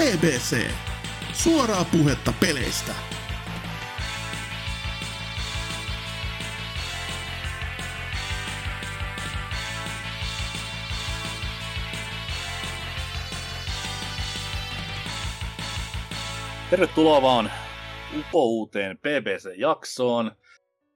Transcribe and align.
BBC. 0.00 0.70
Suoraa 1.32 1.84
puhetta 1.84 2.32
peleistä. 2.40 2.92
Tervetuloa 16.70 17.22
vaan 17.22 17.52
upouuteen 18.18 18.98
BBC-jaksoon, 18.98 20.32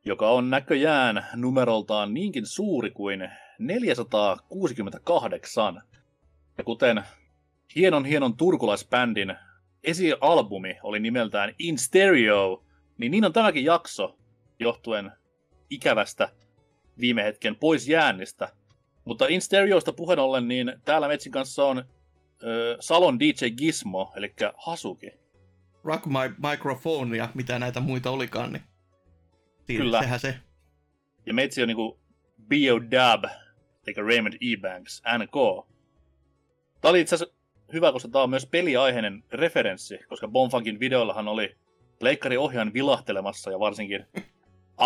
joka 0.04 0.30
on 0.30 0.50
näköjään 0.50 1.26
numeroltaan 1.34 2.14
niinkin 2.14 2.46
suuri 2.46 2.90
kuin 2.90 3.30
468. 3.58 5.82
Ja 6.58 6.64
kuten 6.64 7.04
hienon 7.76 8.04
hienon 8.04 8.36
turkulaisbändin 8.36 9.34
esialbumi 9.84 10.78
oli 10.82 11.00
nimeltään 11.00 11.54
In 11.58 11.78
Stereo, 11.78 12.64
niin 12.98 13.10
niin 13.10 13.24
on 13.24 13.32
tämäkin 13.32 13.64
jakso 13.64 14.18
johtuen 14.58 15.12
ikävästä 15.70 16.28
viime 17.00 17.24
hetken 17.24 17.56
pois 17.56 17.88
jäännistä. 17.88 18.48
Mutta 19.04 19.26
In 19.26 19.42
Stereosta 19.42 19.92
puheen 19.92 20.18
ollen, 20.18 20.48
niin 20.48 20.72
täällä 20.84 21.08
Metsin 21.08 21.32
kanssa 21.32 21.64
on 21.64 21.84
ö, 22.42 22.76
Salon 22.80 23.20
DJ 23.20 23.50
Gizmo, 23.56 24.12
eli 24.16 24.34
Hasuki. 24.56 25.10
Rock 25.84 26.06
My 26.06 26.48
Microphone 26.50 27.16
ja 27.16 27.28
mitä 27.34 27.58
näitä 27.58 27.80
muita 27.80 28.10
olikaan, 28.10 28.52
niin 28.52 28.62
siinä, 29.66 29.84
Kyllä. 29.84 30.00
sehän 30.00 30.20
se. 30.20 30.36
Ja 31.26 31.34
meitsi 31.34 31.62
on 31.62 31.68
niinku 31.68 32.00
B.O.Dab, 32.48 33.24
eli 33.86 34.06
Raymond 34.08 34.34
E. 34.34 34.56
Banks, 34.60 35.02
NK. 35.18 35.66
Tämä 36.80 36.90
oli 36.90 37.00
itse 37.00 37.14
asiassa 37.14 37.34
hyvä, 37.74 37.92
koska 37.92 38.08
tämä 38.08 38.22
on 38.22 38.30
myös 38.30 38.46
peliaiheinen 38.46 39.24
referenssi, 39.32 39.98
koska 40.08 40.28
Bonfunkin 40.28 40.80
videollahan 40.80 41.28
oli 41.28 41.56
leikkari 42.00 42.36
ohjaan 42.36 42.72
vilahtelemassa 42.72 43.50
ja 43.50 43.58
varsinkin 43.60 44.06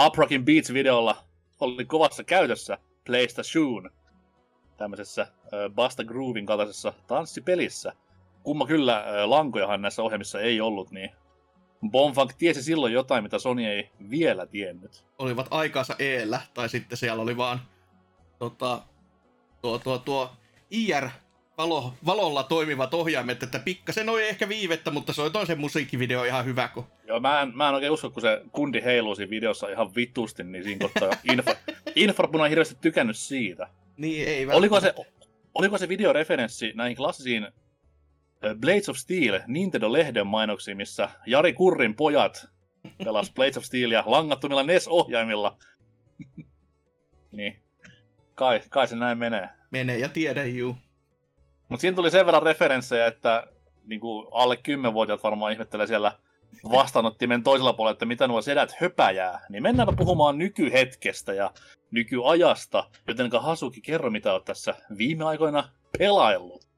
Uprockin 0.07 0.45
Beats-videolla 0.45 1.17
oli 1.61 1.85
kovassa 1.85 2.25
käytössä 2.25 2.79
PlayStation 3.07 3.91
tämmöisessä 4.77 5.27
Basta 5.75 6.05
Groovin 6.05 6.47
kaltaisessa 6.47 6.93
tanssipelissä. 7.07 7.93
Kumma 8.43 8.67
kyllä 8.67 9.05
lankojahan 9.25 9.83
näissä 9.83 10.03
ohjelmissa 10.03 10.41
ei 10.41 10.61
ollut, 10.61 10.91
niin 10.91 11.11
Bonfunk 11.91 12.33
tiesi 12.39 12.63
silloin 12.63 12.93
jotain, 12.93 13.23
mitä 13.23 13.39
Sony 13.39 13.65
ei 13.65 13.91
vielä 14.11 14.47
tiennyt. 14.47 15.05
Olivat 15.19 15.47
aikaansa 15.51 15.97
eellä, 15.99 16.41
tai 16.55 16.69
sitten 16.69 16.99
siellä 16.99 17.23
oli 17.23 17.37
vaan 17.37 17.61
tota, 18.39 18.83
tuo, 19.63 19.79
tuo, 19.79 19.99
tuo 19.99 20.31
IR 20.71 21.09
valo, 21.59 21.95
valolla 22.07 22.43
toimivat 22.43 22.95
ohjaimet, 22.95 23.43
että 23.43 23.59
pikkasen 23.59 24.09
oli 24.09 24.29
ehkä 24.29 24.49
viivettä, 24.49 24.91
mutta 24.91 25.13
se 25.13 25.23
oli 25.23 25.31
toisen 25.31 25.61
musiikkivideo 25.61 26.25
ihan 26.25 26.45
hyvä, 26.45 26.69
kun 26.69 26.87
Joo, 27.07 27.21
mä 27.21 27.41
en, 27.41 27.57
mä 27.57 27.69
en 27.69 27.75
oikein 27.75 27.93
usko, 27.93 28.11
kun 28.11 28.23
se 28.23 28.43
kundi 28.53 28.85
heiluu 28.85 29.15
siinä 29.15 29.31
videossa 29.31 29.69
ihan 29.69 29.95
vitusti, 29.95 30.45
niin 30.45 30.65
siinä 30.65 30.79
kohtaa 30.79 31.11
info, 31.25 31.55
Infrapuna 31.97 32.45
ei 32.45 32.51
hirveästi 32.51 32.77
tykännyt 32.81 33.17
siitä. 33.17 33.69
niin 33.97 34.29
ei 34.29 34.47
Oliko 34.47 34.81
se, 34.81 34.95
oliko 35.55 35.79
se 35.79 35.89
videoreferenssi 35.89 36.73
näihin 36.75 36.97
klassisiin 36.97 37.45
ö, 38.45 38.55
Blades 38.61 38.89
of 38.89 38.97
Steel 38.97 39.41
Nintendo-lehden 39.47 40.27
mainoksiin, 40.27 40.77
missä 40.77 41.09
Jari 41.27 41.53
Kurrin 41.53 41.95
pojat 41.95 42.47
pelas 43.05 43.33
Blades 43.33 43.57
of 43.57 43.65
Steelia 43.65 44.05
langattomilla 44.07 44.63
NES-ohjaimilla? 44.63 45.59
niin, 47.33 47.63
kai, 48.35 48.61
kai 48.71 48.89
se 48.89 48.97
näin 48.97 49.19
menee. 49.19 49.49
menee 49.71 49.99
ja 49.99 50.09
tiedä 50.09 50.45
juu. 50.45 50.77
Mutta 51.69 51.81
siinä 51.81 51.95
tuli 51.95 52.11
sen 52.11 52.27
verran 52.27 52.43
referenssejä, 52.43 53.07
että 53.07 53.47
niin 53.87 54.01
kuin 54.01 54.27
alle 54.31 54.59
10-vuotiaat 54.69 55.23
varmaan 55.23 55.53
ihmettelee 55.53 55.87
siellä 55.87 56.13
vastaanottimen 56.73 57.43
toisella 57.43 57.73
puolella, 57.73 57.93
että 57.93 58.05
mitä 58.05 58.29
nuo 58.29 58.43
sedät 58.43 58.73
höpäjää. 58.81 59.41
Niin 59.49 59.63
mennäänpä 59.63 59.93
puhumaan 59.97 60.39
nykyhetkestä 60.39 61.33
ja 61.33 61.51
nykyajasta, 61.91 62.91
joten 63.09 63.31
Hasuki, 63.41 63.81
kerro 63.81 64.11
mitä 64.11 64.33
olet 64.33 64.45
tässä 64.45 64.75
viime 64.99 65.25
aikoina 65.25 65.69
pelaillut. 65.99 66.69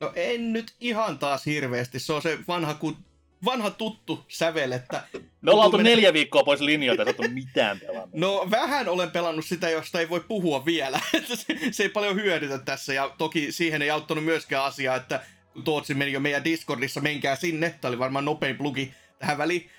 No 0.00 0.12
en 0.14 0.52
nyt 0.52 0.74
ihan 0.80 1.18
taas 1.18 1.46
hirveästi, 1.46 1.98
se 1.98 2.12
on 2.12 2.22
se 2.22 2.38
vanha, 2.48 2.74
ku, 2.74 2.96
vanha 3.44 3.70
tuttu 3.70 4.24
sävel, 4.28 4.72
että 4.72 5.02
Me 5.40 5.50
ollaan 5.50 5.66
oltu 5.66 5.76
neljä 5.76 6.12
viikkoa 6.12 6.44
pois 6.44 6.60
linjoilta 6.60 7.10
et 7.10 7.20
ole 7.20 7.28
mitään 7.28 7.80
pelannut. 7.80 8.10
No 8.12 8.48
vähän 8.50 8.88
olen 8.88 9.10
pelannut 9.10 9.44
sitä, 9.44 9.70
josta 9.70 10.00
ei 10.00 10.08
voi 10.08 10.20
puhua 10.20 10.64
vielä. 10.64 11.00
Se, 11.34 11.58
se 11.70 11.82
ei 11.82 11.88
paljon 11.88 12.16
hyödytä 12.16 12.58
tässä 12.58 12.94
ja 12.94 13.14
toki 13.18 13.52
siihen 13.52 13.82
ei 13.82 13.90
auttanut 13.90 14.24
myöskään 14.24 14.64
asiaa, 14.64 14.96
että 14.96 15.20
Tootsi 15.64 15.94
meni 15.94 16.12
jo 16.12 16.20
meidän 16.20 16.44
Discordissa, 16.44 17.00
menkää 17.00 17.36
sinne. 17.36 17.74
Tämä 17.80 17.90
oli 17.90 17.98
varmaan 17.98 18.24
nopein 18.24 18.56
plugi 18.56 18.94
tähän 19.18 19.38
väliin, 19.38 19.70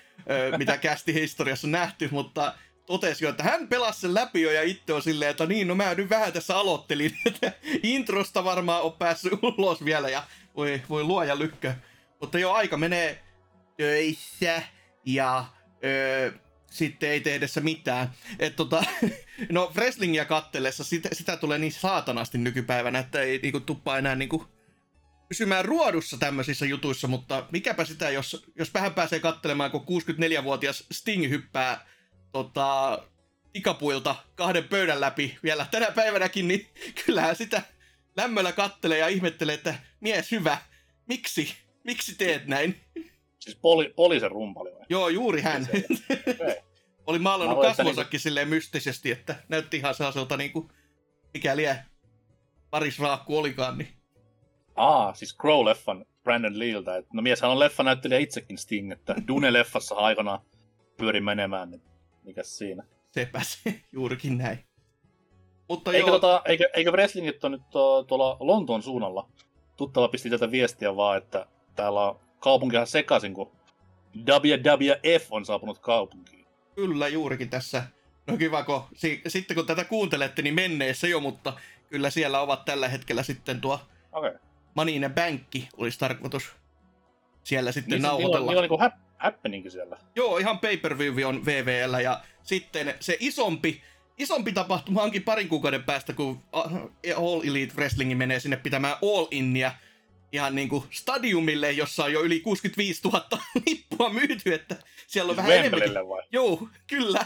mitä 0.58 0.78
kästi 0.88 1.14
historiassa 1.14 1.68
nähty, 1.68 2.10
mutta 2.12 2.54
totesi 2.86 3.26
jo, 3.26 3.30
että 3.30 3.44
hän 3.44 3.68
pelasi 3.68 4.02
sen 4.02 4.14
läpi 4.14 4.42
jo 4.42 4.52
ja 4.52 4.62
itse 4.62 4.94
on 4.94 5.02
silleen, 5.02 5.32
että 5.32 5.46
niin, 5.46 5.68
no 5.68 5.76
mä 5.76 5.94
nyt 5.94 6.10
vähän 6.10 6.34
tässä 6.34 6.58
aloittelin, 6.58 7.18
että 7.26 7.52
introsta 7.84 8.44
varmaan 8.44 8.82
on 8.82 8.94
päässyt 8.94 9.34
ulos 9.58 9.86
vielä 9.86 10.10
ja 10.10 10.24
voi, 10.56 10.82
voi 10.90 11.04
luoja 11.04 11.40
lykkö. 11.40 11.74
Mutta 12.22 12.40
jo 12.40 12.52
aika 12.52 12.78
menee 12.78 13.24
töissä 13.78 14.64
ja 15.06 15.46
öö, 15.84 16.32
sitten 16.72 17.10
ei 17.10 17.22
tehdessä 17.22 17.62
mitään. 17.62 18.12
Et 18.40 18.56
tota, 18.56 18.84
no 19.52 19.72
wrestlingia 19.76 20.26
kattellessa 20.26 20.84
sitä, 20.84 21.10
sitä 21.14 21.38
tulee 21.38 21.58
niin 21.58 21.72
saatanasti 21.72 22.38
nykypäivänä, 22.38 23.00
että 23.00 23.22
ei 23.22 23.40
niinku 23.44 23.60
tuppaa 23.60 23.98
enää 23.98 24.16
niinku 24.16 24.48
pysymään 25.30 25.66
ruodussa 25.66 26.18
tämmöisissä 26.18 26.66
jutuissa, 26.66 27.08
mutta 27.08 27.48
mikäpä 27.52 27.86
sitä, 27.86 28.10
jos, 28.10 28.46
jos 28.56 28.74
vähän 28.74 28.94
pääsee 28.94 29.20
kattelemaan, 29.20 29.72
kun 29.72 29.86
64-vuotias 30.42 30.84
Sting 30.92 31.30
hyppää 31.30 31.88
tota, 32.32 33.00
tikapuilta 33.54 34.16
kahden 34.36 34.64
pöydän 34.64 35.02
läpi 35.02 35.38
vielä 35.44 35.68
tänä 35.72 35.92
päivänäkin, 35.92 36.48
niin 36.48 36.70
kyllähän 37.06 37.36
sitä 37.36 37.62
lämmöllä 38.18 38.52
kattelee 38.52 38.98
ja 38.98 39.08
ihmettelee, 39.08 39.56
että 39.56 39.76
mies 40.00 40.32
hyvä, 40.32 40.58
miksi, 41.08 41.56
miksi 41.84 42.16
teet 42.16 42.48
näin? 42.48 42.82
Siis 43.46 43.58
poli, 43.62 43.94
poliisen 43.96 44.32
rumpali 44.32 44.74
vai? 44.74 44.86
Joo, 44.90 45.10
juuri 45.10 45.42
hän. 45.42 45.68
Okei. 46.30 46.56
Oli 47.08 47.20
maalannut 47.20 47.62
kasvonsakin 47.62 48.20
silleen 48.20 48.48
mystisesti, 48.48 49.12
että 49.12 49.36
näytti 49.50 49.78
ihan 49.78 49.96
sellaiselta 49.96 50.38
niinku, 50.38 50.72
mikä 51.34 51.56
lie 51.56 51.86
parisraakku 52.70 53.38
olikaan, 53.38 53.78
niin 53.78 53.88
Aa, 54.76 55.14
siis 55.14 55.38
Crow-leffan 55.44 56.06
Brandon 56.24 56.60
Leeltä. 56.60 57.04
No 57.14 57.22
mieshän 57.22 57.52
on 57.52 57.60
leffanäyttelijä 57.60 58.20
itsekin 58.20 58.58
Sting, 58.58 58.92
että 58.92 59.14
Dune-leffassa 59.14 59.96
aikanaan 59.96 60.40
pyöri 60.98 61.22
menemään, 61.22 61.72
niin 61.72 61.82
mikäs 62.24 62.58
siinä. 62.58 62.84
sepä 63.12 63.42
se 63.44 63.82
juurikin 63.92 64.38
näin. 64.38 64.60
Mutta 65.70 65.92
Eikö, 65.94 66.08
joo, 66.08 66.20
tota, 66.20 66.42
eikö, 66.46 66.70
eikö 66.74 66.92
wrestlingit 66.92 67.44
ole 67.44 67.52
nyt 67.58 67.70
tuo, 67.70 68.04
tuolla 68.04 68.38
Lontoon 68.40 68.84
suunnalla? 68.84 69.30
Tuttava 69.76 70.08
pisti 70.08 70.30
tätä 70.30 70.52
viestiä 70.52 70.96
vaan, 70.96 71.18
että 71.18 71.48
täällä 71.76 72.02
on 72.10 72.25
kaupunki 72.46 72.76
ihan 72.76 72.88
sekaisin, 72.88 73.34
kun 73.34 73.52
WWF 74.28 75.28
on 75.32 75.46
saapunut 75.46 75.80
kaupunkiin. 75.80 76.46
kyllä 76.76 77.08
juurikin 77.08 77.50
tässä. 77.50 77.84
No 78.28 78.38
kiva, 78.38 78.64
kun 78.64 78.82
si- 78.94 79.22
sitten 79.28 79.56
kun 79.56 79.66
tätä 79.66 79.84
kuuntelette, 79.84 80.42
niin 80.42 80.56
menneessä 80.56 81.08
jo, 81.08 81.20
mutta 81.20 81.54
kyllä 81.90 82.10
siellä 82.10 82.40
ovat 82.42 82.66
tällä 82.66 82.88
hetkellä 82.88 83.24
sitten 83.24 83.62
tuo. 83.62 83.80
Okay. 84.12 84.34
Money 84.76 84.96
in 84.96 85.12
Bankki 85.16 85.70
olisi 85.78 86.00
tarkoitus 86.00 86.52
siellä 87.44 87.72
sitten 87.72 87.92
Niin, 87.92 88.02
nauhoitella. 88.02 88.52
on 88.52 88.58
niinku 88.58 88.78
hap, 88.78 88.94
happeningi 89.18 89.70
siellä. 89.70 89.98
Joo, 90.16 90.38
ihan 90.38 90.60
pay-per-view 90.60 91.24
on 91.26 91.46
VVL 91.46 92.00
ja 92.04 92.20
sitten 92.44 92.94
se 93.00 93.18
isompi, 93.20 93.82
isompi 94.18 94.52
tapahtuma 94.52 95.02
onkin 95.04 95.24
parin 95.24 95.50
kuukauden 95.50 95.84
päästä, 95.84 96.14
kun 96.14 96.42
All 97.18 97.42
Elite 97.44 97.74
Wrestling 97.76 98.18
menee 98.18 98.40
sinne 98.40 98.58
pitämään 98.58 98.96
All 99.02 99.28
Innia 99.32 99.72
ihan 100.36 100.56
niinku 100.56 100.86
stadiumille, 100.92 101.72
jossa 101.72 102.04
on 102.04 102.14
jo 102.14 102.22
yli 102.22 102.40
65 102.40 103.02
000 103.04 103.28
lippua 103.68 104.10
myyty, 104.10 104.54
että 104.54 104.76
siellä 105.08 105.30
on 105.30 105.36
Siis 105.36 105.48
vähän 105.48 106.08
vai? 106.10 106.24
Joo, 106.32 106.70
kyllä. 106.88 107.26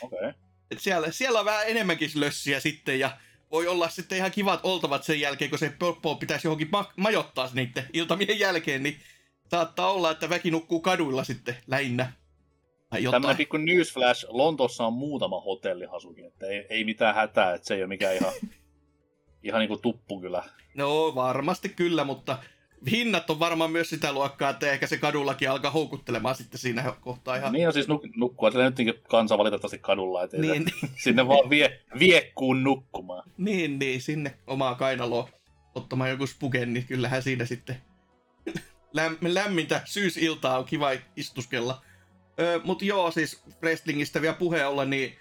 Okei. 0.00 0.18
Okay. 0.18 0.32
Et 0.70 0.78
siellä, 0.78 1.12
siellä 1.12 1.38
on 1.38 1.44
vähän 1.44 1.68
enemmänkin 1.68 2.10
lössiä 2.14 2.60
sitten 2.60 2.98
ja 2.98 3.16
voi 3.50 3.66
olla 3.66 3.88
sitten 3.88 4.18
ihan 4.18 4.30
kivat 4.30 4.60
oltavat 4.62 5.04
sen 5.04 5.20
jälkeen, 5.20 5.50
kun 5.50 5.58
se 5.58 5.72
poppo 5.78 6.14
pitäisi 6.14 6.46
johonkin 6.46 6.68
ma- 6.72 6.92
majoittaa 6.96 7.50
niiden 7.54 7.86
iltamien 7.92 8.38
jälkeen, 8.38 8.82
niin 8.82 8.96
saattaa 9.50 9.92
olla, 9.92 10.10
että 10.10 10.28
väki 10.28 10.50
nukkuu 10.50 10.80
kaduilla 10.80 11.24
sitten 11.24 11.56
lähinnä. 11.66 12.12
Tämmönen 13.10 13.36
pikku 13.36 13.56
newsflash, 13.56 14.26
Lontoossa 14.28 14.86
on 14.86 14.92
muutama 14.92 15.40
hotellihasukin, 15.40 16.24
että 16.24 16.46
ei, 16.46 16.66
ei 16.70 16.84
mitään 16.84 17.14
hätää, 17.14 17.54
että 17.54 17.66
se 17.66 17.74
ei 17.74 17.82
ole 17.82 17.88
mikään 17.88 18.16
ihan, 18.16 18.32
ihan 19.42 19.60
niinku 19.60 19.76
tuppu 19.76 20.20
kyllä. 20.20 20.44
No 20.74 21.12
varmasti 21.14 21.68
kyllä, 21.68 22.04
mutta 22.04 22.38
hinnat 22.90 23.30
on 23.30 23.38
varmaan 23.38 23.70
myös 23.70 23.90
sitä 23.90 24.12
luokkaa, 24.12 24.50
että 24.50 24.70
ehkä 24.72 24.86
se 24.86 24.96
kadullakin 24.98 25.50
alkaa 25.50 25.70
houkuttelemaan 25.70 26.34
sitten 26.34 26.60
siinä 26.60 26.94
kohtaa 27.00 27.36
ihan. 27.36 27.52
Niin 27.52 27.66
on 27.66 27.72
siis 27.72 27.88
nuk- 27.88 28.12
nukkua, 28.16 28.50
sillä 28.50 28.64
nytkin 28.64 28.94
kansa 29.08 29.38
valitettavasti 29.38 29.78
kadulla, 29.78 30.22
ettei 30.22 30.40
Niin, 30.40 30.64
se 30.80 30.86
sinne 31.04 31.28
vaan 31.28 31.50
vie, 31.50 31.80
viekkuun 31.98 32.62
nukkumaan. 32.64 33.30
niin, 33.38 33.78
niin, 33.78 34.00
sinne 34.00 34.34
omaa 34.46 34.74
kainaloa 34.74 35.28
ottamaan 35.74 36.10
joku 36.10 36.26
spuken, 36.26 36.72
niin 36.72 36.86
kyllähän 36.86 37.22
siinä 37.22 37.44
sitten 37.44 37.76
läm- 38.98 39.18
lämmintä 39.22 39.80
syysiltaa 39.84 40.58
on 40.58 40.64
kiva 40.64 40.90
istuskella. 41.16 41.82
Öö, 42.40 42.60
Mutta 42.64 42.84
joo, 42.84 43.10
siis 43.10 43.42
wrestlingistä 43.62 44.22
vielä 44.22 44.34
puheen 44.34 44.68
olla, 44.68 44.84
niin 44.84 45.16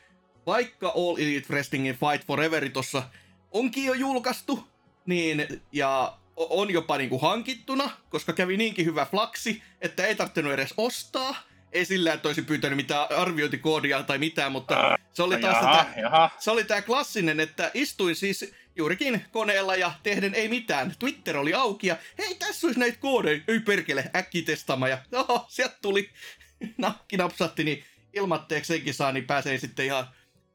vaikka 0.46 0.88
All 0.96 1.16
Elite 1.18 1.48
Wrestlingin 1.50 1.96
Fight 1.96 2.28
Foreveri 2.28 2.70
tuossa 2.70 3.04
onkin 3.52 3.86
jo 3.86 3.94
julkaistu, 3.94 4.68
niin, 5.06 5.62
ja 5.72 6.18
on 6.36 6.72
jopa 6.72 6.98
niinku 6.98 7.20
hankittuna, 7.20 7.90
koska 8.10 8.34
kävi 8.34 8.58
niinkin 8.58 8.86
hyvä 8.86 9.06
flaksi, 9.06 9.64
että 9.82 10.06
ei 10.06 10.16
tarvinnut 10.16 10.54
edes 10.54 10.74
ostaa. 10.78 11.36
Ei 11.72 11.86
sillä, 11.86 12.14
että 12.14 12.30
olisi 12.30 12.42
pyytänyt 12.42 12.76
mitään 12.76 13.12
arviointikoodia 13.12 14.04
tai 14.04 14.18
mitään, 14.18 14.52
mutta 14.52 14.98
se 15.14 15.24
oli 15.24 15.38
taas 15.38 15.56
jaha, 15.56 15.86
tätä, 15.86 16.00
jaha. 16.00 16.30
se 16.40 16.52
oli 16.52 16.64
tämä 16.64 16.82
klassinen, 16.82 17.40
että 17.40 17.72
istuin 17.74 18.16
siis 18.16 18.54
juurikin 18.76 19.26
koneella 19.32 19.76
ja 19.76 19.92
tehden 20.04 20.36
ei 20.36 20.48
mitään. 20.48 20.94
Twitter 21.00 21.38
oli 21.38 21.54
auki 21.54 21.88
ja 21.88 21.98
hei, 22.18 22.36
tässä 22.36 22.68
olisi 22.68 22.80
näitä 22.80 22.98
koodeja. 23.00 23.42
Ei 23.48 23.60
perkele, 23.60 24.12
äkki 24.16 24.42
testaamaan. 24.42 24.92
Ja 24.92 24.98
oho, 25.12 25.46
sieltä 25.50 25.78
tuli 25.82 26.10
nakki 26.78 27.18
napsatti, 27.18 27.64
niin 27.64 27.84
ilmatteeksi 28.14 28.74
senkin 28.74 28.94
saa, 28.94 29.12
niin 29.12 29.26
pääsee 29.26 29.58
sitten 29.58 29.86
ihan 29.86 30.08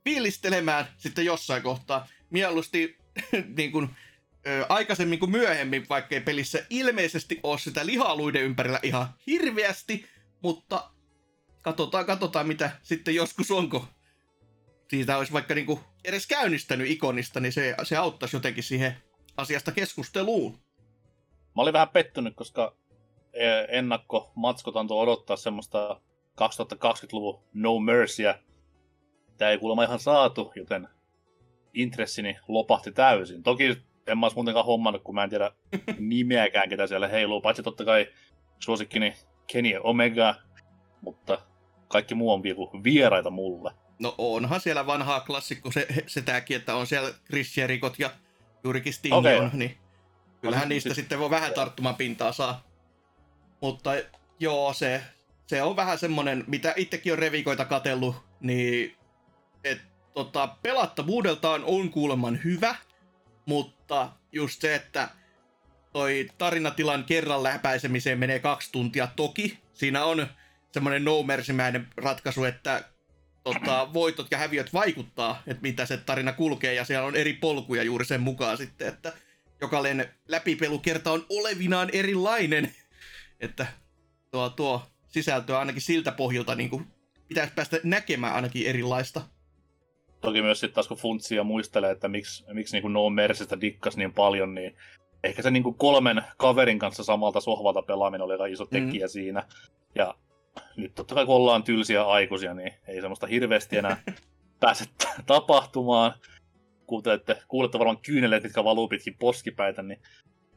fiilistelemään 0.05 0.89
sitten 0.97 1.25
jossain 1.25 1.63
kohtaa. 1.63 2.09
Mieluusti 2.31 2.99
niin 3.57 3.73
kuin, 3.73 3.89
aikaisemmin 4.69 5.19
kuin 5.19 5.31
myöhemmin, 5.31 5.87
vaikkei 5.89 6.21
pelissä 6.21 6.67
ilmeisesti 6.71 7.41
ole 7.43 7.59
sitä 7.59 7.87
lihaluiden 7.87 8.43
ympärillä 8.43 8.81
ihan 8.83 9.09
hirveästi, 9.27 10.07
mutta 10.43 10.91
katsotaan, 11.63 12.07
katsotaan 12.07 12.47
mitä 12.47 12.71
sitten 12.83 13.15
joskus 13.15 13.51
onko. 13.51 13.89
Siitä 14.91 15.19
olisi 15.19 15.33
vaikka 15.33 15.55
niinku 15.55 15.81
edes 16.05 16.27
käynnistänyt 16.27 16.91
ikonista, 16.91 17.41
niin 17.41 17.53
se, 17.53 17.75
se 17.83 17.97
auttaisi 17.97 18.37
jotenkin 18.37 18.65
siihen 18.65 18.97
asiasta 19.37 19.73
keskusteluun. 19.73 20.59
Mä 21.57 21.63
olin 21.63 21.73
vähän 21.73 21.89
pettynyt, 21.89 22.35
koska 22.37 22.77
e, 23.33 23.47
ennakkomatskot 23.69 24.77
antoi 24.77 25.03
odottaa 25.03 25.37
semmoista 25.37 26.01
2020-luvun 26.41 27.43
No 27.55 27.79
Mercyä. 27.79 28.39
Tää 29.39 29.51
ei 29.51 29.59
kuulemma 29.59 29.85
ihan 29.85 30.01
saatu, 30.01 30.53
joten 30.57 30.89
intressini 31.77 32.37
lopahti 32.49 32.93
täysin. 32.93 33.43
Toki 33.43 33.77
en 34.07 34.19
mä 34.19 34.27
ois 34.27 34.35
muutenkaan 34.35 34.67
hommannut, 34.67 35.03
kun 35.03 35.15
mä 35.15 35.25
en 35.25 35.31
tiedä 35.31 35.51
nimeäkään, 35.99 36.69
ketä 36.69 36.87
siellä 36.87 37.09
heiluu. 37.09 37.41
Paitsi 37.41 37.63
totta 37.63 37.85
kai 37.85 38.07
suosikkini 38.59 39.15
Kenny 39.47 39.81
Omega, 39.83 40.35
mutta 41.01 41.39
kaikki 41.89 42.15
muu 42.15 42.33
on 42.33 42.43
vielä 42.43 42.59
vieraita 42.85 43.31
mulle. 43.31 43.71
No 43.99 44.15
onhan 44.19 44.61
siellä 44.61 44.87
vanhaa 44.87 45.21
klassikko 45.21 45.73
se, 45.73 45.87
se 46.07 46.23
tääkin, 46.23 46.57
että 46.57 46.75
on 46.75 46.87
siellä 46.87 47.11
Chris 47.27 47.59
Jerikot 47.59 47.99
ja 47.99 48.11
juurikin 48.65 48.93
Sting 48.93 49.15
okay. 49.15 49.37
On, 49.37 49.51
niin 49.53 49.77
kyllähän 50.41 50.69
No, 50.69 50.69
niistä 50.69 50.89
sit- 50.89 50.97
sitten 50.97 51.19
voi 51.19 51.31
vähän 51.31 51.53
tarttuman 51.55 51.95
pintaa 51.95 52.33
saa. 52.33 52.65
Mutta 53.61 53.91
joo, 54.41 54.73
se, 54.73 55.03
se 55.47 55.63
on 55.63 55.77
vähän 55.77 55.99
semmonen, 55.99 56.45
mitä 56.47 56.75
itsekin 56.77 57.13
on 57.13 57.19
revikoita 57.19 57.65
katellut, 57.65 58.17
niin 58.41 58.97
et, 59.65 59.79
tota, 60.17 60.47
pelattavuudeltaan 60.63 61.65
on 61.65 61.91
kuuleman 61.91 62.41
hyvä, 62.45 62.75
mutta 63.47 64.13
just 64.33 64.61
se, 64.61 64.75
että 64.75 65.09
toi 65.93 66.29
tarinatilan 66.39 67.05
kerran 67.05 67.43
läpäisemiseen 67.43 68.19
menee 68.19 68.39
kaksi 68.39 68.73
tuntia 68.73 69.09
toki. 69.17 69.59
Siinä 69.75 70.05
on 70.05 70.27
semmoinen 70.73 71.05
no 71.05 71.25
ratkaisu, 71.97 72.45
että 72.45 72.85
tota, 73.45 73.93
voitot 73.93 74.27
ja 74.31 74.39
häviöt 74.39 74.73
vaikuttaa, 74.73 75.43
että 75.47 75.63
mitä 75.63 75.87
se 75.87 75.97
tarina 75.97 76.33
kulkee, 76.33 76.75
ja 76.75 76.85
siellä 76.85 77.07
on 77.07 77.17
eri 77.17 77.33
polkuja 77.33 77.83
juuri 77.83 78.05
sen 78.05 78.21
mukaan 78.21 78.57
sitten, 78.57 78.89
että 78.89 79.13
jokainen 79.61 80.09
läpipelukerta 80.29 81.13
on 81.13 81.27
olevinaan 81.29 81.91
erilainen, 81.93 82.75
että 83.41 83.67
tuo, 84.31 84.51
tuo 84.51 84.83
sisältöä 85.09 85.59
ainakin 85.59 85.83
siltä 85.83 86.13
pohjalta 86.13 86.55
niin 86.55 86.71
kuin, 86.71 86.87
pitäisi 87.29 87.53
päästä 87.55 87.81
näkemään 87.83 88.35
ainakin 88.35 88.67
erilaista. 88.67 89.36
Toki 90.21 90.43
myös 90.43 90.61
sitten 90.61 90.75
taas 90.75 90.89
kun 90.89 90.97
funtsia 90.97 91.45
muistelee, 91.45 91.91
että 91.91 92.09
miksi, 92.09 92.45
miksi 92.53 92.81
niin 92.81 92.93
No 92.93 93.11
Mercystä 93.11 93.61
dikkas 93.61 93.97
niin 93.97 94.13
paljon, 94.13 94.55
niin 94.55 94.77
ehkä 95.25 95.43
se 95.43 95.51
niin 95.51 95.63
kuin 95.63 95.75
kolmen 95.75 96.23
kaverin 96.37 96.79
kanssa 96.79 97.05
samalta 97.05 97.41
sohvalta 97.41 97.83
pelaaminen 97.83 98.25
oli 98.25 98.33
aika 98.33 98.47
iso 98.47 98.65
Mm. 98.65 98.71
tekijä 98.71 99.09
siinä. 99.09 99.43
Ja 99.95 100.15
nyt 100.77 100.95
totta 100.95 101.15
kai 101.15 101.27
kun 101.27 101.35
ollaan 101.35 101.63
tylsiä 101.63 102.03
aikuisia, 102.03 102.55
niin 102.55 102.73
ei 102.89 103.01
semmoista 103.01 103.27
hirveästi 103.27 103.77
enää 103.77 103.97
pääse 104.61 104.85
tapahtumaan. 105.27 106.13
Kuulette, 106.87 107.43
kuulette 107.49 107.79
varmaan 107.79 107.99
kyyneleet, 108.07 108.43
mitkä 108.43 108.65
valuu 108.65 108.89
pitkin 108.89 109.17
poskipäitä, 109.19 109.83
niin, 109.83 110.01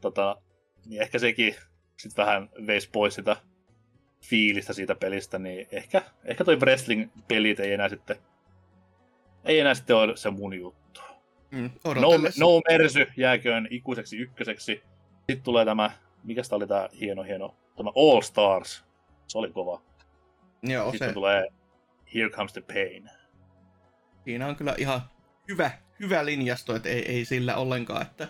tota, 0.00 0.36
niin 0.86 1.02
ehkä 1.02 1.18
sekin 1.18 1.54
sitten 1.96 2.24
vähän 2.24 2.48
veisi 2.66 2.90
pois 2.92 3.14
sitä 3.14 3.36
fiilistä 4.24 4.72
siitä 4.72 4.94
pelistä, 4.94 5.38
niin 5.38 5.66
ehkä, 5.72 6.02
ehkä 6.24 6.44
toi 6.44 6.56
wrestling-pelit 6.56 7.60
ei 7.60 7.72
enää 7.72 7.88
sitten 7.88 8.16
ei 9.44 9.60
enää 9.60 9.74
sitten 9.74 9.96
ole 9.96 10.16
se 10.16 10.30
mun 10.30 10.54
juttu. 10.54 11.00
Mm, 11.50 11.70
No, 11.84 11.90
odotellessa. 11.90 12.44
no 12.44 12.60
Mersy 12.68 13.06
jääköön 13.16 13.68
ikuiseksi 13.70 14.16
ykköseksi. 14.16 14.82
Sitten 15.16 15.42
tulee 15.42 15.64
tämä, 15.64 15.90
mikä 16.24 16.42
oli 16.50 16.66
tää 16.66 16.88
hieno 17.00 17.22
hieno, 17.22 17.56
tämä 17.76 17.90
All 17.96 18.20
Stars. 18.20 18.84
Se 19.26 19.38
oli 19.38 19.50
kova. 19.52 19.82
Joo, 20.62 20.90
Sitten 20.90 21.08
se, 21.08 21.14
tulee 21.14 21.48
Here 22.14 22.30
Comes 22.30 22.52
the 22.52 22.60
Pain. 22.60 23.10
siinä 24.24 24.46
on 24.46 24.56
kyllä 24.56 24.74
ihan 24.78 25.00
hyvä, 25.48 25.70
hyvä 26.00 26.24
linjasto, 26.24 26.76
että 26.76 26.88
ei, 26.88 27.06
ei 27.12 27.24
sillä 27.24 27.56
ollenkaan, 27.56 28.02
että 28.02 28.28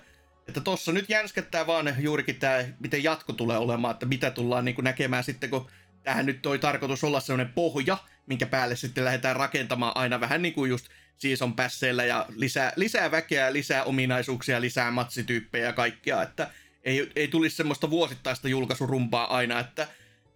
että 0.48 0.60
tossa 0.60 0.92
nyt 0.92 1.08
jänskättää 1.08 1.66
vaan 1.66 1.94
juurikin 1.98 2.36
tämä, 2.36 2.64
miten 2.80 3.04
jatko 3.04 3.32
tulee 3.32 3.58
olemaan, 3.58 3.92
että 3.92 4.06
mitä 4.06 4.30
tullaan 4.30 4.64
niin 4.64 4.76
näkemään 4.82 5.24
sitten, 5.24 5.50
kun 5.50 5.66
tähän 6.02 6.26
nyt 6.26 6.42
toi 6.42 6.58
tarkoitus 6.58 7.04
olla 7.04 7.20
sellainen 7.20 7.54
pohja, 7.54 7.96
minkä 8.26 8.46
päälle 8.46 8.76
sitten 8.76 9.04
lähdetään 9.04 9.36
rakentamaan 9.36 9.92
aina 9.94 10.20
vähän 10.20 10.42
niin 10.42 10.54
kuin 10.54 10.70
just 10.70 10.86
season 11.16 11.56
passeilla 11.56 12.04
ja 12.04 12.26
lisää, 12.36 12.72
lisää 12.76 13.10
väkeä, 13.10 13.52
lisää 13.52 13.84
ominaisuuksia, 13.84 14.60
lisää 14.60 14.90
matsityyppejä 14.90 15.66
ja 15.66 15.72
kaikkea, 15.72 16.22
että 16.22 16.50
ei, 16.84 17.10
ei 17.16 17.28
tulisi 17.28 17.56
semmoista 17.56 17.90
vuosittaista 17.90 18.48
julkaisurumpaa 18.48 19.36
aina, 19.36 19.60
että 19.60 19.88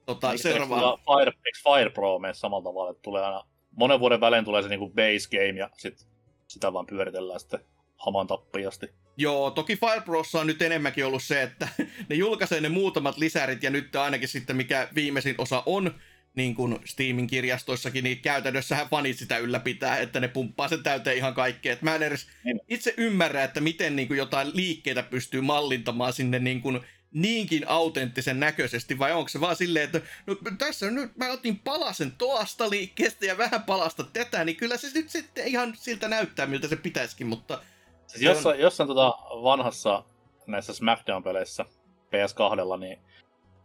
tota, 0.07 0.31
Eikö 0.31 0.43
seuraavaan... 0.43 0.81
tulla 0.81 1.19
Fire, 1.19 1.33
eikö 1.47 1.59
Fire 1.65 1.91
Pro 1.91 2.19
mene 2.19 2.35
samalla 2.35 2.65
tavalla, 2.65 2.91
että 2.91 3.03
tulee 3.03 3.25
aina, 3.25 3.45
monen 3.77 4.01
vuoden 4.01 4.21
välein 4.21 4.45
tulee 4.45 4.63
se 4.63 4.69
niinku 4.69 4.89
base 4.89 5.29
game 5.31 5.59
ja 5.59 5.71
sit 5.79 6.07
sitä 6.49 6.73
vaan 6.73 6.87
pyöritellään 6.87 7.41
sitten 7.41 7.61
haman 7.97 8.27
tappijasti. 8.27 8.91
Joo, 9.17 9.51
toki 9.51 9.77
Fire 9.77 10.01
Prossa 10.01 10.41
on 10.41 10.47
nyt 10.47 10.63
enemmänkin 10.63 11.07
ollut 11.07 11.23
se, 11.23 11.43
että 11.43 11.69
ne 12.09 12.17
julkaisee 12.17 12.61
ne 12.61 12.69
muutamat 12.69 13.17
lisärit 13.17 13.63
ja 13.63 13.71
nyt 13.71 13.97
ainakin 13.97 14.29
sitten 14.29 14.57
mikä 14.57 14.89
viimeisin 14.95 15.35
osa 15.39 15.63
on, 15.67 15.95
niin 16.35 16.55
kuin 16.55 16.79
Steamin 16.85 17.27
kirjastoissakin, 17.27 18.05
niin 18.05 18.19
käytännössähän 18.21 18.89
fanit 18.89 19.19
sitä 19.19 19.39
ylläpitää, 19.39 19.99
että 19.99 20.21
ne 20.21 20.29
pumppaa 20.29 20.69
sen 20.69 20.83
täyteen 20.83 21.17
ihan 21.17 21.35
kaikkea. 21.35 21.73
Et 21.73 21.83
mä 21.83 21.95
en 21.95 22.03
edes 22.03 22.27
Niin. 22.45 22.61
itse 22.69 22.95
ymmärrä, 22.97 23.45
että 23.45 23.61
miten 23.61 23.97
niin 23.97 24.09
kuin 24.09 24.19
jotain 24.19 24.51
liikkeitä 24.55 25.03
pystyy 25.03 25.41
mallintamaan 25.41 26.13
sinne 26.13 26.39
niin 26.39 26.61
kuin 26.61 26.81
niinkin 27.13 27.69
autenttisen 27.69 28.41
näköisesti, 28.41 28.99
vai 28.99 29.13
onko 29.13 29.29
se 29.29 29.41
vaan 29.41 29.57
silleen, 29.57 29.85
että 29.85 30.01
no, 30.27 30.37
tässä 30.59 30.91
nyt 30.91 31.17
mä 31.17 31.31
otin 31.33 31.59
palasen 31.59 32.13
toasta 32.13 32.71
liikkeestä 32.71 33.27
ja 33.27 33.39
vähän 33.39 33.63
palasta 33.63 34.05
tätä, 34.13 34.45
niin 34.45 34.57
kyllä 34.57 34.77
se 34.77 34.89
nyt 34.95 35.11
sitten 35.11 35.47
ihan 35.47 35.75
siltä 35.77 36.09
näyttää, 36.09 36.47
miltä 36.47 36.69
se 36.69 36.77
pitäisikin, 36.77 37.27
mutta 37.27 37.61
Siis 38.07 38.21
Se 38.21 38.29
on- 38.29 38.35
jossain, 38.35 38.61
jossain 38.61 38.87
tota 38.87 39.09
vanhassa 39.43 40.05
näissä 40.47 40.73
SmackDown-peleissä 40.73 41.65
PS2, 42.11 42.81
niin 42.81 42.99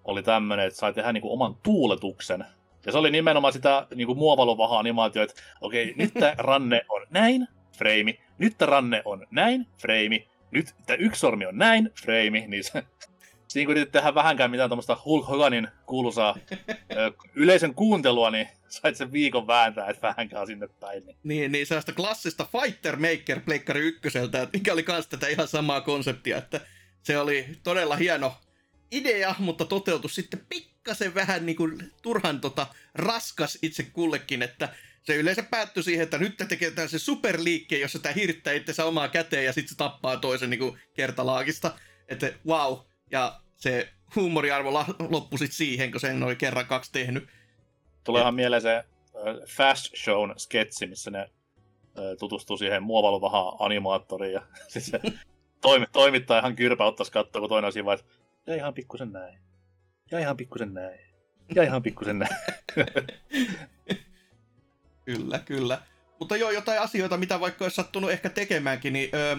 oli 0.04 0.24
tämmönen, 0.24 0.68
että 0.68 0.80
sai 0.80 0.94
tehdä 0.94 1.14
niinku 1.14 1.34
oman 1.34 1.56
tuuletuksen. 1.64 2.46
Ja 2.86 2.92
se 2.92 2.98
oli 2.98 3.12
nimenomaan 3.12 3.54
sitä 3.54 3.88
niinku 3.96 4.16
muovaluvaha 4.16 4.80
animaatio, 4.80 5.24
että 5.24 5.42
okei, 5.62 5.94
nyt 5.98 6.14
tää 6.14 6.36
ranne 6.38 6.82
on 6.90 7.08
näin, 7.10 7.48
freimi. 7.78 8.20
Nyt 8.38 8.58
tää 8.58 8.66
ranne 8.66 9.02
on 9.06 9.28
näin, 9.32 9.68
freimi. 9.82 10.28
Nyt 10.52 10.76
tää 10.86 10.96
yksi 10.96 11.20
sormi 11.20 11.46
on 11.46 11.58
näin, 11.58 11.92
freimi. 12.04 12.46
Niin 12.48 12.64
se, 12.64 12.84
siinä 13.48 13.66
kun 13.66 13.72
yritit 13.72 13.92
tehdä 13.92 14.16
vähänkään 14.16 14.52
mitään 14.52 14.70
tämmöistä 14.70 14.98
Hulk 15.06 15.28
Hoganin 15.28 15.68
kuuluisaa 15.86 16.36
ö, 16.98 17.12
yleisön 17.36 17.74
kuuntelua, 17.74 18.32
niin 18.32 18.48
sait 18.68 18.96
sen 18.96 19.12
viikon 19.12 19.48
vääntää, 19.48 19.90
että 19.90 20.08
vähänkään 20.08 20.48
sinne 20.48 20.68
päin. 20.80 21.06
Niin. 21.06 21.18
Niin, 21.24 21.52
niin 21.52 21.66
sellaista 21.66 21.94
klassista 21.94 22.48
Fighter 22.52 22.96
Maker 22.96 23.40
Pleikkari 23.46 23.80
ykköseltä, 23.80 24.48
mikä 24.54 24.74
oli 24.74 24.84
kans 24.84 25.08
tätä 25.08 25.28
ihan 25.28 25.48
samaa 25.48 25.82
konseptia, 25.82 26.38
että 26.38 26.62
se 27.04 27.20
oli 27.20 27.46
todella 27.64 27.96
hieno 27.96 28.34
idea, 28.92 29.36
mutta 29.40 29.66
toteutui 29.66 30.10
sitten 30.10 30.46
pikkasen 30.50 31.16
vähän 31.16 31.46
niin 31.46 31.56
kuin 31.56 31.92
turhan 32.02 32.42
tota, 32.42 32.68
raskas 32.96 33.58
itse 33.62 33.84
kullekin, 33.84 34.42
että 34.42 34.70
se 35.04 35.16
yleensä 35.16 35.44
päättyi 35.44 35.84
siihen, 35.84 36.04
että 36.04 36.18
nyt 36.18 36.38
tekee 36.38 36.88
se 36.88 37.00
superliikkeen, 37.00 37.82
jossa 37.82 38.00
tämä 38.00 38.14
hirttää 38.14 38.54
itsensä 38.54 38.86
omaa 38.86 39.08
käteen 39.08 39.46
ja 39.46 39.54
sitten 39.54 39.70
se 39.70 39.78
tappaa 39.78 40.18
toisen 40.18 40.50
niin 40.50 40.60
kuin 40.60 40.80
kertalaakista. 40.94 41.72
Että 42.08 42.34
wow. 42.48 42.78
Ja 43.12 43.42
se 43.56 43.90
huumoriarvo 44.16 44.86
loppui 45.10 45.40
sitten 45.40 45.58
siihen, 45.58 45.92
kun 45.92 46.02
sen 46.02 46.24
oli 46.24 46.36
kerran 46.36 46.66
kaksi 46.66 46.92
tehnyt. 46.92 47.28
Tuleehan 48.04 48.36
mieleen 48.36 48.62
se 48.62 48.84
Fast 49.56 49.96
Shown 49.98 50.34
sketsi, 50.38 50.88
missä 50.88 51.12
ne 51.12 51.30
tutustuu 52.20 52.58
siihen 52.58 52.84
muovaluvahaan 52.84 53.54
animaattoriin 53.60 54.34
ja 54.34 54.42
sit 54.68 54.84
se 54.84 55.00
toimi, 55.62 55.86
toimittaja 55.92 56.40
ihan 56.40 56.56
kyrpä 56.56 56.86
ottaisi 56.86 57.12
katsoa, 57.12 57.40
kun 57.40 57.50
toinen 57.50 57.68
on 57.68 57.74
siinä 57.74 57.94
että 57.94 58.06
"Ei 58.50 58.58
ihan 58.58 58.74
pikkusen 58.74 59.12
näin. 59.12 59.40
Ja 60.12 60.20
ihan 60.20 60.38
pikkusen 60.38 60.74
näin. 60.74 61.00
Ja 61.56 61.64
ihan 61.64 61.84
pikkusen 61.84 62.20
näin. 62.20 62.36
kyllä, 65.06 65.40
kyllä. 65.40 65.82
Mutta 66.20 66.38
joo, 66.38 66.52
jotain 66.52 66.82
asioita, 66.82 67.18
mitä 67.18 67.40
vaikka 67.40 67.66
olisi 67.66 67.76
sattunut 67.76 68.12
ehkä 68.12 68.30
tekemäänkin, 68.30 68.94
niin 68.94 69.10
öö, 69.14 69.36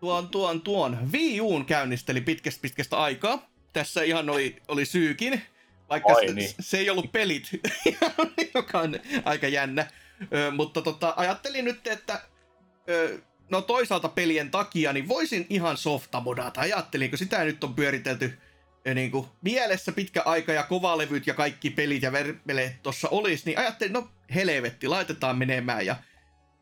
tuon, 0.00 0.28
tuon, 0.28 0.60
tuon 0.60 1.12
Wii 1.12 1.40
Uun 1.40 1.64
käynnisteli 1.64 2.20
pitkästä 2.20 2.62
pitkästä 2.62 2.96
aikaa. 2.96 3.50
Tässä 3.72 4.02
ihan 4.02 4.30
oli, 4.30 4.56
oli 4.68 4.84
syykin, 4.84 5.42
vaikka 5.88 6.12
Ai 6.12 6.28
se, 6.28 6.34
niin. 6.34 6.50
se 6.60 6.78
ei 6.78 6.90
ollut 6.90 7.12
pelit, 7.12 7.50
joka 8.54 8.80
on 8.80 9.00
aika 9.24 9.48
jännä. 9.48 9.86
Ö, 10.34 10.50
mutta 10.50 10.82
tota, 10.82 11.14
ajattelin 11.16 11.64
nyt, 11.64 11.86
että 11.86 12.22
ö, 12.88 13.18
no 13.52 13.62
toisaalta 13.62 14.08
pelien 14.08 14.50
takia, 14.50 14.92
niin 14.92 15.08
voisin 15.08 15.46
ihan 15.50 15.76
softamodata. 15.76 16.60
Ajattelin, 16.60 17.10
kun 17.10 17.18
sitä 17.18 17.44
nyt 17.44 17.64
on 17.64 17.74
pyöritelty 17.74 18.38
ö, 18.86 18.94
niin 18.94 19.10
kuin 19.10 19.26
mielessä 19.42 19.92
pitkä 19.92 20.22
aika 20.24 20.52
ja 20.52 20.62
kovalevyt 20.62 21.26
ja 21.26 21.34
kaikki 21.34 21.70
pelit 21.70 22.02
ja 22.02 22.12
verpeleet 22.12 22.82
tuossa 22.82 23.08
olisi, 23.08 23.42
niin 23.46 23.58
ajattelin, 23.58 23.92
no 23.92 24.08
helvetti, 24.34 24.88
laitetaan 24.88 25.38
menemään. 25.38 25.86
Ja 25.86 25.96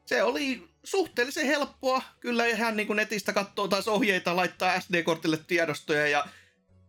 se 0.06 0.22
oli 0.22 0.68
suhteellisen 0.84 1.46
helppoa. 1.46 2.02
Kyllä 2.20 2.46
ihan 2.46 2.76
niin 2.76 2.86
kuin 2.86 2.96
netistä 2.96 3.32
katsoo 3.32 3.68
taas 3.68 3.88
ohjeita, 3.88 4.36
laittaa 4.36 4.80
SD-kortille 4.80 5.38
tiedostoja 5.46 6.08
ja 6.08 6.26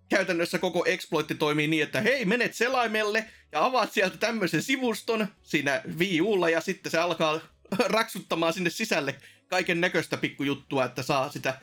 käytännössä 0.09 0.59
koko 0.59 0.85
exploitti 0.85 1.35
toimii 1.35 1.67
niin, 1.67 1.83
että 1.83 2.01
hei, 2.01 2.25
menet 2.25 2.53
selaimelle 2.53 3.25
ja 3.51 3.65
avaat 3.65 3.91
sieltä 3.91 4.17
tämmöisen 4.17 4.61
sivuston 4.61 5.27
siinä 5.43 5.81
Wii 5.99 6.21
Ulla 6.21 6.49
ja 6.49 6.61
sitten 6.61 6.91
se 6.91 6.97
alkaa 6.97 7.39
raksuttamaan 7.97 8.53
sinne 8.53 8.69
sisälle 8.69 9.15
kaiken 9.47 9.81
näköistä 9.81 10.17
pikkujuttua, 10.17 10.85
että 10.85 11.03
saa 11.03 11.31
sitä 11.31 11.59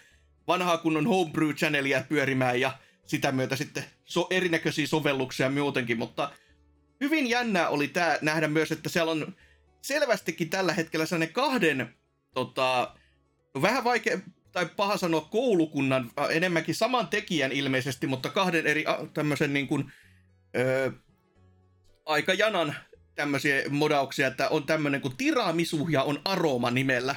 vanhaa 0.46 0.78
kunnon 0.78 1.06
homebrew-channelia 1.06 2.04
pyörimään 2.08 2.60
ja 2.60 2.78
sitä 3.06 3.32
myötä 3.32 3.56
sitten 3.56 3.84
so- 4.04 4.26
erinäköisiä 4.30 4.86
sovelluksia 4.86 5.50
muutenkin, 5.50 5.98
mutta 5.98 6.32
hyvin 7.00 7.26
jännää 7.26 7.68
oli 7.68 7.88
tämä 7.88 8.18
nähdä 8.22 8.48
myös, 8.48 8.72
että 8.72 8.88
siellä 8.88 9.12
on 9.12 9.34
selvästikin 9.82 10.50
tällä 10.50 10.72
hetkellä 10.72 11.06
sellainen 11.06 11.34
kahden, 11.34 11.94
tota, 12.34 12.94
vähän 13.62 13.84
vaikea, 13.84 14.18
tai 14.52 14.66
paha 14.76 14.96
sanoa 14.96 15.20
koulukunnan, 15.20 16.10
äh, 16.20 16.26
enemmänkin 16.30 16.74
saman 16.74 17.08
tekijän 17.08 17.52
ilmeisesti, 17.52 18.06
mutta 18.06 18.30
kahden 18.30 18.66
eri 18.66 18.84
tämmöisen 19.14 19.52
niin 19.52 19.68
kuin, 19.68 19.92
ö, 20.56 20.92
aika 22.06 22.34
janan 22.34 22.74
tämmöisiä 23.18 23.62
modauksia, 23.70 24.26
että 24.26 24.48
on 24.48 24.66
tämmöinen 24.66 25.00
kuin 25.00 25.16
tiramisu 25.16 25.88
ja 25.90 26.02
on 26.02 26.20
aroma 26.24 26.70
nimellä. 26.70 27.16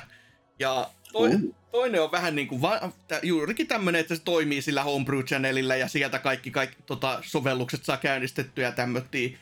Ja 0.59 0.89
toi, 1.11 1.29
Uh. 1.29 1.55
toinen 1.71 2.01
on 2.03 2.11
vähän 2.11 2.35
niin 2.35 2.47
kuin 2.47 2.61
va- 2.61 2.91
juurikin 3.23 3.67
tämmöinen, 3.67 4.01
että 4.01 4.15
se 4.15 4.21
toimii 4.25 4.61
sillä 4.61 4.83
Homebrew 4.83 5.23
Channelilla 5.23 5.75
ja 5.75 5.87
sieltä 5.87 6.19
kaikki, 6.19 6.51
kaikki 6.51 6.77
tota, 6.85 7.19
sovellukset 7.25 7.85
saa 7.85 7.97
käynnistettyä 7.97 8.65
ja 8.65 8.71
tämmöttiä. 8.71 9.37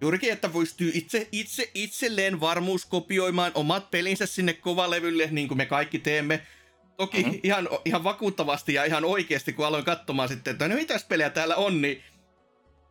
Juurikin, 0.00 0.32
että 0.32 0.48
pystyy 0.48 0.90
itse, 0.94 1.28
itse 1.32 1.70
itselleen 1.74 2.40
varmuuskopioimaan 2.40 3.52
omat 3.54 3.90
pelinsä 3.90 4.26
sinne 4.26 4.52
kovalevylle, 4.52 5.28
niin 5.30 5.48
kuin 5.48 5.58
me 5.58 5.66
kaikki 5.66 5.98
teemme. 5.98 6.40
Toki 6.96 7.18
Mhm. 7.18 7.26
mm-hmm. 7.26 7.40
ihan, 7.42 7.68
ihan 7.84 8.04
vakuuttavasti 8.04 8.74
ja 8.74 8.84
ihan 8.84 9.04
oikeasti, 9.04 9.52
kun 9.52 9.66
aloin 9.66 9.84
katsomaan 9.84 10.28
sitten, 10.28 10.52
että 10.52 10.68
no 10.68 10.74
mitäs 10.74 11.04
pelejä 11.04 11.30
täällä 11.30 11.56
on, 11.56 11.82
niin 11.82 12.02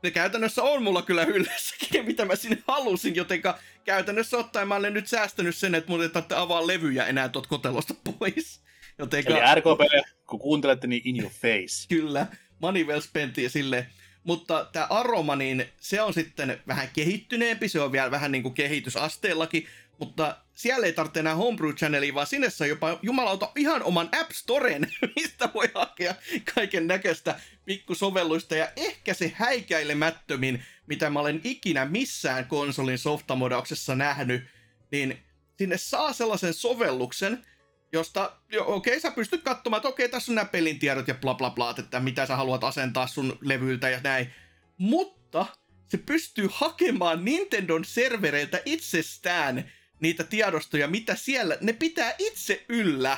ne 0.03 0.11
käytännössä 0.11 0.63
on 0.63 0.83
mulla 0.83 1.01
kyllä 1.01 1.25
hyllyssäkin, 1.25 2.05
mitä 2.05 2.25
mä 2.25 2.35
sinne 2.35 2.57
halusin, 2.67 3.15
jotenka 3.15 3.59
käytännössä 3.83 4.37
ottaen 4.37 4.67
mä 4.67 4.75
olen 4.75 4.93
nyt 4.93 5.07
säästänyt 5.07 5.55
sen, 5.55 5.75
että 5.75 5.91
mun 5.91 6.01
ei 6.01 6.09
tarvitse 6.09 6.35
avaa 6.35 6.67
levyjä 6.67 7.05
enää 7.05 7.29
tuot 7.29 7.47
kotelosta 7.47 7.93
pois. 8.19 8.61
Jotenka... 8.97 9.31
Eli 9.31 9.55
RKP, 9.55 10.07
kun 10.27 10.39
kuuntelette, 10.39 10.87
niin 10.87 11.01
in 11.05 11.19
your 11.19 11.31
face. 11.31 11.87
Kyllä, 11.89 12.27
money 12.59 12.83
well 12.83 13.01
spent 13.01 13.37
ja 13.37 13.49
sille. 13.49 13.87
Mutta 14.23 14.69
tämä 14.71 14.87
aroma, 14.89 15.35
niin 15.35 15.65
se 15.79 16.01
on 16.01 16.13
sitten 16.13 16.61
vähän 16.67 16.87
kehittyneempi, 16.93 17.69
se 17.69 17.81
on 17.81 17.91
vielä 17.91 18.11
vähän 18.11 18.31
niin 18.31 18.43
kuin 18.43 18.53
kehitysasteellakin, 18.53 19.67
mutta 19.99 20.37
siellä 20.57 20.85
ei 20.85 20.93
tarvitse 20.93 21.19
enää 21.19 21.35
Homebrew 21.35 21.73
Channelia, 21.73 22.13
vaan 22.13 22.27
sinne 22.27 22.49
saa 22.49 22.67
jopa 22.67 22.99
jumalauta 23.01 23.51
ihan 23.55 23.83
oman 23.83 24.09
App 24.19 24.31
Storen, 24.31 24.91
mistä 25.15 25.49
voi 25.53 25.69
hakea 25.75 26.15
kaiken 26.55 26.87
näköistä 26.87 27.39
pikkusovelluista 27.65 28.55
ja 28.55 28.71
ehkä 28.75 29.13
se 29.13 29.31
häikäilemättömin, 29.35 30.63
mitä 30.87 31.09
mä 31.09 31.19
olen 31.19 31.41
ikinä 31.43 31.85
missään 31.85 32.45
konsolin 32.45 32.97
softamodauksessa 32.97 33.95
nähnyt, 33.95 34.43
niin 34.91 35.17
sinne 35.57 35.77
saa 35.77 36.13
sellaisen 36.13 36.53
sovelluksen, 36.53 37.45
josta, 37.91 38.31
jo, 38.51 38.65
okei, 38.67 38.99
sä 38.99 39.11
pystyt 39.11 39.43
katsomaan, 39.43 39.79
että 39.79 39.89
okei, 39.89 40.09
tässä 40.09 40.31
on 40.31 40.35
nämä 40.35 40.45
pelin 40.45 40.79
tiedot 40.79 41.07
ja 41.07 41.15
bla 41.15 41.33
bla 41.33 41.49
bla, 41.49 41.75
että 41.79 41.99
mitä 41.99 42.25
sä 42.25 42.35
haluat 42.35 42.63
asentaa 42.63 43.07
sun 43.07 43.37
levyltä 43.41 43.89
ja 43.89 43.99
näin. 44.03 44.33
Mutta 44.77 45.45
se 45.87 45.97
pystyy 45.97 46.49
hakemaan 46.51 47.25
Nintendon 47.25 47.85
servereiltä 47.85 48.61
itsestään 48.65 49.71
niitä 49.99 50.23
tiedostoja, 50.23 50.87
mitä 50.87 51.15
siellä, 51.15 51.57
ne 51.61 51.73
pitää 51.73 52.13
itse 52.17 52.65
yllä. 52.69 53.17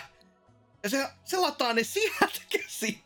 Ja 0.84 0.90
se, 0.90 1.08
se 1.24 1.38
lataa 1.38 1.74
ne 1.74 1.84
sieltä 1.94 2.42
käsin. 2.50 3.00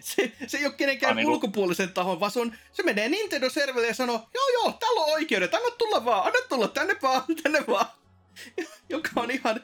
Se, 0.00 0.32
se 0.46 0.58
ei 0.58 0.66
ole 0.66 0.74
kenenkään 0.74 1.10
Ah, 1.10 1.16
niinku- 1.16 1.32
ulkopuolisen 1.32 1.92
tahon, 1.92 2.20
vaan 2.20 2.32
se, 2.32 2.40
on, 2.40 2.54
se 2.72 2.82
menee 2.82 3.08
Nintendo-serverille 3.08 3.86
ja 3.86 3.94
sanoo, 3.94 4.28
joo 4.34 4.48
joo, 4.48 4.72
täällä 4.72 5.00
on 5.00 5.12
oikeudet, 5.12 5.54
anna 5.54 5.70
tulla 5.70 6.04
vaan, 6.04 6.26
anna 6.26 6.38
tulla 6.48 6.68
tänne 6.68 6.96
vaan, 7.02 7.22
tänne 7.42 7.64
vaan. 7.68 7.86
Joka 8.88 9.10
on 9.16 9.30
ihan 9.30 9.60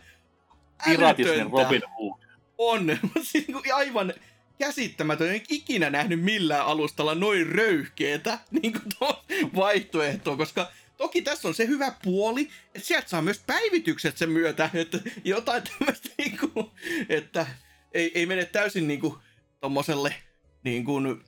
älytöntä. 0.87 1.63
Robin 1.63 1.83
Hood. 1.99 2.21
On, 2.59 2.99
siis 3.23 3.49
niinku 3.49 3.63
aivan 3.75 4.15
käsittämätön. 4.59 5.35
En 5.35 5.43
ikinä 5.49 5.91
nähnyt 5.91 6.21
millään 6.21 6.67
alustalla 6.67 7.15
noin 7.15 7.47
röyhkeetä 7.47 8.39
niin 8.51 8.81
vaihtoehtoa, 9.57 10.37
koska 10.37 10.71
toki 10.97 11.23
tässä 11.23 11.49
on 11.49 11.55
se 11.55 11.67
hyvä 11.67 11.93
puoli, 12.03 12.49
että 12.75 12.89
sieltä 12.89 13.09
saa 13.09 13.23
myös 13.23 13.43
päivitykset 13.47 14.17
sen 14.17 14.31
myötä, 14.31 14.71
että 14.75 14.99
jotain 15.25 15.63
tämmöistä, 15.63 16.09
niin 16.19 16.39
kuin, 16.39 16.67
että 17.09 17.47
ei, 17.93 18.13
ei 18.15 18.27
mene 18.27 18.45
täysin 18.45 18.89
niin 18.89 19.01
kuin, 19.01 19.15
tommoselle 19.61 20.15
niin 20.65 20.85
kuin, 20.85 21.21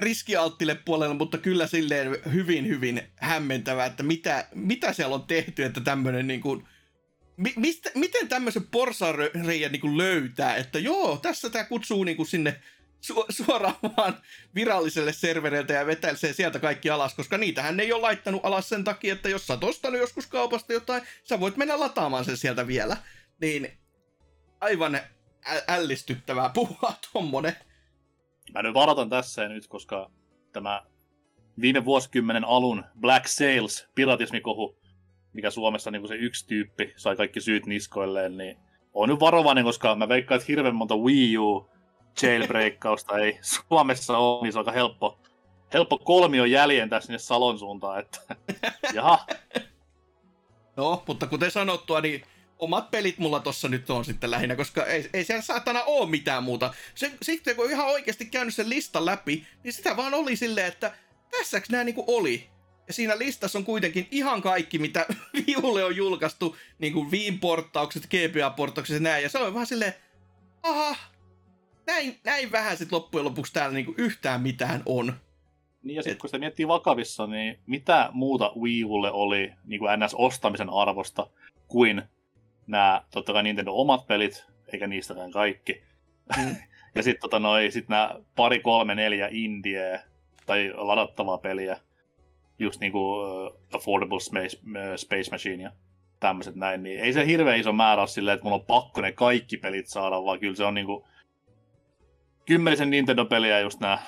riskialttille 0.00 0.74
puolelle, 0.84 1.14
mutta 1.14 1.38
kyllä 1.38 1.66
silleen 1.66 2.16
hyvin, 2.32 2.68
hyvin 2.68 3.02
hämmentävää, 3.16 3.86
että 3.86 4.02
mitä, 4.02 4.48
mitä 4.54 4.92
siellä 4.92 5.14
on 5.14 5.26
tehty, 5.26 5.64
että 5.64 5.80
tämmöinen 5.80 6.26
niin 6.26 6.40
kuin, 6.40 6.66
Mi- 7.36 7.54
mistä, 7.56 7.90
miten 7.94 8.28
tämmöisen 8.28 8.66
porsareijän 8.70 9.72
niin 9.72 9.98
löytää, 9.98 10.56
että 10.56 10.78
joo, 10.78 11.16
tässä 11.16 11.50
tämä 11.50 11.64
kutsuu 11.64 12.04
niin 12.04 12.16
kuin 12.16 12.26
sinne 12.26 12.60
su- 13.04 13.26
suoraan 13.30 13.76
vaan 13.96 14.14
viralliselle 14.54 15.12
servereiltä 15.12 15.72
ja 15.72 15.86
vetäisee 15.86 16.32
sieltä 16.32 16.58
kaikki 16.58 16.90
alas, 16.90 17.14
koska 17.14 17.38
niitähän 17.38 17.80
ei 17.80 17.92
ole 17.92 18.02
laittanut 18.02 18.44
alas 18.44 18.68
sen 18.68 18.84
takia, 18.84 19.12
että 19.12 19.28
jos 19.28 19.46
sä 19.46 19.52
oot 19.52 19.64
ostanut 19.64 20.00
joskus 20.00 20.26
kaupasta 20.26 20.72
jotain, 20.72 21.02
sä 21.24 21.40
voit 21.40 21.56
mennä 21.56 21.80
lataamaan 21.80 22.24
sen 22.24 22.36
sieltä 22.36 22.66
vielä. 22.66 22.96
Niin 23.40 23.78
aivan 24.60 24.94
ä- 24.94 25.02
ällistyttävää 25.68 26.48
puhua 26.48 26.94
tommonen. 27.12 27.56
Mä 28.54 28.62
nyt 28.62 28.74
varoitan 28.74 29.10
tässä 29.10 29.42
ja 29.42 29.48
nyt, 29.48 29.66
koska 29.66 30.10
tämä 30.52 30.82
viime 31.60 31.84
vuosikymmenen 31.84 32.44
alun 32.44 32.84
Black 33.00 33.26
Sales 33.26 33.88
piratismikohu, 33.94 34.78
mikä 35.32 35.50
Suomessa 35.50 35.90
niin 35.90 36.08
se 36.08 36.14
yksi 36.14 36.46
tyyppi 36.46 36.92
sai 36.96 37.16
kaikki 37.16 37.40
syyt 37.40 37.66
niskoilleen, 37.66 38.36
niin 38.36 38.56
on 38.92 39.08
nyt 39.08 39.20
varovainen, 39.20 39.64
koska 39.64 39.94
mä 39.94 40.08
veikkaan, 40.08 40.36
että 40.36 40.52
hirveän 40.52 40.74
monta 40.74 40.96
Wii 40.96 41.38
U 41.38 41.70
jailbreakkausta 42.22 43.18
ei 43.18 43.38
Suomessa 43.42 44.18
ole, 44.18 44.42
niin 44.42 44.52
se 44.52 44.58
on 44.58 44.62
aika 44.62 44.72
helppo, 44.72 45.18
helppo 45.72 45.98
kolmio 45.98 46.44
jäljentää 46.44 47.00
sinne 47.00 47.18
Salon 47.18 47.58
suuntaan, 47.58 48.00
että 48.00 48.20
jaha, 48.94 49.26
No, 50.76 51.02
mutta 51.06 51.26
kuten 51.26 51.50
sanottua, 51.50 52.00
niin 52.00 52.22
omat 52.58 52.90
pelit 52.90 53.18
mulla 53.18 53.40
tossa 53.40 53.68
nyt 53.68 53.90
on 53.90 54.04
sitten 54.04 54.30
lähinnä, 54.30 54.56
koska 54.56 54.86
ei, 54.86 55.10
ei 55.12 55.24
siellä 55.24 55.42
saatana 55.42 55.82
oo 55.82 56.06
mitään 56.06 56.42
muuta. 56.42 56.74
Se, 56.94 57.12
sitten 57.22 57.56
kun 57.56 57.70
ihan 57.70 57.86
oikeasti 57.86 58.26
käynyt 58.26 58.54
sen 58.54 58.68
listan 58.68 59.06
läpi, 59.06 59.46
niin 59.64 59.72
sitä 59.72 59.96
vaan 59.96 60.14
oli 60.14 60.36
silleen, 60.36 60.66
että 60.66 60.94
tässäks 61.30 61.70
nämä 61.70 61.84
niinku 61.84 62.04
oli. 62.06 62.50
Ja 62.86 62.92
siinä 62.92 63.18
listassa 63.18 63.58
on 63.58 63.64
kuitenkin 63.64 64.08
ihan 64.10 64.42
kaikki, 64.42 64.78
mitä 64.78 65.06
Viulle 65.46 65.84
on 65.84 65.96
julkaistu, 65.96 66.56
niin 66.78 66.92
kuin 66.92 67.10
Viin-porttaukset, 67.10 68.06
GBA-porttaukset 68.06 68.94
ja 68.94 69.00
näin. 69.00 69.22
Ja 69.22 69.28
se 69.28 69.38
on 69.38 69.54
vähän 69.54 69.66
silleen, 69.66 69.94
aha, 70.62 70.96
näin, 71.86 72.20
näin 72.24 72.52
vähän 72.52 72.76
sit 72.76 72.92
loppujen 72.92 73.24
lopuksi 73.24 73.52
täällä 73.52 73.74
niinku 73.74 73.94
yhtään 73.98 74.40
mitään 74.40 74.82
on. 74.86 75.14
Niin 75.82 75.96
ja 75.96 76.02
sitten 76.02 76.18
kun 76.18 76.28
sitä 76.28 76.38
miettii 76.38 76.68
vakavissa, 76.68 77.26
niin 77.26 77.58
mitä 77.66 78.08
muuta 78.12 78.52
Wii 78.60 78.84
Ulle 78.84 79.10
oli 79.10 79.52
niin 79.64 79.78
kuin 79.78 79.90
NS-ostamisen 80.00 80.70
arvosta 80.70 81.26
kuin 81.68 82.02
nämä 82.66 83.02
totta 83.10 83.32
kai 83.32 83.42
Nintendo 83.42 83.72
omat 83.72 84.06
pelit, 84.06 84.44
eikä 84.72 84.86
niistäkään 84.86 85.30
kaikki. 85.30 85.82
Mm. 86.36 86.56
ja 86.94 87.02
sitten 87.02 87.20
tota 87.20 87.38
noi, 87.38 87.70
sit 87.70 87.88
nämä 87.88 88.16
pari, 88.36 88.60
kolme, 88.60 88.94
neljä 88.94 89.28
indie 89.30 90.00
tai 90.46 90.72
ladattavaa 90.76 91.38
peliä, 91.38 91.80
just 92.58 92.80
niinku 92.80 93.12
uh, 93.12 93.52
Affordable 93.72 94.20
Space, 94.20 94.56
uh, 94.56 94.96
Space 94.96 95.30
Machine 95.30 95.62
ja 95.62 95.70
tämmöiset 96.20 96.54
näin, 96.54 96.82
niin 96.82 97.00
ei 97.00 97.12
se 97.12 97.26
hirveän 97.26 97.60
iso 97.60 97.72
määrä 97.72 98.02
ole 98.02 98.08
silleen, 98.08 98.34
että 98.34 98.44
mulla 98.44 98.56
on 98.56 98.66
pakko 98.66 99.00
ne 99.00 99.12
kaikki 99.12 99.56
pelit 99.56 99.86
saada, 99.86 100.24
vaan 100.24 100.40
kyllä 100.40 100.56
se 100.56 100.64
on 100.64 100.74
niinku 100.74 101.06
kymmenisen 102.46 102.90
Nintendo-peliä 102.90 103.60
just 103.60 103.80
nämä 103.80 103.98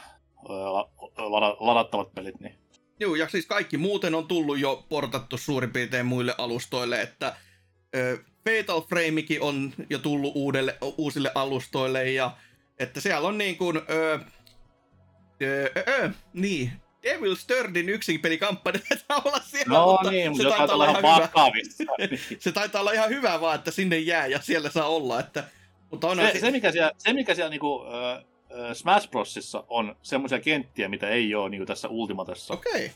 lada, 1.17 1.57
ladattavat 1.61 2.15
pelit. 2.15 2.41
Niin. 2.41 2.55
Joo, 3.01 3.15
ja 3.15 3.29
siis 3.29 3.47
kaikki 3.47 3.77
muuten 3.77 4.15
on 4.15 4.29
tullut 4.29 4.59
jo 4.59 4.87
portattu 4.89 5.39
suurin 5.39 5.71
piirtein 5.71 6.07
muille 6.07 6.35
alustoille, 6.39 7.03
että 7.03 7.37
ö, 7.97 8.19
Fatal 8.45 8.81
Framekin 8.81 9.43
on 9.43 9.73
jo 9.91 9.99
tullut 9.99 10.33
uudelle, 10.37 10.79
uusille 10.99 11.33
alustoille, 11.35 12.11
ja 12.13 12.37
että 12.79 13.01
siellä 13.01 13.29
on 13.29 13.39
niin 13.39 13.57
kuin, 13.57 13.77
ö, 13.77 14.21
ö, 15.43 15.71
ö, 15.77 15.85
ö, 15.89 16.11
niin, 16.33 16.73
Devil's 17.07 17.45
Thirdin 17.47 17.89
yksin 17.89 18.21
pelikampanja 18.21 18.81
taitaa 18.89 19.23
olla 19.25 19.41
siellä, 19.45 19.75
No 19.79 19.87
mutta 19.87 20.11
niin, 20.11 20.37
se 20.37 20.43
taitaa 20.43 20.75
olla 20.75 20.91
ihan 20.91 20.97
hyvä. 20.97 21.29
Se 22.39 22.53
taitaa 22.53 22.81
olla 22.81 22.93
ihan 22.93 23.09
hyvä 23.09 23.41
vaan, 23.41 23.55
että 23.55 23.71
sinne 23.71 23.99
jää 23.99 24.27
ja 24.27 24.41
siellä 24.41 24.71
saa 24.71 24.89
olla, 24.89 25.21
että, 25.21 25.45
mutta 25.91 26.09
on 26.09 26.17
se, 26.17 26.41
se, 26.41 26.51
mikä 26.51 26.73
siellä, 26.73 26.93
se, 26.99 27.13
mikä 27.13 27.35
siellä 27.35 27.51
niinku, 27.51 27.85
äh, 27.85 28.25
Smash 28.73 29.11
Brosissa 29.11 29.65
on 29.69 29.97
semmoisia 30.03 30.41
kenttiä, 30.41 30.89
mitä 30.89 31.09
ei 31.09 31.35
ole 31.35 31.51
niinku 31.51 31.67
tässä 31.67 31.89
Ultimatessa. 31.89 32.55
Okei. 32.55 32.73
Okay. 32.73 32.89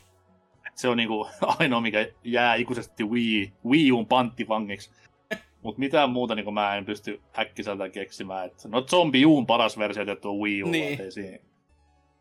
Se 0.74 0.88
on 0.88 0.96
niinku 0.96 1.28
ainoa, 1.58 1.80
mikä 1.80 2.08
jää 2.24 2.54
ikuisesti 2.54 3.04
Wii, 3.04 3.52
Wii 3.66 3.92
Uun 3.92 4.06
panttivangiksi. 4.06 4.90
Mutta 5.62 5.78
mitään 5.78 6.10
muuta 6.10 6.34
niinku 6.34 6.50
mä 6.50 6.76
en 6.76 6.84
pysty 6.84 7.20
äkkiseltä 7.38 7.88
keksimään. 7.88 8.46
Et, 8.46 8.64
no 8.64 8.82
Zombie 8.82 9.26
Uun 9.26 9.46
paras 9.46 9.78
versio 9.78 10.04
tehty 10.04 10.28
on 10.28 10.38
Wii 10.38 10.62
U. 10.62 10.68
Niin. 10.68 11.00
Ei 11.00 11.10
siinä. 11.10 11.38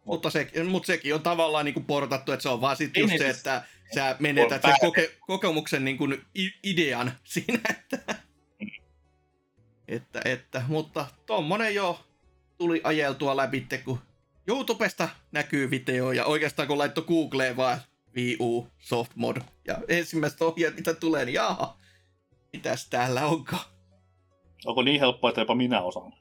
Mutta, 0.06 0.30
se, 0.30 0.48
mutta 0.70 0.88
sekin 0.88 1.16
on 1.16 1.22
tavallaan 1.22 1.66
niin 1.66 1.74
kuin 1.74 1.86
portattu, 1.86 2.32
että 2.32 2.44
se 2.44 2.50
on 2.50 2.62
vaan 2.62 2.76
sitten 2.76 3.02
Niin, 3.02 3.12
just 3.12 3.18
se, 3.18 3.24
niin, 3.24 3.36
että 3.36 3.64
sä 3.96 4.16
menetät 4.20 4.62
sen 4.62 4.76
koke, 4.82 5.12
kokemuksen 5.20 5.86
niin 5.86 5.98
kuin 5.98 6.22
idean 6.64 7.12
siinä, 7.24 7.60
että, 7.70 8.16
että, 9.90 10.22
että, 10.26 10.62
mutta 10.68 11.06
tommonen 11.26 11.76
jo 11.76 12.00
tuli 12.58 12.82
ajeltua 12.84 13.38
läpi, 13.38 13.68
kun 13.86 14.00
YouTubesta 14.48 15.10
näkyy 15.32 15.72
video 15.72 16.12
ja 16.12 16.26
oikeastaan 16.26 16.68
kun 16.68 16.78
laittoi 16.78 17.04
Googleen 17.04 17.58
vaan 17.58 17.80
Wii 18.16 18.38
U 18.40 18.68
soft 18.80 19.12
mod 19.16 19.38
ja 19.68 19.78
ensimmäiset 19.88 20.42
ohjeet 20.42 20.76
mitä 20.76 20.94
tulee, 20.94 21.26
niin 21.26 21.34
jaha, 21.34 21.78
mitäs 22.54 22.90
täällä 22.90 23.26
onkaan. 23.26 23.66
Onko 24.66 24.82
niin 24.82 25.00
helppoa, 25.00 25.30
että 25.30 25.42
jopa 25.42 25.56
minä 25.56 25.82
osaan? 25.82 26.14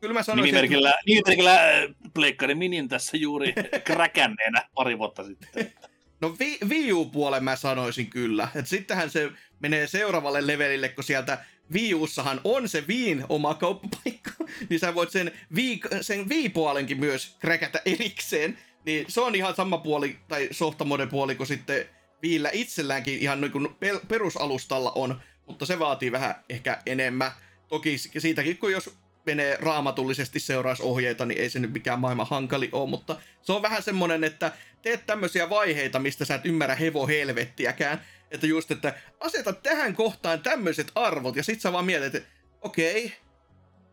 Kyllä 0.00 0.14
mä 0.14 0.22
sanoisin, 0.22 0.54
Nimimerkillä, 0.54 0.94
nimimerkillä 1.06 1.54
äh, 1.54 1.94
Pleikkarin 2.14 2.58
Minin 2.58 2.88
tässä 2.88 3.16
juuri 3.16 3.54
kräkänneenä 3.84 4.68
pari 4.74 4.98
vuotta 4.98 5.24
sitten. 5.24 5.72
No 6.20 6.36
Wii 6.68 6.92
U-puolen 6.92 7.44
mä 7.44 7.56
sanoisin 7.56 8.10
kyllä. 8.10 8.48
Et 8.54 8.66
sittenhän 8.66 9.10
se 9.10 9.30
menee 9.60 9.86
seuraavalle 9.86 10.46
levelille, 10.46 10.88
kun 10.88 11.04
sieltä 11.04 11.44
Wii 11.72 11.94
Ussahan 11.94 12.40
on 12.44 12.68
se 12.68 12.86
Viin 12.88 13.24
oma 13.28 13.54
kauppapaikka, 13.54 14.30
niin 14.70 14.80
sä 14.80 14.94
voit 14.94 15.10
sen 15.10 15.32
Wii, 15.54 15.80
sen 16.00 16.28
Wii-puolenkin 16.28 17.00
myös 17.00 17.36
kräkätä 17.38 17.82
erikseen. 17.84 18.58
Niin 18.84 19.04
se 19.08 19.20
on 19.20 19.34
ihan 19.34 19.54
sama 19.54 19.78
puoli, 19.78 20.16
tai 20.28 20.48
softamode 20.50 21.06
puoli, 21.06 21.34
kuin 21.34 21.46
sitten 21.46 21.86
Viillä 22.22 22.50
itselläänkin 22.52 23.18
ihan 23.18 23.40
niin 23.40 23.52
kuin 23.52 23.68
perusalustalla 24.08 24.92
on, 24.94 25.20
mutta 25.46 25.66
se 25.66 25.78
vaatii 25.78 26.12
vähän 26.12 26.34
ehkä 26.48 26.82
enemmän. 26.86 27.30
Toki 27.68 27.98
siitäkin, 27.98 28.58
kun 28.58 28.72
jos 28.72 28.94
menee 29.28 29.58
raamatullisesti 29.60 30.40
seuraisi 30.40 30.82
ohjeita, 30.82 31.26
niin 31.26 31.40
ei 31.40 31.50
se 31.50 31.58
nyt 31.58 31.72
mikään 31.72 32.00
maailman 32.00 32.26
hankali 32.30 32.68
ole, 32.72 32.90
mutta 32.90 33.16
se 33.42 33.52
on 33.52 33.62
vähän 33.62 33.82
semmonen, 33.82 34.24
että 34.24 34.52
teet 34.82 35.06
tämmöisiä 35.06 35.50
vaiheita, 35.50 35.98
mistä 35.98 36.24
sä 36.24 36.34
et 36.34 36.46
ymmärrä 36.46 36.74
hevo 36.74 37.06
helvettiäkään. 37.06 38.00
Että 38.30 38.46
just, 38.46 38.70
että 38.70 38.94
aseta 39.20 39.52
tähän 39.52 39.94
kohtaan 39.94 40.40
tämmöiset 40.40 40.92
arvot, 40.94 41.36
ja 41.36 41.42
sit 41.42 41.60
sä 41.60 41.72
vaan 41.72 41.84
mietit, 41.84 42.14
että 42.14 42.28
okei, 42.60 43.12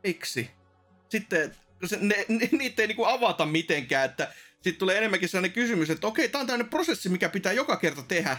miksi? 0.03 0.49
Sitten 1.09 1.55
ne, 1.99 2.25
ne, 2.27 2.49
niitä 2.51 2.81
ei 2.81 2.87
niinku 2.87 3.05
avata 3.05 3.45
mitenkään, 3.45 4.09
että 4.09 4.33
sitten 4.53 4.79
tulee 4.79 4.97
enemmänkin 4.97 5.29
sellainen 5.29 5.53
kysymys, 5.53 5.89
että 5.89 6.07
okei, 6.07 6.29
tää 6.29 6.41
on 6.41 6.47
tämmöinen 6.47 6.69
prosessi, 6.69 7.09
mikä 7.09 7.29
pitää 7.29 7.53
joka 7.53 7.77
kerta 7.77 8.03
tehdä. 8.03 8.37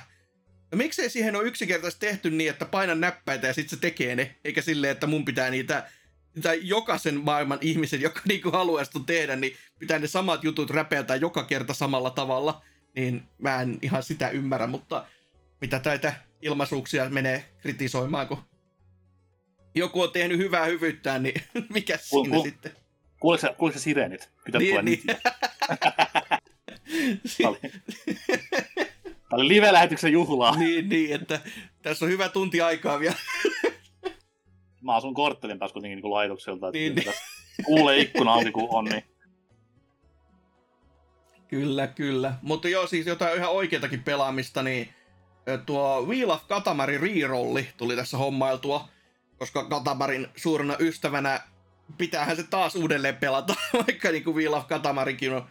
No 0.72 0.78
miksei 0.78 1.11
siihen 1.11 1.37
ole 1.37 1.44
yksinkertaisesti 1.44 2.06
tehty 2.06 2.30
niin, 2.30 2.50
että 2.50 2.64
painan 2.64 3.00
näppäitä 3.00 3.46
ja 3.46 3.54
sitten 3.54 3.76
se 3.76 3.80
tekee 3.80 4.16
ne, 4.16 4.37
eikä 4.44 4.62
silleen, 4.62 4.92
että 4.92 5.06
mun 5.06 5.24
pitää 5.24 5.50
niitä 5.50 5.90
tai 6.42 6.61
jokaisen 6.62 7.20
maailman 7.20 7.59
ihmisen, 7.61 8.01
joka 8.01 8.20
niinku 8.29 8.51
haluaisi 8.51 8.90
ton 8.90 9.07
tehdä, 9.07 9.37
niin 9.37 9.57
pitää 9.79 9.99
ne 9.99 10.07
samat 10.07 10.44
jutut 10.44 10.70
räpeltää 10.70 11.16
joka 11.16 11.44
kerta 11.44 11.75
samalla 11.75 12.11
tavalla, 12.11 12.62
niin 12.96 13.22
mä 13.38 13.62
en 13.62 13.79
ihan 13.83 14.03
sitä 14.03 14.29
ymmärrä, 14.31 14.66
mutta 14.66 15.07
mitä 15.61 15.81
näitä 15.85 16.14
ilmaisuuksia 16.42 17.09
menee 17.11 17.44
kritisoimaan, 17.61 18.29
kun 18.29 18.38
joku 19.75 20.03
on 20.03 20.12
tehnyt 20.12 20.38
hyvää 20.38 20.64
hyvyyttään, 20.64 21.22
niin 21.22 21.42
mikä 21.75 21.99
Ku- 22.11 22.25
siinä 22.25 22.37
ku- 22.37 22.42
sitten? 22.42 22.72
Kuuleeko 23.20 23.72
sä, 23.72 23.79
sireenit? 23.81 24.31
Pitää 24.44 24.59
Niin, 24.59 24.70
tulla 24.70 24.83
niin. 24.83 25.03
Tää 27.42 27.49
oli, 27.51 27.59
oli 29.33 29.49
live-lähetyksen 29.49 30.12
juhlaa. 30.12 30.57
niin, 30.57 30.88
niin, 30.88 31.12
että 31.20 31.40
tässä 31.83 32.05
on 32.05 32.11
hyvä 32.11 32.29
tunti 32.29 32.61
aikaa 32.61 33.01
vielä. 33.01 33.16
Mä 34.87 34.94
asun 34.94 35.14
korttelin 35.14 35.59
päässä 35.59 35.72
kuitenkin 35.72 35.99
niin 36.03 36.11
laitokselta. 36.11 36.68
Että 36.68 36.79
Niin, 36.79 36.94
niin, 36.94 37.14
Kuulee 37.64 37.99
ikkuna 37.99 38.33
auki 38.33 38.53
kun 38.53 38.68
on, 38.70 38.85
niin 38.85 39.05
Kyllä, 41.49 41.87
kyllä. 41.87 42.35
Mutta 42.42 42.68
joo, 42.68 42.87
siis 42.87 43.07
jotain 43.07 43.37
ihan 43.37 43.53
oikeatakin 43.53 44.03
pelaamista, 44.03 44.62
niin 44.62 44.88
tuo 45.66 46.07
Wheel 46.07 46.31
of 46.31 46.49
Katamari 46.49 46.99
rerolli 46.99 47.68
tuli 47.77 47.96
tässä 47.96 48.18
hommailtua, 48.18 48.88
koska 49.38 49.64
Katamarin 49.64 50.29
suurena 50.37 50.77
ystävänä 50.79 51.40
pitäähän 51.99 52.37
se 52.37 52.42
taas 52.42 52.77
uudelleen 52.77 53.16
pelata, 53.16 53.55
vaikka 53.87 54.11
niin 54.11 54.25
kuin 54.25 54.37
Wheel 54.37 54.53
of 54.53 54.68
Katamarikin 54.68 55.33
on 55.33 55.46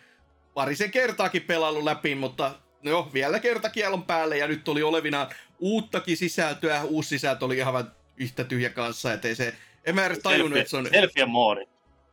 parisen 0.54 0.92
kertaakin 0.92 1.42
pelailut 1.42 1.84
läpi, 1.84 2.16
mutta 2.16 2.56
no 2.84 2.92
joo, 2.92 3.10
vielä 3.14 3.40
kertakielon 3.40 4.04
päälle 4.04 4.38
ja 4.38 4.48
nyt 4.48 4.64
tuli 4.64 4.84
olevina 4.84 5.30
uuttakin 5.60 6.18
sisältöä, 6.18 6.84
uusi 6.84 7.10
sisältö 7.10 7.46
oli 7.46 7.58
ihan 7.58 7.92
yhtä 8.18 8.44
tyhjä 8.44 8.70
kanssa, 8.70 9.14
ettei 9.14 9.36
se, 9.36 9.56
en 9.86 9.96
mä 9.96 10.06
edes 10.06 10.20
tajunnut, 10.20 10.60
että 10.60 10.70
se 10.70 10.78
on... 10.78 10.88
Selfien 10.92 11.30
moodi. 11.30 11.66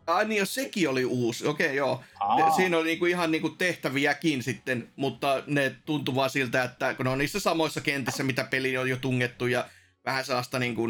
Ai 0.07 0.25
niin, 0.25 0.39
jos 0.39 0.55
sekin 0.55 0.89
oli 0.89 1.05
uusi, 1.05 1.47
okei 1.47 1.67
okay, 1.67 1.77
joo. 1.77 2.03
Aa. 2.21 2.51
Siinä 2.51 2.79
oli 2.79 2.89
niinku 2.89 3.07
ihan 3.07 3.31
niinku 3.31 3.49
tehtäviäkin 3.49 4.43
sitten, 4.43 4.89
mutta 4.97 5.43
ne 5.47 5.77
tuntuu 5.87 6.15
vaan 6.15 6.31
siltä, 6.31 6.65
että 6.65 6.95
kun 6.95 7.05
ne 7.05 7.11
on 7.11 7.19
niissä 7.19 7.41
samoissa 7.41 7.81
kentissä, 7.81 8.23
mitä 8.23 8.45
peli 8.45 8.77
on 8.77 8.89
jo 8.89 8.97
tungettu 8.97 9.47
ja 9.47 9.69
vähän 10.05 10.25
sellaista 10.25 10.59
niinku, 10.59 10.89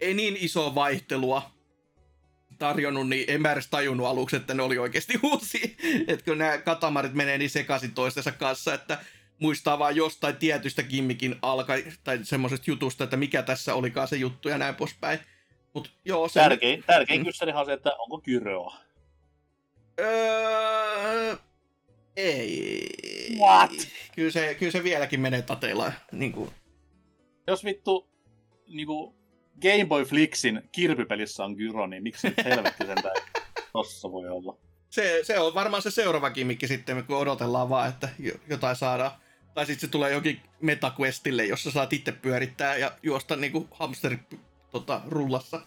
ei 0.00 0.14
niin 0.14 0.36
isoa 0.40 0.74
vaihtelua 0.74 1.50
tarjonnut, 2.58 3.08
niin 3.08 3.24
en 3.28 3.42
mä 3.42 3.52
edes 3.52 3.68
tajunnut 3.68 4.06
aluksi, 4.06 4.36
että 4.36 4.54
ne 4.54 4.62
oli 4.62 4.78
oikeasti 4.78 5.20
uusi. 5.32 5.76
että 6.08 6.24
kun 6.24 6.38
nämä 6.38 6.58
katamarit 6.58 7.14
menee 7.14 7.38
niin 7.38 7.50
sekaisin 7.50 7.94
toistensa 7.94 8.32
kanssa, 8.32 8.74
että 8.74 8.98
muistaa 9.40 9.78
vaan 9.78 9.96
jostain 9.96 10.36
tietystä 10.36 10.82
gimmikin 10.82 11.36
alka, 11.42 11.72
tai 12.04 12.18
semmoisesta 12.22 12.70
jutusta, 12.70 13.04
että 13.04 13.16
mikä 13.16 13.42
tässä 13.42 13.74
olikaan 13.74 14.08
se 14.08 14.16
juttu 14.16 14.48
ja 14.48 14.58
näin 14.58 14.74
poispäin. 14.74 15.18
Mut 15.74 15.92
joo, 16.04 16.28
se... 16.28 16.40
Tärkein, 16.40 16.84
tärkein 16.86 17.20
Mm. 17.20 17.24
kyssärihan 17.24 17.60
on 17.60 17.66
se, 17.66 17.72
että 17.72 17.90
onko 17.98 18.18
Kyroa. 18.20 18.76
Öö, 20.00 21.36
ei. 22.16 22.88
What? 23.38 23.70
Kyllä 24.16 24.30
se, 24.30 24.54
kyllä 24.54 24.72
se 24.72 24.82
vieläkin 24.84 25.20
menee 25.20 25.42
tateilla. 25.42 25.92
Niin 26.12 26.32
kuin. 26.32 26.50
Jos 27.46 27.64
vittu 27.64 28.08
niinku 28.68 29.16
Game 29.62 29.84
Boy 29.84 30.04
Flixin 30.04 30.62
kirpipelissä 30.72 31.44
on 31.44 31.52
Gyro, 31.52 31.86
niin 31.86 32.02
miksi 32.02 32.28
nyt 32.28 32.44
helvetti 32.44 32.86
sen 32.86 32.96
tossa 33.72 34.12
voi 34.12 34.28
olla? 34.28 34.56
Se, 34.90 35.20
se 35.22 35.38
on 35.38 35.54
varmaan 35.54 35.82
se 35.82 35.90
seuraava 35.90 36.30
kimmikki 36.30 36.68
sitten, 36.68 37.04
kun 37.04 37.16
odotellaan 37.16 37.68
vaan, 37.68 37.88
että 37.88 38.08
jo- 38.18 38.34
jotain 38.48 38.76
saadaan. 38.76 39.10
Tai 39.54 39.66
sitten 39.66 39.88
se 39.88 39.92
tulee 39.92 40.12
jokin 40.12 40.40
MetaQuestille, 40.60 41.44
jossa 41.44 41.70
saat 41.70 41.92
itse 41.92 42.12
pyörittää 42.12 42.76
ja 42.76 42.92
juosta 43.02 43.36
niinku 43.36 43.68
hamsteri 43.70 44.18
tota, 44.70 45.00
rullassa. 45.08 45.60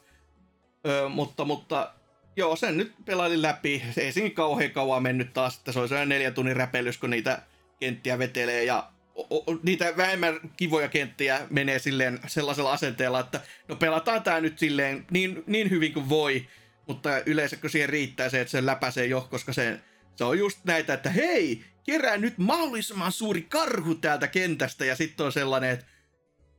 Öö, 0.88 1.10
mutta, 1.10 1.46
mutta 1.46 1.94
joo, 2.36 2.56
sen 2.56 2.78
nyt 2.78 2.94
pelailin 3.06 3.42
läpi. 3.42 3.84
Se 3.92 4.02
ei 4.02 4.12
siinä 4.12 4.30
kauhean 4.30 4.72
kauan 4.72 5.04
mennyt 5.04 5.34
taas, 5.34 5.58
että 5.58 5.72
se 5.72 5.80
oli 5.80 5.88
sellainen 5.88 6.10
neljä 6.10 6.32
tunnin 6.32 6.56
räpelys, 6.56 6.98
kun 6.98 7.10
niitä 7.10 7.42
kenttiä 7.80 8.20
vetelee 8.20 8.64
ja 8.64 8.92
o- 9.16 9.52
o- 9.52 9.60
niitä 9.64 9.98
vähemmän 9.98 10.40
kivoja 10.58 10.88
kenttiä 10.88 11.48
menee 11.50 11.80
silleen 11.80 12.20
sellaisella 12.28 12.74
asenteella, 12.74 13.20
että 13.20 13.42
no 13.68 13.76
pelataan 13.76 14.24
tää 14.24 14.42
nyt 14.42 14.60
silleen 14.60 15.06
niin, 15.12 15.44
niin 15.48 15.70
hyvin 15.70 15.94
kuin 15.94 16.10
voi, 16.10 16.48
mutta 16.88 17.10
yleensä 17.26 17.56
kun 17.56 17.70
siihen 17.70 17.90
riittää 17.90 18.30
se, 18.30 18.42
että 18.42 18.52
se 18.52 18.66
läpäisee 18.66 19.06
jo, 19.06 19.28
koska 19.32 19.54
se, 19.54 19.80
se 20.18 20.24
on 20.24 20.40
just 20.40 20.60
näitä, 20.64 20.94
että 20.94 21.10
hei, 21.10 21.66
kerää 21.84 22.18
nyt 22.18 22.38
mahdollisimman 22.38 23.12
suuri 23.12 23.42
karhu 23.42 23.96
täältä 23.96 24.28
kentästä 24.28 24.86
ja 24.86 24.96
sitten 24.96 25.26
on 25.26 25.32
sellainen, 25.32 25.70
että 25.70 25.86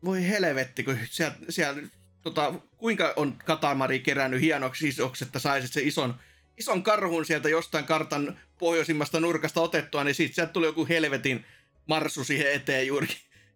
voi 0.05 0.29
helvetti, 0.29 0.83
kun 0.85 0.99
siellä, 1.11 1.35
siellä 1.49 1.83
tota, 2.23 2.55
kuinka 2.77 3.13
on 3.17 3.39
Katamari 3.45 4.01
kerännyt 4.01 4.41
hienoksi 4.41 4.89
isoksi, 4.89 5.25
että 5.25 5.39
saisit 5.39 5.73
se 5.73 5.81
ison, 5.81 6.15
ison 6.59 6.83
karhun 6.83 7.25
sieltä 7.25 7.49
jostain 7.49 7.85
kartan 7.85 8.39
pohjoisimmasta 8.59 9.21
nurkasta 9.21 9.61
otettua, 9.61 10.05
niin 10.05 10.15
siitä 10.15 10.35
sieltä 10.35 10.53
tuli 10.53 10.67
joku 10.67 10.87
helvetin 10.89 11.45
marsu 11.87 12.25
siihen 12.25 12.53
eteen 12.53 12.87
juuri. 12.87 13.09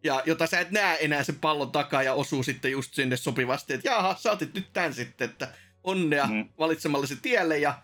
Ja 0.04 0.22
jota 0.26 0.46
sä 0.46 0.60
et 0.60 0.70
näe 0.70 0.98
enää 1.00 1.24
sen 1.24 1.38
pallon 1.38 1.72
takaa 1.72 2.02
ja 2.02 2.14
osuu 2.14 2.42
sitten 2.42 2.72
just 2.72 2.94
sinne 2.94 3.16
sopivasti, 3.16 3.72
että 3.72 3.88
jaha, 3.88 4.16
sä 4.18 4.32
otit 4.32 4.54
nyt 4.54 4.72
tän 4.72 4.94
sitten, 4.94 5.30
että 5.30 5.48
onnea 5.84 6.26
mm. 6.26 6.48
valitsemallesi 6.58 7.16
tielle 7.16 7.58
ja 7.58 7.82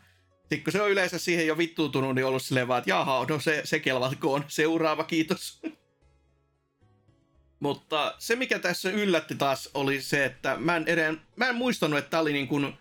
Sitten 0.48 0.64
kun 0.64 0.72
se 0.72 0.82
on 0.82 0.90
yleensä 0.90 1.18
siihen 1.18 1.46
jo 1.46 1.58
vittuutunut, 1.58 2.14
niin 2.14 2.24
ollut 2.24 2.42
silleen 2.42 2.68
vaan, 2.68 2.78
että 2.78 2.90
jaha, 2.90 3.26
no 3.28 3.40
se, 3.40 3.60
se 3.64 3.80
kelvatkoon. 3.80 4.44
Seuraava, 4.48 5.04
kiitos. 5.04 5.60
Mutta 7.60 8.14
se, 8.18 8.36
mikä 8.36 8.58
tässä 8.58 8.90
yllätti 8.90 9.34
taas, 9.34 9.70
oli 9.74 10.00
se, 10.00 10.24
että 10.24 10.56
mä 10.56 10.76
en, 10.76 10.84
eden, 10.86 11.20
mä 11.36 11.48
en 11.48 11.54
muistanut, 11.54 11.98
että 11.98 12.10
tämä 12.10 12.20
oli 12.20 12.32
niin 12.32 12.48
kuin 12.48 12.74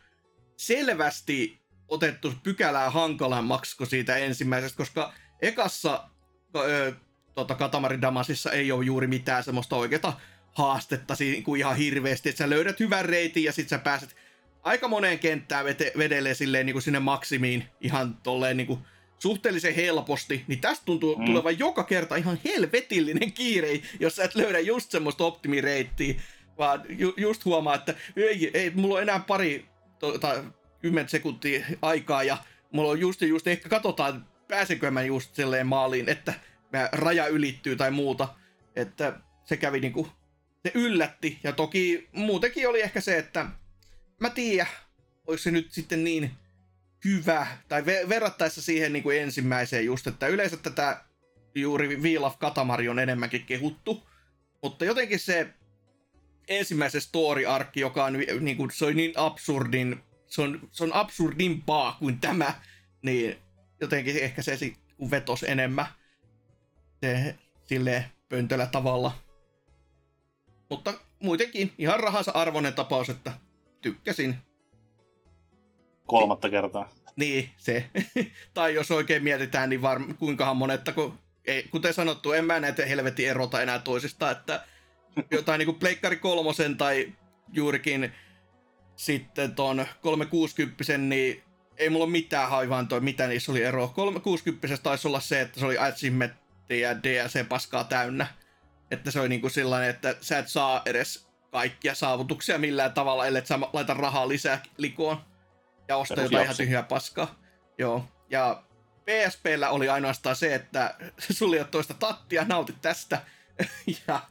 selvästi 0.58 1.62
otettu 1.88 2.34
pykälää 2.44 2.90
hankalammaksi 2.90 3.78
kuin 3.78 3.88
siitä 3.88 4.18
ensimmäisestä, 4.18 4.78
koska 4.78 5.14
ekassa 5.42 6.10
ö, 6.56 6.94
tota, 7.36 7.56
Katamari 7.56 8.02
Damasissa 8.02 8.52
ei 8.52 8.72
ole 8.72 8.86
juuri 8.86 9.08
mitään 9.08 9.44
semmoista 9.44 9.76
oikeata 9.76 10.14
haastetta 10.54 11.14
niin 11.20 11.44
kuin 11.44 11.60
ihan 11.60 11.76
hirveästi, 11.78 12.30
että 12.30 12.38
sä 12.38 12.50
löydät 12.50 12.80
hyvän 12.80 13.06
reitin 13.06 13.44
ja 13.44 13.52
sit 13.52 13.70
sä 13.70 13.78
pääset 13.78 14.16
aika 14.68 14.88
moneen 14.88 15.20
kenttään 15.20 15.66
vete, 15.66 15.92
vedelee 15.98 16.34
silleen 16.34 16.66
niin 16.66 16.74
kuin 16.74 16.84
sinne 16.84 17.00
maksimiin 17.00 17.64
ihan 17.82 18.18
tolleen 18.24 18.58
niin 18.58 18.68
kuin 18.68 18.80
suhteellisen 19.20 19.76
helposti, 19.76 20.44
niin 20.48 20.62
tästä 20.62 20.86
tuntuu 20.86 21.16
mm. 21.16 21.26
tulevan 21.26 21.60
joka 21.60 21.84
kerta 21.84 22.16
ihan 22.16 22.40
helvetillinen 22.46 23.34
kiire, 23.34 23.82
jos 24.00 24.16
sä 24.16 24.24
et 24.24 24.36
löydä 24.36 24.60
just 24.60 24.92
semmoista 24.92 25.24
optimireittiä, 25.24 26.16
vaan 26.58 26.84
ju, 26.90 27.14
just 27.18 27.46
huomaa, 27.46 27.76
että 27.76 27.94
ei, 28.16 28.52
ei, 28.54 28.70
mulla 28.70 28.96
on 28.96 29.02
enää 29.02 29.20
pari 29.20 29.66
tota, 30.00 30.44
10 30.82 31.10
sekuntia 31.10 31.66
aikaa 31.82 32.24
ja 32.24 32.38
mulla 32.72 32.92
on 32.92 33.00
just 33.00 33.22
just, 33.22 33.48
ehkä 33.48 33.70
katsotaan, 33.70 34.26
pääsenkö 34.48 34.92
mä 34.92 35.04
just 35.04 35.36
silleen 35.36 35.68
maaliin, 35.68 36.10
että 36.10 36.34
mä 36.74 36.90
raja 36.92 37.28
ylittyy 37.28 37.76
tai 37.76 37.92
muuta, 37.92 38.28
että 38.76 39.20
se 39.46 39.58
kävi 39.58 39.80
niinku, 39.80 40.08
se 40.66 40.72
yllätti 40.74 41.40
ja 41.44 41.52
toki 41.52 42.10
muutenkin 42.12 42.70
oli 42.70 42.82
ehkä 42.82 43.02
se, 43.02 43.18
että 43.18 43.46
mä 44.20 44.30
tiedän, 44.30 44.68
olisi 45.28 45.44
se 45.44 45.52
nyt 45.52 45.72
sitten 45.72 46.04
niin 46.04 46.32
hyvä, 47.06 47.48
tai 47.68 47.82
ver- 47.82 48.10
verrattaessa 48.10 48.62
siihen 48.62 48.94
niin 48.94 49.04
kuin 49.04 49.22
ensimmäiseen 49.22 49.86
just, 49.86 50.08
että 50.08 50.28
yleensä 50.28 50.58
tätä 50.58 51.04
juuri 51.56 52.02
Wheel 52.02 52.24
of 52.24 52.40
Katamari 52.40 52.90
on 52.90 53.00
enemmänkin 53.00 53.46
kehuttu, 53.46 54.08
mutta 54.64 54.86
jotenkin 54.86 55.20
se 55.20 55.54
ensimmäisen 56.48 57.02
story-arkki, 57.02 57.80
joka 57.80 58.06
on 58.06 58.14
niin 58.40 58.58
kuin, 58.58 58.72
se 58.72 58.86
on 58.86 58.96
niin 58.96 59.14
absurdin, 59.16 60.04
se 60.28 60.42
on, 60.42 60.70
se 60.72 60.84
on 60.84 60.94
absurdimpaa 60.94 61.96
kuin 62.00 62.20
tämä, 62.20 62.62
niin 63.02 63.38
jotenkin 63.82 64.24
ehkä 64.24 64.42
se 64.42 64.58
vetos 65.12 65.44
enemmän 65.44 65.86
se, 67.04 67.36
silleen 67.66 68.06
pöntöllä 68.30 68.66
tavalla. 68.66 69.12
Mutta 70.70 70.94
muutenkin 71.20 71.74
ihan 71.78 72.00
rahansa 72.00 72.32
arvoinen 72.32 72.74
tapaus, 72.74 73.10
että 73.10 73.34
tykkäsin 73.94 74.36
kolmatta 76.06 76.50
kertaa. 76.50 76.90
Niin, 77.16 77.50
se. 77.58 77.90
tai 78.54 78.74
jos 78.74 78.92
oikein 78.92 79.24
mietitään, 79.24 79.70
niin 79.70 79.82
var... 79.82 80.02
kuinkahan 80.20 80.58
monetta, 80.58 80.92
kun 80.92 81.20
ei, 81.46 81.64
kuten 81.64 81.94
sanottu, 81.94 82.32
en 82.32 82.46
mä 82.46 82.60
näitä 82.60 82.86
helvetin 82.86 83.30
erota 83.30 83.62
enää 83.62 83.80
toisista, 83.80 84.32
että 84.32 84.64
jotain 85.32 85.60
niin 85.60 85.76
Pleikkari 85.76 86.16
kolmosen 86.16 86.78
tai 86.78 87.14
juurikin 87.54 88.12
sitten 88.96 89.56
ton 89.56 89.86
360, 90.02 90.98
niin 90.98 91.44
ei 91.78 91.90
mulla 91.90 92.06
ole 92.06 92.12
mitään 92.12 92.50
haivaantoa, 92.50 93.00
mitä 93.00 93.28
niissä 93.28 93.52
oli 93.52 93.64
ero. 93.64 93.88
360 93.88 94.78
taisi 94.84 95.08
olla 95.08 95.20
se, 95.20 95.42
että 95.42 95.60
se 95.60 95.66
oli 95.66 95.78
achievementtia 95.78 96.90
ja 96.90 97.04
DLC-paskaa 97.04 97.84
täynnä. 97.84 98.28
Että 98.92 99.12
se 99.12 99.20
oli 99.20 99.30
niin 99.30 99.42
kuin 99.42 99.52
sellainen, 99.52 99.90
että 99.90 100.16
sä 100.22 100.40
et 100.40 100.48
saa 100.48 100.82
edes 100.86 101.27
kaikkia 101.52 101.96
saavutuksia 101.96 102.58
millään 102.58 102.94
tavalla, 102.94 103.28
ellei 103.28 103.46
sä 103.46 103.60
laita 103.74 103.94
rahaa 103.94 104.28
lisää 104.28 104.64
likoon 104.78 105.18
ja 105.88 105.98
ostaa 105.98 106.24
jotain 106.24 106.44
ihan 106.44 106.58
tyhjää 106.58 106.84
paskaa. 106.84 107.36
Joo. 107.78 108.06
Ja 108.30 108.64
PSPllä 109.06 109.70
oli 109.70 109.90
ainoastaan 109.90 110.36
se, 110.36 110.56
että 110.56 110.96
ole 111.42 111.64
toista 111.64 111.94
tattia, 111.94 112.46
nautit 112.46 112.82
tästä. 112.82 113.22
ja 114.08 114.22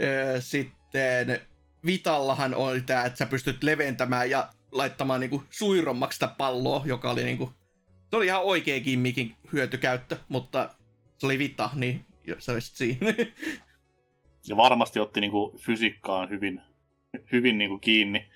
ö, 0.00 0.40
sitten 0.40 1.40
Vitallahan 1.86 2.54
oli 2.54 2.80
tämä, 2.80 3.04
että 3.04 3.16
sä 3.16 3.26
pystyt 3.26 3.62
leventämään 3.62 4.30
ja 4.30 4.48
laittamaan 4.72 5.20
niinku 5.20 5.44
suirommaksi 5.50 6.16
sitä 6.16 6.28
palloa, 6.28 6.82
joka 6.84 7.10
oli 7.10 7.24
niinku, 7.24 7.52
se 8.10 8.16
oli 8.16 8.26
ihan 8.26 8.42
oikea 8.42 8.80
gimmikin 8.80 9.36
hyötykäyttö, 9.52 10.16
mutta 10.28 10.74
se 11.18 11.26
oli 11.26 11.38
Vita, 11.38 11.70
niin 11.74 12.06
se 12.38 12.52
oli 12.52 12.60
siinä. 12.60 13.06
ja 14.48 14.56
varmasti 14.56 15.00
otti 15.00 15.20
niinku 15.20 15.54
fysiikkaan 15.58 16.30
hyvin, 16.30 16.60
hyvin 17.32 17.58
niinku 17.58 17.78
kiinni. 17.78 18.26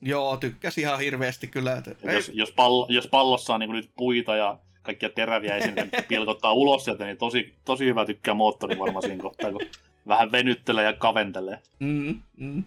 Joo, 0.00 0.36
tykkäsin 0.36 0.82
ihan 0.82 0.98
hirveästi 0.98 1.46
kyllä. 1.46 1.76
Että... 1.76 2.12
Jos, 2.12 2.30
jos, 2.34 2.52
pallo, 2.52 2.86
jos 2.90 3.06
pallossa 3.06 3.54
on 3.54 3.60
niin 3.60 3.70
nyt 3.70 3.90
puita 3.96 4.36
ja 4.36 4.58
kaikkia 4.82 5.10
teräviä 5.10 5.60
sinne 5.60 5.88
pilkottaa 6.08 6.52
ulos 6.52 6.84
sieltä, 6.84 7.04
niin 7.04 7.16
tosi, 7.16 7.54
tosi 7.64 7.84
hyvä 7.84 8.06
tykkää 8.06 8.34
moottori 8.34 8.78
varmaan 8.78 9.02
siinä 9.02 9.22
kohtaa, 9.22 9.52
kun 9.52 9.66
vähän 10.08 10.32
venyttelee 10.32 10.84
ja 10.84 10.92
kaventelee. 10.92 11.58
Mm, 11.78 12.20
mm. 12.36 12.64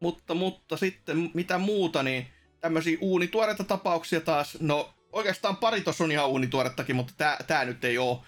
Mutta, 0.00 0.34
mutta 0.34 0.76
sitten 0.76 1.30
mitä 1.34 1.58
muuta, 1.58 2.02
niin 2.02 2.26
tämmöisiä 2.60 2.98
uunituoreita 3.00 3.64
tapauksia 3.64 4.20
taas, 4.20 4.60
no 4.60 4.88
oikeastaan 5.12 5.56
pari 5.56 5.80
tuossa 5.80 6.04
on 6.04 6.12
ihan 6.12 6.28
uunituorettakin, 6.28 6.96
mutta 6.96 7.12
tää, 7.16 7.38
tää 7.46 7.64
nyt 7.64 7.84
ei 7.84 7.98
oo. 7.98 8.24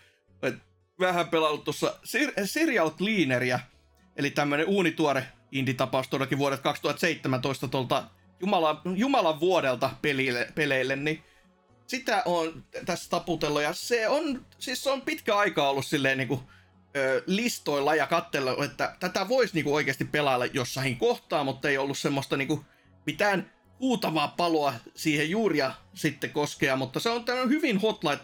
Vähän 1.00 1.28
pelannut 1.28 1.64
tuossa 1.64 1.94
Serial 2.44 2.90
Cleaneria, 2.90 3.60
eli 4.16 4.30
tämmönen 4.30 4.66
uunituore 4.66 5.26
indie-tapaus 5.52 6.08
todellakin 6.08 6.38
vuodet 6.38 6.60
2017 6.60 7.68
tuolta 7.68 8.04
Jumalan, 8.40 8.80
Jumalan 8.96 9.40
vuodelta 9.40 9.90
pelille, 10.02 10.52
peleille, 10.54 10.96
niin 10.96 11.24
sitä 11.86 12.22
on 12.24 12.64
tässä 12.86 13.10
taputellut. 13.10 13.62
Ja 13.62 13.72
se 13.72 14.08
on, 14.08 14.46
siis 14.58 14.82
se 14.82 14.90
on 14.90 15.02
pitkä 15.02 15.36
aika 15.36 15.68
ollut 15.68 15.86
silleen 15.86 16.18
niin 16.18 16.28
kuin, 16.28 16.40
ö, 16.96 17.22
listoilla 17.26 17.94
ja 17.94 18.06
katsella, 18.06 18.64
että 18.64 18.96
tätä 19.00 19.28
voisi 19.28 19.54
niin 19.54 19.64
kuin 19.64 19.74
oikeasti 19.74 20.04
pelailla 20.04 20.46
jossain 20.46 20.96
kohtaa, 20.96 21.44
mutta 21.44 21.68
ei 21.68 21.78
ollut 21.78 21.98
semmoista 21.98 22.36
niin 22.36 22.48
kuin, 22.48 22.60
mitään 23.06 23.50
huutavaa 23.80 24.28
paloa 24.28 24.74
siihen 24.94 25.30
juuria 25.30 25.72
sitten 25.94 26.30
koskea, 26.30 26.76
mutta 26.76 27.00
se 27.00 27.10
on 27.10 27.24
tämmöinen 27.24 27.50
hyvin 27.50 27.78
Hotline, 27.78 28.18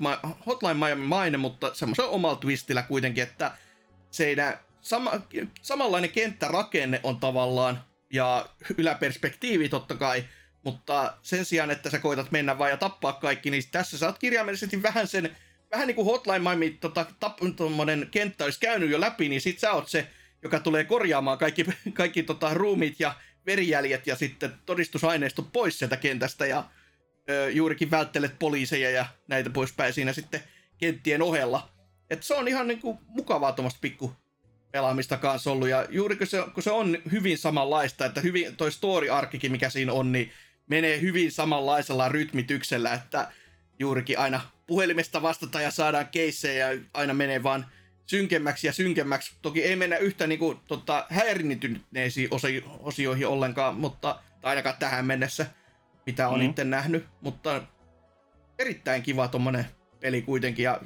Hotline 0.47 0.75
Miami 0.75 1.07
maine, 1.07 1.38
mutta 1.38 1.75
semmoisen 1.75 2.05
omalla 2.05 2.37
twistillä 2.37 2.83
kuitenkin, 2.83 3.23
että 3.23 3.53
se 4.11 4.27
ei 4.27 4.37
nää, 4.37 4.62
sama, 4.81 5.12
samanlainen 5.62 6.11
kenttärakenne 6.11 7.01
on 7.03 7.21
tavallaan, 7.21 7.85
ja 8.12 8.47
yläperspektiivi 8.79 9.69
totta 9.69 9.95
kai, 9.95 10.25
mutta 10.64 11.14
sen 11.23 11.45
sijaan, 11.45 11.71
että 11.71 11.90
sä 11.90 11.99
koitat 11.99 12.31
mennä 12.31 12.59
vaan 12.59 12.71
ja 12.71 12.77
tappaa 12.77 13.12
kaikki, 13.12 13.51
niin 13.51 13.62
tässä 13.73 13.99
saat 13.99 14.19
kirjaimellisesti 14.19 14.83
vähän 14.83 15.07
sen, 15.07 15.37
vähän 15.71 15.87
niin 15.87 15.95
kuin 15.95 16.05
Hotline 16.05 16.38
Miami 16.38 16.71
tota, 16.71 17.07
tap, 17.21 17.38
kenttä 18.11 18.45
olisi 18.45 18.61
käynyt 18.61 18.90
jo 18.90 19.01
läpi, 19.01 19.29
niin 19.29 19.40
sit 19.40 19.59
sä 19.59 19.73
oot 19.73 19.88
se, 19.88 20.11
joka 20.43 20.61
tulee 20.61 20.85
korjaamaan 20.85 21.38
kaikki, 21.38 21.64
kaikki 21.93 22.23
tota, 22.23 22.55
ruumit 22.55 23.01
ja 23.01 23.14
verijäljet 23.47 24.07
ja 24.07 24.17
sitten 24.17 24.53
todistusaineisto 24.67 25.43
pois 25.43 25.79
sieltä 25.79 25.97
kentästä 25.97 26.47
ja 26.47 26.65
ö, 27.31 27.51
juurikin 27.51 27.91
välttelet 27.91 28.39
poliiseja 28.39 28.91
ja 28.91 29.07
näitä 29.29 29.51
poispäin 29.51 29.93
siinä 29.93 30.13
sitten 30.13 30.41
kenttien 30.79 31.23
ohella. 31.23 31.69
Et 32.11 32.23
se 32.23 32.35
on 32.35 32.49
ihan 32.49 32.69
niinku 32.69 32.99
mukavaa 33.07 33.53
tuommoista 33.53 33.79
pikku 33.81 34.13
pelaamista 34.73 35.17
kanssa 35.17 35.53
ollut. 35.53 35.69
Ja 35.69 35.87
juuri 35.91 36.17
kun 36.17 36.27
se, 36.27 36.45
kun 36.55 36.63
se 36.63 36.71
on 36.71 36.99
hyvin 37.13 37.39
samanlaista, 37.39 38.07
että 38.07 38.21
hyvin, 38.21 38.57
toi 38.57 38.73
story-arkikin, 38.73 39.53
mikä 39.53 39.71
siinä 39.71 39.93
on, 39.93 40.13
niin 40.13 40.33
menee 40.67 41.01
hyvin 41.01 41.33
samanlaisella 41.33 42.09
rytmityksellä, 42.09 42.93
että 42.93 43.33
juurikin 43.79 44.19
aina 44.19 44.41
puhelimesta 44.67 45.23
vastata 45.23 45.61
ja 45.61 45.71
saadaan 45.71 46.09
keissejä 46.09 46.73
ja 46.73 46.81
aina 46.95 47.15
menee 47.15 47.43
vaan 47.43 47.67
synkemmäksi 48.07 48.67
ja 48.67 48.73
synkemmäksi. 48.73 49.37
Toki 49.43 49.62
ei 49.64 49.77
mennä 49.77 49.97
yhtä 49.97 50.27
niin 50.27 50.38
kuin, 50.38 50.59
tota, 50.69 51.07
häirintyneisiin 51.09 52.29
osioihin 52.81 53.27
ollenkaan, 53.27 53.75
mutta 53.77 54.21
ainakaan 54.43 54.77
tähän 54.79 55.07
mennessä, 55.07 55.47
mitä 56.07 56.29
on 56.29 56.40
mm. 56.40 56.47
itse 56.47 56.64
nähnyt. 56.64 57.05
Mutta 57.21 57.62
erittäin 58.59 59.03
kiva 59.03 59.29
tommonen 59.29 59.67
peli 60.01 60.23
kuitenkin. 60.23 60.62
Ja 60.62 60.81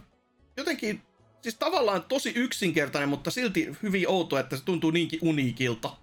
jotenkin 0.57 1.03
siis 1.43 1.55
tavallaan 1.55 2.03
tosi 2.03 2.33
yksinkertainen, 2.37 3.09
mutta 3.09 3.31
silti 3.31 3.77
hyvin 3.83 4.09
outo, 4.09 4.39
että 4.39 4.57
se 4.57 4.65
tuntuu 4.65 4.91
niinkin 4.91 5.19
uniikilta. 5.23 5.97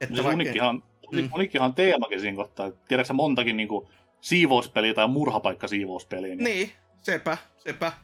Että 0.00 0.14
siis 0.14 0.24
vaikka... 0.24 0.34
uniikkihan, 0.34 0.82
mm. 1.12 1.28
uniikkihan 1.34 1.74
teemakin 1.74 2.20
siinä 2.20 2.36
kohtaa. 2.36 2.70
Tiedätkö 2.70 3.12
montakin 3.12 3.56
niin 3.56 3.68
kuin, 3.68 3.88
siivouspeliä 4.20 4.94
tai 4.94 5.08
murhapaikka 5.08 5.68
siivouspeliä? 5.68 6.34
Niin, 6.34 6.44
niin 6.44 6.72
sepä, 7.02 7.38
sepä. 7.58 7.88
Se 7.90 7.92
on 7.92 7.98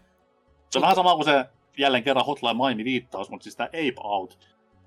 mutta... 0.65 0.81
vähän 0.81 0.95
sama 0.95 1.15
kuin 1.15 1.25
se 1.25 1.45
jälleen 1.79 2.05
kerran 2.05 2.27
Hotline 2.27 2.55
Miami 2.55 2.85
viittaus, 2.85 3.31
mutta 3.31 3.45
siis 3.45 3.57
tämä 3.57 3.67
Ape 3.67 3.95
Out. 4.05 4.39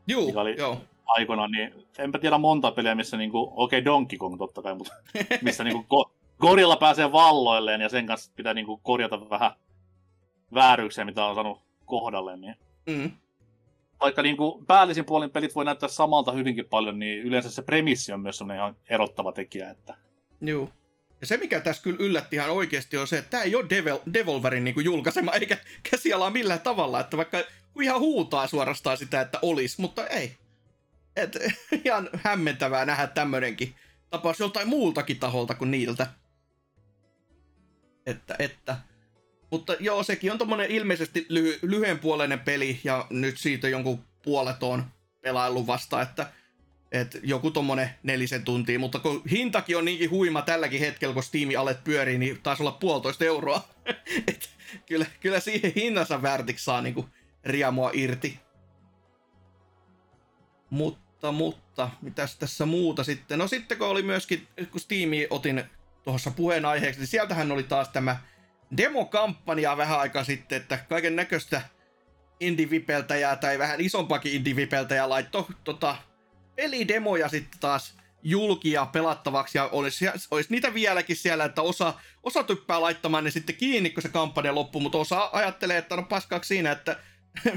Juu, 0.08 0.32
oli 0.36 0.56
joo. 0.58 0.78
Aikoinaan, 1.06 1.52
niin 1.52 1.88
enpä 1.98 2.20
tiedä 2.20 2.38
monta 2.38 2.72
peliä, 2.72 2.96
missä 2.96 3.18
niinku, 3.18 3.54
okei 3.56 3.80
okay, 3.80 3.86
Donkey 3.86 4.18
Kong 4.18 4.38
totta 4.38 4.62
kai, 4.62 4.76
mutta 4.76 4.94
missä 5.42 5.64
niinku 5.64 5.86
ko- 5.96 6.12
Gorilla 6.40 6.76
pääsee 6.76 7.12
valloilleen 7.12 7.82
ja 7.82 7.90
sen 7.90 8.06
kanssa 8.06 8.32
pitää 8.36 8.54
niinku 8.54 8.78
korjata 8.78 9.30
vähän 9.30 9.52
vääryyksiä, 10.54 11.06
mitä 11.06 11.26
on 11.26 11.36
saanut 11.36 11.62
kohdalle. 11.86 12.38
Niin... 12.38 12.56
Mm. 12.86 13.12
Vaikka 14.00 14.22
niin 14.22 14.38
kuin 14.38 14.66
päällisin 14.66 15.06
puolin 15.06 15.32
pelit 15.32 15.56
voi 15.56 15.66
näyttää 15.66 15.90
samalta 15.90 16.32
hyvinkin 16.32 16.66
paljon, 16.66 17.00
niin 17.00 17.20
yleensä 17.20 17.52
se 17.52 17.62
premissi 17.62 18.14
on 18.14 18.20
myös 18.20 18.38
sellainen 18.38 18.62
ihan 18.62 18.76
erottava 18.90 19.32
tekijä. 19.32 19.70
Että... 19.70 19.96
Joo. 20.42 20.70
Ja 21.24 21.28
se, 21.28 21.38
mikä 21.38 21.60
tässä 21.60 21.84
kyllä 21.84 21.98
yllätti 22.00 22.36
ihan 22.36 22.50
oikeasti, 22.50 22.98
on 22.98 23.08
se, 23.08 23.18
että 23.18 23.30
tämä 23.30 23.44
ei 23.44 23.56
ole 23.56 23.64
Devol- 23.64 24.14
Devolverin 24.14 24.64
niin 24.64 24.74
kuin 24.74 24.86
julkaisema, 24.86 25.32
eikä 25.42 25.58
käsialaa 25.90 26.30
millään 26.30 26.62
tavalla, 26.62 27.00
että 27.00 27.18
vaikka 27.18 27.44
ihan 27.82 28.00
huutaa 28.00 28.48
suorastaan 28.48 28.98
sitä, 28.98 29.22
että 29.22 29.40
olisi, 29.42 29.82
mutta 29.82 30.08
ei. 30.08 30.38
Et, 31.16 31.38
ihan 31.86 32.10
hämmentävää 32.24 32.86
nähdä 32.86 33.08
tämmöinenkin 33.08 33.76
tapaus 34.10 34.40
joltain 34.40 34.68
muultakin 34.68 35.20
taholta 35.20 35.56
kuin 35.56 35.72
niiltä. 35.72 36.08
Että, 38.06 38.36
että. 38.40 38.78
Mutta 39.52 39.76
joo, 39.80 40.04
sekin 40.04 40.32
on 40.32 40.38
tommonen 40.38 40.72
ilmeisesti 40.72 41.28
lyhy- 41.30 41.60
lyhyenpuoleinen 41.62 42.40
peli, 42.40 42.80
ja 42.84 43.08
nyt 43.10 43.38
siitä 43.38 43.70
jonkun 43.70 44.04
puolet 44.24 44.64
on 44.64 44.84
pelaillut 45.22 45.68
vasta, 45.68 46.02
että 46.02 46.32
et 46.94 47.20
joku 47.24 47.52
tommonen 47.52 47.90
nelisen 48.04 48.44
tuntia, 48.44 48.80
mutta 48.80 49.00
kun 49.00 49.22
hintakin 49.32 49.78
on 49.78 49.86
niinkin 49.86 50.10
huima 50.10 50.42
tälläkin 50.42 50.80
hetkellä, 50.80 51.14
kun 51.14 51.24
Steam 51.24 51.50
alet 51.60 51.84
pyörii, 51.84 52.18
niin 52.18 52.42
taisi 52.44 52.64
olla 52.64 52.72
puolitoista 52.72 53.26
euroa. 53.26 53.68
Et 54.28 54.50
kyllä, 54.86 55.06
kyllä 55.20 55.40
siihen 55.40 55.72
hinnansa 55.76 56.22
väärtiksi 56.22 56.66
saa 56.66 56.82
niinku 56.82 57.10
riamua 57.46 57.90
irti. 57.94 58.40
Mutta, 60.70 61.32
mutta, 61.32 61.90
mitäs 62.02 62.36
tässä 62.36 62.66
muuta 62.66 63.04
sitten? 63.04 63.40
No 63.40 63.48
sitten 63.48 63.78
kun 63.78 63.88
oli 63.88 64.04
myöskin, 64.04 64.48
kun 64.72 64.82
Steami 64.82 65.28
otin 65.30 65.64
tuossa 66.04 66.32
puheenaiheeksi, 66.32 67.00
niin 67.00 67.08
sieltähän 67.08 67.52
oli 67.52 67.64
taas 67.64 67.90
tämä 67.90 68.18
demokampanja 68.78 69.78
vähän 69.78 70.00
aikaa 70.00 70.24
sitten, 70.24 70.62
että 70.62 70.78
kaiken 70.90 71.16
näköistä 71.16 71.62
indie-vipeltäjää 72.40 73.36
tai 73.36 73.60
vähän 73.60 73.82
isompakin 73.82 74.34
indie-vipeltäjää 74.34 75.10
laittoi 75.10 75.46
tota, 75.64 75.96
pelidemoja 76.56 77.30
sitten 77.30 77.60
taas 77.60 77.96
julkia 78.24 78.86
pelattavaksi 78.86 79.58
ja 79.58 79.68
olisi, 79.68 80.06
olisi 80.32 80.52
niitä 80.52 80.74
vieläkin 80.74 81.16
siellä, 81.16 81.46
että 81.46 81.62
osa, 81.62 81.94
osa 82.24 82.44
typpää 82.44 82.82
laittamaan 82.82 83.24
ne 83.24 83.32
sitten 83.32 83.56
kiinni, 83.56 83.90
kun 83.90 84.04
se 84.04 84.10
kampanja 84.10 84.56
loppuu, 84.56 84.82
mutta 84.82 84.98
osa 84.98 85.30
ajattelee, 85.34 85.78
että 85.78 85.96
no 85.96 86.04
paskaaksi 86.04 86.48
siinä, 86.48 86.72
että 86.72 87.00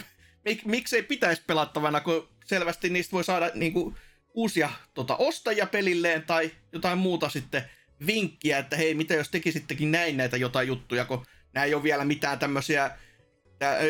mik, 0.45 0.65
miksei 0.65 1.03
pitäisi 1.03 1.43
pelattavana, 1.47 2.01
kun 2.01 2.29
selvästi 2.45 2.89
niistä 2.89 3.13
voi 3.13 3.25
saada 3.25 3.51
niin 3.55 3.73
kuin, 3.73 3.97
uusia 4.35 4.71
tota, 4.95 5.17
ostajia 5.17 5.67
pelilleen 5.67 6.23
tai 6.23 6.51
jotain 6.73 6.99
muuta 6.99 7.29
sitten 7.29 7.63
vinkkiä, 8.07 8.59
että 8.59 8.77
hei, 8.77 8.95
mitä 8.95 9.15
jos 9.15 9.29
tekisittekin 9.29 9.93
näin 9.93 10.17
näitä 10.17 10.37
jotain 10.37 10.69
juttuja, 10.69 11.05
kun 11.05 11.27
nämä 11.53 11.65
ei 11.65 11.75
ole 11.75 11.83
vielä 11.83 12.05
mitään 12.05 12.39
tämmöisiä 12.39 12.91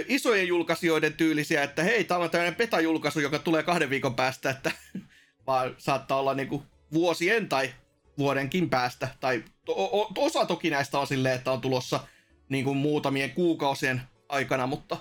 isojen 0.09 0.49
julkaisijoiden 0.49 1.13
tyylisiä, 1.13 1.63
että 1.63 1.83
hei, 1.83 2.05
täällä 2.05 2.25
on 2.25 2.31
tämmöinen 2.31 2.57
beta-julkaisu, 2.57 3.21
joka 3.21 3.39
tulee 3.39 3.63
kahden 3.63 3.91
viikon 3.91 4.15
päästä, 4.15 4.51
että 4.51 4.71
vaan 5.47 5.75
saattaa 5.79 6.21
olla 6.21 6.35
niinku 6.35 6.63
vuosien 6.93 7.49
tai 7.49 7.71
vuodenkin 8.19 8.71
päästä. 8.71 9.09
Tai 9.21 9.45
to- 9.65 10.09
osa 10.19 10.47
toki 10.47 10.71
näistä 10.71 10.99
on 10.99 11.07
silleen, 11.07 11.35
että 11.35 11.53
on 11.53 11.61
tulossa 11.61 12.01
niinku 12.49 12.75
muutamien 12.75 13.31
kuukausien 13.31 14.03
aikana, 14.29 14.67
mutta 14.67 14.97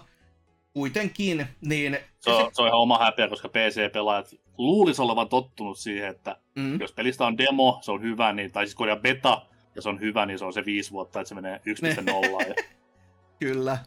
kuitenkin, 0.74 1.48
niin... 1.62 1.98
Se 2.20 2.32
on, 2.32 2.50
se 2.54 2.62
on 2.62 2.68
ihan 2.68 2.80
oma 2.80 2.98
häpeä, 2.98 3.28
koska 3.28 3.50
PC-pelaajat 3.50 4.36
luulisi 4.58 5.02
olevan 5.02 5.30
tottunut 5.30 5.78
siihen, 5.80 6.10
että 6.10 6.38
mm. 6.56 6.80
jos 6.80 6.94
pelistä 6.94 7.26
on 7.26 7.38
demo, 7.38 7.80
se 7.82 7.92
on 7.92 8.02
hyvä, 8.02 8.34
niin, 8.34 8.52
tai 8.52 8.66
siis 8.66 8.76
kun 8.76 8.88
beta, 9.02 9.42
ja 9.76 9.82
se 9.82 9.90
on 9.90 10.00
hyvä, 10.00 10.26
niin 10.26 10.40
se 10.40 10.46
on 10.46 10.54
se 10.54 10.66
viisi 10.66 10.92
vuotta, 10.92 11.20
että 11.20 11.30
se 11.30 11.36
menee 11.36 11.62
1.0. 11.68 12.48
ja... 12.48 12.56
Kyllä. 13.40 13.78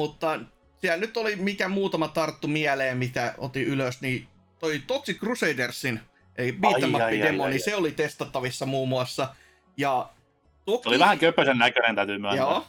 Mutta 0.00 0.40
siellä 0.80 0.96
nyt 0.96 1.16
oli 1.16 1.36
mikä 1.36 1.68
muutama 1.68 2.08
tarttu 2.08 2.48
mieleen, 2.48 2.98
mitä 2.98 3.34
otin 3.38 3.66
ylös, 3.66 4.00
niin 4.00 4.28
toi 4.58 4.82
Toxic 4.86 5.18
Crusadersin, 5.18 6.00
eli 6.36 6.52
beat'em 6.52 7.24
demo, 7.24 7.48
niin 7.48 7.64
se 7.64 7.76
oli 7.76 7.92
testattavissa 7.92 8.66
muun 8.66 8.88
muassa. 8.88 9.34
Ja 9.76 10.10
toki... 10.64 10.82
Se 10.82 10.88
oli 10.88 10.98
vähän 10.98 11.18
köpösen 11.18 11.58
näköinen, 11.58 11.94
täytyy 11.94 12.18
myöntää. 12.18 12.46
Joo, 12.46 12.66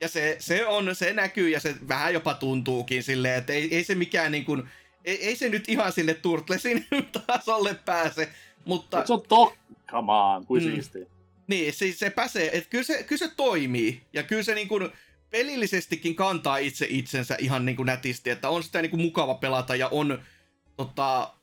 ja 0.00 0.08
se, 0.08 0.36
se, 0.38 0.66
on, 0.66 0.94
se 0.94 1.12
näkyy 1.12 1.48
ja 1.48 1.60
se 1.60 1.74
vähän 1.88 2.14
jopa 2.14 2.34
tuntuukin 2.34 3.02
silleen, 3.02 3.38
että 3.38 3.52
ei, 3.52 3.76
ei 3.76 3.84
se 3.84 3.94
mikään 3.94 4.32
niin 4.32 4.44
kuin, 4.44 4.68
ei, 5.04 5.26
ei 5.26 5.36
se 5.36 5.48
nyt 5.48 5.68
ihan 5.68 5.92
sille 5.92 6.14
Turtlesin 6.14 6.86
tasolle 7.26 7.74
pääse, 7.84 8.28
mutta... 8.64 8.96
Mut 8.96 9.06
se 9.06 9.12
on 9.12 9.22
to... 9.28 9.54
Come 9.90 10.12
on, 10.12 10.46
kuin 10.46 10.64
mm. 10.64 10.70
siistiä. 10.70 11.06
Niin, 11.46 11.72
siis 11.72 11.98
se 11.98 12.10
pääsee, 12.10 12.58
että 12.58 12.70
kyllä 12.70 12.84
se, 12.84 13.02
kyllä 13.02 13.18
se 13.18 13.34
toimii. 13.36 14.02
Ja 14.12 14.22
kyllä 14.22 14.42
se 14.42 14.54
niin 14.54 14.68
kuin, 14.68 14.90
pelillisestikin 15.34 16.14
kantaa 16.14 16.56
itse 16.56 16.86
itsensä 16.90 17.36
ihan 17.38 17.64
niin 17.64 17.76
kuin 17.76 17.86
nätisti, 17.86 18.30
että 18.30 18.48
on 18.48 18.62
sitä 18.62 18.82
niin 18.82 18.90
kuin 18.90 19.02
mukava 19.02 19.34
pelata 19.34 19.76
ja 19.76 19.88
on 19.88 20.22
tota, 20.76 21.34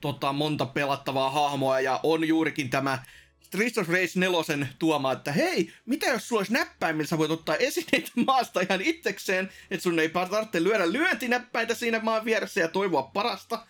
tota, 0.00 0.32
monta 0.32 0.66
pelattavaa 0.66 1.30
hahmoa 1.30 1.80
ja 1.80 2.00
on 2.02 2.28
juurikin 2.28 2.70
tämä 2.70 3.02
Streets 3.40 3.78
of 3.78 3.88
Rage 3.88 4.08
4 4.14 4.66
tuoma, 4.78 5.12
että 5.12 5.32
hei, 5.32 5.72
mitä 5.86 6.06
jos 6.06 6.28
sulla 6.28 6.40
olisi 6.40 6.52
näppäin, 6.52 6.96
millä 6.96 7.08
sä 7.08 7.18
voit 7.18 7.30
ottaa 7.30 7.56
esineitä 7.56 8.10
maasta 8.26 8.60
ihan 8.60 8.80
itsekseen, 8.80 9.50
että 9.70 9.82
sun 9.82 9.98
ei 9.98 10.08
tarvitse 10.08 10.62
lyödä 10.62 10.92
lyöntinäppäitä 10.92 11.74
siinä 11.74 12.00
maan 12.02 12.24
vieressä 12.24 12.60
ja 12.60 12.68
toivoa 12.68 13.02
parasta. 13.02 13.66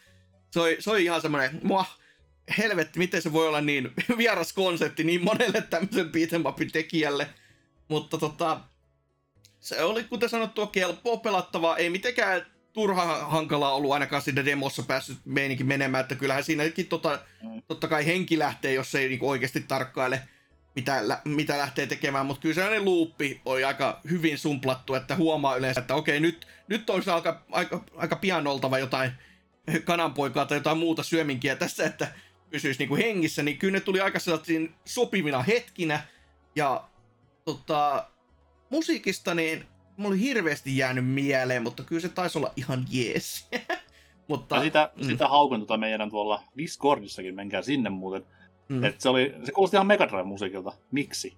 Se 0.50 0.60
oli, 0.60 0.76
se 0.80 0.90
oli 0.90 1.04
ihan 1.04 1.22
semmoinen, 1.22 1.60
mua, 1.62 1.84
helvetti, 2.58 2.98
miten 2.98 3.22
se 3.22 3.32
voi 3.32 3.48
olla 3.48 3.60
niin 3.60 3.90
vieras 4.18 4.52
konsepti 4.52 5.04
niin 5.04 5.24
monelle 5.24 5.62
tämmöisen 5.62 6.06
beat'em 6.06 6.70
tekijälle. 6.72 7.28
Mutta 7.88 8.18
tota, 8.18 8.60
se 9.60 9.82
oli, 9.82 10.04
kuten 10.04 10.28
sanottu, 10.28 10.66
kelpoa 10.66 11.16
pelattavaa, 11.16 11.76
ei 11.76 11.90
mitenkään 11.90 12.46
turha 12.72 13.04
hankalaa 13.28 13.74
ollut 13.74 13.92
ainakaan 13.92 14.22
siinä 14.22 14.44
demossa 14.44 14.82
päässyt 14.82 15.18
meininkin 15.24 15.66
menemään, 15.66 16.02
että 16.02 16.14
kyllähän 16.14 16.44
siinäkin 16.44 16.86
tota, 16.86 17.20
mm. 17.42 17.62
totta 17.68 17.88
kai 17.88 18.06
henki 18.06 18.38
lähtee, 18.38 18.74
jos 18.74 18.94
ei 18.94 19.08
niinku 19.08 19.28
oikeasti 19.28 19.60
tarkkaile, 19.60 20.22
mitä, 20.74 21.02
mitä 21.24 21.58
lähtee 21.58 21.86
tekemään, 21.86 22.26
mutta 22.26 22.40
kyllä 22.40 22.54
sellainen 22.54 22.84
luuppi 22.84 23.40
oli 23.44 23.64
aika 23.64 24.00
hyvin 24.10 24.38
sumplattu, 24.38 24.94
että 24.94 25.16
huomaa 25.16 25.56
yleensä, 25.56 25.80
että 25.80 25.94
okei, 25.94 26.20
nyt, 26.20 26.46
nyt 26.68 26.90
olisi 26.90 27.10
aika, 27.10 27.42
aika, 27.52 27.84
aika 27.96 28.16
pian 28.16 28.46
oltava 28.46 28.78
jotain 28.78 29.12
kananpoikaa 29.84 30.46
tai 30.46 30.58
jotain 30.58 30.78
muuta 30.78 31.02
syöminkiä 31.02 31.56
tässä, 31.56 31.84
että 31.84 32.12
pysyisi 32.50 32.78
niinku 32.78 32.96
hengissä, 32.96 33.42
niin 33.42 33.58
kyllä 33.58 33.72
ne 33.72 33.80
tuli 33.80 34.00
aika 34.00 34.18
sellaisiin 34.18 34.74
sopivina 34.84 35.42
hetkinä, 35.42 36.02
ja 36.56 36.88
tota, 37.44 38.10
musiikista 38.70 39.34
niin 39.34 39.64
mulla 39.98 40.10
oli 40.14 40.20
hirveästi 40.20 40.76
jäänyt 40.76 41.06
mieleen, 41.06 41.62
mutta 41.62 41.82
kyllä 41.82 42.00
se 42.00 42.08
taisi 42.08 42.38
olla 42.38 42.52
ihan 42.56 42.84
jees. 42.90 43.48
mutta, 44.28 44.56
ja 44.56 44.62
sitä, 44.62 44.90
mm. 44.96 45.06
sitä 45.06 45.28
haukun 45.28 45.60
tota 45.60 45.76
meidän 45.76 46.10
tuolla 46.10 46.42
Discordissakin, 46.56 47.34
menkää 47.34 47.62
sinne 47.62 47.90
muuten. 47.90 48.26
Mm. 48.68 48.84
Et 48.84 49.00
se, 49.00 49.08
oli, 49.08 49.34
se 49.44 49.52
kuulosti 49.52 49.76
ihan 49.76 49.86
Megadrive 49.86 50.22
musiikilta. 50.22 50.72
Miksi? 50.90 51.36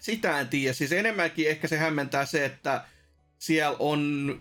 Sitä 0.00 0.40
en 0.40 0.48
tiedä. 0.48 0.72
Siis 0.72 0.92
enemmänkin 0.92 1.48
ehkä 1.48 1.68
se 1.68 1.76
hämmentää 1.76 2.26
se, 2.26 2.44
että 2.44 2.84
siellä 3.38 3.76
on 3.78 4.34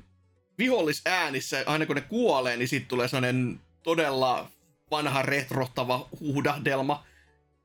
vihollisäänissä, 0.58 1.64
aina 1.66 1.86
kun 1.86 1.96
ne 1.96 2.02
kuolee, 2.02 2.58
niin 2.58 2.68
sitten 2.68 2.90
tulee 2.90 3.08
sellainen 3.08 3.60
todella 3.84 4.50
vanha 4.92 5.22
retrohtava 5.22 6.10
huudahdelma. 6.20 7.06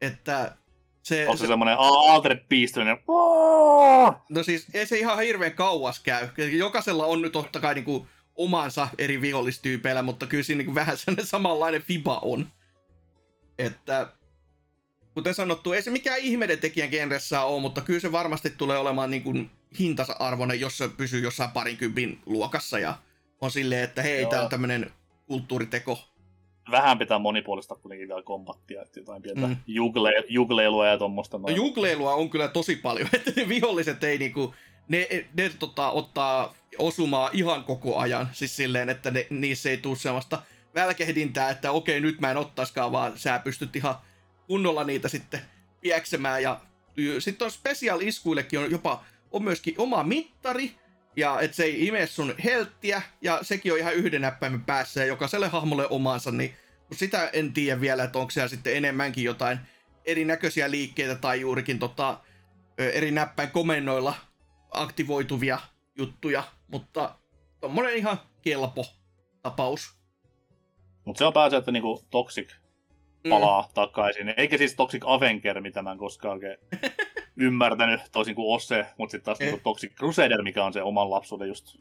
Että 0.01 0.57
se, 1.05 1.29
Onko 1.29 1.37
se, 1.37 1.41
se 1.41 1.47
semmoinen 1.47 1.77
Altered 1.79 2.45
Beast? 2.49 2.77
No 4.29 4.43
siis 4.43 4.67
ei 4.75 4.87
se 4.87 4.99
ihan 4.99 5.19
hirveän 5.19 5.53
kauas 5.53 6.01
käy. 6.01 6.29
Jokaisella 6.53 7.07
on 7.07 7.23
nyt 7.23 7.33
totta 7.33 7.61
kai 7.61 7.75
niinku 7.75 8.07
omansa 8.35 8.89
eri 8.99 9.21
vihollistyypeillä, 9.21 10.03
mutta 10.03 10.27
kyllä 10.27 10.43
siinä 10.43 10.59
niinku 10.59 10.75
vähän 10.75 10.97
sellainen 10.97 11.27
samanlainen 11.27 11.83
fiba 11.83 12.19
on. 12.23 12.47
Että 13.59 14.09
kuten 15.15 15.35
sanottu, 15.35 15.73
ei 15.73 15.83
se 15.83 15.91
mikään 15.91 16.19
ihmeiden 16.19 16.59
tekijän 16.59 16.91
genressä 16.91 17.43
ole, 17.43 17.61
mutta 17.61 17.81
kyllä 17.81 18.01
se 18.01 18.13
varmasti 18.13 18.51
tulee 18.51 18.79
olemaan 18.79 19.11
niin 19.11 19.23
kuin 19.23 19.51
hintansa 19.79 20.17
arvoinen, 20.19 20.61
jos 20.61 20.79
se 20.79 20.89
pysyy 20.89 21.21
jossain 21.21 21.51
parinkympin 21.51 22.21
luokassa 22.27 22.79
ja 22.79 22.99
on 23.41 23.51
silleen, 23.51 23.85
että 23.85 24.03
hei, 24.03 24.27
tämä 24.27 24.43
on 24.43 24.49
tämmöinen 24.49 24.91
kulttuuriteko 25.27 26.14
vähän 26.71 26.99
pitää 26.99 27.19
monipuolista 27.19 27.75
kuitenkin 27.75 28.09
vielä 28.09 28.23
kombattia, 28.23 28.83
että 28.83 29.01
jotain 29.01 29.23
pientä 29.23 29.47
mm. 29.47 29.57
jugle, 29.67 30.13
jugleilua 30.29 30.87
ja 30.87 30.99
tuommoista. 30.99 31.39
No, 31.39 31.49
jugleilua 31.49 32.15
on 32.15 32.31
kyllä 32.31 32.49
tosi 32.49 32.77
paljon, 32.77 33.09
että 33.17 33.33
ne 33.37 33.49
viholliset 33.49 34.05
ei 34.05 34.19
niinku, 34.19 34.55
ne, 34.89 35.09
ne 35.37 35.51
tota, 35.59 35.91
ottaa 35.91 36.55
osumaa 36.79 37.31
ihan 37.33 37.65
koko 37.65 37.99
ajan, 37.99 38.29
siis 38.33 38.57
silleen, 38.57 38.89
että 38.89 39.11
ne, 39.11 39.27
niissä 39.31 39.71
ei 39.71 39.77
tule 39.77 39.97
sellaista 39.97 40.43
välkehdintää, 40.75 41.51
että 41.51 41.73
okei, 41.73 42.01
nyt 42.01 42.21
mä 42.21 42.31
en 42.31 42.37
ottaskaan, 42.37 42.93
vaan 42.93 43.19
sä 43.19 43.41
pystyt 43.45 43.77
ihan 43.77 43.95
kunnolla 44.47 44.85
niitä 44.85 45.09
sitten 45.09 45.41
pieksemään, 45.81 46.43
ja 46.43 46.61
sitten 47.19 47.45
on 47.45 47.51
special 47.51 48.01
iskuillekin 48.01 48.59
on 48.59 48.71
jopa, 48.71 49.05
on 49.31 49.45
myöskin 49.45 49.75
oma 49.79 50.03
mittari, 50.03 50.71
ja 51.17 51.41
että 51.41 51.57
se 51.57 51.65
ei 51.65 51.87
ime 51.87 52.07
sun 52.07 52.35
helttiä, 52.45 53.03
ja 53.21 53.39
sekin 53.43 53.73
on 53.73 53.79
ihan 53.79 53.95
yhden 53.95 54.21
näppäimen 54.21 54.65
päässä, 54.65 55.01
ja 55.01 55.07
jokaiselle 55.07 55.49
hahmolle 55.49 55.87
omansa, 55.89 56.31
niin 56.31 56.55
sitä 56.93 57.31
en 57.33 57.53
tiedä 57.53 57.81
vielä, 57.81 58.05
että 58.05 58.19
onko 58.19 58.31
siellä 58.31 58.49
sitten 58.49 58.77
enemmänkin 58.77 59.25
jotain 59.25 59.59
erinäköisiä 60.05 60.71
liikkeitä 60.71 61.15
tai 61.15 61.41
juurikin 61.41 61.79
tota, 61.79 62.21
eri 62.79 63.11
näppäin 63.11 63.51
komennoilla 63.51 64.15
aktivoituvia 64.71 65.59
juttuja, 65.97 66.45
mutta 66.69 67.15
tommonen 67.61 67.95
ihan 67.95 68.21
kelpo 68.43 68.87
tapaus. 69.43 69.95
Mutta 71.05 71.19
se 71.19 71.25
on 71.25 71.33
pääsee, 71.33 71.59
että 71.59 71.73
niinku 71.73 72.05
Toxic 72.11 72.53
palaa 73.29 73.63
mm. 73.63 73.69
takaisin. 73.75 74.35
Eikä 74.37 74.59
siis 74.59 74.75
Toxic 74.75 75.03
Avenger, 75.07 75.61
mitä 75.61 75.83
mä 75.83 75.93
en 75.93 75.99
koskaan 75.99 76.33
oikein 76.33 76.59
ymmärtänyt, 77.37 78.01
toisin 78.13 78.35
kuin 78.35 78.55
Osse, 78.55 78.87
mutta 78.99 79.11
sitten 79.11 79.25
taas 79.25 79.39
niin 79.39 79.61
Toxic 79.61 79.95
Crusader, 79.95 80.43
mikä 80.43 80.65
on 80.65 80.73
se 80.73 80.83
oman 80.83 81.11
lapsuuden 81.11 81.49
just 81.49 81.77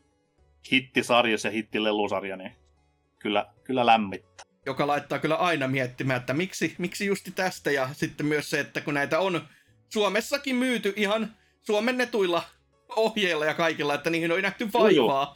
hittisarja, 0.71 1.37
se 1.37 1.51
hittilelusarja, 1.51 2.37
niin 2.37 2.51
kyllä, 3.19 3.45
kyllä 3.63 3.85
lämmittää. 3.85 4.45
Joka 4.65 4.87
laittaa 4.87 5.19
kyllä 5.19 5.35
aina 5.35 5.67
miettimään, 5.67 6.19
että 6.19 6.33
miksi, 6.33 6.75
miksi 6.77 7.05
justi 7.05 7.31
tästä, 7.31 7.71
ja 7.71 7.89
sitten 7.93 8.25
myös 8.25 8.49
se, 8.49 8.59
että 8.59 8.81
kun 8.81 8.93
näitä 8.93 9.19
on 9.19 9.41
Suomessakin 9.89 10.55
myyty 10.55 10.93
ihan 10.95 11.33
suomennetuilla 11.61 12.43
ohjeilla 12.95 13.45
ja 13.45 13.53
kaikilla, 13.53 13.93
että 13.93 14.09
niihin 14.09 14.31
on 14.31 14.41
nähty 14.41 14.69
vaivaa. 14.73 15.35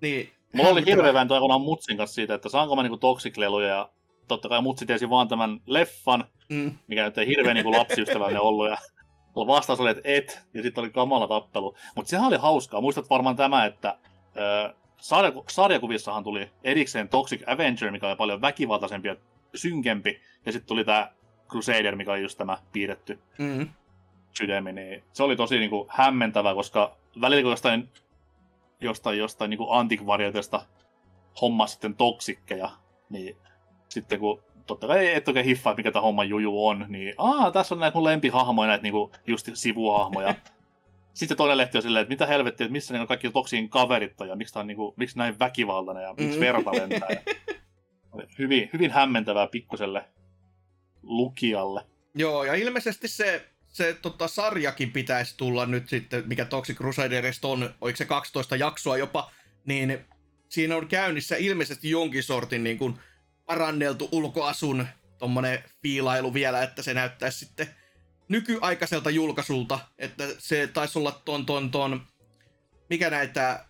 Niin, 0.00 0.32
Mulla 0.52 0.70
oli 0.70 0.86
hirveän 0.86 1.28
toivonaan 1.28 1.60
Mutsin 1.60 1.96
kanssa 1.96 2.14
siitä, 2.14 2.34
että 2.34 2.48
saanko 2.48 2.76
mä 2.76 2.82
niinku 2.82 2.96
toxikleluja 2.96 3.68
ja 3.68 3.90
totta 4.28 4.48
kai 4.48 4.62
Mutsi 4.62 4.86
tiesi 4.86 5.10
vaan 5.10 5.28
tämän 5.28 5.60
leffan, 5.66 6.24
mm. 6.48 6.78
mikä 6.86 7.04
nyt 7.04 7.18
ei 7.18 7.26
hirveän 7.26 7.54
niinku 7.54 7.72
lapsiystävällinen 7.72 8.42
ollut 8.42 8.68
ja 8.68 8.76
vastaus 9.36 9.80
oli, 9.80 9.90
että 9.90 10.02
et, 10.04 10.42
ja 10.54 10.62
sitten 10.62 10.82
oli 10.82 10.90
kamala 10.90 11.28
tappelu. 11.28 11.76
Mutta 11.94 12.10
sehän 12.10 12.26
oli 12.26 12.36
hauskaa. 12.36 12.80
Muistat 12.80 13.10
varmaan 13.10 13.36
tämä, 13.36 13.64
että 13.64 13.88
äh, 13.88 14.74
sarjaku- 14.96 15.44
sarjakuvissahan 15.48 16.24
tuli 16.24 16.50
erikseen 16.64 17.08
Toxic 17.08 17.42
Avenger, 17.46 17.90
mikä 17.90 18.08
oli 18.08 18.16
paljon 18.16 18.40
väkivaltaisempi 18.40 19.08
ja 19.08 19.16
synkempi, 19.54 20.20
ja 20.46 20.52
sitten 20.52 20.68
tuli 20.68 20.84
tämä 20.84 21.10
Crusader, 21.48 21.96
mikä 21.96 22.12
oli 22.12 22.22
just 22.22 22.38
tämä 22.38 22.58
piirretty 22.72 23.18
mm 23.38 23.68
sydämi, 24.38 24.72
niin 24.72 25.04
se 25.12 25.22
oli 25.22 25.36
tosi 25.36 25.58
niin 25.58 25.70
kuin, 25.70 25.88
hämmentävä, 25.90 26.54
koska 26.54 26.96
välillä 27.20 27.42
kun 27.42 27.50
jostain, 27.50 27.88
jostain, 28.80 29.18
jostain 29.18 29.50
niin 29.50 29.60
antikvarioitesta 29.70 30.62
homma 31.40 31.66
sitten 31.66 31.94
toksikkeja, 31.94 32.70
niin 33.10 33.36
sitten 33.88 34.20
kun 34.20 34.42
totta 34.66 34.86
kai 34.86 35.14
et 35.14 35.28
oikein 35.28 35.46
hiffaa, 35.46 35.74
mikä 35.74 35.92
tämä 35.92 36.02
homman 36.02 36.28
juju 36.28 36.66
on, 36.66 36.86
niin 36.88 37.14
aa, 37.18 37.50
tässä 37.50 37.74
on 37.74 37.80
näitä 37.80 37.94
mun 37.94 38.04
lempihahmoja, 38.04 38.68
näitä 38.68 38.82
niinku 38.82 39.12
just 39.26 39.48
sivuhahmoja. 39.54 40.34
Sitten 41.14 41.36
toinen 41.36 41.56
lehti 41.56 41.78
on 41.78 41.82
silleen, 41.82 42.02
että 42.02 42.12
mitä 42.12 42.26
helvettiä, 42.26 42.64
että 42.64 42.72
missä 42.72 42.94
niinku 42.94 43.06
kaikki 43.06 43.30
toksiin 43.30 43.68
kaverit 43.68 44.20
on 44.20 44.28
ja 44.28 44.36
miksi, 44.36 44.58
on, 44.58 44.66
niinku, 44.66 44.94
miksi 44.96 45.18
näin 45.18 45.38
väkivaltainen 45.38 46.02
ja 46.02 46.14
miksi 46.18 46.38
mm. 46.38 46.40
verta 46.40 46.72
lentää. 46.72 47.08
Ja... 47.10 47.34
Hyvin, 48.38 48.70
hyvin 48.72 48.90
hämmentävää 48.90 49.46
pikkuselle 49.46 50.04
lukijalle. 51.02 51.86
Joo, 52.14 52.44
ja 52.44 52.54
ilmeisesti 52.54 53.08
se 53.08 53.44
se 53.76 53.96
tota, 54.02 54.28
sarjakin 54.28 54.92
pitäisi 54.92 55.36
tulla 55.36 55.66
nyt 55.66 55.88
sitten, 55.88 56.24
mikä 56.26 56.44
Toxic 56.44 56.76
Crusaderista 56.76 57.48
on, 57.48 57.74
oliko 57.80 57.96
se 57.96 58.04
12 58.04 58.56
jaksoa 58.56 58.96
jopa, 58.96 59.30
niin 59.64 59.98
siinä 60.48 60.76
on 60.76 60.88
käynnissä 60.88 61.36
ilmeisesti 61.36 61.90
jonkin 61.90 62.22
sortin 62.22 62.64
niin 62.64 62.78
kuin 62.78 62.98
paranneltu 63.46 64.08
ulkoasun 64.12 64.86
tommonen 65.18 65.64
fiilailu 65.82 66.34
vielä, 66.34 66.62
että 66.62 66.82
se 66.82 66.94
näyttäisi 66.94 67.38
sitten 67.38 67.66
nykyaikaiselta 68.28 69.10
julkaisulta, 69.10 69.78
että 69.98 70.24
se 70.38 70.66
taisi 70.66 70.98
olla 70.98 71.22
ton, 71.24 71.46
ton, 71.46 71.70
ton, 71.70 72.06
mikä 72.90 73.10
näitä 73.10 73.50
äh, 73.50 73.64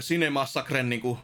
Cinema 0.00 0.46
Sacren, 0.46 0.88
niin 0.88 1.00
kuin, 1.00 1.18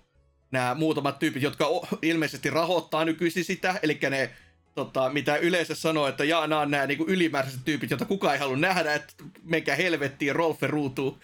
nämä 0.50 0.74
muutamat 0.74 1.18
tyypit, 1.18 1.42
jotka 1.42 1.66
ilmeisesti 2.02 2.50
rahoittaa 2.50 3.04
nykyisin 3.04 3.44
sitä, 3.44 3.80
eli 3.82 3.98
ne 4.10 4.30
tota, 4.74 5.10
mitä 5.10 5.36
yleensä 5.36 5.74
sanoo, 5.74 6.08
että 6.08 6.24
jaa, 6.24 6.46
nämä 6.46 6.60
on 6.60 6.70
nämä 6.70 6.86
niin 6.86 7.04
ylimääräiset 7.06 7.64
tyypit, 7.64 7.90
joita 7.90 8.04
kukaan 8.04 8.34
ei 8.34 8.40
halua 8.40 8.56
nähdä, 8.56 8.94
että 8.94 9.14
menkää 9.42 9.76
helvettiin, 9.76 10.36
Rolfe 10.36 10.66
ruutuu. 10.66 11.18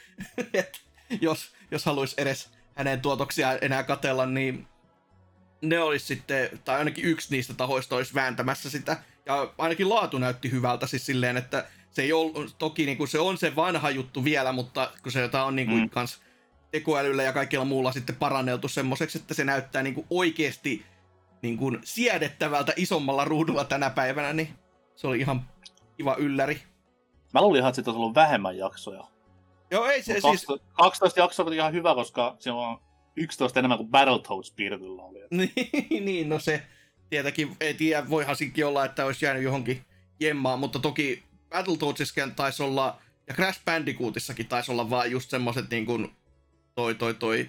jos, 1.21 1.53
jos 1.71 1.85
haluaisi 1.85 2.15
edes 2.19 2.49
hänen 2.75 3.01
tuotoksia 3.01 3.59
enää 3.59 3.83
katella, 3.83 4.27
niin 4.27 4.67
ne 5.63 5.79
olisi 5.79 6.07
sitten, 6.07 6.61
tai 6.65 6.79
ainakin 6.79 7.05
yksi 7.05 7.29
niistä 7.31 7.55
tahoista 7.55 7.97
olisi 7.97 8.15
vääntämässä 8.15 8.71
sitä. 8.71 8.97
Ja 9.27 9.53
ainakin 9.59 9.89
laatu 9.89 10.19
näytti 10.19 10.51
hyvältä 10.51 10.87
siis 10.87 11.07
silleen, 11.07 11.37
että 11.37 11.65
se 11.91 12.03
ei 12.03 12.13
ole, 12.13 12.51
toki 12.59 12.87
niin 12.87 12.99
kuin 12.99 13.09
se 13.09 13.19
on 13.19 13.39
se 13.39 13.57
vanha 13.57 13.91
juttu 13.91 14.25
vielä, 14.25 14.53
mutta 14.53 14.91
kun 15.03 15.13
se 15.13 15.31
on 15.45 15.57
niin 15.57 15.69
kuin 15.69 15.81
mm. 15.81 15.91
kans 15.91 16.23
tekoälyllä 16.71 17.23
ja 17.23 17.33
kaikilla 17.33 17.65
muulla 17.65 17.93
sitten 17.93 18.17
paranneltu 18.17 18.69
semmoiseksi, 18.69 19.19
että 19.19 19.35
se 19.35 19.45
näyttää 19.45 19.83
niin 19.83 19.95
kuin 19.95 20.07
oikeasti 20.11 20.87
niin 21.43 21.57
kuin 21.57 21.79
siedettävältä 21.85 22.73
isommalla 22.77 23.25
ruudulla 23.25 23.65
tänä 23.65 23.91
päivänä, 23.91 24.33
niin 24.33 24.49
se 24.97 25.07
oli 25.07 25.19
ihan 25.19 25.49
kiva 25.97 26.17
ylläri. 26.19 26.63
Mä 27.35 27.43
luulin 27.43 27.59
ihan, 27.59 27.69
että 27.69 27.77
siitä 27.77 27.91
olisi 27.91 28.01
ollut 28.01 28.15
vähemmän 28.15 28.59
jaksoja. 28.59 29.05
Joo, 29.71 29.87
ei 29.87 30.03
se 30.03 30.13
12, 30.15 30.53
siis... 30.53 30.63
12 30.73 31.21
jaksoa 31.21 31.47
on 31.47 31.53
ihan 31.53 31.73
hyvä, 31.73 31.95
koska 31.95 32.37
se 32.39 32.51
on 32.51 32.81
11 33.17 33.59
enemmän 33.59 33.79
kuin 33.79 33.91
Battletoads 33.91 34.53
piirretyllä 34.53 35.03
oli. 35.03 35.19
niin, 35.91 36.05
niin, 36.05 36.29
no 36.29 36.39
se 36.39 36.63
tietenkin, 37.11 37.57
ei 37.61 37.75
tiedä, 37.75 38.11
voihan 38.11 38.37
siinkin 38.37 38.67
olla, 38.67 38.85
että 38.85 39.05
olisi 39.05 39.25
jäänyt 39.25 39.43
johonkin 39.43 39.85
jemmaan, 40.21 40.59
mutta 40.59 40.79
toki 40.79 41.23
Battletoadsissakin 41.49 42.35
taisi 42.35 42.63
olla, 42.63 42.99
ja 43.27 43.35
Crash 43.35 43.61
Bandicootissakin 43.65 44.49
taisi 44.49 44.73
olla 44.73 44.91
vaan 44.91 45.11
just 45.11 45.31
semmoset 45.31 45.71
niin 45.71 45.87
kuin 45.87 46.13
toi, 46.75 46.95
toi, 46.95 47.15
toi 47.15 47.49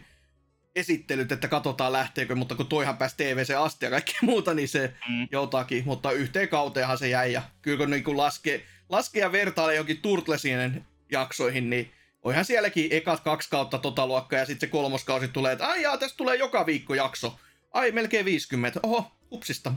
esittelyt, 0.75 1.31
että 1.31 1.47
katsotaan 1.47 1.93
lähteekö, 1.93 2.35
mutta 2.35 2.55
kun 2.55 2.67
toihan 2.67 2.97
pääsi 2.97 3.17
TVC 3.17 3.49
asti 3.57 3.85
ja 3.85 3.89
kaikkea 3.89 4.19
muuta, 4.21 4.53
niin 4.53 4.69
se 4.69 4.93
mm. 5.09 5.27
jotakin, 5.31 5.83
mutta 5.85 6.11
yhteen 6.11 6.49
kauteenhan 6.49 6.97
se 6.97 7.09
jäi, 7.09 7.33
ja 7.33 7.41
kyllä 7.61 7.77
kun 7.77 7.89
niin 7.89 8.17
laskee, 8.17 8.65
laskee 8.89 9.21
ja 9.21 9.31
vertailee 9.31 9.75
jonkin 9.75 10.01
Turtlesien 10.01 10.85
jaksoihin, 11.11 11.69
niin 11.69 11.91
oihan 12.23 12.45
sielläkin 12.45 12.87
ekat 12.91 13.19
kaksi 13.19 13.49
kautta 13.49 13.77
tota 13.77 14.07
luokkaa, 14.07 14.39
ja 14.39 14.45
sitten 14.45 14.67
se 14.67 14.71
kolmoskausi 14.71 15.27
tulee, 15.27 15.51
että 15.51 15.67
ai 15.67 15.81
jaa, 15.81 15.97
tästä 15.97 16.17
tulee 16.17 16.35
joka 16.35 16.65
viikko 16.65 16.95
jakso. 16.95 17.39
Ai, 17.73 17.91
melkein 17.91 18.25
50. 18.25 18.79
Oho, 18.83 19.11
upsista. 19.31 19.73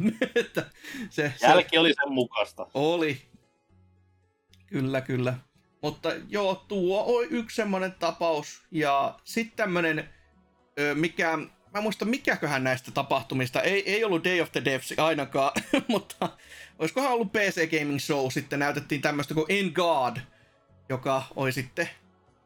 se, 1.11 1.33
Jälki 1.43 1.69
se... 1.77 1.81
oli 1.81 1.95
sen 2.03 2.13
mukaista. 2.13 2.67
Oli. 2.75 3.23
Kyllä, 4.67 5.01
kyllä. 5.01 5.35
Mutta 5.83 6.13
joo, 6.29 6.55
tuo 6.55 7.05
on 7.07 7.27
yksi 7.31 7.57
semmoinen 7.57 7.93
tapaus. 7.93 8.63
Ja 8.71 9.19
sitten 9.25 9.57
tämmöinen 9.57 10.09
mikä, 10.95 11.39
mä 11.75 11.81
muista 11.81 12.05
mikäköhän 12.05 12.65
näistä 12.65 12.91
tapahtumista, 12.91 13.63
ei, 13.63 13.93
ei 13.93 14.05
ollut 14.05 14.25
Day 14.25 14.41
of 14.41 14.53
the 14.53 14.65
Devs 14.65 14.95
ainakaan, 14.97 15.53
mutta 15.89 16.29
olisikohan 16.79 17.13
ollut 17.13 17.33
PC 17.33 17.79
Gaming 17.79 18.01
Show, 18.01 18.31
sitten 18.31 18.59
näytettiin 18.59 19.03
tämmöistä 19.03 19.35
kuin 19.35 19.47
En 19.49 19.73
God, 19.75 20.17
joka 20.89 21.23
oli 21.37 21.53
sitten 21.53 21.89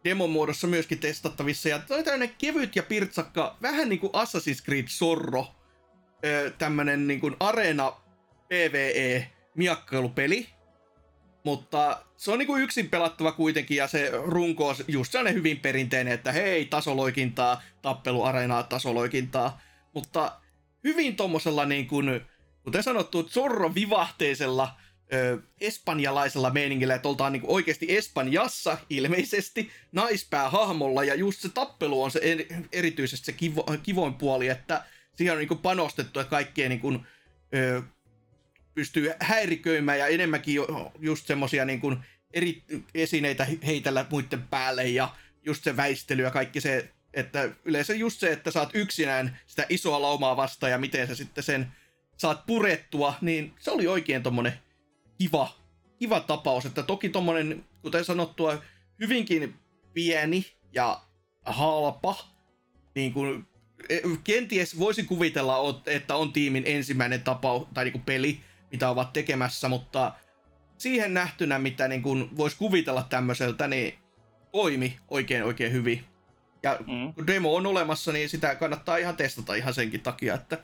demon 0.05 0.31
muodossa 0.31 0.67
myöskin 0.67 0.99
testattavissa, 0.99 1.69
ja 1.69 1.79
toi 1.79 2.05
tämmönen 2.05 2.35
kevyt 2.39 2.77
ja 2.77 2.83
pirtsakka, 2.83 3.57
vähän 3.63 3.89
niinku 3.89 4.09
Assassin's 4.09 4.65
Creed 4.65 4.89
Sorro, 4.89 5.47
tämmönen 6.59 7.07
niinku 7.07 7.31
arena 7.41 7.93
PvE 8.49 9.31
miakkailupeli, 9.55 10.49
mutta 11.45 12.03
se 12.17 12.31
on 12.31 12.39
niinku 12.39 12.57
yksin 12.57 12.91
pelattava 12.91 13.33
kuitenkin 13.33 13.77
ja 13.77 13.87
se 13.89 14.11
runko 14.25 14.69
on 14.69 14.75
just 14.89 15.13
sellainen 15.13 15.35
hyvin 15.35 15.61
perinteinen, 15.61 16.15
että 16.15 16.33
hei, 16.33 16.65
tasoloikintaa, 16.65 17.63
tappeluareenaa, 17.83 18.63
tasoloikintaa. 18.63 19.61
Mutta 19.95 20.41
hyvin 20.85 21.17
tommosella 21.17 21.65
niin 21.65 21.87
kuin, 21.87 22.21
kuten 22.65 22.83
sanottu, 22.83 23.29
Zorro 23.29 23.75
vivahteisella 23.75 24.77
ö, 25.13 25.39
espanjalaisella 25.61 26.51
meiningillä, 26.51 26.95
että 26.95 27.09
oltaan 27.09 27.33
niin 27.33 27.43
oikeasti 27.47 27.97
Espanjassa 27.97 28.79
ilmeisesti 28.91 29.71
naispäähahmolla 29.93 31.05
ja 31.05 31.15
just 31.15 31.41
se 31.41 31.49
tappelu 31.49 32.03
on 32.03 32.11
se 32.11 32.21
er, 32.23 32.39
erityisesti 32.73 33.27
se 33.27 33.33
kivo, 33.33 33.65
kivoin 33.83 34.15
puoli, 34.15 34.49
että 34.49 34.85
siihen 35.17 35.33
on 35.33 35.39
niin 35.39 35.49
kuin 35.49 35.61
panostettu, 35.61 36.21
että 36.21 36.31
kaikkea 36.31 36.69
niin 36.69 36.81
kuin, 36.81 37.07
ö, 37.55 37.83
pystyy 38.75 39.13
häiriköimään 39.21 39.99
ja 39.99 40.07
enemmänkin 40.07 40.57
just 40.99 41.27
semmosia 41.27 41.65
niin 41.65 41.81
kuin 41.81 41.97
eri 42.35 42.63
esineitä 42.95 43.47
heitellä 43.67 44.07
muiden 44.11 44.43
päälle 44.43 44.89
ja 44.89 45.15
just 45.47 45.65
se 45.65 45.77
väistely 45.77 46.23
ja 46.23 46.31
kaikki 46.31 46.61
se, 46.61 46.91
että 47.15 47.51
yleensä 47.65 47.95
just 47.95 48.21
se, 48.21 48.33
että 48.33 48.51
saat 48.51 48.71
yksinään 48.75 49.39
sitä 49.47 49.67
isoa 49.69 50.03
laumaa 50.03 50.37
vastaan 50.37 50.73
ja 50.73 50.79
miten 50.79 51.07
sä 51.07 51.15
sitten 51.15 51.45
sen 51.45 51.67
saat 52.17 52.47
purettua, 52.47 53.15
niin 53.21 53.55
se 53.59 53.71
oli 53.71 53.87
oikein 53.87 54.23
tommonen 54.23 54.53
kiva, 55.21 55.55
kiva 55.99 56.21
tapaus, 56.21 56.67
että 56.67 56.83
toki 56.83 57.09
tommonen, 57.09 57.65
kuten 57.83 58.05
sanottua, 58.05 58.63
hyvinkin 59.01 59.55
pieni 59.93 60.47
ja 60.73 61.01
halpa, 61.45 62.17
niin 62.95 63.13
kuin 63.13 63.47
e, 63.89 64.01
kenties 64.25 64.79
voisin 64.79 65.07
kuvitella, 65.07 65.83
että 65.87 66.17
on 66.17 66.33
tiimin 66.33 66.63
ensimmäinen 66.67 67.23
tapaus 67.23 67.69
tai 67.75 67.85
niin 67.85 67.93
kuin 67.93 68.05
peli, 68.05 68.41
mitä 68.73 68.91
ovat 68.91 69.13
tekemässä, 69.13 69.69
mutta 69.69 70.13
siihen 70.79 71.15
nähtynä, 71.15 71.59
mitä 71.59 71.89
niin 71.89 72.03
kuin 72.03 72.37
voisi 72.37 72.57
kuvitella 72.57 73.03
tämmöiseltä, 73.03 73.69
niin 73.69 73.95
toimi 74.53 74.99
oikein 75.09 75.45
oikein 75.45 75.73
hyvin. 75.73 76.05
Ja 76.63 76.79
mm. 76.87 77.15
kun 77.15 77.27
demo 77.27 77.55
on 77.55 77.67
olemassa, 77.67 78.13
niin 78.13 78.29
sitä 78.29 78.55
kannattaa 78.55 78.97
ihan 78.97 79.17
testata 79.17 79.55
ihan 79.55 79.75
senkin 79.75 80.01
takia, 80.01 80.35
että 80.35 80.59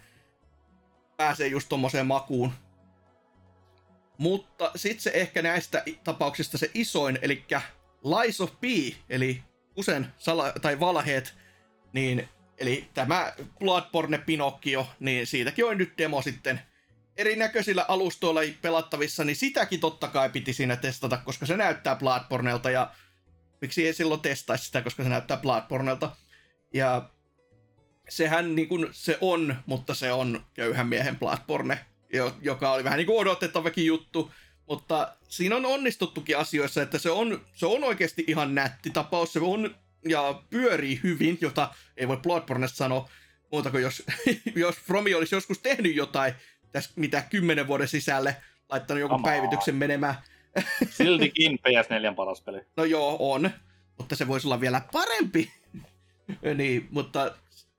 pääsee 1.17 1.47
just 1.47 1.69
tommoseen 1.69 2.07
makuun. 2.07 2.53
Mutta 4.19 4.71
sitten 4.77 5.03
se 5.03 5.11
ehkä 5.15 5.43
näistä 5.43 5.83
tapauksista 6.05 6.59
se 6.59 6.71
isoin, 6.75 7.19
eli 7.23 7.45
Lies 8.05 8.41
of 8.41 8.53
P, 8.61 8.65
eli 9.11 9.43
usein 9.77 10.07
sala- 10.19 10.53
tai 10.63 10.81
valheet, 10.81 11.35
niin, 11.93 12.29
eli 12.59 12.89
tämä 12.95 13.33
Bloodborne 13.59 14.19
Pinocchio, 14.19 14.89
niin 15.01 15.27
siitäkin 15.27 15.65
on 15.65 15.79
nyt 15.79 15.93
demo 15.99 16.23
sitten 16.23 16.61
erinäköisillä 17.17 17.85
alustoilla 17.89 18.41
pelattavissa, 18.63 19.25
niin 19.25 19.37
sitäkin 19.37 19.81
totta 19.81 20.09
kai 20.09 20.31
piti 20.31 20.53
siinä 20.53 20.77
testata, 20.77 21.17
koska 21.17 21.47
se 21.47 21.57
näyttää 21.57 21.97
Bloodborneelta 21.97 22.71
ja 22.71 22.91
miksi 23.61 23.87
ei 23.87 23.95
silloin 23.95 24.21
testaisi 24.21 24.65
sitä, 24.65 24.83
koska 24.83 25.03
se 25.03 25.09
näyttää 25.09 25.37
Bloodborneelta. 25.37 26.17
Ja 26.75 27.11
sehän 28.09 28.55
niin 28.55 28.69
kuin 28.69 28.89
se 28.93 29.19
on, 29.21 29.57
mutta 29.67 29.95
se 29.95 30.13
on 30.13 30.47
köyhän 30.55 30.87
miehen 30.87 31.19
Bloodborne, 31.19 31.87
joka 32.43 32.73
oli 32.73 32.85
vähän 32.85 32.97
niin 32.97 33.07
kuin 33.07 33.19
odotettavakin 33.19 33.87
juttu. 33.87 34.33
Mutta 34.69 35.13
siinä 35.29 35.57
on 35.57 35.67
onnistuttukin 35.67 36.39
asioissa, 36.39 36.83
että 36.83 36.99
se 36.99 37.11
on, 37.11 37.41
se 37.55 37.67
on 37.67 37.85
oikeasti 37.85 38.25
ihan 38.27 38.55
nätti 38.55 38.91
tapaus. 38.91 39.33
Se 39.33 39.41
on 39.43 39.75
ja 40.09 40.43
pyörii 40.51 41.01
hyvin, 41.03 41.39
jota 41.41 41.75
ei 41.97 42.09
voi 42.09 42.17
Bloodborneista 42.17 42.77
sanoa 42.77 43.09
muuta 43.53 43.71
kuin 43.71 43.83
jos, 43.83 44.03
jos 44.55 44.77
Fromi 44.77 45.15
olisi 45.15 45.35
joskus 45.35 45.59
tehnyt 45.59 45.97
jotain 45.97 46.35
tässä 46.73 46.91
mitä 46.97 47.23
kymmenen 47.23 47.67
vuoden 47.67 47.89
sisälle, 47.89 48.37
laittanut 48.69 49.01
joku 49.01 49.15
Amaa. 49.15 49.31
päivityksen 49.31 49.75
menemään. 49.75 50.15
Siltikin 50.91 51.59
PS4 51.59 52.15
paras 52.15 52.41
peli. 52.41 52.61
No 52.77 52.85
joo, 52.85 53.17
on. 53.21 53.51
Mutta 53.99 54.17
se 54.17 54.29
voisi 54.29 54.47
olla 54.47 54.61
vielä 54.61 54.83
parempi. 54.93 55.53
niin, 56.57 56.89
mutta 56.91 57.35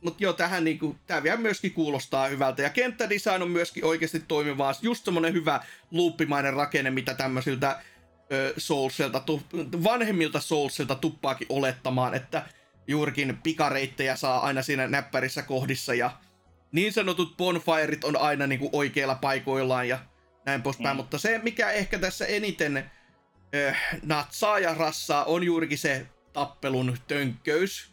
mutta 0.08 0.24
joo, 0.24 0.34
tähän 0.34 0.64
niinku, 0.64 0.96
tää 1.08 1.24
vielä 1.24 1.38
myöskin 1.38 1.74
kuulostaa 1.74 2.28
hyvältä. 2.28 2.62
Ja 2.62 2.70
kenttädesign 2.70 3.42
on 3.42 3.52
myöskin 3.52 3.86
oikeasti 3.86 4.24
toimivaa. 4.28 4.74
Just 4.82 5.06
semmonen 5.06 5.34
hyvä 5.34 5.60
luuppimainen 5.92 6.54
rakenne, 6.54 6.90
mitä 6.90 7.14
tämmöisiltä 7.14 7.80
Soulsilta, 8.58 9.20
tu, 9.20 9.42
vanhemmilta 9.84 10.40
Soulsilta 10.40 10.96
tuppaakin 10.96 11.48
olettamaan, 11.50 12.14
että 12.14 12.46
juurikin 12.88 13.38
pikareittejä 13.44 14.16
saa 14.16 14.40
aina 14.40 14.62
siinä 14.62 14.88
näppärissä 14.88 15.42
kohdissa 15.42 15.94
ja 15.94 16.12
niin 16.72 16.94
sanotut 16.94 17.38
bonfireit 17.38 18.04
on 18.04 18.16
aina 18.16 18.48
niinku 18.48 18.70
oikeilla 18.72 19.16
paikoillaan 19.16 19.88
ja 19.88 20.00
näin 20.46 20.62
poispäin, 20.62 20.96
mm. 20.96 20.98
mutta 20.98 21.18
se 21.18 21.40
mikä 21.44 21.72
ehkä 21.72 22.00
tässä 22.00 22.26
eniten 22.26 22.78
äh, 22.78 23.88
natsaa 24.04 24.60
ja 24.60 24.74
rassaa 24.74 25.26
on 25.26 25.44
juurikin 25.44 25.78
se 25.78 26.08
tappelun 26.34 26.98
tönkköys, 27.08 27.92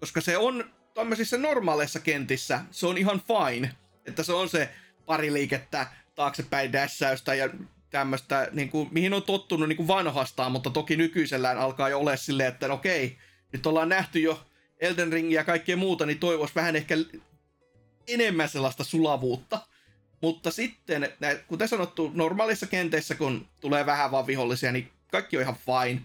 koska 0.00 0.20
se 0.20 0.38
on 0.38 0.72
tämmöisissä 0.94 1.38
normaaleissa 1.38 2.00
kentissä 2.00 2.60
se 2.70 2.86
on 2.86 2.98
ihan 2.98 3.22
fine, 3.22 3.70
että 4.06 4.22
se 4.22 4.32
on 4.32 4.48
se 4.48 4.68
pari 5.06 5.32
liikettä 5.32 5.86
taaksepäin 6.14 6.72
dässäystä 6.72 7.34
ja 7.34 7.50
tämmöistä, 7.90 8.48
niin 8.52 8.68
kuin, 8.68 8.88
mihin 8.92 9.14
on 9.14 9.22
tottunut 9.22 9.68
niin 9.68 9.76
kuin 9.76 9.88
vanhastaan, 9.88 10.52
mutta 10.52 10.70
toki 10.70 10.96
nykyisellään 10.96 11.58
alkaa 11.58 11.88
jo 11.88 11.98
olla 11.98 12.16
silleen, 12.16 12.48
että 12.48 12.68
no 12.68 12.74
okei, 12.74 13.18
nyt 13.52 13.66
ollaan 13.66 13.88
nähty 13.88 14.20
jo 14.20 14.40
Elden 14.80 15.12
Ringia 15.12 15.40
ja 15.40 15.44
kaikkea 15.44 15.76
muuta, 15.76 16.06
niin 16.06 16.18
toivois 16.18 16.54
vähän 16.54 16.76
ehkä 16.76 16.94
enemmän 18.08 18.48
sellaista 18.48 18.84
sulavuutta. 18.84 19.60
Mutta 20.20 20.50
sitten, 20.50 21.08
kuten 21.46 21.68
sanottu, 21.68 22.10
normaalissa 22.14 22.66
kenteissä, 22.66 23.14
kun 23.14 23.48
tulee 23.60 23.86
vähän 23.86 24.10
vaan 24.10 24.26
vihollisia, 24.26 24.72
niin 24.72 24.88
kaikki 25.10 25.36
on 25.36 25.42
ihan 25.42 25.56
fine. 25.56 26.00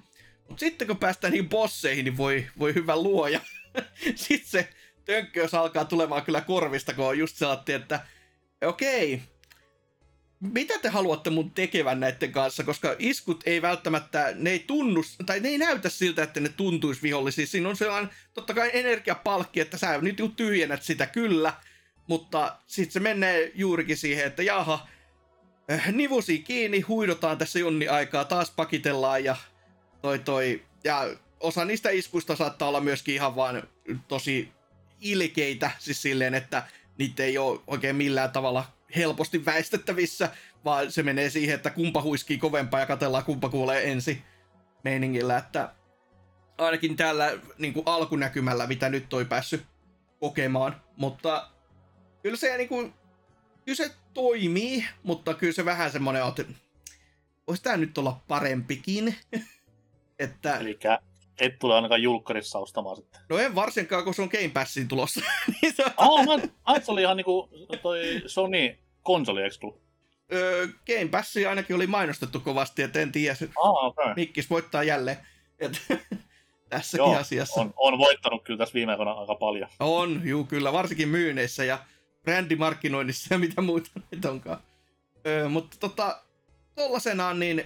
Mutta 0.47 0.59
sitten 0.59 0.87
kun 0.87 0.97
päästään 0.97 1.31
niihin 1.31 1.49
bosseihin, 1.49 2.05
niin 2.05 2.17
voi, 2.17 2.47
voi 2.59 2.73
hyvä 2.73 2.95
luoja. 2.95 3.39
sitten 4.15 4.49
se 4.49 4.69
tönkköys 5.07 5.53
alkaa 5.53 5.85
tulemaan 5.85 6.23
kyllä 6.23 6.41
korvista, 6.41 6.93
kun 6.93 7.17
just 7.17 7.35
sellainen, 7.35 7.81
että 7.81 7.99
okei, 8.65 9.21
mitä 10.39 10.79
te 10.79 10.89
haluatte 10.89 11.29
mun 11.29 11.51
tekevän 11.51 11.99
näiden 11.99 12.31
kanssa, 12.31 12.63
koska 12.63 12.95
iskut 12.99 13.43
ei 13.45 13.61
välttämättä, 13.61 14.33
ne 14.35 14.49
ei 14.49 14.59
tunnu, 14.59 15.03
tai 15.25 15.39
ne 15.39 15.49
ei 15.49 15.57
näytä 15.57 15.89
siltä, 15.89 16.23
että 16.23 16.39
ne 16.39 16.49
tuntuisi 16.49 17.01
vihollisia. 17.01 17.47
Siinä 17.47 17.69
on 17.69 17.75
sellainen, 17.75 18.11
totta 18.33 18.53
kai 18.53 18.69
energiapalkki, 18.73 19.59
että 19.59 19.77
sä 19.77 19.97
nyt 20.01 20.17
tyhjennät 20.35 20.83
sitä 20.83 21.05
kyllä, 21.05 21.53
mutta 22.07 22.57
sitten 22.67 22.93
se 22.93 22.99
menee 22.99 23.51
juurikin 23.55 23.97
siihen, 23.97 24.27
että 24.27 24.43
jaha, 24.43 24.87
äh, 25.71 25.91
nivusi 25.91 26.39
kiinni, 26.39 26.81
huidotaan 26.81 27.37
tässä 27.37 27.59
jonni 27.59 27.87
aikaa, 27.87 28.25
taas 28.25 28.51
pakitellaan 28.51 29.23
ja 29.23 29.35
toi 30.01 30.19
toi, 30.19 30.63
ja 30.83 31.09
osa 31.39 31.65
niistä 31.65 31.89
iskuista 31.89 32.35
saattaa 32.35 32.67
olla 32.67 32.81
myöskin 32.81 33.15
ihan 33.15 33.35
vaan 33.35 33.63
tosi 34.07 34.56
ilkeitä, 35.01 35.71
siis 35.79 36.01
silleen, 36.01 36.33
että 36.33 36.63
niitä 36.97 37.23
ei 37.23 37.37
ole 37.37 37.59
oikein 37.67 37.95
millään 37.95 38.31
tavalla 38.31 38.65
helposti 38.95 39.45
väistettävissä, 39.45 40.29
vaan 40.65 40.91
se 40.91 41.03
menee 41.03 41.29
siihen, 41.29 41.55
että 41.55 41.69
kumpa 41.69 42.01
huiskii 42.01 42.37
kovempaa 42.37 42.79
ja 42.79 42.85
katellaan 42.85 43.23
kumpa 43.23 43.49
kuulee 43.49 43.91
ensi 43.91 44.21
meiningillä, 44.83 45.37
että 45.37 45.73
ainakin 46.57 46.95
tällä 46.95 47.39
niin 47.57 47.73
kuin 47.73 47.83
alkunäkymällä, 47.85 48.67
mitä 48.67 48.89
nyt 48.89 49.09
toi 49.09 49.25
päässyt 49.25 49.65
kokemaan, 50.19 50.81
mutta 50.97 51.49
kyllä 52.23 52.37
se 52.37 52.57
niin 52.57 52.69
kuin, 52.69 52.93
kyllä 53.65 53.75
se 53.75 53.91
toimii, 54.13 54.85
mutta 55.03 55.33
kyllä 55.33 55.53
se 55.53 55.65
vähän 55.65 55.91
semmoinen 55.91 56.23
että 56.27 56.53
voisi 57.47 57.63
tämä 57.63 57.77
nyt 57.77 57.97
olla 57.97 58.21
parempikin. 58.27 59.15
että... 60.19 60.57
Eli 60.57 60.79
et 61.39 61.59
tule 61.59 61.75
ainakaan 61.75 62.01
julkkarissa 62.01 62.59
ostamaan 62.59 62.95
sitten. 62.95 63.21
No 63.29 63.37
en 63.37 63.55
varsinkaan, 63.55 64.03
kun 64.03 64.13
se 64.13 64.21
on 64.21 64.29
Game 64.31 64.49
Passin 64.53 64.87
tulossa. 64.87 65.21
niin 65.61 65.73
se 65.73 65.85
on... 65.85 65.91
oh, 65.97 66.25
mä, 66.25 66.79
se 66.79 66.91
oli 66.91 67.01
ihan 67.01 67.17
niinku 67.17 67.49
toi 67.81 68.21
Sony 68.25 68.77
konsoli, 69.03 69.41
eikö 69.41 69.55
tullut? 69.59 69.81
Öö, 70.33 70.67
Game 70.67 71.07
Passi 71.11 71.45
ainakin 71.45 71.75
oli 71.75 71.87
mainostettu 71.87 72.39
kovasti, 72.39 72.81
että 72.81 72.99
en 72.99 73.11
tiedä, 73.11 73.35
oh, 73.55 73.85
okay. 73.85 74.13
Mikkis 74.15 74.49
voittaa 74.49 74.83
jälleen. 74.83 75.17
Et, 75.59 75.81
tässäkin 76.69 77.05
Joo, 77.05 77.15
asiassa. 77.15 77.61
On, 77.61 77.73
on, 77.77 77.97
voittanut 77.97 78.43
kyllä 78.43 78.57
tässä 78.57 78.73
viime 78.73 78.91
aikoina 78.91 79.11
aika 79.11 79.35
paljon. 79.35 79.69
On, 79.79 80.21
juu 80.23 80.43
kyllä, 80.43 80.73
varsinkin 80.73 81.09
myynneissä 81.09 81.63
ja 81.63 81.79
brändimarkkinoinnissa 82.23 83.33
ja 83.33 83.39
mitä 83.39 83.61
muuta 83.61 83.89
nyt 84.11 84.25
onkaan. 84.25 84.59
Öö, 85.27 85.49
mutta 85.49 85.77
tota, 85.79 86.21
tollasenaan 86.75 87.39
niin 87.39 87.63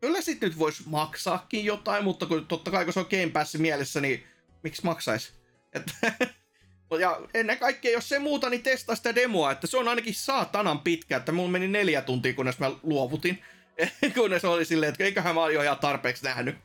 kyllä 0.00 0.20
sit 0.20 0.40
nyt 0.40 0.58
voisi 0.58 0.82
maksaakin 0.86 1.64
jotain, 1.64 2.04
mutta 2.04 2.26
kun, 2.26 2.46
totta 2.46 2.70
kai 2.70 2.84
kun 2.84 2.92
se 2.92 3.00
on 3.00 3.06
Game 3.10 3.30
Pass 3.32 3.54
mielessä, 3.54 4.00
niin 4.00 4.24
miksi 4.62 4.84
maksaisi? 4.84 5.32
ja 7.00 7.20
ennen 7.34 7.58
kaikkea, 7.58 7.92
jos 7.92 8.08
se 8.08 8.18
muuta, 8.18 8.50
niin 8.50 8.62
testaa 8.62 8.96
sitä 8.96 9.14
demoa, 9.14 9.52
että 9.52 9.66
se 9.66 9.76
on 9.76 9.88
ainakin 9.88 10.14
saatanan 10.14 10.78
pitkä, 10.78 11.16
että 11.16 11.32
mulla 11.32 11.50
meni 11.50 11.68
neljä 11.68 12.02
tuntia, 12.02 12.34
kunnes 12.34 12.58
mä 12.58 12.70
luovutin. 12.82 13.42
kunnes 14.14 14.44
oli 14.44 14.64
silleen, 14.64 14.90
että 14.90 15.04
eiköhän 15.04 15.34
mä 15.34 15.50
jo 15.50 15.62
ihan 15.62 15.78
tarpeeksi 15.78 16.24
nähnyt. 16.24 16.56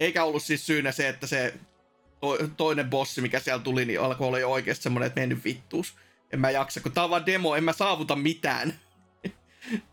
Eikä 0.00 0.24
ollut 0.24 0.42
siis 0.42 0.66
syynä 0.66 0.92
se, 0.92 1.08
että 1.08 1.26
se 1.26 1.54
to- 2.20 2.48
toinen 2.56 2.90
bossi, 2.90 3.20
mikä 3.20 3.40
siellä 3.40 3.62
tuli, 3.62 3.84
niin 3.84 4.00
alkoi 4.00 4.26
olla 4.26 4.38
jo 4.38 4.50
oikeasti 4.50 4.82
semmonen, 4.82 5.06
että 5.06 5.20
mennyt 5.20 5.44
vittuus. 5.44 5.94
En 6.32 6.40
mä 6.40 6.50
jaksa, 6.50 6.80
kun 6.80 6.92
tää 6.92 7.04
on 7.04 7.10
vaan 7.10 7.26
demo, 7.26 7.56
en 7.56 7.64
mä 7.64 7.72
saavuta 7.72 8.16
mitään. 8.16 8.80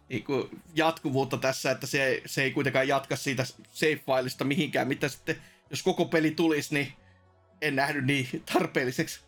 Niin 0.10 0.24
kuin 0.24 0.62
jatkuvuutta 0.76 1.38
tässä, 1.38 1.72
että 1.72 1.88
se, 1.88 2.22
se 2.26 2.44
ei 2.44 2.52
kuitenkaan 2.52 2.88
jatka 2.88 3.16
siitä 3.16 3.44
save-fileista 3.70 4.44
mihinkään, 4.44 4.88
mitä 4.88 5.10
sitten, 5.10 5.36
jos 5.70 5.84
koko 5.84 6.06
peli 6.06 6.32
tulisi, 6.32 6.74
niin 6.74 6.94
en 7.62 7.76
nähnyt 7.76 8.06
niin 8.06 8.44
tarpeelliseksi. 8.54 9.22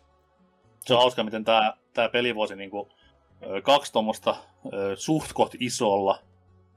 Se 0.80 0.94
on 0.94 1.00
hauska, 1.00 1.24
miten 1.24 1.44
tämä, 1.44 1.74
tämä 1.94 2.08
pelivuosi 2.08 2.56
niin 2.56 2.70
kuin, 2.70 2.90
kaksi 3.62 3.92
tuommoista 3.92 4.36
suht 4.96 5.30
isolla 5.58 6.22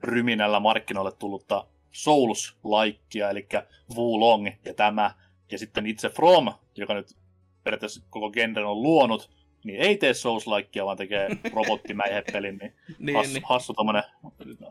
ryminällä 0.03 0.59
markkinoille 0.59 1.11
tullutta 1.11 1.67
Souls-laikkia, 1.91 3.29
eli 3.29 3.47
Wulong 3.95 4.47
ja 4.65 4.73
tämä, 4.73 5.15
ja 5.51 5.57
sitten 5.57 5.85
itse 5.87 6.09
From, 6.09 6.53
joka 6.75 6.93
nyt 6.93 7.17
periaatteessa 7.63 8.01
koko 8.09 8.31
genren 8.31 8.65
on 8.65 8.81
luonut, 8.81 9.29
niin 9.63 9.81
ei 9.81 9.97
tee 9.97 10.13
souls 10.13 10.45
vaan 10.47 10.97
tekee 10.97 11.29
robottimäihepelin, 11.55 12.57
niin, 12.57 12.73
niin, 12.99 13.17
hassu, 13.17 13.33
niin. 13.33 13.43
hassu 13.45 13.73
tommonen 13.73 14.03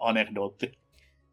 anekdootti. 0.00 0.72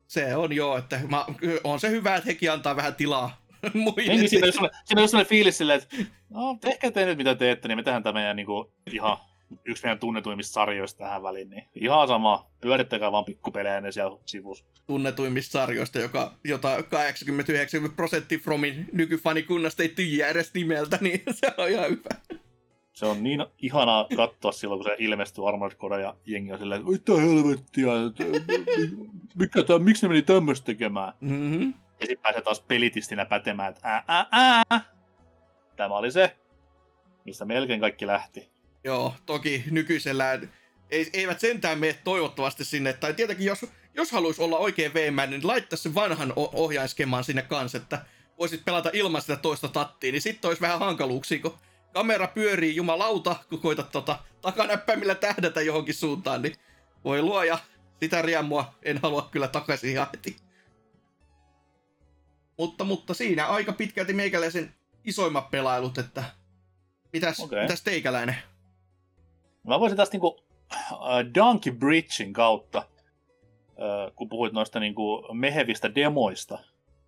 Se 0.07 0.35
on 0.35 0.53
joo, 0.53 0.77
että 0.77 0.99
mä, 1.09 1.25
on 1.63 1.79
se 1.79 1.89
hyvä, 1.89 2.15
että 2.15 2.29
hekin 2.29 2.51
antaa 2.51 2.75
vähän 2.75 2.95
tilaa 2.95 3.41
muille. 3.73 4.13
Niin, 4.13 4.29
siinä, 4.29 4.47
on 4.47 4.69
siinä 4.85 5.01
on 5.01 5.09
sellainen 5.09 5.29
fiilis 5.29 5.57
silleen, 5.57 5.81
että 5.81 5.95
no, 6.29 6.57
tehkää 6.61 6.91
te 6.91 7.05
nyt 7.05 7.17
mitä 7.17 7.35
teette, 7.35 7.67
niin 7.67 7.77
me 7.77 7.83
tehdään 7.83 8.03
tämä 8.03 8.13
meidän 8.13 8.35
niin 8.35 8.45
kuin, 8.45 8.67
ihan 8.93 9.17
yksi 9.65 9.83
meidän 9.83 9.99
tunnetuimmista 9.99 10.53
sarjoista 10.53 11.03
tähän 11.03 11.23
väliin, 11.23 11.49
niin 11.49 11.63
ihan 11.75 12.07
sama. 12.07 12.51
Pyörittäkää 12.61 13.11
vaan 13.11 13.25
pikkupelejä 13.25 13.81
ne 13.81 13.91
siellä 13.91 14.17
sivussa. 14.25 14.65
Tunnetuimmista 14.87 15.51
sarjoista, 15.51 15.99
joka, 15.99 16.33
jota 16.43 16.83
89 16.83 17.91
prosenttia 17.95 18.39
Fromin 18.39 18.89
nykyfanikunnasta 18.91 19.83
ei 19.83 19.89
tyhjää 19.89 20.29
edes 20.29 20.53
nimeltä, 20.53 20.97
niin 21.01 21.23
se 21.31 21.53
on 21.57 21.69
ihan 21.69 21.89
hyvä. 21.89 22.38
Se 22.99 23.05
on 23.05 23.23
niin 23.23 23.45
ihanaa 23.57 24.07
katsoa 24.15 24.51
silloin, 24.51 24.79
kun 24.79 24.91
se 24.91 24.95
ilmestyy 24.99 25.47
Armored 25.47 25.77
Core 25.77 26.01
ja 26.01 26.15
jengi 26.25 26.51
on 26.53 26.59
silleen, 26.59 26.85
mitä 26.85 27.13
helvettiä, 27.13 27.87
mikä 29.35 29.63
tää, 29.63 29.79
miksi 29.79 30.05
ne 30.05 30.09
meni 30.09 30.21
tämmöistä 30.21 30.65
tekemään? 30.65 31.13
Mm-hmm. 31.21 31.73
Ja 31.99 32.05
sitten 32.07 32.21
pääsee 32.21 32.41
taas 32.41 32.59
pelitistinä 32.59 33.25
pätemään, 33.25 33.69
että 33.69 33.89
ää, 33.89 34.03
ää, 34.07 34.27
ää. 34.31 34.81
Tämä 35.75 35.95
oli 35.95 36.11
se, 36.11 36.35
mistä 37.25 37.45
melkein 37.45 37.79
kaikki 37.79 38.07
lähti. 38.07 38.49
Joo, 38.83 39.13
toki 39.25 39.63
nykyisellään 39.71 40.49
ei, 40.91 41.09
eivät 41.13 41.39
sentään 41.39 41.79
mene 41.79 41.93
toivottavasti 42.03 42.65
sinne, 42.65 42.93
tai 42.93 43.13
tietenkin 43.13 43.45
jos, 43.45 43.65
jos 43.93 44.11
haluaisi 44.11 44.41
olla 44.41 44.57
oikein 44.57 44.93
veemään, 44.93 45.29
niin 45.29 45.47
laittaisi 45.47 45.83
sen 45.83 45.95
vanhan 45.95 46.33
ohjainskemaan 46.35 47.23
sinne 47.23 47.41
kanssa, 47.41 47.77
että 47.77 48.05
voisit 48.39 48.65
pelata 48.65 48.89
ilman 48.93 49.21
sitä 49.21 49.35
toista 49.35 49.67
tattia, 49.67 50.11
niin 50.11 50.21
sitten 50.21 50.47
olisi 50.47 50.61
vähän 50.61 50.79
hankaluuksia, 50.79 51.39
kun 51.39 51.57
kamera 51.93 52.27
pyörii 52.27 52.75
jumalauta, 52.75 53.35
kun 53.49 53.61
koitat 53.61 53.91
tota 53.91 54.19
takanäppäimillä 54.41 55.15
tähdätä 55.15 55.61
johonkin 55.61 55.93
suuntaan, 55.93 56.41
niin 56.41 56.55
voi 57.03 57.21
luoja, 57.21 57.59
sitä 57.99 58.21
riemua 58.21 58.73
en 58.83 58.97
halua 58.97 59.27
kyllä 59.31 59.47
takaisin 59.47 59.89
ihan 59.89 60.07
heti. 60.13 60.35
Mutta, 62.57 62.83
mutta 62.83 63.13
siinä 63.13 63.47
aika 63.47 63.73
pitkälti 63.73 64.13
meikäläisen 64.13 64.73
isoimmat 65.05 65.51
pelailut, 65.51 65.97
että 65.97 66.23
mitäs, 67.13 67.39
okay. 67.39 67.61
mitäs 67.61 67.81
teikäläinen? 67.81 68.35
Mä 69.67 69.79
voisin 69.79 69.97
tästä 69.97 70.13
niinku 70.13 70.27
uh, 70.27 70.99
Donkey 71.35 71.73
Bridgein 71.73 72.33
kautta, 72.33 72.85
uh, 73.69 74.15
kun 74.15 74.29
puhuit 74.29 74.53
noista 74.53 74.79
niinku 74.79 75.27
mehevistä 75.33 75.95
demoista, 75.95 76.59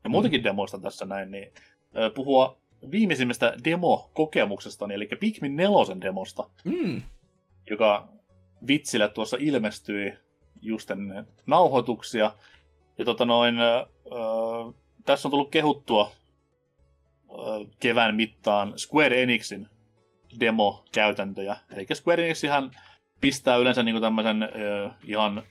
ja 0.03 0.09
muutenkin 0.09 0.41
mm. 0.41 0.43
demoista 0.43 0.79
tässä 0.79 1.05
näin, 1.05 1.32
niin 1.32 1.47
uh, 1.47 2.13
puhua 2.15 2.61
viimeisimmästä 2.91 3.53
demo-kokemuksesta, 3.63 4.88
eli 4.93 5.09
Pikmin 5.19 5.55
nelosen 5.55 6.01
demosta, 6.01 6.49
mm. 6.63 7.01
joka 7.69 8.07
vitsille 8.67 9.09
tuossa 9.09 9.38
ilmestyi 9.39 10.13
just 10.61 10.91
ennen 10.91 11.27
nauhoituksia. 11.45 12.32
Ja 12.97 13.05
tota 13.05 13.25
noin, 13.25 13.55
uh, 14.05 14.75
tässä 15.05 15.27
on 15.27 15.29
tullut 15.32 15.51
kehuttua 15.51 16.11
uh, 17.29 17.67
kevään 17.79 18.15
mittaan 18.15 18.73
Square 18.79 19.23
Enixin 19.23 19.67
demo-käytäntöjä. 20.39 21.57
Eli 21.75 21.86
Square 21.93 22.25
Enix 22.25 22.43
ihan 22.43 22.71
pistää 23.21 23.57
yleensä 23.57 23.84
niinku 23.84 24.01
tämmöisen 24.01 24.43
uh, 24.43 24.91
ihan 25.03 25.43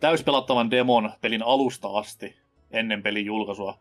täyspelattavan 0.00 0.70
demon 0.70 1.12
pelin 1.20 1.42
alusta 1.42 1.88
asti 1.88 2.36
ennen 2.70 3.02
pelin 3.02 3.26
julkaisua 3.26 3.78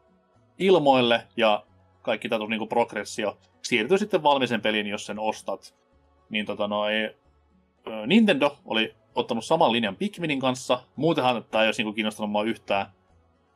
ilmoille, 0.59 1.27
ja 1.37 1.65
kaikki 2.03 2.29
tämä 2.29 2.47
niinku 2.47 2.67
progressio 2.67 3.37
siirtyy 3.61 3.97
sitten 3.97 4.23
valmisen 4.23 4.61
pelin, 4.61 4.87
jos 4.87 5.05
sen 5.05 5.19
ostat. 5.19 5.75
Niin 6.29 6.45
tota 6.45 6.67
noi, 6.67 6.91
Nintendo 8.07 8.57
oli 8.65 8.95
ottanut 9.15 9.45
saman 9.45 9.71
linjan 9.71 9.95
Pikminin 9.95 10.39
kanssa. 10.39 10.83
Muutenhan 10.95 11.45
tämä 11.51 11.63
ei 11.63 11.67
olisi 11.67 11.81
niinku 11.81 11.93
kiinnostanut 11.93 12.31
mua 12.31 12.43
yhtään, 12.43 12.85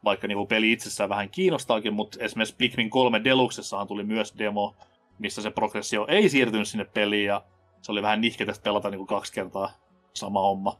vaikka 0.03 0.27
niinku 0.27 0.45
peli 0.45 0.71
itsessään 0.71 1.09
vähän 1.09 1.29
kiinnostaakin, 1.29 1.93
mutta 1.93 2.17
esimerkiksi 2.21 2.55
Pikmin 2.57 2.89
3 2.89 3.23
Deluxessahan 3.23 3.87
tuli 3.87 4.03
myös 4.03 4.33
demo, 4.37 4.75
missä 5.19 5.41
se 5.41 5.51
progressio 5.51 6.05
ei 6.09 6.29
siirtynyt 6.29 6.67
sinne 6.67 6.85
peliin, 6.85 7.25
ja 7.25 7.43
se 7.81 7.91
oli 7.91 8.01
vähän 8.01 8.21
nihketästä 8.21 8.63
pelata 8.63 8.89
niinku 8.89 9.05
kaksi 9.05 9.33
kertaa 9.33 9.71
sama 10.13 10.41
homma 10.41 10.79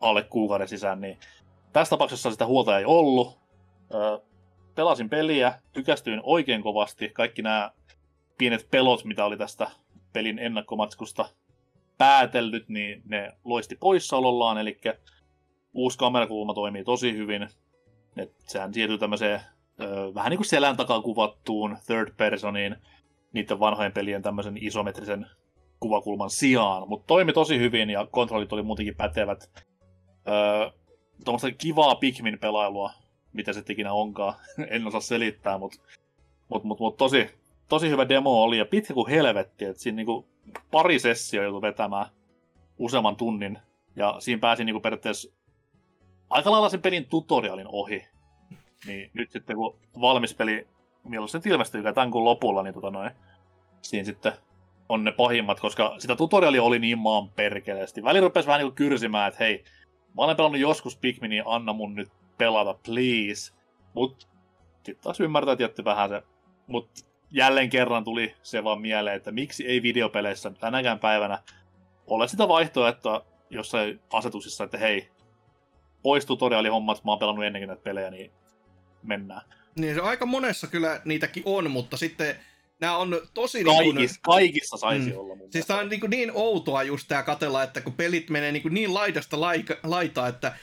alle 0.00 0.22
kuukauden 0.22 0.68
sisään, 0.68 1.00
niin 1.00 1.18
tässä 1.72 1.90
tapauksessa 1.90 2.30
sitä 2.30 2.46
huolta 2.46 2.78
ei 2.78 2.84
ollut. 2.84 3.38
Pelasin 4.76 5.10
peliä, 5.10 5.54
tykästyin 5.72 6.20
oikein 6.22 6.62
kovasti. 6.62 7.08
Kaikki 7.08 7.42
nämä 7.42 7.70
pienet 8.38 8.68
pelot, 8.70 9.04
mitä 9.04 9.24
oli 9.24 9.36
tästä 9.36 9.70
pelin 10.12 10.38
ennakkomatskusta 10.38 11.28
päätellyt, 11.98 12.68
niin 12.68 13.02
ne 13.04 13.32
loisti 13.44 13.76
poissaolollaan, 13.76 14.58
eli 14.58 14.80
uusi 15.74 15.98
kamerakulma 15.98 16.54
toimii 16.54 16.84
tosi 16.84 17.16
hyvin. 17.16 17.48
Et 18.16 18.34
sehän 18.38 18.74
siirtyy 18.74 18.98
tämmöiseen 18.98 19.40
ö, 19.80 20.14
vähän 20.14 20.30
niin 20.30 20.38
kuin 20.38 20.46
selän 20.46 20.76
takaa 20.76 21.02
kuvattuun 21.02 21.76
third 21.86 22.14
personiin 22.16 22.76
niiden 23.32 23.60
vanhojen 23.60 23.92
pelien 23.92 24.22
tämmöisen 24.22 24.56
isometrisen 24.60 25.26
kuvakulman 25.80 26.30
sijaan, 26.30 26.88
mutta 26.88 27.06
toimi 27.06 27.32
tosi 27.32 27.58
hyvin 27.58 27.90
ja 27.90 28.06
kontrollit 28.06 28.52
oli 28.52 28.62
muutenkin 28.62 28.96
pätevät. 28.96 29.50
Öö, 30.28 30.70
tuommoista 31.24 31.50
kivaa 31.50 31.94
Pikmin-pelailua, 31.94 32.90
mitä 33.36 33.52
se 33.52 33.62
ikinä 33.68 33.92
onkaan, 33.92 34.34
en 34.70 34.86
osaa 34.86 35.00
selittää, 35.00 35.58
mutta 35.58 35.78
mut, 36.48 36.64
mut, 36.64 36.80
mut 36.80 36.96
tosi, 36.96 37.30
tosi 37.68 37.90
hyvä 37.90 38.08
demo 38.08 38.42
oli 38.42 38.58
ja 38.58 38.64
pitkä 38.64 38.94
kuin 38.94 39.10
helvetti, 39.10 39.64
että 39.64 39.82
siinä 39.82 39.96
niinku 39.96 40.26
pari 40.70 40.98
sessio 40.98 41.42
joutui 41.42 41.62
vetämään 41.62 42.06
useamman 42.78 43.16
tunnin 43.16 43.58
ja 43.96 44.16
siinä 44.18 44.40
pääsi 44.40 44.64
niinku 44.64 44.80
periaatteessa 44.80 45.32
aika 46.30 46.50
lailla 46.50 46.68
sen 46.68 46.82
pelin 46.82 47.06
tutorialin 47.06 47.66
ohi. 47.68 48.06
Niin 48.86 49.10
nyt 49.14 49.30
sitten 49.30 49.56
kun 49.56 49.78
valmis 50.00 50.34
peli, 50.34 50.66
milloin 51.04 51.28
se 51.28 51.40
ilmestyy 51.44 51.82
tämän 51.82 52.10
kuun 52.10 52.24
lopulla, 52.24 52.62
niin 52.62 52.74
tota 52.74 52.90
noin, 52.90 53.10
siinä 53.82 54.04
sitten 54.04 54.32
on 54.88 55.04
ne 55.04 55.12
pahimmat, 55.12 55.60
koska 55.60 55.94
sitä 55.98 56.16
tutorialia 56.16 56.62
oli 56.62 56.78
niin 56.78 56.98
maan 56.98 57.28
perkeleesti. 57.28 58.04
Välillä 58.04 58.26
rupesi 58.26 58.46
vähän 58.46 58.60
niin 58.60 58.72
kyrsimään, 58.72 59.28
että 59.28 59.44
hei, 59.44 59.64
mä 60.16 60.22
olen 60.22 60.36
pelannut 60.36 60.60
joskus 60.60 60.96
Pikminia, 60.96 61.44
anna 61.46 61.72
mun 61.72 61.94
nyt 61.94 62.08
pelata, 62.38 62.74
please. 62.74 63.52
Mut 63.94 64.28
sitten 64.84 65.02
taas 65.02 65.20
ymmärtää 65.20 65.56
tietty 65.56 65.84
vähän 65.84 66.08
se. 66.08 66.22
Mut 66.66 67.06
jälleen 67.30 67.70
kerran 67.70 68.04
tuli 68.04 68.34
se 68.42 68.64
vaan 68.64 68.80
mieleen, 68.80 69.16
että 69.16 69.32
miksi 69.32 69.66
ei 69.66 69.82
videopeleissä 69.82 70.50
tänäkään 70.50 70.98
päivänä 70.98 71.38
ole 72.06 72.28
sitä 72.28 72.48
vaihtoehtoa 72.48 73.26
jossain 73.50 74.00
asetuksissa, 74.12 74.64
että 74.64 74.78
hei, 74.78 75.08
pois 76.02 76.26
tutorialihommat, 76.26 77.04
mä 77.04 77.10
oon 77.10 77.18
pelannut 77.18 77.44
ennenkin 77.44 77.68
näitä 77.68 77.82
pelejä, 77.82 78.10
niin 78.10 78.30
mennään. 79.02 79.42
Niin 79.78 79.94
se 79.94 80.00
aika 80.00 80.26
monessa 80.26 80.66
kyllä 80.66 81.00
niitäkin 81.04 81.42
on, 81.46 81.70
mutta 81.70 81.96
sitten 81.96 82.36
nämä 82.80 82.96
on 82.96 83.20
tosi... 83.34 83.64
Kaikis, 83.64 83.94
niin 83.94 84.08
kuin, 84.08 84.08
kaikissa 84.22 84.76
saisi 84.76 85.10
mm, 85.10 85.18
olla 85.18 85.34
mun 85.34 85.52
Siis 85.52 85.66
tämä 85.66 85.80
on 85.80 85.88
niin, 85.88 86.10
niin 86.10 86.30
outoa 86.34 86.82
just 86.82 87.08
tämä 87.08 87.22
katella, 87.22 87.62
että 87.62 87.80
kun 87.80 87.92
pelit 87.92 88.30
menee 88.30 88.52
niin, 88.52 88.74
niin 88.74 88.94
laidasta 88.94 89.40
laika, 89.40 89.76
laitaa, 89.82 90.28
että 90.28 90.56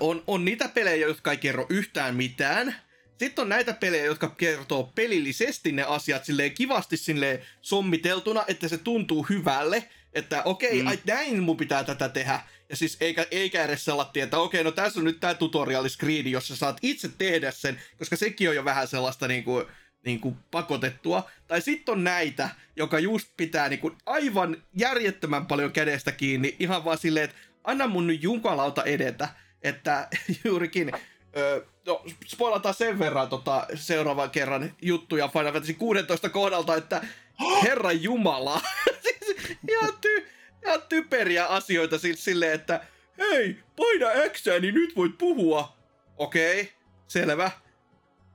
on, 0.00 0.22
on 0.26 0.44
niitä 0.44 0.68
pelejä, 0.68 1.06
jotka 1.06 1.30
ei 1.30 1.36
kerro 1.36 1.66
yhtään 1.68 2.14
mitään. 2.14 2.74
Sitten 3.18 3.42
on 3.42 3.48
näitä 3.48 3.72
pelejä, 3.72 4.04
jotka 4.04 4.28
kertoo 4.28 4.92
pelillisesti 4.94 5.72
ne 5.72 5.82
asiat 5.82 6.24
silleen 6.24 6.52
kivasti 6.52 6.96
silleen 6.96 7.42
sommiteltuna, 7.62 8.44
että 8.48 8.68
se 8.68 8.78
tuntuu 8.78 9.26
hyvälle. 9.30 9.88
Että 10.12 10.42
okei, 10.44 10.70
okay, 10.70 10.82
mm. 10.82 10.86
ai 10.86 10.98
näin 11.06 11.42
mun 11.42 11.56
pitää 11.56 11.84
tätä 11.84 12.08
tehdä. 12.08 12.40
Ja 12.68 12.76
siis 12.76 12.96
eikä, 13.00 13.26
eikä 13.30 13.64
edes 13.64 13.84
sellainen, 13.84 14.24
että 14.24 14.38
okei, 14.38 14.60
okay, 14.60 14.70
no 14.70 14.72
tässä 14.72 15.00
on 15.00 15.04
nyt 15.04 15.20
tämä 15.20 15.34
tutorialiscreeni, 15.34 16.30
jossa 16.30 16.56
saat 16.56 16.78
itse 16.82 17.10
tehdä 17.18 17.50
sen, 17.50 17.80
koska 17.98 18.16
sekin 18.16 18.48
on 18.48 18.56
jo 18.56 18.64
vähän 18.64 18.88
sellaista 18.88 19.28
niinku, 19.28 19.64
niinku 20.04 20.36
pakotettua. 20.50 21.30
Tai 21.46 21.60
sitten 21.60 21.92
on 21.92 22.04
näitä, 22.04 22.48
joka 22.76 22.98
just 22.98 23.28
pitää 23.36 23.68
niinku 23.68 23.92
aivan 24.06 24.62
järjettömän 24.76 25.46
paljon 25.46 25.72
kädestä 25.72 26.12
kiinni, 26.12 26.56
ihan 26.58 26.84
vaan 26.84 26.98
silleen, 26.98 27.24
että 27.24 27.36
anna 27.64 27.86
mun 27.86 28.06
nyt 28.06 28.22
junkalauta 28.22 28.84
edetä 28.84 29.28
että 29.62 30.08
juurikin, 30.44 30.92
ö, 31.36 31.66
no 31.86 32.04
spoilataan 32.26 32.74
sen 32.74 32.98
verran 32.98 33.28
tota, 33.28 33.66
seuraavan 33.74 34.30
kerran 34.30 34.72
juttuja 34.82 35.28
Final 35.28 35.52
Fantasy 35.52 35.74
16 35.74 36.28
kohdalta, 36.28 36.76
että 36.76 37.06
Herra 37.62 37.92
Jumala, 37.92 38.60
siis 39.02 39.36
ihan, 39.68 39.92
ty, 40.00 40.26
ihan 40.64 40.82
typeriä 40.88 41.46
asioita 41.46 41.98
siis 41.98 42.24
silleen, 42.24 42.52
että 42.52 42.80
hei, 43.18 43.56
paina 43.76 44.28
X, 44.28 44.44
niin 44.60 44.74
nyt 44.74 44.96
voit 44.96 45.18
puhua. 45.18 45.76
Okei, 46.16 46.60
okay, 46.60 46.72
selvä. 47.08 47.50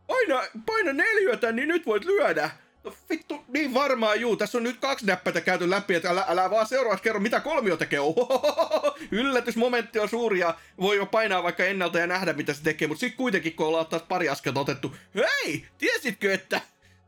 Paina, 0.07 0.41
paina 0.65 0.93
neljätä, 0.93 1.51
niin 1.51 1.67
nyt 1.67 1.85
voit 1.85 2.05
lyödä. 2.05 2.49
No 2.83 2.93
vittu, 3.09 3.45
niin 3.47 3.73
varmaan 3.73 4.21
juu. 4.21 4.35
Tässä 4.35 4.57
on 4.57 4.63
nyt 4.63 4.77
kaksi 4.79 5.05
näppäitä 5.05 5.41
käyty 5.41 5.69
läpi, 5.69 5.95
että 5.95 6.09
älä, 6.09 6.25
älä 6.27 6.49
vaan 6.49 6.67
seuraavaksi 6.67 7.03
kerro, 7.03 7.19
mitä 7.19 7.39
kolmio 7.39 7.77
tekee. 7.77 7.99
Ohohoho, 7.99 8.97
yllätysmomentti 9.11 9.99
on 9.99 10.09
suuri 10.09 10.39
ja 10.39 10.55
voi 10.81 10.97
jo 10.97 11.05
painaa 11.05 11.43
vaikka 11.43 11.65
ennalta 11.65 11.99
ja 11.99 12.07
nähdä, 12.07 12.33
mitä 12.33 12.53
se 12.53 12.63
tekee. 12.63 12.87
Mutta 12.87 12.99
sitten 12.99 13.17
kuitenkin, 13.17 13.55
kun 13.55 13.67
ollaan 13.67 13.85
taas 13.85 14.01
pari 14.01 14.29
askelta 14.29 14.59
otettu, 14.59 14.95
hei, 15.15 15.65
tiesitkö, 15.77 16.33
että... 16.33 16.61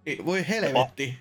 Niin, 0.06 0.26
voi 0.26 0.48
helvetti. 0.48 1.18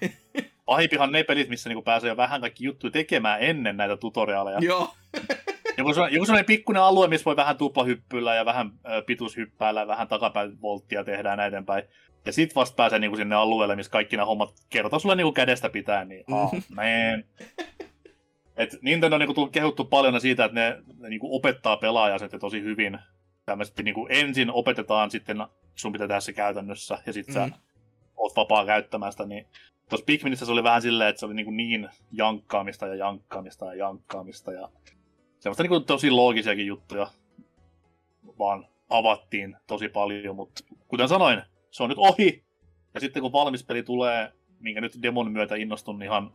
Pahimpihan 0.65 1.13
ne 1.13 1.25
pelit, 1.25 1.49
missä 1.49 1.69
niinku 1.69 1.83
pääsee 1.83 2.09
jo 2.09 2.17
vähän 2.17 2.41
kaikki 2.41 2.65
juttuja 2.65 2.91
tekemään 2.91 3.43
ennen 3.43 3.77
näitä 3.77 3.97
tutoriaaleja. 3.97 4.59
Joo. 4.61 4.95
joku, 5.79 5.91
joku 6.11 6.25
sellainen 6.27 6.47
pikkuinen 6.47 6.83
alue, 6.83 7.09
missä 7.09 7.25
voi 7.25 7.37
vähän 7.37 7.57
tuplahyppyillä 7.57 8.35
ja 8.35 8.45
vähän 8.45 8.71
pituushyppäällä 9.07 9.81
ja 9.81 9.87
vähän 9.87 10.09
takapäin 10.09 10.63
volttia 10.63 11.05
tehdään 11.05 11.39
näiden 11.39 11.67
päin. 11.67 11.85
Ja 12.27 12.33
sit 12.33 12.55
vasta 12.55 12.77
pääsee 12.77 12.99
niinku 12.99 13.17
sinne 13.17 13.35
alueelle, 13.35 13.77
missä 13.77 13.93
kaikki 13.93 14.17
nämä 14.17 14.27
hommat 14.27 14.55
kertoo 14.71 14.99
sulle 14.99 15.17
niinku 15.17 15.33
kädestä 15.33 15.71
pitää, 15.71 16.05
niin 16.05 16.25
oh, 16.33 16.53
man. 16.53 17.25
Et 18.57 18.79
Nintendo 18.83 19.17
on 19.17 19.21
niinku 19.21 19.47
kehuttu 19.47 19.85
paljon 19.85 20.21
siitä, 20.21 20.45
että 20.45 20.55
ne, 20.55 20.83
ne 20.99 21.09
niinku 21.09 21.37
opettaa 21.37 21.77
pelaajaa 21.77 22.19
sitten 22.19 22.41
tosi 22.41 22.63
hyvin. 22.63 22.99
Tämmöisesti 23.47 23.83
niinku 23.83 24.07
ensin 24.11 24.51
opetetaan, 24.51 25.11
sitten 25.11 25.45
sun 25.75 25.93
pitää 25.93 26.09
tehdä 26.09 26.21
se 26.21 26.33
käytännössä, 26.33 26.99
ja 27.07 27.13
sitten 27.13 27.35
mm. 27.35 27.51
sä 27.51 27.59
oot 28.17 28.37
vapaa 28.37 28.67
käyttämään 28.67 29.13
sitä, 29.13 29.27
niin 29.27 29.47
tuossa 29.89 30.05
Pikminissä 30.05 30.47
se 30.47 30.53
oli 30.53 30.63
vähän 30.63 30.83
silleen, 30.83 31.11
että 31.11 31.21
se 31.21 31.27
oli 31.27 31.35
niinku 31.35 31.51
niin 31.51 31.89
jankkaamista 32.13 32.87
ja 32.87 32.95
jankkaamista 32.95 33.67
ja 33.67 33.75
jankkaamista 33.75 34.53
ja 34.53 34.69
semmoista 35.45 35.63
niinku 35.63 35.81
tosi 35.81 36.11
loogisiakin 36.11 36.67
juttuja 36.67 37.11
vaan 38.39 38.67
avattiin 38.91 39.57
tosi 39.67 39.89
paljon, 39.89 40.37
mutta 40.37 40.65
kuten 40.89 41.09
sanoin, 41.09 41.43
se 41.71 41.83
on 41.83 41.89
nyt 41.89 41.99
ohi. 41.99 42.45
Ja 42.95 43.01
sitten 43.01 43.23
kun 43.23 43.33
valmis 43.33 43.65
peli 43.65 43.83
tulee, 43.83 44.33
minkä 44.61 44.81
nyt 44.81 45.03
demon 45.03 45.33
myötä 45.33 45.57
innostun 45.57 46.03
ihan 46.03 46.33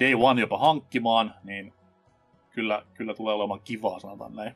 day 0.00 0.14
one 0.14 0.40
jopa 0.40 0.58
hankkimaan, 0.58 1.34
niin 1.44 1.72
kyllä, 2.50 2.86
kyllä 2.94 3.14
tulee 3.14 3.34
olemaan 3.34 3.60
kivaa, 3.60 4.00
sanotaan 4.00 4.36
näin. 4.36 4.54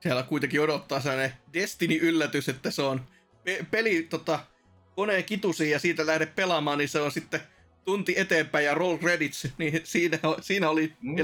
Siellä 0.00 0.22
kuitenkin 0.22 0.60
odottaa 0.60 1.00
sellainen 1.00 1.32
Destiny-yllätys, 1.52 2.48
että 2.48 2.70
se 2.70 2.82
on 2.82 3.00
pe- 3.44 3.66
peli 3.70 4.02
tota, 4.02 4.38
koneen 4.96 5.24
kitusi 5.24 5.70
ja 5.70 5.78
siitä 5.78 6.06
lähde 6.06 6.26
pelaamaan, 6.26 6.78
niin 6.78 6.88
se 6.88 7.00
on 7.00 7.12
sitten 7.12 7.40
tunti 7.84 8.14
eteenpäin 8.16 8.64
ja 8.64 8.74
roll 8.74 8.96
credits, 8.96 9.48
niin 9.58 9.80
siinä, 9.84 10.18
siinä 10.40 10.70
oli 10.70 10.92
mm. 11.02 11.14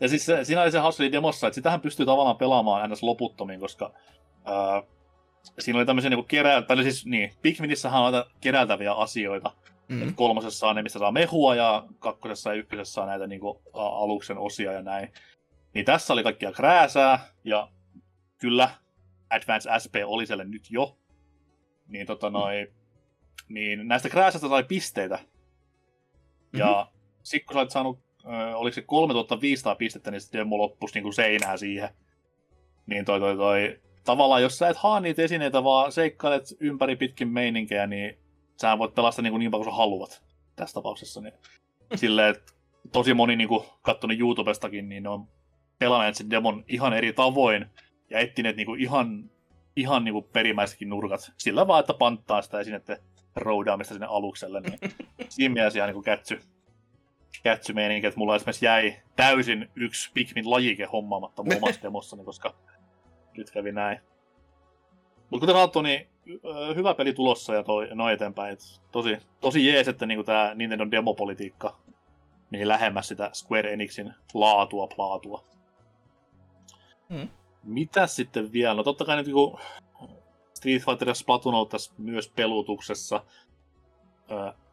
Ja 0.00 0.08
siis 0.08 0.26
se, 0.26 0.44
siinä 0.44 0.62
oli 0.62 0.72
se 0.72 0.78
hauska 0.78 1.04
demossa, 1.12 1.46
että 1.46 1.54
sitähän 1.54 1.80
pystyy 1.80 2.06
tavallaan 2.06 2.36
pelaamaan 2.36 2.82
aina 2.82 2.94
loputtomiin, 3.02 3.60
koska 3.60 3.92
ää, 4.44 4.82
siinä 5.58 5.78
oli 5.78 5.86
tämmöisiä 5.86 6.10
niinku 6.10 6.26
kerää, 6.28 6.62
tai 6.62 6.82
siis 6.82 7.06
niin, 7.06 7.32
Pikminissähän 7.42 8.02
on 8.02 8.12
näitä 8.12 8.30
keräiltäviä 8.40 8.92
asioita. 8.92 9.52
Mm. 9.88 10.08
Et 10.08 10.14
kolmosessa 10.14 10.68
on 10.68 10.76
ne, 10.76 10.82
mistä 10.82 10.98
saa 10.98 11.12
mehua, 11.12 11.54
ja 11.54 11.86
kakkosessa 11.98 12.50
ja 12.50 12.56
ykkösessä 12.56 13.00
on 13.00 13.08
näitä 13.08 13.26
niinku, 13.26 13.62
aluksen 13.72 14.38
osia 14.38 14.72
ja 14.72 14.82
näin. 14.82 15.12
Niin 15.74 15.84
tässä 15.84 16.12
oli 16.12 16.22
kaikkia 16.22 16.52
krääsää, 16.52 17.18
ja 17.44 17.68
kyllä 18.38 18.70
Advance 19.30 19.70
SP 19.82 19.94
oli 20.04 20.26
siellä 20.26 20.44
nyt 20.44 20.70
jo. 20.70 20.96
Niin 21.88 22.06
tota 22.06 22.30
noi, 22.30 22.72
niin 23.48 23.88
näistä 23.88 24.08
krääsästä 24.08 24.48
sai 24.48 24.64
pisteitä. 24.64 25.18
Ja 26.52 26.66
mm-hmm. 26.66 26.98
sitten 27.22 27.46
kun 27.46 27.54
sä 27.54 27.58
olet 27.60 27.70
saanut, 27.70 27.98
oliko 28.54 28.74
se 28.74 28.82
3500 28.82 29.74
pistettä, 29.74 30.10
niin 30.10 30.20
sitten 30.20 30.38
demo 30.38 30.58
loppus 30.58 30.94
niin 30.94 31.02
kuin 31.02 31.14
seinää 31.14 31.56
siihen. 31.56 31.88
Niin 32.86 33.04
toi, 33.04 33.20
toi, 33.20 33.36
toi, 33.36 33.80
tavallaan 34.04 34.42
jos 34.42 34.58
sä 34.58 34.68
et 34.68 34.76
haa 34.76 35.00
niitä 35.00 35.22
esineitä, 35.22 35.64
vaan 35.64 35.92
seikkailet 35.92 36.56
ympäri 36.60 36.96
pitkin 36.96 37.28
meininkejä, 37.28 37.86
niin 37.86 38.18
sä 38.60 38.78
voit 38.78 38.94
pelastaa 38.94 39.22
niin, 39.22 39.32
kuin 39.32 39.38
niin 39.38 39.50
paljon 39.50 39.64
kuin 39.64 39.74
sä 39.74 39.76
haluat 39.76 40.22
tässä 40.56 40.74
tapauksessa. 40.74 41.20
Niin 41.20 41.34
silleen, 41.94 42.30
että 42.30 42.52
tosi 42.92 43.14
moni 43.14 43.36
niin 43.36 43.48
kuin 43.48 43.64
YouTubestakin, 44.18 44.88
niin 44.88 45.02
ne 45.02 45.08
on 45.08 45.28
pelanneet 45.78 46.14
sen 46.14 46.30
demon 46.30 46.64
ihan 46.68 46.92
eri 46.92 47.12
tavoin 47.12 47.66
ja 48.10 48.18
etsineet 48.18 48.56
niin 48.56 48.66
kuin 48.66 48.80
ihan, 48.80 49.30
ihan 49.76 50.04
niin 50.04 50.12
kuin 50.12 50.26
nurkat. 50.84 51.32
Sillä 51.38 51.66
vaan, 51.66 51.80
että 51.80 51.94
panttaa 51.94 52.42
sitä 52.42 52.60
esinettä 52.60 52.98
roudaamista 53.36 53.94
sinne 53.94 54.06
alukselle. 54.06 54.60
Niin 54.60 54.78
siinä 55.28 55.52
mielessä 55.52 55.78
ihan 55.78 55.94
niin 55.94 56.04
kätsy, 56.04 56.34
kätsy 56.36 56.50
meininki, 57.74 58.06
että 58.06 58.18
mulla 58.18 58.36
esimerkiksi 58.36 58.66
jäi 58.66 58.96
täysin 59.16 59.70
yksi 59.76 60.10
Pikmin 60.14 60.50
lajike 60.50 60.84
hommaamatta 60.84 61.42
mun 61.42 61.56
omassa 61.62 61.82
demossani, 61.82 62.24
koska 62.24 62.54
nyt 63.36 63.50
kävi 63.50 63.72
näin. 63.72 64.00
Mutta 65.30 65.42
kuten 65.42 65.54
sanottu, 65.54 65.82
niin 65.82 66.08
hyvä 66.74 66.94
peli 66.94 67.12
tulossa 67.12 67.54
ja 67.54 67.62
toi, 67.62 67.88
noin 67.94 68.14
eteenpäin. 68.14 68.52
Et 68.52 68.60
tosi, 68.92 69.18
tosi 69.40 69.66
jees, 69.66 69.88
että 69.88 70.06
niinku 70.06 70.24
tämä 70.24 70.52
Nintendo 70.54 70.90
demopolitiikka 70.90 71.76
meni 72.50 72.68
lähemmäs 72.68 73.08
sitä 73.08 73.30
Square 73.32 73.72
Enixin 73.72 74.14
laatua, 74.34 74.86
plaatua. 74.96 75.44
Mm. 77.08 77.28
Mitä 77.62 78.06
sitten 78.06 78.52
vielä? 78.52 78.74
No 78.74 78.82
totta 78.82 79.04
kai 79.04 79.16
nyt 79.16 79.26
niinku 79.26 79.58
Street 80.54 80.82
Fighter 80.84 81.08
ja 81.08 81.14
Splatoon 81.14 81.54
on 81.54 81.68
tässä 81.68 81.92
myös 81.98 82.28
pelutuksessa. 82.28 83.24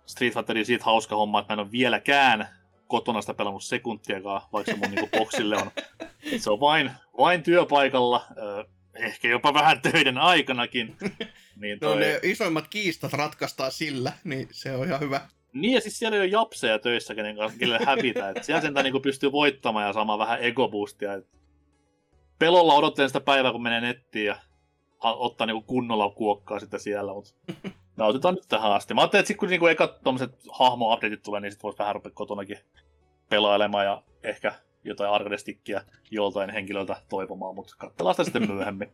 Street 0.07 0.33
Fighterin 0.33 0.65
siitä 0.65 0.85
hauska 0.85 1.15
homma, 1.15 1.39
että 1.39 1.53
mä 1.53 1.61
en 1.61 1.65
ole 1.65 1.71
vieläkään 1.71 2.47
kotona 2.87 3.21
sitä 3.21 3.33
pelannut 3.33 3.63
sekuntiakaan, 3.63 4.41
vaikka 4.53 4.71
se 4.71 4.77
mun 4.77 4.91
niinku 4.91 5.17
boksille 5.17 5.57
on. 5.57 5.71
Se 6.37 6.49
on 6.51 6.59
vain, 6.59 6.91
vain 7.17 7.43
työpaikalla, 7.43 8.25
ehkä 8.95 9.27
jopa 9.27 9.53
vähän 9.53 9.81
töiden 9.81 10.17
aikanakin. 10.17 10.95
Niin 11.55 11.79
toi... 11.79 11.89
No 11.89 11.99
ne 11.99 12.19
isoimmat 12.23 12.67
kiistat 12.67 13.13
ratkaistaan 13.13 13.71
sillä, 13.71 14.11
niin 14.23 14.47
se 14.51 14.75
on 14.75 14.87
ihan 14.87 14.99
hyvä. 14.99 15.21
Niin 15.53 15.73
ja 15.73 15.81
siis 15.81 15.99
siellä 15.99 16.15
ei 16.15 16.21
ole 16.21 16.27
japseja 16.27 16.79
töissä, 16.79 17.15
kenen 17.15 17.37
kanssa 17.37 17.59
kelle 17.59 17.79
hävitä. 17.85 18.29
Et 18.29 18.43
siellä 18.43 18.61
sentään 18.61 18.83
niinku 18.83 18.99
pystyy 18.99 19.31
voittamaan 19.31 19.85
ja 19.85 19.93
saamaan 19.93 20.19
vähän 20.19 20.41
egoboostia. 20.41 21.13
Et 21.13 21.27
pelolla 22.39 22.73
odottelen 22.73 23.09
sitä 23.09 23.19
päivää, 23.19 23.51
kun 23.51 23.63
menee 23.63 23.81
nettiin 23.81 24.25
ja 24.25 24.35
ottaa 25.03 25.47
niinku 25.47 25.61
kunnolla 25.61 26.09
kuokkaa 26.09 26.59
sitä 26.59 26.77
siellä, 26.77 27.13
mutta 27.13 27.31
nautitaan 27.97 28.35
nyt 28.35 28.45
tähän 28.47 28.71
asti. 28.71 28.93
Mä 28.93 29.01
ajattelin, 29.01 29.19
että 29.19 29.27
sit 29.27 29.37
kun 29.37 29.49
niinku 29.49 29.67
ekat 29.67 30.01
tommoset 30.03 30.31
hahmo-updateit 30.51 31.21
tulee, 31.23 31.41
niin 31.41 31.51
sit 31.51 31.63
voisi 31.63 31.79
vähän 31.79 31.95
rupea 31.95 32.11
kotonakin 32.11 32.57
pelailemaan 33.29 33.85
ja 33.85 34.03
ehkä 34.23 34.53
jotain 34.83 35.11
arcade 35.11 35.35
joltain 36.11 36.49
henkilöltä 36.49 37.01
toivomaan, 37.09 37.55
mutta 37.55 37.75
katsellaan 37.77 38.13
sitä 38.15 38.23
sitten 38.23 38.47
myöhemmin. 38.55 38.91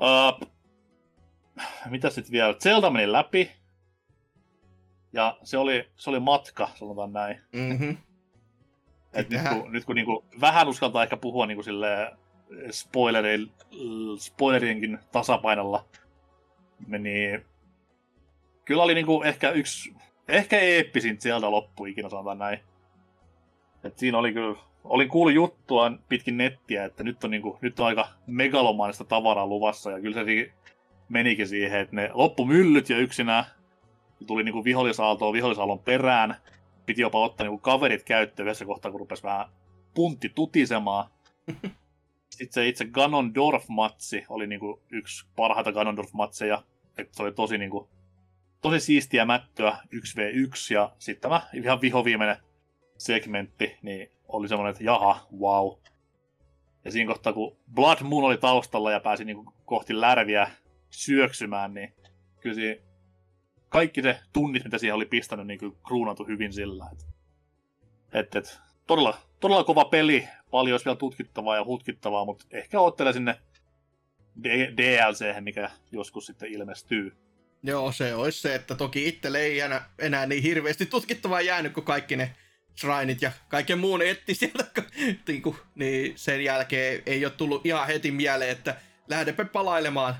Uh, 0.00 0.48
mitä 1.90 2.10
sitten 2.10 2.32
vielä? 2.32 2.54
Zelda 2.54 2.90
meni 2.90 3.12
läpi. 3.12 3.50
Ja 5.12 5.38
se 5.42 5.58
oli, 5.58 5.90
se 5.96 6.10
oli 6.10 6.20
matka, 6.20 6.68
sanotaan 6.74 7.12
näin. 7.12 7.40
Mm-hmm. 7.52 7.96
Et 9.12 9.30
nyt 9.30 9.42
kun, 9.48 9.72
nyt 9.72 9.84
kun 9.84 9.94
niinku 9.94 10.24
vähän 10.40 10.68
uskaltaa 10.68 11.02
ehkä 11.02 11.16
puhua 11.16 11.46
niinku 11.46 11.62
silleen 11.62 12.16
spoilerienkin 14.18 14.98
tasapainolla, 15.12 15.84
niin 16.88 17.44
kyllä 18.64 18.82
oli 18.82 18.94
niinku 18.94 19.22
ehkä 19.22 19.50
yksi, 19.50 19.94
ehkä 20.28 20.58
eeppisin 20.58 21.20
sieltä 21.20 21.50
loppu 21.50 21.86
ikinä, 21.86 22.08
sanotaan 22.08 22.38
näin. 22.38 22.58
Et 23.84 23.98
siinä 23.98 24.18
oli 24.18 24.32
kyllä, 24.32 24.58
olin 24.84 25.08
kuullut 25.08 25.34
juttua 25.34 25.92
pitkin 26.08 26.36
nettiä, 26.36 26.84
että 26.84 27.04
nyt 27.04 27.24
on, 27.24 27.30
niinku, 27.30 27.58
nyt 27.60 27.80
on 27.80 27.86
aika 27.86 28.08
megalomaanista 28.26 29.04
tavaraa 29.04 29.46
luvassa, 29.46 29.90
ja 29.90 30.00
kyllä 30.00 30.14
se 30.14 30.52
menikin 31.08 31.48
siihen, 31.48 31.80
että 31.80 31.96
ne 31.96 32.10
loppumyllyt 32.12 32.90
ja 32.90 32.98
yksinä 32.98 33.44
tuli 34.26 34.44
niinku 34.44 34.64
vihollisaaltoa 34.64 35.32
vihollisaallon 35.32 35.78
perään, 35.78 36.36
piti 36.86 37.02
jopa 37.02 37.18
ottaa 37.18 37.46
niinku 37.46 37.58
kaverit 37.58 38.02
käyttöön 38.02 38.46
yhdessä 38.46 38.64
kohtaa, 38.64 38.90
kun 38.90 39.00
rupesi 39.00 39.22
vähän 39.22 39.46
puntti 39.94 40.28
tutisemaan. 40.28 41.10
Sitten 42.30 42.52
se 42.52 42.68
itse 42.68 42.84
Ganondorf-matsi 42.84 44.24
oli 44.28 44.46
niinku 44.46 44.82
yksi 44.90 45.26
parhaita 45.36 45.72
Ganondorf-matseja. 45.72 46.62
Se 47.12 47.22
oli 47.22 47.32
tosi, 47.32 47.58
niinku, 47.58 47.88
tosi 48.60 48.80
siistiä 48.80 49.24
mättöä 49.24 49.78
1v1 49.94 50.74
ja 50.74 50.92
sitten 50.98 51.22
tämä 51.22 51.42
ihan 51.54 51.80
vihoviimeinen 51.80 52.36
segmentti, 52.98 53.78
niin 53.82 54.10
oli 54.28 54.48
semmoinen, 54.48 54.70
että 54.70 54.84
jaha, 54.84 55.26
wow. 55.40 55.72
Ja 56.84 56.90
siinä 56.90 57.08
kohtaa, 57.08 57.32
kun 57.32 57.56
Blood 57.74 57.98
Moon 58.02 58.24
oli 58.24 58.36
taustalla 58.36 58.92
ja 58.92 59.00
pääsi 59.00 59.24
niinku 59.24 59.54
kohti 59.64 60.00
lärviä 60.00 60.50
syöksymään, 60.90 61.74
niin 61.74 61.94
kyllä 62.40 62.54
siinä 62.54 62.80
kaikki 63.68 64.02
se 64.02 64.20
tunnit, 64.32 64.64
mitä 64.64 64.78
siihen 64.78 64.94
oli 64.94 65.06
pistänyt, 65.06 65.46
niin 65.46 65.58
kyllä 65.58 65.74
kruunattu 65.86 66.24
hyvin 66.24 66.52
sillä. 66.52 66.86
Että, 66.92 67.04
et, 68.12 68.36
et, 68.36 68.60
todella, 68.86 69.18
todella 69.40 69.64
kova 69.64 69.84
peli, 69.84 70.28
paljon 70.50 70.74
olisi 70.74 70.84
vielä 70.84 70.96
tutkittavaa 70.96 71.56
ja 71.56 71.64
hutkittavaa, 71.64 72.24
mutta 72.24 72.44
ehkä 72.50 72.80
oottelee 72.80 73.12
sinne 73.12 73.40
DLC, 74.76 75.40
mikä 75.40 75.70
joskus 75.92 76.26
sitten 76.26 76.52
ilmestyy. 76.52 77.16
Joo, 77.62 77.92
se 77.92 78.14
olisi 78.14 78.40
se, 78.40 78.54
että 78.54 78.74
toki 78.74 79.08
itselle 79.08 79.40
ei 79.40 79.60
enää, 79.60 79.90
enää 79.98 80.26
niin 80.26 80.42
hirveästi 80.42 80.86
tutkittavaa 80.86 81.40
jäänyt, 81.40 81.72
kun 81.72 81.84
kaikki 81.84 82.16
ne 82.16 82.34
shrineit 82.80 83.22
ja 83.22 83.32
kaiken 83.48 83.78
muun 83.78 84.02
etti 84.02 84.34
sieltä, 84.34 84.64
niinku, 85.28 85.56
niin 85.74 86.12
sen 86.16 86.44
jälkeen 86.44 87.02
ei 87.06 87.24
ole 87.24 87.32
tullut 87.32 87.66
ihan 87.66 87.86
heti 87.86 88.10
mieleen, 88.10 88.50
että 88.50 88.76
lähdepä 89.08 89.44
palailemaan, 89.44 90.14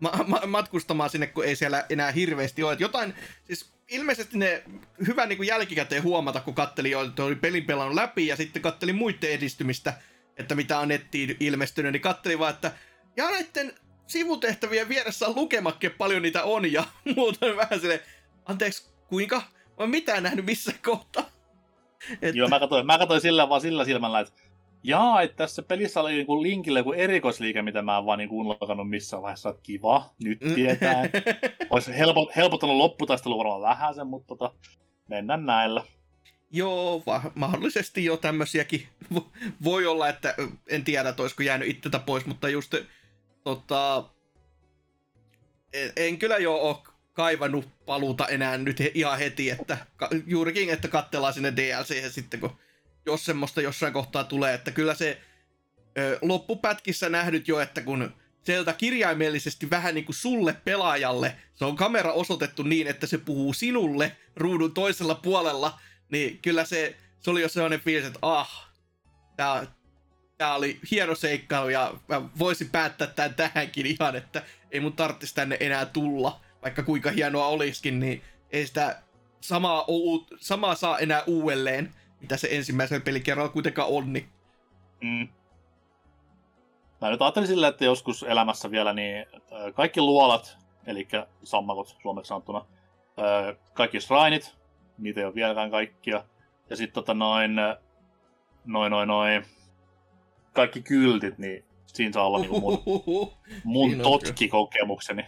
ma- 0.00 0.24
ma- 0.26 0.46
matkustamaan 0.46 1.10
sinne, 1.10 1.26
kun 1.26 1.44
ei 1.44 1.56
siellä 1.56 1.84
enää 1.88 2.12
hirveästi 2.12 2.62
ole. 2.62 2.76
Jotain, 2.78 3.14
siis 3.44 3.72
ilmeisesti 3.88 4.38
ne 4.38 4.62
hyvä 5.06 5.26
niin 5.26 5.36
kuin 5.36 5.46
jälkikäteen 5.46 6.02
huomata, 6.02 6.40
kun 6.40 6.54
katteli 6.54 6.92
että 7.08 7.24
oli 7.24 7.34
pelin 7.34 7.64
pelannut 7.64 7.94
läpi 7.94 8.26
ja 8.26 8.36
sitten 8.36 8.62
katteli 8.62 8.92
muiden 8.92 9.30
edistymistä, 9.30 9.94
että 10.36 10.54
mitä 10.54 10.78
on 10.78 10.88
nettiin 10.88 11.36
ilmestynyt, 11.40 11.92
niin 11.92 12.00
katteli 12.00 12.38
vaan, 12.38 12.54
että 12.54 12.72
ja 13.16 13.30
näiden 13.30 13.72
sivutehtävien 14.06 14.88
vieressä 14.88 15.26
on 15.26 15.36
lukemakke 15.36 15.90
paljon 15.90 16.22
niitä 16.22 16.44
on 16.44 16.72
ja 16.72 16.84
muuta 17.16 17.46
vähän 17.56 17.80
sille, 17.80 18.02
anteeksi, 18.44 18.90
kuinka? 19.08 19.42
Mä 19.78 19.86
mitään 19.86 20.22
nähnyt 20.22 20.44
missä 20.44 20.72
kohtaa. 20.84 21.30
Että... 22.12 22.38
Joo, 22.38 22.48
mä 22.48 22.60
katsoin, 22.60 22.86
mä 22.86 22.98
katsoin 22.98 23.20
sillä 23.20 23.48
vaan 23.48 23.60
sillä 23.60 23.84
silmällä, 23.84 24.20
että 24.20 24.32
jaa, 24.82 25.22
että 25.22 25.36
tässä 25.36 25.62
pelissä 25.62 26.00
oli 26.00 26.18
joku 26.18 26.42
linkille 26.42 26.78
joku 26.78 26.92
erikoisliike, 26.92 27.62
mitä 27.62 27.82
mä 27.82 27.98
en 27.98 28.06
vaan 28.06 28.18
niin 28.18 28.30
unlokannut 28.30 28.90
missään 28.90 29.22
vaiheessa. 29.22 29.54
Kiva, 29.62 30.10
nyt 30.24 30.40
mm. 30.40 30.54
tietää. 30.54 31.02
Olisi 31.70 31.98
helpo, 31.98 32.32
helpottanut 32.36 32.76
lopputaistelua 32.76 33.38
varmaan 33.38 33.62
vähän 33.62 33.94
sen, 33.94 34.06
mutta 34.06 34.26
tota, 34.26 34.54
mennään 35.08 35.46
näillä. 35.46 35.84
Joo, 36.50 37.02
va- 37.06 37.30
mahdollisesti 37.34 38.04
jo 38.04 38.16
tämmöisiäkin. 38.16 38.88
Voi 39.64 39.86
olla, 39.86 40.08
että 40.08 40.34
en 40.68 40.84
tiedä, 40.84 41.08
että 41.08 41.22
olisiko 41.22 41.42
jäänyt 41.42 41.68
itseltä 41.68 41.98
pois, 41.98 42.26
mutta 42.26 42.48
just 42.48 42.74
tota, 43.46 44.04
en, 45.72 45.92
en 45.96 46.18
kyllä 46.18 46.38
jo 46.38 46.54
ole 46.54 46.76
kaivannut 47.12 47.68
paluuta 47.86 48.28
enää 48.28 48.58
nyt 48.58 48.78
ihan 48.94 49.18
heti, 49.18 49.50
että 49.50 49.78
juurikin, 50.26 50.70
että 50.70 50.88
katsellaan 50.88 51.34
sinne 51.34 51.52
DLC 51.56 52.12
sitten, 52.12 52.40
kun 52.40 52.58
jos 53.06 53.24
semmoista 53.24 53.60
jossain 53.60 53.92
kohtaa 53.92 54.24
tulee, 54.24 54.54
että 54.54 54.70
kyllä 54.70 54.94
se 54.94 55.20
ö, 55.98 56.18
loppupätkissä 56.22 57.08
nähnyt 57.08 57.48
jo, 57.48 57.60
että 57.60 57.80
kun 57.80 58.14
sieltä 58.42 58.72
kirjaimellisesti 58.72 59.70
vähän 59.70 59.94
niin 59.94 60.04
kuin 60.04 60.16
sulle 60.16 60.56
pelaajalle, 60.64 61.36
se 61.54 61.64
on 61.64 61.76
kamera 61.76 62.12
osoitettu 62.12 62.62
niin, 62.62 62.86
että 62.86 63.06
se 63.06 63.18
puhuu 63.18 63.52
sinulle 63.52 64.16
ruudun 64.36 64.74
toisella 64.74 65.14
puolella, 65.14 65.80
niin 66.08 66.38
kyllä 66.38 66.64
se, 66.64 66.96
se 67.20 67.30
oli 67.30 67.42
jo 67.42 67.48
sellainen 67.48 67.80
fiilis, 67.80 68.06
että 68.06 68.18
ah, 68.22 68.70
tää, 69.36 69.75
tää 70.38 70.54
oli 70.54 70.80
hieno 70.90 71.14
seikkailu 71.14 71.68
ja 71.68 71.94
mä 72.08 72.22
voisin 72.38 72.70
päättää 72.70 73.06
tämän 73.06 73.34
tähänkin 73.34 73.86
ihan, 73.86 74.16
että 74.16 74.42
ei 74.70 74.80
mun 74.80 74.92
tarvitsisi 74.92 75.34
tänne 75.34 75.56
enää 75.60 75.86
tulla, 75.86 76.40
vaikka 76.62 76.82
kuinka 76.82 77.10
hienoa 77.10 77.46
olisikin, 77.46 78.00
niin 78.00 78.22
ei 78.50 78.66
sitä 78.66 79.02
samaa, 79.40 79.86
samaa 80.40 80.74
saa 80.74 80.98
enää 80.98 81.22
uudelleen 81.26 81.94
mitä 82.20 82.36
se 82.36 82.48
ensimmäisellä 82.50 83.04
pelikerralla 83.04 83.52
kuitenkaan 83.52 83.88
on, 83.88 84.12
niin 84.12 84.28
Mm. 85.00 85.28
Mä 87.00 87.10
nyt 87.10 87.22
ajattelin 87.22 87.48
silleen, 87.48 87.70
että 87.70 87.84
joskus 87.84 88.22
elämässä 88.22 88.70
vielä 88.70 88.92
niin 88.92 89.26
kaikki 89.74 90.00
luolat, 90.00 90.58
eli 90.86 91.08
sammakot 91.44 91.96
suomeksi 92.02 92.28
sanottuna, 92.28 92.64
kaikki 93.74 94.00
shrineit, 94.00 94.56
niitä 94.98 95.20
ei 95.20 95.26
ole 95.26 95.34
vieläkään 95.34 95.70
kaikkia. 95.70 96.24
Ja 96.70 96.76
sitten 96.76 96.94
tota 96.94 97.14
noin, 97.14 97.56
noin, 98.64 98.90
noin, 98.90 99.08
noin, 99.08 99.46
kaikki 100.56 100.82
kyltit, 100.82 101.38
niin 101.38 101.64
siinä 101.86 102.12
saa 102.12 102.26
olla 102.26 102.38
niinku 102.38 102.60
mun, 102.60 103.32
mun 103.64 103.98
totki-kokemukseni. 104.02 105.24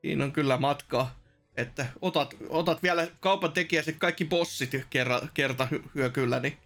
Siinä 0.00 0.24
on 0.24 0.32
kyllä 0.32 0.56
matkaa, 0.56 1.20
että 1.56 1.86
otat, 2.02 2.34
otat 2.48 2.82
vielä 2.82 3.08
kaupan 3.20 3.52
tekijäsi 3.52 3.92
kaikki 3.92 4.24
bossit 4.24 4.70
kerra, 4.90 5.20
kerta 5.34 5.68
hyökyllä, 5.94 6.40
niin 6.40 6.58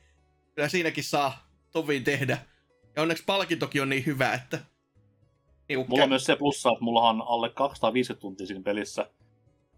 kyllä 0.54 0.68
siinäkin 0.68 1.04
saa 1.04 1.46
tovin 1.70 2.04
tehdä. 2.04 2.38
Ja 2.96 3.02
onneksi 3.02 3.24
palkintokin 3.26 3.82
on 3.82 3.88
niin 3.88 4.06
hyvä, 4.06 4.32
että... 4.32 4.58
Niin 5.68 5.84
mulla 5.88 6.02
on 6.02 6.08
myös 6.08 6.24
se 6.24 6.36
plussa, 6.36 6.70
että 6.70 6.84
mulla 6.84 7.08
on 7.08 7.22
alle 7.26 7.50
250 7.50 8.20
tuntia 8.20 8.46
siinä 8.46 8.62
pelissä, 8.62 9.10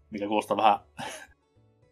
mikä 0.09 0.27
kuulostaa 0.27 0.57
vähän 0.57 0.79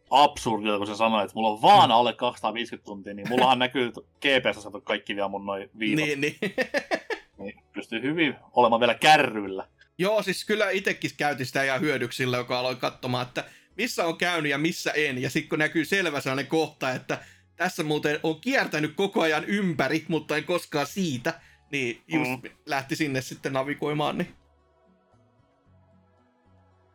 absurdilta, 0.10 0.78
kun 0.78 0.88
se 0.88 0.96
sanoi, 0.96 1.24
että 1.24 1.36
mulla 1.36 1.50
on 1.50 1.62
vaan 1.62 1.92
alle 1.92 2.14
250 2.14 2.86
tuntia, 2.86 3.14
niin 3.14 3.30
mullahan 3.30 3.60
näkyy 3.60 3.92
GPS 3.92 4.64
saatu 4.64 4.82
kaikki 4.82 5.16
vielä 5.16 5.28
mun 5.28 5.46
noin 5.46 5.70
viivat. 5.80 6.06
Niin, 6.06 6.22
niin. 6.22 6.36
niin 7.38 7.62
pystyy 7.74 8.02
hyvin 8.02 8.36
olemaan 8.54 8.80
vielä 8.80 8.96
kärryillä. 8.96 9.68
Joo, 9.98 10.24
siis 10.24 10.46
kyllä 10.46 10.70
itsekin 10.70 11.12
käytin 11.18 11.46
sitä 11.46 11.64
ihan 11.64 11.82
hyödyksillä, 11.82 12.38
joka 12.38 12.60
aloin 12.60 12.78
katsomaan, 12.78 13.28
että 13.28 13.44
missä 13.78 14.06
on 14.06 14.18
käynyt 14.18 14.52
ja 14.52 14.58
missä 14.58 14.92
en. 14.92 15.22
Ja 15.22 15.30
sitten 15.30 15.50
kun 15.50 15.60
näkyy 15.60 15.86
selvä 15.86 16.22
sellainen 16.22 16.48
kohta, 16.48 16.92
että 16.92 17.18
tässä 17.56 17.84
muuten 17.84 18.20
on 18.24 18.42
kiertänyt 18.42 18.94
koko 18.96 19.22
ajan 19.22 19.46
ympäri, 19.46 20.06
mutta 20.08 20.38
en 20.38 20.44
koskaan 20.44 20.88
siitä, 20.88 21.40
niin 21.72 22.02
just 22.08 22.44
mm. 22.44 22.50
lähti 22.66 22.96
sinne 22.96 23.22
sitten 23.22 23.54
navigoimaan. 23.54 24.18
Niin. 24.18 24.36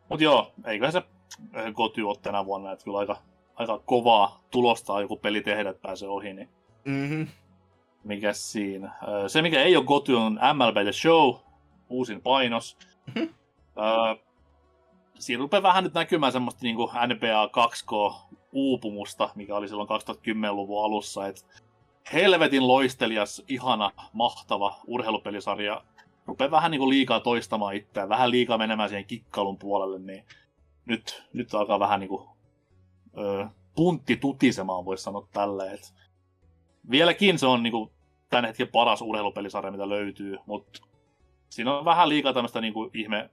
Mut 0.09 0.21
joo, 0.21 0.53
eiköhän 0.65 0.91
se 0.91 1.01
Goty 1.73 2.01
ole 2.01 2.15
tänä 2.21 2.45
vuonna, 2.45 2.71
että 2.71 2.85
kyllä 2.85 2.97
aika, 2.97 3.17
aika 3.55 3.79
kovaa 3.85 4.43
tulosta 4.51 5.01
joku 5.01 5.17
peli 5.17 5.41
tehdä, 5.41 5.69
että 5.69 5.81
pääsee 5.81 6.09
ohi, 6.09 6.33
niin 6.33 6.49
mm-hmm. 6.85 7.27
mikä 8.03 8.33
siinä. 8.33 8.93
Se, 9.27 9.41
mikä 9.41 9.63
ei 9.63 9.75
ole 9.75 9.85
Goty, 9.85 10.13
on 10.13 10.33
MLB 10.33 10.77
The 10.83 10.91
Show, 10.91 11.35
uusin 11.89 12.21
painos. 12.21 12.77
Mm-hmm. 13.05 13.33
Öö, 13.77 14.15
siinä 15.19 15.41
rupeaa 15.41 15.63
vähän 15.63 15.83
nyt 15.83 15.93
näkymään 15.93 16.31
semmoista 16.31 16.59
niin 16.63 16.77
NBA 16.77 17.45
2K-uupumusta, 17.45 19.29
mikä 19.35 19.55
oli 19.55 19.67
silloin 19.67 19.89
2010-luvun 19.89 20.85
alussa. 20.85 21.27
Et 21.27 21.45
helvetin 22.13 22.67
loistelias, 22.67 23.43
ihana, 23.47 23.91
mahtava 24.13 24.75
urheilupelisarja 24.87 25.83
rupeaa 26.25 26.51
vähän 26.51 26.71
niin 26.71 26.89
liikaa 26.89 27.19
toistamaan 27.19 27.75
itseään, 27.75 28.09
vähän 28.09 28.31
liikaa 28.31 28.57
menemään 28.57 28.89
siihen 28.89 29.05
kikkailun 29.05 29.57
puolelle, 29.57 29.99
niin 29.99 30.25
nyt, 30.85 31.23
nyt 31.33 31.53
alkaa 31.53 31.79
vähän 31.79 31.99
niin 31.99 32.09
kuin, 32.09 32.29
ö, 33.17 33.47
puntti 33.75 34.17
tutisemaan, 34.17 34.85
voisi 34.85 35.03
sanoa 35.03 35.27
tälleen. 35.33 35.77
Vieläkin 36.91 37.39
se 37.39 37.45
on 37.45 37.63
niin 37.63 37.71
kuin, 37.71 37.91
tämän 38.29 38.45
hetken 38.45 38.67
paras 38.67 39.01
urheilupelisarja, 39.01 39.71
mitä 39.71 39.89
löytyy, 39.89 40.37
mutta 40.45 40.81
siinä 41.49 41.77
on 41.77 41.85
vähän 41.85 42.09
liikaa 42.09 42.33
tämmöistä 42.33 42.61
niin 42.61 42.73
kuin, 42.73 42.91
ihme 42.93 43.29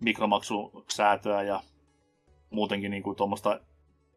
mikromaksusäätöä 0.00 1.42
ja 1.42 1.60
muutenkin 2.50 2.90
niin 2.90 3.02
kuin, 3.02 3.16
tuommoista... 3.16 3.60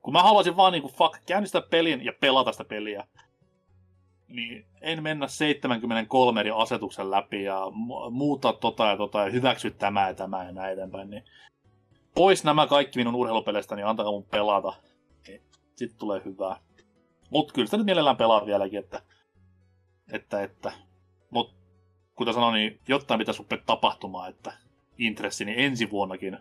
Kun 0.02 0.14
mä 0.14 0.24
haluaisin 0.24 0.58
vaan 0.58 0.72
niin 0.72 0.82
kuin, 0.82 0.94
fuck, 0.94 1.18
käynnistää 1.26 1.62
pelin 1.62 2.06
ja 2.06 2.14
pelata 2.20 2.52
sitä 2.52 2.64
peliä, 2.64 3.08
niin 4.28 4.66
en 4.82 5.04
mennä 5.04 5.28
73 5.28 6.40
eri 6.40 6.52
asetuksen 6.56 7.12
läpi 7.12 7.44
ja 7.44 7.62
muuttaa 8.12 8.54
tota 8.54 8.86
ja 8.86 8.98
tota 8.98 9.20
ja 9.20 9.30
hyväksy 9.30 9.72
tämä 9.72 10.08
ja 10.08 10.14
tämä 10.14 10.44
ja 10.44 10.52
näin 10.52 10.74
eteenpäin, 10.74 11.10
niin 11.10 11.24
pois 12.18 12.44
nämä 12.44 12.68
kaikki 12.68 13.00
minun 13.00 13.16
urheilupeleistä, 13.16 13.76
niin 13.76 13.86
antakaa 13.86 14.12
mun 14.12 14.24
pelata. 14.24 14.74
Sitten 15.76 16.00
tulee 16.00 16.22
hyvää. 16.26 16.60
Mut 17.30 17.52
kyllä 17.52 17.66
sitä 17.66 17.78
nyt 17.78 17.86
mielellään 17.86 18.18
pelaa 18.18 18.46
vieläkin, 18.46 18.80
että... 18.80 19.02
Että, 20.12 20.44
että... 20.44 20.72
Mut 21.30 21.56
kuten 22.16 22.34
sanoin, 22.34 22.54
niin 22.54 22.80
jotain 22.88 23.18
pitäisi 23.18 23.40
rupea 23.40 23.58
tapahtumaan, 23.66 24.30
että 24.30 24.54
intressini 24.98 25.64
ensi 25.64 25.92
vuonnakin 25.92 26.38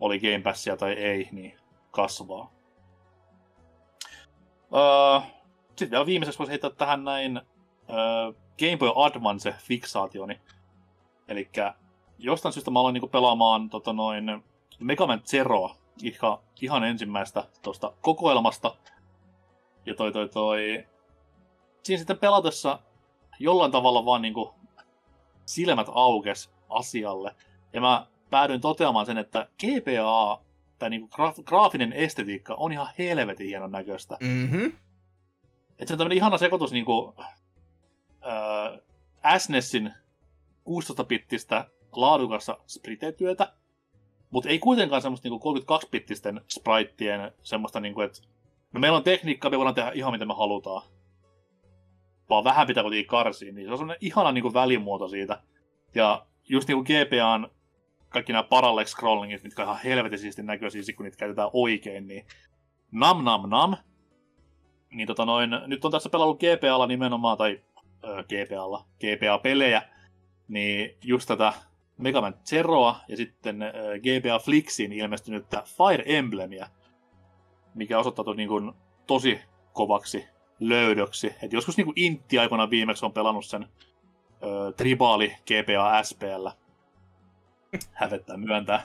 oli 0.00 0.20
Game 0.20 0.40
Passia 0.40 0.76
tai 0.76 0.92
ei, 0.92 1.28
niin 1.32 1.58
kasvaa. 1.90 2.52
Öö, 4.74 5.20
sitten 5.68 5.90
vielä 5.90 6.06
viimeiseksi 6.06 6.38
voisi 6.38 6.50
heittää 6.50 6.70
tähän 6.70 7.04
näin 7.04 7.36
öö, 7.36 8.32
Game 8.58 8.76
Boy 8.76 8.92
Advance 8.96 9.54
fiksaationi. 9.58 10.40
Eli 11.28 11.50
jostain 12.18 12.52
syystä 12.52 12.70
mä 12.70 12.80
aloin 12.80 12.92
niinku 12.92 13.08
pelaamaan 13.08 13.70
tota 13.70 13.92
noin, 13.92 14.44
Mega 14.78 15.06
Man 15.06 15.22
Zeroa, 15.24 15.76
ihan, 16.02 16.38
ihan 16.60 16.84
ensimmäistä 16.84 17.44
tuosta 17.62 17.92
kokoelmasta. 18.00 18.76
Ja 19.86 19.94
toi 19.94 20.12
toi 20.12 20.28
toi... 20.28 20.86
Siinä 21.82 21.98
sitten 21.98 22.18
pelatessa 22.18 22.78
jollain 23.38 23.72
tavalla 23.72 24.04
vaan 24.04 24.22
niinku 24.22 24.54
silmät 25.46 25.86
aukes 25.92 26.50
asialle. 26.68 27.34
Ja 27.72 27.80
mä 27.80 28.06
päädyin 28.30 28.60
toteamaan 28.60 29.06
sen, 29.06 29.18
että 29.18 29.48
GPA, 29.60 30.40
tai 30.78 30.90
niinku 30.90 31.08
graaf- 31.16 31.42
graafinen 31.44 31.92
estetiikka, 31.92 32.54
on 32.54 32.72
ihan 32.72 32.88
helvetin 32.98 33.46
hienon 33.46 33.72
näköistä. 33.72 34.16
Mm-hmm. 34.20 34.72
Että 35.70 35.86
se 35.86 35.94
on 35.94 35.98
tämmönen 35.98 36.16
ihana 36.16 36.38
sekoitus 36.38 36.72
niinku 36.72 37.14
äh, 38.26 39.38
SNESin 39.38 39.92
16-bittistä 40.68 41.64
laadukassa 41.92 42.58
spritetyötä, 42.66 43.52
mutta 44.30 44.48
ei 44.48 44.58
kuitenkaan 44.58 45.02
semmoista 45.02 45.28
niinku 45.28 45.54
32-bittisten 45.54 46.40
spritien 46.48 47.32
semmoista, 47.42 47.80
niinku, 47.80 48.00
että 48.00 48.20
no 48.72 48.80
meillä 48.80 48.96
on 48.96 49.04
tekniikka, 49.04 49.50
me 49.50 49.58
voidaan 49.58 49.74
tehdä 49.74 49.90
ihan 49.94 50.12
mitä 50.12 50.24
me 50.24 50.34
halutaan. 50.34 50.82
Vaan 52.28 52.44
vähän 52.44 52.66
pitää 52.66 52.82
kuitenkin 52.82 53.06
karsiin, 53.06 53.54
niin 53.54 53.66
se 53.66 53.72
on 53.72 53.78
semmoinen 53.78 53.98
ihana 54.00 54.32
niinku 54.32 54.54
välimuoto 54.54 55.08
siitä. 55.08 55.42
Ja 55.94 56.26
just 56.48 56.68
niinku 56.68 56.84
GPAn 56.84 57.48
kaikki 58.08 58.32
nämä 58.32 58.42
parallax 58.42 58.88
scrollingit, 58.88 59.42
mitkä 59.42 59.62
on 59.62 59.68
ihan 59.68 59.82
helvetisesti 59.84 60.42
näköisiä, 60.42 60.82
kun 60.96 61.04
niitä 61.04 61.16
käytetään 61.16 61.50
oikein, 61.52 62.06
niin 62.06 62.26
nam 62.92 63.24
nam 63.24 63.48
nam. 63.48 63.76
Niin 64.90 65.06
tota 65.06 65.24
noin, 65.24 65.50
nyt 65.66 65.84
on 65.84 65.92
tässä 65.92 66.08
pelannut 66.08 66.40
GPAlla 66.40 66.86
nimenomaan, 66.86 67.38
tai 67.38 67.60
ö, 68.04 68.24
GPAlla, 68.24 68.84
GPA-pelejä, 69.00 69.82
niin 70.48 70.96
just 71.04 71.28
tätä 71.28 71.52
Mega 71.98 72.20
Man 72.20 72.34
Zeroa 72.44 72.96
ja 73.08 73.16
sitten 73.16 73.62
äh, 73.62 73.70
GBA 73.72 74.38
Flixiin 74.38 74.92
ilmestynyttä 74.92 75.62
Fire 75.66 76.04
Emblemia, 76.06 76.68
mikä 77.74 77.98
osoittautui 77.98 78.36
niin 78.36 78.48
kuin 78.48 78.72
tosi 79.06 79.40
kovaksi 79.72 80.28
löydöksi. 80.60 81.34
Et 81.42 81.52
joskus 81.52 81.76
niin 81.76 81.84
kuin 81.84 82.00
Intti 82.00 82.38
aikana 82.38 82.70
viimeksi 82.70 83.04
on 83.04 83.12
pelannut 83.12 83.44
sen 83.44 83.66
ö, 84.42 84.72
tribaali 84.76 85.36
GBA 85.46 86.02
SPL. 86.02 86.48
Hävettää 87.92 88.36
myöntää. 88.36 88.82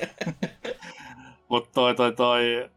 Mutta 1.50 1.70
toi, 1.74 1.96
toi, 1.96 2.12
toi... 2.12 2.70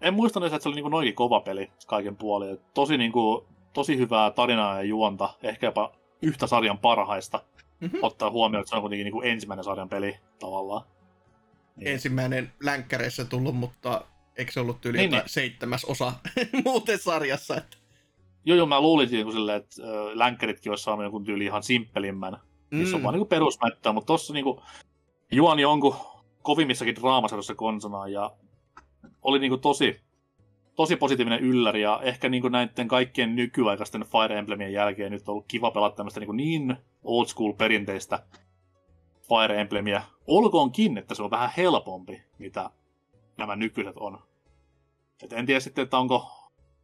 En 0.00 0.14
muista 0.14 0.46
että 0.46 0.58
se 0.58 0.68
oli 0.68 0.76
niin 0.76 0.90
noinkin 0.90 1.14
kova 1.14 1.40
peli 1.40 1.72
kaiken 1.86 2.16
puolin. 2.16 2.58
Tosi, 2.74 2.98
niin 2.98 3.12
kuin, 3.12 3.44
tosi 3.72 3.98
hyvää 3.98 4.30
tarinaa 4.30 4.74
ja 4.74 4.82
juonta, 4.82 5.30
ehkä 5.42 5.66
jopa 5.66 5.92
yhtä 6.22 6.46
sarjan 6.46 6.78
parhaista 6.78 7.40
mm-hmm. 7.80 7.98
ottaa 8.02 8.30
huomioon, 8.30 8.60
että 8.60 8.70
se 8.70 8.76
on 8.76 8.82
kuitenkin 8.82 9.04
niin 9.04 9.12
kuin 9.12 9.26
ensimmäinen 9.26 9.64
sarjan 9.64 9.88
peli 9.88 10.16
tavallaan. 10.38 10.82
Niin. 11.76 11.88
Ensimmäinen 11.88 12.52
länkkäreissä 12.60 13.24
tullut, 13.24 13.56
mutta 13.56 14.04
eikö 14.36 14.52
se 14.52 14.60
ollut 14.60 14.80
tyyli 14.80 14.98
niin, 14.98 15.10
niin. 15.10 15.22
seitsemäs 15.26 15.84
osa 15.84 16.12
muuten 16.64 16.98
sarjassa? 16.98 17.56
Että... 17.56 17.76
Joo, 18.44 18.56
joo, 18.56 18.66
mä 18.66 18.80
luulin 18.80 19.10
niin 19.10 19.32
silleen, 19.32 19.56
että 19.56 19.82
länkkäritkin 20.14 20.72
olisi 20.72 20.84
saanut 20.84 21.02
jonkun 21.02 21.24
tyyli 21.24 21.44
ihan 21.44 21.62
simppelimmän, 21.62 22.36
mm. 22.70 22.78
missä 22.78 22.96
on 22.96 23.02
vaan 23.02 23.14
niin 23.14 23.26
perusmättöä, 23.26 23.92
mutta 23.92 24.06
tossa 24.06 24.32
niin 24.32 24.44
kuin, 24.44 24.60
juoni 25.32 25.64
on 25.64 25.80
kovimmissakin 26.42 26.94
draamasarjoissa 26.94 27.54
konsonaan 27.54 28.12
ja 28.12 28.36
oli 29.22 29.38
niin 29.38 29.50
kuin 29.50 29.60
tosi, 29.60 30.00
tosi 30.74 30.96
positiivinen 30.96 31.40
ylläri 31.40 31.82
ja 31.82 32.00
ehkä 32.02 32.28
niin 32.28 32.40
kuin 32.40 32.52
näiden 32.52 32.88
kaikkien 32.88 33.36
nykyaikaisten 33.36 34.04
Fire 34.04 34.38
Emblemien 34.38 34.72
jälkeen 34.72 35.12
nyt 35.12 35.28
on 35.28 35.32
ollut 35.32 35.44
kiva 35.48 35.70
pelata 35.70 35.96
tämmöistä 35.96 36.20
niin, 36.20 36.36
niin 36.36 36.76
old 37.04 37.26
school 37.26 37.52
perinteistä 37.52 38.22
Fire 39.28 39.60
Emblemia. 39.60 40.02
Olkoonkin, 40.26 40.98
että 40.98 41.14
se 41.14 41.22
on 41.22 41.30
vähän 41.30 41.50
helpompi, 41.56 42.22
mitä 42.38 42.70
nämä 43.36 43.56
nykyiset 43.56 43.96
on. 43.96 44.22
Et 45.22 45.32
en 45.32 45.46
tiedä 45.46 45.60
sitten, 45.60 45.82
että 45.82 45.98
onko 45.98 46.30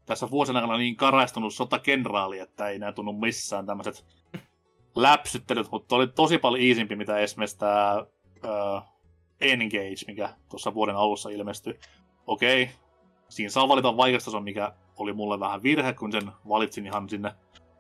tässä 0.06 0.30
vuosien 0.30 0.56
aikana 0.56 0.76
niin 0.76 0.96
karaistunut 0.96 1.54
sotakenraali, 1.54 2.38
että 2.38 2.68
ei 2.68 2.76
enää 2.76 2.92
tunnu 2.92 3.12
missään 3.12 3.66
tämmöiset 3.66 4.04
läpsyttelyt, 4.94 5.70
mutta 5.70 5.96
oli 5.96 6.06
tosi 6.06 6.38
paljon 6.38 6.62
iisimpi, 6.62 6.96
mitä 6.96 7.18
esimerkiksi 7.18 7.58
tämä 7.58 8.04
uh, 8.44 8.82
Engage, 9.40 10.04
mikä 10.06 10.34
tuossa 10.48 10.74
vuoden 10.74 10.96
alussa 10.96 11.30
ilmestyi. 11.30 11.80
Okei, 12.26 12.62
okay, 12.62 12.74
siinä 13.28 13.50
saa 13.50 13.68
valita 13.68 13.96
vaikeustason, 13.96 14.44
mikä 14.44 14.72
oli 14.96 15.12
mulle 15.12 15.40
vähän 15.40 15.62
virhe, 15.62 15.92
kun 15.92 16.12
sen 16.12 16.30
valitsin 16.48 16.86
ihan 16.86 17.08
sinne 17.08 17.34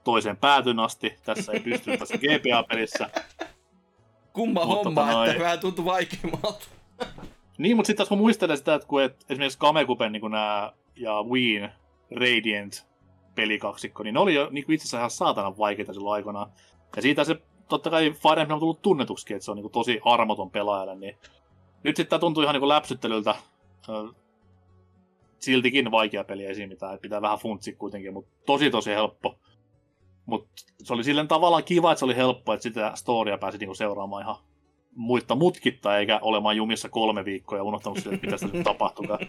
toiseen 0.04 0.36
päätyn 0.36 0.80
asti. 0.80 1.14
Tässä 1.24 1.52
ei 1.52 1.60
pysty 1.60 1.96
tässä 1.96 2.18
GPA-pelissä. 2.18 3.10
Kumma 4.32 4.64
Mutta 4.64 4.74
homma, 4.76 5.00
tota 5.00 5.12
noin- 5.12 5.30
että 5.30 5.42
vähän 5.42 5.60
tuntuu 5.60 5.84
vaikeammalta. 5.84 6.66
Niin, 7.58 7.76
mutta 7.76 7.86
sitten 7.86 7.96
taas 7.96 8.08
kun 8.08 8.18
muistelen 8.18 8.58
sitä, 8.58 8.74
että 8.74 8.88
kun 8.88 9.02
et, 9.02 9.24
esimerkiksi 9.30 9.58
Kamekupen 9.58 10.12
niin 10.12 10.30
nämä 10.30 10.72
ja 10.96 11.22
Wien 11.22 11.72
Radiant 12.10 12.86
pelikaksikko, 13.34 14.02
niin 14.02 14.14
ne 14.14 14.20
oli 14.20 14.34
jo 14.34 14.48
niin 14.50 14.64
itse 14.68 14.82
asiassa 14.82 14.98
ihan 14.98 15.10
saatanan 15.10 15.58
vaikeita 15.58 15.92
silloin 15.92 16.14
aikoinaan. 16.14 16.52
Ja 16.96 17.02
siitä 17.02 17.24
se 17.24 17.36
totta 17.68 17.90
kai 17.90 18.12
Fire 18.12 18.40
Emblem 18.40 18.54
on 18.54 18.60
tullut 18.60 18.82
tunnetuksi, 18.82 19.34
että 19.34 19.44
se 19.44 19.50
on 19.50 19.56
niin 19.56 19.62
kuin 19.62 19.72
tosi 19.72 20.00
armoton 20.04 20.50
pelaajalle, 20.50 20.94
niin 20.94 21.16
nyt 21.82 21.96
sitten 21.96 22.10
tämä 22.10 22.20
tuntuu 22.20 22.42
ihan 22.42 22.52
niin 22.52 22.60
kuin 22.60 22.68
läpsyttelyltä. 22.68 23.34
Siltikin 25.38 25.90
vaikea 25.90 26.24
peli 26.24 26.46
ei 26.46 26.54
siinä 26.54 26.68
mitään, 26.68 26.98
pitää 26.98 27.22
vähän 27.22 27.38
funtsia 27.38 27.76
kuitenkin, 27.76 28.12
mutta 28.12 28.30
tosi 28.46 28.70
tosi 28.70 28.90
helppo. 28.90 29.38
Mutta 30.30 30.50
se 30.82 30.92
oli 30.92 31.04
silleen 31.04 31.28
tavallaan 31.28 31.64
kiva, 31.64 31.92
että 31.92 31.98
se 31.98 32.04
oli 32.04 32.16
helppo, 32.16 32.52
että 32.52 32.62
sitä 32.62 32.92
storya 32.94 33.38
pääsi 33.38 33.58
niinku 33.58 33.74
seuraamaan 33.74 34.22
ihan 34.22 34.36
muitta 34.94 35.34
mutkitta, 35.34 35.98
eikä 35.98 36.18
olemaan 36.22 36.56
jumissa 36.56 36.88
kolme 36.88 37.24
viikkoa 37.24 37.58
ja 37.58 37.62
unohtanut 37.64 37.98
sitä, 37.98 38.10
että 38.14 38.26
mitä 38.26 38.30
tässä 38.30 38.46
nyt 38.56 38.64
tapahtukaan. 38.64 39.18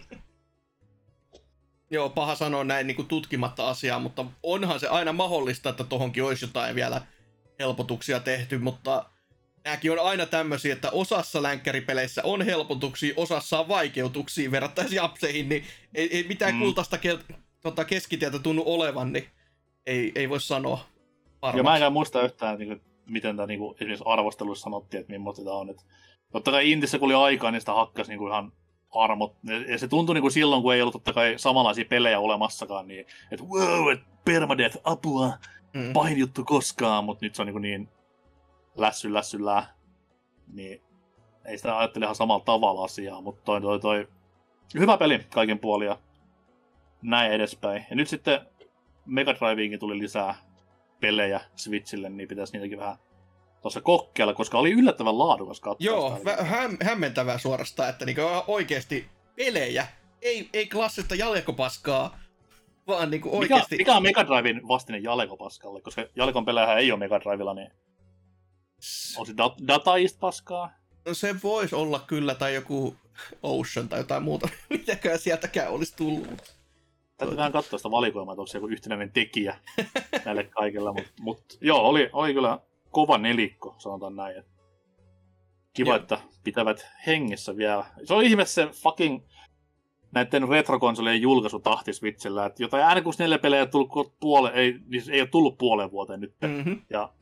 Joo, 1.90 2.08
paha 2.10 2.34
sanoa 2.34 2.64
näin 2.64 2.86
niin 2.86 2.96
kuin 2.96 3.08
tutkimatta 3.08 3.68
asiaa, 3.68 3.98
mutta 3.98 4.24
onhan 4.42 4.80
se 4.80 4.88
aina 4.88 5.12
mahdollista, 5.12 5.70
että 5.70 5.84
tohonkin 5.84 6.24
olisi 6.24 6.44
jotain 6.44 6.74
vielä 6.74 7.02
helpotuksia 7.58 8.20
tehty, 8.20 8.58
mutta 8.58 9.04
nämäkin 9.64 9.92
on 9.92 9.98
aina 9.98 10.26
tämmöisiä, 10.26 10.72
että 10.72 10.90
osassa 10.90 11.42
länkkäripeleissä 11.42 12.22
on 12.24 12.42
helpotuksia, 12.42 13.14
osassa 13.16 13.60
on 13.60 13.68
vaikeutuksia 13.68 14.50
verrattaisiin 14.50 14.96
japseihin, 14.96 15.48
niin 15.48 15.64
ei, 15.94 16.16
ei 16.16 16.24
mitään 16.28 16.54
Mm. 16.54 16.60
kultaista 16.60 16.96
kel- 16.96 17.34
tota 17.60 17.84
keskitietä 17.84 18.38
tunnu 18.38 18.62
olevan, 18.66 19.12
niin 19.12 19.26
ei, 19.86 20.12
ei 20.14 20.28
voi 20.28 20.40
sanoa 20.40 20.84
Ja 21.56 21.62
mä 21.62 21.76
enkä 21.76 21.90
muista 21.90 22.22
yhtään, 22.22 22.58
niin 22.58 22.68
kuin, 22.68 22.80
miten 23.06 23.36
tämä 23.36 23.46
niin 23.46 23.58
kuin, 23.60 23.74
esimerkiksi 23.74 24.04
arvosteluissa 24.06 24.64
sanottiin, 24.64 25.00
että 25.00 25.12
millaista 25.12 25.44
tämä 25.44 25.56
on. 25.56 25.70
Että, 25.70 25.82
totta 26.32 26.50
kai 26.50 26.70
Intissä 26.70 26.98
kun 26.98 27.06
oli 27.06 27.24
aikaa, 27.24 27.50
niin 27.50 27.60
sitä 27.60 27.72
hakkas 27.74 28.08
niin 28.08 28.18
kuin 28.18 28.30
ihan 28.32 28.52
armot. 28.94 29.36
Ja- 29.44 29.70
Ja 29.72 29.78
se 29.78 29.88
tuntui 29.88 30.14
niin 30.14 30.22
kuin 30.22 30.32
silloin, 30.32 30.62
kun 30.62 30.74
ei 30.74 30.82
ollut 30.82 30.92
totta 30.92 31.12
kai 31.12 31.34
samanlaisia 31.36 31.84
pelejä 31.84 32.20
olemassakaan, 32.20 32.88
niin 32.88 33.06
että 33.30 33.44
wow, 33.46 33.92
että 33.92 34.06
permadeath, 34.24 34.78
apua, 34.84 35.30
Mm. 35.74 35.92
pahin 35.92 36.18
juttu 36.18 36.44
koskaan, 36.44 37.04
mutta 37.04 37.24
nyt 37.26 37.34
se 37.34 37.42
on 37.42 37.46
niin, 37.46 37.52
kuin 37.54 37.62
niin 37.62 37.88
lässy 38.76 39.14
lässyllä, 39.14 39.66
niin 40.52 40.82
ei 41.44 41.56
sitä 41.56 41.78
ajattele 41.78 42.04
ihan 42.04 42.14
samalla 42.14 42.44
tavalla 42.44 42.84
asiaa, 42.84 43.20
mutta 43.20 43.42
toi, 43.44 43.60
toi, 43.60 43.80
toi, 43.80 44.08
hyvä 44.78 44.96
peli 44.98 45.18
kaiken 45.34 45.58
puolin 45.58 45.86
ja 45.86 45.98
näin 47.02 47.32
edespäin. 47.32 47.86
Ja 47.90 47.96
nyt 47.96 48.08
sitten 48.08 48.40
Mega 49.06 49.34
Driveinkin 49.34 49.80
tuli 49.80 49.98
lisää 49.98 50.34
pelejä 51.02 51.40
Switchille, 51.56 52.08
niin 52.08 52.28
pitäisi 52.28 52.52
niitäkin 52.52 52.78
vähän 52.78 52.96
tuossa 53.62 53.80
kokkeilla, 53.80 54.34
koska 54.34 54.58
oli 54.58 54.70
yllättävän 54.70 55.18
laadukas 55.18 55.60
katsoa. 55.60 55.84
Joo, 55.84 56.18
vä- 56.24 56.42
häm- 56.42 56.84
hämmentävää 56.84 57.38
suorastaan, 57.38 57.88
että 57.88 58.04
niinku 58.04 58.20
oikeasti 58.46 59.08
pelejä, 59.36 59.86
ei, 60.22 60.50
ei 60.52 60.66
klassista 60.66 61.14
jalekopaskaa, 61.14 62.18
vaan 62.86 63.10
niinku 63.10 63.28
mikä, 63.28 63.38
oikeasti... 63.38 63.76
mikä 63.76 63.96
on 63.96 64.02
Mega 64.02 64.26
Driven 64.26 64.68
vastine 64.68 64.98
Jaleko 64.98 65.36
Paskalle? 65.36 65.80
Koska 65.80 66.04
Jalekon 66.16 66.44
pelejä 66.44 66.74
ei 66.74 66.92
ole 66.92 66.98
Mega 66.98 67.20
Drivella, 67.20 67.54
niin 67.54 67.70
on 69.16 69.26
se 69.26 69.32
dat- 69.32 69.66
dataist 69.68 70.20
paskaa? 70.20 70.70
No 71.06 71.14
se 71.14 71.34
voisi 71.42 71.74
olla 71.74 72.00
kyllä, 72.06 72.34
tai 72.34 72.54
joku 72.54 72.96
Ocean 73.42 73.88
tai 73.88 74.00
jotain 74.00 74.22
muuta, 74.22 74.48
mitäkään 74.70 75.18
sieltäkään 75.18 75.70
olisi 75.70 75.96
tullut. 75.96 76.61
Täytyy 77.22 77.36
vähän 77.36 77.52
katsoa 77.52 77.78
sitä 77.78 77.90
valikoimaa, 77.90 78.32
että 78.32 78.40
onko 78.40 78.46
se 78.46 78.58
joku 78.58 78.68
yhtenäinen 78.68 79.12
tekijä 79.12 79.58
näille 80.24 80.44
kaikilla. 80.44 80.92
Mutta 80.92 81.10
mut, 81.20 81.40
joo, 81.60 81.80
oli, 81.80 82.10
oli 82.12 82.34
kyllä 82.34 82.58
kova 82.90 83.18
nelikko, 83.18 83.74
sanotaan 83.78 84.16
näin. 84.16 84.38
Et 84.38 84.52
Kiva, 85.72 85.90
Joo. 85.90 85.96
että 85.96 86.18
pitävät 86.44 86.86
hengessä 87.06 87.56
vielä. 87.56 87.84
Se 88.04 88.14
on 88.14 88.24
ihme 88.24 88.44
se 88.44 88.66
fucking 88.66 89.22
näiden 90.12 90.48
retrokonsolien 90.48 91.22
julkaisutahti 91.22 91.92
Switchillä, 91.92 92.46
että 92.46 92.62
jotain 92.62 92.96
N64-pelejä 92.96 93.60
ei, 93.60 93.66
tullut 93.66 94.12
puole, 94.20 94.50
ei, 94.54 94.78
siis 94.90 95.08
ei 95.08 95.20
ole 95.20 95.28
tullut 95.28 95.58
puoleen 95.58 95.90
vuoteen 95.90 96.20
nyt. 96.20 96.34
Mm-hmm. 96.42 96.80
Ja 96.90 97.12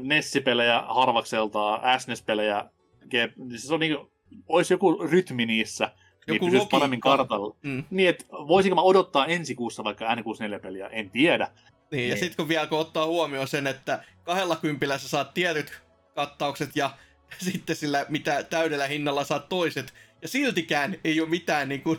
Nessipelejä 0.00 0.82
harvakseltaan, 0.88 2.00
SNES-pelejä, 2.00 2.70
G- 3.04 3.48
siis 3.48 3.68
se 3.68 3.74
on 3.74 3.80
niinku, 3.80 4.10
olisi 4.48 4.74
joku 4.74 4.98
rytmi 5.10 5.46
niissä, 5.46 5.84
niin 5.84 5.99
Joku 6.26 6.44
pysyisi 6.46 6.66
paremmin 6.70 7.00
kartalla. 7.00 7.56
Mm. 7.62 7.84
Niin, 7.90 8.08
että 8.08 8.24
voisinko 8.30 8.74
mä 8.74 8.82
odottaa 8.82 9.26
ensi 9.26 9.54
kuussa 9.54 9.84
vaikka 9.84 10.14
N64-peliä, 10.14 10.86
en 10.88 11.10
tiedä. 11.10 11.48
Niin, 11.90 12.08
ja 12.08 12.14
Niin. 12.14 12.18
sitten 12.18 12.36
kun 12.36 12.48
vielä 12.48 12.66
kun 12.66 12.78
ottaa 12.78 13.06
huomioon 13.06 13.48
sen, 13.48 13.66
että 13.66 14.04
kahdella 14.22 14.56
kympillä 14.56 14.98
sä 14.98 15.08
saat 15.08 15.34
tietyt 15.34 15.82
kattaukset 16.14 16.70
ja 16.76 16.90
sitten 17.50 17.76
sillä 17.76 18.06
mitä 18.08 18.42
täydellä 18.42 18.86
hinnalla 18.86 19.24
saat 19.24 19.48
toiset, 19.48 19.94
ja 20.22 20.28
siltikään 20.28 20.96
ei 21.04 21.20
ole 21.20 21.28
mitään 21.28 21.68
niin 21.68 21.82
kuin, 21.82 21.98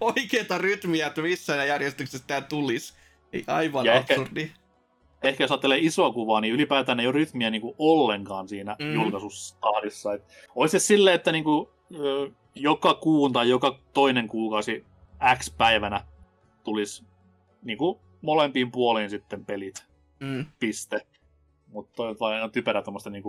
oikeaa 0.00 0.58
rytmiä, 0.58 1.06
että 1.06 1.20
missään 1.22 1.68
järjestyksessä 1.68 2.26
tämä 2.26 2.40
tulisi. 2.40 2.94
Ei 3.32 3.44
aivan 3.46 3.86
Ja 3.86 3.92
ehkä- 3.94 4.14
absurdi. 4.14 4.50
Ehkä 5.22 5.44
jos 5.44 5.50
ajattelee 5.50 5.78
isoa 5.78 6.12
kuvaa, 6.12 6.40
niin 6.40 6.54
ylipäätään 6.54 7.00
ei 7.00 7.06
ole 7.06 7.12
rytmiä 7.14 7.50
niin 7.50 7.60
kuin 7.60 7.74
ollenkaan 7.78 8.48
siinä 8.48 8.76
Mm. 8.78 8.94
julkaisustahdissa. 8.94 10.14
Et 10.14 10.22
olisi 10.54 10.80
se 10.80 10.86
silleen, 10.86 11.14
että 11.16 11.32
niin 11.32 11.44
kuin, 11.44 11.68
joka 12.54 12.94
kuun 12.94 13.32
tai 13.32 13.48
joka 13.48 13.78
toinen 13.94 14.28
kuukausi 14.28 14.84
X 15.38 15.56
päivänä 15.58 16.04
tulisi 16.64 17.04
niin 17.62 17.78
kuin 17.78 17.98
molempiin 18.22 18.70
puoliin 18.72 19.10
sitten 19.10 19.44
pelit, 19.44 19.86
Mm. 20.20 20.46
piste. 20.58 21.06
Mutta 21.66 21.92
toi 21.96 22.08
on 22.20 22.32
aina 22.34 22.48
typerä 22.48 22.82
tuommoista 22.82 23.10
niin 23.10 23.22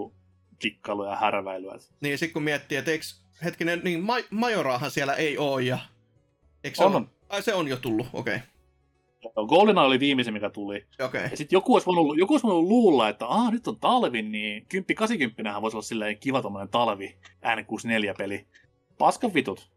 kikkailua 0.60 1.10
ja 1.10 1.16
härväilyä. 1.16 1.76
Niin, 2.02 2.18
sitten 2.18 2.34
kun 2.34 2.44
miettii, 2.44 2.78
että 2.78 2.92
eikö, 2.92 3.04
hetkinen, 3.44 3.82
niin 3.84 4.04
Ma- 4.04 4.16
Majoraahan 4.30 4.92
siellä 4.92 5.14
ei 5.14 5.38
ole, 5.38 5.62
ja 5.62 5.78
eikö 6.64 6.78
se 6.78 6.84
On, 6.84 6.96
on. 6.96 7.10
Ai 7.30 7.42
se 7.44 7.54
on 7.54 7.68
jo 7.68 7.78
tullut, 7.78 8.08
okei. 8.14 8.40
GoldenEye 9.48 9.86
oli 9.86 10.00
viimeisin, 10.00 10.34
mikä 10.34 10.50
tuli. 10.50 10.86
Okay. 10.94 11.06
Okei. 11.08 11.22
Ja 11.32 11.38
sitten 11.38 11.56
joku 11.58 11.74
olisi 11.74 11.86
voinut, 11.86 12.18
joku 12.18 12.34
olisi 12.34 12.48
voinut 12.48 12.64
luulla, 12.64 13.10
että 13.10 13.26
Aa, 13.26 13.52
nyt 13.52 13.68
on 13.68 13.80
talvi, 13.80 14.22
niin 14.22 14.66
10-80 15.58 15.62
voisi 15.62 15.78
olla 15.78 15.84
silleen 15.84 16.18
kiva 16.18 16.42
tommonen 16.42 16.70
talvi 16.70 17.18
N64-peli. 17.46 18.48
Paskan 19.02 19.34
vitut. 19.34 19.72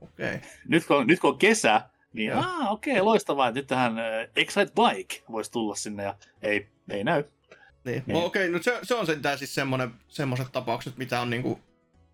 Okei. 0.00 0.40
Nyt 0.68 0.86
kun, 0.86 1.06
nyt 1.06 1.20
kun 1.20 1.30
on 1.30 1.38
kesä, 1.38 1.80
niin 2.12 2.30
Joo. 2.30 2.40
aa, 2.40 2.70
okei, 2.70 2.92
okay, 2.92 3.04
loistavaa, 3.04 3.50
nyt 3.50 3.66
tähän 3.66 3.98
äh, 3.98 4.04
Excite 4.36 4.72
Bike 4.74 5.22
voisi 5.30 5.52
tulla 5.52 5.74
sinne 5.74 6.02
ja 6.02 6.14
ei, 6.42 6.68
ei 6.90 7.04
näy. 7.04 7.24
Niin. 7.84 8.02
Niin. 8.06 8.16
Okei, 8.16 8.50
no 8.50 8.62
se, 8.62 8.78
se 8.82 8.94
on 8.94 9.06
sentään 9.06 9.38
siis 9.38 9.54
semmonen, 9.54 9.90
semmoiset 10.08 10.52
tapaukset, 10.52 10.96
mitä 10.96 11.20
on 11.20 11.30
niinku 11.30 11.60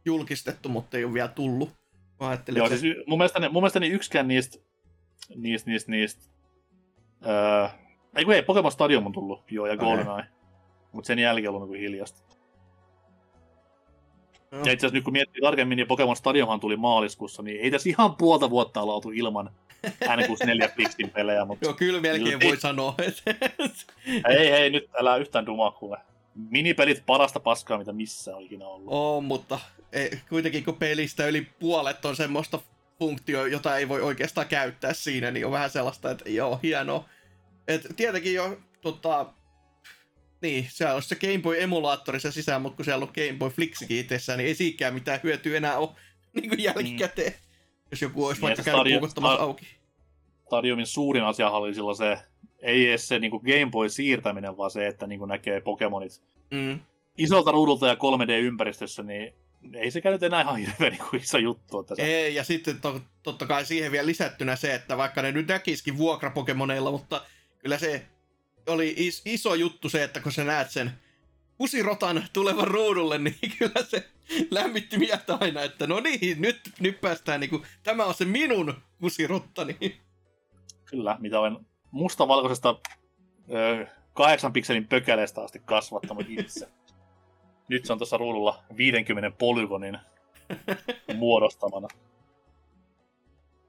julkistettu, 0.05 0.69
mutta 0.69 0.97
ei 0.97 1.05
ole 1.05 1.15
vielä 1.15 1.29
tullut. 1.29 1.71
Mä 2.21 2.29
ajattelin, 2.29 2.59
Joo, 2.59 2.67
että 2.67 2.79
siis 2.79 2.97
mun 3.07 3.19
mielestäni, 3.19 3.49
mun 3.49 3.63
mielestäni 3.63 3.89
yksikään 3.89 4.29
niistä, 4.29 4.59
niistä, 5.37 5.71
niistä, 5.71 5.91
niistä 5.91 6.23
öö, 7.27 7.69
ei 8.17 8.25
kun 8.25 8.35
ei, 8.35 8.43
Pokemon 8.43 8.73
Stadium 8.73 9.07
on 9.07 9.13
tullut, 9.13 9.43
joo, 9.51 9.67
ja. 9.67 9.77
GoldenEye. 9.77 10.25
Mutta 10.93 11.07
sen 11.07 11.19
jälkeen 11.19 11.49
on 11.49 11.55
ollut 11.55 11.71
niin 11.71 11.81
hiljasta. 11.81 12.30
Ja 14.53 14.59
itse 14.59 14.71
asiassa 14.71 14.95
nyt 14.95 15.05
kun 15.05 15.13
miettii 15.13 15.43
tarkemmin, 15.43 15.77
niin 15.77 15.87
Pokemon 15.87 16.17
Stadionhan 16.17 16.61
tuli 16.61 16.77
maaliskuussa, 16.77 17.43
niin 17.43 17.61
ei 17.61 17.71
tässä 17.71 17.89
ihan 17.89 18.17
puolta 18.17 18.51
vuotta 18.51 18.83
olla 18.83 18.95
oltu 18.95 19.11
ilman 19.11 19.51
N64 19.87 20.71
Flixin 20.75 21.11
pelejä, 21.11 21.45
mutta 21.45 21.65
Joo, 21.67 21.75
kyllä 21.75 22.01
melkein 22.01 22.31
Silti. 22.31 22.47
voi 22.47 22.57
sanoa, 22.57 22.95
että 22.99 23.35
ei, 24.29 24.49
ei, 24.49 24.71
nyt 24.71 24.89
älä 25.01 25.17
yhtään 25.17 25.47
dumaa 25.47 25.71
kuule. 25.71 25.99
Minipelit 26.35 27.03
parasta 27.07 27.41
paskaa, 27.41 27.79
mitä 27.79 27.93
missään 27.93 28.37
on 28.37 28.43
ikinä 28.43 28.67
ollut. 28.67 28.89
on, 28.91 29.25
mutta 29.25 29.61
ei, 29.93 30.11
kuitenkin 30.29 30.65
kun 30.65 30.77
pelistä 30.77 31.27
yli 31.27 31.47
puolet 31.61 32.05
on 32.05 32.17
semmoista 32.17 32.59
funktio, 32.99 33.47
jota 33.47 33.77
ei 33.77 33.89
voi 33.89 34.03
oikeastaan 34.03 34.47
käyttää 34.49 34.93
siinä, 34.93 35.31
niin 35.31 35.47
on 35.47 35.53
vähän 35.53 35.71
sellaista, 35.71 36.11
että 36.11 36.31
joo, 36.31 36.61
hienoa. 36.63 37.05
Et 37.69 37.87
tietenkin 37.97 38.35
jo, 38.35 38.59
tota, 38.81 39.27
niin, 40.41 40.67
se 40.71 40.87
on 40.87 41.03
se 41.03 41.15
Game 41.17 41.39
Boy 41.39 41.63
emulaattorissa 41.63 42.33
sisään, 42.33 42.63
mutta 42.63 42.77
kun 42.77 42.85
siellä 42.85 43.03
on 43.03 43.13
Game 43.15 43.39
Boy 43.39 43.51
Flixikin 43.51 43.99
itsessään, 44.01 44.39
niin 44.39 44.49
ei 44.49 44.55
siinäkään 44.55 44.95
mitään 44.95 45.21
hyötyä 45.23 45.57
enää 45.57 45.79
ole 45.79 45.89
niin 46.35 46.49
kuin 46.49 46.63
jälkikäteen. 46.63 47.35
Jos 47.91 48.03
joku 48.03 48.27
olisi 48.27 48.41
Niin, 48.41 48.47
vaikka 48.47 48.63
käynyt 48.63 48.81
stadion- 48.81 48.99
puukottamassa 49.01 49.35
sta- 49.37 49.43
auki. 49.43 49.67
Stadiumin 50.47 50.87
suurin 50.87 51.25
asia 51.25 51.51
oli 51.51 51.75
silloin 51.75 51.97
se, 51.97 52.19
ei 52.59 52.89
edes 52.89 53.09
se 53.09 53.19
niin 53.19 53.31
Game 53.31 53.71
Boy 53.71 53.89
siirtäminen, 53.89 54.57
vaan 54.57 54.71
se, 54.71 54.87
että 54.87 55.07
niin 55.07 55.21
näkee 55.29 55.61
Pokemonit 55.61 56.23
Mm. 56.51 56.81
isolta 57.19 57.51
ruudulta 57.51 57.87
ja 57.89 57.95
3D-ympäristössä, 57.95 59.03
niin 59.03 59.35
ei 59.75 59.91
se 59.91 60.01
nyt 60.05 60.23
enää 60.23 60.41
ihan 60.43 60.57
hirveän 60.57 60.93
niin 60.93 61.03
kuin 61.11 61.23
iso 61.23 61.39
juttu. 61.39 61.81
Että 61.81 61.95
se, 61.95 62.03
Ei, 62.03 62.35
ja 62.35 62.45
sitten 62.45 62.81
to, 62.81 63.01
totta 63.23 63.47
kai 63.47 63.65
siihen 63.65 63.93
vielä 63.93 64.07
lisättynä 64.07 64.57
se, 64.57 64.75
että 64.75 64.97
vaikka 64.97 65.23
ne 65.23 65.33
nyt 65.33 65.49
näkisikin 65.49 65.99
vuokrapokemoneilla, 65.99 66.91
mutta 66.91 67.23
kyllä 67.59 67.79
se 67.79 68.07
oli 68.71 68.95
is, 68.97 69.23
iso 69.25 69.55
juttu 69.55 69.89
se, 69.89 70.05
että 70.05 70.21
kun 70.21 70.33
sä 70.33 70.45
näet 70.45 70.71
sen 70.71 70.93
kusirotan 71.59 72.25
tulevan 72.33 72.69
ruudulle, 72.69 73.19
niin 73.25 73.39
kyllä 73.59 73.85
se 73.85 74.09
lämmitti 74.51 74.99
mieltä 74.99 75.39
aina, 75.41 75.63
että 75.63 75.87
no 75.87 76.01
niin, 76.01 76.41
nyt, 76.41 76.61
nyt 76.81 77.01
päästään 77.01 77.41
niinku, 77.41 77.63
tämä 77.83 78.05
on 78.05 78.15
se 78.15 78.25
minun 78.25 78.75
kusirottani. 79.01 80.01
Kyllä, 80.85 81.17
mitä 81.21 81.41
olen 81.41 81.57
mustavalkoisesta 81.91 82.77
ö, 83.53 83.87
kahdeksan 84.13 84.53
pikselin 84.53 84.89
pökäleestä 84.89 85.43
asti 85.43 85.63
kasvattanut 85.65 86.27
itse. 86.29 86.69
Nyt 87.69 87.85
se 87.85 87.93
on 87.93 87.99
tuossa 87.99 88.17
ruudulla 88.17 88.63
50 88.77 89.31
polygonin 89.39 89.99
muodostamana. 91.17 91.89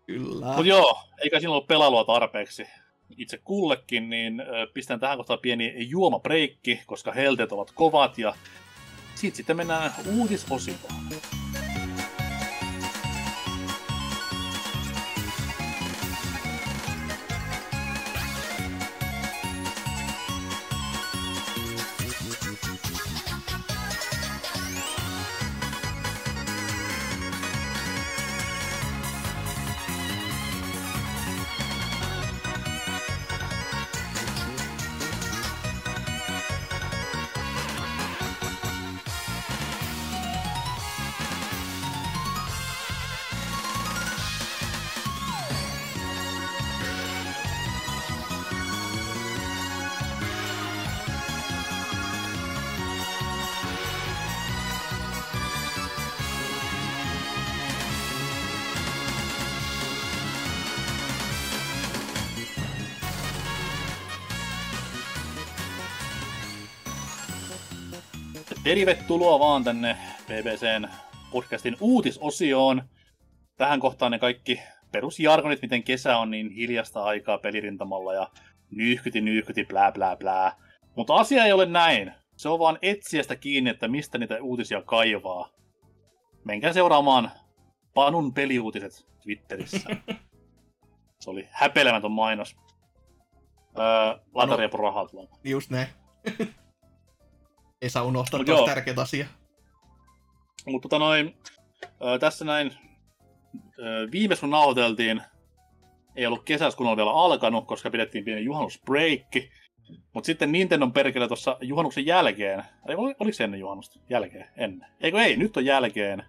Kyllä. 0.06 0.46
Mutta 0.46 0.62
joo, 0.62 1.04
eikä 1.24 1.40
siinä 1.40 1.52
ollut 1.52 1.68
pelailua 1.68 2.04
tarpeeksi 2.04 2.68
itse 3.18 3.38
kullekin, 3.38 4.10
niin 4.10 4.44
pistän 4.74 5.00
tähän 5.00 5.18
kohtaan 5.18 5.40
pieni 5.40 5.74
juomabreikki, 5.78 6.82
koska 6.86 7.12
helteet 7.12 7.52
ovat 7.52 7.72
kovat 7.76 8.18
ja 8.18 8.36
siitä 9.16 9.38
sitten 9.38 9.58
mennään 9.58 9.92
uutisosioon. 10.18 11.41
Tervetuloa 68.86 69.40
vaan 69.40 69.64
tänne 69.64 69.98
BBCn 70.26 70.88
podcastin 71.32 71.78
uutisosioon. 71.80 72.84
Tähän 73.58 73.80
kohtaan 73.80 74.12
ne 74.12 74.20
kaikki 74.20 74.60
perusjargonit, 74.92 75.62
miten 75.62 75.84
kesä 75.84 76.18
on 76.18 76.32
niin 76.32 76.50
hiljasta 76.50 77.04
aikaa 77.04 77.38
pelirintamalla 77.38 78.14
ja 78.14 78.28
nyyhkyti, 78.72 79.22
nyyhkyti, 79.22 79.66
blää, 79.66 79.92
blää, 79.92 80.18
blää. 80.18 80.56
Mutta 80.96 81.16
asia 81.16 81.46
ei 81.46 81.52
ole 81.52 81.66
näin. 81.66 82.14
Se 82.38 82.50
on 82.50 82.60
vaan 82.60 82.80
etsiästä 82.82 83.36
kiinni, 83.36 83.70
että 83.70 83.88
mistä 83.88 84.18
niitä 84.18 84.38
uutisia 84.42 84.82
kaivaa. 84.82 85.50
Menkää 86.44 86.74
seuraamaan 86.74 87.32
Panun 87.94 88.34
peliuutiset 88.34 89.08
Twitterissä. 89.24 89.90
Se 91.20 91.30
oli 91.30 91.48
häpeilemätön 91.52 92.12
mainos. 92.12 92.56
Öö, 93.80 94.20
latari 94.34 94.68
no, 94.68 94.78
rahat 94.78 95.12
Just 95.44 95.70
ne. 95.70 95.88
Ei 97.82 97.90
saa 97.90 98.04
unohtaa 98.04 98.40
Mut 98.40 98.46
tuosta 98.46 98.66
tärkeät 98.66 99.00
asia. 99.00 99.26
Mutta 100.66 100.90
tota 100.90 101.00
noin, 101.00 101.36
tässä 102.20 102.46
näin, 102.46 102.72
viimeis 104.12 104.40
kun 104.40 104.50
nauhoiteltiin, 104.50 105.22
ei 106.16 106.26
ollut 106.26 106.44
kesässä 106.44 106.78
kun 106.78 106.88
oli 106.88 106.98
vielä 106.98 107.12
alkanut, 107.12 107.68
koska 107.68 107.90
pidettiin 107.90 108.26
pieni 108.26 108.44
juhannusbreikki. 108.44 109.52
Mutta 110.14 110.26
sitten 110.26 110.52
Nintendo 110.52 110.88
perkele 110.88 111.28
tuossa 111.28 111.58
juhannuksen 111.62 112.06
jälkeen, 112.06 112.64
ei, 112.90 112.96
oli, 112.96 113.16
oliko 113.20 113.36
se 113.36 113.44
ennen 113.44 113.60
juhannusta? 113.60 114.00
Jälkeen? 114.10 114.48
Ennen. 114.58 114.90
Eikö 115.02 115.22
ei, 115.22 115.38
nyt 115.38 115.58
on 115.58 115.66
jälkeen. 115.66 116.24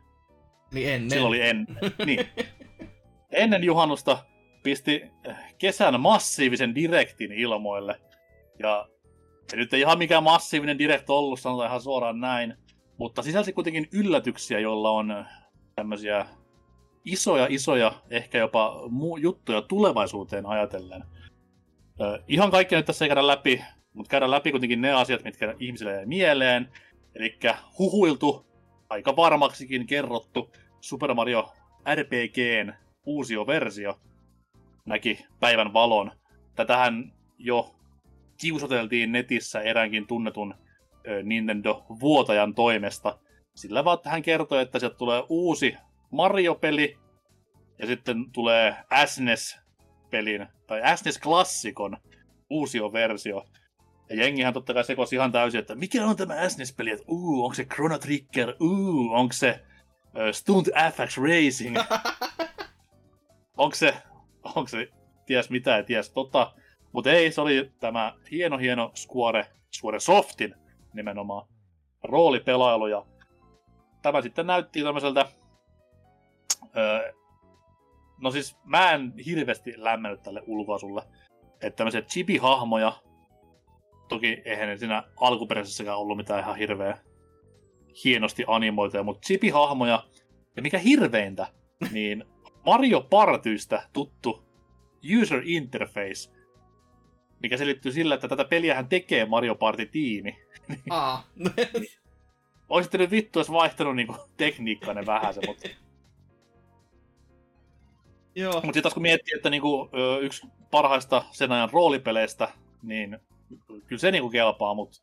Niin 0.72 0.88
ennen. 0.92 1.10
Silloin 1.10 1.28
oli 1.28 1.48
ennen. 1.48 1.76
niin. 2.06 2.28
Ennen 3.30 3.64
juhannusta 3.64 4.24
pisti 4.62 5.02
kesän 5.58 6.00
massiivisen 6.00 6.74
direktin 6.74 7.32
ilmoille. 7.32 8.00
Ja 8.58 8.88
se 9.50 9.56
nyt 9.56 9.74
ei 9.74 9.80
ihan 9.80 9.98
mikään 9.98 10.22
massiivinen 10.22 10.78
direct 10.78 11.10
ollut, 11.10 11.40
sanotaan 11.40 11.68
ihan 11.68 11.80
suoraan 11.80 12.20
näin. 12.20 12.54
Mutta 12.98 13.22
sisälsi 13.22 13.52
kuitenkin 13.52 13.88
yllätyksiä, 13.92 14.58
joilla 14.58 14.90
on 14.90 15.26
tämmöisiä 15.74 16.26
isoja, 17.04 17.46
isoja, 17.50 17.92
ehkä 18.10 18.38
jopa 18.38 18.80
mu- 18.86 19.20
juttuja 19.20 19.62
tulevaisuuteen 19.62 20.46
ajatellen. 20.46 21.04
Ö, 22.00 22.22
ihan 22.28 22.50
kaikki 22.50 22.74
nyt 22.74 22.86
tässä 22.86 23.04
ei 23.04 23.08
käydä 23.08 23.26
läpi, 23.26 23.64
mutta 23.92 24.10
käydään 24.10 24.30
läpi 24.30 24.50
kuitenkin 24.50 24.80
ne 24.80 24.92
asiat, 24.92 25.24
mitkä 25.24 25.54
ihmisille 25.58 25.92
jäi 25.92 26.06
mieleen. 26.06 26.68
Eli 27.14 27.38
huhuiltu, 27.78 28.46
aika 28.90 29.16
varmaksikin 29.16 29.86
kerrottu 29.86 30.50
Super 30.80 31.14
Mario 31.14 31.52
RPGn 31.94 32.72
uusio 33.06 33.46
versio 33.46 34.00
näki 34.86 35.26
päivän 35.40 35.72
valon. 35.72 36.10
Tätähän 36.54 37.12
jo 37.38 37.74
kiusoteltiin 38.42 39.12
netissä 39.12 39.60
eräänkin 39.60 40.06
tunnetun 40.06 40.54
Nintendo-vuotajan 41.22 42.54
toimesta. 42.54 43.18
Sillä 43.54 43.84
vaan 43.84 43.98
hän 44.04 44.22
kertoi, 44.22 44.62
että 44.62 44.78
sieltä 44.78 44.96
tulee 44.96 45.22
uusi 45.28 45.76
Mario-peli, 46.10 46.98
ja 47.78 47.86
sitten 47.86 48.32
tulee 48.32 48.76
SNES-pelin, 49.06 50.46
tai 50.66 50.80
SNES-klassikon 50.96 51.96
uusio 52.50 52.92
versio. 52.92 53.44
Ja 54.10 54.16
jengihän 54.16 54.54
totta 54.54 54.74
kai 54.74 54.84
sekoisi 54.84 55.16
ihan 55.16 55.32
täysin, 55.32 55.60
että 55.60 55.74
mikä 55.74 56.06
on 56.06 56.16
tämä 56.16 56.48
SNES-peli, 56.48 56.90
että 56.90 57.04
uu, 57.08 57.44
onko 57.44 57.54
se 57.54 57.64
Chrono 57.64 57.98
Trigger, 57.98 58.54
uu, 58.60 59.12
onko 59.12 59.32
se 59.32 59.60
uh, 60.06 60.32
Stunt 60.32 60.66
FX 60.66 61.18
Racing, 61.18 61.76
onko 63.62 63.74
se, 63.74 63.94
onko 64.44 64.68
se, 64.68 64.88
ties 65.26 65.50
mitä 65.50 65.70
ja 65.70 65.82
ties 65.82 66.10
tota. 66.10 66.54
Mutta 66.92 67.10
ei, 67.10 67.32
se 67.32 67.40
oli 67.40 67.72
tämä 67.80 68.14
hieno 68.30 68.58
hieno 68.58 68.92
Square, 68.94 69.46
Square 69.78 70.00
Softin 70.00 70.54
nimenomaan 70.92 71.48
roolipelailu. 72.04 72.86
Ja 72.86 73.06
tämä 74.02 74.22
sitten 74.22 74.46
näytti 74.46 74.82
tämmöiseltä... 74.82 75.26
Öö, 76.76 77.12
no 78.20 78.30
siis 78.30 78.56
mä 78.64 78.92
en 78.92 79.12
hirveästi 79.26 79.74
lämmennyt 79.76 80.22
tälle 80.22 80.42
ulkoasulle. 80.46 81.02
Että 81.54 81.76
tämmöisiä 81.76 82.00
chibi-hahmoja, 82.00 82.92
toki 84.08 84.42
eihän 84.44 84.68
ne 84.68 84.76
siinä 84.76 85.02
alkuperäisessäkään 85.20 85.98
ollut 85.98 86.16
mitään 86.16 86.40
ihan 86.40 86.56
hirveä 86.56 86.98
hienosti 88.04 88.44
animoituja, 88.46 89.02
mutta 89.02 89.26
chibi-hahmoja, 89.26 90.02
ja 90.56 90.62
mikä 90.62 90.78
hirveintä, 90.78 91.46
niin 91.92 92.24
Mario 92.66 93.06
Partystä 93.10 93.82
tuttu 93.92 94.44
user 95.22 95.42
interface 95.44 96.41
mikä 97.42 97.56
selittyy 97.56 97.92
sillä, 97.92 98.14
että 98.14 98.28
tätä 98.28 98.44
peliähän 98.44 98.88
tekee 98.88 99.26
Mario 99.26 99.54
Party-tiimi. 99.54 100.38
Aa. 100.90 101.24
Olisitte 102.68 102.98
nyt 102.98 103.10
vittu, 103.10 103.38
jos 103.38 103.52
vaihtanut 103.52 103.96
niinku 103.96 104.16
tekniikkainen 104.36 105.06
vähän 105.06 105.34
se, 105.34 105.40
mutta... 105.46 105.68
Joo. 108.34 108.52
Mutta 108.52 108.66
sitten 108.66 108.82
taas 108.82 108.94
kun 108.94 109.02
miettii, 109.02 109.36
että 109.36 109.50
niinku, 109.50 109.90
yksi 110.20 110.46
parhaista 110.70 111.24
sen 111.30 111.52
ajan 111.52 111.70
roolipeleistä, 111.72 112.48
niin 112.82 113.18
kyllä 113.86 114.00
se 114.00 114.10
niinku 114.10 114.30
kelpaa, 114.30 114.74
mutta 114.74 115.00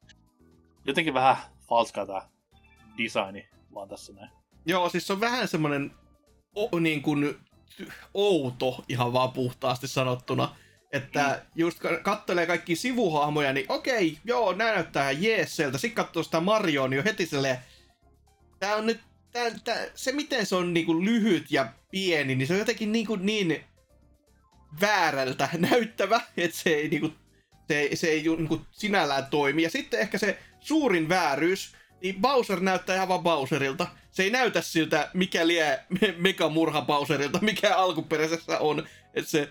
jotenkin 0.86 1.14
vähän 1.14 1.38
falskaa 1.70 2.06
tämä 2.06 2.22
designi 2.98 3.50
vaan 3.74 3.90
tässä 3.90 4.14
näin. 4.14 4.30
Joo, 4.66 4.90
siis 4.90 5.08
se 5.08 5.14
on 5.14 5.20
vähän 5.20 5.48
semmoinen 5.48 5.92
o, 6.56 6.80
niin 6.80 7.02
kuin, 7.02 7.36
outo 8.14 8.84
ihan 8.88 9.14
vaan 9.14 9.32
puhtaasti 9.32 9.88
sanottuna. 9.88 10.56
Että 10.92 11.42
mm. 11.44 11.52
just 11.56 11.80
kattelee 12.02 12.46
kaikki 12.46 12.76
sivuhahmoja, 12.76 13.54
niin 13.54 13.66
okei, 13.70 14.18
joo, 14.26 14.54
nää 14.54 14.74
näyttää 14.74 15.12
jeeseltä. 15.12 15.78
Sitten 15.78 16.06
katsoo 16.06 16.24
sitä 16.24 16.40
Marioa, 16.40 16.88
niin 16.88 16.98
jo 16.98 17.04
heti 17.04 17.26
silleen, 17.26 17.58
tää 18.60 18.76
on 18.76 18.86
nyt, 18.86 19.00
tää, 19.32 19.52
tää, 19.64 19.86
se 19.96 20.12
miten 20.12 20.46
se 20.46 20.56
on 20.56 20.74
niinku 20.74 21.06
lyhyt 21.06 21.52
ja 21.52 21.74
pieni, 21.92 22.36
niin 22.36 22.48
se 22.48 22.54
on 22.54 22.60
jotenkin 22.60 22.92
niinku 22.92 23.16
niin 23.16 23.64
väärältä 24.82 25.50
näyttävä, 25.72 26.22
että 26.38 26.58
se 26.58 26.70
ei 26.70 26.90
niinku, 26.90 27.14
se, 27.68 27.90
se 27.94 28.08
ei 28.08 28.24
niinku 28.24 28.62
sinällään 28.72 29.26
toimi. 29.26 29.64
Ja 29.64 29.70
sitten 29.70 30.00
ehkä 30.00 30.18
se 30.18 30.40
suurin 30.60 31.10
vääryys, 31.10 31.76
niin 32.02 32.22
Bowser 32.22 32.60
näyttää 32.60 32.96
ihan 32.96 33.08
vaan 33.08 33.24
Bowserilta. 33.24 33.88
Se 34.12 34.24
ei 34.24 34.30
näytä 34.30 34.62
siltä, 34.62 35.10
mikä 35.14 35.48
lie 35.48 35.80
mega 36.18 36.50
murha 36.50 36.82
Bowserilta, 36.82 37.40
mikä 37.42 37.76
alkuperäisessä 37.76 38.60
on. 38.60 38.88
Että 39.14 39.32
se 39.32 39.50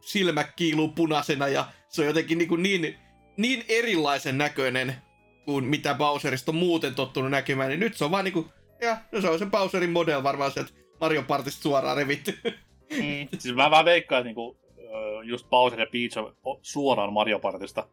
silmä 0.00 0.44
kiiluu 0.44 0.88
punaisena 0.88 1.48
ja 1.48 1.66
se 1.88 2.02
on 2.02 2.06
jotenkin 2.06 2.38
niin, 2.38 2.48
kuin 2.48 2.62
niin, 2.62 2.96
niin 3.36 3.64
erilaisen 3.68 4.38
näköinen 4.38 4.94
kuin 5.44 5.64
mitä 5.64 5.94
Bowserista 5.94 6.52
on 6.52 6.56
muuten 6.56 6.94
tottunut 6.94 7.30
näkemään, 7.30 7.68
niin 7.68 7.80
nyt 7.80 7.96
se 7.96 8.04
on 8.04 8.10
vaan 8.10 8.24
niinku, 8.24 8.48
ja 8.80 8.96
no 9.12 9.20
se 9.20 9.28
on 9.28 9.38
se 9.38 9.46
Bowserin 9.46 9.90
model 9.90 10.22
varmaan 10.22 10.52
sieltä 10.52 10.72
Mario 11.00 11.22
Partista 11.22 11.62
suoraan 11.62 11.96
revitty. 11.96 12.38
Mm. 12.90 13.28
siis 13.38 13.54
mä 13.54 13.70
vähän 13.70 13.84
veikkaan, 13.84 14.20
että 14.20 14.26
niinku, 14.26 14.60
just 15.24 15.50
Bowser 15.50 15.80
ja 15.80 15.86
Peach 15.92 16.18
on 16.18 16.58
suoraan 16.62 17.12
Mario 17.12 17.38
Partista 17.38 17.88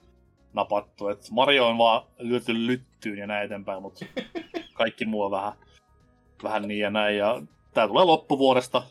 napattu. 0.54 1.08
Et 1.08 1.32
Mario 1.32 1.68
on 1.68 1.78
vaan 1.78 2.08
lyöty 2.20 2.68
lyttyyn 2.68 3.18
ja 3.18 3.28
näin 3.28 3.46
eteenpäin, 3.46 3.82
mutta 3.82 4.06
kaikki 4.74 5.06
muu 5.06 5.22
on 5.22 5.32
vähän, 5.32 5.54
vähän 6.44 6.68
niin 6.68 6.80
ja 6.80 6.90
näin. 6.90 7.18
Ja 7.18 7.42
tää 7.74 7.88
tulee 7.88 8.06
loppuvuodesta, 8.06 8.84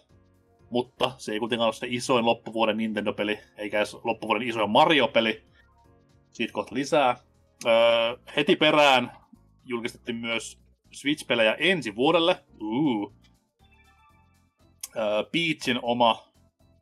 mutta 0.70 1.12
se 1.18 1.32
ei 1.32 1.38
kuitenkaan 1.38 1.66
ole 1.66 1.74
se 1.74 1.86
isoin 1.90 2.24
loppuvuoden 2.26 2.76
Nintendo-peli, 2.76 3.38
eikä 3.56 3.78
edes 3.78 3.96
loppuvuoden 4.04 4.48
isoin 4.48 4.70
Mario-peli. 4.70 5.42
Siitä 6.32 6.52
kohta 6.52 6.74
lisää. 6.74 7.16
Öö, 7.66 7.72
heti 8.36 8.56
perään 8.56 9.12
julkistettiin 9.64 10.16
myös 10.16 10.58
Switch-pelejä 10.92 11.54
ensi 11.54 11.96
vuodelle. 11.96 12.44
Uh. 12.60 13.14
Öö, 14.96 15.24
Peachin 15.32 15.78
oma 15.82 16.28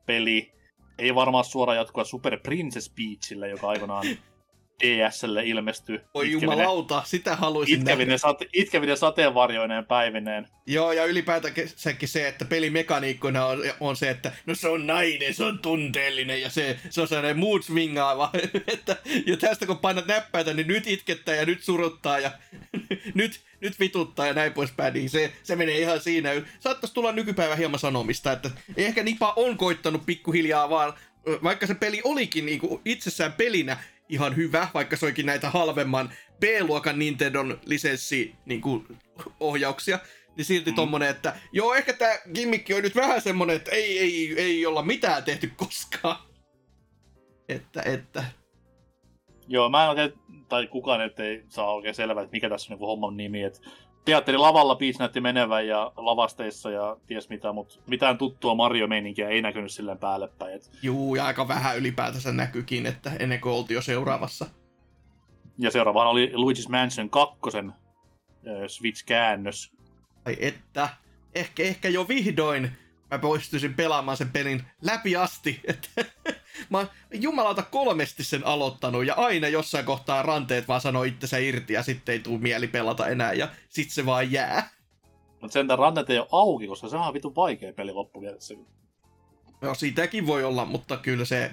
peli. 0.07 0.53
Ei 0.99 1.14
varmaan 1.14 1.45
suora 1.45 1.74
jatkoa 1.74 2.05
Super 2.05 2.41
Princess 2.41 2.93
Peachille, 2.97 3.49
joka 3.49 3.68
aikanaan 3.68 4.07
DSlle 4.83 5.43
ilmestyi. 5.45 6.01
Oi 6.14 6.31
jumalauta, 6.31 7.03
sitä 7.07 7.37
haluaisin 7.37 7.79
itkevinen, 7.79 8.18
sate, 8.18 8.47
itkevinen 8.53 8.97
sateenvarjoineen 8.97 9.85
päivineen. 9.85 10.49
Joo, 10.66 10.93
ja 10.93 11.05
ylipäätään 11.05 11.55
sekin 11.66 12.09
se, 12.09 12.29
että 12.29 12.45
pelimekaniikkona 12.45 13.47
on, 13.47 13.62
on 13.81 13.97
se, 13.97 14.11
että 14.11 14.33
no 14.47 14.55
se 14.55 14.68
on 14.68 14.87
nainen, 14.87 15.35
se 15.35 15.45
on 15.45 15.59
tunteellinen 15.59 16.41
ja 16.41 16.51
se, 16.51 16.79
se 16.91 17.01
on 17.01 17.09
sellainen 17.09 17.39
mood 17.39 17.62
swingaava. 17.62 18.31
että, 18.75 18.97
ja 19.27 19.37
tästä 19.37 19.66
kun 19.66 19.79
painat 19.79 20.07
näppäitä, 20.07 20.55
niin 20.55 20.66
nyt 20.66 20.87
itkettää 20.87 21.35
ja 21.35 21.47
nyt 21.47 21.62
suruttaa 21.62 22.18
ja 22.18 22.31
nyt, 23.14 23.41
nyt 23.61 23.81
vituttaa 23.81 24.27
ja 24.27 24.35
näin 24.35 24.53
poispäin, 24.53 24.95
niin 24.95 25.11
se, 25.11 25.33
se 25.43 25.57
menee 25.57 25.79
ihan 25.79 26.01
siinä. 26.01 26.31
Saattaisi 26.61 26.95
tulla 26.95 27.12
nykypäivä 27.12 27.57
hieman 27.57 27.81
sanomista, 27.81 28.33
että 28.33 28.51
ehkä 28.77 29.03
Nipa 29.03 29.33
on 29.37 29.57
koittanut 29.57 30.07
pikkuhiljaa 30.07 30.70
vaan, 30.70 30.93
vaikka 31.43 31.66
se 31.66 31.75
peli 31.75 32.01
olikin 32.05 32.47
niin 32.47 32.61
kuin 32.61 32.81
itsessään 32.85 33.33
pelinä 33.33 33.77
ihan 34.09 34.37
hyvä, 34.37 34.69
vaikka 34.75 34.97
se 34.97 35.07
olikin 35.07 35.27
näitä 35.27 35.51
halvemman 35.51 36.13
B-luokan 36.41 36.99
Nintendon 36.99 37.61
lisenssi 37.65 38.35
niin 38.47 38.61
kuin, 38.61 38.87
ohjauksia, 39.41 39.99
niin 40.37 40.45
silti 40.45 40.71
mm. 40.71 40.75
tommonen, 40.75 41.09
että 41.09 41.37
joo, 41.53 41.75
ehkä 41.75 41.93
tämä 41.93 42.19
gimmikki 42.35 42.75
on 42.75 42.83
nyt 42.83 42.97
vähän 42.97 43.21
semmonen, 43.21 43.57
että 43.57 43.71
ei, 43.71 43.99
ei, 43.99 44.35
ei 44.37 44.67
olla 44.67 44.83
mitään 44.83 45.25
tehty 45.25 45.53
koskaan. 45.57 46.17
Että, 47.49 47.83
että... 47.83 48.25
Joo, 49.49 49.69
mä 49.69 49.85
en 49.85 49.91
oikein, 49.91 50.13
tai 50.49 50.67
kukaan 50.67 51.01
nyt 51.01 51.21
ei 51.21 51.45
saa 51.49 51.75
oikein 51.75 51.95
selvää, 51.95 52.23
että 52.23 52.33
mikä 52.33 52.49
tässä 52.49 52.75
on 52.75 52.79
niin 52.79 52.87
homman 52.87 53.17
nimi, 53.17 53.43
että 53.43 53.61
teatteri 54.05 54.39
lavalla 54.39 54.75
Peach 54.75 54.99
näytti 54.99 55.21
menevän 55.21 55.67
ja 55.67 55.93
lavasteissa 55.97 56.71
ja 56.71 56.97
ties 57.07 57.29
mitä, 57.29 57.53
mutta 57.53 57.75
mitään 57.87 58.19
tuttua 58.19 58.55
Mario-meininkiä 58.55 59.29
ei 59.29 59.43
näkynyt 59.43 59.73
silleen 59.73 59.99
päälle 59.99 60.29
päin. 60.39 60.55
Et... 60.55 60.71
Juu, 60.83 61.15
ja 61.15 61.27
aika 61.27 61.49
vähän 61.49 61.79
ylipäätänsä 61.79 62.33
näkyykin, 62.33 62.87
että 62.87 63.13
ennen 63.19 63.41
kuin 63.41 63.53
oltiin 63.53 63.75
jo 63.75 63.83
seuraavassa. 63.83 64.47
Ja 65.59 65.71
seuraavaan 65.71 66.09
oli 66.09 66.33
Luigi's 66.35 66.71
Mansion 66.71 67.11
2 67.11 67.35
äh, 67.59 67.73
Switch-käännös. 68.67 69.73
Ai 70.27 70.37
että, 70.41 70.89
ehkä, 71.35 71.63
ehkä 71.63 71.89
jo 71.89 72.09
vihdoin 72.09 72.71
mä 73.11 73.19
poistuisin 73.19 73.75
pelaamaan 73.75 74.17
sen 74.17 74.31
pelin 74.31 74.63
läpi 74.83 75.17
asti. 75.17 75.61
Että 75.65 75.89
mä 76.71 76.79
oon 76.79 76.89
jumalauta 77.12 77.62
kolmesti 77.62 78.25
sen 78.25 78.47
aloittanut 78.47 79.07
ja 79.07 79.15
aina 79.15 79.49
jossain 79.49 79.85
kohtaa 79.85 80.23
ranteet 80.23 80.69
vaan 80.69 80.81
sanoo 80.81 81.03
itsensä 81.03 81.39
irti 81.39 81.73
ja 81.73 81.83
sitten 81.83 82.12
ei 82.12 82.19
tule 82.19 82.39
mieli 82.39 82.69
pelata 82.69 83.09
enää 83.09 83.33
ja 83.33 83.49
sit 83.69 83.91
se 83.91 84.07
vaan 84.07 84.33
jää. 84.33 84.71
Mutta 85.41 85.53
sentään 85.53 85.79
ranteet 85.79 86.11
ei 86.11 86.19
ole 86.19 86.29
auki, 86.33 86.67
koska 86.67 86.89
se 86.89 86.97
on 86.97 87.15
vitu 87.15 87.35
vaikea 87.35 87.73
peli 87.73 87.93
loppuvielessä. 87.93 88.55
No 89.61 89.75
siitäkin 89.75 90.27
voi 90.27 90.45
olla, 90.45 90.65
mutta 90.65 90.97
kyllä 90.97 91.25
se 91.25 91.51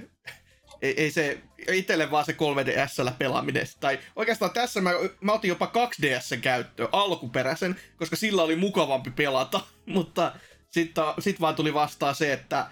ei, 0.81 0.93
ei 1.01 1.11
se, 1.11 1.41
itselle 1.71 2.11
vaan 2.11 2.25
se 2.25 2.31
3DSllä 2.31 3.11
pelaaminen. 3.19 3.67
Tai 3.79 3.99
oikeastaan 4.15 4.51
tässä 4.51 4.81
mä, 4.81 4.91
mä 5.21 5.33
otin 5.33 5.49
jopa 5.49 5.71
2DS 5.75 6.39
käyttöön, 6.41 6.89
alkuperäisen, 6.91 7.75
koska 7.97 8.15
sillä 8.15 8.43
oli 8.43 8.55
mukavampi 8.55 9.11
pelata. 9.11 9.61
Mutta 9.85 10.31
sitten 10.69 11.03
sit 11.19 11.41
vaan 11.41 11.55
tuli 11.55 11.73
vastaan 11.73 12.15
se, 12.15 12.33
että 12.33 12.67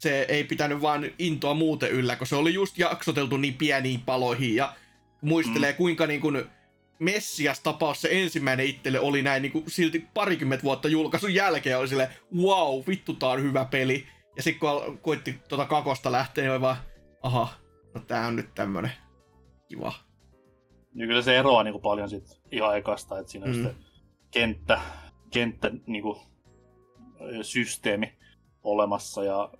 se 0.00 0.26
ei 0.28 0.44
pitänyt 0.44 0.82
vaan 0.82 1.10
intoa 1.18 1.54
muuten 1.54 1.90
yllä, 1.90 2.16
kun 2.16 2.26
se 2.26 2.36
oli 2.36 2.54
just 2.54 2.78
jaksoteltu 2.78 3.36
niin 3.36 3.54
pieniin 3.54 4.00
paloihin 4.00 4.54
ja 4.54 4.74
muistelee 5.22 5.72
mm. 5.72 5.76
kuinka 5.76 6.06
niin 6.06 6.20
kuin 6.20 6.44
Messias-tapaus 6.98 8.00
se 8.00 8.08
ensimmäinen 8.12 8.66
itselle 8.66 9.00
oli 9.00 9.22
näin 9.22 9.42
niin 9.42 9.52
kuin 9.52 9.64
silti 9.68 10.06
parikymmentä 10.14 10.64
vuotta 10.64 10.88
julkaisun 10.88 11.34
jälkeen 11.34 11.78
oli 11.78 11.88
sille 11.88 12.10
wow, 12.36 12.82
vittu 12.86 13.14
tää 13.14 13.28
on 13.28 13.42
hyvä 13.42 13.64
peli. 13.64 14.06
Ja 14.36 14.42
sitten 14.42 14.60
kun 14.60 14.98
koitti 14.98 15.40
tuota 15.48 15.66
kakosta 15.66 16.12
lähteä, 16.12 16.44
niin 16.44 16.52
oli 16.52 16.60
vaan, 16.60 16.76
aha, 17.22 17.48
no 17.94 18.00
tää 18.00 18.26
on 18.26 18.36
nyt 18.36 18.54
tämmönen 18.54 18.92
kiva. 19.68 19.92
Niin 20.94 21.08
kyllä 21.08 21.22
se 21.22 21.38
eroaa 21.38 21.62
niin 21.62 21.72
kuin 21.72 21.82
paljon 21.82 22.10
sit 22.10 22.40
ihan 22.52 22.78
ekasta, 22.78 23.18
että 23.18 23.32
siinä 23.32 23.46
mm. 23.46 23.50
on 23.50 23.54
sitten 23.54 23.76
kenttä, 24.30 24.80
kenttä 25.30 25.70
niin 25.86 26.02
kuin, 26.02 26.20
systeemi 27.42 28.12
olemassa 28.62 29.24
ja 29.24 29.50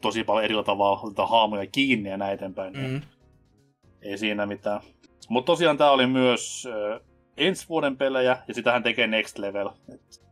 tosi 0.00 0.24
paljon 0.24 0.44
erillä 0.44 0.62
tavalla 0.62 1.00
otetaan 1.00 1.28
haamuja 1.28 1.66
kiinni 1.66 2.10
ja 2.10 2.16
näin 2.16 2.34
eteenpäin. 2.34 2.74
Mm. 2.76 3.00
Ei 4.02 4.18
siinä 4.18 4.46
mitään. 4.46 4.80
Mutta 5.28 5.46
tosiaan 5.46 5.78
tämä 5.78 5.90
oli 5.90 6.06
myös 6.06 6.68
äh, 6.94 7.00
ensi 7.36 7.68
vuoden 7.68 7.96
pelejä, 7.96 8.42
ja 8.48 8.54
sitähän 8.54 8.82
tekee 8.82 9.06
Next 9.06 9.38
Level. 9.38 9.70
Et 9.94 10.22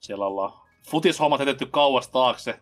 siellä 0.00 0.26
ollaan 0.26 0.52
futishommat 0.90 1.40
jätetty 1.40 1.66
kauas 1.66 2.08
taakse. 2.08 2.60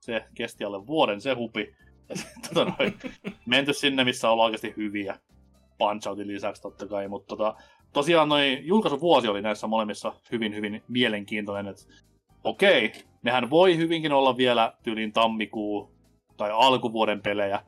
Se 0.00 0.24
kesti 0.34 0.64
alle 0.64 0.86
vuoden, 0.86 1.20
se 1.20 1.32
hupi. 1.32 1.74
Ja 2.08 2.16
tota 2.48 2.64
noin, 2.64 2.98
menty 3.46 3.72
sinne, 3.72 4.04
missä 4.04 4.30
ollaan 4.30 4.46
oikeasti 4.46 4.74
hyviä. 4.76 5.18
Punch 5.78 6.08
Outin 6.08 6.28
lisäksi 6.28 6.62
totta 6.62 6.86
kai, 6.86 7.08
mutta 7.08 7.36
tota, 7.36 7.54
tosiaan 7.92 8.28
noin 8.28 8.66
julkaisuvuosi 8.66 9.28
oli 9.28 9.42
näissä 9.42 9.66
molemmissa 9.66 10.12
hyvin, 10.32 10.54
hyvin 10.54 10.82
mielenkiintoinen. 10.88 11.70
Et, 11.70 11.88
okei, 12.44 12.92
nehän 13.24 13.50
voi 13.50 13.76
hyvinkin 13.76 14.12
olla 14.12 14.36
vielä 14.36 14.72
tyylin 14.82 15.12
tammikuu 15.12 15.94
tai 16.36 16.50
alkuvuoden 16.52 17.22
pelejä, 17.22 17.62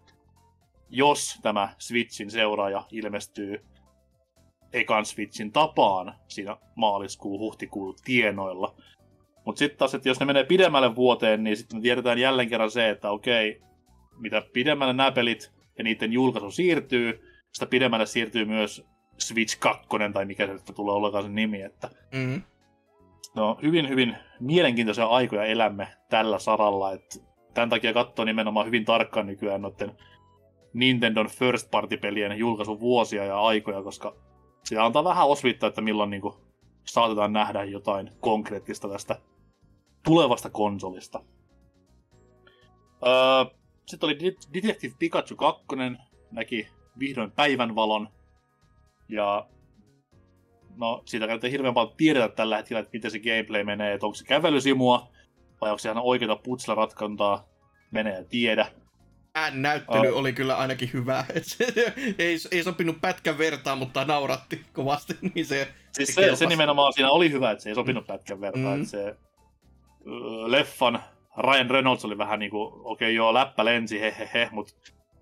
jos 0.91 1.39
tämä 1.43 1.69
Switchin 1.79 2.31
seuraaja 2.31 2.85
ilmestyy 2.93 3.65
ekan 4.73 5.07
Switchin 5.07 5.53
tapaan 5.53 6.15
siinä 6.29 6.57
maaliskuu 6.75 7.39
huhtikuun 7.39 7.95
tienoilla. 8.05 8.75
Mutta 9.45 9.59
sitten 9.59 9.79
taas, 9.79 9.95
että 9.95 10.09
jos 10.09 10.21
ne 10.21 10.27
menee 10.27 10.45
pidemmälle 10.45 10.97
vuoteen, 10.97 11.45
niin 11.45 11.57
sitten 11.57 11.79
me 11.79 11.83
tiedetään 11.83 12.19
jälleen 12.19 12.49
kerran 12.49 12.71
se, 12.71 12.91
että 12.91 13.11
okei, 13.11 13.63
mitä 14.19 14.43
pidemmälle 14.53 14.93
nämä 14.93 15.13
pelit 15.13 15.53
ja 15.79 15.85
niiden 15.85 16.13
julkaisu 16.13 16.51
siirtyy, 16.51 17.21
sitä 17.53 17.67
pidemmälle 17.67 18.07
siirtyy 18.07 18.45
myös 18.45 18.87
Switch 19.19 19.59
2, 19.59 19.87
tai 20.13 20.25
mikä 20.25 20.47
se 20.47 20.73
tulee 20.75 20.95
ollakaan 20.95 21.25
sen 21.25 21.35
nimi, 21.35 21.63
että 21.63 21.91
mm-hmm. 22.13 22.43
No, 23.35 23.59
hyvin, 23.63 23.89
hyvin 23.89 24.17
mielenkiintoisia 24.41 25.07
aikoja 25.07 25.45
elämme 25.45 25.89
tällä 26.11 26.39
saralla, 26.39 26.93
että 26.93 27.19
tämän 27.55 27.69
takia 27.69 27.93
katsoo 27.93 28.25
nimenomaan 28.25 28.67
hyvin 28.67 28.85
tarkkaan 28.85 29.27
nykyään 29.27 29.63
noiden 29.63 29.93
Nintendon 30.73 31.29
first 31.29 31.71
party-pelien 31.71 32.39
julkaisuvuosia 32.39 33.25
ja 33.25 33.41
aikoja, 33.41 33.83
koska 33.83 34.17
se 34.65 34.79
antaa 34.79 35.05
vähän 35.05 35.27
osvittaa, 35.27 35.69
että 35.69 35.81
milloin 35.81 36.11
niin 36.11 36.23
kuin, 36.23 36.35
saatetaan 36.85 37.33
nähdä 37.33 37.65
jotain 37.65 38.11
konkreettista 38.21 38.89
tästä 38.89 39.21
tulevasta 40.05 40.51
konsolista. 40.51 41.23
Öö, 43.07 43.45
sitten 43.87 44.07
oli 44.07 44.19
Detective 44.55 44.95
Pikachu 44.99 45.37
2, 45.37 45.67
näki 46.31 46.69
vihdoin 46.99 47.31
päivänvalon. 47.31 48.09
Ja 49.09 49.47
no 50.77 51.03
siitä 51.05 51.27
ei 51.43 51.51
hirveän 51.51 51.75
paljon 51.75 51.97
tiedetä 51.97 52.29
tällä 52.29 52.57
hetkellä, 52.57 52.81
että 52.81 52.91
miten 52.93 53.11
se 53.11 53.19
gameplay 53.19 53.65
menee, 53.65 53.93
että 53.93 54.07
onko 54.07 54.15
se 54.15 54.25
kävelysimua, 54.25 55.09
vai 55.61 55.71
onko 55.71 55.79
se 55.79 55.89
ihan 55.89 56.03
oikeita 56.03 56.37
putsla 56.37 57.45
menee 57.91 58.15
ja 58.15 58.25
tiedä. 58.25 58.67
Näyttely 59.53 60.11
uh, 60.11 60.19
oli 60.19 60.33
kyllä 60.33 60.57
ainakin 60.57 60.91
hyvä. 60.93 61.25
Se, 61.43 61.67
ei, 62.19 62.37
ei 62.53 62.63
sopinut 62.63 63.01
pätkän 63.01 63.39
vertaa, 63.39 63.77
mutta 63.77 64.05
nauratti 64.05 64.61
kovasti. 64.73 65.15
Niin 65.35 65.47
se, 65.47 65.69
siis 65.93 66.15
se, 66.15 66.37
se, 66.37 66.47
nimenomaan 66.47 66.93
siinä 66.93 67.11
oli 67.11 67.31
hyvä, 67.31 67.51
että 67.51 67.63
se 67.63 67.69
ei 67.69 67.75
sopinut 67.75 68.05
mm. 68.05 68.07
pätkän 68.07 68.41
vertaa. 68.41 68.77
Mm. 68.77 68.85
Se 68.85 69.17
leffan 70.47 71.03
Ryan 71.39 71.71
Reynolds 71.71 72.05
oli 72.05 72.19
vähän 72.19 72.39
niinku, 72.39 72.63
okei 72.63 72.83
okay, 72.85 73.11
joo, 73.11 73.35
läppä 73.35 73.65
lensi, 73.65 74.01
he, 74.01 74.15
he, 74.19 74.31
he 74.35 74.49
mutta 74.53 74.73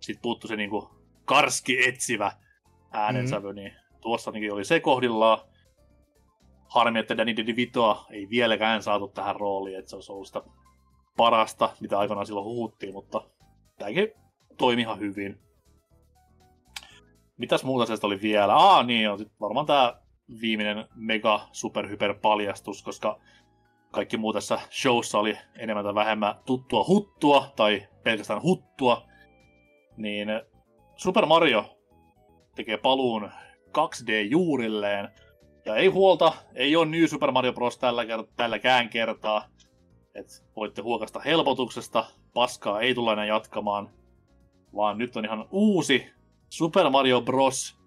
sitten 0.01 0.23
puuttu 0.23 0.49
se 0.49 0.57
niinku 0.57 0.91
karski 1.25 1.89
etsivä 1.89 2.33
äänensävy, 2.93 3.53
mm. 3.53 3.55
niin 3.55 3.73
tuossa 4.05 4.33
oli 4.53 4.65
se 4.65 4.81
kohdillaan. 4.81 5.39
Harmi, 6.69 6.99
että 6.99 7.17
Danny 7.17 7.37
DeVitoa 7.37 8.07
ei 8.11 8.29
vieläkään 8.31 8.83
saatu 8.83 9.09
tähän 9.09 9.37
rooliin, 9.37 9.79
että 9.79 9.91
se 9.91 9.97
olisi 9.97 10.13
ollut 10.13 10.27
sitä 10.27 10.43
parasta, 11.17 11.71
mitä 11.81 11.99
aikanaan 11.99 12.27
silloin 12.27 12.47
huhuttiin, 12.47 12.93
mutta 12.93 13.23
tämäkin 13.79 14.13
toimi 14.59 14.83
ihan 14.83 14.99
hyvin. 14.99 15.39
Mitäs 17.37 17.65
muuta 17.65 17.97
se 17.97 18.07
oli 18.07 18.23
vielä? 18.23 18.55
Aa, 18.55 18.83
niin 18.83 19.11
on 19.11 19.19
sitten 19.19 19.37
varmaan 19.41 19.67
tämä 19.67 20.01
viimeinen 20.41 20.89
mega 20.95 21.49
superhyper 21.53 22.15
paljastus, 22.15 22.83
koska 22.83 23.21
kaikki 23.93 24.17
muu 24.17 24.33
tässä 24.33 24.59
showssa 24.71 25.19
oli 25.19 25.39
enemmän 25.59 25.85
tai 25.85 25.95
vähemmän 25.95 26.35
tuttua 26.47 26.85
huttua, 26.89 27.53
tai 27.57 27.89
pelkästään 28.03 28.43
huttua, 28.43 29.03
niin 29.97 30.29
Super 30.97 31.27
Mario 31.27 31.79
tekee 32.55 32.77
paluun 32.77 33.31
2D-juurilleen. 33.79 35.09
Ja 35.65 35.77
ei 35.77 35.87
huolta, 35.87 36.33
ei 36.55 36.77
ole 36.77 36.87
New 36.87 37.05
Super 37.07 37.31
Mario 37.31 37.53
Bros. 37.53 37.79
tällä 37.79 38.05
kert- 38.05 38.33
tälläkään 38.37 38.89
kertaa. 38.89 39.49
Et 40.15 40.45
voitte 40.57 40.83
huokasta 40.83 41.21
helpotuksesta, 41.21 42.07
paskaa 42.35 42.81
ei 42.81 42.95
tulla 42.95 43.13
enää 43.13 43.25
jatkamaan. 43.25 43.91
Vaan 44.77 44.99
nyt 44.99 45.17
on 45.17 45.25
ihan 45.25 45.49
uusi 45.51 46.07
Super 46.51 46.91
Mario 46.91 47.21
Bros. 47.21 47.79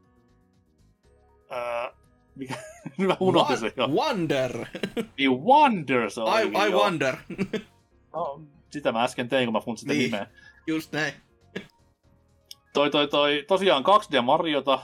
Öö, 1.51 1.91
mikä? 2.35 2.55
Mä 2.97 3.17
unohdin 3.19 3.57
se 3.57 3.73
jo. 3.77 3.87
Wonder! 3.87 4.65
Niin 5.17 5.31
Wonder 5.31 6.09
se 6.09 6.21
I, 6.21 6.67
I 6.67 6.71
wonder. 6.71 7.15
No, 8.13 8.41
sitä 8.69 8.91
mä 8.91 9.03
äsken 9.03 9.29
tein, 9.29 9.45
kun 9.45 9.53
mä 9.53 9.59
funtsin 9.59 9.87
Niin. 9.87 9.99
nimeä. 10.11 10.27
Just 10.67 10.91
näin. 10.91 11.13
Toi, 12.73 12.89
toi, 12.91 13.07
toi, 13.07 13.43
tosiaan 13.47 13.83
2D 13.83 14.21
Mariota 14.21 14.79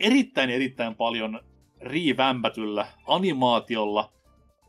erittäin 0.00 0.50
erittäin 0.50 0.94
paljon 0.94 1.40
riivämpätyllä 1.80 2.86
animaatiolla. 3.06 4.12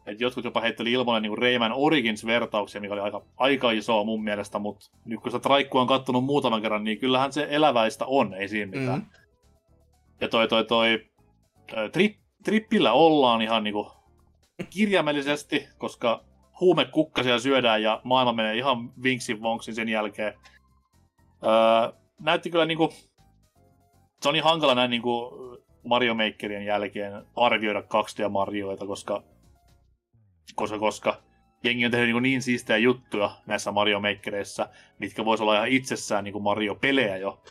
Et 0.06 0.22
jotkut 0.22 0.46
jopa 0.46 0.62
heitteli 0.62 0.92
ilmoille 0.92 1.22
niin 1.22 1.38
Rayman 1.38 1.72
Origins-vertauksia, 1.72 2.82
mikä 2.82 2.94
oli 2.94 3.02
aika, 3.02 3.26
aika 3.38 3.72
isoa 3.72 4.04
mun 4.04 4.24
mielestä, 4.24 4.60
mutta 4.60 4.92
nyt 5.06 5.20
kun 5.20 5.32
sitä 5.32 5.42
traikkua 5.42 5.82
on 5.82 5.88
kattonut 5.88 6.24
muutaman 6.26 6.62
kerran, 6.62 6.84
niin 6.84 6.98
kyllähän 6.98 7.34
se 7.34 7.48
eläväistä 7.50 8.06
on, 8.06 8.34
ei 8.34 8.48
siinä 8.48 8.80
mitään. 8.80 9.00
Mm. 9.00 9.06
Ja 10.22 10.28
toi, 10.28 10.48
toi, 10.48 10.66
toi 10.66 11.06
ö, 11.74 11.90
tri, 11.90 12.16
trippillä 12.44 12.92
ollaan 12.92 13.42
ihan 13.42 13.64
niinku 13.64 13.92
kirjaimellisesti, 14.70 15.68
koska 15.78 16.24
huumekukkasia 16.60 17.40
syödään 17.40 17.84
ja 17.84 18.02
maailma 18.04 18.34
menee 18.34 18.58
ihan 18.58 19.04
vinksin 19.04 19.42
vonksin 19.42 19.76
sen 19.76 19.90
jälkeen. 19.90 20.34
Öö, 21.44 22.00
näytti 22.20 22.50
kyllä 22.50 22.66
niinku... 22.66 22.94
Se 24.22 24.30
on 24.30 24.34
niin 24.34 24.44
hankala 24.44 24.76
näin 24.76 24.90
niinku 24.90 25.32
Mario 25.84 26.14
Makerien 26.14 26.66
jälkeen 26.66 27.26
arvioida 27.36 27.82
2D 27.82 28.30
Marioita, 28.30 28.86
koska, 28.86 29.24
koska, 30.56 30.80
koska 30.80 31.22
jengi 31.64 31.86
on 31.86 31.92
tehnyt 31.92 32.08
niin, 32.08 32.24
niin 32.24 32.42
siistejä 32.42 32.78
juttuja 32.78 33.32
näissä 33.46 33.72
Mario 33.72 34.00
Makereissa, 34.00 34.70
mitkä 35.00 35.26
vois 35.26 35.42
olla 35.42 35.56
ihan 35.56 35.68
itsessään 35.68 36.24
niin 36.24 36.44
Mario-pelejä 36.44 37.18
jo. 37.18 37.44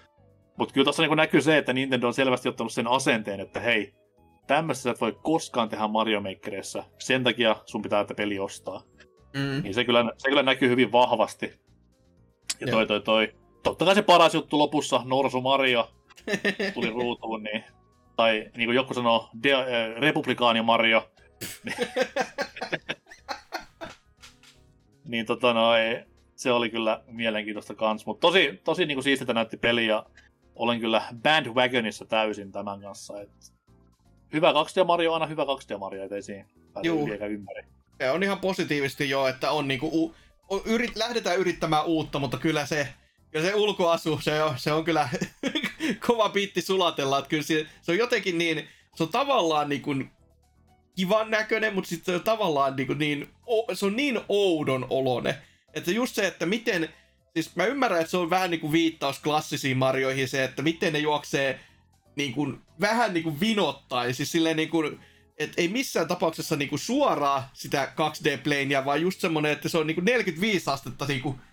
Mutta 0.59 0.75
kyllä 0.75 0.85
tuossa 0.85 1.03
niin 1.03 1.17
näkyy 1.17 1.41
se, 1.41 1.59
että 1.59 1.73
Nintendo 1.73 2.07
on 2.07 2.15
selvästi 2.15 2.49
ottanut 2.49 2.73
sen 2.73 2.87
asenteen, 2.87 3.41
että 3.41 3.61
hei, 3.61 3.95
tämmöistä 4.47 4.83
sä 4.83 4.91
et 4.91 5.01
voi 5.01 5.19
koskaan 5.23 5.69
tehdä 5.69 5.89
Mario 5.89 6.21
Makereissa, 6.21 6.85
sen 6.99 7.25
takia 7.25 7.57
sun 7.67 7.83
pitää 7.83 8.01
että 8.01 8.15
peli 8.15 8.39
ostaa. 8.39 8.83
Mm. 9.35 9.63
Niin 9.63 9.75
se 9.75 9.85
kyllä, 9.85 10.13
se 10.19 10.29
kyllä 10.29 10.43
näkyy 10.43 10.69
hyvin 10.69 10.93
vahvasti. 10.93 11.61
Ja 12.61 12.67
toi, 12.67 12.87
toi, 12.87 13.01
toi. 13.01 13.35
Totta 13.63 13.85
kai 13.85 13.95
se 13.95 14.03
paras 14.03 14.35
juttu 14.35 14.59
lopussa, 14.59 15.03
Norsu 15.05 15.41
Mario, 15.41 15.89
tuli 16.75 16.91
ruutuun, 16.91 17.43
niin, 17.43 17.65
tai 18.17 18.51
niin 18.57 18.67
kuin 18.67 18.77
joku 18.77 18.95
sanoo, 18.95 19.31
de, 19.43 19.55
äh, 19.55 19.65
Republikaani 19.99 20.63
Mario. 20.63 21.11
niin 25.11 25.27
tota 25.27 25.55
noin, 25.55 26.05
se 26.37 26.53
oli 26.53 26.71
kyllä 26.71 27.03
mielenkiintoista 27.07 27.75
kans, 27.75 28.07
mutta 28.07 28.21
tosi, 28.21 28.61
tosi 28.65 28.87
niin 28.87 28.97
kuin 28.97 29.05
siistiltä 29.05 29.35
näytti 29.35 29.57
peli 29.57 29.87
ja 29.87 30.07
olen 30.55 30.81
kyllä 30.81 31.03
bandwagonissa 31.23 32.05
täysin 32.05 32.53
tämän 32.53 32.81
kanssa. 32.81 33.21
Et 33.21 33.31
hyvä 34.33 34.53
2D 34.53 34.85
Mario 34.85 35.13
aina 35.13 35.27
hyvä 35.27 35.43
2D 35.43 35.79
Mario, 35.79 36.05
ettei 36.05 36.23
siinä 36.23 36.45
pääse 36.73 36.89
ympäri. 37.27 37.63
Se 38.01 38.11
on 38.11 38.23
ihan 38.23 38.39
positiivisesti 38.39 39.11
jo, 39.11 39.27
että 39.27 39.51
on 39.51 39.69
niinku, 39.69 39.87
u, 39.87 40.15
yrit, 40.65 40.97
lähdetään 40.97 41.39
yrittämään 41.39 41.85
uutta, 41.85 42.19
mutta 42.19 42.39
kyllä 42.39 42.67
se, 42.67 42.89
kyllä 43.31 43.47
se 43.47 43.55
ulkoasu, 43.55 44.21
se 44.23 44.43
on, 44.43 44.59
se 44.59 44.73
on 44.73 44.85
kyllä 44.85 45.09
kova 46.07 46.29
biitti 46.29 46.63
sulatella, 46.63 47.19
että 47.19 47.29
kyllä 47.29 47.43
se, 47.43 47.67
se 47.83 47.93
on 47.93 47.99
jotenkin 47.99 48.39
niin, 48.39 48.69
se 48.95 49.03
on 49.03 49.09
tavallaan 49.09 49.69
niin 49.69 49.83
kuin 49.83 50.11
kivan 50.97 51.31
näköinen, 51.31 51.75
mutta 51.75 51.89
sitten 51.89 52.13
se 52.13 52.17
on 52.17 52.25
tavallaan 52.25 52.77
niin, 52.77 52.87
kuin 52.87 52.99
niin 52.99 53.29
se 53.73 53.87
on 53.87 53.97
niin 53.97 54.21
oudon 54.29 54.87
olone, 54.91 55.39
että 55.75 55.91
just 55.91 56.15
se, 56.15 56.27
että 56.27 56.47
miten, 56.47 56.89
siis 57.35 57.57
mä 57.57 57.65
ymmärrän, 57.65 58.01
että 58.01 58.11
se 58.11 58.17
on 58.17 58.31
vähän 58.31 58.51
niin 58.51 58.61
kuin 58.61 58.73
viittaus 58.73 59.19
klassisiin 59.19 59.77
Marioihin 59.77 60.29
se, 60.29 60.45
että 60.45 60.63
miten 60.63 60.93
ne 60.93 60.99
juoksee 60.99 61.61
niin 62.17 62.33
kuin, 62.33 62.61
vähän 62.81 63.15
niin 63.15 63.25
kuin 63.25 63.41
vinottain, 63.41 64.15
siis 64.15 64.33
silleen 64.33 64.57
niin 64.57 64.69
kuin, 64.69 65.01
et 65.39 65.53
ei 65.57 65.69
missään 65.69 66.09
tapauksessa 66.09 66.57
niinku 66.57 66.79
suoraan 66.79 67.43
sitä 67.53 67.93
2D-planea, 67.97 68.85
vaan 68.85 69.03
just 69.03 69.21
semmonen, 69.21 69.53
että 69.53 69.69
se 69.69 69.79
on 69.79 69.87
niinku 69.87 70.01
45 70.01 70.71
astetta 70.71 71.07
niinku 71.07 71.39
pelaajaa 71.39 71.50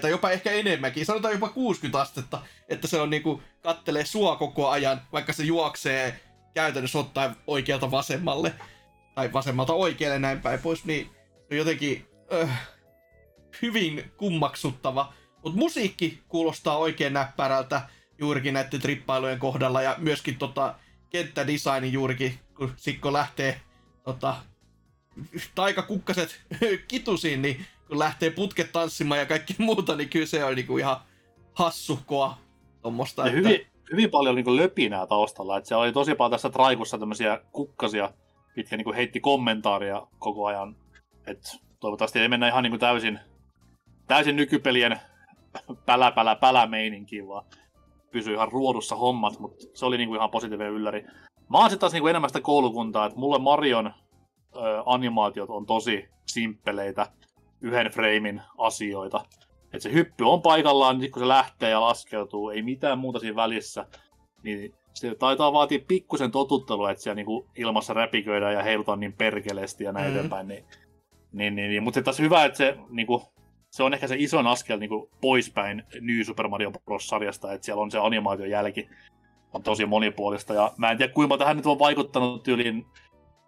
tai 0.00 0.10
jopa 0.10 0.30
ehkä 0.30 0.50
enemmänkin, 0.50 1.06
sanotaan 1.06 1.34
jopa 1.34 1.48
60 1.48 2.00
astetta, 2.00 2.42
että 2.68 2.88
se 2.88 3.00
on 3.00 3.10
niinku 3.10 3.42
kattelee 3.62 4.04
sua 4.04 4.36
koko 4.36 4.68
ajan, 4.68 5.00
vaikka 5.12 5.32
se 5.32 5.42
juoksee 5.42 6.20
käytännössä 6.54 6.98
ottaen 6.98 7.36
oikealta 7.46 7.90
vasemmalle, 7.90 8.54
tai 9.14 9.32
vasemmalta 9.32 9.72
oikealle 9.72 10.18
näin 10.18 10.40
päin 10.40 10.60
pois, 10.60 10.84
niin 10.84 11.10
se 11.30 11.46
on 11.50 11.56
jotenkin 11.58 12.06
äh, 12.42 12.68
hyvin 13.62 14.12
kummaksuttava. 14.16 15.12
Mutta 15.44 15.58
musiikki 15.58 16.22
kuulostaa 16.28 16.76
oikein 16.76 17.12
näppärältä 17.12 17.88
juurikin 18.18 18.54
näiden 18.54 18.80
trippailujen 18.80 19.38
kohdalla, 19.38 19.82
ja 19.82 19.94
myöskin 19.98 20.38
tota, 20.38 20.74
kenttädesigni 21.10 21.92
juurikin, 21.92 22.38
kun 22.56 22.72
Sikko 22.76 23.12
lähtee 23.12 23.60
tota, 24.04 24.36
taikakukkaset 25.54 26.40
kitusiin, 26.88 27.42
niin 27.42 27.66
kun 27.88 27.98
lähtee 27.98 28.30
putket 28.30 28.72
tanssimaan 28.72 29.18
ja 29.18 29.26
kaikki 29.26 29.54
muuta, 29.62 29.96
niin 29.96 30.08
kyllä 30.08 30.26
se 30.26 30.44
on 30.44 30.54
niinku 30.54 30.78
ihan 30.78 30.96
hassukkoa 31.54 32.38
tommosta. 32.82 33.26
Ja 33.26 33.32
hyvin, 33.32 33.66
hyvin 33.92 34.10
paljon 34.10 34.34
niin 34.34 34.56
löpinää 34.56 35.06
taustalla. 35.06 35.56
Että 35.56 35.68
siellä 35.68 35.82
oli 35.84 35.92
tosi 35.92 36.14
paljon 36.14 36.30
tässä 36.30 36.50
traikussa 36.50 36.98
tämmöisiä 36.98 37.40
kukkasia, 37.52 38.12
mitkä 38.56 38.76
niin 38.76 38.94
heitti 38.94 39.20
kommentaaria 39.20 40.06
koko 40.18 40.46
ajan. 40.46 40.76
Et 41.26 41.56
toivottavasti 41.80 42.18
ei 42.18 42.28
mennä 42.28 42.48
ihan 42.48 42.62
niin 42.62 42.78
täysin, 42.78 43.20
täysin 44.06 44.36
nykypelien 44.36 45.00
pälä, 45.86 46.10
pälä, 46.10 46.36
pälä 46.36 46.66
meininkiin, 46.66 47.28
vaan 47.28 47.44
pysyy 48.10 48.34
ihan 48.34 48.52
ruodussa 48.52 48.96
hommat, 48.96 49.38
mutta 49.38 49.64
se 49.74 49.86
oli 49.86 49.96
niin 49.98 50.14
ihan 50.14 50.30
positiivinen 50.30 50.72
ylläri. 50.72 51.02
Mä 51.50 51.58
oon 51.58 51.70
sitten 51.70 51.80
taas 51.80 51.92
niin 51.92 52.08
enemmän 52.08 52.30
sitä 52.30 52.40
koulukuntaa, 52.40 53.06
että 53.06 53.18
mulle 53.18 53.38
Marion 53.38 53.86
ö, 53.86 53.90
animaatiot 54.86 55.50
on 55.50 55.66
tosi 55.66 56.08
simppeleitä, 56.26 57.06
yhden 57.60 57.92
freimin 57.92 58.42
asioita. 58.58 59.24
Että 59.64 59.78
se 59.78 59.92
hyppy 59.92 60.24
on 60.24 60.42
paikallaan, 60.42 60.98
niin 60.98 61.12
kun 61.12 61.22
se 61.22 61.28
lähtee 61.28 61.70
ja 61.70 61.80
laskeutuu, 61.80 62.50
ei 62.50 62.62
mitään 62.62 62.98
muuta 62.98 63.18
siinä 63.18 63.36
välissä. 63.36 63.86
Niin 64.42 64.74
se 64.94 65.14
taitaa 65.14 65.52
vaatia 65.52 65.78
pikkusen 65.88 66.30
totuttelua, 66.30 66.90
että 66.90 67.02
siellä 67.02 67.14
niinku 67.14 67.48
ilmassa 67.56 67.94
räpiköidään 67.94 68.54
ja 68.54 68.62
heilutaan 68.62 69.00
niin 69.00 69.12
perkeleesti 69.12 69.84
ja 69.84 69.92
näin 69.92 70.06
Mm. 70.06 70.10
mm. 70.10 70.16
eteenpäin. 70.16 70.48
Niin, 70.48 70.64
niin, 71.32 71.56
niin, 71.56 71.70
niin. 71.70 71.82
Mutta 71.82 72.02
taas 72.02 72.18
hyvä, 72.18 72.44
että 72.44 72.56
se, 72.56 72.76
niinku, 72.90 73.22
se 73.70 73.82
on 73.82 73.94
ehkä 73.94 74.06
se 74.06 74.16
ison 74.18 74.46
askel 74.46 74.78
niinku, 74.78 75.10
poispäin 75.20 75.82
New 76.00 76.22
Super 76.22 76.48
Mario 76.48 76.72
Bros. 76.84 77.08
sarjasta, 77.08 77.52
että 77.52 77.64
siellä 77.64 77.82
on 77.82 77.90
se 77.90 77.98
animaation 77.98 78.50
jälki 78.50 78.88
on 79.52 79.62
tosi 79.62 79.86
monipuolista. 79.86 80.54
Ja 80.54 80.72
mä 80.76 80.90
en 80.90 80.98
tiedä, 80.98 81.12
kuinka 81.12 81.38
tähän 81.38 81.56
nyt 81.56 81.66
on 81.66 81.78
vaikuttanut 81.78 82.42
tyyliin 82.42 82.86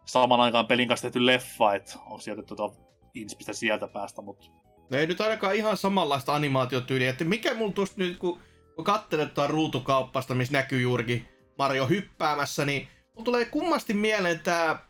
saman 0.04 0.40
aikaan 0.40 0.66
pelin 0.66 0.88
kanssa 0.88 1.02
tehty 1.02 1.26
leffa, 1.26 1.74
että 1.74 1.98
on 2.06 2.20
sieltä 2.20 2.42
tuota 2.42 2.76
inspistä 3.14 3.52
sieltä 3.52 3.88
päästä, 3.88 4.22
mutta 4.22 4.46
No 4.90 4.98
ei 4.98 5.06
nyt 5.06 5.20
ainakaan 5.20 5.54
ihan 5.54 5.76
samanlaista 5.76 6.34
animaatiotyyliä, 6.34 7.10
että 7.10 7.24
mikä 7.24 7.54
mulla 7.54 7.72
tuosta 7.72 7.94
nyt, 7.98 8.18
kun, 8.18 8.40
kun 8.76 8.84
katselet 8.84 9.34
tuon 9.34 9.50
ruutukauppasta, 9.50 10.34
missä 10.34 10.52
näkyy 10.52 10.80
juurikin 10.80 11.28
Mario 11.58 11.86
hyppäämässä, 11.86 12.64
niin 12.64 12.88
mulla 13.14 13.24
tulee 13.24 13.44
kummasti 13.44 13.94
mieleen 13.94 14.40
tää, 14.40 14.86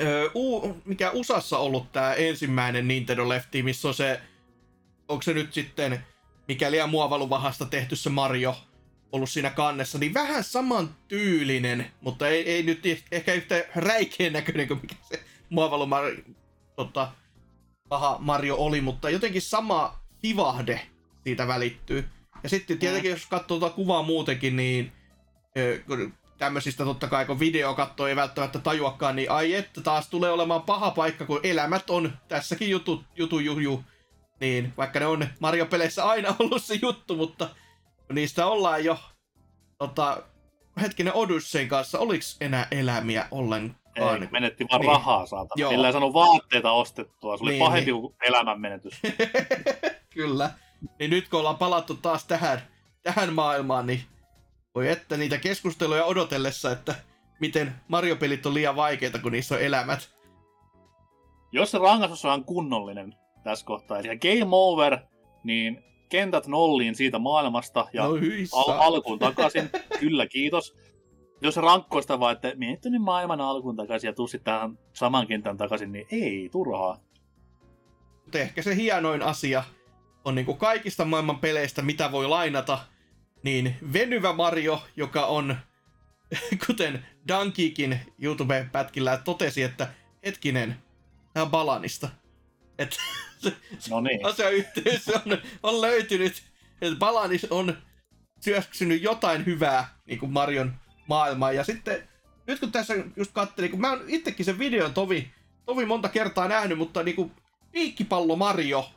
ö, 0.00 0.30
U, 0.34 0.74
mikä 0.84 1.10
USAssa 1.10 1.58
ollut 1.58 1.92
tää 1.92 2.14
ensimmäinen 2.14 2.88
Nintendo 2.88 3.28
Lefti, 3.28 3.62
missä 3.62 3.88
on 3.88 3.94
se, 3.94 4.20
onko 5.08 5.22
se 5.22 5.34
nyt 5.34 5.52
sitten, 5.52 6.00
mikäli 6.48 6.86
muovaluvahasta 6.86 7.66
tehty 7.66 7.96
se 7.96 8.10
Mario, 8.10 8.56
ollut 9.12 9.30
siinä 9.30 9.50
kannessa, 9.50 9.98
niin 9.98 10.14
vähän 10.14 10.44
saman 10.44 10.96
tyylinen, 11.08 11.90
mutta 12.00 12.28
ei, 12.28 12.50
ei 12.50 12.62
nyt 12.62 12.82
ehkä 13.12 13.34
yhtä 13.34 13.64
räikeän 13.74 14.32
näköinen 14.32 14.68
kuin 14.68 14.80
mikä 14.82 14.94
se 15.02 15.20
muovalu 15.50 15.86
Mario, 15.86 16.16
tota, 16.76 17.12
paha 17.88 18.16
Mario 18.20 18.56
oli, 18.56 18.80
mutta 18.80 19.10
jotenkin 19.10 19.42
sama 19.42 20.00
vivahde 20.22 20.86
siitä 21.24 21.48
välittyy. 21.48 22.08
Ja 22.42 22.48
sitten 22.48 22.78
tietenkin, 22.78 23.10
jos 23.10 23.26
katsoo 23.26 23.58
tuota 23.58 23.74
kuvaa 23.74 24.02
muutenkin, 24.02 24.56
niin 24.56 24.92
tämmöisistä 26.38 26.84
totta 26.84 27.08
kai, 27.08 27.26
kun 27.26 27.40
video 27.40 27.74
katsoo, 27.74 28.06
ei 28.06 28.16
välttämättä 28.16 28.58
tajuakaan, 28.58 29.16
niin 29.16 29.30
ai 29.30 29.54
että 29.54 29.80
taas 29.80 30.08
tulee 30.08 30.30
olemaan 30.30 30.62
paha 30.62 30.90
paikka, 30.90 31.26
kun 31.26 31.40
elämät 31.42 31.90
on 31.90 32.12
tässäkin 32.28 32.70
jutu, 32.70 33.04
jutu 33.16 33.38
juju. 33.38 33.84
Niin, 34.40 34.72
vaikka 34.76 35.00
ne 35.00 35.06
on 35.06 35.28
Mario-peleissä 35.40 36.04
aina 36.04 36.36
ollut 36.38 36.64
se 36.64 36.78
juttu, 36.82 37.16
mutta 37.16 37.48
niistä 38.12 38.46
ollaan 38.46 38.84
jo 38.84 38.98
tota, 39.78 40.22
hetkinen 40.80 41.14
Odyssein 41.14 41.68
kanssa, 41.68 41.98
oliks 41.98 42.36
enää 42.40 42.66
elämiä 42.70 43.28
ollenkaan? 43.30 43.85
Ei, 43.96 44.28
menetti 44.30 44.66
vaan 44.70 44.80
Niin. 44.80 44.88
niin. 44.88 44.96
rahaa 44.96 45.26
saatana. 45.26 45.60
Joo. 45.60 45.70
Millä 45.70 45.86
ei 45.86 45.92
saanut 45.92 46.12
vaatteita 46.12 46.70
ostettua. 46.72 47.36
Se 47.36 47.42
oli 47.42 47.50
Niin, 47.50 47.58
niin, 47.58 47.66
pahempi 47.66 47.92
kuin 47.92 48.14
elämän 48.22 48.60
menetys. 48.60 49.00
Kyllä. 50.14 50.50
Niin 50.98 51.10
nyt 51.10 51.28
kun 51.28 51.38
ollaan 51.40 51.56
palattu 51.58 51.94
taas 51.94 52.24
tähän, 52.24 52.60
tähän 53.02 53.32
maailmaan, 53.32 53.86
niin 53.86 54.00
Voi 54.74 54.88
että 54.88 55.16
niitä 55.16 55.38
keskusteluja 55.38 56.04
odotellessa, 56.04 56.72
että 56.72 56.94
miten 57.40 57.74
Mario-pelit 57.88 58.46
on 58.46 58.54
liian 58.54 58.76
vaikeita, 58.76 59.18
kun 59.18 59.32
niissä 59.32 59.54
on 59.54 59.60
elämät. 59.60 60.10
Jos 61.52 61.70
se 61.70 61.78
rangaistus 61.78 62.24
on 62.24 62.44
kunnollinen 62.44 63.14
tässä 63.44 63.66
kohtaa, 63.66 63.98
eli 63.98 64.08
game 64.18 64.46
over, 64.52 64.98
niin 65.44 65.84
kentät 66.08 66.46
nolliin 66.46 66.94
siitä 66.94 67.18
maailmasta 67.18 67.88
ja 67.92 68.02
no 68.02 68.10
al- 68.52 68.80
alkuun 68.80 69.18
takaisin. 69.18 69.70
Kyllä, 70.00 70.26
kiitos. 70.26 70.76
Jos 71.40 71.56
rankkoista 71.56 72.20
vaan, 72.20 72.32
että 72.32 72.52
mietty 72.56 72.90
nyt 72.90 73.02
maailman 73.02 73.40
alkuun 73.40 73.76
takaisin 73.76 74.08
ja 74.08 74.12
tuu 74.12 74.28
tähän 74.44 74.78
saman 74.92 75.26
kentän 75.26 75.56
takaisin, 75.56 75.92
niin 75.92 76.06
ei, 76.10 76.48
turhaa. 76.52 77.00
Mutta 78.22 78.38
ehkä 78.38 78.62
se 78.62 78.76
hienoin 78.76 79.22
asia 79.22 79.64
on 80.24 80.34
niinku 80.34 80.54
kaikista 80.54 81.04
maailman 81.04 81.38
peleistä, 81.38 81.82
mitä 81.82 82.12
voi 82.12 82.28
lainata, 82.28 82.78
niin 83.42 83.76
venyvä 83.92 84.32
Mario, 84.32 84.82
joka 84.96 85.26
on, 85.26 85.56
kuten 86.66 87.06
Dankikin 87.28 88.00
YouTube-pätkillä 88.18 89.16
totesi, 89.24 89.62
että 89.62 89.88
hetkinen, 90.24 90.76
tämä 91.32 91.44
on 91.44 91.50
Balanista. 91.50 92.08
Että 92.78 92.96
no 93.90 94.00
niin. 94.00 94.26
asiayhteys 94.26 95.08
on, 95.08 95.38
on 95.62 95.80
löytynyt, 95.80 96.42
että 96.80 96.98
Balanis 96.98 97.44
on 97.44 97.76
syöksynyt 98.40 99.02
jotain 99.02 99.46
hyvää 99.46 99.88
niin 100.06 100.18
kuin 100.18 100.32
Marion 100.32 100.74
maailmaan. 101.06 101.56
Ja 101.56 101.64
sitten, 101.64 102.08
nyt 102.46 102.60
kun 102.60 102.72
tässä 102.72 102.94
just 103.16 103.32
katselin, 103.32 103.70
kun 103.70 103.80
mä 103.80 103.90
oon 103.90 104.04
itsekin 104.06 104.46
sen 104.46 104.58
videon 104.58 104.94
tovi, 104.94 105.30
tovi 105.66 105.86
monta 105.86 106.08
kertaa 106.08 106.48
nähnyt, 106.48 106.78
mutta 106.78 107.02
niin 107.02 107.16
kuin 107.16 107.32
piikkipallo 107.72 108.36
Mario 108.36 108.90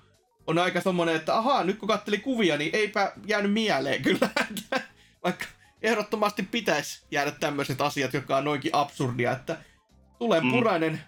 on 0.48 0.58
aika 0.58 0.82
semmonen, 0.82 1.16
että 1.16 1.38
ahaa, 1.38 1.64
nyt 1.64 1.80
kun 1.80 1.88
katselin 1.88 2.22
kuvia, 2.22 2.58
niin 2.58 2.70
eipä 2.74 3.12
jäänyt 3.26 3.54
mieleen 3.54 4.02
kyllä. 4.02 4.30
Vaikka 5.24 5.46
ehdottomasti 5.82 6.44
pitäisi 6.44 7.06
jäädä 7.12 7.32
tämmöiset 7.32 7.82
asiat, 7.82 8.14
jotka 8.14 8.38
on 8.38 8.44
noinkin 8.44 8.76
absurdia, 8.76 9.32
että 9.32 9.58
tulee 10.20 10.42
mm. 10.42 10.52
purainen 10.52 11.02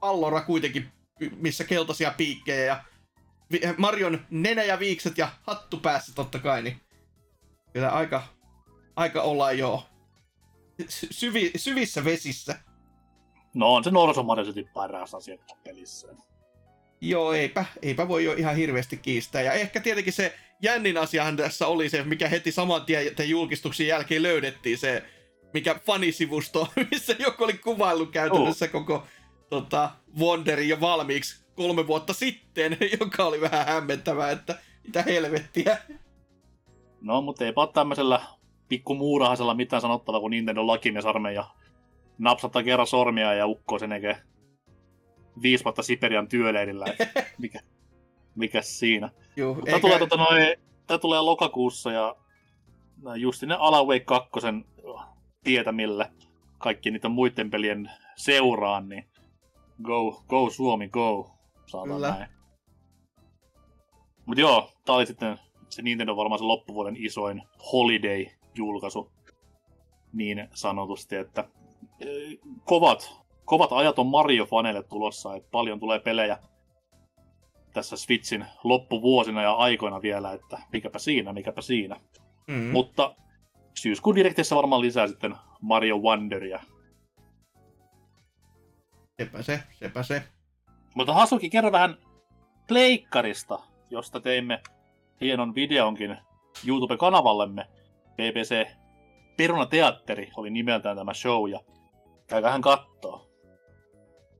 pallora 0.00 0.40
kuitenkin, 0.40 0.92
missä 1.36 1.64
keltaisia 1.64 2.14
piikkejä 2.16 2.64
ja 2.64 2.84
Marion 3.76 4.26
nenä 4.30 4.64
ja 4.64 4.78
viikset 4.78 5.18
ja 5.18 5.28
hattu 5.42 5.76
päässä 5.76 6.14
totta 6.14 6.38
kai, 6.38 6.62
niin 6.62 6.80
kyllä 7.72 7.90
aika, 7.90 8.22
aika 8.96 9.22
ollaan 9.22 9.58
jo 9.58 9.88
syvi, 10.88 11.50
syvissä 11.56 12.04
vesissä. 12.04 12.58
No 13.54 13.74
on 13.74 13.84
se 13.84 13.90
Mario 13.90 14.52
paras 14.74 15.14
asia 15.14 15.38
pelissä. 15.64 16.08
Joo, 17.00 17.32
eipä, 17.32 17.64
eipä 17.82 18.08
voi 18.08 18.24
jo 18.24 18.32
ihan 18.32 18.56
hirveästi 18.56 18.96
kiistää. 18.96 19.42
Ja 19.42 19.52
ehkä 19.52 19.80
tietenkin 19.80 20.12
se 20.12 20.34
jännin 20.62 20.98
asiahan 20.98 21.36
tässä 21.36 21.66
oli 21.66 21.88
se, 21.88 22.02
mikä 22.02 22.28
heti 22.28 22.52
saman 22.52 22.84
tien 22.84 23.30
julkistuksen 23.30 23.86
jälkeen 23.86 24.22
löydettiin, 24.22 24.78
se 24.78 25.02
mikä 25.54 25.80
fanisivusto, 25.86 26.68
missä 26.90 27.16
joku 27.18 27.44
oli 27.44 27.52
kuvaillut 27.52 28.10
käytännössä 28.10 28.64
oh. 28.64 28.70
koko 28.70 29.06
tota, 29.50 29.90
Wonderin 30.18 30.68
jo 30.68 30.80
valmiiksi 30.80 31.44
kolme 31.54 31.86
vuotta 31.86 32.12
sitten, 32.12 32.76
joka 33.00 33.24
oli 33.24 33.40
vähän 33.40 33.66
hämmentävää, 33.66 34.30
että 34.30 34.58
mitä 34.84 35.02
helvettiä. 35.02 35.78
No, 37.00 37.20
mutta 37.20 37.44
ei 37.44 37.52
ole 37.56 37.68
tämmöisellä 37.72 38.20
pikku 38.68 38.94
muurahasella 38.94 39.54
mitään 39.54 39.82
sanottavaa, 39.82 40.20
kun 40.20 40.30
Nintendo 40.30 40.66
lakimies 40.66 41.06
armeija 41.06 41.44
napsattaa 42.18 42.62
kerran 42.62 42.86
sormia 42.86 43.34
ja 43.34 43.46
ukkoo 43.46 43.78
sen 43.78 43.92
eikä 43.92 44.22
viisi 45.42 45.64
vuotta 45.64 45.82
Siperian 45.82 46.28
työleirillä. 46.28 46.86
mikä, 47.42 47.60
mikä 48.34 48.62
siinä? 48.62 49.10
Juh, 49.36 49.56
eikä... 49.56 49.70
tämä, 49.70 49.80
tulee, 49.80 49.98
tota, 49.98 50.16
noin, 50.16 50.56
tämä 50.86 50.98
tulee 50.98 51.20
lokakuussa 51.20 51.92
ja 51.92 52.16
just 53.16 53.42
ne 53.42 53.54
Alan 53.58 53.86
Wake 53.86 54.04
2 54.04 54.30
tietämille 55.44 56.10
kaikki 56.58 56.90
niiden 56.90 57.10
muiden 57.10 57.50
pelien 57.50 57.90
seuraan, 58.16 58.88
niin 58.88 59.08
go, 59.82 60.22
go 60.28 60.50
Suomi, 60.50 60.88
go. 60.88 61.30
Saadaan 61.66 61.96
Kyllä. 61.96 62.10
näin. 62.10 62.30
Mut 64.26 64.38
joo, 64.38 64.72
tää 64.84 64.94
oli 64.94 65.06
sitten 65.06 65.38
se 65.68 65.82
Nintendo 65.82 66.16
varmaan 66.16 66.38
se 66.38 66.44
loppuvuoden 66.44 66.96
isoin 66.96 67.42
holiday-julkaisu. 68.58 69.12
Niin 70.12 70.48
sanotusti, 70.54 71.16
että 71.16 71.48
kovat 72.64 73.26
kovat 73.46 73.72
ajat 73.72 73.98
on 73.98 74.06
Mario-faneille 74.06 74.82
tulossa, 74.88 75.34
että 75.34 75.48
paljon 75.50 75.80
tulee 75.80 75.98
pelejä 75.98 76.38
tässä 77.72 77.96
Switchin 77.96 78.46
loppuvuosina 78.64 79.42
ja 79.42 79.52
aikoina 79.52 80.02
vielä, 80.02 80.32
että 80.32 80.58
mikäpä 80.72 80.98
siinä, 80.98 81.32
mikäpä 81.32 81.60
siinä. 81.60 82.00
Mm-hmm. 82.46 82.72
Mutta 82.72 83.14
syyskuun 83.74 84.16
direktissä 84.16 84.56
varmaan 84.56 84.80
lisää 84.80 85.06
sitten 85.06 85.34
Mario 85.60 85.98
Wonderia. 85.98 86.60
Sepä 89.22 89.42
se, 89.42 89.62
sepä 89.72 90.02
se. 90.02 90.22
Mutta 90.94 91.14
Hasuki, 91.14 91.50
kerro 91.50 91.72
vähän 91.72 91.96
Pleikkarista, 92.68 93.58
josta 93.90 94.20
teimme 94.20 94.62
hienon 95.20 95.54
videonkin 95.54 96.16
YouTube-kanavallemme. 96.66 97.66
BBC 98.16 98.66
Peruna 99.36 99.66
Teatteri 99.66 100.30
oli 100.36 100.50
nimeltään 100.50 100.96
tämä 100.96 101.14
show, 101.14 101.50
ja 101.50 101.60
käykää 102.26 102.58
kattoo. 102.60 103.30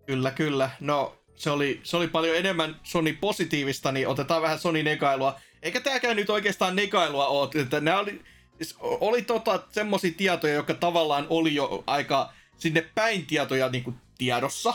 Kyllä, 0.07 0.31
kyllä. 0.31 0.71
No, 0.81 1.17
se 1.35 1.51
oli, 1.51 1.81
se 1.83 1.97
oli 1.97 2.09
paljon 2.09 2.37
enemmän 2.37 2.81
Sony 2.83 3.13
positiivista, 3.13 3.93
niin 3.93 4.09
otetaan 4.09 4.43
vähän 4.43 4.59
Sony 4.59 4.83
negailua. 4.83 5.41
Eikä 5.63 5.81
tääkään 5.81 6.17
nyt 6.17 6.31
oikeastaan 6.31 6.77
negailua 6.77 7.27
ole, 7.27 7.63
että 7.63 7.81
nämä 7.81 7.99
oli, 7.99 8.23
siis 8.59 8.77
oli 8.81 9.23
tota 9.23 9.63
semmosia 9.71 10.13
tietoja, 10.17 10.55
jotka 10.55 10.75
tavallaan 10.75 11.27
oli 11.31 11.55
jo 11.55 11.85
aika 11.87 12.33
sinne 12.59 12.91
päin 12.95 13.27
tietoja 13.27 13.69
niin 13.69 13.85
kuin 13.85 13.97
tiedossa. 14.19 14.75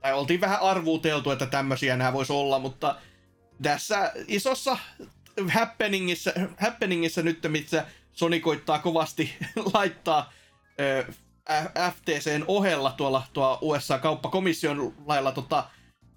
Tai 0.00 0.12
oltiin 0.12 0.40
vähän 0.40 0.60
arvuuteltu, 0.60 1.30
että 1.30 1.46
tämmöisiä 1.46 1.96
nämä 1.96 2.12
voisi 2.12 2.32
olla, 2.32 2.58
mutta 2.58 2.96
tässä 3.62 4.12
isossa 4.28 4.78
happeningissa, 5.48 6.32
happeningissa 6.60 7.22
nyt, 7.22 7.38
missä 7.48 7.86
Sony 8.20 8.40
koittaa 8.40 8.78
kovasti 8.78 9.34
laittaa 9.74 10.32
FTCn 11.94 12.44
ohella 12.46 12.94
tuolla 12.96 13.22
tuo 13.32 13.58
USA-kauppakomission 13.60 14.94
lailla 15.06 15.32
tota, 15.32 15.64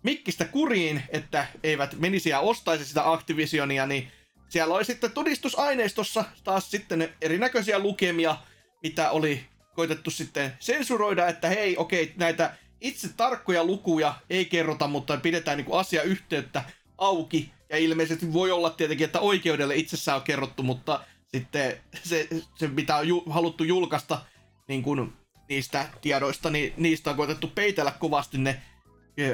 mikkistä 0.04 0.46
kuriin, 0.46 1.04
että 1.10 1.48
eivät 1.64 2.00
menisi 2.00 2.30
ja 2.30 2.40
ostaisi 2.40 2.86
sitä 2.86 3.12
Activisionia, 3.12 3.86
niin 3.86 4.12
siellä 4.50 4.76
oli 4.76 4.86
sitten 4.86 5.12
todistusaineistossa 5.12 6.26
taas 6.44 6.72
sitten 6.72 7.14
erinäköisiä 7.22 7.80
lukemia, 7.80 8.38
mitä 8.84 9.12
oli 9.12 9.46
koitettu 9.76 10.12
sitten 10.12 10.54
sensuroida, 10.60 11.28
että 11.28 11.50
hei, 11.50 11.78
okei, 11.78 12.14
näitä 12.18 12.54
itse 12.82 13.10
tarkkoja 13.18 13.64
lukuja 13.64 14.16
ei 14.30 14.46
kerrota, 14.46 14.88
mutta 14.88 15.18
pidetään 15.18 15.58
niin 15.58 15.68
asiayhteyttä 15.72 16.64
auki. 16.98 17.52
Ja 17.70 17.78
ilmeisesti 17.78 18.34
voi 18.34 18.52
olla 18.52 18.70
tietenkin, 18.70 19.06
että 19.06 19.20
oikeudelle 19.20 19.76
itsessään 19.76 20.16
on 20.16 20.24
kerrottu, 20.24 20.64
mutta 20.64 21.00
sitten 21.36 21.78
se, 22.04 22.28
se 22.56 22.68
mitä 22.68 22.96
on 22.96 23.08
ju, 23.08 23.24
haluttu 23.30 23.64
julkaista 23.64 24.22
niin 24.68 24.84
kuin 24.84 25.14
niistä 25.50 25.86
tiedoista, 26.02 26.50
niin 26.50 26.74
niistä 26.78 27.10
on 27.10 27.16
koetettu 27.16 27.48
peitellä 27.56 27.92
kovasti 27.92 28.38
ne 28.38 28.62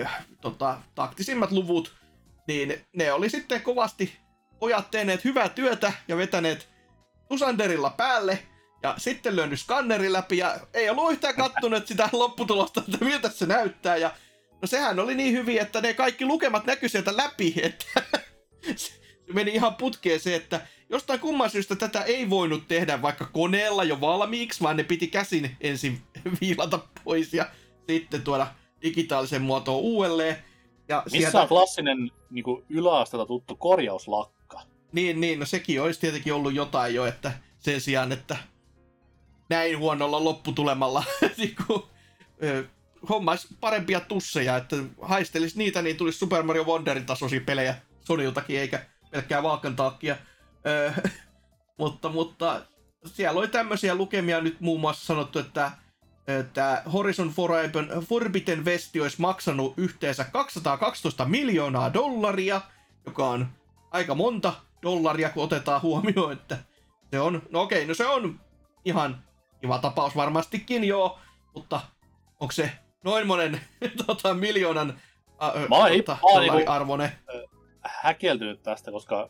äh, 0.04 0.26
tota, 0.42 0.82
taktisimmat 0.96 1.52
luvut, 1.52 1.96
niin 2.48 2.82
ne 2.96 3.14
oli 3.14 3.30
sitten 3.30 3.62
kovasti 3.62 4.18
pojat 4.60 4.92
tehneet 4.92 5.24
hyvää 5.24 5.50
työtä 5.50 5.94
ja 6.08 6.18
vetäneet 6.18 6.70
Tusanderilla 7.30 7.90
päälle, 7.90 8.40
ja 8.84 8.96
sitten 8.98 9.36
lyönyt 9.36 9.60
skanneri 9.60 10.14
läpi, 10.14 10.38
ja 10.38 10.60
ei 10.74 10.90
ollut 10.90 11.12
yhtään 11.12 11.36
kattunut 11.36 11.88
sitä 11.88 12.10
lopputulosta, 12.12 12.84
että 12.88 13.06
miltä 13.06 13.30
se 13.30 13.46
näyttää, 13.46 13.98
ja 13.98 14.12
no 14.62 14.68
sehän 14.68 15.00
oli 15.00 15.16
niin 15.16 15.34
hyvin, 15.34 15.62
että 15.62 15.82
ne 15.82 15.94
kaikki 15.94 16.26
lukemat 16.26 16.66
näkyi 16.66 16.90
sieltä 16.90 17.18
läpi, 17.18 17.54
että 17.62 17.86
se 18.76 18.92
meni 19.34 19.52
ihan 19.52 19.76
putkeen 19.76 20.20
se, 20.20 20.36
että 20.36 20.62
jostain 20.90 21.20
kumman 21.20 21.50
syystä 21.50 21.76
tätä 21.76 22.02
ei 22.02 22.30
voinut 22.30 22.68
tehdä 22.68 23.02
vaikka 23.02 23.26
koneella 23.26 23.84
jo 23.84 24.02
valmiiksi, 24.02 24.62
vaan 24.64 24.78
ne 24.78 24.84
piti 24.84 25.08
käsin 25.08 25.58
ensin 25.62 26.02
viilata 26.42 26.80
pois 27.04 27.34
ja 27.34 27.46
sitten 27.88 28.22
tuoda 28.22 28.48
digitaalisen 28.82 29.42
muotoon 29.42 29.82
uudelleen. 29.82 30.38
Ja 30.88 31.04
Missä 31.06 31.20
sieltä... 31.20 31.42
on 31.42 31.48
klassinen 31.48 32.12
niin 32.30 32.46
yläasteella 32.70 33.26
tuttu 33.26 33.56
korjauslakka? 33.56 34.62
Niin, 34.92 35.22
niin, 35.22 35.40
no 35.40 35.46
sekin 35.46 35.82
olisi 35.82 36.00
tietenkin 36.00 36.34
ollut 36.34 36.54
jotain 36.54 36.96
jo, 36.96 37.06
että 37.06 37.32
sen 37.60 37.82
sijaan, 37.82 38.12
että 38.12 38.38
näin 39.50 39.78
huonolla 39.78 40.24
lopputulemalla 40.24 41.04
niin 41.38 41.56
kuin, 41.68 41.84
hommaisi 43.10 43.48
parempia 43.60 44.00
tusseja, 44.00 44.58
että 44.58 44.76
haistelisi 45.02 45.58
niitä, 45.58 45.82
niin 45.82 45.98
tulisi 45.98 46.18
Super 46.18 46.44
Mario 46.44 46.64
Wonderin 46.64 47.06
tasoisia 47.06 47.42
pelejä 47.46 47.76
Soniltakin, 48.02 48.60
eikä 48.60 48.86
pelkkää 49.12 49.44
Valkan 49.44 49.76
takia. 49.76 50.16
Öö, 50.68 50.92
mutta, 51.80 52.10
mutta 52.10 52.62
siellä 53.06 53.40
oli 53.40 53.48
tämmöisiä 53.48 53.96
lukemia 53.96 54.42
nyt 54.42 54.62
muun 54.62 54.80
muassa 54.80 55.06
sanottu, 55.06 55.40
että, 55.40 55.72
että 56.28 56.84
Horizon 56.94 57.30
Forbidden, 57.30 57.88
Forbidden 58.10 58.66
West 58.66 58.96
olisi 59.02 59.22
maksanut 59.22 59.74
yhteensä 59.78 60.24
212 60.24 61.26
miljoonaa 61.26 61.94
dollaria, 61.94 62.62
joka 63.06 63.28
on 63.28 63.48
aika 63.92 64.16
monta 64.16 64.54
dollaria, 64.82 65.30
kun 65.30 65.44
otetaan 65.44 65.82
huomioon, 65.82 66.34
että 66.34 66.58
se 67.12 67.20
on, 67.20 67.42
no 67.50 67.62
okei, 67.62 67.86
no 67.86 67.94
se 67.94 68.06
on 68.06 68.40
ihan 68.86 69.24
kiva 69.62 69.80
tapaus 69.80 70.16
varmastikin 70.16 70.84
joo, 70.84 71.20
mutta 71.56 71.82
onko 72.40 72.52
se 72.52 72.72
noin 73.04 73.28
monen 73.28 73.62
tota, 74.06 74.34
miljoonan 74.34 75.00
mä 75.70 75.76
oon 75.76 75.92
tota, 76.06 76.40
niinku, 76.40 76.72
arvone? 76.72 77.18
häkeltynyt 77.82 78.64
tästä, 78.64 78.92
koska 78.92 79.30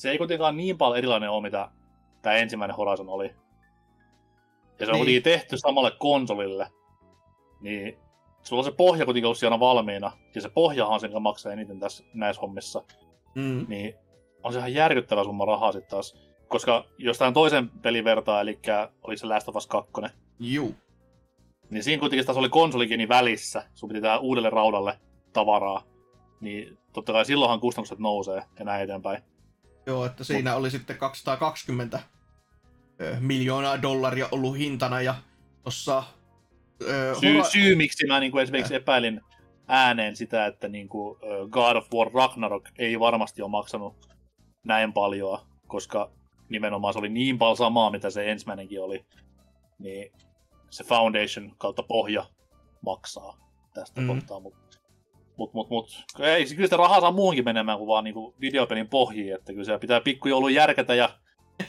se 0.00 0.10
ei 0.10 0.18
kuitenkaan 0.18 0.56
niin 0.56 0.78
paljon 0.78 0.98
erilainen 0.98 1.30
ole, 1.30 1.42
mitä 1.42 1.68
tämä 2.22 2.36
ensimmäinen 2.36 2.76
Horizon 2.76 3.08
oli. 3.08 3.34
Ja 4.78 4.86
se 4.86 4.92
on 4.92 5.06
niin. 5.06 5.22
tehty 5.22 5.58
samalle 5.58 5.92
konsolille. 5.98 6.66
Niin 7.60 7.98
sulla 8.42 8.60
on 8.60 8.64
se 8.64 8.72
pohja 8.76 9.04
kuitenkin 9.04 9.26
ollut 9.26 9.38
siellä 9.38 9.60
valmiina. 9.60 10.12
Ja 10.34 10.40
se 10.40 10.48
pohjahan 10.48 10.94
on 10.94 11.00
sen, 11.00 11.10
joka 11.10 11.20
maksaa 11.20 11.52
eniten 11.52 11.80
tässä 11.80 12.04
näissä 12.14 12.40
hommissa. 12.40 12.82
Mm. 13.34 13.66
Niin 13.68 13.94
on 14.42 14.52
se 14.52 14.58
ihan 14.58 14.74
järkyttävä 14.74 15.24
summa 15.24 15.44
rahaa 15.44 15.72
sitten 15.72 15.90
taas. 15.90 16.16
Koska 16.48 16.84
jos 16.98 17.18
tämän 17.18 17.34
toisen 17.34 17.68
pelin 17.68 18.04
vertaa, 18.04 18.40
eli 18.40 18.58
oli 19.02 19.16
se 19.16 19.26
Last 19.26 19.48
of 19.48 19.56
Us 19.56 19.66
2. 19.66 19.92
Juu. 20.38 20.74
Niin 21.70 21.82
siinä 21.82 22.00
kuitenkin 22.00 22.26
taas 22.26 22.38
oli 22.38 22.48
konsolikini 22.48 23.08
välissä. 23.08 23.62
Sun 23.74 23.88
piti 23.88 24.00
tehdä 24.00 24.18
uudelle 24.18 24.50
raudalle 24.50 24.98
tavaraa. 25.32 25.82
Niin 26.40 26.78
totta 26.92 27.12
kai 27.12 27.24
silloinhan 27.24 27.60
kustannukset 27.60 27.98
nousee 27.98 28.42
ja 28.58 28.64
näin 28.64 28.82
eteenpäin. 28.82 29.22
Joo, 29.86 30.06
että 30.06 30.24
siinä 30.24 30.54
oli 30.54 30.70
sitten 30.70 30.98
220 30.98 32.00
miljoonaa 33.20 33.82
dollaria 33.82 34.28
ollut 34.32 34.58
hintana 34.58 35.00
ja 35.00 35.14
tossa... 35.64 36.02
syy, 37.20 37.34
hora... 37.34 37.48
syy, 37.48 37.74
miksi 37.74 38.06
mä 38.06 38.20
niin 38.20 38.32
kuin 38.32 38.42
esimerkiksi 38.42 38.74
epäilin 38.74 39.20
ääneen 39.68 40.16
sitä, 40.16 40.46
että 40.46 40.68
niin 40.68 40.88
kuin 40.88 41.18
God 41.50 41.76
of 41.76 41.86
War 41.94 42.10
Ragnarok 42.14 42.68
ei 42.78 43.00
varmasti 43.00 43.42
ole 43.42 43.50
maksanut 43.50 44.08
näin 44.64 44.92
paljon, 44.92 45.38
koska 45.66 46.10
nimenomaan 46.48 46.94
se 46.94 46.98
oli 46.98 47.08
niin 47.08 47.38
paljon 47.38 47.56
samaa, 47.56 47.90
mitä 47.90 48.10
se 48.10 48.30
ensimmäinenkin 48.30 48.82
oli, 48.82 49.06
niin 49.78 50.12
se 50.70 50.84
Foundation 50.84 51.54
kautta 51.58 51.82
pohja 51.82 52.26
maksaa 52.84 53.38
tästä 53.74 54.00
mm. 54.00 54.06
kohtaa, 54.06 54.40
mutta 54.40 54.59
mut, 55.40 55.54
mut, 55.54 55.70
mut, 55.70 56.04
ei, 56.18 56.46
kyllä 56.46 56.66
sitä 56.66 56.76
rahaa 56.76 57.00
saa 57.00 57.12
muuhunkin 57.12 57.44
menemään 57.44 57.78
kuin 57.78 57.88
vaan 57.88 58.04
niinku 58.04 58.34
videopelin 58.40 58.88
pohjiin, 58.88 59.34
että 59.34 59.52
kyllä 59.52 59.64
se 59.64 59.78
pitää 59.78 60.00
pikkujoulun 60.00 60.54
järkätä 60.54 60.94
ja 60.94 61.18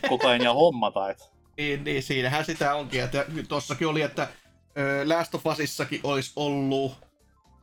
koko 0.10 0.28
ajan 0.28 0.42
ja 0.42 0.54
hommata. 0.54 1.10
Et. 1.10 1.18
Niin, 1.58 1.84
niin, 1.84 2.04
siinähän 2.04 2.46
sitä 2.46 2.76
onkin. 2.76 3.04
Että 3.04 3.26
tossakin 3.48 3.88
oli, 3.88 4.02
että 4.02 4.28
Last 5.06 5.36
of 5.36 5.48
Usissakin 5.48 6.00
olisi 6.04 6.32
ollut 6.36 6.92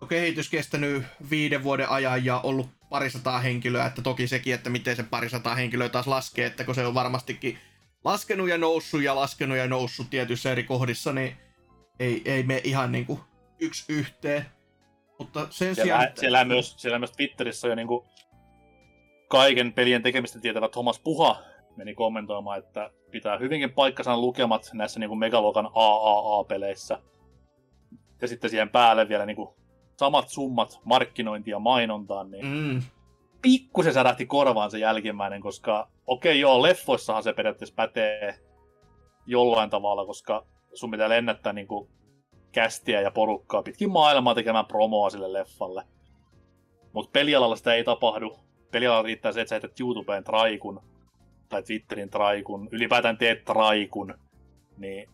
kehitys 0.09 0.51
kestänyt 0.51 1.05
viiden 1.31 1.63
vuoden 1.63 1.89
ajan 1.89 2.25
ja 2.25 2.41
ollut 2.41 2.69
parisataa 2.91 3.39
henkilöä, 3.39 3.87
että 3.87 4.03
toki 4.03 4.29
sekin, 4.29 4.55
että 4.55 4.71
miten 4.71 4.97
se 4.97 5.03
parisataa 5.03 5.55
henkilöä 5.55 5.89
taas 5.89 6.07
laskee, 6.07 6.47
että 6.47 6.65
kun 6.65 6.75
se 6.75 6.87
on 6.87 6.95
varmastikin 6.95 7.59
laskenut 8.05 8.49
ja 8.49 8.59
noussut 8.59 9.03
ja 9.03 9.15
laskenut 9.15 9.57
ja 9.57 9.67
noussut 9.67 10.11
tietyissä 10.11 10.53
eri 10.53 10.65
kohdissa, 10.65 11.13
niin 11.13 11.37
ei, 12.01 12.23
ei 12.25 12.43
me 12.43 12.61
ihan 12.65 12.93
niinku 12.93 13.21
yksi 13.61 13.85
yhteen. 13.93 14.47
Mutta 15.19 15.47
sen 15.51 15.75
siellä, 15.75 15.83
sijaan... 15.83 16.09
Siellä, 16.15 16.45
myös, 16.45 16.75
siellä 16.77 16.99
myös 16.99 17.13
Twitterissä 17.13 17.69
jo 17.69 17.75
niinku 17.75 18.07
kaiken 19.29 19.73
pelien 19.73 20.03
tekemistä 20.03 20.41
tietävä 20.41 20.69
Thomas 20.69 21.01
Puha 21.01 21.43
meni 21.77 21.95
kommentoimaan, 21.95 22.59
että 22.59 22.91
pitää 23.11 23.39
hyvinkin 23.39 23.73
paikkansa 23.73 24.19
lukemat 24.19 24.71
näissä 24.73 25.01
niinku 25.01 25.17
megaluokan 25.17 25.71
AAA-peleissä. 25.75 26.99
Ja 28.21 28.29
sitten 28.29 28.51
siihen 28.51 28.69
päälle 28.69 29.09
vielä 29.09 29.27
niinku 29.27 29.57
samat 29.97 30.29
summat 30.29 30.81
markkinointia 30.85 31.55
ja 31.55 31.59
mainontaan, 31.59 32.31
niin 32.31 32.47
mm. 32.47 32.83
pikkusen 33.43 33.93
särähti 33.93 34.27
korvaan 34.27 34.71
se 34.71 34.79
jälkimmäinen, 34.79 35.41
koska 35.41 35.89
okei 36.07 36.33
okay, 36.33 36.41
joo, 36.41 36.63
leffoissahan 36.63 37.23
se 37.23 37.33
periaatteessa 37.33 37.75
pätee 37.75 38.39
jollain 39.27 39.71
tavalla, 39.71 40.07
koska 40.07 40.47
sun 40.75 40.91
pitää 40.91 41.09
lennättää 41.09 41.53
niinku 41.53 41.91
kästiä 42.63 43.01
ja 43.01 43.11
porukkaa 43.11 43.63
pitkin 43.63 43.91
maailmaa 43.91 44.35
tekemään 44.35 44.67
promoa 44.67 45.11
sille 45.11 45.33
leffalle. 45.33 45.85
Mutta 46.93 47.11
pelialalla 47.13 47.57
sitä 47.57 47.75
ei 47.75 47.85
tapahdu. 47.85 48.39
Pelialalla 48.71 49.03
riittää 49.03 49.33
se, 49.33 49.41
että 49.41 49.61
sä 49.61 49.69
YouTubeen 49.81 50.25
traikun, 50.25 50.81
tai 51.49 51.63
Twitterin 51.63 52.11
traikun, 52.11 52.69
ylipäätään 52.73 53.19
teet 53.19 53.45
traikun, 53.45 54.15
niin 54.77 55.11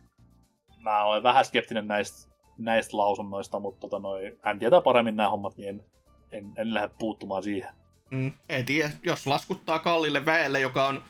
mä 0.79 1.05
olen 1.05 1.23
vähän 1.23 1.45
skeptinen 1.45 1.89
näistä, 1.89 2.35
näistä 2.59 2.97
lausunnoista, 2.97 3.61
mutta 3.61 3.81
tota 3.81 3.99
noi, 3.99 4.39
hän 4.43 4.59
tietää 4.59 4.81
paremmin 4.81 5.17
nämä 5.17 5.31
hommat, 5.31 5.57
niin 5.57 5.69
en, 5.69 5.85
en, 6.33 6.53
en 6.57 6.75
lähde 6.75 6.91
puuttumaan 6.99 7.43
siihen. 7.43 7.71
Mm, 8.11 8.33
ei 8.49 8.65
tiedä, 8.65 8.91
jos 9.03 9.27
laskuttaa 9.27 9.79
kallille 9.79 10.27
väelle, 10.27 10.61
joka 10.61 10.89
on 10.89 11.03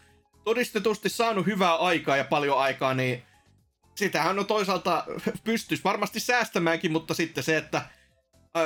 todistetusti 0.44 1.08
saanut 1.08 1.46
hyvää 1.46 1.76
aikaa 1.76 2.16
ja 2.16 2.24
paljon 2.24 2.58
aikaa, 2.58 2.94
niin 2.94 3.22
sitähän 3.94 4.38
on 4.38 4.46
toisaalta 4.46 5.04
pystys 5.44 5.84
varmasti 5.84 6.20
säästämäänkin, 6.20 6.92
mutta 6.92 7.14
sitten 7.14 7.44
se, 7.44 7.56
että 7.56 7.82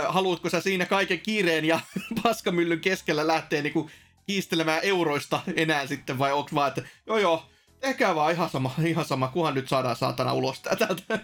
haluatko 0.08 0.50
sä 0.50 0.60
siinä 0.60 0.86
kaiken 0.86 1.20
kiireen 1.20 1.64
ja 1.64 1.80
paskamyllyn 2.22 2.80
keskellä 2.80 3.26
lähteä 3.26 3.62
niinku 3.62 3.90
kiistelemään 4.26 4.80
euroista 4.82 5.40
enää 5.56 5.86
sitten, 5.86 6.18
vai 6.18 6.32
onko 6.32 6.50
vaan, 6.54 6.68
että 6.68 6.82
joo 7.06 7.18
joo, 7.18 7.42
tehkää 7.80 8.14
vaan 8.14 8.32
ihan 8.32 8.50
sama, 8.50 8.74
ihan 8.84 9.04
sama, 9.04 9.28
kunhan 9.28 9.54
nyt 9.54 9.68
saadaan 9.68 9.96
saatana 9.96 10.32
ulos 10.32 10.60
tätä. 10.60 10.88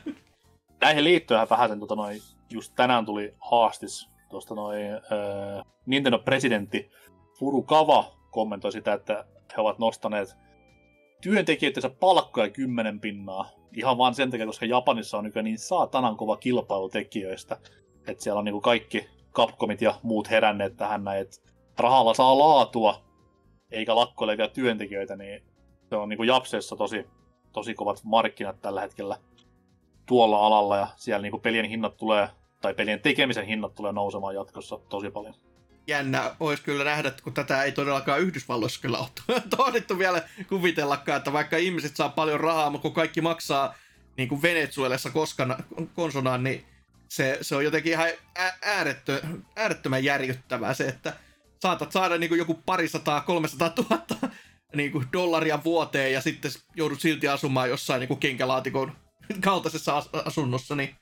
Näihin 0.80 1.04
liittyen 1.04 1.46
vähän 1.50 1.80
tota 1.80 1.94
noin, 1.94 2.22
just 2.50 2.72
tänään 2.76 3.06
tuli 3.06 3.34
haastis 3.50 4.08
tuosta 4.30 4.54
noin 4.54 4.94
äh, 4.94 5.64
Nintendo 5.86 6.18
presidentti 6.18 6.90
Furukawa 7.38 8.16
kommentoi 8.30 8.72
sitä, 8.72 8.92
että 8.92 9.24
he 9.56 9.60
ovat 9.60 9.78
nostaneet 9.78 10.36
työntekijöidensä 11.22 11.90
palkkoja 11.90 12.50
kymmenen 12.50 13.00
pinnaa. 13.00 13.50
Ihan 13.76 13.98
vaan 13.98 14.14
sen 14.14 14.30
takia, 14.30 14.46
koska 14.46 14.66
Japanissa 14.66 15.18
on 15.18 15.24
nykyään 15.24 15.44
niin 15.44 15.58
saatanan 15.58 16.16
kova 16.16 16.36
kilpailu 16.36 16.88
tekijöistä. 16.88 17.56
Että 18.06 18.24
siellä 18.24 18.38
on 18.38 18.44
niinku 18.44 18.60
kaikki 18.60 19.08
Capcomit 19.32 19.82
ja 19.82 19.94
muut 20.02 20.30
heränneet 20.30 20.76
tähän 20.76 21.04
näin, 21.04 21.20
että 21.20 21.36
rahalla 21.78 22.14
saa 22.14 22.38
laatua, 22.38 23.02
eikä 23.70 23.96
lakkoilevia 23.96 24.48
työntekijöitä, 24.48 25.16
niin 25.16 25.42
se 25.88 25.96
on 25.96 26.08
niinku 26.08 26.22
Japseessa 26.22 26.76
tosi, 26.76 27.06
tosi 27.52 27.74
kovat 27.74 28.00
markkinat 28.04 28.60
tällä 28.60 28.80
hetkellä 28.80 29.16
tuolla 30.06 30.46
alalla, 30.46 30.76
ja 30.76 30.88
siellä 30.96 31.22
niinku 31.22 31.38
pelien 31.38 31.64
hinnat 31.64 31.96
tulee, 31.96 32.28
tai 32.60 32.74
pelien 32.74 33.00
tekemisen 33.00 33.46
hinnat 33.46 33.74
tulee 33.74 33.92
nousemaan 33.92 34.34
jatkossa 34.34 34.78
tosi 34.88 35.10
paljon 35.10 35.34
jännä 35.86 36.36
olisi 36.40 36.62
kyllä 36.62 36.84
nähdä, 36.84 37.12
kun 37.22 37.34
tätä 37.34 37.62
ei 37.62 37.72
todellakaan 37.72 38.20
Yhdysvalloissa 38.20 38.80
kyllä 38.80 38.98
ole 38.98 39.42
tohdittu 39.56 39.98
vielä 39.98 40.22
kuvitellakaan, 40.48 41.18
että 41.18 41.32
vaikka 41.32 41.56
ihmiset 41.56 41.96
saa 41.96 42.08
paljon 42.08 42.40
rahaa, 42.40 42.70
mutta 42.70 42.82
kun 42.82 42.94
kaikki 42.94 43.20
maksaa 43.20 43.74
niin 44.16 44.28
kuin 44.28 44.42
Venezuelassa 44.42 45.10
koskana, 45.10 45.56
konsonaan, 45.94 46.44
niin 46.44 46.64
se, 47.08 47.38
se 47.40 47.56
on 47.56 47.64
jotenkin 47.64 47.92
ihan 47.92 48.08
äärettö, 48.62 49.22
äärettömän 49.56 50.04
järjyttävää 50.04 50.74
se, 50.74 50.88
että 50.88 51.16
saatat 51.62 51.92
saada 51.92 52.18
niin 52.18 52.28
kuin 52.28 52.38
joku 52.38 52.54
parisataa, 52.54 53.20
kolmesataa 53.20 53.70
tuhatta 53.70 54.16
niin 54.74 54.92
kuin 54.92 55.06
dollaria 55.12 55.64
vuoteen 55.64 56.12
ja 56.12 56.20
sitten 56.20 56.50
joudut 56.76 57.00
silti 57.00 57.28
asumaan 57.28 57.68
jossain 57.68 58.00
niin 58.00 58.08
kuin 58.08 58.20
kenkälaatikon 58.20 58.92
kaltaisessa 59.40 60.02
asunnossa, 60.24 60.76
niin 60.76 60.96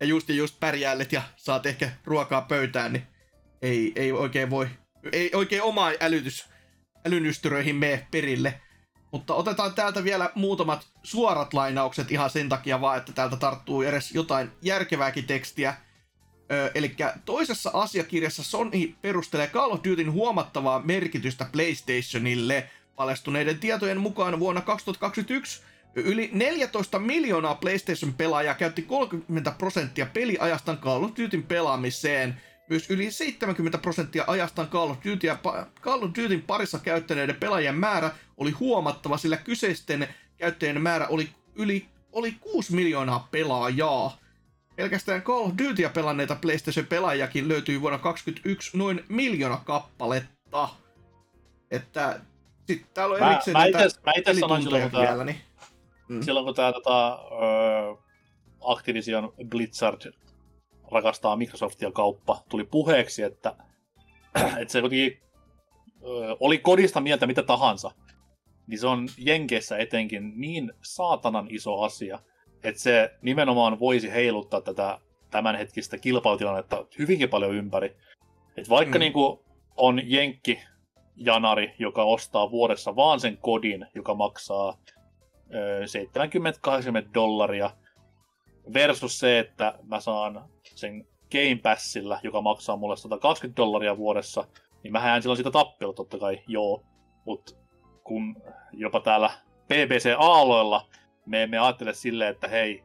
ja 0.00 0.06
just 0.06 0.28
ja 0.28 0.34
just 0.34 0.60
pärjäilet 0.60 1.12
ja 1.12 1.22
saat 1.36 1.66
ehkä 1.66 1.90
ruokaa 2.04 2.42
pöytään, 2.42 2.92
niin 2.92 3.06
ei, 3.62 3.92
ei 3.96 4.12
oikein 4.12 4.50
voi, 4.50 4.68
ei 5.12 5.30
oikein 5.34 5.62
oma 5.62 5.90
älytys, 6.00 6.48
älynystyröihin 7.06 7.76
mene 7.76 8.06
perille. 8.10 8.60
Mutta 9.12 9.34
otetaan 9.34 9.74
täältä 9.74 10.04
vielä 10.04 10.30
muutamat 10.34 10.86
suorat 11.02 11.54
lainaukset 11.54 12.12
ihan 12.12 12.30
sen 12.30 12.48
takia 12.48 12.80
vaan, 12.80 12.98
että 12.98 13.12
täältä 13.12 13.36
tarttuu 13.36 13.82
edes 13.82 14.14
jotain 14.14 14.50
järkevääkin 14.62 15.24
tekstiä. 15.24 15.74
Öö, 16.52 16.70
eli 16.74 16.96
toisessa 17.24 17.70
asiakirjassa 17.74 18.42
Sony 18.42 18.94
perustelee 19.02 19.46
Call 19.46 19.72
of 19.72 19.80
Dutyn 19.84 20.12
huomattavaa 20.12 20.82
merkitystä 20.84 21.46
PlayStationille. 21.52 22.70
Paljastuneiden 22.96 23.58
tietojen 23.58 24.00
mukaan 24.00 24.40
vuonna 24.40 24.60
2021 24.60 25.62
Yli 25.94 26.30
14 26.32 26.98
miljoonaa 26.98 27.54
PlayStation-pelaajaa 27.54 28.54
käytti 28.54 28.82
30 28.82 29.50
prosenttia 29.58 30.06
peliajastaan 30.06 30.78
Call 30.78 31.04
of 31.04 31.10
Dutyn 31.18 31.42
pelaamiseen– 31.42 32.40
myös 32.70 32.90
yli 32.90 33.10
70 33.10 33.78
prosenttia 33.78 34.24
ajastaan 34.26 34.68
Call 34.68 34.90
of, 34.90 34.98
Duty 35.04 35.26
ja 35.26 35.38
Call 35.80 36.02
of 36.02 36.10
Dutyn 36.18 36.42
parissa 36.42 36.78
käyttäneiden 36.78 37.36
pelaajien 37.36 37.74
määrä 37.74 38.10
oli 38.36 38.50
huomattava, 38.50 39.16
sillä 39.16 39.36
kyseisten 39.36 40.08
käyttäjien 40.36 40.82
määrä 40.82 41.06
oli 41.06 41.28
yli 41.54 41.86
oli 42.12 42.32
6 42.32 42.74
miljoonaa 42.74 43.28
pelaajaa. 43.30 44.18
Pelkästään 44.76 45.22
Call 45.22 45.46
of 45.46 45.52
Dutyä 45.58 45.88
pelanneita 45.88 46.36
PlayStation-pelaajakin 46.36 47.48
löytyi 47.48 47.80
vuonna 47.80 47.98
2021 47.98 48.76
noin 48.76 49.04
miljoona 49.08 49.60
kappaletta. 49.64 50.68
Että 51.70 52.20
sitten 52.66 52.90
täällä 52.94 53.14
on 53.14 53.30
erikseen 53.30 53.56
mä, 53.56 53.60
näitä 53.60 53.78
mä 53.78 54.12
itse 54.16 54.34
sanoin 54.40 54.62
silloin, 54.62 54.90
kun 54.90 55.00
vielä, 55.00 55.24
niin... 55.24 55.40
Mm. 56.08 56.22
silloin 56.22 56.46
kun 56.46 56.54
tämä 56.54 56.72
tota, 56.72 57.18
uh, 57.22 58.04
Activision 58.60 59.32
Blizzard 59.48 60.12
rakastaa 60.92 61.36
Microsoftia 61.36 61.92
kauppa, 61.92 62.42
tuli 62.48 62.64
puheeksi, 62.64 63.22
että, 63.22 63.56
että 64.60 64.72
se 64.72 64.80
kuitenkin 64.80 65.20
ö, 66.02 66.36
oli 66.40 66.58
kodista 66.58 67.00
mieltä 67.00 67.26
mitä 67.26 67.42
tahansa, 67.42 67.90
niin 68.66 68.78
se 68.78 68.86
on 68.86 69.08
Jenkeissä 69.18 69.78
etenkin 69.78 70.32
niin 70.36 70.72
saatanan 70.82 71.46
iso 71.50 71.80
asia, 71.80 72.18
että 72.62 72.80
se 72.80 73.14
nimenomaan 73.22 73.80
voisi 73.80 74.12
heiluttaa 74.12 74.60
tätä 74.60 74.98
tämänhetkistä 75.30 75.98
kilpailutilannetta 75.98 76.86
hyvinkin 76.98 77.28
paljon 77.28 77.54
ympäri. 77.54 77.96
Et 78.56 78.68
vaikka 78.68 78.98
mm. 78.98 79.00
niin 79.00 79.12
kuin 79.12 79.40
on 79.76 80.00
Jenkki 80.04 80.60
janari, 81.16 81.74
joka 81.78 82.04
ostaa 82.04 82.50
vuodessa 82.50 82.96
vaan 82.96 83.20
sen 83.20 83.36
kodin, 83.36 83.86
joka 83.94 84.14
maksaa 84.14 84.78
70-80 87.06 87.14
dollaria, 87.14 87.70
versus 88.74 89.18
se, 89.18 89.38
että 89.38 89.78
mä 89.82 90.00
saan 90.00 90.44
sen 90.80 91.06
Game 91.32 91.60
Passilla, 91.62 92.20
joka 92.22 92.40
maksaa 92.40 92.76
mulle 92.76 92.96
120 92.96 93.56
dollaria 93.56 93.96
vuodessa, 93.96 94.44
niin 94.82 94.92
mä 94.92 95.06
jään 95.06 95.22
silloin 95.22 95.36
sitä 95.36 95.50
tappiolla 95.50 95.94
totta 95.94 96.18
kai, 96.18 96.42
joo. 96.46 96.84
Mutta 97.26 97.52
kun 98.04 98.36
jopa 98.72 99.00
täällä 99.00 99.30
BBC-aaloilla 99.68 100.86
me 101.26 101.42
emme 101.42 101.58
ajattele 101.58 101.94
silleen, 101.94 102.30
että 102.30 102.48
hei, 102.48 102.84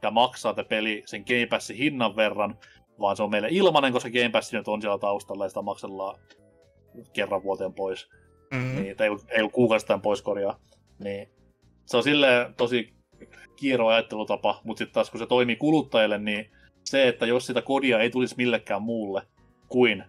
tämä 0.00 0.10
maksaa 0.10 0.54
tämä 0.54 0.68
peli 0.68 1.02
sen 1.06 1.24
Game 1.28 1.46
Passin 1.46 1.76
hinnan 1.76 2.16
verran, 2.16 2.58
vaan 3.00 3.16
se 3.16 3.22
on 3.22 3.30
meille 3.30 3.48
ilmanen, 3.50 3.92
koska 3.92 4.10
Game 4.10 4.28
Pass 4.28 4.52
nyt 4.52 4.68
on 4.68 4.80
siellä 4.80 4.98
taustalla 4.98 5.44
ja 5.44 5.48
sitä 5.48 5.62
maksellaan 5.62 6.18
kerran 7.12 7.42
vuoteen 7.42 7.74
pois. 7.74 8.08
Mm-hmm. 8.54 8.74
Niin, 8.74 8.86
ei, 8.86 9.10
ei 9.30 9.42
ole 9.42 9.50
kuukausittain 9.50 10.00
pois 10.00 10.22
korjaa. 10.22 10.60
Niin, 11.04 11.28
se 11.86 11.96
on 11.96 12.02
silleen 12.02 12.54
tosi 12.54 12.94
kiero 13.56 13.86
ajattelutapa, 13.86 14.60
mutta 14.64 14.78
sitten 14.78 14.94
taas 14.94 15.10
kun 15.10 15.20
se 15.20 15.26
toimii 15.26 15.56
kuluttajille, 15.56 16.18
niin 16.18 16.50
se, 16.86 17.08
että 17.08 17.26
jos 17.26 17.46
sitä 17.46 17.62
kodia 17.62 18.00
ei 18.00 18.10
tulisi 18.10 18.34
millekään 18.36 18.82
muulle 18.82 19.22
kuin 19.68 20.04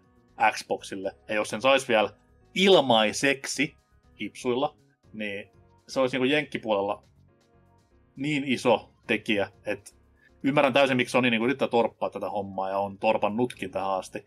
Xboxille, 0.51 1.15
ja 1.27 1.35
jos 1.35 1.49
sen 1.49 1.61
saisi 1.61 1.87
vielä 1.87 2.09
ilmaiseksi 2.55 3.75
hipsuilla, 4.21 4.77
niin 5.13 5.49
se 5.87 5.99
olisi 5.99 6.19
niin 6.19 6.31
jenkkipuolella 6.31 7.03
niin 8.15 8.43
iso 8.43 8.89
tekijä, 9.07 9.51
että 9.65 9.91
ymmärrän 10.43 10.73
täysin, 10.73 10.97
miksi 10.97 11.11
Sony 11.11 11.29
niin 11.29 11.43
yrittää 11.43 11.67
torppaa 11.67 12.09
tätä 12.09 12.29
hommaa 12.29 12.69
ja 12.69 12.77
on 12.77 12.97
torpannutkin 12.97 13.71
tähän 13.71 13.91
asti. 13.91 14.25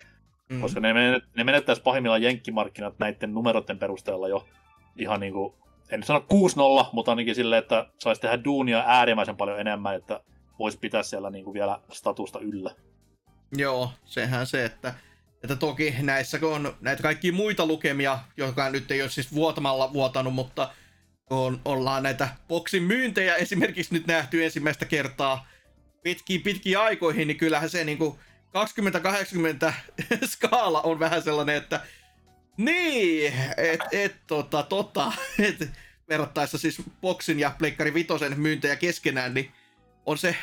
Mm. 0.48 0.60
Koska 0.60 0.80
ne, 0.80 0.92
menet, 0.92 1.24
ne 1.36 1.44
menettäisi 1.44 1.82
pahimmillaan 1.82 2.22
jenkkimarkkinat 2.22 2.98
näiden 2.98 3.34
numeroiden 3.34 3.78
perusteella 3.78 4.28
jo 4.28 4.46
ihan 4.96 5.20
niin 5.20 5.32
kuin, 5.32 5.54
en 5.90 6.02
sano 6.02 6.24
6-0, 6.84 6.88
mutta 6.92 7.12
ainakin 7.12 7.34
silleen, 7.34 7.62
että 7.62 7.86
saisi 7.98 8.20
tehdä 8.20 8.44
duunia 8.44 8.84
äärimmäisen 8.86 9.36
paljon 9.36 9.60
enemmän, 9.60 9.96
että 9.96 10.20
voisi 10.60 10.78
pitää 10.78 11.02
siellä 11.02 11.30
niin 11.30 11.44
kuin 11.44 11.54
vielä 11.54 11.80
statusta 11.92 12.38
yllä. 12.38 12.74
Joo, 13.56 13.92
sehän 14.04 14.46
se, 14.46 14.64
että, 14.64 14.94
että 15.42 15.56
toki 15.56 15.94
näissä 16.02 16.38
kun 16.38 16.52
on 16.52 16.76
näitä 16.80 17.02
kaikkia 17.02 17.32
muita 17.32 17.66
lukemia, 17.66 18.18
jotka 18.36 18.70
nyt 18.70 18.90
ei 18.90 19.02
ole 19.02 19.10
siis 19.10 19.34
vuotamalla 19.34 19.92
vuotanut, 19.92 20.34
mutta 20.34 20.70
on, 21.30 21.60
ollaan 21.64 22.02
näitä 22.02 22.28
boksin 22.48 22.82
myyntejä 22.82 23.34
esimerkiksi 23.34 23.94
nyt 23.94 24.06
nähty 24.06 24.44
ensimmäistä 24.44 24.84
kertaa 24.84 25.46
pitkiin 26.02 26.42
pitkiin 26.42 26.78
aikoihin, 26.78 27.28
niin 27.28 27.38
kyllähän 27.38 27.70
se 27.70 27.84
niinku 27.84 28.18
20-80 29.68 29.72
skaala 30.32 30.82
on 30.82 30.98
vähän 30.98 31.22
sellainen, 31.22 31.56
että 31.56 31.80
niin, 32.56 33.32
et, 33.56 33.80
et 33.92 34.16
tota, 34.26 34.62
tota, 34.62 35.12
et, 35.38 35.70
verrattaessa 36.08 36.58
siis 36.58 36.82
boksin 37.00 37.40
ja 37.40 37.54
Pleikkari 37.58 37.94
Vitosen 37.94 38.40
myyntejä 38.40 38.76
keskenään, 38.76 39.34
niin 39.34 39.52
on 40.10 40.18
se, 40.18 40.36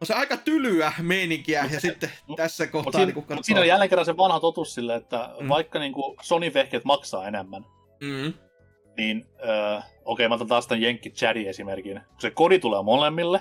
on 0.00 0.06
se 0.06 0.14
aika 0.14 0.36
tylyä 0.36 0.92
meininkiä, 1.02 1.68
ja 1.72 1.80
sitten 1.80 2.10
tässä 2.36 2.66
kohtaa... 2.66 2.92
Siinä, 2.92 3.12
niin 3.12 3.24
katsoo... 3.24 3.42
siinä 3.42 3.60
on 3.60 3.66
jälleen 3.66 3.90
kerran 3.90 4.06
se 4.06 4.16
vanha 4.16 4.40
totuus 4.40 4.74
sille, 4.74 4.94
että 4.94 5.30
mm. 5.40 5.48
vaikka 5.48 5.78
niin 5.78 5.92
kuin 5.92 6.16
Sony-vehkeet 6.22 6.84
maksaa 6.84 7.26
enemmän, 7.26 7.66
mm. 8.00 8.32
niin 8.96 9.26
äh, 9.48 9.76
okei, 9.78 9.92
okay, 10.04 10.28
mä 10.28 10.34
otan 10.34 10.46
taas 10.46 10.66
tämän 10.66 10.82
Jenkki 10.82 11.10
Chadi 11.10 11.48
esimerkin. 11.48 12.00
Kun 12.08 12.20
se 12.20 12.30
kodi 12.30 12.58
tulee 12.58 12.82
molemmille, 12.82 13.40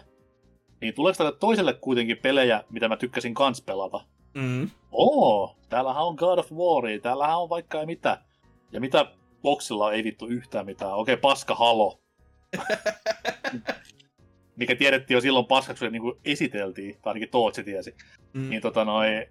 niin 0.81 0.93
tuleeko 0.93 1.17
tälle 1.17 1.37
toiselle 1.39 1.73
kuitenkin 1.73 2.17
pelejä, 2.17 2.63
mitä 2.69 2.87
mä 2.87 2.97
tykkäsin 2.97 3.33
kans 3.33 3.61
pelata? 3.61 4.05
Mm. 4.33 4.69
Oo, 4.91 5.55
täällähän 5.69 6.03
on 6.03 6.15
God 6.15 6.37
of 6.37 6.51
War, 6.51 6.83
täällähän 7.01 7.39
on 7.39 7.49
vaikka 7.49 7.77
ja 7.77 7.85
mitä. 7.85 8.21
Ja 8.71 8.79
mitä 8.79 9.05
boksilla 9.41 9.93
ei 9.93 10.03
vittu 10.03 10.27
yhtään 10.27 10.65
mitään. 10.65 10.93
Okei, 10.93 11.17
paska 11.17 11.55
halo. 11.55 12.01
Mikä 14.55 14.75
tiedettiin 14.75 15.15
jo 15.15 15.21
silloin 15.21 15.45
paskaksi, 15.45 15.85
kun 15.85 15.87
se 15.87 15.99
niin 15.99 16.21
esiteltiin, 16.25 16.95
tai 17.01 17.11
ainakin 17.11 17.29
Tootsi 17.29 17.63
tiesi. 17.63 17.95
Mm. 18.33 18.49
Niin, 18.49 18.61
tota 18.61 18.85
noi, 18.85 19.27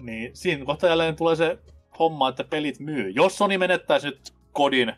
niin 0.00 0.30
siinä 0.36 0.64
kohta 0.64 0.86
jälleen 0.86 1.16
tulee 1.16 1.36
se 1.36 1.58
homma, 1.98 2.28
että 2.28 2.44
pelit 2.44 2.80
myy. 2.80 3.10
Jos 3.10 3.38
Sony 3.38 3.58
menettäisi 3.58 4.06
nyt 4.06 4.34
kodin 4.52 4.92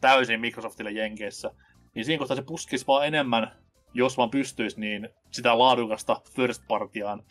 täysin 0.00 0.40
Microsoftille 0.40 0.90
Jenkeissä, 0.90 1.50
niin 1.94 2.04
siinä 2.04 2.18
kohtaa 2.18 2.36
se 2.36 2.42
puskisi 2.42 2.86
vaan 2.86 3.06
enemmän, 3.06 3.52
jos 3.94 4.16
vaan 4.16 4.30
pystyisi, 4.30 4.80
niin 4.80 5.08
sitä 5.30 5.58
laadukasta 5.58 6.20
first 6.36 6.62
partiaan, 6.68 7.22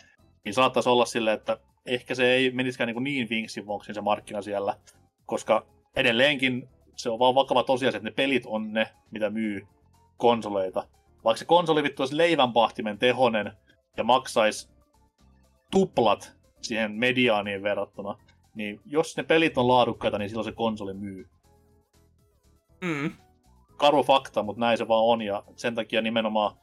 niin 0.45 0.53
saattaisi 0.53 0.89
olla 0.89 1.05
silleen, 1.05 1.37
että 1.37 1.57
ehkä 1.85 2.15
se 2.15 2.33
ei 2.33 2.51
menisikään 2.51 2.87
niin, 2.87 3.03
niin 3.03 3.29
vinksin 3.29 3.65
se 3.91 4.01
markkina 4.01 4.41
siellä, 4.41 4.77
koska 5.25 5.67
edelleenkin 5.95 6.69
se 6.95 7.09
on 7.09 7.19
vaan 7.19 7.35
vakava 7.35 7.63
tosiasia, 7.63 7.97
että 7.97 8.09
ne 8.09 8.15
pelit 8.15 8.43
on 8.45 8.73
ne, 8.73 8.87
mitä 9.11 9.29
myy 9.29 9.67
konsoleita. 10.17 10.87
Vaikka 11.23 11.39
se 11.39 11.45
konsoli 11.45 11.83
vittu 11.83 12.01
olisi 12.01 12.17
leivänpahtimen 12.17 12.99
tehonen 12.99 13.51
ja 13.97 14.03
maksaisi 14.03 14.69
tuplat 15.71 16.33
siihen 16.61 16.91
mediaaniin 16.91 17.63
verrattuna, 17.63 18.17
niin 18.55 18.81
jos 18.85 19.17
ne 19.17 19.23
pelit 19.23 19.57
on 19.57 19.67
laadukkaita, 19.67 20.17
niin 20.17 20.29
silloin 20.29 20.45
se 20.45 20.51
konsoli 20.51 20.93
myy. 20.93 21.29
Mm. 22.81 23.11
Karu 23.77 24.03
fakta, 24.03 24.43
mutta 24.43 24.59
näin 24.59 24.77
se 24.77 24.87
vaan 24.87 25.05
on, 25.05 25.21
ja 25.21 25.43
sen 25.55 25.75
takia 25.75 26.01
nimenomaan 26.01 26.57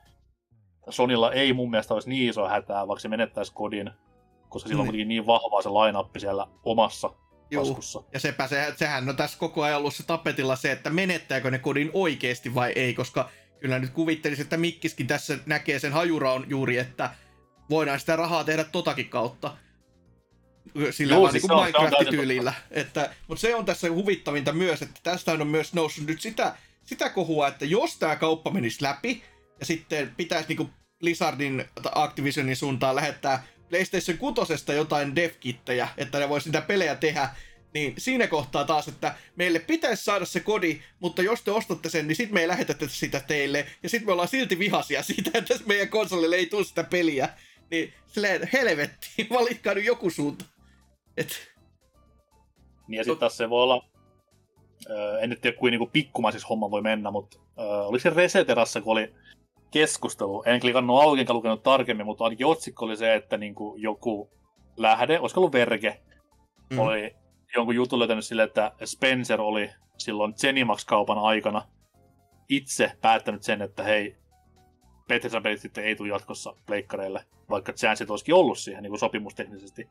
Sonilla 0.91 1.33
ei 1.33 1.53
mun 1.53 1.71
mielestä 1.71 1.95
olisi 1.95 2.09
niin 2.09 2.29
iso 2.29 2.49
hätää, 2.49 2.89
vaikka 2.89 3.01
se 3.01 3.09
menettäisi 3.09 3.53
kodin, 3.55 3.91
koska 4.49 4.69
sillä 4.69 4.83
on 4.83 4.89
niin, 4.89 5.09
niin 5.09 5.27
vahvaa 5.27 5.63
se 5.63 5.69
line 5.69 6.21
siellä 6.21 6.47
omassa 6.65 7.11
Juu. 7.51 7.65
taskussa. 7.65 8.03
Ja 8.13 8.21
sepä 8.21 8.47
se, 8.47 8.75
sehän 8.77 9.09
on 9.09 9.17
tässä 9.17 9.39
koko 9.39 9.63
ajan 9.63 9.79
ollut 9.79 9.95
se 9.95 10.07
tapetilla 10.07 10.57
se, 10.57 10.73
että 10.73 10.91
menettääkö 10.91 11.51
ne 11.51 11.59
kodin 11.59 11.91
oikeasti 11.93 12.55
vai 12.55 12.73
ei, 12.77 12.95
koska 12.95 13.29
kyllä 13.61 13.79
nyt 13.79 13.91
kuvittelisin, 13.91 14.43
että 14.43 14.57
Mikkiskin 14.57 15.07
tässä 15.07 15.39
näkee 15.47 15.79
sen 15.79 15.93
hajuraun 15.93 16.45
juuri, 16.49 16.79
että 16.79 17.11
voidaan 17.71 18.01
sitä 18.01 18.17
rahaa 18.17 18.45
tehdä 18.45 18.65
totakin 18.65 19.09
kautta. 19.09 19.57
Sillä 20.91 21.15
Joo, 21.15 21.23
vaan 21.23 21.33
siis 21.33 21.49
niin 21.49 21.59
Minecraft-tyylillä. 21.59 22.55
Että, 22.71 23.15
mutta 23.29 23.41
se 23.41 23.55
on 23.55 23.65
tässä 23.65 23.91
huvittavinta 23.91 24.53
myös, 24.53 24.83
että 24.83 25.01
tästä 25.03 25.33
on 25.33 25.47
myös 25.47 25.75
noussut 25.75 26.07
nyt 26.07 26.21
sitä, 26.21 26.55
sitä 26.85 27.09
kohua, 27.09 27.49
että 27.49 27.65
jos 27.65 27.97
tämä 27.99 28.17
kauppa 28.17 28.51
menisi 28.51 28.83
läpi, 28.83 29.23
ja 29.61 29.67
sitten 29.67 30.15
pitäisi 30.17 30.49
niinku 30.49 30.71
Blizzardin 31.01 31.65
Activisionin 31.95 32.57
suuntaan 32.57 32.97
lähettää 32.97 33.47
PlayStation 33.69 34.19
6 34.19 34.73
jotain 34.77 35.17
devkittejä, 35.17 35.89
että 35.97 36.19
ne 36.19 36.29
voisi 36.29 36.49
niitä 36.49 36.61
pelejä 36.61 36.95
tehdä, 36.95 37.29
niin 37.75 37.95
siinä 37.99 38.27
kohtaa 38.27 38.65
taas, 38.65 38.89
että 38.89 39.15
meille 39.37 39.59
pitäisi 39.59 40.05
saada 40.05 40.25
se 40.25 40.41
kodi, 40.41 40.81
mutta 41.01 41.23
jos 41.23 41.43
te 41.43 41.51
ostatte 41.51 41.89
sen, 41.89 42.09
niin 42.09 42.17
sitten 42.17 42.35
me 42.35 42.41
ei 42.41 42.49
lähetetä 42.49 42.89
sitä 42.89 43.21
teille, 43.21 43.67
ja 43.83 43.89
sitten 43.89 44.07
me 44.09 44.13
ollaan 44.13 44.29
silti 44.29 44.59
vihasia 44.59 45.03
siitä, 45.03 45.31
että 45.39 45.55
meidän 45.67 45.89
konsolille 45.89 46.37
ei 46.37 46.47
tule 46.47 46.65
sitä 46.65 46.85
peliä. 46.85 47.29
Niin 47.71 47.93
silleen, 48.07 48.49
helvetti, 48.53 49.09
valitkaa 49.39 49.75
nyt 49.75 49.85
joku 49.85 50.11
suunta. 50.11 50.45
Et... 51.17 51.53
Niin 52.89 52.99
ja 52.99 53.05
sitten 53.05 53.19
taas 53.19 53.37
se 53.37 53.51
voi 53.51 53.63
olla, 53.63 53.89
äh, 54.91 55.23
en 55.23 55.31
nyt 55.31 55.41
tiedä 55.41 55.57
kuin 55.57 55.71
niinku 55.71 55.87
pikkumaisissa 55.87 56.49
homma 56.49 56.71
voi 56.71 56.83
mennä, 56.83 57.11
mutta 57.11 57.39
äh, 57.59 57.89
oliko 57.89 58.03
se 58.03 58.11
Reseterassa, 58.11 58.81
kun 58.81 58.93
oli 58.93 59.15
keskustelu. 59.71 60.43
En 60.47 60.61
klikannut 60.61 61.03
auki 61.03 61.21
enkä 61.21 61.33
lukenut 61.33 61.63
tarkemmin, 61.63 62.07
mutta 62.07 62.25
ainakin 62.25 62.47
otsikko 62.47 62.85
oli 62.85 62.97
se, 62.97 63.15
että 63.15 63.37
niin 63.37 63.55
kuin 63.55 63.83
joku 63.83 64.31
lähde, 64.77 65.19
olisiko 65.19 65.41
ollut 65.41 65.53
Verge, 65.53 66.01
mm. 66.71 66.79
oli 66.79 67.17
jonkun 67.55 67.75
jutun 67.75 67.99
löytänyt 67.99 68.25
sille, 68.25 68.43
että 68.43 68.73
Spencer 68.85 69.41
oli 69.41 69.71
silloin 69.99 70.35
Zenimax-kaupan 70.35 71.19
aikana 71.19 71.63
itse 72.49 72.93
päättänyt 73.01 73.43
sen, 73.43 73.63
että 73.63 73.83
hei, 73.83 74.17
Bethesda 75.09 75.41
pelit 75.41 75.61
sitten 75.61 75.85
ei 75.85 75.97
tule 75.97 76.09
jatkossa 76.09 76.55
pleikkareille, 76.67 77.25
vaikka 77.51 77.73
chanceit 77.73 78.11
olisikin 78.11 78.35
ollut 78.35 78.59
siihen 78.59 78.83
niin 78.83 78.91
kuin 78.91 79.01
sopimusteknisesti. 79.01 79.89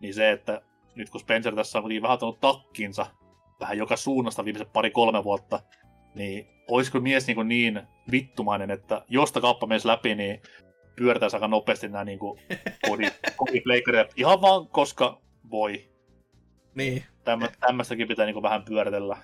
Niin 0.00 0.14
se, 0.14 0.30
että 0.30 0.62
nyt 0.94 1.10
kun 1.10 1.20
Spencer 1.20 1.54
tässä 1.54 1.78
on 1.78 1.84
vähän 2.02 2.14
ottanut 2.14 2.40
takkinsa 2.40 3.06
vähän 3.60 3.78
joka 3.78 3.96
suunnasta 3.96 4.44
viimeiset 4.44 4.72
pari-kolme 4.72 5.24
vuotta, 5.24 5.60
niin 6.14 6.46
olisiko 6.68 7.00
mies 7.00 7.26
niin, 7.26 7.48
niin 7.48 7.82
vittumainen, 8.10 8.70
että 8.70 9.04
josta 9.08 9.40
kauppa 9.40 9.66
menisi 9.66 9.88
läpi, 9.88 10.14
niin 10.14 10.42
pyöritäisi 10.96 11.36
aika 11.36 11.48
nopeasti 11.48 11.88
nämä 11.88 12.04
niin 12.04 12.18
kodipleikkareja. 13.36 14.08
Ihan 14.16 14.40
vaan 14.40 14.68
koska 14.68 15.20
voi. 15.50 15.93
Niin. 16.74 17.04
Tämmö, 17.24 17.48
tämmöistäkin 17.60 18.08
pitää 18.08 18.26
niin 18.26 18.42
vähän 18.42 18.62
pyöritellä 18.62 19.16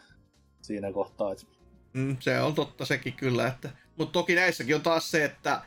siinä 0.63 0.93
kohtaa. 0.93 1.33
Että... 1.33 1.47
Mm, 1.93 2.17
se 2.21 2.41
on 2.41 2.55
totta 2.55 2.85
sekin 2.85 3.13
kyllä. 3.13 3.47
Että... 3.47 3.71
Mutta 3.97 4.13
toki 4.13 4.35
näissäkin 4.35 4.75
on 4.75 4.83
taas 4.83 5.11
se, 5.11 5.25
että 5.25 5.63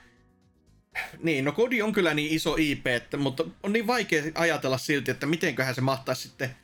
niin, 1.23 1.45
no 1.45 1.51
kodi 1.51 1.81
on 1.81 1.93
kyllä 1.93 2.13
niin 2.13 2.31
iso 2.31 2.55
IP, 2.59 2.87
että, 2.87 3.17
mutta 3.17 3.43
on 3.63 3.73
niin 3.73 3.87
vaikea 3.87 4.23
ajatella 4.35 4.77
silti, 4.77 5.11
että 5.11 5.25
mitenköhän 5.25 5.75
se 5.75 5.81
mahtaisi 5.81 6.21
sitten 6.21 6.55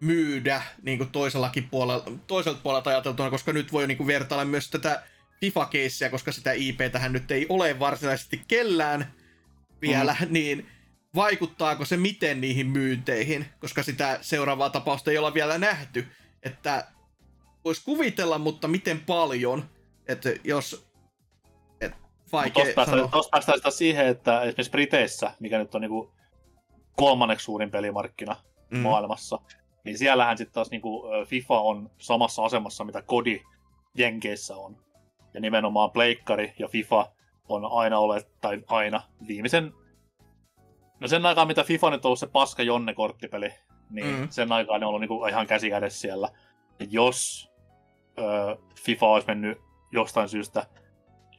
myydä 0.00 0.62
niin 0.82 0.98
kuin 0.98 1.10
toisellakin 1.10 1.68
puolella, 1.70 2.04
toiselta 2.26 2.60
puolelta 2.62 2.90
ajateltuna, 2.90 3.30
koska 3.30 3.52
nyt 3.52 3.72
voi 3.72 3.86
niin 3.86 3.96
kuin 3.96 4.06
vertailla 4.06 4.44
myös 4.44 4.70
tätä 4.70 5.02
FIFA-keissiä, 5.40 6.10
koska 6.10 6.32
sitä 6.32 6.52
IP-tähän 6.52 7.12
nyt 7.12 7.30
ei 7.30 7.46
ole 7.48 7.78
varsinaisesti 7.78 8.42
kellään 8.48 9.12
vielä, 9.82 10.16
mm. 10.20 10.26
niin 10.30 10.66
vaikuttaako 11.14 11.84
se 11.84 11.96
miten 11.96 12.40
niihin 12.40 12.66
myynteihin, 12.66 13.46
koska 13.60 13.82
sitä 13.82 14.18
seuraavaa 14.20 14.70
tapausta 14.70 15.10
ei 15.10 15.18
olla 15.18 15.34
vielä 15.34 15.58
nähty, 15.58 16.06
että 16.42 16.86
voisi 17.64 17.84
kuvitella, 17.84 18.38
mutta 18.38 18.68
miten 18.68 19.00
paljon, 19.00 19.64
että 20.08 20.30
jos 20.44 20.90
et 21.80 21.92
vaikea 22.32 22.64
Tuossa 23.10 23.30
päästään, 23.30 23.58
sitä 23.58 23.70
siihen, 23.70 24.06
että 24.06 24.40
esimerkiksi 24.40 24.70
Briteissä, 24.70 25.34
mikä 25.40 25.58
nyt 25.58 25.74
on 25.74 25.80
niinku 25.80 26.12
kolmanneksi 26.96 27.44
suurin 27.44 27.70
pelimarkkina 27.70 28.36
mm. 28.70 28.78
maailmassa, 28.78 29.38
niin 29.84 29.98
siellähän 29.98 30.38
sitten 30.38 30.54
taas 30.54 30.70
niinku 30.70 31.02
FIFA 31.26 31.60
on 31.60 31.90
samassa 31.98 32.44
asemassa, 32.44 32.84
mitä 32.84 33.02
Kodi 33.02 33.42
Jenkeissä 33.94 34.56
on. 34.56 34.76
Ja 35.34 35.40
nimenomaan 35.40 35.90
Pleikkari 35.90 36.54
ja 36.58 36.68
FIFA 36.68 37.12
on 37.48 37.68
aina 37.72 37.98
ole, 37.98 38.26
tai 38.40 38.62
aina, 38.68 39.02
viimeisen... 39.26 39.72
No 41.00 41.08
sen 41.08 41.26
aikaan, 41.26 41.46
mitä 41.46 41.64
FIFA 41.64 41.90
nyt 41.90 42.04
on 42.04 42.08
ollut 42.08 42.18
se 42.18 42.26
paska 42.26 42.62
Jonne-korttipeli, 42.62 43.54
niin 43.90 44.16
mm. 44.16 44.28
sen 44.30 44.52
aikaan 44.52 44.80
ne 44.80 44.86
on 44.86 44.88
ollut 44.88 45.00
niinku 45.00 45.26
ihan 45.26 45.46
käsi 45.46 45.70
siellä. 45.88 46.28
Ja 46.80 46.86
jos 46.90 47.50
ö, 48.18 48.56
FIFA 48.74 49.06
olisi 49.06 49.26
mennyt 49.26 49.58
jostain 49.92 50.28
syystä 50.28 50.66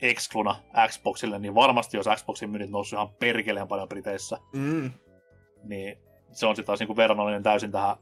excluna 0.01 0.55
Xboxille, 0.87 1.39
niin 1.39 1.55
varmasti 1.55 1.97
jos 1.97 2.05
Xboxin 2.15 2.49
myynnit 2.49 2.69
noussut 2.69 2.97
ihan 2.97 3.09
perkeleen 3.19 3.67
paljon 3.67 3.89
Briteissä, 3.89 4.37
mm. 4.53 4.91
niin 5.63 5.97
se 6.31 6.45
on 6.45 6.55
sitten 6.55 6.67
taas 6.67 6.79
niinku 6.79 6.95
verrannollinen 6.95 7.43
täysin 7.43 7.71
tähän 7.71 7.95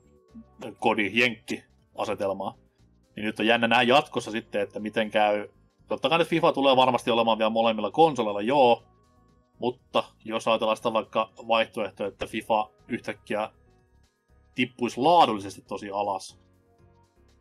kodi 0.80 1.12
jenkki 1.14 1.64
asetelmaan. 1.98 2.54
Niin 3.16 3.26
nyt 3.26 3.40
on 3.40 3.46
jännä 3.46 3.68
nähdä 3.68 3.84
jatkossa 3.84 4.32
sitten, 4.32 4.62
että 4.62 4.80
miten 4.80 5.12
käy. 5.12 5.50
Totta 5.88 6.10
kai 6.10 6.18
nyt 6.18 6.28
FIFA 6.28 6.52
tulee 6.52 6.76
varmasti 6.76 7.12
olemaan 7.12 7.38
vielä 7.38 7.50
molemmilla 7.50 7.92
konsoleilla, 7.92 8.42
joo. 8.42 8.84
Mutta 9.60 10.04
jos 10.26 10.48
ajatellaan 10.48 10.78
sitä 10.78 10.94
vaikka 10.94 11.32
vaihtoehtoa, 11.48 12.08
että 12.08 12.28
FIFA 12.28 12.72
yhtäkkiä 12.88 13.52
tippuisi 14.56 15.00
laadullisesti 15.02 15.62
tosi 15.62 15.90
alas, 15.90 16.40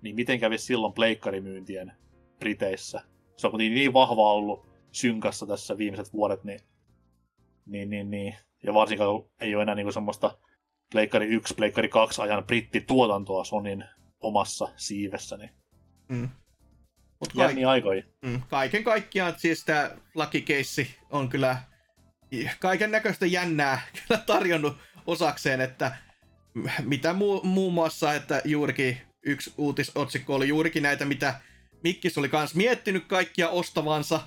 niin 0.03 0.17
miten 0.17 0.41
kävisi 0.41 0.65
silloin 0.65 0.93
pleikkarimyyntien 0.93 1.93
Briteissä? 2.39 3.01
Se 3.37 3.47
on 3.47 3.59
niin 3.59 3.93
vahva 3.93 4.33
ollut 4.33 4.67
synkassa 4.93 5.47
tässä 5.47 5.79
viimeiset 5.79 6.13
vuodet, 6.13 6.45
niin, 6.45 6.61
niin, 7.67 7.91
niin, 7.91 8.11
niin. 8.11 8.37
ja 8.63 8.75
varsinkaan 8.75 9.23
ei 9.41 9.55
ole 9.55 9.63
enää 9.63 9.75
niin 9.75 9.93
semmoista 9.93 10.39
Pleikkari 10.93 11.27
1, 11.27 11.55
Pleikkari 11.55 11.89
2 11.89 12.23
ajan 12.23 12.45
brittituotantoa 12.45 13.45
Sonin 13.45 13.85
omassa 14.21 14.69
siivessä. 14.77 15.37
Niin. 15.37 15.51
Mm. 16.09 16.29
Mut 17.21 17.33
kaik- 17.33 17.55
niin. 17.55 18.05
Mm. 18.23 18.43
Kaiken 18.49 18.85
kaikkiaan 18.85 19.35
siis 19.37 19.65
tämä 19.65 19.91
lakikeissi 20.15 20.97
on 21.11 21.29
kyllä 21.29 21.63
kaiken 22.59 22.91
näköistä 22.91 23.27
jännää 23.27 23.81
kyllä 24.09 24.21
tarjonnut 24.21 24.77
osakseen, 25.07 25.61
että 25.61 25.97
mitä 26.83 27.13
muu, 27.13 27.43
muun 27.45 27.75
muassa, 27.75 28.15
että 28.15 28.43
juurikin 28.45 28.99
yksi 29.23 29.53
uutisotsikko 29.59 30.35
oli 30.35 30.49
juurikin 30.49 30.83
näitä, 30.83 31.05
mitä 31.05 31.41
Mikkis 31.85 32.19
oli 32.19 32.29
kans 32.29 32.55
miettinyt 32.55 33.05
kaikkia 33.07 33.49
ostavansa, 33.49 34.21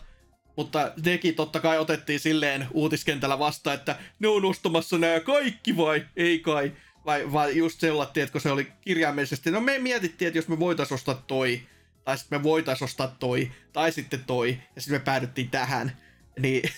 mutta 0.57 0.91
nekin 1.05 1.35
totta 1.35 1.59
kai 1.59 1.79
otettiin 1.79 2.19
silleen 2.19 2.67
uutiskentällä 2.71 3.39
vasta, 3.39 3.73
että 3.73 3.95
ne 4.19 4.27
on 4.27 4.45
ostamassa 4.45 4.97
nämä 4.97 5.19
kaikki 5.19 5.77
vai? 5.77 6.05
Ei 6.15 6.39
kai. 6.39 6.71
Vai, 7.05 7.31
vai 7.31 7.57
just 7.57 7.79
sellainen, 7.79 8.23
että 8.23 8.39
se 8.39 8.51
oli 8.51 8.71
kirjaimellisesti, 8.81 9.51
no 9.51 9.61
me 9.61 9.79
mietittiin, 9.79 10.27
että 10.27 10.37
jos 10.37 10.47
me 10.47 10.59
voitais 10.59 10.91
ostaa 10.91 11.23
toi, 11.27 11.61
tai 12.03 12.17
sitten 12.17 12.39
me 12.39 12.43
voitais 12.43 12.81
ostaa 12.81 13.15
toi, 13.19 13.51
tai 13.73 13.91
sitten 13.91 14.23
toi, 14.23 14.57
ja 14.75 14.81
sitten 14.81 15.01
me 15.01 15.05
päädyttiin 15.05 15.49
tähän. 15.49 15.97
Niin 16.39 16.69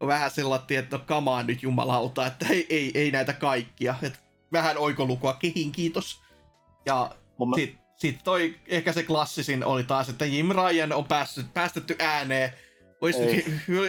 on 0.00 0.08
vähän 0.08 0.30
sellainen, 0.30 0.78
että 0.78 0.96
no 0.96 1.02
kamaan 1.06 1.46
nyt 1.46 1.62
jumalauta, 1.62 2.26
että 2.26 2.46
ei, 2.50 2.66
ei, 2.70 2.90
ei 2.94 3.10
näitä 3.10 3.32
kaikkia. 3.32 3.94
Et 4.02 4.20
vähän 4.52 4.78
oikolukua 4.78 5.34
kehin, 5.34 5.72
kiitos. 5.72 6.20
Ja 6.86 7.10
Mun... 7.38 7.54
sitten 7.54 7.80
sit 7.96 8.24
toi, 8.24 8.54
ehkä 8.66 8.92
se 8.92 9.02
klassisin 9.02 9.64
oli 9.64 9.84
taas, 9.84 10.08
että 10.08 10.24
Jim 10.24 10.48
Ryan 10.48 10.92
on 10.92 11.04
päässyt, 11.04 11.54
päästetty 11.54 11.96
ääneen 11.98 12.52
olisi 13.00 13.20
nyt, 13.20 13.44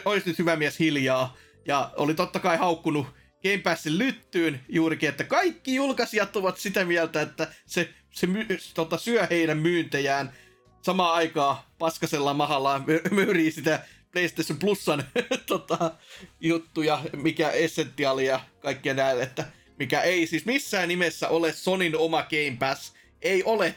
olis 0.05 0.25
nyt 0.25 0.39
hyvä 0.39 0.55
mies 0.55 0.79
hiljaa. 0.79 1.37
Ja 1.65 1.91
oli 1.95 2.13
totta 2.13 2.39
kai 2.39 2.57
haukkunut 2.57 3.07
Game 3.43 3.57
Passin 3.57 3.97
lyttyyn 3.97 4.61
juurikin, 4.69 5.09
että 5.09 5.23
kaikki 5.23 5.75
julkaisijat 5.75 6.35
ovat 6.35 6.57
sitä 6.57 6.85
mieltä, 6.85 7.21
että 7.21 7.47
se, 7.65 7.89
se 8.11 8.27
my, 8.27 8.45
tota, 8.73 8.97
syö 8.97 9.27
heidän 9.29 9.57
myyntejään. 9.57 10.33
Samaan 10.81 11.13
aikaan 11.13 11.57
paskasella 11.79 12.33
mahallaan 12.33 12.85
myyrii 13.11 13.51
sitä 13.51 13.85
PlayStation 14.11 14.59
Plusan 14.59 15.03
tota, 15.47 15.91
juttuja, 16.39 16.99
mikä 17.15 17.49
Essentialia 17.49 18.31
ja 18.31 18.39
kaikkea 18.59 18.93
näille, 18.93 19.23
että 19.23 19.45
mikä 19.79 20.01
ei 20.01 20.27
siis 20.27 20.45
missään 20.45 20.87
nimessä 20.87 21.29
ole 21.29 21.53
Sonin 21.53 21.97
oma 21.97 22.23
Game 22.23 22.57
Pass. 22.59 22.93
Ei 23.21 23.43
ole. 23.43 23.75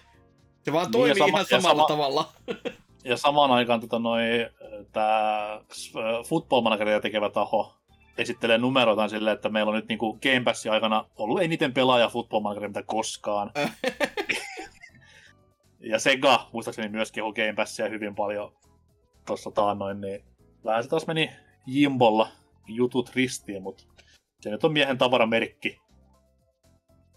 Se 0.63 0.73
vaan 0.73 0.85
niin 0.85 0.93
toimii 0.93 1.19
sama, 1.19 1.29
ihan 1.29 1.47
samalla 1.47 1.83
sama, 1.83 1.89
tavalla. 1.89 2.33
ja 3.05 3.17
samaan 3.17 3.51
aikaan 3.51 3.81
tota, 3.81 3.99
noi, 3.99 4.23
tämä 4.93 5.61
Football 6.27 6.61
Manageria 6.61 7.01
tekevä 7.01 7.31
taho 7.31 7.75
esittelee 8.19 8.59
numeroitaan 8.59 9.11
silleen, 9.11 9.35
että 9.35 9.49
meillä 9.49 9.71
on 9.71 9.77
nyt 9.77 9.89
niinku 9.89 10.19
Game 10.23 10.41
Passin 10.45 10.73
aikana 10.73 11.05
ollut 11.17 11.43
eniten 11.43 11.75
pelaaja 11.75 12.09
Football 12.09 12.41
Manageria 12.41 12.69
mitä 12.69 12.83
koskaan. 12.83 13.51
ja 15.91 15.99
Sega 15.99 16.49
muistaakseni 16.53 16.89
myös 16.89 17.13
kehu 17.13 17.33
Game 17.33 17.55
Passia 17.57 17.89
hyvin 17.89 18.15
paljon 18.15 18.53
tuossa 19.27 19.51
taannoin, 19.51 20.01
niin 20.01 20.25
vähän 20.65 20.83
se 20.83 20.89
taas 20.89 21.07
meni 21.07 21.31
Jimbolla 21.67 22.29
jutut 22.67 23.11
ristiin, 23.15 23.63
mutta 23.63 23.85
se 24.41 24.51
nyt 24.51 24.65
on 24.65 24.73
miehen 24.73 24.99
tavaramerkki. 24.99 25.81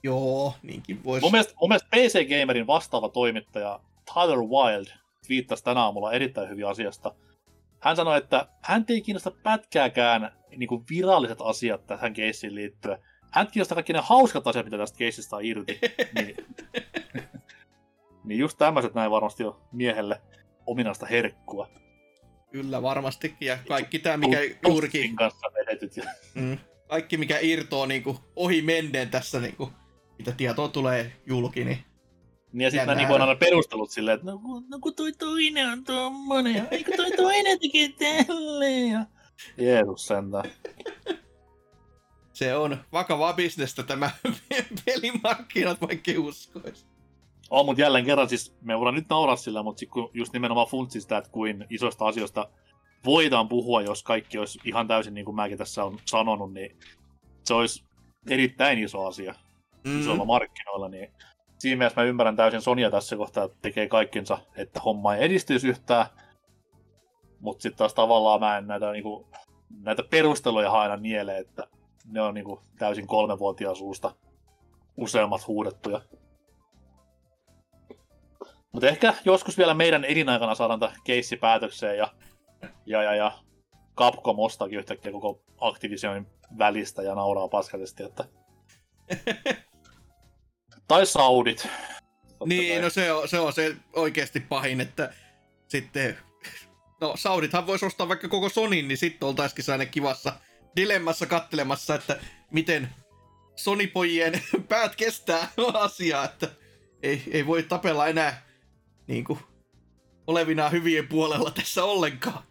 Joo, 0.03 0.53
niinkin 0.63 1.03
voisi. 1.03 1.25
Mun 1.25 1.31
mielestä, 1.31 1.53
mun 1.61 1.69
mielestä 1.69 1.89
PC 1.91 2.29
Gamerin 2.29 2.67
vastaava 2.67 3.09
toimittaja 3.09 3.79
Tyler 4.13 4.39
Wild 4.39 4.88
viittasi 5.29 5.63
tänä 5.63 5.81
aamulla 5.81 6.11
erittäin 6.11 6.49
hyvin 6.49 6.67
asiasta. 6.67 7.15
Hän 7.79 7.95
sanoi, 7.95 8.17
että 8.17 8.47
hän 8.61 8.85
ei 8.89 9.01
kiinnosta 9.01 9.31
pätkääkään 9.31 10.31
niin 10.57 10.67
kuin 10.67 10.84
viralliset 10.89 11.41
asiat 11.41 11.85
tähän 11.88 12.13
keissiin 12.13 12.55
liittyen. 12.55 12.97
Hän 13.31 13.47
kiinnostaa 13.51 13.75
kaikki 13.75 13.93
ne 13.93 13.99
hauskat 14.03 14.47
asiat, 14.47 14.65
mitä 14.65 14.77
tästä 14.77 14.97
keissistä 14.97 15.35
on 15.35 15.45
irti. 15.45 15.79
niin, 16.15 16.35
niin 18.25 18.39
just 18.39 18.57
tämmöiset 18.57 18.93
näin 18.93 19.11
varmasti 19.11 19.43
on 19.43 19.61
miehelle 19.71 20.21
ominaista 20.65 21.05
herkkua. 21.05 21.67
Kyllä 22.51 22.81
varmastikin, 22.81 23.47
ja 23.47 23.57
kaikki 23.67 23.99
tämä, 23.99 24.17
mikä 24.17 24.39
juurikin... 24.67 25.15
kanssa 25.15 25.47
vedetyt. 25.53 25.95
Mm, 26.35 26.57
kaikki, 26.87 27.17
mikä 27.17 27.39
irtoo 27.41 27.85
niin 27.85 28.03
kuin, 28.03 28.17
ohi 28.35 28.61
menneen 28.61 29.09
tässä, 29.09 29.39
niin 29.39 29.55
kuin, 29.55 29.71
mitä 30.17 30.31
tietoa 30.31 30.67
tulee 30.67 31.11
julki, 31.25 31.65
niin 31.65 31.77
niin 32.53 32.63
ja 32.63 32.71
sitten 32.71 32.89
mä 32.89 32.95
niin 32.95 33.21
aina 33.21 33.35
perustelut 33.35 33.91
silleen, 33.91 34.15
että 34.15 34.31
no, 34.31 34.39
no 34.69 34.79
kun 34.81 34.95
toi 34.95 35.11
toinen 35.11 35.69
on 35.69 35.83
tommonen, 35.83 36.67
eikö 36.71 36.91
toi 36.97 37.11
toinen 37.11 37.59
tekee 37.59 37.89
tälleen. 37.89 38.91
Ja... 38.91 39.05
Jeesus 39.57 40.07
sentään. 40.07 40.51
Se 42.33 42.55
on 42.55 42.77
vakavaa 42.91 43.33
bisnestä 43.33 43.83
tämä 43.83 44.11
pelimarkkinat, 44.85 45.81
vaikka 45.81 46.11
uskoisi. 46.17 46.85
On, 47.49 47.65
mutta 47.65 47.81
jälleen 47.81 48.05
kerran 48.05 48.29
siis 48.29 48.55
me 48.61 48.77
voidaan 48.77 48.95
nyt 48.95 49.09
nauraa 49.09 49.35
sillä, 49.35 49.63
mutta 49.63 49.85
kun 49.85 50.09
just 50.13 50.33
nimenomaan 50.33 50.67
funtsi 50.67 51.01
sitä, 51.01 51.17
että 51.17 51.31
kuin 51.31 51.65
isoista 51.69 52.07
asioista 52.07 52.49
voidaan 53.05 53.47
puhua, 53.47 53.81
jos 53.81 54.03
kaikki 54.03 54.37
olisi 54.37 54.59
ihan 54.65 54.87
täysin 54.87 55.13
niin 55.13 55.25
kuin 55.25 55.35
mäkin 55.35 55.57
tässä 55.57 55.83
on 55.83 55.97
sanonut, 56.05 56.53
niin 56.53 56.77
se 57.43 57.53
olisi 57.53 57.83
erittäin 58.29 58.79
iso 58.79 59.05
asia 59.05 59.31
mm-hmm. 59.31 60.01
isoilla 60.01 60.25
markkinoilla, 60.25 60.89
niin 60.89 61.13
siinä 61.59 61.77
mielessä 61.77 62.01
mä 62.01 62.07
ymmärrän 62.07 62.35
täysin 62.35 62.61
Sonia 62.61 62.91
tässä 62.91 63.15
kohtaa, 63.15 63.43
että 63.43 63.57
tekee 63.61 63.87
kaikkinsa, 63.87 64.37
että 64.55 64.79
homma 64.79 65.15
ei 65.15 65.25
edistyisi 65.25 65.67
yhtään. 65.67 66.05
Mutta 67.39 67.61
sitten 67.61 67.77
taas 67.77 67.93
tavallaan 67.93 68.39
mä 68.39 68.57
en 68.57 68.67
näitä, 68.67 68.91
niinku, 68.91 69.27
näitä 69.83 70.03
perusteluja 70.09 70.71
aina 70.71 70.97
niele, 70.97 71.37
että 71.37 71.67
ne 72.05 72.21
on 72.21 72.33
niinku 72.33 72.61
täysin 72.79 73.07
kolmevuotiaan 73.07 73.75
suusta 73.75 74.15
useammat 74.97 75.47
huudettuja. 75.47 76.01
Mutta 78.77 78.87
ehkä 78.87 79.13
joskus 79.25 79.57
vielä 79.57 79.73
meidän 79.73 80.05
elinaikana 80.05 80.55
saadaan 80.55 80.79
tämä 80.79 80.93
keissi 81.03 81.37
päätökseen 81.37 81.97
ja, 81.97 82.13
ja, 82.85 83.03
ja, 83.03 83.15
ja 83.15 83.31
Capcom 83.95 84.39
ostaakin 84.39 84.79
yhtäkkiä 84.79 85.11
koko 85.11 85.43
Activisionin 85.61 86.27
välistä 86.57 87.01
ja 87.01 87.15
nauraa 87.15 87.47
paskallisesti, 87.47 88.03
että 88.03 88.25
Tai 90.87 91.05
Saudit. 91.05 91.67
niin, 92.45 92.73
kai. 92.73 92.81
no 92.81 92.89
se 92.89 93.11
on, 93.11 93.27
se 93.27 93.39
on 93.39 93.53
se 93.53 93.75
oikeasti 93.93 94.39
pahin, 94.39 94.81
että 94.81 95.13
sitten... 95.67 96.17
No 97.01 97.13
Saudithan 97.17 97.67
voisi 97.67 97.85
ostaa 97.85 98.07
vaikka 98.09 98.27
koko 98.27 98.49
Sonin, 98.49 98.87
niin 98.87 98.97
sitten 98.97 99.27
oltaisikin 99.27 99.71
aina 99.71 99.85
kivassa 99.85 100.33
dilemmassa 100.75 101.25
kattelemassa, 101.25 101.95
että 101.95 102.19
miten 102.51 102.89
Sonipojien 103.55 104.41
päät 104.69 104.95
kestää 104.95 105.47
asiaa, 105.73 106.25
että 106.25 106.49
ei, 107.03 107.23
ei 107.31 107.47
voi 107.47 107.63
tapella 107.63 108.07
enää 108.07 108.46
niin 109.07 109.23
kuin, 109.23 109.39
olevina 110.27 110.69
hyvien 110.69 111.07
puolella 111.07 111.51
tässä 111.51 111.84
ollenkaan. 111.84 112.43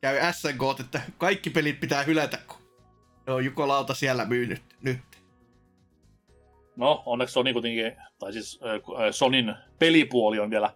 Käy 0.00 0.32
SNK, 0.32 0.80
että 0.80 1.00
kaikki 1.18 1.50
pelit 1.50 1.80
pitää 1.80 2.02
hylätä, 2.02 2.38
kun 2.46 2.56
ne 3.26 3.32
on 3.32 3.44
Jukolauta 3.44 3.94
siellä 3.94 4.24
myynyt 4.24 4.62
nyt. 4.82 4.98
No, 6.76 7.02
onneksi 7.06 7.32
Sony 7.32 7.52
kuitenkin, 7.52 7.96
tai 8.18 8.32
siis 8.32 8.60
äh, 8.62 9.06
Sonin 9.10 9.54
pelipuoli 9.78 10.38
on 10.38 10.50
vielä 10.50 10.74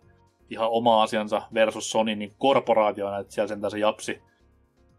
ihan 0.51 0.69
oma 0.69 1.03
asiansa 1.03 1.43
versus 1.55 1.91
Sony 1.91 2.15
niin 2.15 2.35
korporaationa, 2.39 3.19
että 3.19 3.35
siellä 3.35 3.49
sentään 3.49 3.71
se 3.71 3.79
japsi, 3.79 4.23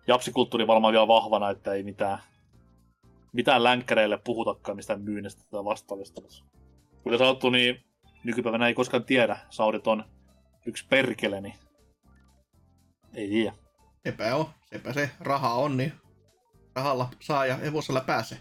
japsikulttuuri 0.07 0.67
varmaan 0.67 0.91
vielä 0.91 1.07
vahvana, 1.07 1.49
että 1.49 1.73
ei 1.73 1.83
mitään, 1.83 2.17
mitään 3.33 3.63
länkkäreille 3.63 4.17
puhutakaan 4.23 4.75
mistään 4.75 5.01
myynnistä 5.01 5.43
tai 5.51 5.65
vastaavista. 5.65 6.21
Kuten 7.03 7.19
sanottu, 7.19 7.49
niin 7.49 7.83
nykypäivänä 8.23 8.67
ei 8.67 8.73
koskaan 8.73 9.03
tiedä. 9.03 9.37
Saudit 9.49 9.87
on 9.87 10.03
yksi 10.67 10.85
perkele, 10.89 11.41
niin 11.41 11.53
ei 13.13 13.27
tiedä. 13.27 13.53
Sepä 14.03 14.35
on, 14.35 14.45
sepä 14.65 14.93
se 14.93 15.09
raha 15.19 15.53
on, 15.53 15.77
niin 15.77 15.93
rahalla 16.75 17.09
saa 17.19 17.45
ja 17.45 17.55
hevosella 17.55 18.01
pääsee. 18.01 18.37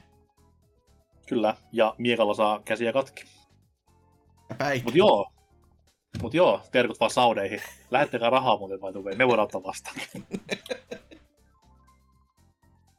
Kyllä, 1.28 1.56
ja 1.72 1.94
miekalla 1.98 2.34
saa 2.34 2.62
käsiä 2.64 2.92
katki. 2.92 3.24
Ja. 4.50 4.56
Mut 4.84 4.94
joo, 4.94 5.26
Mut 6.22 6.34
joo, 6.34 6.60
terkut 6.72 7.00
vaan 7.00 7.10
saudeihin. 7.10 7.60
Lähettäkää 7.90 8.30
rahaa 8.30 8.58
muuten 8.58 8.80
vai 8.80 8.92
tuveen, 8.92 9.18
me 9.18 9.28
voidaan 9.28 9.44
ottaa 9.44 9.62
vastaan. 9.62 9.96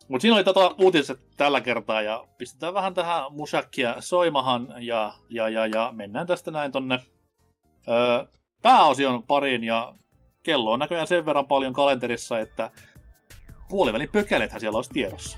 Mut 0.10 0.22
siinä 0.22 0.36
oli 0.36 0.44
tota 0.44 0.76
uutiset 0.80 1.20
tällä 1.38 1.62
kertaa 1.62 2.02
ja 2.02 2.28
pistetään 2.38 2.74
vähän 2.74 2.94
tähän 2.94 3.24
musakkia 3.34 3.96
soimahan 4.00 4.76
ja, 4.80 5.14
ja, 5.30 5.50
ja, 5.50 5.66
ja 5.66 5.90
mennään 5.96 6.28
tästä 6.28 6.52
näin 6.52 6.72
tonne 6.72 7.00
öö, 7.88 8.26
pääosion 8.62 9.24
pariin 9.24 9.64
ja 9.64 9.94
kello 10.44 10.72
on 10.72 10.80
näköjään 10.80 11.08
sen 11.08 11.26
verran 11.26 11.48
paljon 11.48 11.74
kalenterissa, 11.74 12.40
että 12.40 12.72
puolivälin 13.70 14.10
pökälethän 14.12 14.60
siellä 14.60 14.78
olisi 14.78 14.90
tiedossa. 14.94 15.38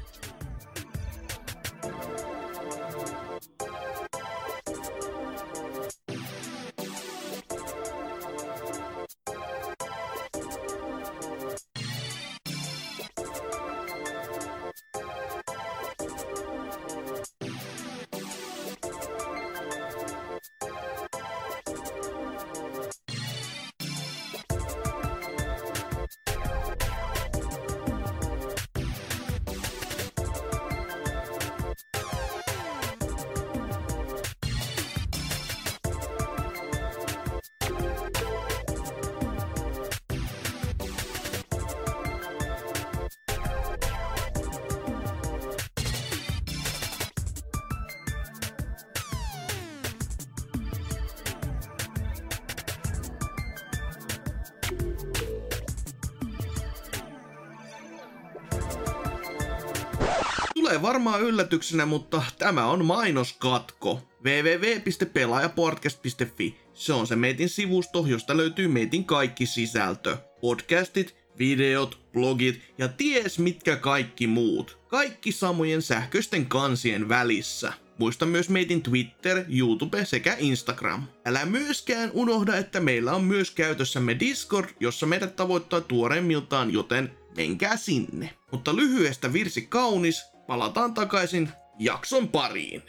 Tulee 61.09 61.21
varmaan 61.21 61.33
yllätyksenä, 61.33 61.85
mutta 61.85 62.23
tämä 62.37 62.65
on 62.65 62.85
mainoskatko. 62.85 64.01
www.pelaajapodcast.fi 64.23 66.57
Se 66.73 66.93
on 66.93 67.07
se 67.07 67.15
meitin 67.15 67.49
sivusto, 67.49 68.05
josta 68.07 68.37
löytyy 68.37 68.67
meitin 68.67 69.05
kaikki 69.05 69.45
sisältö. 69.45 70.17
Podcastit, 70.41 71.15
videot, 71.39 71.99
blogit 72.13 72.61
ja 72.77 72.87
ties 72.87 73.39
mitkä 73.39 73.75
kaikki 73.75 74.27
muut. 74.27 74.77
Kaikki 74.87 75.31
samojen 75.31 75.81
sähköisten 75.81 76.45
kansien 76.45 77.09
välissä. 77.09 77.73
Muista 77.97 78.25
myös 78.25 78.49
meitin 78.49 78.81
Twitter, 78.81 79.45
YouTube 79.47 80.05
sekä 80.05 80.35
Instagram. 80.39 81.03
Älä 81.25 81.45
myöskään 81.45 82.11
unohda, 82.13 82.57
että 82.57 82.79
meillä 82.79 83.13
on 83.13 83.23
myös 83.23 83.51
käytössämme 83.51 84.19
Discord, 84.19 84.69
jossa 84.79 85.05
meidät 85.05 85.35
tavoittaa 85.35 85.81
tuoreimmiltaan, 85.81 86.73
joten 86.73 87.11
menkää 87.37 87.77
sinne. 87.77 88.33
Mutta 88.51 88.75
lyhyestä 88.75 89.33
virsi 89.33 89.61
kaunis, 89.61 90.21
palataan 90.49 90.93
takaisin 90.93 91.49
jakson 91.79 92.27
pariin. 92.27 92.83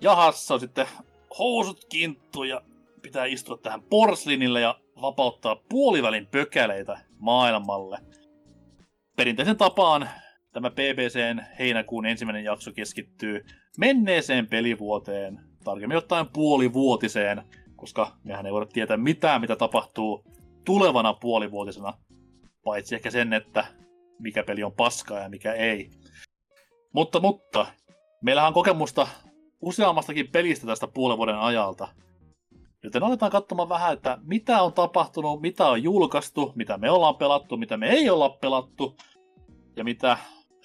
Jahassa 0.00 0.54
on 0.54 0.60
sitten 0.60 0.86
housut 1.38 1.84
kinttu 1.84 2.44
ja 2.44 2.62
pitää 3.02 3.24
istua 3.24 3.56
tähän 3.56 3.82
porslinille 3.82 4.60
ja 4.60 4.80
vapauttaa 5.00 5.56
puolivälin 5.68 6.26
pökäleitä 6.26 6.98
maailmalle. 7.18 7.98
Perinteisen 9.16 9.56
tapaan 9.56 10.08
tämä 10.52 10.70
BBCn 10.70 11.42
heinäkuun 11.58 12.06
ensimmäinen 12.06 12.44
jakso 12.44 12.72
keskittyy 12.72 13.44
menneeseen 13.78 14.46
pelivuoteen, 14.46 15.40
tarkemmin 15.64 15.98
ottaen 15.98 16.26
puolivuotiseen, 16.32 17.42
koska 17.76 18.16
mehän 18.24 18.46
ei 18.46 18.52
voida 18.52 18.66
tietää 18.66 18.96
mitään, 18.96 19.40
mitä 19.40 19.56
tapahtuu 19.56 20.37
tulevana 20.68 21.14
puolivuotisena, 21.14 21.94
paitsi 22.64 22.94
ehkä 22.94 23.10
sen, 23.10 23.32
että 23.32 23.64
mikä 24.18 24.42
peli 24.42 24.62
on 24.62 24.72
paskaa 24.72 25.18
ja 25.18 25.28
mikä 25.28 25.52
ei. 25.52 25.90
Mutta, 26.92 27.20
mutta, 27.20 27.66
meillähän 28.22 28.48
on 28.48 28.54
kokemusta 28.54 29.08
useammastakin 29.60 30.28
pelistä 30.28 30.66
tästä 30.66 30.86
puolen 30.86 31.16
vuoden 31.16 31.38
ajalta. 31.38 31.88
Joten 32.82 33.02
aletaan 33.02 33.32
katsomaan 33.32 33.68
vähän, 33.68 33.92
että 33.92 34.18
mitä 34.22 34.62
on 34.62 34.72
tapahtunut, 34.72 35.40
mitä 35.40 35.66
on 35.66 35.82
julkaistu, 35.82 36.52
mitä 36.54 36.78
me 36.78 36.90
ollaan 36.90 37.16
pelattu, 37.16 37.56
mitä 37.56 37.76
me 37.76 37.90
ei 37.90 38.10
olla 38.10 38.28
pelattu, 38.28 38.96
ja 39.76 39.84
mitä 39.84 40.18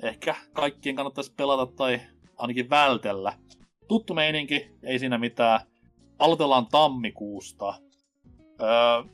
ehkä 0.04 0.36
kaikkien 0.54 0.96
kannattaisi 0.96 1.34
pelata 1.34 1.72
tai 1.76 2.02
ainakin 2.38 2.70
vältellä. 2.70 3.34
Tuttu 3.88 4.14
meininki, 4.14 4.72
ei 4.84 5.00
siinä 5.00 5.18
mitään. 5.18 5.60
Aloitellaan 6.20 6.68
tammikuusta. 6.72 7.74
Öö, 8.62 9.14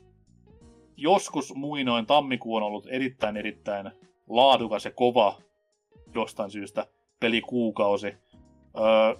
joskus 1.00 1.54
muinoin 1.54 2.06
tammikuu 2.06 2.56
on 2.56 2.62
ollut 2.62 2.86
erittäin 2.90 3.36
erittäin 3.36 3.90
laadukas 4.28 4.84
ja 4.84 4.90
kova 4.90 5.38
jostain 6.14 6.50
syystä 6.50 6.86
pelikuukausi. 7.20 8.14
Öö, 8.78 9.14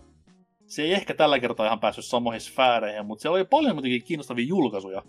se 0.66 0.82
ei 0.82 0.93
ehkä 0.93 1.15
tällä 1.15 1.39
kertaa 1.39 1.66
ihan 1.66 1.81
päässyt 1.81 2.05
samoihin 2.05 2.40
sfääreihin, 2.40 3.07
mutta 3.07 3.23
siellä 3.23 3.36
oli 3.36 3.44
paljon 3.44 3.74
muutenkin 3.74 4.05
kiinnostavia 4.05 4.47
julkaisuja. 4.47 5.02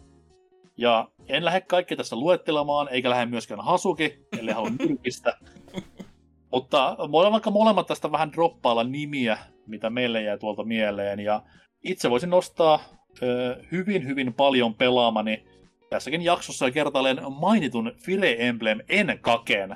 Ja 0.78 1.08
en 1.28 1.46
lähde 1.46 1.62
kaikkea 1.62 1.98
tässä 1.98 2.16
luettelemaan, 2.16 2.88
eikä 2.92 3.10
lähde 3.10 3.26
myöskään 3.26 3.62
Hasuki, 3.62 4.28
ellei 4.40 4.54
halua 4.54 4.72
nyrkistä. 4.80 5.38
mutta 6.54 6.98
vaikka 7.32 7.52
molemmat 7.52 7.88
tästä 7.88 8.12
vähän 8.12 8.32
droppailla 8.32 8.84
nimiä, 8.84 9.38
mitä 9.68 9.90
meille 9.90 10.22
jää 10.22 10.38
tuolta 10.38 10.64
mieleen. 10.64 11.20
Ja 11.20 11.44
itse 11.84 12.10
voisin 12.10 12.30
nostaa 12.30 12.80
ö, 13.22 13.64
hyvin, 13.72 14.08
hyvin 14.08 14.34
paljon 14.34 14.76
pelaamani 14.76 15.44
tässäkin 15.92 16.22
jaksossa 16.22 16.66
ja 16.66 16.72
kertaalleen 16.72 17.22
mainitun 17.40 17.92
Fire 18.06 18.36
Emblem 18.40 18.80
Enkaken, 18.90 19.76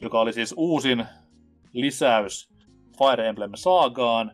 joka 0.00 0.20
oli 0.20 0.32
siis 0.32 0.54
uusin 0.56 1.04
lisäys 1.72 2.50
Fire 2.98 3.28
Emblem 3.28 3.50
Saagaan. 3.54 4.32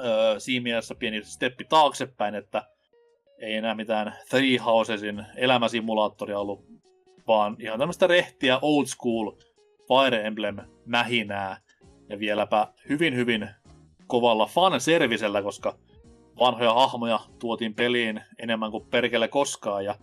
Öö, 0.00 0.40
siinä 0.40 0.62
mielessä 0.62 0.94
pieni 0.94 1.24
steppi 1.24 1.64
taaksepäin, 1.64 2.34
että 2.34 2.62
ei 3.38 3.54
enää 3.54 3.74
mitään 3.74 4.14
Three 4.28 4.56
Housesin 4.56 5.26
elämäsimulaattoria 5.36 6.38
ollut, 6.38 6.64
vaan 7.26 7.56
ihan 7.58 7.78
tämmöistä 7.78 8.06
rehtiä 8.06 8.58
old 8.62 8.86
school 8.86 9.32
Fire 9.88 10.26
Emblem 10.26 10.56
mähinää. 10.86 11.60
Ja 12.08 12.18
vieläpä 12.18 12.68
hyvin 12.88 13.16
hyvin 13.16 13.48
kovalla 14.06 14.46
fanservisellä, 14.46 15.42
koska 15.42 15.78
vanhoja 16.38 16.74
hahmoja 16.74 17.20
tuotiin 17.38 17.74
peliin 17.74 18.20
enemmän 18.38 18.70
kuin 18.70 18.86
perkele 18.86 19.28
koskaan, 19.28 19.84
ja 19.84 19.94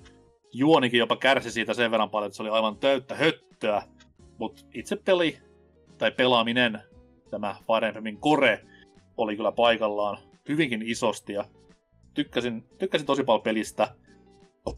juonikin 0.53 0.97
jopa 0.97 1.15
kärsi 1.15 1.51
siitä 1.51 1.73
sen 1.73 1.91
verran 1.91 2.09
paljon, 2.09 2.27
että 2.27 2.37
se 2.37 2.43
oli 2.43 2.49
aivan 2.49 2.77
täyttä 2.77 3.15
höttöä. 3.15 3.83
Mutta 4.37 4.61
itse 4.73 4.95
peli, 4.95 5.37
tai 5.97 6.11
pelaaminen, 6.11 6.79
tämä 7.29 7.55
Fire 7.67 7.93
core, 8.19 8.65
oli 9.17 9.35
kyllä 9.35 9.51
paikallaan 9.51 10.17
hyvinkin 10.49 10.81
isosti, 10.81 11.33
ja 11.33 11.45
tykkäsin, 12.13 12.63
tykkäsin 12.77 13.07
tosi 13.07 13.23
paljon 13.23 13.43
pelistä. 13.43 13.95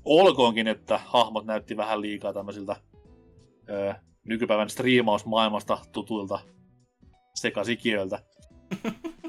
Olkoonkin, 0.05 0.67
että 0.67 0.99
hahmot 1.05 1.45
näytti 1.45 1.77
vähän 1.77 2.01
liikaa 2.01 2.33
tämmöisiltä 2.33 2.75
ö, 3.69 3.93
nykypäivän 4.23 4.69
striimausmaailmasta 4.69 5.77
tutuilta 5.91 6.39
sekasikiöiltä. 7.35 8.19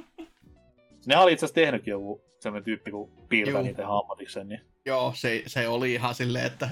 ne 1.07 1.16
oli 1.16 1.33
itse 1.33 1.47
asiassa 1.47 1.61
tehnytkin 1.61 1.91
joku 1.91 2.24
sellainen 2.41 2.65
tyyppi, 2.65 2.91
kun 2.91 3.11
piirtää 3.29 3.55
Juu. 3.55 3.62
niitä 3.62 3.83
ihan 3.83 3.99
ammatikseen. 3.99 4.49
Niin... 4.49 4.61
Joo, 4.87 5.12
se, 5.16 5.43
se 5.47 5.69
oli 5.69 5.93
ihan 5.93 6.15
silleen, 6.15 6.47
että 6.47 6.69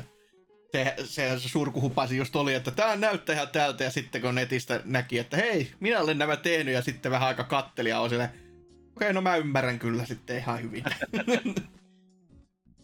se, 0.73 0.95
se, 1.05 1.39
surkuhupasi 1.39 2.17
just 2.17 2.37
oli, 2.37 2.55
että 2.55 2.71
tämä 2.71 2.97
näyttää 2.97 3.35
ihan 3.35 3.49
tältä, 3.49 3.85
ja 3.85 3.91
sitten 3.91 4.23
kun 4.23 4.35
netistä 4.35 4.81
näki, 4.85 5.19
että 5.19 5.37
hei, 5.37 5.71
minä 5.81 6.01
olen 6.01 6.19
nämä 6.19 6.37
tehnyt, 6.37 6.75
ja 6.75 6.83
sitten 6.83 7.13
vähän 7.13 7.29
aika 7.29 7.45
katteli, 7.45 7.89
ja 7.89 8.01
on 8.01 8.11
silleen, 8.11 8.31
okei, 8.97 9.13
no 9.13 9.21
mä 9.21 9.37
ymmärrän 9.37 9.79
kyllä 9.79 10.05
sitten 10.05 10.39
ihan 10.39 10.63
hyvin. 10.63 10.85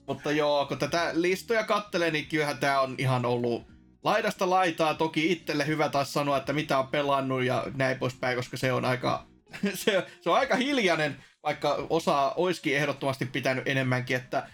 Mutta 0.08 0.30
joo, 0.30 0.66
kun 0.66 0.78
tätä 0.78 1.10
listoja 1.12 1.64
kattelee, 1.64 2.10
niin 2.10 2.26
kyllähän 2.26 2.58
tämä 2.58 2.80
on 2.80 2.94
ihan 2.98 3.24
ollut 3.24 3.66
laidasta 4.02 4.50
laitaa. 4.50 4.94
Toki 4.94 5.32
itselle 5.32 5.66
hyvä 5.66 5.88
taas 5.88 6.12
sanoa, 6.12 6.36
että 6.36 6.52
mitä 6.52 6.78
on 6.78 6.88
pelannut 6.88 7.44
ja 7.44 7.66
näin 7.74 7.98
poispäin, 7.98 8.36
koska 8.36 8.56
se 8.56 8.72
on 8.72 8.84
aika, 8.84 9.26
se, 9.74 10.06
se 10.20 10.30
on 10.30 10.36
aika 10.36 10.56
hiljainen, 10.56 11.16
vaikka 11.46 11.86
osa 11.90 12.32
olisikin 12.36 12.76
ehdottomasti 12.76 13.26
pitänyt 13.26 13.68
enemmänkin, 13.68 14.16
että 14.16 14.48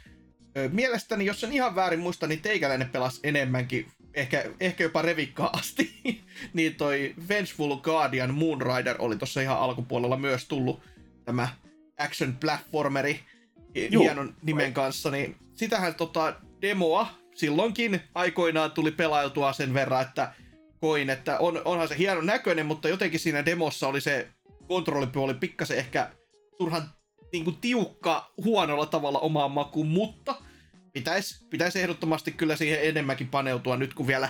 mielestäni, 0.73 1.27
jos 1.27 1.41
sen 1.41 1.53
ihan 1.53 1.75
väärin 1.75 2.01
muista, 2.01 2.27
niin 2.27 2.43
teikäläinen 2.43 2.89
pelasi 2.89 3.21
enemmänkin, 3.25 3.87
ehkä, 4.15 4.45
ehkä 4.61 4.85
jopa 4.85 5.03
revikkaa 5.03 5.51
asti, 5.53 5.95
niin 6.55 6.75
toi 6.75 7.15
Vengeful 7.29 7.77
Guardian 7.77 8.35
Moonrider 8.35 8.97
oli 8.99 9.17
tuossa 9.17 9.41
ihan 9.41 9.59
alkupuolella 9.59 10.17
myös 10.17 10.45
tullut 10.45 10.83
tämä 11.25 11.49
action 11.99 12.37
platformeri 12.41 13.21
Juu. 13.91 14.03
hienon 14.03 14.35
nimen 14.43 14.75
kanssa, 14.75 15.11
niin 15.11 15.37
sitähän 15.53 15.95
tota 15.95 16.35
demoa 16.63 17.07
silloinkin 17.35 18.01
aikoinaan 18.15 18.71
tuli 18.71 18.91
pelailtua 18.91 19.53
sen 19.53 19.75
verran, 19.75 20.03
että 20.03 20.35
koin, 20.81 21.11
että 21.11 21.39
on, 21.39 21.63
onhan 21.65 21.89
se 21.89 21.99
hienon 21.99 22.27
näköinen, 22.27 22.67
mutta 22.67 22.89
jotenkin 22.89 23.21
siinä 23.21 23.45
demossa 23.45 23.89
oli 23.89 24.01
se 24.01 24.29
kontrollipuoli 24.69 25.35
pikkasen 25.35 25.79
ehkä 25.79 26.11
turhan 26.59 26.91
niin 27.33 27.45
kuin 27.45 27.57
tiukka 27.57 28.33
huonolla 28.45 28.87
tavalla 28.87 29.19
omaan 29.19 29.51
makuun, 29.51 29.87
mutta 29.87 30.35
pitäisi 30.93 31.47
pitäis 31.51 31.77
ehdottomasti 31.77 32.33
kyllä 32.33 32.57
siihen 32.57 32.83
enemmänkin 32.83 33.29
paneutua 33.29 33.77
nyt, 33.77 33.95
kun 33.95 34.07
vielä 34.07 34.29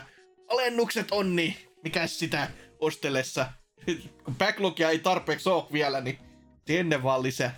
alennukset 0.48 1.10
on, 1.10 1.36
niin 1.36 1.54
mikä 1.84 2.06
sitä 2.06 2.50
ostellessa. 2.78 3.46
kun 4.24 4.34
backlogia 4.34 4.90
ei 4.90 4.98
tarpeeksi 4.98 5.48
ole 5.48 5.64
vielä, 5.72 6.00
niin 6.00 6.18
ennen 6.68 7.02
vaan 7.02 7.22
lisää. 7.22 7.56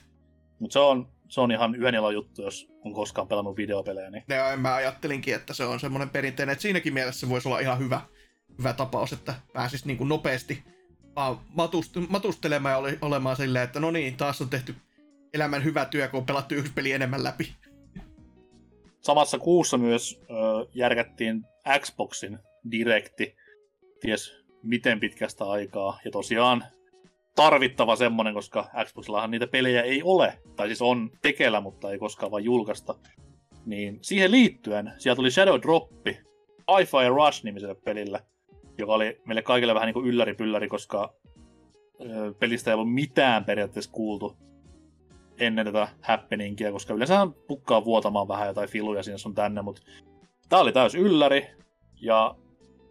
Mutta 0.58 0.72
se 0.72 0.78
on, 0.78 1.08
se 1.28 1.40
on 1.40 1.52
ihan 1.52 1.74
ilon 1.74 2.14
juttu, 2.14 2.42
jos 2.42 2.68
on 2.84 2.94
koskaan 2.94 3.28
pelannut 3.28 3.56
videopelejä. 3.56 4.10
Niin... 4.10 4.24
Ja 4.28 4.56
mä 4.56 4.74
ajattelinkin, 4.74 5.34
että 5.34 5.54
se 5.54 5.64
on 5.64 5.80
semmoinen 5.80 6.10
perinteinen, 6.10 6.52
että 6.52 6.62
siinäkin 6.62 6.94
mielessä 6.94 7.28
voisi 7.28 7.48
olla 7.48 7.60
ihan 7.60 7.78
hyvä, 7.78 8.00
hyvä 8.58 8.72
tapaus, 8.72 9.12
että 9.12 9.34
pääsis 9.52 9.84
niin 9.84 9.98
kuin 9.98 10.08
nopeasti 10.08 10.64
vaan 11.16 11.36
matust- 11.36 12.06
matustelemaan 12.08 12.72
ja 12.72 12.78
ole- 12.78 12.98
olemaan 13.02 13.36
silleen, 13.36 13.64
että 13.64 13.80
no 13.80 13.90
niin, 13.90 14.16
taas 14.16 14.40
on 14.40 14.48
tehty 14.50 14.74
elämän 15.34 15.64
hyvä 15.64 15.84
työ, 15.84 16.08
kun 16.08 16.20
on 16.20 16.26
pelattu 16.26 16.54
yksi 16.54 16.72
peli 16.72 16.92
enemmän 16.92 17.24
läpi. 17.24 17.54
Samassa 19.00 19.38
kuussa 19.38 19.78
myös 19.78 20.20
ö, 20.22 20.34
järkättiin 20.74 21.44
Xboxin 21.80 22.38
direkti, 22.70 23.36
ties 24.00 24.44
miten 24.62 25.00
pitkästä 25.00 25.44
aikaa. 25.44 25.98
Ja 26.04 26.10
tosiaan 26.10 26.64
tarvittava 27.36 27.96
semmonen, 27.96 28.34
koska 28.34 28.70
Xboxillahan 28.84 29.30
niitä 29.30 29.46
pelejä 29.46 29.82
ei 29.82 30.02
ole. 30.02 30.38
Tai 30.56 30.66
siis 30.66 30.82
on 30.82 31.10
tekeillä, 31.22 31.60
mutta 31.60 31.90
ei 31.90 31.98
koskaan 31.98 32.32
vaan 32.32 32.44
julkaista. 32.44 32.94
Niin 33.66 33.98
siihen 34.02 34.30
liittyen, 34.30 34.92
sieltä 34.98 35.16
tuli 35.16 35.30
Shadow 35.30 35.60
Droppi, 35.62 36.10
Hi-Fi 36.76 37.08
Rush-nimiselle 37.08 37.74
pelille, 37.74 38.20
joka 38.78 38.94
oli 38.94 39.20
meille 39.24 39.42
kaikille 39.42 39.74
vähän 39.74 39.86
niin 39.86 39.94
kuin 39.94 40.06
ylläri-pylläri, 40.06 40.68
koska 40.68 41.14
pelistä 42.38 42.70
ei 42.70 42.74
ollut 42.74 42.94
mitään 42.94 43.44
periaatteessa 43.44 43.90
kuultu 43.90 44.36
ennen 45.38 45.66
tätä 45.66 45.88
happeningia, 46.00 46.72
koska 46.72 46.94
yleensä 46.94 47.26
pukkaa 47.48 47.84
vuotamaan 47.84 48.28
vähän 48.28 48.48
jotain 48.48 48.68
filuja 48.68 49.02
sinne 49.02 49.18
sun 49.18 49.34
tänne, 49.34 49.62
mutta 49.62 49.82
tää 50.48 50.60
oli 50.60 50.72
täys 50.72 50.94
ylläri, 50.94 51.46
ja 52.00 52.34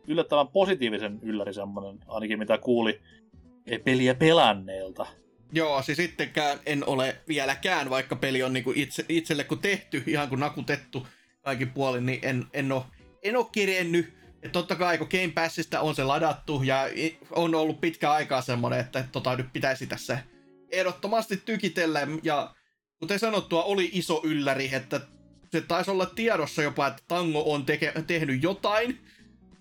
yllättävän 0.07 0.47
positiivisen 0.47 1.19
ylläri 1.21 1.53
semmonen, 1.53 1.99
ainakin 2.07 2.39
mitä 2.39 2.57
kuuli 2.57 3.01
ei 3.67 3.79
peliä 3.79 4.15
pelanneelta. 4.15 5.05
Joo, 5.51 5.81
siis 5.81 5.95
sittenkään 5.95 6.59
en 6.65 6.87
ole 6.87 7.15
vieläkään, 7.27 7.89
vaikka 7.89 8.15
peli 8.15 8.43
on 8.43 8.53
niinku 8.53 8.73
itse, 8.75 9.05
itselle 9.09 9.43
kun 9.43 9.59
tehty, 9.59 10.03
ihan 10.07 10.29
kun 10.29 10.39
nakutettu 10.39 11.07
kaikin 11.41 11.71
puolin, 11.71 12.05
niin 12.05 12.19
en, 12.23 12.45
en 12.53 12.71
ole, 12.71 12.83
en 13.23 13.37
ole 13.37 13.45
kirjennyt. 13.51 14.22
Et 14.43 14.51
totta 14.51 14.75
kai 14.75 14.97
kun 14.97 15.07
Game 15.11 15.31
Passista 15.33 15.79
on 15.79 15.95
se 15.95 16.03
ladattu 16.03 16.63
ja 16.63 16.89
on 17.31 17.55
ollut 17.55 17.81
pitkä 17.81 18.11
aikaa 18.11 18.41
semmoinen, 18.41 18.79
että 18.79 19.05
tota 19.11 19.35
nyt 19.35 19.53
pitäisi 19.53 19.87
tässä 19.87 20.19
ehdottomasti 20.71 21.37
tykitellä. 21.37 22.07
Ja 22.23 22.55
kuten 22.99 23.19
sanottua, 23.19 23.63
oli 23.63 23.89
iso 23.93 24.21
ylläri, 24.23 24.69
että 24.73 25.01
se 25.51 25.61
taisi 25.61 25.91
olla 25.91 26.05
tiedossa 26.05 26.63
jopa, 26.63 26.87
että 26.87 27.03
Tango 27.07 27.53
on 27.53 27.65
teke, 27.65 27.93
tehnyt 28.07 28.43
jotain, 28.43 28.99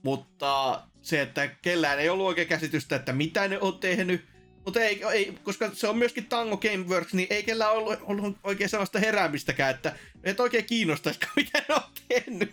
mutta 0.03 0.83
se, 1.03 1.23
että 1.23 1.49
kellään 1.49 2.01
ei 2.01 2.09
ollut 2.09 2.27
oikein 2.27 2.49
käsitystä, 2.49 2.97
että 2.97 3.13
mitä 3.13 3.49
ne 3.49 3.59
on 3.59 3.79
tehnyt. 3.79 4.25
Mutta 4.65 4.81
ei, 4.81 5.05
ei, 5.13 5.35
koska 5.43 5.71
se 5.73 5.89
on 5.89 5.99
myöskin 5.99 6.27
Tango 6.27 6.57
Gameworks, 6.57 7.15
niin 7.15 7.27
ei 7.31 7.43
kellään 7.43 7.73
ollut, 7.73 7.99
ollut 8.03 8.37
oikein 8.45 8.71
sellaista 8.71 8.99
heräämistäkään, 8.99 9.75
että 9.75 9.93
et 10.25 10.41
oikein 10.41 10.65
kiinnostaisikaan, 10.65 11.33
mitä 11.37 11.63
ne 11.69 11.75
on 11.75 11.81
tehnyt. 12.09 12.53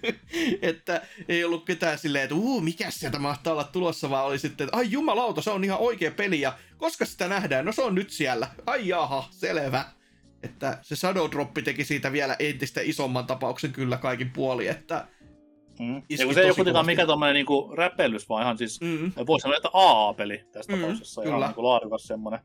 että 0.61 1.01
ei 1.27 1.43
ollut 1.43 1.65
ketään 1.65 1.97
silleen, 1.97 2.23
että 2.23 2.35
uu, 2.35 2.61
mikä 2.61 2.91
sieltä 2.91 3.19
mahtaa 3.19 3.53
olla 3.53 3.63
tulossa, 3.63 4.09
vaan 4.09 4.25
oli 4.25 4.39
sitten, 4.39 4.65
että 4.65 4.77
ai 4.77 4.91
jumalauta, 4.91 5.41
se 5.41 5.49
on 5.51 5.63
ihan 5.63 5.79
oikea 5.79 6.11
peli, 6.11 6.41
ja 6.41 6.53
koska 6.77 7.05
sitä 7.05 7.27
nähdään, 7.27 7.65
no 7.65 7.71
se 7.71 7.81
on 7.81 7.95
nyt 7.95 8.09
siellä. 8.09 8.47
Ai 8.65 8.87
jaha, 8.87 9.27
selvä. 9.31 9.85
Että 10.43 10.77
se 10.81 10.95
Shadow 10.95 11.31
Drop 11.31 11.53
teki 11.63 11.83
siitä 11.83 12.11
vielä 12.11 12.35
entistä 12.39 12.81
isomman 12.83 13.25
tapauksen 13.27 13.71
kyllä 13.71 13.97
kaikin 13.97 14.29
puoli, 14.29 14.67
että 14.67 15.07
Mm. 15.79 16.01
Ja 16.09 16.25
kun 16.25 16.33
se 16.33 16.41
ei 16.41 16.45
ole 16.45 16.55
kuitenkaan 16.55 16.85
mikään 16.85 17.07
tommonen 17.07 17.33
niinku 17.33 17.71
räpellys, 17.75 18.29
vaan 18.29 18.43
ihan 18.43 18.57
siis, 18.57 18.81
mm, 18.81 19.11
voisi 19.27 19.41
sanoa, 19.41 19.57
että 19.57 19.69
AA-peli 19.73 20.43
tässä 20.51 20.73
Mm, 20.73 20.79
tapauksessa, 20.81 21.21
kyllä. 21.21 21.37
ihan 21.37 21.49
niinku 21.49 21.63
laadukas 21.63 22.03
semmonen. 22.03 22.39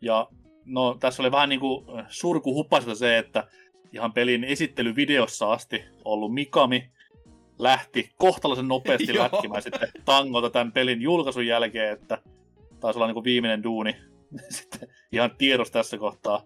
Ja 0.00 0.28
no 0.64 0.96
tässä 1.00 1.22
oli 1.22 1.30
vähän 1.32 1.48
niinku 1.48 1.84
surkuhupasista 2.08 2.94
se, 2.94 3.18
että 3.18 3.48
ihan 3.92 4.12
pelin 4.12 4.44
esittelyvideossa 4.44 5.52
asti 5.52 5.84
ollut 6.04 6.34
Mikami 6.34 6.90
lähti 7.58 8.10
kohtalaisen 8.16 8.68
nopeasti 8.68 9.18
lätkimään 9.18 9.62
sitten 9.62 9.88
tangota 10.04 10.50
tämän 10.50 10.72
pelin 10.72 11.02
julkaisun 11.02 11.46
jälkeen, 11.46 11.92
että 11.92 12.18
taisi 12.80 12.98
olla 12.98 13.06
niinku 13.06 13.24
viimeinen 13.24 13.62
duuni 13.62 13.96
sitten 14.48 14.88
ihan 15.12 15.30
tiedos 15.38 15.70
tässä 15.70 15.98
kohtaa. 15.98 16.42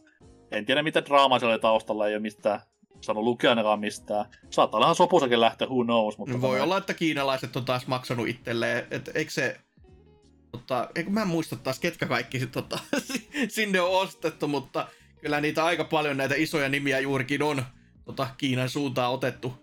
En 0.51 0.67
tiedä 0.67 0.83
mitä 0.83 1.05
draamaa 1.05 1.39
siellä 1.39 1.53
oli 1.53 1.61
taustalla, 1.61 2.09
ei 2.09 2.15
ole 2.15 2.23
mistään 2.23 2.61
saanut 3.05 3.25
lukea 3.25 3.51
ainakaan 3.51 3.81
mistään. 3.81 4.27
Saattaa 4.51 4.79
olla 4.79 4.87
ihan 4.87 4.95
sopusakin 4.95 5.41
lähtö, 5.41 5.67
who 5.67 5.85
knows. 5.85 6.19
Mutta 6.19 6.33
Voi 6.33 6.41
tommonen- 6.41 6.63
olla, 6.63 6.79
että 6.79 6.95
kiinalaiset 6.95 7.57
on 7.57 7.65
taas 7.65 7.87
maksanut 7.87 8.29
itselleen, 8.29 8.87
että 8.91 9.11
eikö 9.15 9.31
se... 9.31 9.61
Tota, 10.53 10.89
eikö 10.95 11.11
mä 11.11 11.23
en 11.23 11.29
muista 11.29 11.57
taas, 11.57 11.79
ketkä 11.79 12.07
kaikki 12.07 12.41
sit, 12.41 12.53
tota, 12.53 12.79
sinne 13.49 13.81
on 13.81 13.91
ostettu, 13.91 14.49
mutta 14.49 14.89
kyllä 15.25 15.41
niitä 15.41 15.65
aika 15.65 15.85
paljon 15.85 16.17
näitä 16.17 16.35
isoja 16.35 16.69
nimiä 16.69 17.01
juurikin 17.01 17.43
on 17.43 17.65
tota, 18.05 18.29
Kiinan 18.37 18.69
suuntaan 18.69 19.13
otettu, 19.13 19.55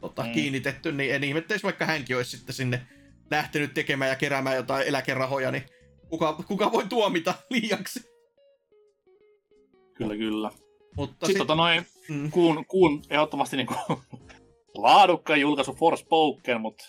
tota, 0.00 0.22
Mm. 0.22 0.32
kiinnitetty, 0.32 0.92
niin 0.92 1.14
en 1.14 1.24
ihmetteisi, 1.24 1.64
vaikka 1.64 1.84
hänkin 1.86 2.16
olisi 2.16 2.36
sitten 2.36 2.54
sinne 2.54 2.86
lähtenyt 3.30 3.74
tekemään 3.74 4.08
ja 4.08 4.16
keräämään 4.16 4.56
jotain 4.56 4.86
eläkerahoja, 4.86 5.50
niin 5.50 5.62
kuka, 6.08 6.32
kuka 6.32 6.72
voi 6.72 6.86
tuomita 6.88 7.34
liiaksi. 7.50 8.00
Kyllä, 9.94 10.16
kyllä. 10.16 10.50
Mutta 10.96 11.26
Sitten 11.26 11.38
tota 11.40 11.54
noin, 11.54 11.86
mm, 12.08 12.30
kuun, 12.30 12.64
kuun 12.66 13.02
ehdottomasti 13.10 13.56
niinku 13.56 13.74
laadukkaan 14.74 15.40
julkaisu 15.40 15.74
Forspoken, 15.74 16.60
mutta 16.60 16.84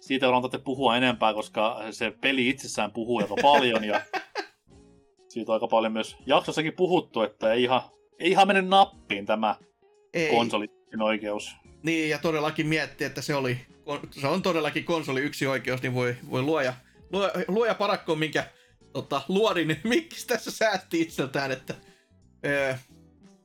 siitä 0.00 0.28
on 0.28 0.50
puhua 0.64 0.96
enempää, 0.96 1.34
koska 1.34 1.82
se 1.90 2.12
peli 2.20 2.48
itsessään 2.48 2.92
puhuu 2.92 3.18
aika 3.18 3.34
paljon 3.42 3.84
ja 3.84 4.00
siitä 5.36 5.52
on 5.52 5.54
aika 5.54 5.68
paljon 5.68 5.92
myös 5.92 6.16
jaksossakin 6.26 6.72
puhuttu, 6.72 7.22
että 7.22 7.52
ei 7.52 7.62
ihan, 7.62 7.80
ei 8.18 8.30
ihan 8.30 8.46
mene 8.46 8.62
nappiin 8.62 9.26
tämä 9.26 9.56
ei. 10.14 10.30
konsolin 10.30 10.70
oikeus. 11.00 11.56
Niin, 11.82 12.10
ja 12.10 12.18
todellakin 12.18 12.66
mietti, 12.66 13.04
että 13.04 13.22
se 13.22 13.34
oli, 13.34 13.58
se 14.10 14.26
on 14.26 14.42
todellakin 14.42 14.84
konsoli 14.84 15.20
yksi 15.20 15.46
oikeus, 15.46 15.82
niin 15.82 15.94
voi, 15.94 16.16
voi 16.30 16.42
luoja, 16.42 16.74
luoja, 17.12 17.30
luoja 17.48 17.74
parakkoon, 17.74 18.18
minkä 18.18 18.44
tota, 18.92 19.22
luodin 19.28 19.80
Mikkis 19.84 20.26
tässä 20.26 20.50
säästi 20.50 21.00
itseltään, 21.00 21.52
että 21.52 21.74
öö, 22.46 22.74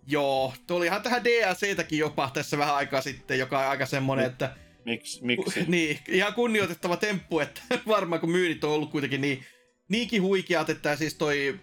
joo, 0.08 0.54
tulihan 0.68 1.02
tähän 1.02 1.24
DLCtäkin 1.24 2.00
jopa 2.00 2.30
tässä 2.34 2.58
vähän 2.58 2.76
aikaa 2.76 3.02
sitten, 3.02 3.40
joka 3.40 3.60
on 3.60 3.66
aika 3.66 3.86
semmonen, 3.86 4.26
että 4.26 4.56
Miks, 4.86 5.22
miksi? 5.22 5.66
niin, 5.68 6.00
ihan 6.08 6.34
kunnioitettava 6.34 6.98
temppu, 6.98 7.40
että 7.40 7.62
varmaan 7.88 8.22
kun 8.22 8.32
myynnit 8.32 8.64
on 8.64 8.72
ollut 8.72 8.92
kuitenkin 8.92 9.22
niin, 9.22 9.46
niinkin 9.90 10.22
huikeat, 10.22 10.70
että 10.70 10.96
siis 10.96 11.16
toi, 11.16 11.60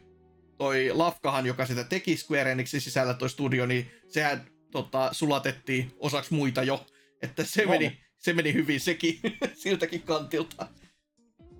toi 0.58 0.90
Lafkahan, 0.94 1.46
joka 1.46 1.66
sitä 1.66 1.84
teki 1.84 2.16
Square 2.16 2.52
Enixin 2.52 2.80
sisällä 2.80 3.14
toi 3.14 3.30
studio, 3.30 3.66
niin 3.66 3.90
sehän 4.08 4.46
tota, 4.70 5.08
sulatettiin 5.12 5.92
osaksi 5.98 6.34
muita 6.34 6.62
jo. 6.62 6.86
Että 7.22 7.44
se 7.44 7.62
No. 7.64 7.70
meni, 7.70 8.00
se 8.18 8.32
meni 8.32 8.54
hyvin 8.54 8.80
sekin 8.80 9.20
siltäkin 9.62 10.02
kantilta. 10.02 10.68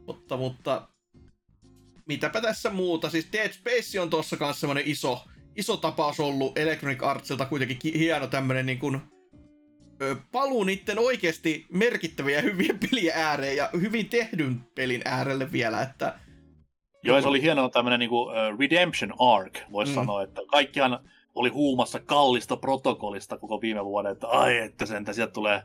Mutta, 0.07 0.37
mutta 0.37 0.89
mitäpä 2.07 2.41
tässä 2.41 2.71
muuta. 2.71 3.11
Siis 3.11 3.29
Dead 3.33 3.53
Space 3.53 4.01
on 4.01 4.11
tuossa 4.11 4.37
kanssa 4.37 4.61
semmonen 4.61 4.83
iso, 4.87 5.25
iso 5.57 5.77
tapaus 5.77 6.21
ollut 6.21 6.59
Electronic 6.59 7.03
Artsilta 7.03 7.47
kuitenkin 7.47 7.95
hieno 7.95 8.27
tämmönen 8.27 8.67
niin 8.67 8.79
kuin, 8.79 9.01
ö, 10.03 10.17
paluu 10.33 10.65
niiden 10.65 10.99
oikeasti 10.99 11.67
merkittäviä 11.73 12.37
ja 12.37 12.43
hyviä 12.43 12.75
pelien 12.91 13.17
ääreen 13.17 13.57
ja 13.57 13.71
hyvin 13.81 14.09
tehdyn 14.09 14.61
pelin 14.75 15.03
äärelle 15.05 15.53
vielä, 15.53 15.83
että 15.83 16.19
Joo, 17.03 17.21
se 17.21 17.29
oli 17.29 17.43
hieno 17.43 17.69
tämmöinen 17.69 18.01
niinku, 18.01 18.23
uh, 18.23 18.33
redemption 18.59 19.15
arc, 19.19 19.59
voisi 19.73 19.93
mm. 19.93 19.95
sanoa, 19.95 20.23
että 20.23 20.41
kaikkihan 20.47 20.99
oli 21.35 21.49
huumassa 21.49 22.01
kallista 22.01 22.57
protokollista 22.57 23.39
koko 23.39 23.61
viime 23.61 23.85
vuoden, 23.85 24.13
että 24.13 24.27
ai, 24.27 24.59
että 24.59 24.87
sentä 24.87 25.13
sieltä 25.13 25.33
tulee 25.33 25.63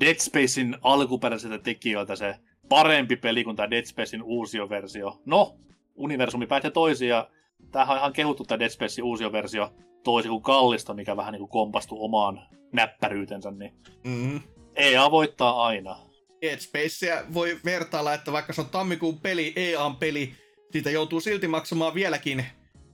Dead 0.00 0.18
Spacein 0.18 0.76
alkuperäiseltä 0.82 1.58
tekijöiltä 1.58 2.16
se 2.16 2.36
parempi 2.68 3.16
peli 3.16 3.44
kuin 3.44 3.56
tämä 3.56 3.70
Dead 3.70 3.84
Spacein 3.84 4.22
uusioversio. 4.22 5.20
No, 5.26 5.56
universumi 5.94 6.46
päätti 6.46 6.70
toisiin 6.70 7.08
ja 7.08 7.30
tämähän 7.72 7.94
on 7.94 7.98
ihan 7.98 8.12
kehuttu 8.12 8.44
tämä 8.44 8.58
Dead 8.58 8.70
Spacein 8.70 9.04
uusioversio 9.04 9.72
toisin 10.04 10.30
kuin 10.30 10.42
kallista, 10.42 10.94
mikä 10.94 11.16
vähän 11.16 11.32
niin 11.32 11.40
kuin 11.40 11.50
kompastuu 11.50 12.04
omaan 12.04 12.40
näppäryytensä, 12.72 13.50
niin 13.50 13.74
mm-hmm. 14.04 14.40
EA 14.76 15.10
voittaa 15.10 15.66
aina. 15.66 15.96
Dead 16.42 16.58
Spacea 16.58 17.22
voi 17.34 17.58
vertailla, 17.64 18.14
että 18.14 18.32
vaikka 18.32 18.52
se 18.52 18.60
on 18.60 18.66
tammikuun 18.66 19.20
peli, 19.20 19.52
EAN 19.56 19.96
peli, 19.96 20.32
siitä 20.72 20.90
joutuu 20.90 21.20
silti 21.20 21.48
maksamaan 21.48 21.94
vieläkin 21.94 22.46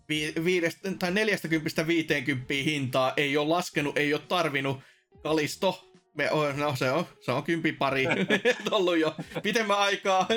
vi- 0.08 0.34
viidestä, 0.44 0.92
tai 0.98 1.10
40 1.10 1.86
50 1.86 2.54
hintaa, 2.54 3.12
ei 3.16 3.36
ole 3.36 3.48
laskenut, 3.48 3.98
ei 3.98 4.14
ole 4.14 4.22
tarvinnut. 4.28 4.80
Kalisto, 5.22 5.90
me, 6.14 6.30
no 6.56 6.76
se 6.76 6.90
on, 6.90 7.06
se 7.20 7.32
on 7.32 7.42
kympi 7.42 7.72
pari 7.72 8.04
ollut 8.70 8.98
jo 8.98 9.16
pitemmän 9.42 9.78
aikaa. 9.78 10.28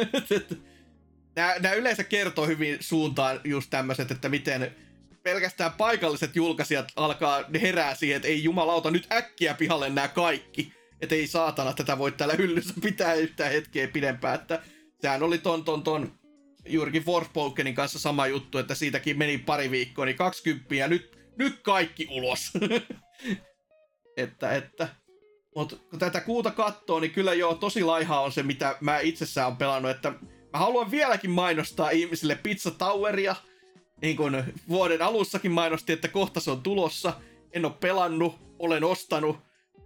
nämä, 1.35 1.55
nämä 1.59 1.75
yleensä 1.75 2.03
kertoo 2.03 2.47
hyvin 2.47 2.77
suuntaan 2.79 3.39
just 3.43 3.69
tämmöiset, 3.69 4.11
että 4.11 4.29
miten 4.29 4.75
pelkästään 5.23 5.71
paikalliset 5.71 6.35
julkaisijat 6.35 6.91
alkaa 6.95 7.43
herää 7.61 7.95
siihen, 7.95 8.15
että 8.15 8.27
ei 8.27 8.43
jumalauta 8.43 8.91
nyt 8.91 9.07
äkkiä 9.11 9.53
pihalle 9.53 9.89
nämä 9.89 10.07
kaikki. 10.07 10.73
Että 11.01 11.15
ei 11.15 11.27
saatana 11.27 11.73
tätä 11.73 11.97
voi 11.97 12.11
täällä 12.11 12.35
hyllyssä 12.35 12.73
pitää 12.81 13.13
yhtään 13.13 13.51
hetkeä 13.51 13.87
pidempään. 13.87 14.35
Että 14.35 14.61
sehän 15.01 15.23
oli 15.23 15.37
ton, 15.37 15.63
ton, 15.63 15.83
ton 15.83 16.20
juurikin 16.65 17.03
Forspokenin 17.03 17.75
kanssa 17.75 17.99
sama 17.99 18.27
juttu, 18.27 18.57
että 18.57 18.75
siitäkin 18.75 19.17
meni 19.17 19.37
pari 19.37 19.71
viikkoa, 19.71 20.05
niin 20.05 20.17
20 20.17 20.75
ja 20.75 20.87
nyt, 20.87 21.17
nyt 21.37 21.59
kaikki 21.61 22.07
ulos. 22.11 22.51
että, 24.17 24.55
että. 24.55 24.87
Mutta 25.55 25.75
kun 25.89 25.99
tätä 25.99 26.21
kuuta 26.21 26.51
katsoo, 26.51 26.99
niin 26.99 27.11
kyllä 27.11 27.33
joo, 27.33 27.55
tosi 27.55 27.83
laiha 27.83 28.19
on 28.19 28.31
se, 28.31 28.43
mitä 28.43 28.77
mä 28.81 28.99
itsessään 28.99 29.47
on 29.47 29.57
pelannut, 29.57 29.91
että 29.91 30.09
mä 30.53 30.59
haluan 30.59 30.91
vieläkin 30.91 31.31
mainostaa 31.31 31.89
ihmisille 31.89 32.35
Pizza 32.35 32.71
Toweria, 32.71 33.35
niin 34.01 34.17
kuin 34.17 34.43
vuoden 34.69 35.01
alussakin 35.01 35.51
mainosti, 35.51 35.93
että 35.93 36.07
kohta 36.07 36.39
se 36.39 36.51
on 36.51 36.63
tulossa. 36.63 37.13
En 37.53 37.65
ole 37.65 37.73
pelannut, 37.79 38.35
olen 38.59 38.83
ostanut. 38.83 39.37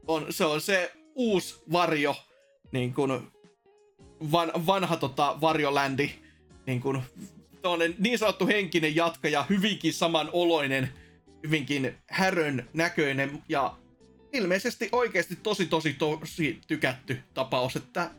On, 0.07 0.25
se 0.29 0.45
on 0.45 0.61
se 0.61 0.91
uusi 1.15 1.63
varjo, 1.71 2.15
niin 2.71 2.93
kuin 2.93 3.11
van, 4.31 4.51
vanha 4.65 4.97
tota, 4.97 5.37
varjoländi, 5.41 6.11
niin 6.67 6.81
kuin 6.81 7.01
niin 7.99 8.19
sanottu 8.19 8.47
henkinen 8.47 8.95
jatkaja, 8.95 9.45
hyvinkin 9.49 9.93
samanoloinen, 9.93 10.89
hyvinkin 11.43 11.95
härön 12.09 12.69
näköinen 12.73 13.43
ja 13.49 13.77
ilmeisesti 14.33 14.89
oikeasti 14.91 15.35
tosi 15.35 15.65
tosi 15.65 15.93
tosi 15.93 16.61
tykätty 16.67 17.19
tapaus, 17.33 17.75
että... 17.75 18.11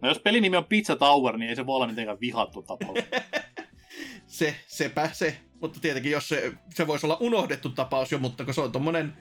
No 0.00 0.08
jos 0.08 0.18
pelin 0.18 0.42
nimi 0.42 0.56
on 0.56 0.64
Pizza 0.64 0.96
Tower, 0.96 1.36
niin 1.36 1.48
ei 1.48 1.56
se 1.56 1.66
voi 1.66 1.76
olla 1.76 1.86
mitenkään 1.86 2.20
vihattu 2.20 2.62
tapaus. 2.62 2.98
se, 4.26 4.56
sepä 4.66 5.10
se. 5.12 5.36
Mutta 5.60 5.80
tietenkin 5.80 6.12
jos 6.12 6.28
se, 6.28 6.52
se 6.74 6.86
voisi 6.86 7.06
olla 7.06 7.16
unohdettu 7.20 7.68
tapaus 7.68 8.12
jo, 8.12 8.18
mutta 8.18 8.44
kun 8.44 8.54
se 8.54 8.60
on 8.60 8.72
tommonen 8.72 9.12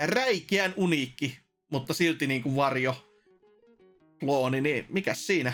räikeän 0.00 0.74
uniikki, 0.76 1.38
mutta 1.70 1.94
silti 1.94 2.26
niin 2.26 2.42
kuin 2.42 2.56
varjo 2.56 2.96
klooni, 4.20 4.60
niin 4.60 4.86
mikä 4.88 5.14
siinä? 5.14 5.52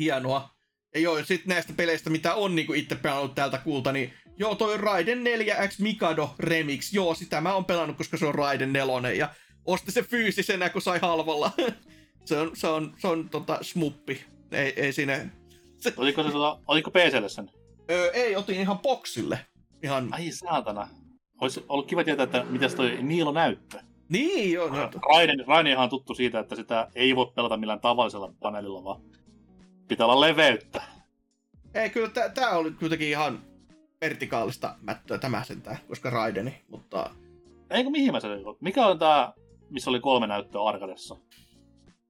Hienoa. 0.00 0.50
Ja 0.94 1.00
joo, 1.00 1.24
sit 1.24 1.46
näistä 1.46 1.72
peleistä, 1.76 2.10
mitä 2.10 2.34
on 2.34 2.56
niinku 2.56 2.72
itse 2.72 2.94
pelannut 2.94 3.34
täältä 3.34 3.58
kuulta, 3.58 3.92
niin 3.92 4.12
joo, 4.36 4.54
toi 4.54 4.76
Raiden 4.76 5.18
4X 5.18 5.82
Mikado 5.82 6.34
Remix, 6.38 6.92
joo, 6.92 7.14
sitä 7.14 7.40
mä 7.40 7.54
oon 7.54 7.64
pelannut, 7.64 7.96
koska 7.96 8.16
se 8.16 8.26
on 8.26 8.34
Raiden 8.34 8.72
4, 8.72 9.12
ja 9.12 9.28
osti 9.64 9.92
se 9.92 10.02
fyysisenä, 10.02 10.68
kun 10.68 10.82
sai 10.82 10.98
halvalla. 10.98 11.50
se 12.24 12.38
on, 12.38 12.50
se 12.54 12.68
on, 12.68 12.94
se 12.98 13.08
on 13.08 13.28
tota, 13.28 13.58
smuppi. 13.62 14.24
Ei, 14.52 14.72
ei 14.76 14.92
siinä... 14.92 15.28
Se... 15.78 15.94
Oliko, 15.96 16.22
se, 16.22 16.30
tota, 16.30 16.58
oliko 16.66 16.90
PClle 16.90 17.28
sen? 17.28 17.50
Öö, 17.90 18.10
ei, 18.10 18.36
otin 18.36 18.60
ihan 18.60 18.78
boksille. 18.78 19.38
Ihan... 19.82 20.08
Ai 20.12 20.30
saatana. 20.30 20.88
Olisi 21.40 21.64
ollut 21.68 21.86
kiva 21.86 22.04
tietää, 22.04 22.24
että 22.24 22.44
mitäs 22.44 22.74
toi 22.74 22.98
Niilo 23.02 23.32
näyttö. 23.32 23.78
Niin, 24.08 24.52
joo. 24.52 24.68
No. 24.68 24.90
Raiden, 25.14 25.44
Raiden 25.46 25.78
on 25.78 25.88
tuttu 25.88 26.14
siitä, 26.14 26.40
että 26.40 26.56
sitä 26.56 26.88
ei 26.94 27.16
voi 27.16 27.32
pelata 27.34 27.56
millään 27.56 27.80
tavallisella 27.80 28.32
paneelilla, 28.40 28.84
vaan 28.84 29.00
Pitää 29.90 30.06
olla 30.06 30.20
leveyttä. 30.20 30.82
Ei, 31.74 31.90
kyllä 31.90 32.10
tää 32.34 32.50
oli 32.50 32.70
kuitenkin 32.70 33.08
ihan 33.08 33.42
vertikaalista 34.00 34.76
mättöä 34.80 35.18
tämä 35.18 35.44
sentään, 35.44 35.78
koska 35.88 36.10
Raideni, 36.10 36.62
mutta... 36.68 37.10
Eikö 37.70 37.90
mihin 37.90 38.12
mä 38.12 38.20
se 38.20 38.28
Mikä 38.60 38.86
on 38.86 38.98
tää, 38.98 39.32
missä 39.70 39.90
oli 39.90 40.00
kolme 40.00 40.26
näyttöä 40.26 40.62
Arkadessa? 40.62 41.16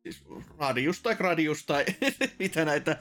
Siis 0.03 0.25
Radius 0.59 1.03
tai 1.03 1.15
Gradius 1.15 1.67
tai 1.67 1.85
mitä 2.39 2.65
näitä... 2.65 2.97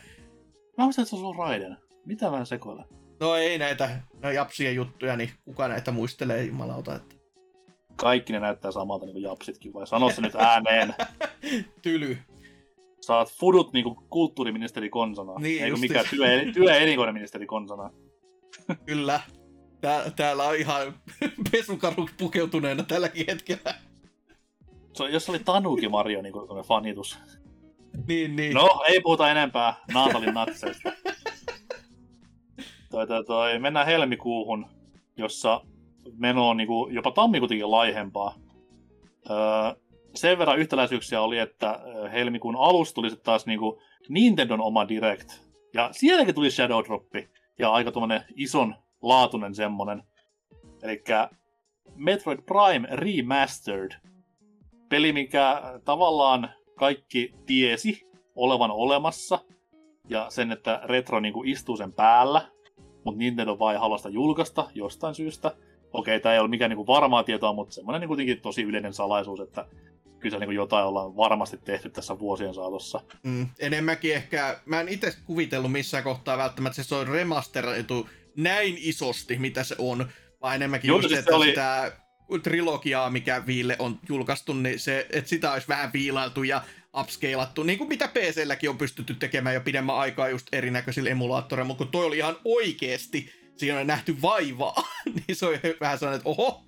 Mä 0.77 0.83
muistan, 0.83 1.03
että 1.03 1.15
se 1.15 1.25
on 1.25 1.35
Raiden. 1.35 1.77
Mitä 2.05 2.31
mä 2.31 2.45
sekoilen? 2.45 2.85
No 3.19 3.35
ei 3.35 3.57
näitä 3.57 4.01
no, 4.21 4.31
japsien 4.31 4.75
juttuja, 4.75 5.15
niin 5.15 5.29
kuka 5.45 5.67
näitä 5.67 5.91
muistelee 5.91 6.43
jumalauta, 6.43 6.95
että... 6.95 7.15
Kaikki 7.95 8.33
ne 8.33 8.39
näyttää 8.39 8.71
samalta 8.71 9.05
niin 9.05 9.13
kuin 9.13 9.23
japsitkin, 9.23 9.73
vai 9.73 9.87
sano 9.87 10.09
se 10.09 10.21
nyt 10.21 10.35
ääneen. 10.35 10.95
Tyly 11.81 12.17
saat 13.01 13.31
fudut 13.31 13.73
niinku 13.73 14.03
kulttuuriministeri 14.09 14.89
konsana. 14.89 15.33
Niin, 15.39 15.63
Eikö 15.63 15.77
mikä 15.77 16.03
työ, 16.09 16.27
työ- 16.53 16.73
ja 16.73 16.75
elinkoneministeri 16.75 17.45
konsana. 17.45 17.89
Kyllä. 18.85 19.21
Tää, 19.81 20.11
täällä 20.11 20.43
on 20.43 20.55
ihan 20.55 20.93
pesukaru 21.51 22.09
pukeutuneena 22.17 22.83
tälläkin 22.83 23.25
hetkellä. 23.27 23.75
Se, 24.93 25.03
jos 25.03 25.29
oli 25.29 25.39
Tanuki 25.39 25.89
Mario 25.89 26.21
niin 26.21 26.33
kuin 26.33 26.63
fanitus. 26.63 27.19
Niin, 28.07 28.35
niin. 28.35 28.53
No, 28.53 28.83
ei 28.87 29.01
puhuta 29.01 29.31
enempää 29.31 29.75
Naatalin 29.93 30.33
natseista. 30.33 30.91
toi, 32.91 33.07
toi, 33.07 33.25
toi, 33.25 33.59
mennään 33.59 33.85
helmikuuhun, 33.85 34.65
jossa 35.17 35.61
meno 36.17 36.49
on 36.49 36.57
niin 36.57 36.67
kuin, 36.67 36.93
jopa 36.93 37.11
tammikuutenkin 37.11 37.71
laihempaa. 37.71 38.35
Öö, 39.29 39.37
sen 40.15 40.37
verran 40.37 40.59
yhtäläisyyksiä 40.59 41.21
oli, 41.21 41.39
että 41.39 41.79
helmikuun 42.11 42.55
alussa 42.55 42.95
tuli 42.95 43.09
taas 43.23 43.45
niinku 43.45 43.81
Nintendon 44.09 44.61
oma 44.61 44.87
Direct. 44.87 45.29
Ja 45.73 45.89
sielläkin 45.91 46.35
tuli 46.35 46.51
Shadow 46.51 46.83
Droppi. 46.85 47.29
Ja 47.59 47.71
aika 47.71 47.91
tuommoinen 47.91 48.25
ison 48.35 48.75
laatunen 49.01 49.55
semmonen. 49.55 50.03
Eli 50.83 51.03
Metroid 51.95 52.39
Prime 52.41 52.87
Remastered. 52.91 53.91
Peli, 54.89 55.13
mikä 55.13 55.61
tavallaan 55.85 56.49
kaikki 56.75 57.33
tiesi 57.45 58.09
olevan 58.35 58.71
olemassa. 58.71 59.39
Ja 60.09 60.25
sen, 60.29 60.51
että 60.51 60.81
retro 60.83 61.19
niinku 61.19 61.43
istuu 61.45 61.77
sen 61.77 61.93
päällä. 61.93 62.41
Mutta 63.03 63.19
Nintendo 63.19 63.59
vai 63.59 63.75
halua 63.75 63.97
sitä 63.97 64.09
julkaista 64.09 64.67
jostain 64.75 65.15
syystä. 65.15 65.55
Okei, 65.93 66.19
tämä 66.19 66.33
ei 66.33 66.39
ole 66.39 66.47
mikään 66.47 66.69
niinku 66.69 66.87
varmaa 66.87 67.23
tietoa, 67.23 67.53
mutta 67.53 67.73
semmoinen 67.73 67.99
niinku 67.99 68.09
kuitenkin 68.09 68.41
tosi 68.41 68.61
yleinen 68.61 68.93
salaisuus, 68.93 69.39
että 69.39 69.65
kyllä 70.19 70.39
niin 70.39 70.51
jotain 70.51 70.85
ollaan 70.85 71.15
varmasti 71.15 71.57
tehty 71.57 71.89
tässä 71.89 72.19
vuosien 72.19 72.53
saatossa. 72.53 73.01
Mm, 73.23 73.47
enemmänkin 73.59 74.15
ehkä, 74.15 74.59
mä 74.65 74.81
en 74.81 74.89
itse 74.89 75.13
kuvitellut 75.25 75.71
missään 75.71 76.03
kohtaa 76.03 76.37
välttämättä 76.37 76.83
se 76.83 76.95
on 76.95 77.07
remasteroitu 77.07 78.09
näin 78.37 78.75
isosti, 78.77 79.37
mitä 79.37 79.63
se 79.63 79.75
on, 79.77 80.09
vaan 80.41 80.55
enemmänkin 80.55 80.87
Joo, 80.87 80.99
just, 80.99 81.15
että 81.15 81.35
oli... 81.35 81.45
sitä 81.45 81.91
trilogiaa, 82.43 83.09
mikä 83.09 83.45
Viille 83.45 83.75
on 83.79 83.99
julkaistu, 84.09 84.53
niin 84.53 84.79
se, 84.79 85.07
että 85.09 85.29
sitä 85.29 85.51
olisi 85.51 85.67
vähän 85.67 85.93
viilailtu 85.93 86.43
ja 86.43 86.61
upscalattu, 86.97 87.63
niin 87.63 87.77
kuin 87.77 87.87
mitä 87.87 88.07
PClläkin 88.07 88.69
on 88.69 88.77
pystytty 88.77 89.13
tekemään 89.13 89.55
jo 89.55 89.61
pidemmän 89.61 89.95
aikaa 89.95 90.29
just 90.29 90.47
erinäköisillä 90.51 91.09
emulaattoreilla, 91.09 91.67
mutta 91.67 91.83
kun 91.83 91.91
toi 91.91 92.05
oli 92.05 92.17
ihan 92.17 92.37
oikeesti, 92.45 93.31
siinä 93.57 93.79
on 93.79 93.87
nähty 93.87 94.21
vaivaa, 94.21 94.83
niin 95.15 95.35
se 95.35 95.45
on 95.45 95.53
vähän 95.81 95.99
sellainen, 95.99 96.17
että 96.17 96.29
oho. 96.29 96.63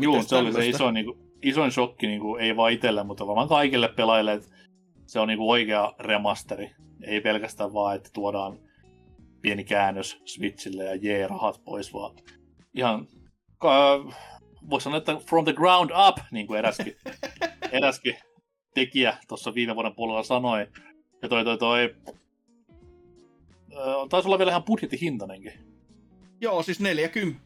Joo, 0.00 0.22
se 0.22 0.36
oli 0.36 0.52
se 0.52 0.68
iso 0.68 0.90
niin 0.90 1.06
kuin, 1.06 1.27
isoin 1.42 1.72
shokki 1.72 2.06
niin 2.06 2.20
kuin, 2.20 2.42
ei 2.42 2.56
vain 2.56 2.74
itselle, 2.74 3.04
mutta 3.04 3.26
varmaan 3.26 3.48
kaikille 3.48 3.88
pelaajille, 3.88 4.32
että 4.32 4.48
se 5.06 5.20
on 5.20 5.28
niin 5.28 5.38
kuin, 5.38 5.50
oikea 5.50 5.94
remasteri. 5.98 6.70
Ei 7.02 7.20
pelkästään 7.20 7.72
vaan, 7.72 7.96
että 7.96 8.10
tuodaan 8.12 8.58
pieni 9.42 9.64
käännös 9.64 10.20
Switchille 10.24 10.84
ja 10.84 10.94
jee, 10.94 11.26
rahat 11.26 11.60
pois, 11.64 11.92
vaan 11.92 12.16
ihan, 12.74 13.06
ka, 13.58 14.04
voisi 14.70 14.84
sanoa, 14.84 14.98
että 14.98 15.16
from 15.16 15.44
the 15.44 15.52
ground 15.52 15.90
up, 16.08 16.18
niin 16.30 16.46
kuin 16.46 16.58
eräskin 16.58 16.96
eräskin 17.72 18.16
tekijä 18.74 19.16
tuossa 19.28 19.54
viime 19.54 19.74
vuoden 19.74 19.94
puolella 19.94 20.22
sanoi. 20.22 20.66
Ja 21.22 21.28
toi 21.28 21.44
toi 21.44 21.58
toi... 21.58 21.94
Ö, 23.72 24.08
taisi 24.08 24.28
olla 24.28 24.38
vielä 24.38 24.50
ihan 24.50 24.64
budjettihintainenkin. 24.64 25.52
Joo, 26.40 26.62
siis 26.62 26.80
40 26.80 27.44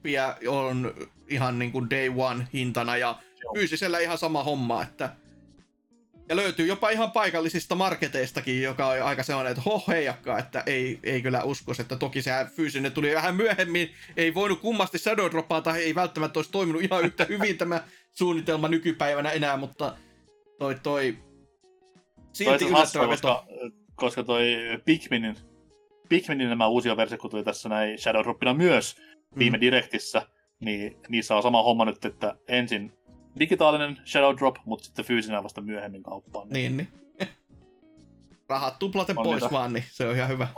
on 0.48 0.94
ihan 1.28 1.58
niin 1.58 1.72
kuin 1.72 1.90
day 1.90 2.12
one 2.16 2.46
hintana 2.54 2.96
ja 2.96 3.18
Joo. 3.42 3.54
fyysisellä 3.54 3.98
ihan 3.98 4.18
sama 4.18 4.42
homma, 4.42 4.82
että 4.82 5.16
ja 6.28 6.36
löytyy 6.36 6.66
jopa 6.66 6.90
ihan 6.90 7.10
paikallisista 7.10 7.74
marketeistakin, 7.74 8.62
joka 8.62 8.86
on 8.86 9.02
aika 9.02 9.22
sellainen, 9.22 9.50
että 9.50 9.62
hoh 9.62 9.88
heijakkaa, 9.88 10.38
että 10.38 10.62
ei, 10.66 10.98
ei 11.02 11.22
kyllä 11.22 11.42
usko, 11.42 11.72
että 11.80 11.96
toki 11.96 12.22
se 12.22 12.30
fyysinen 12.56 12.92
tuli 12.92 13.14
vähän 13.14 13.36
myöhemmin, 13.36 13.90
ei 14.16 14.34
voinut 14.34 14.60
kummasti 14.60 14.98
Shadow 14.98 15.30
Dropata, 15.30 15.76
ei 15.76 15.94
välttämättä 15.94 16.38
olisi 16.38 16.52
toiminut 16.52 16.82
ihan 16.82 17.04
yhtä 17.04 17.24
hyvin 17.24 17.58
tämä 17.58 17.82
suunnitelma 18.12 18.68
nykypäivänä 18.68 19.30
enää, 19.30 19.56
mutta 19.56 19.96
toi 20.58 20.74
toi 20.82 21.18
silti 22.32 22.64
yllättävä 22.64 23.06
koska, 23.06 23.46
koska 23.94 24.22
toi 24.22 24.44
Pikminin, 24.84 25.36
Pikminin 26.08 26.48
nämä 26.48 26.66
uusia 26.66 26.96
versiot, 26.96 27.20
kun 27.20 27.30
tuli 27.30 27.44
tässä 27.44 27.68
näin 27.68 27.98
Shadow 27.98 28.22
Dropina 28.22 28.54
myös 28.54 28.96
viime 29.38 29.56
Mm. 29.56 29.60
Directissä, 29.60 30.26
niin 30.60 30.96
niissä 31.08 31.36
on 31.36 31.42
sama 31.42 31.62
homma 31.62 31.84
nyt, 31.84 32.04
että 32.04 32.36
ensin 32.48 32.92
digitaalinen 33.38 34.00
Shadow 34.06 34.36
Drop, 34.36 34.56
mutta 34.64 34.84
sitten 34.84 35.04
fyysinen 35.04 35.44
vasta 35.44 35.60
myöhemmin 35.60 36.02
kauppaan. 36.02 36.48
Niin, 36.48 36.76
niin. 36.76 36.88
Rahat 38.48 38.78
tuplaten 38.78 39.18
On 39.18 39.24
pois 39.24 39.42
niitä. 39.42 39.54
vaan, 39.54 39.72
niin 39.72 39.84
se 39.90 40.08
on 40.08 40.16
ihan 40.16 40.28
hyvä. 40.28 40.48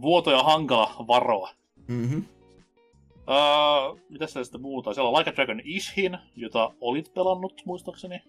Vuotoja 0.00 0.42
hankala 0.42 0.94
varoa. 1.06 1.50
Mm-hmm. 1.88 2.24
Uh, 3.18 4.00
mitä 4.08 4.26
siellä 4.26 4.44
sitten 4.44 4.60
muuta? 4.60 4.94
Siellä 4.94 5.08
on 5.08 5.18
Like 5.18 5.30
a 5.30 5.34
Dragon 5.36 5.60
Ishin, 5.64 6.18
jota 6.36 6.70
olit 6.80 7.14
pelannut 7.14 7.62
muistaakseni. 7.64 8.22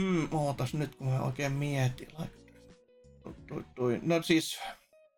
Hmm, 0.00 0.28
ootas 0.32 0.74
nyt, 0.74 0.94
kun 0.94 1.06
mä 1.06 1.22
oikein 1.22 1.52
mietin. 1.52 2.08
Tui, 3.48 3.64
tui. 3.74 4.00
No 4.02 4.22
siis, 4.22 4.58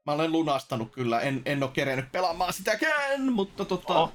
mä 0.07 0.13
olen 0.13 0.33
lunastanut 0.33 0.93
kyllä, 0.93 1.21
en, 1.21 1.43
en 1.45 1.63
ole 1.63 1.71
kerennyt 1.75 2.13
pelaamaan 2.13 2.53
sitäkään, 2.53 3.33
mutta 3.33 3.65
tota, 3.65 3.99
Oh, 4.03 4.13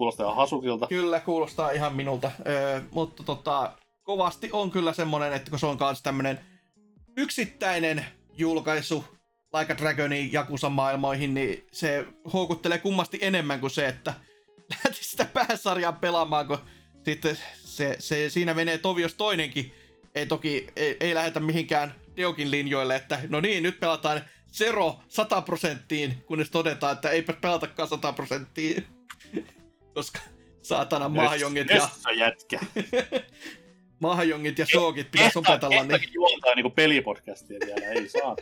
kuulostaa 0.00 0.26
ihan 0.26 0.36
hasukilta. 0.36 0.86
kyllä 0.86 1.20
kuulostaa 1.20 1.70
ihan 1.70 1.96
minulta. 1.96 2.30
Öö, 2.46 2.80
mutta 2.90 3.22
tota, 3.22 3.72
kovasti 4.02 4.48
on 4.52 4.70
kyllä 4.70 4.92
semmonen, 4.92 5.32
että 5.32 5.50
kun 5.50 5.58
se 5.58 5.66
on 5.66 5.78
kans 5.78 6.02
tämmönen 6.02 6.40
yksittäinen 7.16 8.04
julkaisu 8.32 9.04
Like 9.58 9.72
a 9.72 9.78
Dragonin 9.78 10.32
Jakusa-maailmoihin, 10.32 11.34
niin 11.34 11.66
se 11.72 12.06
houkuttelee 12.32 12.78
kummasti 12.78 13.18
enemmän 13.22 13.60
kuin 13.60 13.70
se, 13.70 13.88
että 13.88 14.14
lähtisi 14.70 15.10
sitä 15.10 15.24
pääsarjaa 15.24 15.92
pelaamaan, 15.92 16.46
kun 16.46 16.58
sitten 17.04 17.38
se, 17.54 17.96
se 17.98 18.30
siinä 18.30 18.54
menee 18.54 18.78
tovi, 18.78 19.02
jos 19.02 19.14
toinenkin 19.14 19.74
ei 20.14 20.26
toki, 20.26 20.66
ei, 20.76 20.96
ei 21.00 21.14
lähdetä 21.14 21.40
mihinkään 21.40 21.94
Deokin 22.16 22.50
linjoille, 22.50 22.96
että 22.96 23.18
no 23.28 23.40
niin, 23.40 23.62
nyt 23.62 23.80
pelataan 23.80 24.20
Zero 24.52 25.00
100 25.08 25.42
prosenttiin, 25.42 26.24
kunnes 26.26 26.50
todetaan, 26.50 26.92
että 26.92 27.10
eipä 27.10 27.32
pelatakaan 27.32 27.88
100 27.88 28.12
prosenttiin, 28.12 28.99
koska 30.00 30.20
saatana 30.62 31.08
mahjongit 31.08 31.68
ja, 31.70 32.12
jätkä. 32.16 32.60
mahjongit 34.00 34.58
ja 34.58 34.66
shookit 34.66 35.10
pitäisi 35.10 35.38
opetella, 35.38 35.84
niin 35.84 36.12
juontaa 36.12 36.54
niinku 36.54 36.70
pelipodcastia 36.70 37.58
vielä, 37.66 37.86
ei 37.86 38.08
saa. 38.08 38.36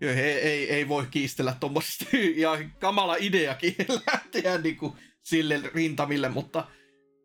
Joo, 0.00 0.12
ei, 0.12 0.18
ei, 0.20 0.70
ei 0.70 0.88
voi 0.88 1.06
kiistellä 1.10 1.56
tuommoisesta 1.60 2.04
ja 2.36 2.58
kamala 2.78 3.16
ideakin 3.18 3.74
lähteä 4.06 4.58
niinku 4.58 4.96
sille 5.22 5.60
rintamille, 5.74 6.28
mutta 6.28 6.64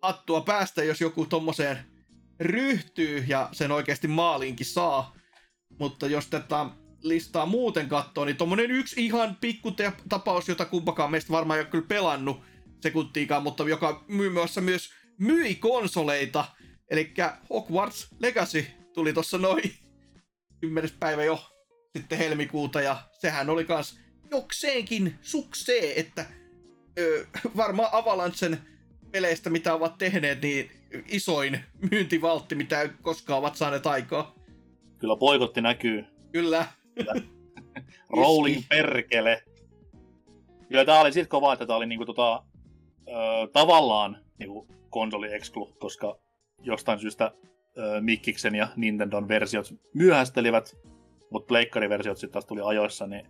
hattua 0.01 0.41
päästä, 0.41 0.83
jos 0.83 1.01
joku 1.01 1.25
tommoseen 1.25 1.77
ryhtyy 2.39 3.25
ja 3.27 3.49
sen 3.51 3.71
oikeasti 3.71 4.07
maaliinkin 4.07 4.65
saa. 4.65 5.15
Mutta 5.79 6.07
jos 6.07 6.27
tätä 6.27 6.65
listaa 7.01 7.45
muuten 7.45 7.89
katsoo, 7.89 8.25
niin 8.25 8.37
tommonen 8.37 8.71
yksi 8.71 9.05
ihan 9.05 9.37
pikku 9.41 9.71
tapaus, 10.09 10.49
jota 10.49 10.65
kumpakaan 10.65 11.11
meistä 11.11 11.31
varmaan 11.31 11.59
ei 11.59 11.63
ole 11.63 11.69
kyllä 11.69 11.87
pelannut 11.87 12.50
sekuntiikaan, 12.81 13.43
mutta 13.43 13.69
joka 13.69 14.03
myy 14.07 14.29
myös 14.61 14.89
myi 15.17 15.55
konsoleita. 15.55 16.45
Eli 16.89 17.13
Hogwarts 17.49 18.07
Legacy 18.19 18.65
tuli 18.93 19.13
tuossa 19.13 19.37
noin 19.37 19.73
10. 20.61 20.91
päivä 20.99 21.23
jo 21.23 21.39
sitten 21.97 22.17
helmikuuta 22.17 22.81
ja 22.81 22.97
sehän 23.19 23.49
oli 23.49 23.65
kans 23.65 23.99
jokseenkin 24.31 25.15
suksee, 25.21 25.99
että 25.99 26.25
ö, 26.99 27.25
varmaan 27.57 27.89
Avalanchen 27.91 28.57
peleistä, 29.11 29.49
mitä 29.49 29.73
ovat 29.73 29.97
tehneet, 29.97 30.41
niin 30.41 30.71
isoin 31.07 31.59
myyntivaltti, 31.91 32.55
mitä 32.55 32.89
koskaan 33.01 33.39
ovat 33.39 33.55
saaneet 33.55 33.87
aikaa. 33.87 34.35
Kyllä 34.97 35.15
boikotti 35.15 35.61
näkyy. 35.61 36.05
Kyllä. 36.31 36.65
Rolling 38.17 38.57
Iski. 38.57 38.67
perkele. 38.69 39.43
Kyllä 40.69 40.85
tää 40.85 40.99
oli 41.01 41.13
sit 41.13 41.27
kova, 41.27 41.53
että 41.53 41.65
tää 41.65 41.75
oli 41.75 41.85
niinku 41.85 42.05
tota, 42.05 42.43
ö, 43.07 43.11
tavallaan 43.53 44.17
niinku 44.39 44.67
konsoli 44.89 45.33
exclu, 45.33 45.73
koska 45.79 46.19
jostain 46.61 46.99
syystä 46.99 47.31
ö, 47.77 48.01
Mikkiksen 48.01 48.55
ja 48.55 48.67
Nintendon 48.75 49.27
versiot 49.27 49.73
myöhästelivät, 49.93 50.77
mutta 51.29 51.47
pleikkariversiot 51.47 52.17
sitten 52.17 52.33
taas 52.33 52.45
tuli 52.45 52.61
ajoissa, 52.63 53.07
niin, 53.07 53.27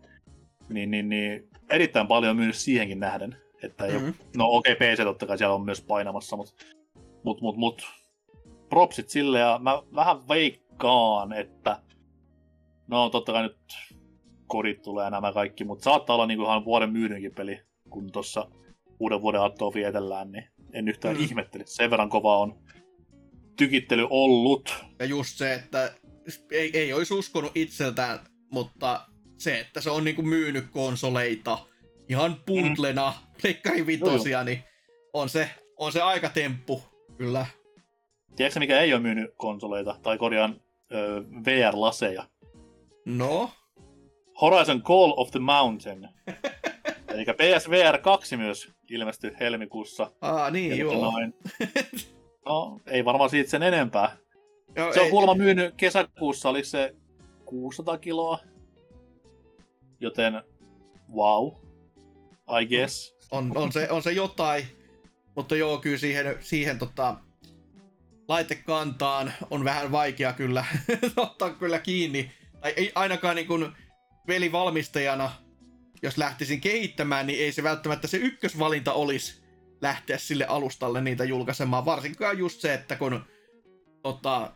niin, 0.69 0.91
niin, 0.91 1.09
niin 1.09 1.49
erittäin 1.69 2.07
paljon 2.07 2.35
myynyt 2.35 2.55
siihenkin 2.55 2.99
nähden. 2.99 3.35
Että 3.63 3.85
ei 3.85 3.91
mm-hmm. 3.91 4.07
Mhm. 4.07 4.17
no 4.35 4.47
okei, 4.47 4.73
okay, 4.73 4.95
PC 4.95 5.03
totta 5.03 5.25
kai 5.25 5.37
siellä 5.37 5.55
on 5.55 5.65
myös 5.65 5.81
painamassa, 5.81 6.37
mutta 6.37 6.53
mut, 7.23 7.41
mut, 7.41 7.57
mut, 7.57 7.81
propsit 8.69 9.09
sille 9.09 9.39
ja 9.39 9.59
mä 9.63 9.81
vähän 9.95 10.27
veikkaan, 10.27 11.33
että 11.33 11.81
no 12.87 13.09
totta 13.09 13.31
kai 13.31 13.43
nyt 13.43 13.57
kodit 14.47 14.81
tulee 14.81 15.09
nämä 15.09 15.33
kaikki, 15.33 15.63
mutta 15.63 15.83
saattaa 15.83 16.13
olla 16.15 16.25
niinku 16.25 16.43
ihan 16.43 16.65
vuoden 16.65 16.91
myydynkin 16.91 17.35
peli, 17.35 17.61
kun 17.89 18.11
tuossa 18.11 18.47
uuden 19.01 19.21
vuoden 19.21 19.41
aattoa 19.41 19.73
vietellään, 19.73 20.31
niin 20.31 20.45
en 20.73 20.87
yhtään 20.87 21.15
Mm. 21.15 21.19
mm. 21.21 21.25
ihmettele. 21.25 21.63
Sen 21.67 21.91
verran 21.91 22.09
kova 22.09 22.37
on 22.37 22.59
tykittely 23.57 24.07
ollut. 24.09 24.75
Ja 24.99 25.05
just 25.05 25.37
se, 25.37 25.53
että 25.53 25.93
ei, 26.51 26.77
ei 26.77 26.93
olisi 26.93 27.13
uskonut 27.13 27.51
itseltään, 27.55 28.19
mutta 28.51 29.01
se, 29.37 29.59
että 29.59 29.81
se 29.81 29.89
on 29.89 30.03
niinku 30.03 30.21
myynyt 30.21 30.65
konsoleita 30.71 31.57
ihan 32.09 32.35
bundlena, 32.47 33.13
pleikkari 33.41 33.85
vitosia, 33.85 34.43
niin 34.43 34.63
on 35.13 35.29
se, 35.29 35.49
on 35.77 35.91
se 35.91 36.01
aika 36.01 36.29
temppu, 36.29 36.83
kyllä. 37.17 37.45
Tiedätkö 38.35 38.59
mikä 38.59 38.79
ei 38.79 38.93
ole 38.93 39.01
myynyt 39.01 39.33
konsoleita, 39.37 39.95
tai 40.03 40.17
korjaan 40.17 40.61
ö, 40.93 41.23
VR-laseja? 41.45 42.23
No, 43.05 43.49
Horizon 44.41 44.81
Call 44.83 45.13
of 45.17 45.31
the 45.31 45.39
Mountain. 45.39 46.07
Eli 47.07 47.25
PSVR 47.25 47.97
2 47.97 48.37
myös 48.37 48.71
ilmestyi 48.91 49.31
helmikuussa. 49.39 50.11
aa 50.21 50.51
niin 50.51 50.69
Ja 50.69 50.75
joo. 50.75 51.11
Noin. 51.11 51.33
No, 52.45 52.79
ei 52.87 53.05
varmaan 53.05 53.29
siitä 53.29 53.49
sen 53.49 53.63
enempää. 53.63 54.17
joo 54.75 54.93
Se 54.93 54.99
on 54.99 55.05
ei- 55.05 55.09
kuulemma 55.11 55.35
myynyt 55.35 55.73
kesäkuussa, 55.77 56.49
oli 56.49 56.63
se 56.63 56.95
600 57.45 57.97
kiloa. 57.97 58.39
Joten, 59.99 60.41
wow. 61.15 61.47
I 62.61 62.65
guess. 62.65 63.15
on, 63.31 63.51
on, 63.57 63.71
se, 63.71 63.87
on 63.91 64.03
se 64.03 64.11
jotain, 64.11 64.65
mutta 65.35 65.55
joo, 65.55 65.77
kyllä 65.77 65.97
siihen, 65.97 66.37
siihen 66.39 66.79
tota, 66.79 67.15
laitekantaan 68.27 69.33
on 69.49 69.63
vähän 69.63 69.91
vaikea 69.91 70.33
kyllä 70.33 70.65
ottaa 71.17 71.49
kyllä 71.49 71.79
kiinni. 71.79 72.31
Tai 72.61 72.73
ei 72.77 72.91
ainakaan 72.95 73.35
niin 73.35 73.47
kuin 73.47 73.71
pelivalmistajana, 74.27 75.31
jos 76.01 76.17
lähtisin 76.17 76.61
kehittämään, 76.61 77.27
niin 77.27 77.39
ei 77.39 77.51
se 77.51 77.63
välttämättä 77.63 78.07
se 78.07 78.17
ykkösvalinta 78.17 78.93
olisi 78.93 79.41
lähteä 79.81 80.17
sille 80.17 80.45
alustalle 80.45 81.01
niitä 81.01 81.23
julkaisemaan. 81.23 81.85
Varsinkaan 81.85 82.37
just 82.37 82.61
se, 82.61 82.73
että 82.73 82.95
kun 82.95 83.23
tota, 84.03 84.51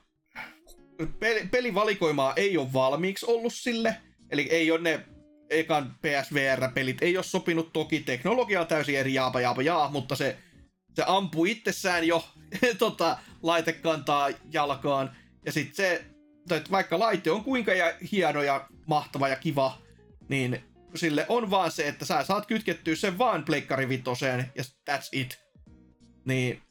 peli, 1.19 1.47
pelivalikoimaa 1.51 2.33
ei 2.35 2.57
ole 2.57 2.73
valmiiksi 2.73 3.25
ollut 3.25 3.53
sille, 3.53 3.95
eli 4.29 4.47
ei 4.51 4.71
ole 4.71 4.81
ne 4.81 5.05
ekan 5.49 5.95
PSVR-pelit 6.01 6.97
ei 7.01 7.17
ole 7.17 7.23
sopinut 7.23 7.73
toki, 7.73 7.99
teknologia 7.99 8.61
on 8.61 8.67
täysin 8.67 8.99
eri 8.99 9.13
jaapa 9.13 9.41
jaapa 9.41 9.61
jaa, 9.61 9.89
mutta 9.89 10.15
se, 10.15 10.37
se 10.93 11.03
ampuu 11.07 11.45
itsessään 11.45 12.07
jo 12.07 12.25
tota, 12.77 13.17
laitekantaa 13.43 14.29
jalkaan. 14.51 15.15
Ja 15.45 15.51
sitten 15.51 15.75
se, 15.75 16.05
että 16.51 16.71
vaikka 16.71 16.99
laite 16.99 17.31
on 17.31 17.43
kuinka 17.43 17.73
ja 17.73 17.93
hieno 18.11 18.43
ja 18.43 18.67
mahtava 18.87 19.27
ja 19.27 19.35
kiva, 19.35 19.77
niin 20.29 20.74
sille 20.97 21.25
on 21.29 21.51
vaan 21.51 21.71
se, 21.71 21.87
että 21.87 22.05
sä 22.05 22.23
saat 22.23 22.45
kytkettyä 22.45 22.95
sen 22.95 23.17
vaan 23.17 23.43
Pleikkari 23.45 23.89
vitoseen 23.89 24.51
ja 24.55 24.63
that's 24.63 25.09
it. 25.11 25.45
Niin, 26.25 26.61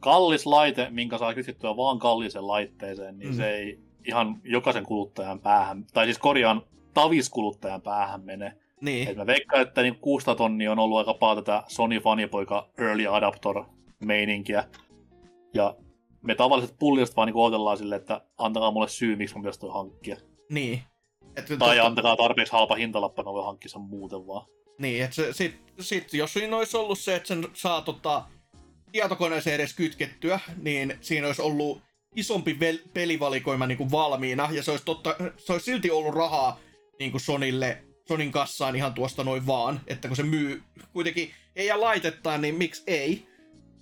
Kallis 0.00 0.46
laite, 0.46 0.88
minkä 0.90 1.18
saa 1.18 1.34
kytkettyä 1.34 1.76
vaan 1.76 1.98
kallisen 1.98 2.46
laitteeseen, 2.46 3.18
niin 3.18 3.30
Mm. 3.30 3.36
se 3.36 3.50
ei 3.50 3.78
ihan 4.04 4.40
jokaisen 4.44 4.84
kuluttajan 4.84 5.40
päähän, 5.40 5.84
tai 5.92 6.04
siis 6.06 6.18
korjaan 6.18 6.62
taviskuluttajan 6.94 7.82
päähän 7.82 8.24
mene. 8.24 8.56
niin. 8.80 9.08
Et 9.08 9.16
mä 9.16 9.26
veikkaan, 9.26 9.62
että 9.62 9.82
niin 9.82 9.94
600 9.98 10.34
tonnia 10.34 10.72
on 10.72 10.78
ollut 10.78 10.98
aika 10.98 11.14
paljon 11.14 11.44
tätä 11.44 11.62
Sony 11.68 12.00
Fanipoika 12.00 12.68
Early 12.78 13.06
Adapter 13.16 13.54
meininkiä. 14.04 14.64
Ja 15.54 15.76
me 16.22 16.34
tavalliset 16.34 16.76
pulliasta 16.78 17.16
vaan 17.16 17.26
niin 17.26 17.36
odotellaan 17.36 17.78
silleen, 17.78 18.00
että 18.00 18.20
antakaa 18.38 18.70
mulle 18.70 18.88
syy, 18.88 19.16
miksi 19.16 19.34
mun 19.34 19.42
pitäisi 19.42 19.60
toi 19.60 19.70
hankkia. 19.72 20.16
Niin. 20.50 20.82
Et 21.38 21.46
tai 21.46 21.58
totta... 21.58 21.86
antakaa 21.86 22.16
tarpeeksi 22.16 22.52
halpa 22.52 22.74
hintalappa, 22.74 23.44
hankkia 23.44 23.68
sen 23.68 23.80
muuten 23.80 24.26
vaan. 24.26 24.46
Niin, 24.78 25.04
että 25.04 25.16
se, 25.16 25.32
sit, 25.32 25.56
sit, 25.80 26.14
jos 26.14 26.32
siinä 26.32 26.56
olisi 26.56 26.76
ollut 26.76 26.98
se, 26.98 27.16
että 27.16 27.28
sen 27.28 27.48
saa 27.54 27.82
tota, 27.82 28.24
tietokoneeseen 28.92 29.54
edes 29.54 29.74
kytkettyä, 29.74 30.40
niin 30.62 30.98
siinä 31.00 31.26
olisi 31.26 31.42
ollut 31.42 31.82
isompi 32.16 32.58
vel- 32.60 32.88
pelivalikoima 32.94 33.66
niin 33.66 33.78
kuin 33.78 33.90
valmiina, 33.90 34.48
ja 34.52 34.62
se 34.62 34.70
olisi, 34.70 34.84
totta, 34.84 35.16
se 35.36 35.52
olisi 35.52 35.64
silti 35.64 35.90
ollut 35.90 36.14
rahaa 36.14 36.60
niin 36.98 37.10
kuin 37.10 37.20
Sonille, 37.20 37.82
Sonin 38.08 38.32
kassaan 38.32 38.76
ihan 38.76 38.94
tuosta 38.94 39.24
noin 39.24 39.46
vaan, 39.46 39.80
että 39.86 40.08
kun 40.08 40.16
se 40.16 40.22
myy 40.22 40.62
kuitenkin 40.92 41.30
ei 41.56 41.66
ja 41.66 41.80
laitettaan, 41.80 42.42
niin 42.42 42.54
miksi 42.54 42.82
ei? 42.86 43.28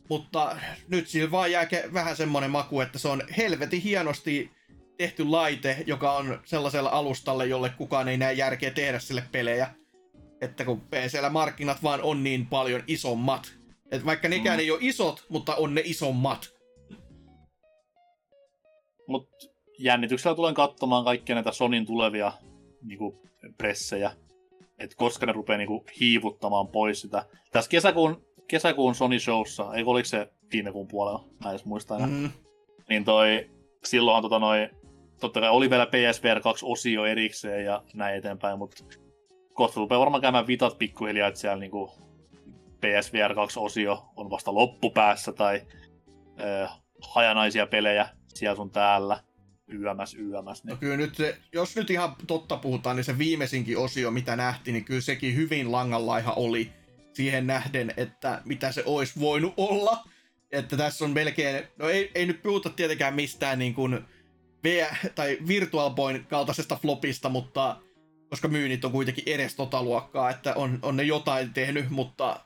Mutta 0.08 0.56
nyt 0.88 1.08
siinä 1.08 1.30
vaan 1.30 1.52
jää 1.52 1.68
vähän 1.92 2.16
semmonen 2.16 2.50
maku, 2.50 2.80
että 2.80 2.98
se 2.98 3.08
on 3.08 3.22
helvetin 3.36 3.80
hienosti 3.80 4.50
tehty 4.98 5.24
laite, 5.24 5.84
joka 5.86 6.12
on 6.12 6.40
sellaisella 6.44 6.90
alustalle, 6.90 7.46
jolle 7.46 7.70
kukaan 7.78 8.08
ei 8.08 8.16
näe 8.16 8.32
järkeä 8.32 8.70
tehdä 8.70 8.98
sille 8.98 9.22
pelejä. 9.32 9.68
Että 10.40 10.64
kun 10.64 10.80
PCllä 10.80 11.30
markkinat 11.30 11.82
vaan 11.82 12.02
on 12.02 12.24
niin 12.24 12.46
paljon 12.46 12.82
isommat. 12.86 13.56
Että 13.90 14.06
vaikka 14.06 14.28
nekään 14.28 14.58
mm. 14.58 14.60
ei 14.60 14.70
ole 14.70 14.78
isot, 14.82 15.24
mutta 15.28 15.54
on 15.54 15.74
ne 15.74 15.82
isommat. 15.84 16.48
Mut 19.08 19.28
jännityksellä 19.78 20.36
tulen 20.36 20.54
katsomaan 20.54 21.04
kaikkia 21.04 21.34
näitä 21.34 21.52
Sonin 21.52 21.86
tulevia 21.86 22.32
niinku, 22.82 23.22
pressejä. 23.58 24.10
Että 24.78 24.96
koska 24.96 25.26
ne 25.26 25.32
rupeaa 25.32 25.58
niinku, 25.58 25.84
hiivuttamaan 26.00 26.68
pois 26.68 27.00
sitä. 27.00 27.26
Tässä 27.52 27.70
kesäkuun, 27.70 28.26
kesäkuun 28.48 28.94
Sony 28.94 29.18
Showssa, 29.18 29.74
ei 29.74 29.84
oliko 29.86 30.06
se 30.06 30.28
viime 30.52 30.72
kuun 30.72 30.88
puolella, 30.88 31.24
mä 31.44 31.50
edes 31.50 31.64
muista 31.64 31.96
enää. 31.96 32.06
Mm. 32.06 32.30
Niin 32.88 33.04
toi, 33.04 33.50
silloin 33.84 34.22
tota 34.22 34.38
noi, 34.38 34.70
totta 35.20 35.40
kai 35.40 35.50
oli 35.50 35.70
vielä 35.70 35.86
PSVR 35.86 36.40
2 36.40 36.66
osio 36.68 37.04
erikseen 37.04 37.64
ja 37.64 37.82
näin 37.94 38.16
eteenpäin, 38.16 38.58
mutta 38.58 38.84
kohta 39.52 39.80
rupeaa 39.80 40.00
varmaan 40.00 40.22
käymään 40.22 40.46
vitat 40.46 40.78
pikkuhiljaa, 40.78 41.28
että 41.28 41.40
siellä 41.40 41.56
niinku 41.56 41.92
PSVR 42.80 43.32
2-osio 43.32 44.04
on 44.16 44.30
vasta 44.30 44.54
loppupäässä 44.54 45.32
tai 45.32 45.62
ö, 46.40 46.68
hajanaisia 47.00 47.66
pelejä 47.66 48.08
siellä 48.34 48.56
sun 48.56 48.70
täällä 48.70 49.20
YMS, 49.68 50.14
YMS. 50.14 50.64
Niin. 50.64 50.70
No 50.70 50.76
kyllä 50.76 50.96
nyt 50.96 51.14
se, 51.14 51.38
jos 51.52 51.76
nyt 51.76 51.90
ihan 51.90 52.16
totta 52.26 52.56
puhutaan, 52.56 52.96
niin 52.96 53.04
se 53.04 53.18
viimeisinkin 53.18 53.78
osio, 53.78 54.10
mitä 54.10 54.36
nähtiin, 54.36 54.72
niin 54.72 54.84
kyllä 54.84 55.00
sekin 55.00 55.36
hyvin 55.36 55.72
langanlaiha 55.72 56.32
oli 56.32 56.72
siihen 57.12 57.46
nähden, 57.46 57.92
että 57.96 58.42
mitä 58.44 58.72
se 58.72 58.82
olisi 58.86 59.20
voinut 59.20 59.54
olla. 59.56 60.04
Että 60.52 60.76
tässä 60.76 61.04
on 61.04 61.10
melkein, 61.10 61.64
no 61.78 61.88
ei, 61.88 62.10
ei 62.14 62.26
nyt 62.26 62.42
puhuta 62.42 62.70
tietenkään 62.70 63.14
mistään 63.14 63.58
niin 63.58 63.74
kuin 63.74 64.04
V, 64.66 64.86
tai 65.14 65.38
Virtual 65.48 65.90
Boyn 65.90 66.26
kaltaisesta 66.28 66.76
flopista, 66.76 67.28
mutta 67.28 67.76
koska 68.30 68.48
myynnit 68.48 68.84
on 68.84 68.92
kuitenkin 68.92 69.24
edes 69.26 69.54
tota 69.54 69.82
luokkaa, 69.82 70.30
että 70.30 70.54
on, 70.54 70.78
on 70.82 70.96
ne 70.96 71.02
jotain 71.02 71.52
tehnyt, 71.52 71.90
mutta 71.90 72.40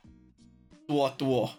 tuo 0.86 1.10
tuo. 1.10 1.55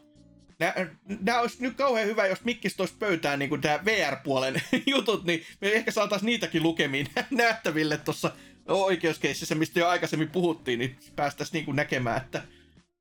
Nämä 1.22 1.40
olisi 1.40 1.58
nyt 1.62 1.78
kauhean 1.78 2.08
hyvä, 2.08 2.28
jos 2.28 2.44
Mikkis 2.44 2.76
toisi 2.76 2.94
pöytään 3.00 3.40
niin 3.40 3.50
kuin 3.50 3.62
tämä 3.62 3.86
VR-puolen 3.86 4.62
jutut, 4.94 5.24
niin 5.24 5.44
me 5.62 5.72
ehkä 5.72 5.92
saataisiin 5.92 6.28
niitäkin 6.28 6.64
lukemiin 6.64 7.08
nähtäville 7.32 7.98
tuossa 7.98 8.32
oikeuskeississä, 8.68 9.56
mistä 9.56 9.80
jo 9.80 9.88
aikaisemmin 9.88 10.32
puhuttiin, 10.32 10.80
niin 10.80 10.98
päästäisiin 11.16 11.54
niin 11.54 11.66
kuin 11.66 11.76
näkemään, 11.76 12.22
että 12.22 12.42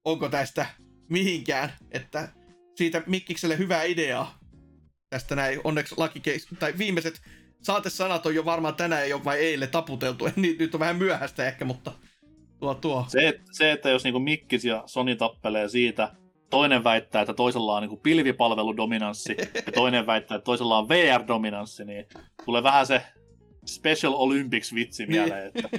onko 0.04 0.28
tästä 0.28 0.66
mihinkään, 1.08 1.72
että 1.90 2.28
siitä 2.76 3.02
Mikkikselle 3.06 3.58
hyvää 3.58 3.82
ideaa 3.82 4.38
tästä 5.10 5.36
näin. 5.36 5.60
Onneksi 5.64 5.94
lakikeis, 5.98 6.48
tai 6.58 6.74
viimeiset 6.78 7.20
saatesanat 7.62 8.26
on 8.26 8.34
jo 8.34 8.44
varmaan 8.44 8.74
tänään 8.74 9.08
jo 9.08 9.20
vai 9.24 9.38
eilen 9.38 9.70
taputeltu, 9.70 10.28
niin 10.36 10.58
nyt 10.58 10.74
on 10.74 10.80
vähän 10.80 10.96
myöhäistä 10.96 11.46
ehkä, 11.46 11.64
mutta 11.64 11.92
tuo 12.58 12.74
tuo. 12.74 13.04
Se, 13.08 13.40
se 13.52 13.72
että 13.72 13.90
jos 13.90 14.04
niinku 14.04 14.20
Mikkis 14.20 14.64
ja 14.64 14.82
Sony 14.86 15.16
tappelee 15.16 15.68
siitä, 15.68 16.12
toinen 16.50 16.84
väittää, 16.84 17.22
että 17.22 17.34
toisella 17.34 17.76
on 17.76 17.82
niinku 17.82 17.96
pilvipalveludominanssi, 17.96 19.36
ja 19.66 19.72
toinen 19.72 20.06
väittää, 20.06 20.36
että 20.36 20.44
toisella 20.44 20.78
on 20.78 20.88
VR-dominanssi, 20.88 21.84
niin 21.84 22.06
tulee 22.44 22.62
vähän 22.62 22.86
se 22.86 23.02
Special 23.66 24.12
Olympics-vitsi 24.12 25.06
niin. 25.06 25.10
mieleen, 25.10 25.52
että, 25.54 25.68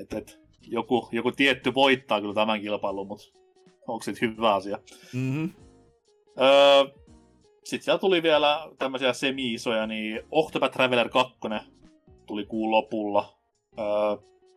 että, 0.00 0.18
että 0.18 0.32
joku, 0.62 1.08
joku 1.12 1.32
tietty 1.32 1.74
voittaa 1.74 2.20
kyllä 2.20 2.34
tämän 2.34 2.60
kilpailun, 2.60 3.06
mutta 3.06 3.26
onko 3.88 4.02
se 4.02 4.14
hyvä 4.20 4.54
asia? 4.54 4.78
Mm-hmm. 5.12 5.50
Öö, 6.40 7.03
sitten 7.64 7.84
siellä 7.84 7.98
tuli 7.98 8.22
vielä 8.22 8.68
tämmöisiä 8.78 9.12
semi-isoja, 9.12 9.86
niin 9.86 10.20
Octopath 10.30 10.72
Traveler 10.72 11.08
2 11.08 11.34
tuli 12.26 12.46
kuun 12.46 12.70
lopulla. 12.70 13.38
Öö, 13.78 13.84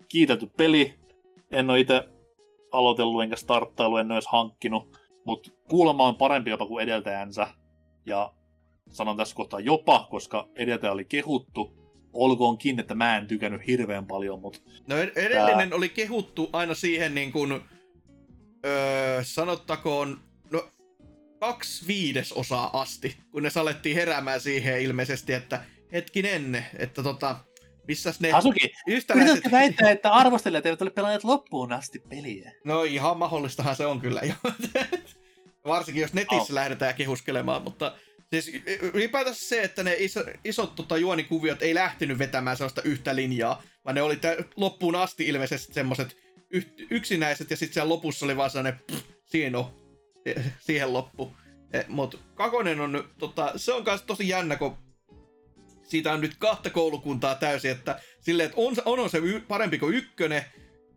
kiitelty 0.10 0.48
peli. 0.58 0.94
En 1.52 1.70
ole 1.70 1.80
itse 1.80 2.10
aloitellut 2.72 3.24
enkä 3.24 3.36
starttailu, 3.36 3.98
en 3.98 4.06
ole 4.12 4.14
edes 4.14 4.28
hankkinut. 4.28 4.98
Mutta 5.26 5.52
kuulemma 5.70 6.08
on 6.08 6.16
parempi 6.16 6.50
jopa 6.50 6.66
kuin 6.66 6.84
edeltäjänsä. 6.84 7.48
Ja 8.06 8.34
sanon 8.90 9.18
tässä 9.18 9.36
kohtaa 9.36 9.60
jopa, 9.60 10.08
koska 10.10 10.48
edeltäjä 10.56 10.92
oli 10.92 11.06
kehuttu. 11.06 11.78
Olkoonkin, 12.14 12.80
että 12.80 12.96
mä 12.96 13.18
en 13.18 13.28
tykännyt 13.28 13.68
hirveän 13.68 14.06
paljon, 14.06 14.42
mutta... 14.42 14.60
No 14.88 14.96
edellinen 14.98 15.70
tää... 15.70 15.78
oli 15.78 15.90
kehuttu 15.90 16.50
aina 16.54 16.74
siihen 16.74 17.16
niin 17.16 17.32
kuin, 17.32 17.62
öö, 18.66 19.24
sanottakoon, 19.24 20.10
no 20.12 20.18
kaksi 21.40 21.88
viidesosaa 21.88 22.80
asti, 22.82 23.18
kun 23.32 23.44
ne 23.44 23.50
salettiin 23.50 23.96
heräämään 23.96 24.42
siihen 24.42 24.82
ilmeisesti, 24.82 25.34
että 25.34 25.64
hetkinen, 25.94 26.66
että 26.78 27.04
tota, 27.04 27.36
Missäs 27.88 28.20
ne 28.20 28.32
Hasuki, 28.32 28.74
ystävät... 28.88 29.24
Yritätkö 29.24 29.52
väittää, 29.52 29.92
että 29.92 30.14
arvostelijat 30.14 30.66
eivät 30.66 30.82
ole 30.82 30.90
pelanneet 30.90 31.24
loppuun 31.24 31.74
asti 31.74 32.00
peliä? 32.00 32.52
No 32.66 32.84
ihan 32.84 33.18
mahdollistahan 33.18 33.76
se 33.76 33.86
on 33.86 34.02
kyllä 34.02 34.22
jo. 34.24 34.34
Varsinkin 35.66 36.02
jos 36.02 36.14
netissä 36.14 36.54
oh. 36.54 36.54
lähdetään 36.54 36.96
kehuskelemaan, 36.96 37.62
mutta 37.62 37.96
siis 38.34 38.52
ylipäätänsä 38.94 39.48
se, 39.48 39.62
että 39.62 39.84
ne 39.84 39.96
iso, 40.00 40.24
isot 40.46 40.76
tota, 40.76 40.98
juonikuviot 40.98 41.62
ei 41.62 41.76
lähtenyt 41.76 42.20
vetämään 42.20 42.58
sellaista 42.58 42.82
yhtä 42.82 43.16
linjaa, 43.16 43.64
vaan 43.86 43.96
ne 43.96 44.02
oli 44.02 44.20
loppuun 44.56 44.96
asti 44.96 45.28
ilmeisesti 45.28 45.74
semmoset 45.74 46.18
y- 46.50 46.88
yksinäiset, 46.90 47.50
ja 47.50 47.58
sitten 47.58 47.74
siellä 47.74 47.90
lopussa 47.90 48.26
oli 48.26 48.38
vaan 48.38 48.50
sellainen, 48.50 48.80
pff, 48.92 49.06
siinä 49.26 49.60
on, 49.60 49.87
siihen 50.66 50.94
loppu. 50.94 51.32
E, 51.74 51.82
Mutta 51.88 52.18
kakonen 52.36 52.82
on, 52.82 53.10
tota, 53.18 53.52
se 53.56 53.74
on 53.74 53.84
myös 53.86 54.02
tosi 54.02 54.30
jännä, 54.30 54.56
kun 54.56 54.78
siitä 55.84 56.14
on 56.14 56.22
nyt 56.22 56.38
kahta 56.38 56.70
koulukuntaa 56.70 57.36
täysin, 57.36 57.72
että 57.72 58.00
silleen, 58.22 58.46
että 58.46 58.62
on, 58.62 58.76
on, 58.86 59.00
on 59.00 59.10
se 59.10 59.22
parempi 59.48 59.80
kuin 59.80 59.96
ykkönen, 59.96 60.46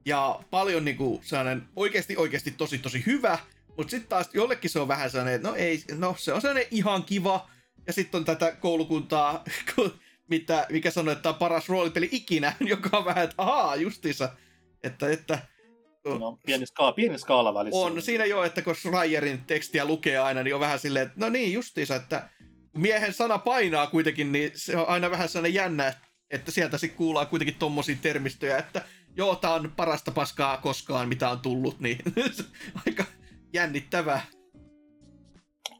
ja 0.05 0.41
paljon 0.51 0.85
niinku 0.85 1.21
sellainen 1.23 1.63
oikeasti 1.77 2.17
oikeasti 2.17 2.51
tosi 2.51 2.79
tosi 2.79 3.03
hyvä, 3.07 3.39
mutta 3.77 3.91
sitten 3.91 4.09
taas 4.09 4.31
jollekin 4.35 4.71
se 4.71 4.81
on 4.81 4.89
vähän 4.89 5.11
sellainen, 5.11 5.35
että 5.35 5.49
no 5.49 5.55
ei, 5.55 5.83
no 5.95 6.15
se 6.19 6.33
on 6.33 6.41
sellainen 6.41 6.69
ihan 6.71 7.05
kiva, 7.05 7.51
ja 7.87 7.93
sitten 7.93 8.19
on 8.19 8.25
tätä 8.25 8.53
koulukuntaa, 8.53 9.45
mitä, 10.31 10.67
mikä 10.71 10.91
sanoo, 10.91 11.13
että 11.13 11.23
tämä 11.23 11.33
on 11.33 11.39
paras 11.39 11.69
roolipeli 11.69 12.09
ikinä, 12.13 12.57
joka 12.61 12.99
on 12.99 13.05
vähän, 13.05 13.25
että 13.25 13.35
ahaa, 13.39 13.77
justiinsa, 13.77 14.33
että, 14.83 15.11
että 15.11 15.39
No, 16.05 16.39
pieni, 16.47 16.67
skaala, 16.67 16.93
pieni 16.93 17.19
skaala 17.19 17.55
välissä. 17.55 17.81
On, 17.81 18.03
siinä 18.03 18.25
jo, 18.25 18.45
että 18.45 18.63
kun 18.63 18.77
Schreierin 18.77 19.45
tekstiä 19.47 19.85
lukee 19.85 20.19
aina, 20.19 20.43
niin 20.43 20.55
on 20.55 20.61
vähän 20.61 20.79
silleen, 20.79 21.07
että 21.07 21.21
no 21.21 21.29
niin, 21.29 21.53
justiinsa, 21.53 21.97
että 21.97 22.29
miehen 22.77 23.13
sana 23.13 23.39
painaa 23.39 23.87
kuitenkin, 23.87 24.33
niin 24.33 24.51
se 24.55 24.77
on 24.77 24.89
aina 24.89 25.11
vähän 25.11 25.29
sellainen 25.29 25.55
jännä, 25.55 25.95
että 26.31 26.51
sieltä 26.51 26.79
sitten 26.79 26.99
kuullaan 26.99 27.27
kuitenkin 27.27 27.55
tommosia 27.59 27.97
termistöjä, 28.03 28.59
että 28.59 28.83
joo, 29.17 29.37
tää 29.37 29.55
on 29.55 29.73
parasta 29.77 30.11
paskaa 30.11 30.57
koskaan, 30.57 31.09
mitä 31.09 31.31
on 31.31 31.41
tullut, 31.41 31.81
niin 31.81 31.99
aika 32.87 33.05
jännittävää. 33.53 34.27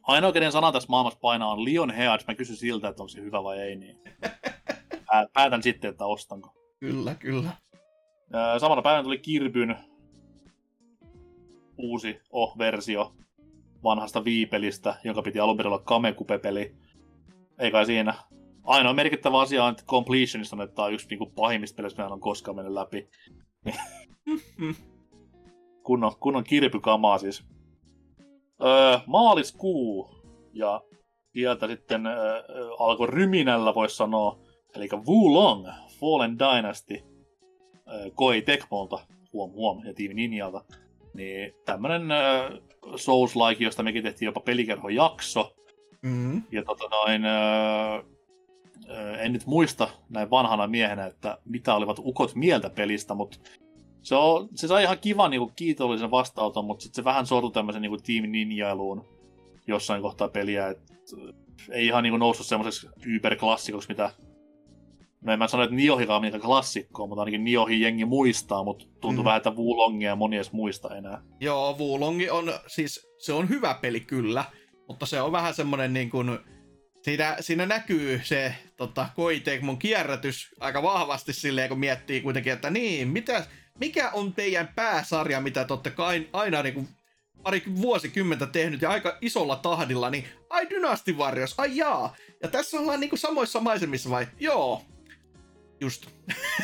Ainoa, 0.03 0.33
kenen 0.33 0.53
sana 0.53 0.73
tässä 0.73 0.89
maailmassa 0.89 1.21
painaa 1.21 1.53
on 1.53 1.65
Leon 1.65 1.91
Head. 1.91 2.21
Mä 2.29 2.35
kysyn 2.35 2.57
siltä, 2.57 2.89
että 2.89 3.03
onko 3.03 3.09
se 3.09 3.21
hyvä 3.21 3.45
vai 3.45 3.59
ei, 3.59 3.77
niin 3.77 3.97
päätän 5.35 5.63
sitten, 5.63 5.91
että 5.91 6.07
ostanko. 6.07 6.55
Kyllä, 6.81 7.15
kyllä. 7.15 7.51
Samana 8.59 8.83
päivänä 8.83 9.03
tuli 9.03 9.19
Kirbyn 9.19 9.77
uusi 11.83 12.21
oh-versio, 12.31 13.15
vanhasta 13.85 14.25
viipelistä, 14.25 14.95
jonka 15.05 15.23
piti 15.23 15.41
alun 15.41 15.57
perin 15.57 15.73
olla 15.73 15.83
Kamekupe-peli. 15.85 16.75
Ei 17.59 17.71
kai 17.71 17.87
siinä. 17.87 18.15
Ainoa 18.65 18.95
merkittävä 18.95 19.41
asia 19.41 19.65
on, 19.65 19.71
että 19.71 19.85
Completionista 19.85 20.57
on, 20.57 20.63
että 20.63 20.75
tämä 20.75 20.87
on 20.87 20.93
yksi 20.93 21.07
niin 21.11 21.33
pahimmista 21.35 21.77
pelistä, 21.77 22.03
mitä 22.03 22.15
on 22.15 22.21
koskaan 22.21 22.57
mennyt 22.57 22.75
läpi. 22.75 23.09
kunnon, 25.87 26.13
kunnon 26.21 26.45
kirpykamaa 26.45 27.19
siis. 27.19 27.45
Öö, 28.65 28.99
maaliskuu. 29.07 30.11
Ja 30.53 30.81
sieltä 31.33 31.67
sitten 31.67 32.07
öö, 32.07 32.43
alkoi 32.79 33.07
ryminällä, 33.07 33.75
voisi 33.75 33.97
sanoa. 33.97 34.39
Eli 34.75 34.89
Wulong, 35.07 35.69
Fallen 36.01 36.39
Dynasty, 36.39 37.03
öö, 37.89 38.11
Koi 38.15 38.43
Tekmolta, 38.43 38.99
huom 39.33 39.51
huom, 39.51 39.85
ja 39.85 39.95
Team 39.95 40.15
Ninjalta. 40.15 40.65
Niin 41.15 41.53
tämmönen 41.65 42.11
äh, 42.11 42.51
Souls-like, 42.97 43.65
josta 43.65 43.83
mekin 43.83 44.03
tehtiin 44.03 44.27
jopa 44.27 44.41
pelikerhojakso, 44.41 45.55
Mm. 46.03 46.43
Ja 46.53 46.65
tota 46.65 46.89
noin, 46.89 47.25
öö, 47.25 48.03
öö, 48.91 49.17
en 49.17 49.33
nyt 49.33 49.47
muista 49.47 49.89
näin 50.09 50.31
vanhana 50.31 50.67
miehenä, 50.67 51.07
että 51.07 51.39
mitä 51.45 51.75
olivat 51.75 51.99
ukot 51.99 52.35
mieltä 52.35 52.71
pelistä, 52.71 53.15
mutta 53.15 53.39
se, 54.03 54.15
on, 54.15 54.49
se 54.55 54.69
sai 54.69 54.83
ihan 54.83 54.99
kivan 54.99 55.31
niin 55.31 55.53
kiitollisen 55.57 56.11
vastaanoton, 56.11 56.65
mutta 56.65 56.83
sitten 56.83 57.03
se 57.03 57.05
vähän 57.05 57.27
sortui 57.27 57.51
tämmöisen 57.51 57.83
niin 57.83 58.03
Team 58.03 58.31
Ninjailuun 58.31 59.05
jossain 59.67 60.03
kohtaa 60.03 60.29
peliä. 60.29 60.69
Et, 60.69 60.79
ei 61.71 61.87
ihan 61.87 62.03
niin 62.03 62.13
kuin, 62.13 62.21
noussut 62.21 62.47
semmoiseksi 62.47 62.89
yberklassikoksi, 63.07 63.89
mitä 63.89 64.11
No 65.25 65.33
en 65.33 65.39
mä 65.39 65.49
sano, 65.49 65.63
että 65.63 65.77
Niohikaan 65.77 66.21
mikä 66.21 66.39
klassikko, 66.39 67.07
mutta 67.07 67.21
ainakin 67.21 67.45
Niohi 67.45 67.81
jengi 67.81 68.05
muistaa, 68.05 68.65
mutta 68.65 68.85
tuntuu 69.01 69.23
mm. 69.23 69.25
vähän, 69.25 69.37
että 69.37 69.51
Wulongia 69.51 70.17
moni 70.17 70.37
edes 70.37 70.53
muista 70.53 70.97
enää. 70.97 71.23
Joo, 71.41 71.77
Wulongi 71.79 72.31
on 72.31 72.53
siis, 72.67 73.11
se 73.19 73.33
on 73.33 73.49
hyvä 73.49 73.79
peli 73.81 74.01
kyllä, 74.01 74.45
mutta 74.89 75.07
se 75.07 75.21
on 75.21 75.33
vähän 75.33 75.55
semmonen 75.55 75.93
niin 75.93 76.11
kuin, 76.11 76.39
siinä, 77.03 77.37
siinä 77.41 77.67
näkyy 77.67 78.21
se 78.25 78.55
tota, 78.77 79.09
Koitekmon 79.17 79.79
kierrätys 79.79 80.49
aika 80.61 80.83
vahvasti 80.83 81.33
silleen, 81.33 81.69
kun 81.69 81.79
miettii 81.79 82.21
kuitenkin, 82.21 82.53
että 82.53 82.71
niin, 82.71 83.09
mitä, 83.09 83.47
mikä 83.81 84.11
on 84.11 84.33
teidän 84.33 84.69
pääsarja, 84.77 85.41
mitä 85.41 85.65
te 85.65 85.73
olette 85.73 85.93
aina 86.33 86.63
niin 86.63 86.75
kuin 86.75 86.89
pari 87.43 87.63
vuosikymmentä 87.81 88.47
tehnyt 88.47 88.83
ja 88.83 88.91
aika 88.91 89.19
isolla 89.21 89.57
tahdilla, 89.57 90.11
niin 90.11 90.25
ai 90.51 90.71
Dynasty 90.71 91.13
Warriors, 91.13 91.55
ai 91.59 91.77
jaa. 91.77 92.17
Ja 92.43 92.49
tässä 92.49 92.81
ollaan 92.81 93.01
niinku 93.01 93.17
samoissa 93.17 93.61
maisemissa 93.61 94.11
vai? 94.11 94.27
Joo, 94.41 94.83
Just. 95.81 96.07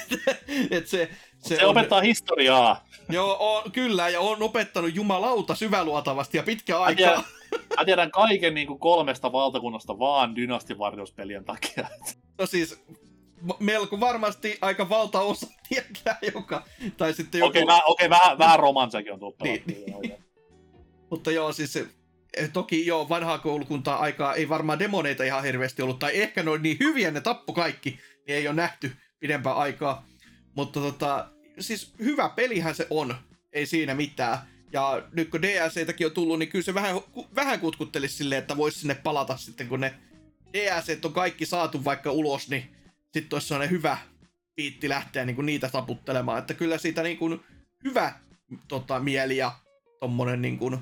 Et 0.71 0.87
se, 0.87 1.11
se, 1.39 1.57
se 1.57 1.65
on... 1.65 1.71
opettaa 1.71 2.01
historiaa. 2.01 2.87
Joo, 3.09 3.37
on, 3.41 3.73
kyllä, 3.73 4.09
ja 4.09 4.21
on 4.21 4.43
opettanut 4.43 4.95
jumalauta 4.95 5.55
syväluotavasti 5.55 6.37
ja 6.37 6.43
pitkä 6.43 6.79
aikaa. 6.79 7.07
Mä 7.07 7.23
tiedän, 7.23 7.69
mä 7.77 7.85
tiedän 7.85 8.11
kaiken 8.11 8.55
niin 8.55 8.67
kuin 8.67 8.79
kolmesta 8.79 9.33
valtakunnasta 9.33 9.99
vaan 9.99 10.37
dynastivarjospelien 10.37 11.45
takia. 11.45 11.89
No 12.39 12.47
siis, 12.47 12.85
melko 13.61 14.01
varmasti 14.01 14.59
aika 14.61 14.89
valtaosa 14.89 15.47
tietää, 15.69 16.19
joka... 16.35 16.65
Tai 16.97 17.13
sitten 17.13 17.39
joku... 17.39 17.49
Okei, 17.49 17.63
okay, 17.63 17.81
okay, 17.87 18.11
vähän, 18.11 18.39
vähän 18.39 18.59
romansakin 18.59 19.13
on 19.13 19.21
tullut 19.21 19.43
niin, 19.43 19.63
niin. 19.67 20.15
Mutta 21.11 21.31
joo, 21.31 21.53
siis 21.53 21.77
eh, 21.77 22.51
toki 22.53 22.87
joo, 22.87 23.09
vanhaa 23.09 23.39
koulukuntaa 23.39 23.99
aikaa 23.99 24.35
ei 24.35 24.49
varmaan 24.49 24.79
demoneita 24.79 25.25
ihan 25.25 25.45
hirveästi 25.45 25.83
ollut, 25.83 25.99
tai 25.99 26.21
ehkä 26.21 26.43
ne 26.43 26.51
oli 26.51 26.59
niin 26.59 26.77
hyviä, 26.81 27.11
ne 27.11 27.21
tappo 27.21 27.53
kaikki, 27.53 27.91
niin 28.27 28.37
ei 28.37 28.49
ole 28.49 28.57
nähty 28.57 28.97
pidempää 29.19 29.55
aikaa. 29.55 30.07
Mutta 30.55 30.81
tota, 30.81 31.29
siis 31.59 31.95
hyvä 31.99 32.29
pelihän 32.29 32.75
se 32.75 32.87
on, 32.91 33.15
ei 33.53 33.67
siinä 33.67 33.95
mitään. 33.95 34.39
Ja 34.73 35.03
nyt 35.13 35.31
kun 35.31 35.43
DLCtäkin 35.43 36.07
on 36.07 36.13
tullut, 36.13 36.39
niin 36.39 36.49
kyllä 36.49 36.63
se 36.63 36.75
vähän, 36.75 36.97
vähän 37.35 37.61
kutkuttelisi 37.61 38.17
silleen, 38.17 38.39
että 38.39 38.57
voisi 38.57 38.81
sinne 38.81 38.95
palata 38.95 39.37
sitten, 39.37 39.69
kun 39.69 39.81
ne 39.81 39.95
DLC 40.53 41.05
on 41.05 41.13
kaikki 41.13 41.47
saatu 41.47 41.85
vaikka 41.85 42.13
ulos, 42.13 42.49
niin 42.49 42.71
sitten 43.13 43.37
olisi 43.37 43.49
sellainen 43.49 43.71
hyvä 43.71 43.99
piitti 44.57 44.89
lähteä 44.89 45.25
niin 45.25 45.37
kuin 45.37 45.47
niitä 45.47 45.69
taputtelemaan. 45.69 46.39
Että 46.39 46.55
kyllä 46.55 46.79
siitä 46.79 47.03
niin 47.03 47.17
kuin 47.19 47.41
hyvä 47.85 48.13
tota, 48.69 49.01
mieli 49.01 49.37
ja 49.37 49.53
tommonen 50.01 50.43
niin 50.43 50.59
kuin 50.59 50.79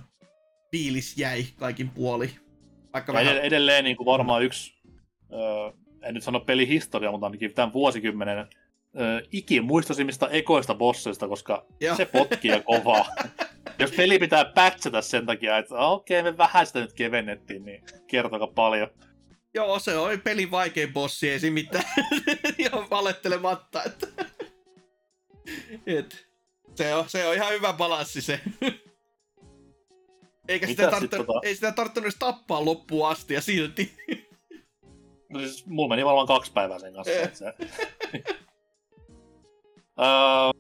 fiilis 0.70 1.19
jäi 1.19 1.47
kaikin 1.56 1.90
puoli. 1.90 2.36
Vaikka 2.93 3.12
vähän... 3.12 3.39
Edelleen 3.39 3.85
niin 3.85 3.97
kuin 3.97 4.06
varmaan 4.06 4.43
yksi 4.43 4.74
öö, 5.32 5.84
en 6.05 6.15
nyt 6.15 6.23
sano 6.23 6.41
pelihistoria, 6.41 7.11
mutta 7.11 7.27
ainakin 7.27 7.55
tämän 7.55 7.73
vuosikymmenen 7.73 8.39
äh, 8.39 8.47
ikimuistoisimmista 9.33 10.29
ekoista 10.29 10.75
bosseista, 10.75 11.29
koska 11.29 11.67
Joo. 11.81 11.97
se 11.97 12.05
potkii 12.05 12.63
kovaa. 12.65 13.07
Jos 13.79 13.93
peli 13.93 14.19
pitää 14.19 14.45
patchata 14.45 15.03
sen 15.03 15.27
takia, 15.27 15.59
että 15.59 15.75
okei, 15.75 16.21
okay, 16.21 16.33
me 16.33 16.39
vähän 16.39 16.67
sitä 16.67 16.81
nyt 16.81 16.93
kevennettiin, 16.93 17.65
niin 17.65 17.83
kertokaa 18.07 18.47
paljon. 18.47 18.89
Joo, 19.55 19.79
se 19.79 19.97
on 19.97 20.21
pelin 20.21 20.51
vaikein 20.51 20.93
bossi, 20.93 21.31
ei 21.31 21.51
mitään. 21.51 21.85
ihan 22.59 22.91
valettelematta. 22.91 23.83
Että... 23.83 24.07
Et, 25.87 26.27
se, 26.75 26.95
on, 26.95 27.09
se 27.09 27.29
on 27.29 27.35
ihan 27.35 27.53
hyvä 27.53 27.73
balanssi 27.73 28.21
se. 28.21 28.41
Eikä 30.49 30.67
sitä, 30.67 30.91
tarttu, 30.91 31.17
tota... 31.17 31.41
ei 31.43 31.55
sitä 31.55 31.75
tappaa 32.19 32.65
loppuun 32.65 33.09
asti 33.09 33.35
ja 33.35 33.41
silti. 33.41 33.95
No 35.35 35.40
siis 35.40 35.66
mulla 35.66 35.89
meni 35.89 36.05
varmaan 36.05 36.27
kaksi 36.27 36.52
päivää 36.52 36.78
sen 36.78 36.94
kanssa. 36.94 37.12
Eh. 37.12 37.32
se... 37.32 37.55
öö, 40.01 40.51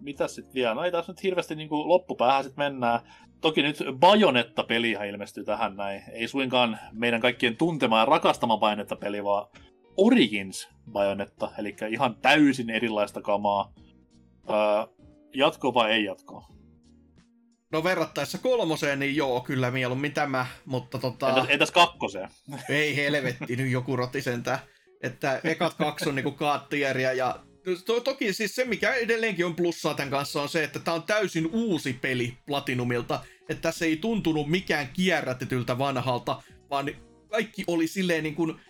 mitä 0.00 0.28
sitten 0.28 0.54
vielä? 0.54 0.74
No 0.74 0.84
ei 0.84 0.92
tässä 0.92 1.12
nyt 1.12 1.22
hirveästi 1.22 1.54
niin 1.54 1.68
kuin 1.68 1.88
loppupäähän 1.88 2.44
sitten 2.44 2.64
mennään. 2.64 3.00
Toki 3.40 3.62
nyt 3.62 3.78
Bajonetta-pelihan 3.98 5.06
ilmestyy 5.06 5.44
tähän 5.44 5.76
näin. 5.76 6.02
Ei 6.12 6.28
suinkaan 6.28 6.78
meidän 6.92 7.20
kaikkien 7.20 7.56
tuntemaan 7.56 8.00
ja 8.00 8.04
rakastamaan 8.04 8.60
Bajonetta-peli, 8.60 9.24
vaan 9.24 9.46
Origins 9.96 10.68
Bajonetta, 10.92 11.50
eli 11.58 11.76
ihan 11.90 12.16
täysin 12.22 12.70
erilaista 12.70 13.22
kamaa. 13.22 13.72
Öö, 14.50 14.56
jatko 15.34 15.74
vai 15.74 15.92
ei 15.92 16.04
jatko? 16.04 16.44
No 17.76 17.84
verrattaessa 17.84 18.38
kolmoseen, 18.38 18.98
niin 18.98 19.16
joo, 19.16 19.40
kyllä 19.40 19.70
mieluummin 19.70 20.12
tämä, 20.12 20.46
mutta 20.64 20.98
tota... 20.98 21.28
Entäs, 21.28 21.44
entäs 21.48 21.70
kakkoseen? 21.70 22.28
Ei 22.68 22.96
helvetti, 22.96 23.56
nyt 23.56 23.70
joku 23.70 23.96
roti 23.96 24.22
sentään. 24.22 24.58
Että 25.02 25.40
ekat 25.44 25.74
kaksi 25.74 26.08
on 26.08 26.14
niinku 26.14 26.30
kaattieria 26.30 27.12
ja 27.12 27.44
to, 27.86 28.00
toki 28.00 28.32
siis 28.32 28.54
se, 28.54 28.64
mikä 28.64 28.94
edelleenkin 28.94 29.46
on 29.46 29.56
plussaa 29.56 29.94
tämän 29.94 30.10
kanssa, 30.10 30.42
on 30.42 30.48
se, 30.48 30.64
että 30.64 30.78
tämä 30.78 30.94
on 30.94 31.02
täysin 31.02 31.48
uusi 31.52 31.92
peli 31.92 32.38
Platinumilta. 32.46 33.24
Että 33.40 33.62
tässä 33.62 33.84
ei 33.84 33.96
tuntunut 33.96 34.50
mikään 34.50 34.88
kierrätetyltä 34.92 35.78
vanhalta, 35.78 36.42
vaan 36.70 36.90
kaikki 37.28 37.64
oli 37.66 37.86
silleen 37.86 38.22
niin 38.22 38.34
kuin 38.34 38.60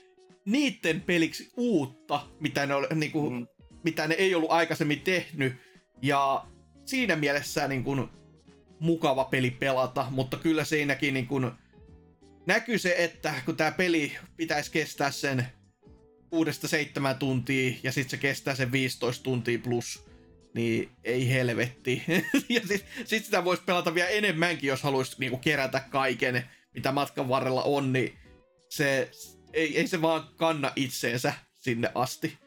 niiden 0.44 1.00
peliksi 1.00 1.50
uutta, 1.56 2.20
mitä 2.40 2.66
ne, 2.66 2.74
oli, 2.74 2.86
niin 2.94 3.12
kuin, 3.12 3.34
mm. 3.34 3.46
mitä 3.84 4.06
ne 4.06 4.14
ei 4.14 4.34
ollut 4.34 4.50
aikaisemmin 4.50 5.00
tehnyt. 5.00 5.54
Ja 6.02 6.46
siinä 6.84 7.16
mielessä 7.16 7.68
niin 7.68 7.84
kuin, 7.84 8.08
mukava 8.80 9.24
peli 9.24 9.50
pelata, 9.50 10.06
mutta 10.10 10.36
kyllä 10.36 10.64
siinäkin 10.64 11.14
niin 11.14 11.26
kun 11.26 11.52
näkyy 12.46 12.78
se, 12.78 12.94
että 12.98 13.34
kun 13.44 13.56
tämä 13.56 13.70
peli 13.70 14.12
pitäisi 14.36 14.70
kestää 14.70 15.10
sen 15.10 15.46
kuudesta 16.30 16.68
seitsemän 16.68 17.18
tuntia 17.18 17.76
ja 17.82 17.92
sitten 17.92 18.10
se 18.10 18.16
kestää 18.16 18.54
sen 18.54 18.72
15 18.72 19.24
tuntia 19.24 19.58
plus, 19.58 20.04
niin 20.54 20.88
ei 21.04 21.28
helvetti. 21.28 22.02
ja 22.48 22.60
sitten 22.60 23.06
sit 23.06 23.24
sitä 23.24 23.44
voisi 23.44 23.62
pelata 23.66 23.94
vielä 23.94 24.08
enemmänkin, 24.08 24.68
jos 24.68 24.82
haluaisi 24.82 25.16
niinku 25.18 25.36
kerätä 25.36 25.80
kaiken, 25.80 26.44
mitä 26.74 26.92
matkan 26.92 27.28
varrella 27.28 27.62
on, 27.62 27.92
niin 27.92 28.18
se, 28.68 29.10
ei, 29.52 29.78
ei 29.78 29.86
se 29.86 30.02
vaan 30.02 30.28
kanna 30.36 30.72
itseensä 30.76 31.32
sinne 31.54 31.90
asti. 31.94 32.38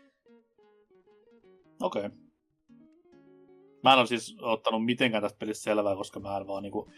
Okei. 1.82 2.06
Okay. 2.06 2.19
Mä 3.84 3.94
en 3.94 4.00
ole 4.00 4.08
siis 4.08 4.38
ottanut 4.42 4.86
mitenkään 4.86 5.24
tästä 5.24 5.40
pelistä 5.40 5.64
selvää, 5.64 5.96
koska 5.96 6.20
mä 6.20 6.38
en 6.38 6.48
vaan 6.48 6.64
niinku... 6.64 6.92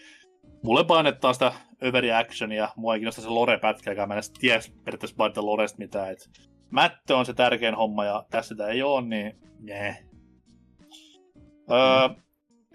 Mulle 0.64 0.84
painettaa 0.84 1.34
sitä 1.34 1.54
överi 1.84 2.12
actionia, 2.12 2.70
mua 2.76 2.94
ei 2.94 3.00
kiinnosta 3.00 3.22
se 3.22 3.28
lore-pätkäkään, 3.28 4.08
mä 4.08 4.14
en 4.14 4.22
edes 4.42 4.74
periaatteessa 4.84 5.16
painetta 5.16 5.46
loresta 5.46 5.78
mitään, 5.78 6.12
et 6.12 6.30
mättö 6.70 7.18
on 7.18 7.26
se 7.26 7.34
tärkein 7.34 7.76
homma, 7.76 8.06
ja 8.06 8.26
tässä 8.30 8.50
sitä 8.50 8.68
ei 8.68 8.84
ole, 8.84 9.08
niin 9.08 9.40
nee. 9.60 9.98
Öö, 11.72 12.10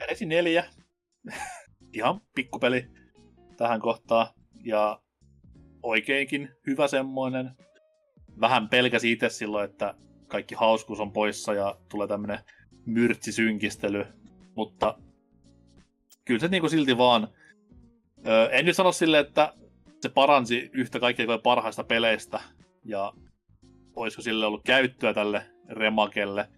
Resi 0.08 0.26
4. 0.36 0.64
Ihan 1.92 2.20
pikkupeli 2.34 2.86
tähän 3.56 3.80
kohtaan, 3.80 4.26
ja 4.64 5.00
oikeinkin 5.82 6.48
hyvä 6.66 6.88
semmoinen. 6.88 7.50
Vähän 8.40 8.68
pelkäsi 8.68 9.12
itse 9.12 9.28
silloin, 9.28 9.70
että 9.70 9.94
kaikki 10.28 10.54
hauskuus 10.54 11.00
on 11.00 11.12
poissa 11.12 11.54
ja 11.54 11.76
tulee 11.88 12.08
tämmönen 12.08 12.38
myrtsisynkistely, 12.86 14.04
mutta 14.54 14.98
kyllä 16.24 16.40
se 16.40 16.48
niinku 16.48 16.68
silti 16.68 16.98
vaan... 16.98 17.28
Öö, 18.26 18.48
en 18.48 18.64
nyt 18.64 18.76
sano 18.76 18.92
silleen, 18.92 19.26
että 19.26 19.52
se 20.02 20.08
paransi 20.08 20.70
yhtä 20.72 21.00
kaikkea 21.00 21.38
parhaista 21.38 21.84
peleistä, 21.84 22.40
ja 22.84 23.12
olisiko 23.96 24.22
sille 24.22 24.46
ollut 24.46 24.64
käyttöä 24.64 25.14
tälle 25.14 25.42
remakelle. 25.68 26.48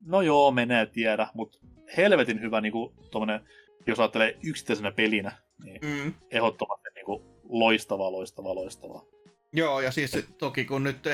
No 0.00 0.22
joo, 0.22 0.50
menee 0.50 0.86
tiedä, 0.86 1.28
mutta 1.34 1.58
helvetin 1.96 2.40
hyvä 2.40 2.60
niinku 2.60 2.94
tommonen, 3.10 3.40
jos 3.86 4.00
ajattelee 4.00 4.38
yksittäisenä 4.44 4.90
pelinä, 4.90 5.32
niin 5.64 5.80
mm. 5.82 6.14
ehdottomasti 6.30 6.88
niinku 6.94 7.40
loistavaa, 7.48 8.12
loistavaa, 8.12 8.54
loistavaa. 8.54 9.04
Joo, 9.52 9.80
ja 9.80 9.90
siis 9.90 10.26
toki 10.38 10.64
kun 10.64 10.84
nyt 10.84 11.08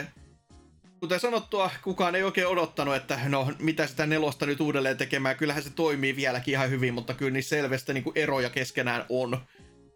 kuten 1.01 1.21
sanottua, 1.21 1.71
kukaan 1.83 2.15
ei 2.15 2.23
oikein 2.23 2.47
odottanut, 2.47 2.95
että 2.95 3.19
no 3.29 3.53
mitä 3.59 3.87
sitä 3.87 4.07
nelosta 4.07 4.47
nyt 4.47 4.61
uudelleen 4.61 4.97
tekemään. 4.97 5.37
Kyllähän 5.37 5.63
se 5.63 5.71
toimii 5.71 6.17
vieläkin 6.17 6.53
ihan 6.53 6.71
hyvin, 6.71 6.95
mutta 6.95 7.15
kyllä 7.15 7.31
niissä 7.31 7.57
selvästi 7.57 7.95
niin 7.95 8.05
kuin 8.05 8.19
eroja 8.19 8.51
keskenään 8.51 9.05
on. 9.09 9.39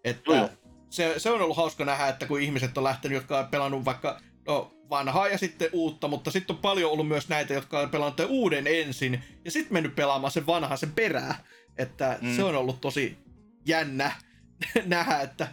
Että 0.05 0.37
no. 0.37 0.51
se, 0.91 1.15
se, 1.17 1.31
on 1.31 1.43
ollut 1.43 1.57
hauska 1.57 1.85
nähdä, 1.85 2.09
että 2.09 2.27
kun 2.27 2.41
ihmiset 2.41 2.79
on 2.79 2.85
lähtenyt, 2.85 3.17
jotka 3.17 3.39
on 3.39 3.47
pelannut 3.47 3.85
vaikka 3.85 4.21
no, 4.47 4.75
vanhaa 4.91 5.29
ja 5.29 5.39
sitten 5.39 5.71
uutta, 5.73 6.09
mutta 6.09 6.31
sitten 6.31 6.57
on 6.57 6.63
paljon 6.63 6.93
ollut 6.93 7.09
myös 7.09 7.29
näitä, 7.29 7.55
jotka 7.55 7.81
on 7.81 7.91
pelannut 7.91 8.21
uuden 8.29 8.67
ensin 8.67 9.25
ja 9.45 9.51
sitten 9.51 9.73
mennyt 9.73 9.95
pelaamaan 9.95 10.31
sen 10.31 10.47
vanhan 10.47 10.79
sen 10.79 10.93
perään. 10.93 11.35
Että 11.79 12.19
mm. 12.21 12.37
se 12.37 12.45
on 12.45 12.57
ollut 12.57 12.81
tosi 12.81 13.19
jännä 13.67 14.13
nähdä, 14.87 15.21
että 15.21 15.49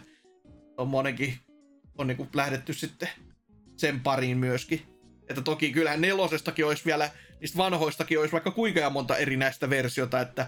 on 0.76 0.88
monenkin 0.88 1.38
on 1.98 2.06
niin 2.06 2.16
kuin 2.16 2.28
lähdetty 2.34 2.72
sitten 2.72 3.08
sen 3.76 4.00
pariin 4.00 4.38
myöskin. 4.38 4.95
Että 5.28 5.42
toki 5.42 5.72
kyllähän 5.72 6.00
nelosestakin 6.00 6.66
olisi 6.66 6.84
vielä, 6.84 7.10
niistä 7.40 7.58
vanhoistakin 7.58 8.18
olisi 8.18 8.32
vaikka 8.32 8.50
kuinka 8.50 8.80
ja 8.80 8.90
monta 8.90 9.16
erinäistä 9.16 9.70
versiota, 9.70 10.20
että 10.20 10.46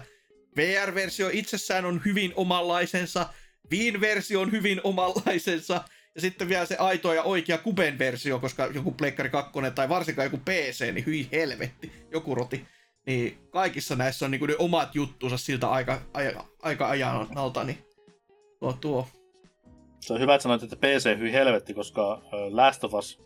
VR-versio 0.57 1.29
itsessään 1.33 1.85
on 1.85 2.01
hyvin 2.05 2.33
omanlaisensa, 2.35 3.29
Wien-versio 3.71 4.41
on 4.41 4.51
hyvin 4.51 4.81
omanlaisensa, 4.83 5.83
ja 6.15 6.21
sitten 6.21 6.49
vielä 6.49 6.65
se 6.65 6.75
aito 6.75 7.13
ja 7.13 7.23
oikea 7.23 7.57
Kuben 7.57 7.99
versio, 7.99 8.39
koska 8.39 8.65
joku 8.65 8.91
Pleikkari 8.91 9.29
2 9.29 9.51
tai 9.75 9.89
varsinkaan 9.89 10.25
joku 10.25 10.37
PC, 10.37 10.93
niin 10.93 11.05
hyi 11.05 11.29
helvetti, 11.31 11.91
joku 12.11 12.35
roti. 12.35 12.65
Niin 13.05 13.37
kaikissa 13.49 13.95
näissä 13.95 14.25
on 14.25 14.31
niinku 14.31 14.45
ne 14.45 14.55
omat 14.59 14.95
juttunsa 14.95 15.37
siltä 15.37 15.69
aika, 15.69 16.01
aika, 16.13 16.45
aika 16.61 16.89
ajan 16.89 17.27
alta, 17.35 17.63
niin 17.63 17.77
tuo, 18.59 18.73
tuo. 18.73 19.07
Se 19.99 20.13
on 20.13 20.19
hyvä, 20.19 20.35
että 20.35 20.43
sanoit, 20.43 20.63
että 20.63 20.75
PC 20.75 21.17
hyi 21.19 21.31
helvetti, 21.33 21.73
koska 21.73 22.21
Last 22.49 22.83
of 22.83 22.93
Us 22.93 23.19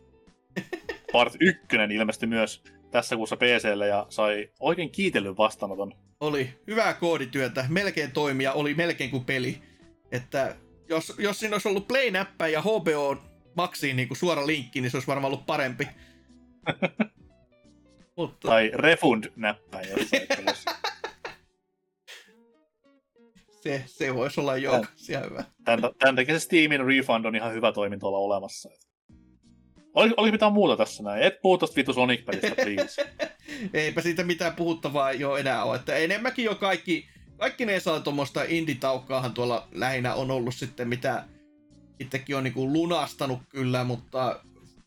Part 1.13 1.33
1 1.39 1.61
ilmestyi 1.93 2.27
myös 2.27 2.63
tässä 2.91 3.15
kuussa 3.15 3.37
PClle 3.37 3.87
ja 3.87 4.05
sai 4.09 4.49
oikein 4.59 4.91
kiitellyn 4.91 5.37
vastaanoton. 5.37 5.93
Oli 6.19 6.49
hyvää 6.67 6.93
koodityötä, 6.93 7.65
melkein 7.69 8.11
toimia, 8.11 8.53
oli 8.53 8.73
melkein 8.73 9.11
kuin 9.11 9.25
peli. 9.25 9.61
Että 10.11 10.55
jos, 10.89 11.13
jos 11.17 11.39
siinä 11.39 11.55
olisi 11.55 11.67
ollut 11.67 11.87
Play-näppä 11.87 12.47
ja 12.47 12.61
HBO 12.61 13.17
Maxiin 13.55 13.95
niin 13.95 14.07
kuin 14.07 14.17
suora 14.17 14.47
linkki, 14.47 14.81
niin 14.81 14.91
se 14.91 14.97
olisi 14.97 15.07
varmaan 15.07 15.33
ollut 15.33 15.45
parempi. 15.45 15.87
Mutta... 18.17 18.47
Tai 18.47 18.71
refund-näppä 18.73 19.81
se, 23.63 23.83
se 23.85 24.15
voisi 24.15 24.39
olla 24.39 24.57
jo 24.57 24.81
ihan 25.09 25.23
hyvä. 25.29 25.43
Tämän, 25.63 25.91
tämän 25.99 26.15
takia 26.15 26.39
se 26.39 26.39
Steamin 26.39 26.85
refund 26.85 27.25
on 27.25 27.35
ihan 27.35 27.53
hyvä 27.53 27.71
toiminto 27.71 28.07
olla 28.07 28.17
olemassa. 28.17 28.69
Oli, 29.93 30.13
oli 30.17 30.31
mitään 30.31 30.53
muuta 30.53 30.77
tässä 30.77 31.03
näin? 31.03 31.23
Et 31.23 31.41
puhu 31.41 31.57
tosta 31.57 31.75
vitu 31.75 31.93
Sonic-pelistä, 31.93 32.55
please. 32.55 33.09
Eipä 33.73 34.01
siitä 34.01 34.23
mitään 34.23 34.55
puhuttavaa 34.55 35.11
jo 35.11 35.37
enää 35.37 35.63
ole. 35.63 35.75
Että 35.75 35.95
enemmänkin 35.95 36.45
jo 36.45 36.55
kaikki, 36.55 37.09
kaikki 37.37 37.65
ne 37.65 37.79
saa 37.79 37.99
tuommoista 37.99 38.43
inditaukkaahan 38.47 39.33
tuolla 39.33 39.67
lähinnä 39.71 40.13
on 40.13 40.31
ollut 40.31 40.55
sitten, 40.55 40.87
mitä 40.87 41.23
itsekin 41.99 42.35
on 42.35 42.43
niinku 42.43 42.73
lunastanut 42.73 43.39
kyllä, 43.49 43.83
mutta 43.83 44.39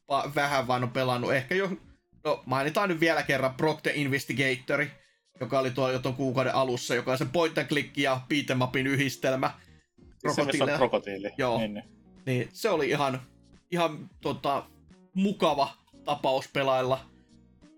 va- 0.09 0.33
vähän 0.35 0.67
vaan 0.67 0.83
on 0.83 0.91
pelannut. 0.91 1.33
Ehkä 1.33 1.55
jo, 1.55 1.71
no 2.25 2.43
mainitaan 2.47 2.89
nyt 2.89 3.01
vielä 3.01 3.23
kerran 3.23 3.55
Proc 3.55 3.83
the 3.83 3.93
Investigatori, 3.95 4.91
joka 5.41 5.59
oli 5.59 5.71
tuolla 5.71 5.93
jo 5.93 5.99
tuon 5.99 6.15
kuukauden 6.15 6.55
alussa, 6.55 6.95
joka 6.95 7.13
on 7.13 7.19
se 7.19 7.27
point 7.33 7.59
and 7.59 7.69
click 7.69 7.99
ja 7.99 8.21
beat'em 8.35 8.87
yhdistelmä. 8.87 9.51
Krokotiili. 10.21 10.71
Se, 10.71 10.77
krokotiili. 10.77 11.31
Joo. 11.39 11.59
Niin, 11.59 11.75
niin. 11.75 11.85
niin, 12.27 12.49
se 12.53 12.71
oli 12.71 12.89
ihan, 12.89 13.21
ihan 13.71 14.11
tota, 14.21 14.67
mukava 15.17 15.77
tapaus 16.05 16.49
pelailla, 16.49 17.01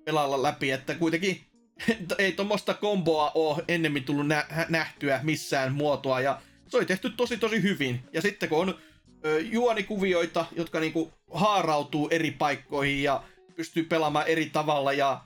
pelailla 0.04 0.42
läpi, 0.42 0.70
että 0.70 0.94
kuitenkin 0.94 1.40
ei 2.18 2.32
tuommoista 2.32 2.74
komboa 2.74 3.32
ole 3.34 3.64
ennemmin 3.68 4.04
tullut 4.04 4.26
nä- 4.26 4.66
nähtyä 4.68 5.20
missään 5.22 5.72
muotoa, 5.72 6.20
ja 6.20 6.40
se 6.68 6.76
oli 6.76 6.86
tehty 6.86 7.10
tosi 7.10 7.36
tosi 7.36 7.62
hyvin. 7.62 8.00
Ja 8.12 8.22
sitten 8.22 8.48
kun 8.48 8.58
on 8.58 8.78
ö, 9.24 9.40
juonikuvioita, 9.40 10.46
jotka 10.56 10.80
niinku 10.80 11.12
haarautuu 11.32 12.08
eri 12.10 12.30
paikkoihin 12.30 13.02
ja 13.02 13.24
pystyy 13.56 13.84
pelaamaan 13.84 14.26
eri 14.26 14.50
tavalla, 14.50 14.92
ja 14.92 15.24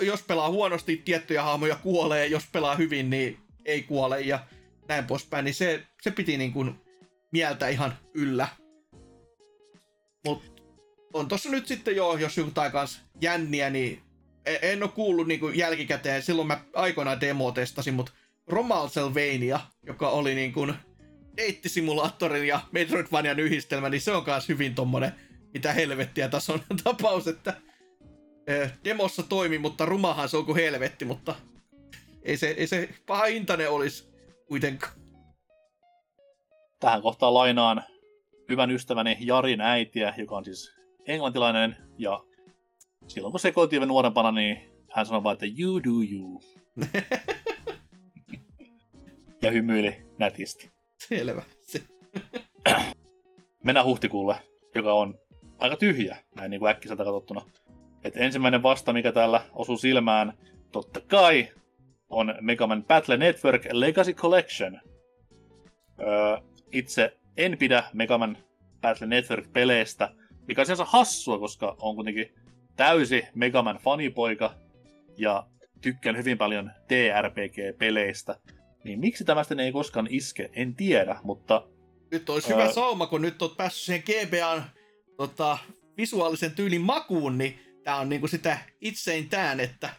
jos 0.00 0.22
pelaa 0.22 0.50
huonosti, 0.50 1.02
tiettyjä 1.04 1.42
hahmoja 1.42 1.76
kuolee, 1.76 2.26
jos 2.26 2.44
pelaa 2.52 2.74
hyvin, 2.74 3.10
niin 3.10 3.38
ei 3.64 3.82
kuole, 3.82 4.20
ja 4.20 4.46
näin 4.88 5.04
poispäin, 5.04 5.44
niin 5.44 5.54
se, 5.54 5.82
se 6.02 6.10
piti 6.10 6.36
niin 6.36 6.80
mieltä 7.32 7.68
ihan 7.68 7.98
yllä. 8.14 8.48
Mutta 10.24 10.55
on 11.12 11.28
tossa 11.28 11.50
nyt 11.50 11.66
sitten 11.66 11.96
jo, 11.96 12.16
jos 12.16 12.36
jotain 12.36 12.72
kanssa 12.72 13.00
jänniä, 13.20 13.70
niin 13.70 14.02
e- 14.46 14.72
en 14.72 14.82
ole 14.82 14.90
kuullut 14.90 15.26
niin 15.26 15.40
kuin 15.40 15.58
jälkikäteen. 15.58 16.22
Silloin 16.22 16.48
mä 16.48 16.60
aikoinaan 16.74 17.20
demo 17.20 17.52
testasin, 17.52 17.94
mutta 17.94 18.12
Romalselvania, 18.46 19.60
joka 19.86 20.08
oli 20.08 20.34
niin 20.34 20.74
deittisimulaattorin 21.36 22.46
ja 22.46 22.60
Metroidvanian 22.72 23.40
yhdistelmä, 23.40 23.88
niin 23.88 24.00
se 24.00 24.12
on 24.12 24.24
myös 24.26 24.48
hyvin 24.48 24.74
tommonen 24.74 25.12
mitä 25.56 25.72
helvettiä 25.72 26.28
tason 26.28 26.60
tapaus, 26.84 27.28
että 27.28 27.56
e, 28.46 28.68
demossa 28.84 29.22
toimi, 29.22 29.58
mutta 29.58 29.86
rumahan 29.86 30.28
se 30.28 30.36
on 30.36 30.46
kuin 30.46 30.56
helvetti, 30.56 31.04
mutta 31.04 31.34
ei 32.22 32.36
se, 32.36 32.46
ei 32.50 32.66
se 32.66 32.88
paha 33.06 33.26
intanen 33.26 33.70
olisi 33.70 34.08
kuitenkaan. 34.46 34.92
Tähän 36.80 37.02
kohtaan 37.02 37.34
lainaan 37.34 37.84
hyvän 38.48 38.70
ystäväni 38.70 39.16
Jarin 39.20 39.60
äitiä, 39.60 40.14
joka 40.16 40.36
on 40.36 40.44
siis 40.44 40.75
englantilainen, 41.06 41.76
ja 41.98 42.24
silloin 43.08 43.32
kun 43.32 43.40
sekoitiin 43.40 43.80
vielä 43.80 43.88
nuorempana, 43.88 44.32
niin 44.32 44.58
hän 44.92 45.06
sanoi 45.06 45.22
vain, 45.22 45.34
että 45.34 45.46
you 45.58 45.80
do 45.84 45.90
you. 46.12 46.42
ja 49.42 49.50
hymyili 49.50 49.96
nätisti. 50.18 50.70
Selvä. 51.08 51.42
Mennään 53.64 53.86
huhtikuulle, 53.86 54.36
joka 54.74 54.92
on 54.92 55.18
aika 55.58 55.76
tyhjä, 55.76 56.16
näin 56.34 56.50
niin 56.50 56.60
kuin 56.60 56.70
äkkiseltä 56.70 57.04
katsottuna. 57.04 57.42
Et 58.04 58.16
ensimmäinen 58.16 58.62
vasta, 58.62 58.92
mikä 58.92 59.12
täällä 59.12 59.40
osuu 59.52 59.76
silmään, 59.76 60.32
totta 60.72 61.00
kai, 61.00 61.48
on 62.08 62.34
Mega 62.40 62.66
Man 62.66 62.84
Battle 62.84 63.16
Network 63.16 63.62
Legacy 63.72 64.12
Collection. 64.12 64.80
Öö, 66.00 66.36
itse 66.72 67.16
en 67.36 67.58
pidä 67.58 67.84
Mega 67.92 68.18
Man 68.18 68.38
Battle 68.80 69.06
Network-peleistä, 69.06 70.08
mikä 70.48 70.62
on 70.62 70.66
sinänsä 70.66 70.84
hassua, 70.84 71.38
koska 71.38 71.76
on 71.80 71.94
kuitenkin 71.94 72.34
täysi 72.76 73.24
Megaman 73.34 73.76
fanipoika 73.76 74.54
ja 75.16 75.46
tykkään 75.80 76.16
hyvin 76.16 76.38
paljon 76.38 76.70
TRPG-peleistä. 76.88 78.40
Niin 78.84 79.00
miksi 79.00 79.24
tämä 79.24 79.44
sitten 79.44 79.60
ei 79.60 79.72
koskaan 79.72 80.06
iske, 80.10 80.50
en 80.52 80.74
tiedä, 80.74 81.16
mutta... 81.22 81.68
Nyt 82.10 82.30
olisi 82.30 82.52
ää... 82.52 82.58
hyvä 82.58 82.72
sauma, 82.72 83.06
kun 83.06 83.22
nyt 83.22 83.42
olet 83.42 83.56
päässyt 83.56 83.82
siihen 83.82 84.02
GBAn 84.02 84.62
tota, 85.16 85.58
visuaalisen 85.96 86.50
tyylin 86.50 86.80
makuun, 86.80 87.38
niin 87.38 87.58
tämä 87.84 87.96
on 87.96 88.08
niinku 88.08 88.28
sitä 88.28 88.58
itseintään, 88.80 89.60
että 89.60 89.90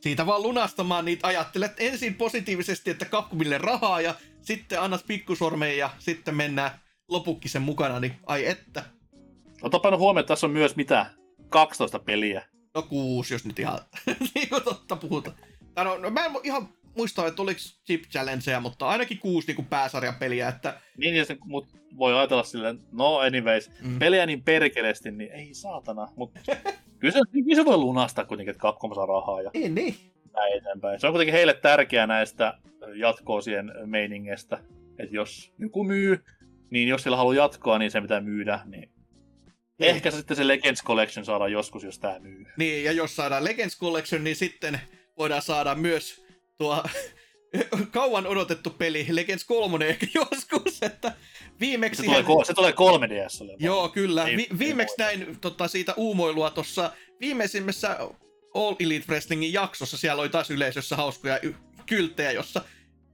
siitä 0.00 0.26
vaan 0.26 0.42
lunastamaan 0.42 1.04
niitä 1.04 1.26
ajattelet 1.26 1.72
ensin 1.78 2.14
positiivisesti, 2.14 2.90
että 2.90 3.04
Capcomille 3.04 3.58
rahaa 3.58 4.00
ja 4.00 4.14
sitten 4.42 4.80
annat 4.80 5.04
pikkusormeen 5.06 5.78
ja 5.78 5.90
sitten 5.98 6.36
mennään 6.36 6.70
lopukkisen 7.08 7.62
mukana, 7.62 8.00
niin 8.00 8.16
ai 8.26 8.46
että. 8.46 8.84
Otapa 9.64 9.96
huomioon, 9.96 10.20
että 10.20 10.28
tässä 10.28 10.46
on 10.46 10.52
myös 10.52 10.76
mitä? 10.76 11.06
12 11.48 11.98
peliä. 11.98 12.42
No 12.74 12.82
kuusi, 12.82 13.34
jos 13.34 13.44
nyt 13.44 13.58
ihan 13.58 13.78
niin 14.34 14.48
kuin 14.48 14.62
totta 14.62 14.96
puhutaan. 14.96 15.36
No, 15.76 15.98
no, 15.98 16.10
mä 16.10 16.24
en 16.24 16.32
ihan 16.42 16.68
muista, 16.96 17.26
että 17.26 17.42
oliko 17.42 17.60
Chip 17.86 18.02
Challengeja, 18.02 18.60
mutta 18.60 18.88
ainakin 18.88 19.18
kuusi 19.18 19.46
niin 19.46 19.56
kuin 19.56 19.66
pääsarjan 19.66 20.14
peliä. 20.14 20.48
Että... 20.48 20.80
Niin, 20.98 21.16
ja 21.16 21.24
se, 21.24 21.36
mut 21.44 21.68
voi 21.98 22.14
ajatella 22.14 22.42
silleen, 22.42 22.78
no 22.92 23.16
anyways, 23.18 23.70
mm. 23.82 23.98
peliä 23.98 24.26
niin 24.26 24.42
perkeleesti, 24.42 25.10
niin 25.10 25.32
ei 25.32 25.54
saatana. 25.54 26.08
Mutta 26.16 26.40
kyllä, 26.98 27.12
se, 27.12 27.20
kyllä 27.32 27.54
se 27.54 27.64
voi 27.64 27.76
lunastaa 27.76 28.24
kuitenkin, 28.24 28.50
että 28.50 28.62
Capcom 28.62 28.94
saa 28.94 29.06
rahaa. 29.06 29.42
Ja... 29.42 29.50
Niin, 29.54 29.74
niin. 29.74 29.94
Näin 30.32 30.58
eteenpäin. 30.58 31.00
Se 31.00 31.06
on 31.06 31.12
kuitenkin 31.12 31.34
heille 31.34 31.54
tärkeää 31.54 32.06
näistä 32.06 32.58
jatkoosien 32.94 33.72
meiningestä. 33.86 34.58
Että 34.98 35.16
jos 35.16 35.52
joku 35.58 35.84
myy, 35.84 36.24
niin 36.70 36.88
jos 36.88 37.02
sillä 37.02 37.16
haluaa 37.16 37.34
jatkoa, 37.34 37.78
niin 37.78 37.90
se 37.90 38.00
pitää 38.00 38.20
myydä. 38.20 38.60
Niin 38.64 38.93
niin. 39.78 39.90
Ehkä 39.90 40.10
sitten 40.10 40.36
se 40.36 40.48
Legends 40.48 40.82
Collection 40.82 41.24
saadaan 41.24 41.52
joskus, 41.52 41.84
jos 41.84 41.98
tämä 41.98 42.18
myy. 42.18 42.46
Niin, 42.56 42.84
ja 42.84 42.92
jos 42.92 43.16
saadaan 43.16 43.44
Legends 43.44 43.78
Collection, 43.78 44.24
niin 44.24 44.36
sitten 44.36 44.80
voidaan 45.18 45.42
saada 45.42 45.74
myös 45.74 46.24
tuo 46.58 46.82
kauan 47.90 48.26
odotettu 48.26 48.70
peli, 48.70 49.06
Legends 49.10 49.44
3 49.44 49.88
ehkä 49.88 50.06
joskus, 50.32 50.82
että 50.82 51.12
viimeksi... 51.60 52.02
Se 52.02 52.06
tulee, 52.06 52.44
se 52.44 52.54
tulee 52.54 52.72
3DS. 52.72 53.56
Joo, 53.58 53.88
kyllä. 53.88 54.24
Vi- 54.36 54.48
viimeksi 54.58 54.94
näin 54.98 55.40
tota, 55.40 55.68
siitä 55.68 55.94
uumoilua 55.96 56.50
tuossa 56.50 56.92
viimeisimmässä 57.20 57.98
All 58.54 58.74
Elite 58.78 59.04
Wrestlingin 59.08 59.52
jaksossa, 59.52 59.96
siellä 59.96 60.22
oli 60.22 60.28
taas 60.28 60.50
yleisössä 60.50 60.96
hauskoja 60.96 61.38
y- 61.42 61.54
kylttejä, 61.86 62.32
jossa 62.32 62.64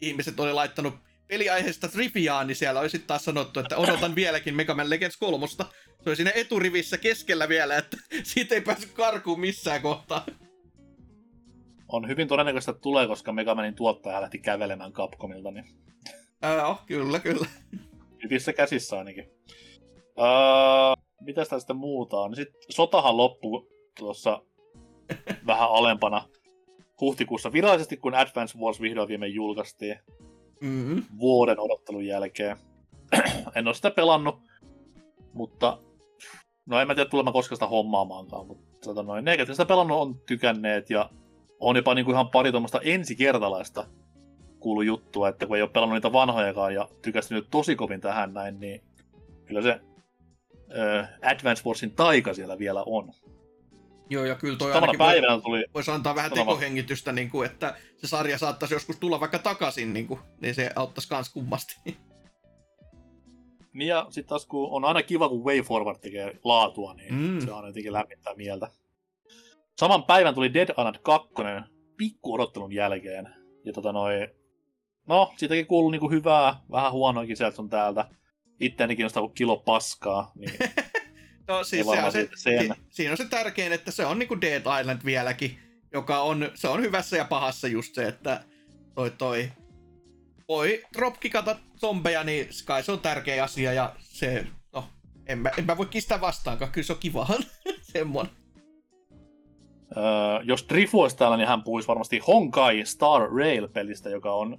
ihmiset 0.01 0.41
oli 0.41 0.53
laittanut 0.53 0.95
peliaiheesta 1.31 1.89
triviaan, 1.89 2.47
niin 2.47 2.57
siellä 2.57 2.81
olisi 2.81 2.99
taas 2.99 3.25
sanottu, 3.25 3.61
että 3.61 3.77
odotan 3.77 4.15
vieläkin 4.15 4.55
Mega 4.55 4.75
Man 4.75 4.91
Legends 4.91 5.17
3. 5.17 5.47
Se 5.47 5.65
oli 6.07 6.17
siinä 6.17 6.33
eturivissä 6.35 6.99
keskellä 6.99 7.49
vielä, 7.49 7.77
että 7.77 7.97
siitä 8.23 8.55
ei 8.55 8.61
päässyt 8.61 8.93
karkuun 8.93 9.41
missään 9.41 9.83
kohtaa. 9.83 10.27
On 11.89 12.09
hyvin 12.09 12.29
todennäköistä, 12.29 12.71
että 12.71 12.81
tulee, 12.81 13.07
koska 13.07 13.33
Mega 13.33 13.55
Manin 13.55 13.75
tuottaja 13.75 14.21
lähti 14.21 14.39
kävelemään 14.39 14.93
Capcomilta. 14.93 15.51
Niin... 15.51 15.65
Joo, 16.43 16.77
kyllä, 16.87 17.19
kyllä. 17.19 17.47
Hyvissä 18.25 18.53
käsissä 18.53 18.99
ainakin. 18.99 19.25
Uh, 20.01 21.05
mitä 21.21 21.45
sitä 21.45 21.59
sitten 21.59 21.77
muuta 21.77 22.17
on? 22.17 22.37
Sitten 22.37 22.63
sotahan 22.71 23.17
loppui 23.17 23.69
tuossa 23.99 24.43
vähän 25.47 25.69
alempana 25.71 26.29
huhtikuussa 27.01 27.53
virallisesti, 27.53 27.97
kun 27.97 28.15
Advance 28.15 28.59
Wars 28.59 28.81
vihdoin 28.81 29.09
viimein 29.09 29.35
julkaistiin 29.35 29.99
mm-hmm. 30.61 31.03
vuoden 31.19 31.61
odottelun 31.61 32.07
jälkeen. 32.07 32.57
en 33.55 33.67
ole 33.67 33.75
sitä 33.75 33.91
pelannut. 33.91 34.39
Mutta 35.33 35.79
no 36.67 36.81
en 36.81 36.87
mä 36.87 36.95
tiedä, 36.95 37.11
tulemaan 37.11 37.33
koskaan 37.33 37.57
sitä 37.57 37.67
hommaamaankaan, 37.67 38.47
mutta 38.47 38.79
tota 38.85 39.03
noin, 39.03 39.25
ne, 39.25 39.37
sitä 39.47 39.67
pelannut 39.67 39.99
on 39.99 40.21
tykänneet 40.27 40.91
ja 40.91 41.11
on 41.61 41.77
jopa 41.77 41.95
niinku 41.95 42.11
ihan 42.11 42.31
pari 42.31 42.51
tuommoista 42.51 42.81
ensikertalaista 42.85 43.87
kuulu 44.61 44.83
juttua, 44.83 45.29
että 45.29 45.47
kun 45.47 45.57
ei 45.57 45.63
ole 45.63 45.71
pelannut 45.71 45.97
niitä 45.97 46.13
vanhojakaan 46.13 46.75
ja 46.75 46.89
tykästynyt 47.03 47.47
tosi 47.51 47.77
kovin 47.77 48.01
tähän 48.01 48.35
näin, 48.35 48.61
niin 48.61 48.83
kyllä 49.47 49.63
se 49.63 49.81
Advance 51.23 51.63
Warsin 51.67 51.91
taika 51.91 52.35
siellä 52.35 52.59
vielä 52.59 52.83
on. 52.87 53.13
Joo, 54.11 54.25
ja 54.25 54.35
kyllä 54.35 54.57
toi 54.57 54.73
Samana 54.73 54.93
päivänä 54.99 55.33
voi, 55.33 55.43
tuli... 55.43 55.65
Voisi 55.75 55.91
antaa 55.91 56.15
vähän 56.15 56.33
tekohengitystä, 56.33 57.13
niin 57.13 57.31
kuin, 57.31 57.51
että 57.51 57.75
se 57.97 58.07
sarja 58.07 58.39
saattaisi 58.39 58.75
joskus 58.75 58.97
tulla 58.97 59.21
vaikka 59.21 59.39
takaisin, 59.39 59.93
niin, 59.93 60.07
kuin, 60.07 60.21
niin 60.41 60.55
se 60.55 60.71
auttaisi 60.77 61.09
kans 61.09 61.33
kummasti. 61.33 61.77
Niin 63.73 63.89
ja 63.89 64.07
sitten 64.11 64.29
taas 64.29 64.47
kun 64.47 64.71
on 64.71 64.85
aina 64.85 65.03
kiva, 65.03 65.29
kun 65.29 65.45
Way 65.45 65.61
Forward 65.61 65.99
tekee 65.99 66.39
laatua, 66.45 66.95
niin 66.95 67.15
mm. 67.15 67.41
se 67.41 67.53
on 67.53 67.67
jotenkin 67.67 67.93
lämmittää 67.93 68.35
mieltä. 68.35 68.71
Saman 69.79 70.05
päivän 70.05 70.35
tuli 70.35 70.55
Dead 70.55 70.69
Island 70.71 70.97
2 71.03 71.29
pikku 71.97 72.35
odottelun 72.35 72.73
jälkeen. 72.73 73.29
Ja 73.65 73.73
tota 73.73 73.93
noi, 73.93 74.29
no, 75.07 75.33
siitäkin 75.37 75.67
kuuluu 75.67 75.91
niinku 75.91 76.11
hyvää, 76.11 76.57
vähän 76.71 76.93
huonoakin 76.93 77.37
sieltä 77.37 77.63
on 77.63 77.69
täältä. 77.69 78.09
Itteenikin 78.61 79.07
on 79.07 79.11
sitä 79.11 79.21
kilo 79.35 79.57
paskaa, 79.57 80.33
niin 80.35 80.53
No 81.51 81.65
siis 81.65 81.87
se 81.87 82.03
on 82.03 82.13
se, 82.13 82.29
si, 82.35 82.51
siinä 82.91 83.11
on 83.13 83.17
se 83.17 83.25
tärkein, 83.25 83.73
että 83.73 83.91
se 83.91 84.07
on 84.07 84.19
niinku 84.19 84.41
Dead 84.41 84.63
Island 84.81 85.01
vieläkin, 85.05 85.59
joka 85.93 86.21
on, 86.21 86.51
se 86.55 86.69
on 86.69 86.81
hyvässä 86.81 87.17
ja 87.17 87.25
pahassa 87.25 87.69
just 87.69 87.95
se, 87.95 88.09
että 88.09 88.45
toi 88.95 89.11
toi 89.11 89.53
voi 90.49 90.83
dropkikata 90.97 91.57
zombeja, 91.81 92.25
niin 92.25 92.49
kai 92.65 92.83
se 92.83 92.93
on 92.93 93.01
tärkeä 93.01 93.45
asia 93.45 93.73
ja 93.73 93.97
se, 93.99 94.47
no, 94.73 94.85
en 95.27 95.39
mä, 95.39 95.51
en 95.59 95.65
mä 95.65 95.77
voi 95.77 95.87
kistää 95.87 96.21
vastaankaan, 96.21 96.73
kyllä 96.73 96.87
se 96.87 96.93
on 96.93 96.99
kivahan 96.99 97.43
semmonen. 97.93 98.33
Öö, 99.97 100.03
jos 100.43 100.63
Trifu 100.63 101.01
olisi 101.01 101.17
täällä, 101.17 101.37
niin 101.37 101.49
hän 101.49 101.63
puhuisi 101.63 101.89
varmasti 101.89 102.19
Honkai 102.19 102.87
Star 102.87 103.23
Rail-pelistä, 103.23 104.11
joka 104.11 104.35
on, 104.35 104.59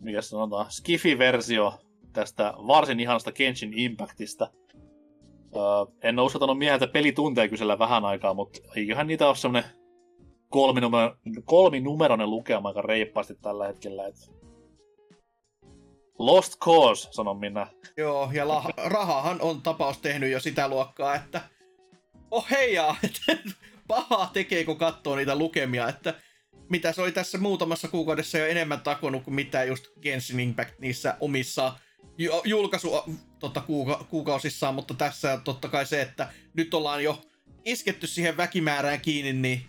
mikä 0.00 0.22
sanotaan, 0.22 0.66
Skifi-versio 0.70 1.80
tästä 2.12 2.54
varsin 2.56 3.00
ihanasta 3.00 3.32
Genshin 3.32 3.78
Impactista– 3.78 4.50
Uh, 5.54 5.94
en 6.02 6.18
ole 6.18 6.26
uskaltanut 6.26 6.58
mieheltä 6.58 6.86
pelitunteja 6.86 7.48
kysellä 7.48 7.78
vähän 7.78 8.04
aikaa, 8.04 8.34
mutta 8.34 8.58
eiköhän 8.76 9.06
niitä 9.06 9.28
ole 9.28 9.36
semmonen 9.36 9.64
kolminumer- 10.56 11.42
kolminumeroinen 11.44 12.30
lukema 12.30 12.68
aika 12.68 12.82
reippaasti 12.82 13.34
tällä 13.34 13.66
hetkellä. 13.66 14.06
Et... 14.06 14.14
Lost 16.18 16.58
Cause, 16.58 17.08
sanon 17.10 17.38
minä. 17.38 17.66
Joo, 17.96 18.30
ja 18.32 18.48
la- 18.48 18.70
rahahan 18.84 19.40
on 19.40 19.62
tapaus 19.62 19.98
tehnyt 19.98 20.30
jo 20.30 20.40
sitä 20.40 20.68
luokkaa, 20.68 21.14
että 21.14 21.40
oh 22.30 22.50
heijaa, 22.50 22.96
että 23.04 23.36
pahaa 23.88 24.30
tekee, 24.32 24.64
kun 24.64 24.78
katsoo 24.78 25.16
niitä 25.16 25.36
lukemia, 25.36 25.88
että 25.88 26.14
mitä 26.68 26.92
se 26.92 27.02
oli 27.02 27.12
tässä 27.12 27.38
muutamassa 27.38 27.88
kuukaudessa 27.88 28.38
jo 28.38 28.46
enemmän 28.46 28.80
takonut 28.80 29.22
kuin 29.22 29.34
mitä 29.34 29.64
just 29.64 29.84
Genshin 30.02 30.40
Impact 30.40 30.78
niissä 30.78 31.16
omissa 31.20 31.72
julkaisu 32.44 32.90
totta, 33.42 33.60
kuuka, 33.60 34.06
kuukausissaan, 34.10 34.74
mutta 34.74 34.94
tässä 34.94 35.32
on 35.32 35.42
totta 35.44 35.68
kai 35.68 35.86
se, 35.86 36.02
että 36.02 36.28
nyt 36.54 36.74
ollaan 36.74 37.04
jo 37.04 37.22
isketty 37.64 38.06
siihen 38.06 38.36
väkimäärään 38.36 39.00
kiinni, 39.00 39.32
niin 39.32 39.60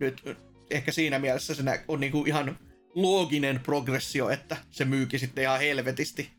nyt 0.00 0.22
ehkä 0.70 0.92
siinä 0.92 1.18
mielessä 1.18 1.54
se 1.54 1.62
on 1.88 2.00
niinku 2.00 2.24
ihan 2.24 2.58
looginen 2.94 3.60
progressio, 3.60 4.28
että 4.28 4.56
se 4.70 4.84
myykin 4.84 5.20
sitten 5.20 5.42
ihan 5.42 5.60
helvetisti. 5.60 6.30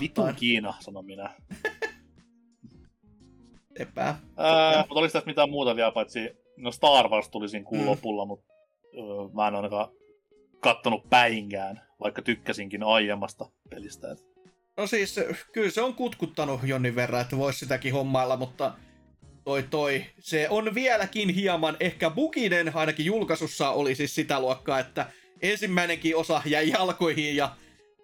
Vitun 0.00 0.34
Kiina, 0.34 0.74
sanon 0.80 1.04
minä. 1.04 1.34
Epä. 3.78 4.14
Ää, 4.36 4.78
mutta 4.78 4.94
oliko 4.94 5.12
tässä 5.12 5.26
mitään 5.26 5.50
muuta 5.50 5.76
vielä, 5.76 5.92
paitsi 5.92 6.30
no 6.56 6.72
Star 6.72 7.08
Wars 7.08 7.28
tuli 7.28 7.48
siinä 7.48 7.66
kuun 7.66 7.80
mm. 7.80 7.86
lopulla, 7.86 8.24
mutta 8.24 8.54
öö, 8.94 9.28
mä 9.32 9.48
en 9.48 9.54
ainakaan 9.54 9.88
kattonut 10.60 11.10
päinkään, 11.10 11.80
vaikka 12.00 12.22
tykkäsinkin 12.22 12.82
aiemmasta 12.82 13.50
pelistä. 13.70 14.12
Et. 14.12 14.33
No 14.76 14.86
siis, 14.86 15.20
kyllä 15.52 15.70
se 15.70 15.82
on 15.82 15.94
kutkuttanut 15.94 16.60
jonnin 16.64 16.94
verran, 16.94 17.20
että 17.20 17.36
voisi 17.36 17.58
sitäkin 17.58 17.92
hommailla, 17.92 18.36
mutta 18.36 18.74
toi 19.44 19.62
toi, 19.62 20.06
se 20.20 20.46
on 20.50 20.74
vieläkin 20.74 21.28
hieman 21.28 21.76
ehkä 21.80 22.10
buginen, 22.10 22.76
ainakin 22.76 23.06
julkaisussa 23.06 23.70
oli 23.70 23.94
siis 23.94 24.14
sitä 24.14 24.40
luokkaa, 24.40 24.78
että 24.78 25.06
ensimmäinenkin 25.42 26.16
osa 26.16 26.42
jäi 26.44 26.68
jalkoihin 26.68 27.36
ja 27.36 27.56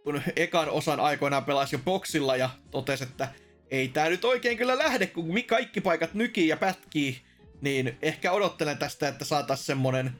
kun 0.04 0.22
ekan 0.36 0.68
osan 0.68 1.00
aikoinaan 1.00 1.44
pelasi 1.44 1.74
jo 1.74 1.80
boksilla 1.84 2.36
ja 2.36 2.50
totesi, 2.70 3.04
että 3.04 3.28
ei 3.70 3.88
tää 3.88 4.08
nyt 4.08 4.24
oikein 4.24 4.58
kyllä 4.58 4.78
lähde, 4.78 5.06
kun 5.06 5.34
kaikki 5.46 5.80
paikat 5.80 6.14
nykii 6.14 6.48
ja 6.48 6.56
pätkii, 6.56 7.20
niin 7.60 7.98
ehkä 8.02 8.32
odottelen 8.32 8.78
tästä, 8.78 9.08
että 9.08 9.24
saataisiin 9.24 9.66
semmonen 9.66 10.10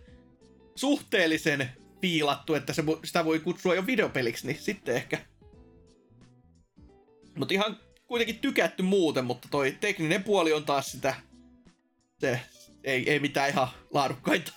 suhteellisen 0.75 1.69
piilattu, 2.01 2.55
että 2.55 2.73
se, 2.73 2.83
sitä 3.05 3.25
voi 3.25 3.41
kutsua 3.41 3.75
jo 3.75 3.87
videopeliksi, 3.87 4.47
niin 4.47 4.59
sitten 4.61 4.97
ehkä. 4.97 5.19
Mutta 7.37 7.55
ihan 7.55 7.77
kuitenkin 8.07 8.39
tykätty 8.39 8.83
muuten, 8.83 9.25
mutta 9.25 9.49
toi 9.51 9.77
tekninen 9.81 10.25
puoli 10.25 10.53
on 10.53 10.65
taas 10.65 10.93
sitä, 10.93 11.15
se 12.19 12.41
ei, 12.85 13.11
ei 13.11 13.21
mitään 13.21 13.51
ihan 13.51 13.69
laadukkaita. 13.91 14.53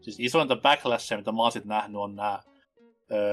Siis 0.00 0.20
isointa 0.20 0.56
backlashia, 0.56 1.18
mitä 1.18 1.32
mä 1.32 1.42
oon 1.42 1.52
sit 1.52 1.64
nähnyt, 1.64 1.96
on 1.96 2.16
nämä 2.16 2.42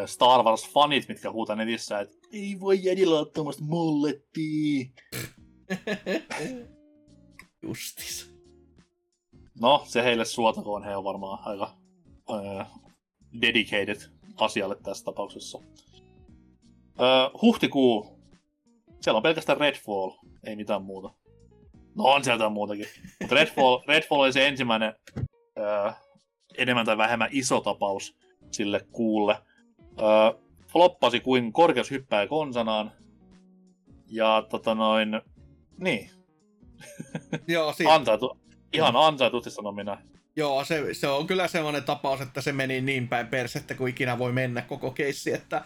Star 0.06 0.40
Wars-fanit, 0.40 1.06
mitkä 1.08 1.32
huutaa 1.32 1.56
netissä, 1.56 2.00
että 2.00 2.16
ei 2.34 2.60
voi 2.60 2.84
jädillä 2.84 3.16
olla 3.16 3.26
tuommoista 3.26 3.64
mullettia. 3.64 4.86
Justis. 7.64 8.36
No, 9.62 9.84
se 9.88 10.04
heille 10.04 10.26
suotakoon, 10.26 10.84
he 10.84 10.96
on 10.96 11.04
varmaan 11.04 11.40
aika 11.46 11.76
dedicated 13.42 14.02
asialle 14.38 14.76
tässä 14.84 15.06
tapauksessa. 15.06 15.60
Öö, 17.00 17.40
huhtikuu. 17.42 18.15
Siellä 19.06 19.18
on 19.18 19.24
pelkästään 19.24 19.58
Redfall, 19.58 20.12
ei 20.44 20.56
mitään 20.56 20.84
muuta. 20.84 21.14
No 21.96 22.04
on 22.04 22.24
sieltä 22.24 22.50
muutakin. 22.50 22.88
Mutta 23.22 23.36
Redfall, 23.36 23.82
Redfall 23.88 24.22
oli 24.22 24.34
se 24.34 24.48
ensimmäinen 24.48 24.94
öö, 25.58 25.92
enemmän 26.58 26.86
tai 26.86 26.98
vähemmän 26.98 27.30
iso 27.32 27.62
tapaus 27.62 28.18
sille 28.52 28.86
kuulle. 28.92 29.38
Öö, 30.00 30.40
floppasi 30.68 31.20
kuin 31.20 31.54
korkeus 31.54 31.92
hyppää 31.92 32.28
konsanaan. 32.28 32.92
Ja 34.08 34.46
tota 34.50 34.76
noin, 34.76 35.22
niin. 35.80 36.10
Joo, 37.48 37.74
siitä. 37.74 37.94
Ansaitu, 37.94 38.40
ihan 38.74 38.96
ansaitusti 38.96 39.50
sanon 39.52 39.76
minä. 39.76 40.02
Joo, 40.36 40.66
se, 40.66 40.94
se 40.94 41.08
on 41.08 41.28
kyllä 41.28 41.48
semmoinen 41.48 41.84
tapaus, 41.84 42.22
että 42.22 42.42
se 42.42 42.52
meni 42.52 42.82
niin 42.82 43.08
päin 43.08 43.28
persettä 43.28 43.76
kuin 43.76 43.90
ikinä 43.90 44.18
voi 44.20 44.32
mennä 44.32 44.62
koko 44.62 44.92
keissi, 44.92 45.34
että 45.34 45.66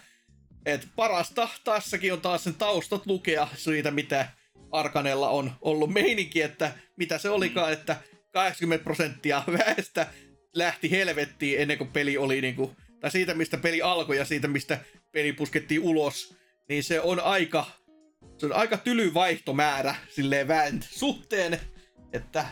et 0.65 0.87
parasta 0.95 1.49
tässäkin 1.63 2.13
on 2.13 2.21
taas 2.21 2.43
sen 2.43 2.53
taustat 2.53 3.05
lukea 3.05 3.47
siitä, 3.55 3.91
mitä 3.91 4.27
Arkanella 4.71 5.29
on 5.29 5.51
ollut 5.61 5.93
meininki, 5.93 6.41
että 6.41 6.71
mitä 6.97 7.17
se 7.17 7.29
olikaan, 7.29 7.73
että 7.73 7.95
80 8.31 8.83
prosenttia 8.83 9.43
väestä 9.57 10.07
lähti 10.55 10.91
helvettiin 10.91 11.61
ennen 11.61 11.77
kuin 11.77 11.91
peli 11.91 12.17
oli 12.17 12.41
niinku, 12.41 12.75
tai 12.99 13.11
siitä 13.11 13.33
mistä 13.33 13.57
peli 13.57 13.81
alkoi 13.81 14.17
ja 14.17 14.25
siitä 14.25 14.47
mistä 14.47 14.79
peli 15.11 15.33
puskettiin 15.33 15.81
ulos, 15.81 16.35
niin 16.69 16.83
se 16.83 17.01
on 17.01 17.19
aika, 17.19 17.65
se 18.37 18.45
on 18.45 18.53
aika 18.53 18.77
tyly 18.77 19.13
vaihtomäärä 19.13 19.95
silleen 20.09 20.47
väen 20.47 20.79
suhteen, 20.89 21.59
että 22.13 22.45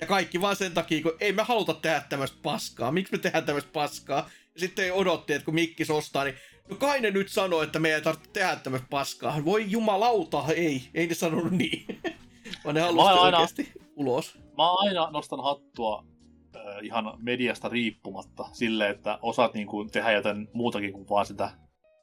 ja 0.00 0.06
kaikki 0.06 0.40
vaan 0.40 0.56
sen 0.56 0.72
takia, 0.72 1.02
kun 1.02 1.16
ei 1.20 1.32
me 1.32 1.42
haluta 1.42 1.74
tehdä 1.74 2.02
tämmöistä 2.08 2.38
paskaa. 2.42 2.92
Miksi 2.92 3.12
me 3.12 3.18
tehdään 3.18 3.44
tämmöistä 3.44 3.70
paskaa? 3.72 4.30
Ja 4.54 4.60
sitten 4.60 4.92
odotti, 4.92 5.32
että 5.32 5.44
kun 5.44 5.54
Mikki 5.54 5.84
ostaa, 5.92 6.24
niin 6.24 6.36
no 6.70 6.76
kai 6.76 7.00
ne 7.00 7.10
nyt 7.10 7.28
sanoo, 7.28 7.62
että 7.62 7.78
meidän 7.78 7.98
ei 7.98 8.04
tarvitse 8.04 8.30
tehdä 8.32 8.56
tämmöistä 8.56 8.88
paskaa. 8.90 9.44
Voi 9.44 9.70
jumalauta, 9.70 10.44
ei. 10.56 10.82
Ei 10.94 11.06
ne 11.06 11.14
sanonut 11.14 11.52
niin. 11.52 11.86
Vaan 12.64 12.74
ne 12.74 12.80
halusivat 12.80 13.06
aina, 13.06 13.38
oikeasti 13.38 13.72
ulos. 13.96 14.38
Mä 14.56 14.74
aina 14.74 15.10
nostan 15.10 15.42
hattua 15.42 16.04
äh, 16.56 16.62
ihan 16.82 17.14
mediasta 17.18 17.68
riippumatta 17.68 18.48
sille, 18.52 18.88
että 18.88 19.18
osaat 19.22 19.54
niin 19.54 19.66
kuin, 19.66 19.90
tehdä 19.90 20.12
jotain 20.12 20.48
muutakin 20.52 20.92
kuin 20.92 21.08
vaan 21.08 21.26
sitä 21.26 21.50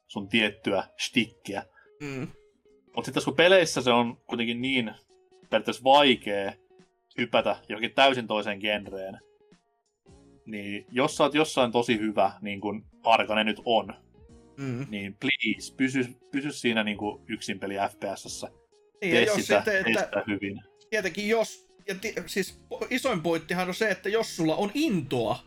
sun 0.08 0.28
tiettyä 0.28 0.84
stikkiä. 0.98 1.62
Mm. 2.00 2.28
Mutta 2.96 3.04
sitten 3.04 3.24
kun 3.24 3.36
peleissä 3.36 3.82
se 3.82 3.90
on 3.90 4.16
kuitenkin 4.26 4.62
niin 4.62 4.94
periaatteessa 5.50 5.84
vaikea 5.84 6.52
hypätä 7.18 7.56
johonkin 7.68 7.94
täysin 7.94 8.26
toiseen 8.26 8.58
genreen, 8.58 9.20
niin 10.46 10.86
jos 10.90 11.16
sä 11.16 11.24
oot 11.24 11.34
jossain 11.34 11.72
tosi 11.72 11.98
hyvä, 11.98 12.32
niin 12.40 12.60
kuin 12.60 12.84
Arkane 13.04 13.44
nyt 13.44 13.60
on, 13.64 13.94
mm. 14.62 14.86
niin 14.90 15.16
please, 15.20 15.74
pysy, 15.76 16.04
pysy 16.32 16.52
siinä 16.52 16.84
niin 16.84 16.96
kuin 16.96 17.24
yksin 17.28 17.58
peli 17.58 17.74
FPSssä. 17.74 18.48
Niin, 19.02 19.14
Tee 19.14 19.24
jos 19.24 19.36
sitä, 19.36 19.56
sitten, 19.56 19.98
että, 19.98 20.22
hyvin. 20.26 20.60
Tietenkin 20.90 21.28
jos, 21.28 21.68
ja 21.88 21.94
t- 21.94 22.24
siis 22.26 22.64
isoin 22.90 23.20
pointtihan 23.20 23.68
on 23.68 23.74
se, 23.74 23.90
että 23.90 24.08
jos 24.08 24.36
sulla 24.36 24.56
on 24.56 24.70
intoa 24.74 25.38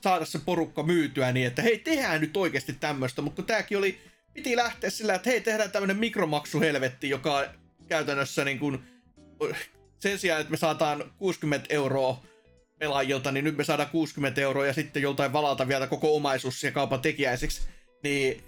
saada 0.00 0.24
se 0.24 0.38
porukka 0.46 0.82
myytyä 0.82 1.32
niin, 1.32 1.46
että 1.46 1.62
hei, 1.62 1.78
tehdään 1.78 2.20
nyt 2.20 2.36
oikeasti 2.36 2.72
tämmöistä, 2.72 3.22
mutta 3.22 3.36
kun 3.36 3.46
tääkin 3.46 3.78
oli, 3.78 3.98
piti 4.34 4.56
lähteä 4.56 4.90
sillä, 4.90 5.14
että 5.14 5.30
hei, 5.30 5.40
tehdään 5.40 5.70
tämmönen 5.70 5.96
mikromaksuhelvetti, 5.96 7.08
joka 7.08 7.44
käytännössä 7.88 8.44
niin 8.44 8.58
kuin, 8.58 8.78
sen 9.98 10.18
sijaan, 10.18 10.40
että 10.40 10.50
me 10.50 10.56
saataan 10.56 11.12
60 11.18 11.66
euroa 11.74 12.22
pelaajilta, 12.78 13.32
niin 13.32 13.44
nyt 13.44 13.56
me 13.56 13.64
saadaan 13.64 13.90
60 13.90 14.40
euroa 14.40 14.66
ja 14.66 14.72
sitten 14.72 15.02
joltain 15.02 15.32
valalta 15.32 15.68
vielä 15.68 15.86
koko 15.86 16.16
omaisuus 16.16 16.62
ja 16.62 16.72
kaupan 16.72 17.00
tekijäisiksi, 17.00 17.62
niin 18.02 18.44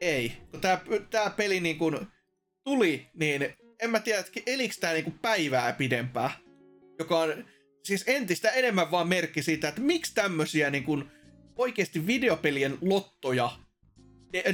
ei. 0.00 0.32
Kun 0.50 0.60
tää, 0.60 0.80
tää 1.10 1.30
peli 1.30 1.60
niin 1.60 1.78
kuin 1.78 1.98
tuli, 2.64 3.06
niin 3.14 3.42
en 3.82 3.90
mä 3.90 4.00
tiedä, 4.00 4.20
että 4.20 4.40
elikö 4.46 4.74
tää 4.80 4.92
niin 4.92 5.18
päivää 5.22 5.72
pidempää, 5.72 6.30
joka 6.98 7.20
on 7.20 7.44
siis 7.82 8.04
entistä 8.06 8.50
enemmän 8.50 8.90
vaan 8.90 9.08
merkki 9.08 9.42
siitä, 9.42 9.68
että 9.68 9.80
miksi 9.80 10.14
tämmöisiä 10.14 10.70
niin 10.70 10.84
kuin 10.84 11.04
oikeasti 11.56 12.06
videopelien 12.06 12.78
lottoja 12.80 13.50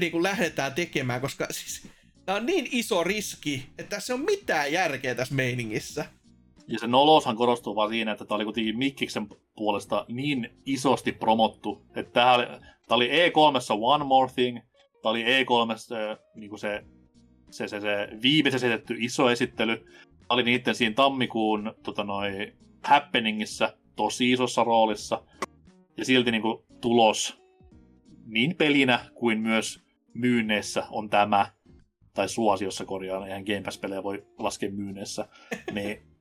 niin 0.01 0.12
kuin 0.12 0.23
lähdetään 0.23 0.74
tekemään, 0.74 1.20
koska 1.20 1.47
siis 1.51 1.89
tämä 2.24 2.36
on 2.36 2.47
niin 2.47 2.69
iso 2.73 3.05
riski, 3.05 3.66
että 3.78 3.97
tässä 3.97 4.14
on 4.14 4.20
mitään 4.20 4.73
järkeä 4.73 5.14
tässä 5.14 5.35
meiningissä. 5.35 6.05
Ja 6.69 6.78
se 6.78 6.86
noloshan 6.86 7.36
korostuu 7.36 7.77
vaan 7.77 7.90
siinä, 7.90 8.12
että 8.12 8.24
tämä 8.24 8.36
oli 8.36 8.44
kuitenkin 8.44 8.78
Mikkiksen 8.78 9.28
puolesta 9.56 10.05
niin 10.09 10.51
isosti 10.66 11.12
promottu, 11.12 11.82
että 11.97 12.12
tämä 12.12 12.35
oli, 12.35 12.47
oli 12.90 13.09
E3 13.09 13.32
One 13.81 14.05
More 14.05 14.32
Thing, 14.32 14.59
tämä 15.02 15.10
oli 15.10 15.24
E3 15.24 16.18
niin 16.34 16.58
se, 16.58 16.84
se, 17.50 17.68
se, 17.68 17.80
se 17.80 18.08
viimeisen 18.22 18.58
esitetty 18.58 18.96
iso 18.98 19.30
esittely, 19.30 19.76
tämä 19.76 20.26
oli 20.28 20.42
niiden 20.42 20.74
siinä 20.74 20.94
tammikuun 20.94 21.74
tota 21.82 22.04
noi, 22.04 22.52
happeningissä 22.84 23.76
tosi 23.96 24.32
isossa 24.32 24.64
roolissa, 24.64 25.24
ja 25.96 26.04
silti 26.04 26.30
niin 26.30 26.42
kuin, 26.42 26.64
tulos 26.80 27.42
niin 28.26 28.56
pelinä 28.56 29.00
kuin 29.14 29.40
myös 29.40 29.82
myynneissä 30.14 30.86
on 30.90 31.10
tämä, 31.10 31.46
tai 32.14 32.28
suosiossa 32.28 32.84
korjaan, 32.84 33.26
eihän 33.26 33.44
Game 33.44 33.62
Pass-pelejä 33.62 34.02
voi 34.02 34.26
laskea 34.38 34.70
myynnissä, 34.70 35.28
niin 35.72 36.11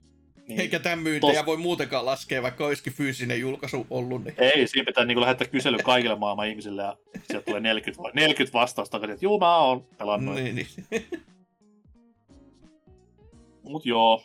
niin, 0.52 0.61
Eikä 0.61 0.80
tämän 0.80 0.99
myyntejä 0.99 1.34
tos... 1.34 1.45
voi 1.45 1.57
muutenkaan 1.57 2.06
laskea, 2.06 2.41
vaikka 2.41 2.65
olisikin 2.65 2.94
fyysinen 2.94 3.40
julkaisu 3.40 3.88
ollut. 3.90 4.23
Niin... 4.23 4.36
Ei, 4.38 4.68
siinä 4.68 4.86
pitää 4.86 5.06
niin 5.06 5.22
lähettää 5.22 5.48
kysely 5.48 5.78
kaikille 5.78 6.15
maailman 6.15 6.48
ihmisille 6.48 6.82
ja 6.82 6.98
sieltä 7.23 7.45
tulee 7.45 7.61
40, 7.61 8.11
40 8.14 8.60
vastausta 8.60 8.91
takaisin, 8.91 9.14
että 9.14 9.26
juu, 9.26 9.40
mä 9.40 9.57
oon 9.57 9.86
pelannut. 9.98 10.36
Niin, 10.36 10.56
niin. 10.56 10.68
Mut 13.64 13.86
joo, 13.86 14.23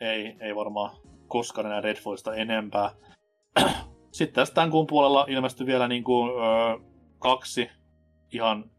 ei, 0.00 0.36
ei 0.40 0.54
varmaan 0.54 0.96
koskaan 1.28 1.66
enää 1.66 1.80
Redfallista 1.80 2.34
enempää. 2.34 2.90
Sitten 4.12 4.34
tästä 4.34 4.54
tämän 4.54 4.70
kuun 4.70 4.86
puolella 4.86 5.26
ilmestyi 5.28 5.66
vielä 5.66 5.88
niin 5.88 6.04
kuin, 6.04 6.30
öö, 6.30 6.78
kaksi 7.18 7.70
ihan 8.32 8.70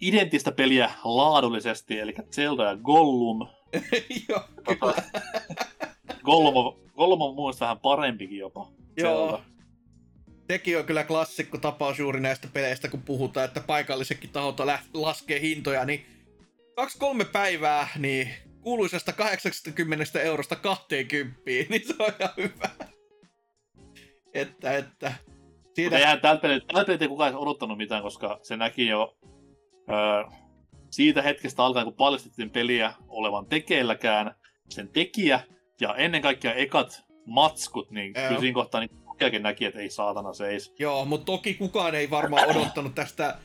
identtistä 0.00 0.52
peliä 0.52 0.90
laadullisesti, 1.04 1.98
eli 1.98 2.14
Zelda 2.30 2.64
ja 2.64 2.76
Gollum. 2.76 3.48
Joo, 4.28 4.40
tota, 4.64 5.02
Gollum, 6.24 6.56
on, 6.56 6.76
Gollum 6.96 7.20
on 7.20 7.34
mun 7.34 7.54
vähän 7.60 7.78
parempikin 7.78 8.38
jopa. 8.38 8.72
Joo. 8.96 9.28
Zelda. 9.28 9.44
Sekin 10.50 10.78
on 10.78 10.84
kyllä 10.84 11.04
klassikko 11.04 11.58
tapaus 11.58 11.98
juuri 11.98 12.20
näistä 12.20 12.48
peleistä, 12.52 12.88
kun 12.88 13.02
puhutaan, 13.02 13.44
että 13.44 13.60
paikallisetkin 13.60 14.30
tahot 14.30 14.60
laskee 14.94 15.40
hintoja, 15.40 15.84
niin 15.84 16.06
kaksi-kolme 16.76 17.24
päivää, 17.24 17.88
niin 17.98 18.28
kuuluisesta 18.60 19.12
80 19.12 20.20
eurosta 20.20 20.56
20, 20.56 21.40
niin 21.70 21.86
se 21.86 21.94
on 21.98 22.12
ihan 22.20 22.34
hyvä. 22.36 22.70
Että, 24.34 24.76
että... 24.76 25.12
Siinä... 25.74 25.90
Mutta 25.90 25.98
eihän 25.98 26.20
tältä 26.20 26.42
peliltä, 26.42 26.92
ei 27.00 27.08
kukaan 27.08 27.36
odottanut 27.36 27.78
mitään, 27.78 28.02
koska 28.02 28.38
se 28.42 28.56
näki 28.56 28.86
jo 28.86 29.16
öö, 29.90 30.38
siitä 30.94 31.22
hetkestä 31.22 31.64
alkaen, 31.64 31.84
kun 31.84 31.94
paljastettiin 31.94 32.50
peliä 32.50 32.92
olevan 33.08 33.46
tekeilläkään, 33.46 34.34
sen 34.68 34.88
tekijä 34.88 35.40
ja 35.80 35.94
ennen 35.94 36.22
kaikkea 36.22 36.54
ekat 36.54 37.04
matskut, 37.26 37.90
niin 37.90 38.12
Joo. 38.16 38.28
kyllä 38.28 38.40
siinä 38.40 38.54
kohtaa 38.54 38.80
niin 38.80 39.42
näki, 39.42 39.64
että 39.64 39.80
ei 39.80 39.90
saatana 39.90 40.32
seis. 40.32 40.74
Joo, 40.78 41.04
mutta 41.04 41.24
toki 41.24 41.54
kukaan 41.54 41.94
ei 41.94 42.10
varmaan 42.10 42.48
odottanut 42.48 42.94
tästä 42.94 43.38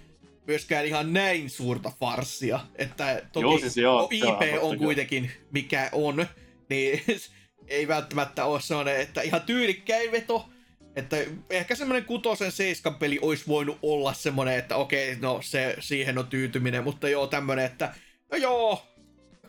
myöskään 0.48 0.86
ihan 0.86 1.14
näin 1.14 1.50
suurta 1.50 1.92
farssia. 2.00 2.60
Että 2.76 3.22
toki 3.32 3.44
joo, 3.44 3.60
siis 3.60 3.78
joo, 3.78 4.08
IP 4.12 4.62
on, 4.62 4.70
on 4.70 4.78
kuitenkin 4.78 5.32
mikä 5.52 5.90
on, 5.92 6.26
niin 6.70 7.02
ei 7.68 7.88
välttämättä 7.88 8.46
ole 8.46 8.62
sellainen, 8.62 9.02
että 9.02 9.22
ihan 9.22 9.42
tyylikkäin 9.42 10.12
veto, 10.12 10.50
että 10.96 11.18
ehkä 11.50 11.76
semmoinen 11.76 12.06
kutosen 12.06 12.52
seiskan 12.52 12.96
peli 12.96 13.20
olisi 13.22 13.44
voinut 13.48 13.80
olla 13.82 14.14
semmoinen, 14.14 14.58
että 14.58 14.76
okei, 14.76 15.16
no 15.16 15.40
se, 15.42 15.76
siihen 15.80 16.18
on 16.18 16.28
tyytyminen, 16.28 16.84
mutta 16.84 17.10
joo, 17.10 17.28
tämmöinen, 17.28 17.66
että 17.66 17.94
no 18.32 18.38
joo, 18.38 18.88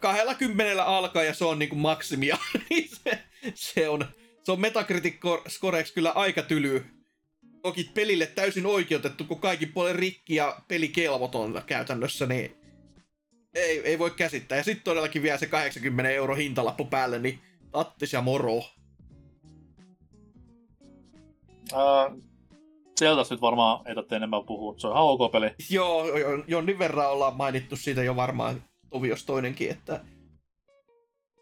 kahdella 0.01 0.35
kymmenellä 0.35 0.85
alkaa 0.85 1.23
ja 1.23 1.35
se 1.35 1.45
on 1.45 1.59
niinku 1.59 1.77
maksimia, 1.77 2.39
niin 2.71 2.89
se, 3.05 3.19
se 3.55 3.89
on, 3.89 4.05
se 4.45 4.53
on 4.53 4.61
Metacritic 4.61 5.15
kyllä 5.95 6.11
aika 6.11 6.43
tyly. 6.43 6.85
Toki 7.63 7.91
pelille 7.95 8.27
täysin 8.27 8.67
oikeutettu, 8.67 9.25
kun 9.25 9.41
kaikki 9.41 9.67
puolen 9.67 9.97
rikki 9.97 10.35
ja 10.35 10.61
peli 10.69 10.89
kelvoton 10.89 11.63
käytännössä, 11.67 12.27
niin 12.27 12.57
ei, 13.55 13.81
ei 13.85 13.99
voi 13.99 14.11
käsittää. 14.11 14.59
Ja 14.59 14.65
sitten 14.65 14.85
todellakin 14.85 15.23
vielä 15.23 15.39
se 15.39 15.47
80 15.47 16.11
euro 16.11 16.35
hintalappu 16.35 16.85
päälle, 16.85 17.19
niin 17.19 17.39
tattis 17.73 18.13
ja 18.13 18.21
moro. 18.21 18.63
Uh, 21.73 22.23
sieltä 22.99 23.23
nyt 23.31 23.41
varmaan 23.41 23.89
ei 23.89 23.95
tarvitse 23.95 24.17
enemmän 24.17 24.45
puhua. 24.47 24.75
Se 24.79 24.87
on 24.87 24.93
ihan 24.93 25.05
ok 25.05 25.33
peli. 25.33 25.51
Joo, 25.71 26.05
jonnin 26.49 26.79
verran 26.79 27.11
ollaan 27.11 27.37
mainittu 27.37 27.77
siitä 27.77 28.03
jo 28.03 28.17
varmaan 28.17 28.65
tovios 28.91 29.25
toinenkin, 29.25 29.71
että, 29.71 30.05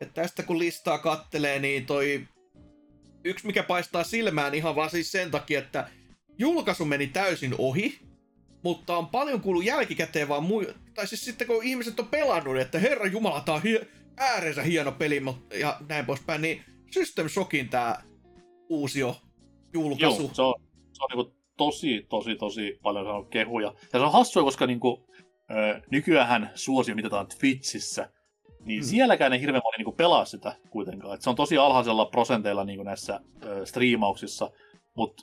että 0.01 0.23
tästä 0.23 0.43
kun 0.43 0.59
listaa 0.59 0.99
kattelee, 0.99 1.59
niin 1.59 1.87
toi 1.87 2.29
yksi 3.25 3.47
mikä 3.47 3.63
paistaa 3.63 4.05
silmään 4.05 4.55
ihan 4.55 4.77
vaan 4.77 4.91
siis 4.91 5.13
sen 5.13 5.31
takia, 5.31 5.59
että 5.59 5.89
julkaisu 6.39 6.85
meni 6.85 7.07
täysin 7.07 7.55
ohi, 7.59 7.99
mutta 8.63 8.97
on 8.97 9.07
paljon 9.07 9.41
kuullut 9.41 9.65
jälkikäteen 9.65 10.29
vaan 10.29 10.43
muu... 10.43 10.65
Tai 10.95 11.07
siis 11.07 11.25
sitten 11.25 11.47
kun 11.47 11.65
ihmiset 11.65 12.01
on 12.01 12.07
pelannut, 12.07 12.57
että 12.57 12.79
herra 12.79 13.07
jumala, 13.07 13.41
tää 13.41 13.55
on 13.55 13.63
hie... 13.63 13.87
ääreensä 14.17 14.63
hieno 14.63 14.93
peli 14.93 15.23
ja 15.55 15.81
näin 15.89 16.07
poispäin, 16.07 16.43
niin 16.43 16.65
System 16.91 17.29
Shockin 17.29 17.69
tää 17.69 18.03
uusio 18.69 19.17
julkaisu. 19.73 20.23
Joo, 20.23 20.31
se 20.33 20.43
on, 20.43 20.55
se 20.93 21.05
on 21.05 21.25
niin 21.25 21.35
tosi, 21.57 22.07
tosi, 22.09 22.37
tosi 22.37 22.79
paljon 22.83 23.07
saanut 23.07 23.29
kehuja. 23.29 23.75
Ja 23.93 23.99
se 23.99 24.05
on 24.05 24.13
hassua, 24.13 24.43
koska 24.43 24.67
niin 24.67 24.81
kuin, 24.81 25.03
ö, 25.51 25.81
nykyään 25.91 26.51
suosio 26.55 26.95
mitataan 26.95 27.27
Twitchissä, 27.27 28.11
niin 28.65 28.81
hmm. 28.81 28.89
sielläkään 28.89 29.33
ei 29.33 29.41
hirveän 29.41 29.63
moni 29.65 29.85
niin 29.85 29.97
pelaa 29.97 30.25
sitä 30.25 30.57
kuitenkaan. 30.71 31.15
Et 31.15 31.23
se 31.23 31.31
on 31.31 31.37
tosi 31.37 31.59
alhaisella 31.59 32.07
prosenteilla 32.07 32.65
niin 32.65 32.85
näissä 32.85 33.21
ö, 33.45 33.67
striimauksissa, 33.67 34.51
mutta 34.95 35.23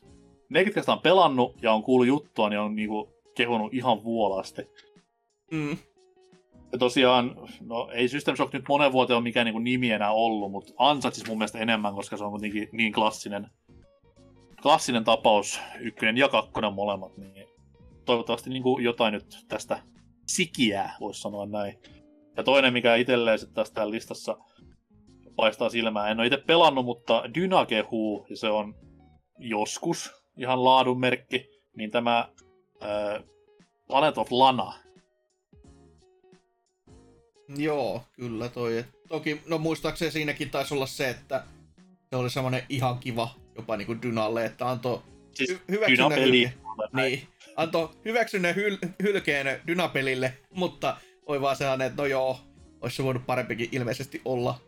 ne, 0.49 0.64
ketkä 0.64 0.82
sitä 0.82 0.93
on 0.93 1.01
pelannut 1.01 1.56
ja 1.61 1.74
on 1.74 1.83
kuullut 1.83 2.07
juttua, 2.07 2.49
niin 2.49 2.59
on 2.59 2.75
niin 2.75 2.90
kuin, 2.90 3.09
kehunut 3.35 3.74
ihan 3.74 4.03
vuolasti. 4.03 4.61
Mm. 5.51 5.77
Ja 6.72 6.80
tosiaan, 6.80 7.35
no 7.61 7.90
ei 7.93 8.07
System 8.07 8.35
Shock 8.35 8.53
nyt 8.53 8.65
monen 8.69 8.91
vuoteen 8.91 9.17
ole 9.17 9.24
mikään 9.24 9.45
niin 9.45 9.64
nimi 9.64 9.91
enää 9.91 10.11
ollut, 10.11 10.51
mutta 10.51 10.74
ansaitsisi 10.77 11.27
mun 11.27 11.38
mielestä 11.38 11.59
enemmän, 11.59 11.95
koska 11.95 12.17
se 12.17 12.24
on 12.24 12.32
kuitenkin 12.32 12.69
niin 12.72 12.93
klassinen 12.93 13.48
klassinen 14.66 15.03
tapaus, 15.03 15.60
ykkönen 15.80 16.18
ja 16.18 16.30
kakkonen 16.30 16.74
molemmat, 16.74 17.18
niin 17.18 17.48
toivottavasti 18.06 18.50
niin 18.50 18.64
kuin 18.64 18.84
jotain 18.84 19.14
nyt 19.14 19.45
tästä 19.48 19.82
sikiää, 20.27 20.95
voisi 21.00 21.22
sanoa 21.22 21.45
näin. 21.45 21.80
Ja 22.38 22.44
toinen, 22.44 22.74
mikä 22.74 22.95
itselleen 22.95 23.40
sitten 23.40 23.56
tästä 23.56 23.90
listassa 23.90 24.38
paistaa 25.35 25.69
silmään, 25.69 26.11
en 26.11 26.19
ole 26.19 26.27
itse 26.27 26.38
pelannut, 26.38 26.85
mutta 26.85 27.24
Dyna 27.35 27.66
kehuu, 27.66 28.26
ja 28.30 28.38
se 28.38 28.50
on 28.50 28.76
joskus 29.40 30.14
ihan 30.38 30.64
laadun 30.64 31.00
merkki, 31.00 31.50
niin 31.77 31.92
tämä 31.92 32.30
äh, 32.84 33.24
Planet 33.88 34.18
of 34.18 34.32
Lana. 34.32 34.74
Joo, 37.58 38.02
kyllä 38.14 38.50
toi. 38.50 38.85
Toki, 39.08 39.42
no 39.48 39.58
muistaakseni 39.58 40.11
siinäkin 40.11 40.50
taisi 40.50 40.74
olla 40.74 40.88
se, 40.88 41.10
että 41.10 41.44
se 42.10 42.16
oli 42.16 42.30
semmoinen 42.30 42.64
ihan 42.69 43.00
kiva 43.00 43.44
jopa 43.56 43.77
niin 43.77 43.85
kuin 43.85 44.01
Dynalle, 44.01 44.45
että 44.45 44.69
antoi 44.69 45.01
siis 45.34 45.51
hy- 45.51 45.59
hyväksynnän, 45.72 46.19
niin, 46.93 47.27
antoi 47.56 47.90
hyväksynnän 48.06 48.56
hyl- 48.56 48.90
hylkeen 49.03 49.61
Dynapelille, 49.67 50.34
mutta 50.53 50.98
oli 51.25 51.42
vaan 51.42 51.56
sellainen, 51.56 51.88
että 51.88 52.01
no 52.01 52.06
joo, 52.06 52.40
olisi 52.82 52.95
se 52.95 53.03
voinut 53.03 53.25
parempikin 53.25 53.69
ilmeisesti 53.72 54.22
olla. 54.25 54.59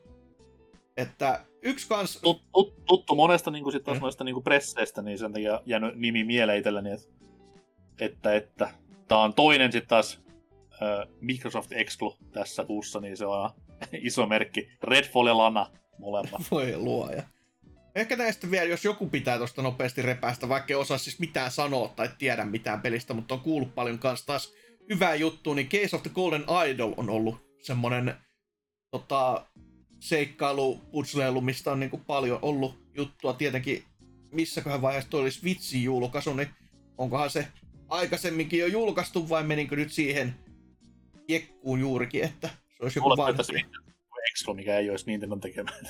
Että 0.97 1.45
yksi 1.61 1.87
kans... 1.87 2.19
Tut, 2.21 2.41
tut, 2.53 2.85
tuttu 2.85 3.15
monesta 3.15 3.51
niin 3.51 3.63
kuin 3.63 3.73
sit 3.73 3.83
taas 3.83 3.97
mm. 3.97 4.01
noista 4.01 4.23
niin 4.23 4.33
kuin 4.33 4.43
presseistä, 4.43 5.01
niin 5.01 5.17
sen 5.17 5.33
takia 5.33 5.61
jäänyt 5.65 5.95
nimi 5.95 6.23
mieleen 6.23 6.57
itselleni, 6.57 6.91
että, 6.91 7.07
että, 7.99 8.35
että 8.35 8.69
tämä 9.07 9.21
on 9.21 9.33
toinen 9.33 9.71
sitten 9.71 9.89
taas 9.89 10.19
äh, 10.73 11.07
Microsoft 11.21 11.71
Exclu 11.71 12.17
tässä 12.31 12.65
kuussa, 12.65 12.99
niin 12.99 13.17
se 13.17 13.25
on 13.25 13.49
iso 13.93 14.25
merkki. 14.25 14.69
Redfall 14.83 15.27
ja 15.27 15.37
Lana 15.37 15.67
molemmat. 15.97 16.41
Voi 16.51 16.77
luoja. 16.77 17.23
Ehkä 17.97 18.15
näistä 18.15 18.51
vielä, 18.51 18.69
jos 18.69 18.85
joku 18.85 19.09
pitää 19.09 19.37
tuosta 19.37 19.61
nopeasti 19.61 20.01
repäästä, 20.01 20.49
vaikka 20.49 20.73
ei 20.73 20.75
osaa 20.75 20.97
siis 20.97 21.19
mitään 21.19 21.51
sanoa 21.51 21.87
tai 21.87 22.09
tiedä 22.17 22.45
mitään 22.45 22.81
pelistä, 22.81 23.13
mutta 23.13 23.33
on 23.33 23.39
kuullut 23.39 23.75
paljon 23.75 23.99
kanssa 23.99 24.25
taas 24.25 24.53
hyvää 24.89 25.15
juttua, 25.15 25.55
niin 25.55 25.69
Case 25.69 25.95
of 25.95 26.03
the 26.03 26.11
Golden 26.13 26.45
Idol 26.67 26.93
on 26.97 27.09
ollut 27.09 27.57
semmonen 27.61 28.15
tota, 28.91 29.45
seikkailu, 29.99 30.77
putsleilu, 30.91 31.41
mistä 31.41 31.71
on 31.71 31.79
niin 31.79 31.89
kuin 31.89 32.05
paljon 32.05 32.39
ollut 32.41 32.79
juttua. 32.97 33.33
Tietenkin 33.33 33.83
missäköhän 34.31 34.81
vaiheessa 34.81 35.09
toi 35.09 35.21
olisi 35.21 35.43
vitsi 35.43 35.83
julkaisu, 35.83 36.33
niin 36.33 36.49
onkohan 36.97 37.29
se 37.29 37.47
aikaisemminkin 37.89 38.59
jo 38.59 38.67
julkaistu 38.67 39.29
vai 39.29 39.43
menikö 39.43 39.75
nyt 39.75 39.91
siihen 39.91 40.35
jekkuun 41.27 41.79
juurikin, 41.79 42.23
että 42.23 42.47
se 42.47 42.83
olisi 42.83 42.99
joku 42.99 43.09
vanha. 43.09 43.43
Expo, 44.31 44.53
mikä 44.53 44.77
ei 44.77 44.89
olisi 44.89 45.05
Nintendo 45.07 45.35
tekemään. 45.35 45.89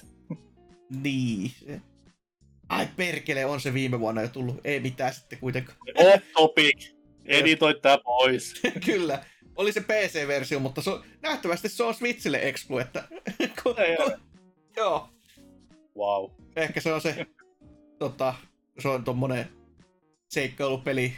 niin. 1.03 1.51
Ai 2.69 2.87
perkele, 2.95 3.45
on 3.45 3.61
se 3.61 3.73
viime 3.73 3.99
vuonna 3.99 4.21
jo 4.21 4.27
tullut. 4.27 4.61
Ei 4.63 4.79
mitään 4.79 5.13
sitten 5.13 5.39
kuitenkaan. 5.39 5.77
Off 5.95 6.25
topic. 6.33 6.91
Editoit 7.25 7.81
tää 7.81 7.97
pois. 7.97 8.61
Kyllä. 8.85 9.23
Oli 9.55 9.71
se 9.71 9.81
PC-versio, 9.81 10.59
mutta 10.59 10.81
se 10.81 10.89
on, 10.89 11.03
nähtävästi 11.21 11.69
se 11.69 11.83
on 11.83 11.93
Switchille 11.93 12.39
Explo, 12.41 12.79
että... 12.79 13.03
joo. 14.77 15.09
Wow. 15.97 16.31
Ehkä 16.55 16.81
se 16.81 16.93
on 16.93 17.01
se, 17.01 17.25
tota, 17.99 18.33
se 18.79 18.87
on 18.87 19.03
tommonen 19.03 19.49
seikkailupeli, 20.29 21.13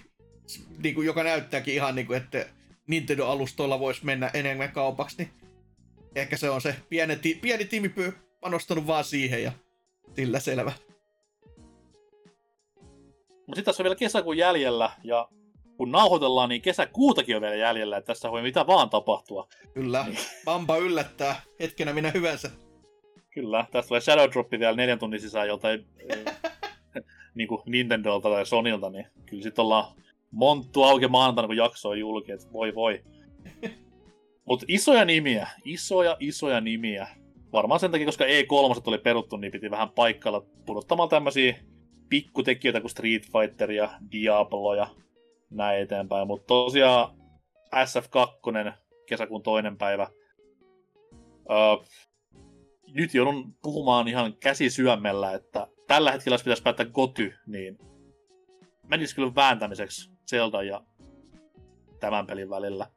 niin 0.83 0.95
kuin, 0.95 1.05
joka 1.05 1.23
näyttääkin 1.23 1.73
ihan 1.73 1.95
niin 1.95 2.07
kuin, 2.07 2.17
että 2.17 2.45
Nintendo-alustoilla 2.87 3.79
voisi 3.79 4.05
mennä 4.05 4.29
enemmän 4.33 4.71
kaupaksi, 4.71 5.15
niin 5.17 5.29
ehkä 6.15 6.37
se 6.37 6.49
on 6.49 6.61
se 6.61 6.75
pieni, 6.89 7.15
pieni 7.41 7.65
tiimi 7.65 7.93
panostanut 8.39 8.87
vaan 8.87 9.03
siihen 9.03 9.43
ja 9.43 9.51
sillä 10.15 10.39
selvä. 10.39 10.71
Mutta 13.49 13.57
sitten 13.57 13.71
tässä 13.71 13.83
on 13.83 13.85
vielä 13.85 13.95
kesäkuun 13.95 14.37
jäljellä, 14.37 14.91
ja 15.03 15.27
kun 15.77 15.91
nauhoitellaan, 15.91 16.49
niin 16.49 16.61
kesäkuutakin 16.61 17.35
on 17.35 17.41
vielä 17.41 17.55
jäljellä, 17.55 17.97
että 17.97 18.07
tässä 18.07 18.31
voi 18.31 18.41
mitä 18.41 18.67
vaan 18.67 18.89
tapahtua. 18.89 19.47
Kyllä, 19.73 20.05
niin. 20.07 20.17
Pampa 20.45 20.77
yllättää 20.77 21.41
hetkenä 21.59 21.93
minä 21.93 22.11
hyvänsä. 22.11 22.51
Kyllä, 23.33 23.65
tästä 23.71 23.87
tulee 23.87 24.01
Shadow 24.01 24.29
Drop 24.31 24.51
vielä 24.51 24.75
neljän 24.75 24.99
tunnin 24.99 25.21
sisään 25.21 25.47
joltain 25.47 25.85
niin 27.35 27.47
kuin 27.47 27.61
Nintendolta 27.65 28.29
tai 28.29 28.45
Sonilta, 28.45 28.89
niin 28.89 29.05
kyllä 29.25 29.43
sitten 29.43 29.63
ollaan 29.63 29.95
monttu 30.31 30.83
auki 30.83 31.07
maanantaina, 31.07 31.47
kun 31.47 31.57
jakso 31.57 31.89
on 31.89 31.99
julki, 31.99 32.31
että 32.31 32.53
voi 32.53 32.75
voi. 32.75 33.03
Mutta 34.47 34.65
isoja 34.67 35.05
nimiä, 35.05 35.47
isoja 35.65 36.17
isoja 36.19 36.61
nimiä. 36.61 37.07
Varmaan 37.53 37.79
sen 37.79 37.91
takia, 37.91 38.05
koska 38.05 38.25
E3 38.25 38.81
oli 38.85 38.97
peruttu, 38.97 39.37
niin 39.37 39.51
piti 39.51 39.71
vähän 39.71 39.89
paikalla 39.89 40.45
pudottamaan 40.65 41.09
tämmöisiä 41.09 41.55
pikkutekijöitä 42.09 42.81
kuin 42.81 42.91
Street 42.91 43.23
Fighter 43.31 43.71
ja 43.71 43.89
Diablo 44.11 44.75
ja 44.75 44.88
näin 45.49 45.81
eteenpäin. 45.81 46.27
Mutta 46.27 46.47
tosiaan 46.47 47.15
SF2, 47.75 48.71
kesäkuun 49.05 49.43
toinen 49.43 49.77
päivä. 49.77 50.07
Öö, 51.51 51.85
nyt 52.93 53.13
joudun 53.13 53.55
puhumaan 53.61 54.07
ihan 54.07 54.33
käsisyömmellä, 54.33 55.33
että 55.33 55.67
tällä 55.88 56.11
hetkellä 56.11 56.33
jos 56.33 56.43
pitäisi 56.43 56.63
päättää 56.63 56.85
Goty, 56.85 57.33
niin 57.47 57.77
menisi 58.88 59.15
kyllä 59.15 59.35
vääntämiseksi 59.35 60.11
Zelda 60.29 60.63
ja 60.63 60.81
tämän 61.99 62.27
pelin 62.27 62.49
välillä. 62.49 62.88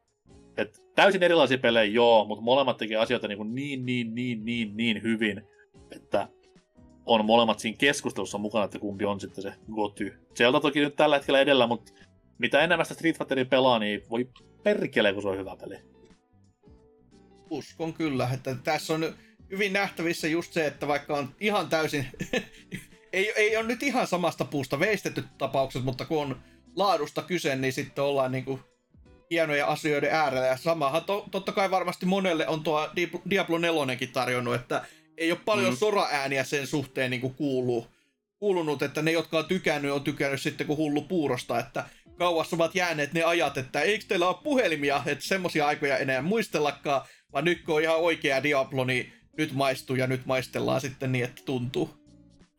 Et 0.56 0.82
täysin 0.94 1.22
erilaisia 1.22 1.58
pelejä, 1.58 1.92
joo, 1.92 2.24
mutta 2.24 2.44
molemmat 2.44 2.76
tekee 2.76 2.96
asioita 2.96 3.28
niin, 3.28 3.54
niin, 3.54 3.86
niin, 3.86 4.14
niin, 4.14 4.44
niin, 4.44 4.76
niin 4.76 5.02
hyvin, 5.02 5.42
että 5.96 6.28
on 7.06 7.24
molemmat 7.24 7.58
siinä 7.58 7.78
keskustelussa 7.78 8.38
mukana, 8.38 8.64
että 8.64 8.78
kumpi 8.78 9.04
on 9.04 9.20
sitten 9.20 9.42
se 9.42 9.54
Goty. 9.72 10.18
Zelda 10.36 10.60
toki 10.60 10.80
nyt 10.80 10.96
tällä 10.96 11.16
hetkellä 11.16 11.40
edellä, 11.40 11.66
mutta 11.66 11.92
mitä 12.38 12.60
enemmän 12.60 12.86
sitä 12.86 12.94
Street 12.94 13.18
Fighteria 13.18 13.44
pelaa, 13.44 13.78
niin 13.78 14.02
voi 14.10 14.28
perkele, 14.62 15.12
kun 15.12 15.22
se 15.22 15.28
on 15.28 15.38
hyvä 15.38 15.56
peli. 15.56 15.76
Uskon 17.50 17.94
kyllä, 17.94 18.28
että 18.34 18.56
tässä 18.64 18.94
on 18.94 19.14
hyvin 19.50 19.72
nähtävissä 19.72 20.28
just 20.28 20.52
se, 20.52 20.66
että 20.66 20.88
vaikka 20.88 21.16
on 21.16 21.34
ihan 21.40 21.68
täysin, 21.68 22.06
ei, 23.12 23.32
ei 23.36 23.56
ole 23.56 23.66
nyt 23.66 23.82
ihan 23.82 24.06
samasta 24.06 24.44
puusta 24.44 24.78
veistetty 24.78 25.24
tapaukset, 25.38 25.84
mutta 25.84 26.04
kun 26.04 26.22
on 26.22 26.36
laadusta 26.76 27.22
kyse, 27.22 27.56
niin 27.56 27.72
sitten 27.72 28.04
ollaan 28.04 28.32
niin 28.32 28.44
kuin 28.44 28.60
hienoja 29.30 29.66
asioiden 29.66 30.12
äärellä. 30.12 30.46
Ja 30.46 30.56
samahan 30.56 31.04
to, 31.04 31.26
totta 31.30 31.52
kai 31.52 31.70
varmasti 31.70 32.06
monelle 32.06 32.48
on 32.48 32.64
tuo 32.64 32.88
Diablo 33.30 33.58
4 33.58 34.08
tarjonnut, 34.12 34.54
että 34.54 34.84
ei 35.18 35.32
ole 35.32 35.40
paljon 35.44 35.72
mm. 35.72 35.76
sora-ääniä 35.76 36.44
sen 36.44 36.66
suhteen 36.66 37.10
niin 37.10 37.20
kuin 37.20 37.34
kuuluu, 37.34 37.86
kuulunut, 38.38 38.82
että 38.82 39.02
ne, 39.02 39.12
jotka 39.12 39.38
on 39.38 39.44
tykännyt, 39.44 39.92
on 39.92 40.04
tykännyt 40.04 40.40
sitten 40.40 40.66
kuin 40.66 40.76
hullu 40.76 41.02
puurosta, 41.02 41.58
että 41.58 41.84
kauas 42.16 42.52
ovat 42.52 42.74
jääneet 42.74 43.12
ne 43.12 43.22
ajat, 43.22 43.58
että 43.58 43.80
eikö 43.80 44.04
teillä 44.08 44.28
ole 44.28 44.36
puhelimia, 44.42 45.02
että 45.06 45.24
semmoisia 45.24 45.66
aikoja 45.66 45.98
enää 45.98 46.22
muistellakaan, 46.22 47.02
vaan 47.32 47.44
nyt 47.44 47.62
kun 47.64 47.74
on 47.74 47.82
ihan 47.82 48.00
oikea 48.00 48.42
Diablo, 48.42 48.84
niin 48.84 49.12
nyt 49.38 49.52
maistuu 49.52 49.96
ja 49.96 50.06
nyt 50.06 50.26
maistellaan 50.26 50.80
sitten 50.80 51.12
niin, 51.12 51.24
että 51.24 51.42
tuntuu. 51.44 51.90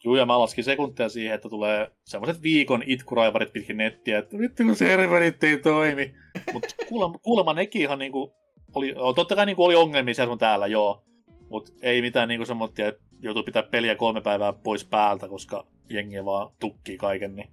Joo, 0.04 0.16
ja 0.16 0.26
mä 0.26 0.40
laskin 0.40 0.64
sekuntia 0.64 1.10
siihen, 1.10 1.36
että 1.36 1.50
tulee 1.50 1.92
semmoiset 2.06 2.44
viikon 2.44 2.84
itkuraivarit 2.86 3.54
pitkin 3.54 3.78
nettiä, 3.78 4.20
että 4.20 4.38
vittu 4.38 4.64
kun 4.64 4.76
serverit 4.76 5.44
ei 5.44 5.58
toimi. 5.58 6.14
Mutta 6.54 6.76
kuulemma, 6.90 7.18
kuulemma 7.18 7.54
nekin 7.54 7.82
ihan 7.82 8.00
niinku, 8.00 8.34
oli, 8.76 8.96
totta 9.16 9.36
kai 9.36 9.46
niinku 9.46 9.64
oli 9.64 9.76
ongelmia 9.76 10.14
siellä 10.14 10.38
täällä, 10.38 10.68
joo. 10.68 11.04
Mutta 11.54 11.72
ei 11.82 12.02
mitään 12.02 12.28
niinku 12.28 12.46
semmoittia, 12.46 12.88
että 12.88 13.02
joutuu 13.20 13.44
pitää 13.44 13.64
peliä 13.64 13.96
kolme 13.96 14.22
päivää 14.22 14.54
pois 14.54 14.86
päältä, 14.86 15.28
koska 15.28 15.68
jengi 15.90 16.26
vaan 16.26 16.52
tukkii 16.60 16.98
kaiken. 16.98 17.36
Niin, 17.36 17.50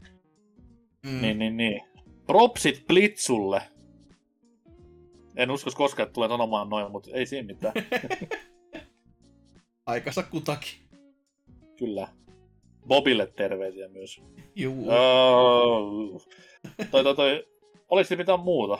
mm. 1.06 1.20
niin, 1.20 1.38
niin, 1.38 1.56
niin. 1.56 1.82
Propsit 2.26 2.86
Blitzulle. 2.86 3.62
En 5.36 5.50
usko 5.50 5.70
koskaan, 5.76 6.04
että 6.06 6.12
tulee 6.14 6.28
sanomaan 6.28 6.68
noin, 6.68 6.92
mutta 6.92 7.10
ei 7.12 7.26
siinä 7.26 7.46
mitään. 7.46 7.74
Aikansa 9.86 10.22
kutakin. 10.22 10.80
Kyllä. 11.76 12.08
Bobille 12.88 13.26
terveisiä 13.26 13.88
myös. 13.88 14.22
Juu. 14.54 14.82
Uh, 14.82 16.22
toi, 16.90 17.02
toi, 17.02 17.16
toi. 17.16 17.46
Oliko 17.88 18.16
mitään 18.16 18.40
muuta? 18.40 18.78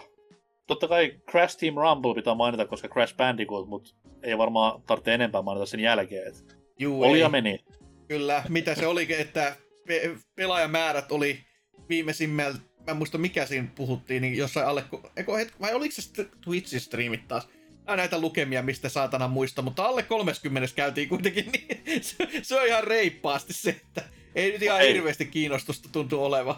Totta 0.71 0.89
kai 0.89 1.15
Crash 1.31 1.59
Team 1.59 1.75
Rumble 1.75 2.15
pitää 2.15 2.35
mainita, 2.35 2.67
koska 2.67 2.89
Crash 2.89 3.17
Bandicoot, 3.17 3.69
mutta 3.69 3.91
ei 4.23 4.39
varmaan 4.39 4.83
tarvitse 4.83 5.15
enempää 5.15 5.43
mainita 5.43 5.67
sen 5.67 5.81
jälkeen. 5.81 6.29
Et 6.29 6.57
Juu, 6.79 7.03
oli 7.03 7.19
ei. 7.19 7.21
ja 7.21 7.29
meni. 7.29 7.59
Kyllä, 8.09 8.43
mitä 8.49 8.75
se 8.75 8.87
oli, 8.87 9.07
että 9.19 9.57
pe- 9.87 10.17
pelaajamäärät 10.35 11.13
oli 11.13 11.41
viimeisimmältä, 11.89 12.59
mä 12.59 12.91
en 12.91 12.97
muista 12.97 13.19
mikä 13.19 13.47
siinä 13.47 13.69
puhuttiin, 13.75 14.23
niin 14.23 14.37
jossain 14.37 14.67
alle, 14.67 14.85
eikö, 15.17 15.33
vai 15.61 15.75
oliko 15.75 15.95
se 15.99 16.25
Twitchin 16.45 16.81
striimit 16.81 17.29
taas? 17.29 17.49
näitä 17.97 18.21
lukemia, 18.21 18.63
mistä 18.63 18.89
saatana 18.89 19.29
muista, 19.29 19.63
mutta 19.63 19.85
alle 19.85 20.03
30 20.03 20.69
käytiin 20.77 21.09
kuitenkin, 21.09 21.53
niin 21.53 22.05
se, 22.05 22.17
se 22.43 22.61
on 22.61 22.67
ihan 22.67 22.85
reippaasti 22.85 23.53
se, 23.53 23.71
että 23.71 24.03
ei 24.35 24.53
nyt 24.53 24.63
ihan 24.63 24.81
ei. 24.81 24.95
hirveästi 24.95 25.27
kiinnostusta 25.27 25.89
tuntu 25.93 26.25
olevan. 26.25 26.57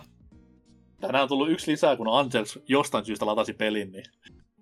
Tänään 1.06 1.22
on 1.22 1.28
tullut 1.28 1.50
yksi 1.50 1.70
lisää, 1.70 1.96
kun 1.96 2.08
Angels 2.08 2.58
jostain 2.68 3.04
syystä 3.04 3.26
latasi 3.26 3.52
pelin, 3.52 3.92
niin... 3.92 4.04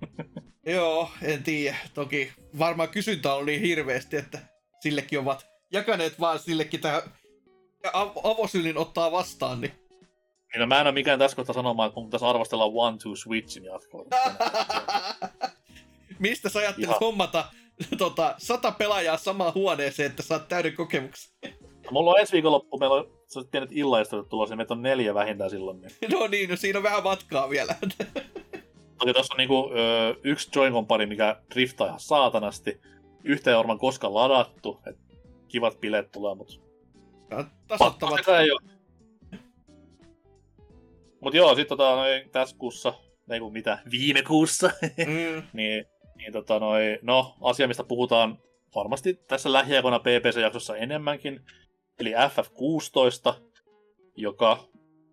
Joo, 0.74 1.10
en 1.22 1.42
tiedä. 1.42 1.76
Toki 1.94 2.32
varmaan 2.58 2.88
kysyntä 2.88 3.34
on 3.34 3.46
niin 3.46 3.60
hirveästi, 3.60 4.16
että 4.16 4.38
sillekin 4.80 5.18
ovat 5.18 5.46
jakaneet 5.72 6.20
vaan 6.20 6.38
sillekin 6.38 6.80
tähän 6.80 7.02
avosylin 8.22 8.78
ottaa 8.78 9.12
vastaan, 9.12 9.60
niin... 9.60 9.72
Niin 10.52 10.60
no, 10.60 10.66
mä 10.66 10.80
en 10.80 10.86
ole 10.86 10.92
mikään 10.92 11.18
tässä 11.18 11.36
kohtaa 11.36 11.54
sanomaan, 11.54 11.86
että 11.86 12.00
mun 12.00 12.08
pitäisi 12.08 12.26
arvostella 12.26 12.64
One 12.64 12.98
Two 12.98 13.16
Switchin 13.16 13.64
jatkoa. 13.64 14.04
Mistä 16.18 16.48
sä 16.48 16.58
ajattelit 16.58 16.88
Ihan. 16.88 17.00
hommata 17.00 17.44
tota, 17.98 18.34
sata 18.38 18.72
pelaajaa 18.72 19.16
samaan 19.16 19.54
huoneeseen, 19.54 20.10
että 20.10 20.22
saat 20.22 20.48
täyden 20.48 20.76
kokemuksen? 20.76 21.32
Mulla 21.90 22.10
on 22.10 22.20
ensi 22.20 22.32
viikonloppu, 22.32 22.78
meillä 22.78 22.96
on 22.96 23.19
pienet 23.50 23.73
illaistot 23.73 24.28
tulossa, 24.28 24.57
meitä 24.57 24.75
on 24.75 24.83
neljä 24.83 25.15
vähintään 25.15 25.50
silloin. 25.50 25.81
Niin. 25.81 25.92
No 26.18 26.26
niin, 26.26 26.50
no 26.50 26.57
siinä 26.57 26.78
on 26.78 26.83
vähän 26.83 27.02
matkaa 27.02 27.50
vielä. 27.50 27.75
Toki 28.99 29.12
tuossa 29.12 29.34
on 29.34 29.39
niinku, 29.39 29.70
ö, 29.73 30.15
yksi 30.25 30.50
join 30.57 30.86
pari, 30.86 31.07
mikä 31.07 31.36
driftaa 31.55 31.86
ihan 31.86 32.00
saatanasti. 32.00 32.81
Yhtä 33.25 33.50
ei 33.50 33.57
varmaan 33.57 33.78
koskaan 33.78 34.15
ladattu, 34.15 34.81
et 34.86 34.97
kivat 35.49 35.81
bileet 35.81 36.12
tulee, 36.12 36.34
mut... 36.34 36.60
tasoittavat. 37.68 38.28
Ei 38.28 38.50
ole. 38.50 38.60
Mut 41.20 41.34
joo, 41.34 41.55
sit 41.55 41.68
tota, 41.68 41.97
noin, 41.97 42.31
tässä 42.31 42.57
kuussa, 42.59 42.94
ei 43.31 43.41
kun 43.41 43.52
mitä, 43.52 43.78
viime 43.91 44.23
kuussa, 44.23 44.70
mm. 45.07 45.42
niin 45.52 45.86
niin 46.20 46.33
tota 46.33 46.59
noi, 46.59 46.99
no, 47.02 47.34
asia, 47.41 47.68
mistä 47.68 47.84
puhutaan 47.84 48.39
varmasti 48.75 49.15
tässä 49.15 49.52
lähiaikoina 49.52 49.99
PPC-jaksossa 49.99 50.76
enemmänkin, 50.76 51.41
eli 52.00 52.12
FF16, 52.12 53.40
joka 54.16 54.68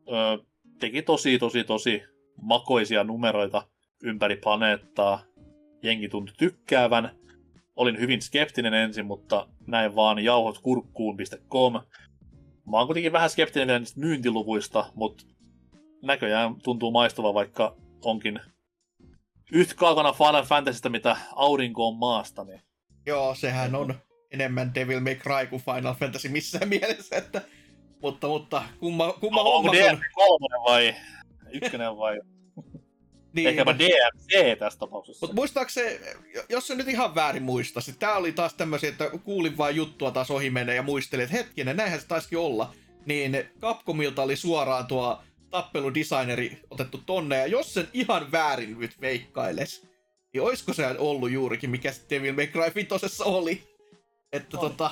ö, 0.08 0.44
teki 0.80 1.02
tosi, 1.02 1.40
tosi, 1.40 1.64
tosi 1.64 2.04
makoisia 2.42 3.04
numeroita 3.04 3.68
ympäri 4.04 4.36
planeettaa. 4.36 5.24
Jengi 5.84 6.10
tuntui 6.10 6.36
tykkäävän. 6.38 7.16
Olin 7.76 8.00
hyvin 8.00 8.22
skeptinen 8.22 8.74
ensin, 8.74 9.06
mutta 9.06 9.48
näin 9.68 9.96
vaan 9.96 10.24
jauhot 10.24 10.60
kurkkuun.com. 10.60 11.74
Mä 12.72 12.78
oon 12.78 12.88
kuitenkin 12.88 13.12
vähän 13.12 13.30
skeptinen 13.30 13.68
vielä 13.68 13.80
niistä 13.80 14.00
myyntiluvuista, 14.00 14.92
mutta 14.96 15.24
näköjään 16.02 16.56
tuntuu 16.64 16.92
maistuva, 16.92 17.34
vaikka 17.34 17.76
onkin 18.06 18.40
yhtä 19.52 19.76
kaukana 19.76 20.14
Final 20.14 20.44
Fantasysta, 20.44 20.90
mitä 20.90 21.18
aurinko 21.36 21.88
on 21.88 21.96
maasta. 21.96 22.44
Niin... 22.44 22.62
Joo, 23.06 23.36
sehän 23.36 23.76
on 23.76 23.96
enemmän 24.32 24.76
Devil 24.76 25.00
May 25.00 25.16
Cry 25.16 25.48
kuin 25.50 25.62
Final 25.62 25.94
Fantasy 25.94 26.30
missään 26.30 26.70
mielessä, 26.70 27.16
että, 27.16 27.42
mutta, 28.02 28.28
mutta 28.28 28.64
kumma, 28.80 29.14
kumma 29.14 29.44
no, 29.44 29.52
homma 29.52 29.72
on. 29.72 30.02
kolmonen 30.14 30.62
vai 30.68 30.96
ykkönen 31.54 31.98
vai 31.98 32.20
niin, 33.36 33.48
Ehkäpä 33.48 33.76
DMC 33.80 34.60
tässä 34.60 34.80
tapauksessa. 34.80 35.26
Mutta 35.26 35.36
muistaakseni, 35.36 36.00
jos 36.50 36.68
se 36.68 36.76
nyt 36.76 36.88
ihan 36.88 37.16
väärin 37.16 37.44
muistasi, 37.44 37.94
tämä 37.94 38.16
oli 38.16 38.32
taas 38.32 38.54
tämmöisiä, 38.54 38.90
että 38.90 39.10
kuulin 39.24 39.58
vain 39.58 39.76
juttua 39.76 40.12
taas 40.12 40.32
ohi 40.32 40.50
mennä 40.50 40.74
ja 40.74 40.84
muistelin, 40.84 41.24
että 41.24 41.38
hetkinen, 41.38 41.78
näinhän 41.78 42.00
se 42.00 42.08
taisikin 42.08 42.38
olla. 42.38 42.74
Niin 43.06 43.46
Capcomilta 43.60 44.22
oli 44.22 44.36
suoraan 44.36 44.88
tuo 44.88 45.24
tappeludesigneri 45.50 46.60
otettu 46.70 46.98
tonne, 47.06 47.38
ja 47.38 47.48
jos 47.48 47.74
sen 47.74 47.88
ihan 47.94 48.32
väärin 48.32 48.80
nyt 48.80 49.02
veikkailes, 49.02 49.88
niin 50.34 50.42
oisko 50.42 50.74
se 50.74 50.88
ollut 50.98 51.32
juurikin, 51.32 51.70
mikä 51.70 51.92
se 51.92 52.02
Devil 52.10 52.34
May 52.34 52.48
Cry 52.48 52.72
5 52.76 53.24
oli? 53.24 53.77
Että 54.34 54.58
on. 54.58 54.70
tota, 54.70 54.92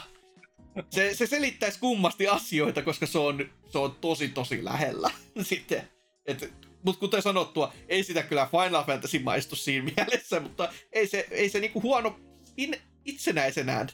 se, 0.89 1.15
se 1.15 1.27
selittäisi 1.27 1.79
kummasti 1.79 2.27
asioita, 2.27 2.81
koska 2.81 3.05
se 3.05 3.19
on, 3.19 3.49
se 3.69 3.77
on 3.77 3.95
tosi 4.01 4.29
tosi 4.29 4.65
lähellä 4.65 5.11
sitten. 5.41 5.89
Et, 6.25 6.53
mutta 6.83 6.99
kuten 6.99 7.21
sanottua, 7.21 7.73
ei 7.87 8.03
sitä 8.03 8.23
kyllä 8.23 8.49
Final 8.51 8.83
Fantasy 8.83 9.19
maistu 9.19 9.55
siinä 9.55 9.85
mielessä, 9.95 10.39
mutta 10.39 10.73
ei 10.91 11.07
se, 11.07 11.27
ei 11.31 11.49
se 11.49 11.59
niinku 11.59 11.81
huono 11.81 12.19
in, 12.57 12.77
itsenäisenään 13.05 13.87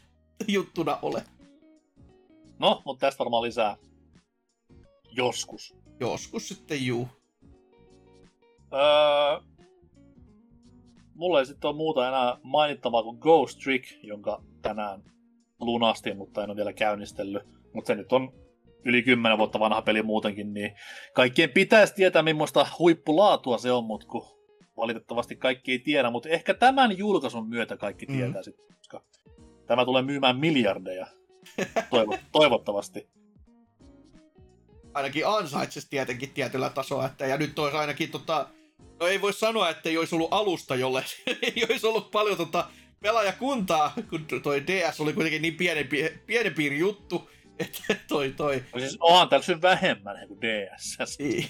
juttuna 0.47 0.99
ole. 1.01 1.23
No, 2.59 2.81
mutta 2.85 3.07
tästä 3.07 3.19
varmaan 3.19 3.43
lisää 3.43 3.77
joskus. 5.11 5.75
Joskus 5.99 6.47
sitten 6.47 6.85
juu. 6.85 7.07
Öö, 8.73 9.41
mulla 11.15 11.39
ei 11.39 11.45
sitten 11.45 11.67
ole 11.67 11.75
muuta 11.75 12.07
enää 12.07 12.37
mainittavaa 12.43 13.03
kuin 13.03 13.17
Ghost 13.17 13.59
Trick, 13.59 14.03
jonka 14.03 14.43
tänään 14.61 15.03
lunastin, 15.61 16.17
mutta 16.17 16.43
en 16.43 16.49
ole 16.49 16.57
vielä 16.57 16.73
käynnistellyt. 16.73 17.43
Mutta 17.73 17.87
se 17.87 17.95
nyt 17.95 18.13
on 18.13 18.33
yli 18.85 19.03
10 19.03 19.37
vuotta 19.37 19.59
vanha 19.59 19.81
peli 19.81 20.03
muutenkin, 20.03 20.53
niin 20.53 20.75
kaikkien 21.13 21.49
pitäisi 21.49 21.93
tietää, 21.93 22.21
millaista 22.21 22.67
huippulaatua 22.79 23.57
se 23.57 23.71
on, 23.71 23.83
mutta 23.83 24.07
kun 24.07 24.25
valitettavasti 24.77 25.35
kaikki 25.35 25.71
ei 25.71 25.79
tiedä, 25.79 26.09
mutta 26.09 26.29
ehkä 26.29 26.53
tämän 26.53 26.97
julkaisun 26.97 27.49
myötä 27.49 27.77
kaikki 27.77 28.05
mm. 28.05 28.13
tietää 28.13 28.43
sitten, 28.43 28.75
koska 28.77 29.03
tämä 29.67 29.85
tulee 29.85 30.01
myymään 30.01 30.39
miljardeja, 30.39 31.07
Toivo- 31.89 32.17
toivottavasti. 32.31 33.09
Ainakin 34.93 35.27
ansaitsisi 35.27 35.89
tietenkin 35.89 36.29
tietyllä 36.29 36.69
tasolla, 36.69 37.05
että 37.05 37.25
ja 37.25 37.37
nyt 37.37 37.59
olisi 37.59 37.77
ainakin 37.77 38.11
tota, 38.11 38.47
no 38.99 39.07
ei 39.07 39.21
voi 39.21 39.33
sanoa, 39.33 39.69
että 39.69 39.89
ei 39.89 39.97
olisi 39.97 40.15
ollut 40.15 40.33
alusta, 40.33 40.75
jolle 40.75 41.03
ei 41.55 41.65
olisi 41.69 41.87
ollut 41.87 42.11
paljon 42.11 42.37
tota 42.37 42.67
pelaajakuntaa, 43.01 43.93
kun 44.09 44.25
toi 44.43 44.67
DS 44.67 45.01
oli 45.01 45.13
kuitenkin 45.13 45.41
niin 45.41 45.55
pieni, 45.55 45.89
pieni 46.25 46.49
piiri 46.49 46.79
juttu, 46.79 47.29
että 47.59 47.95
toi 48.07 48.33
toi. 48.37 48.63
No 48.73 48.79
siis 48.79 48.97
onhan 48.99 49.29
täällä 49.29 49.61
vähemmän 49.61 50.27
kuin 50.27 50.41
DS. 50.41 50.97
Niin. 51.19 51.49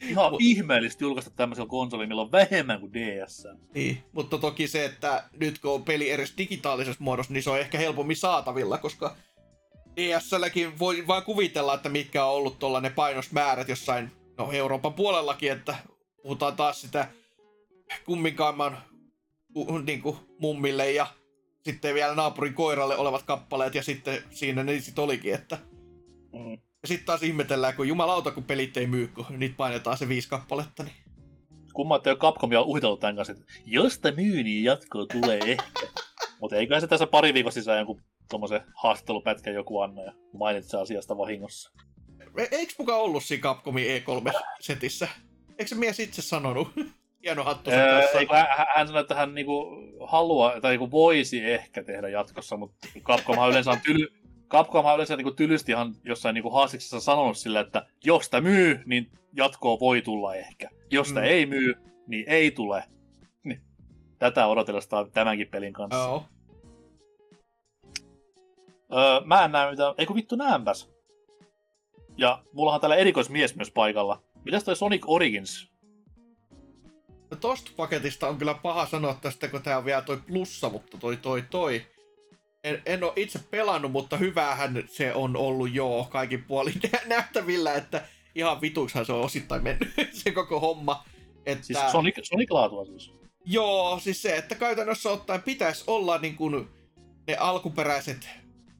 Ihan 0.00 0.30
Mut... 0.30 0.40
ihmeellistä 0.40 1.04
julkaista 1.04 1.30
tämmöisellä 1.30 1.68
konsolilla, 1.68 2.08
millä 2.08 2.22
on 2.22 2.32
vähemmän 2.32 2.80
kuin 2.80 2.92
DS. 2.92 3.46
Niin, 3.74 4.04
mutta 4.12 4.38
toki 4.38 4.68
se, 4.68 4.84
että 4.84 5.24
nyt 5.40 5.58
kun 5.58 5.74
on 5.74 5.84
peli 5.84 6.10
edes 6.10 6.34
digitaalisessa 6.38 7.04
muodossa, 7.04 7.32
niin 7.32 7.42
se 7.42 7.50
on 7.50 7.60
ehkä 7.60 7.78
helpommin 7.78 8.16
saatavilla, 8.16 8.78
koska 8.78 9.16
DSLläkin 9.96 10.78
voi 10.78 11.06
vaan 11.06 11.22
kuvitella, 11.22 11.74
että 11.74 11.88
mitkä 11.88 12.24
on 12.24 12.34
ollut 12.34 12.58
tuolla 12.58 12.80
ne 12.80 12.90
painosmäärät 12.90 13.68
jossain, 13.68 14.12
no 14.38 14.52
Euroopan 14.52 14.94
puolellakin, 14.94 15.52
että 15.52 15.76
puhutaan 16.22 16.56
taas 16.56 16.80
sitä 16.80 17.08
kumminkaimman 18.04 18.78
niin 19.86 20.02
kuin, 20.02 20.16
mummille 20.38 20.92
ja 20.92 21.06
sitten 21.64 21.94
vielä 21.94 22.14
naapurin 22.14 22.54
koiralle 22.54 22.96
olevat 22.96 23.22
kappaleet 23.22 23.74
ja 23.74 23.82
sitten 23.82 24.22
siinä 24.30 24.64
ne 24.64 24.80
sitten 24.80 25.04
olikin, 25.04 25.34
että... 25.34 25.58
Mm. 26.32 26.52
Ja 26.52 26.88
sitten 26.88 27.06
taas 27.06 27.22
ihmetellään, 27.22 27.74
kun 27.74 27.88
jumalauta, 27.88 28.30
kun 28.30 28.44
pelit 28.44 28.76
ei 28.76 28.86
myy, 28.86 29.08
kun 29.08 29.26
niitä 29.30 29.56
painetaan 29.56 29.98
se 29.98 30.08
viisi 30.08 30.28
kappaletta, 30.28 30.82
niin... 30.82 30.94
Kumma, 31.74 31.96
että 31.96 32.10
jo 32.10 32.16
Capcom 32.16 32.50
on 32.52 32.64
uhitellut 32.64 33.00
tämän 33.00 33.16
kanssa, 33.16 33.32
että 33.32 33.44
jos 33.66 33.98
tämä 33.98 34.16
myy, 34.16 34.42
niin 34.42 34.64
jatkoa 34.64 35.06
tulee 35.06 35.38
ehkä. 35.38 35.86
Mutta 36.40 36.56
eiköhän 36.56 36.80
se 36.80 36.86
tässä 36.86 37.06
pari 37.06 37.34
viikon 37.34 37.52
sisään 37.52 37.78
jonkun 37.78 38.02
tuommoisen 38.30 38.60
haastattelupätkän 38.74 39.54
joku 39.54 39.80
anna 39.80 40.02
ja 40.02 40.12
mainitse 40.38 40.76
asiasta 40.76 41.18
vahingossa. 41.18 41.70
E- 42.38 42.48
eikö 42.50 42.72
mukaan 42.78 43.00
ollut 43.00 43.24
siinä 43.24 43.42
Capcomin 43.42 43.86
E3-setissä? 43.86 45.08
Eikö 45.48 45.68
se 45.68 45.74
mies 45.74 46.00
itse 46.00 46.22
sanonut? 46.22 46.68
hieno 47.26 47.44
hattu 47.44 47.70
öö, 47.70 48.02
hän, 48.32 48.66
hän 48.76 48.86
sanoi, 48.86 49.00
että 49.00 49.14
hän 49.14 49.34
niinku 49.34 49.66
haluaa, 50.06 50.60
tai 50.60 50.70
niinku 50.70 50.90
voisi 50.90 51.44
ehkä 51.44 51.82
tehdä 51.82 52.08
jatkossa, 52.08 52.56
mutta 52.56 52.88
Capcom 53.02 53.48
yleensä 53.50 53.70
on 53.70 53.80
tyly, 53.84 54.06
Capcom 54.48 54.84
yleensä 54.94 55.16
niinku 55.16 55.30
tylysti 55.30 55.72
ihan 55.72 55.94
jossain 56.04 56.34
niinku 56.34 56.50
haastiksessa 56.50 57.00
sanonut 57.00 57.38
sille, 57.38 57.60
että 57.60 57.86
jos 58.04 58.24
sitä 58.24 58.40
myy, 58.40 58.82
niin 58.86 59.10
jatkoa 59.36 59.80
voi 59.80 60.02
tulla 60.02 60.34
ehkä. 60.34 60.70
Jos 60.90 61.08
sitä 61.08 61.20
mm. 61.20 61.26
ei 61.26 61.46
myy, 61.46 61.74
niin 62.06 62.24
ei 62.28 62.50
tule. 62.50 62.84
Niin. 63.44 63.60
Tätä 64.18 64.46
odotellessa 64.46 65.06
tämänkin 65.12 65.48
pelin 65.48 65.72
kanssa. 65.72 66.08
Oh. 66.08 66.24
Öö, 68.92 69.20
mä 69.24 69.44
en 69.44 69.52
näe 69.52 69.70
mitään. 69.70 69.94
Eikö 69.98 70.14
vittu 70.14 70.36
näänpäs? 70.36 70.90
Ja 72.16 72.42
mullahan 72.52 72.80
täällä 72.80 72.96
erikoismies 72.96 73.56
myös 73.56 73.70
paikalla. 73.70 74.22
Mitäs 74.44 74.64
toi 74.64 74.76
Sonic 74.76 75.02
Origins 75.06 75.75
No 77.30 77.36
tosta 77.36 77.70
paketista 77.76 78.28
on 78.28 78.38
kyllä 78.38 78.54
paha 78.54 78.86
sanoa 78.86 79.14
tästä, 79.14 79.48
kun 79.48 79.62
tää 79.62 79.78
on 79.78 79.84
vielä 79.84 80.02
toi 80.02 80.16
plussa, 80.16 80.70
mutta 80.70 80.98
toi 80.98 81.16
toi 81.16 81.42
toi. 81.50 81.86
En, 82.64 82.82
en 82.86 83.04
ole 83.04 83.12
itse 83.16 83.38
pelannut, 83.50 83.92
mutta 83.92 84.16
hyvähän 84.16 84.84
se 84.86 85.14
on 85.14 85.36
ollut 85.36 85.74
joo 85.74 86.04
kaikin 86.10 86.44
puolin 86.44 86.80
nähtävillä, 87.06 87.74
että 87.74 88.04
ihan 88.34 88.60
vitukshan 88.60 89.06
se 89.06 89.12
on 89.12 89.20
osittain 89.24 89.62
mennyt 89.62 89.88
se 90.22 90.30
koko 90.30 90.60
homma. 90.60 91.04
Että... 91.46 91.64
Siis 91.64 91.78
Sonic, 91.92 92.14
Sonic 92.22 92.50
laatua 92.50 92.84
siis? 92.84 93.12
Joo, 93.44 94.00
siis 94.00 94.22
se, 94.22 94.36
että 94.36 94.54
käytännössä 94.54 95.10
ottaen 95.10 95.42
pitäisi 95.42 95.84
olla 95.86 96.18
niin 96.18 96.36
kuin 96.36 96.68
ne 97.26 97.36
alkuperäiset 97.36 98.28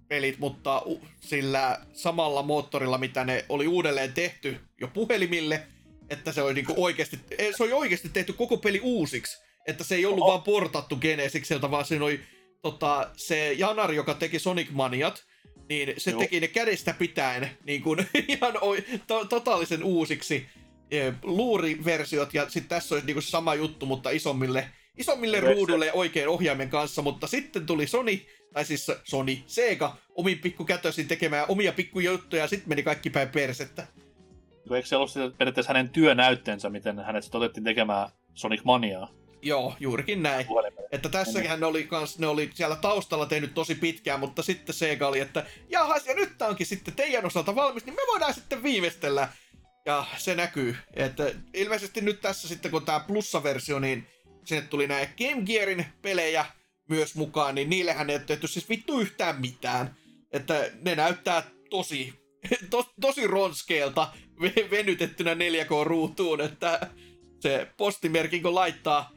pelit, 0.08 0.38
mutta 0.38 0.82
sillä 1.20 1.80
samalla 1.92 2.42
moottorilla, 2.42 2.98
mitä 2.98 3.24
ne 3.24 3.44
oli 3.48 3.66
uudelleen 3.66 4.12
tehty 4.12 4.60
jo 4.80 4.88
puhelimille– 4.88 5.62
että 6.10 6.32
se 6.32 6.42
oli 6.42 6.54
niinku 6.54 6.74
oikeasti, 6.76 7.20
se 7.56 7.62
oli 7.62 7.72
oikeasti 7.72 8.08
tehty 8.08 8.32
koko 8.32 8.56
peli 8.56 8.80
uusiksi. 8.82 9.36
Että 9.66 9.84
se 9.84 9.94
ei 9.94 10.06
ollut 10.06 10.20
Oho. 10.20 10.28
vaan 10.28 10.42
portattu 10.42 10.96
Genesikseltä, 10.96 11.70
vaan 11.70 11.84
se 11.84 12.00
oli 12.00 12.20
tota, 12.62 13.10
se 13.16 13.52
Janar, 13.52 13.92
joka 13.92 14.14
teki 14.14 14.38
Sonic 14.38 14.70
Maniat, 14.70 15.24
niin 15.68 15.94
se 15.98 16.10
Joo. 16.10 16.20
teki 16.20 16.40
ne 16.40 16.48
kädestä 16.48 16.94
pitäen 16.98 17.50
niin 17.64 17.82
kuin, 17.82 18.06
ihan 18.28 18.52
to, 19.06 19.24
totaalisen 19.24 19.84
uusiksi 19.84 20.46
e, 20.90 21.12
luuriversiot, 21.22 22.34
ja 22.34 22.44
sitten 22.44 22.68
tässä 22.68 22.94
olisi 22.94 23.06
niin 23.06 23.22
sama 23.22 23.54
juttu, 23.54 23.86
mutta 23.86 24.10
isommille, 24.10 24.68
isommille 24.96 25.40
ruudulle 25.40 25.92
oikein 25.92 26.28
ohjaimen 26.28 26.70
kanssa, 26.70 27.02
mutta 27.02 27.26
sitten 27.26 27.66
tuli 27.66 27.86
Sony, 27.86 28.20
tai 28.52 28.64
siis 28.64 28.86
Sony, 29.04 29.38
Sega, 29.46 29.96
omin 30.14 30.38
pikkukätösin 30.38 31.08
tekemään 31.08 31.46
omia 31.48 31.72
pikkujuttuja, 31.72 32.42
ja 32.42 32.48
sitten 32.48 32.68
meni 32.68 32.82
kaikki 32.82 33.10
päin 33.10 33.28
persettä. 33.28 33.86
Eikö 34.74 34.88
se 34.88 34.96
ollut 34.96 35.38
periaatteessa 35.38 35.72
hänen 35.72 35.88
työnäytteensä, 35.88 36.70
miten 36.70 36.98
hänet 36.98 37.24
sitten 37.24 37.38
otettiin 37.38 37.64
tekemään 37.64 38.08
Sonic 38.34 38.64
Maniaa? 38.64 39.08
Joo, 39.42 39.76
juurikin 39.80 40.22
näin. 40.22 40.46
Että 40.92 41.08
tässäkin 41.08 41.50
hän 41.50 41.64
oli 41.64 41.84
kans, 41.84 42.18
ne 42.18 42.26
oli 42.26 42.50
siellä 42.54 42.76
taustalla 42.76 43.26
tehnyt 43.26 43.54
tosi 43.54 43.74
pitkään, 43.74 44.20
mutta 44.20 44.42
sitten 44.42 44.74
Sega 44.74 45.08
oli, 45.08 45.20
että 45.20 45.46
jahas, 45.68 46.06
ja 46.06 46.14
nyt 46.14 46.38
tää 46.38 46.48
onkin 46.48 46.66
sitten 46.66 46.94
teidän 46.94 47.26
osalta 47.26 47.54
valmis, 47.54 47.86
niin 47.86 47.94
me 47.94 48.02
voidaan 48.06 48.34
sitten 48.34 48.62
viimeistellä. 48.62 49.28
Ja 49.86 50.04
se 50.16 50.34
näkyy. 50.34 50.76
Että 50.94 51.32
ilmeisesti 51.54 52.00
nyt 52.00 52.20
tässä 52.20 52.48
sitten, 52.48 52.70
kun 52.70 52.84
tämä 52.84 53.00
plussaversio, 53.00 53.78
niin 53.78 54.06
sinne 54.44 54.62
tuli 54.62 54.86
näitä 54.86 55.12
Game 55.18 55.42
Gearin 55.42 55.86
pelejä 56.02 56.46
myös 56.88 57.14
mukaan, 57.14 57.54
niin 57.54 57.70
niillehän 57.70 58.10
ei 58.10 58.18
tehty 58.18 58.46
siis 58.46 58.68
vittu 58.68 59.00
yhtään 59.00 59.40
mitään. 59.40 59.96
Että 60.32 60.70
ne 60.82 60.94
näyttää 60.94 61.42
tosi, 61.70 62.14
to, 62.70 62.92
tosi 63.00 63.26
ronskeelta 63.26 64.12
venytettynä 64.70 65.34
4K-ruutuun, 65.34 66.40
että 66.40 66.90
se 67.40 67.70
postimerkin 67.76 68.42
kun 68.42 68.54
laittaa, 68.54 69.10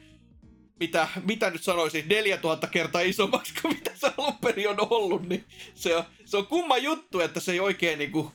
mitä, 0.79 1.07
mitä 1.23 1.49
nyt 1.49 1.63
sanoisin, 1.63 2.07
4000 2.07 2.67
kertaa 2.67 3.01
isommaksi 3.01 3.53
kuin 3.61 3.73
mitä 3.73 3.91
se 3.95 4.13
alun 4.17 4.37
perin 4.41 4.69
on 4.69 4.77
ollut, 4.89 5.29
niin 5.29 5.45
se 5.75 5.95
on, 5.95 6.03
se 6.25 6.37
on 6.37 6.47
kumma 6.47 6.77
juttu, 6.77 7.19
että 7.19 7.39
se 7.39 7.51
ei 7.51 7.59
oikein 7.59 7.99
niinku, 7.99 8.31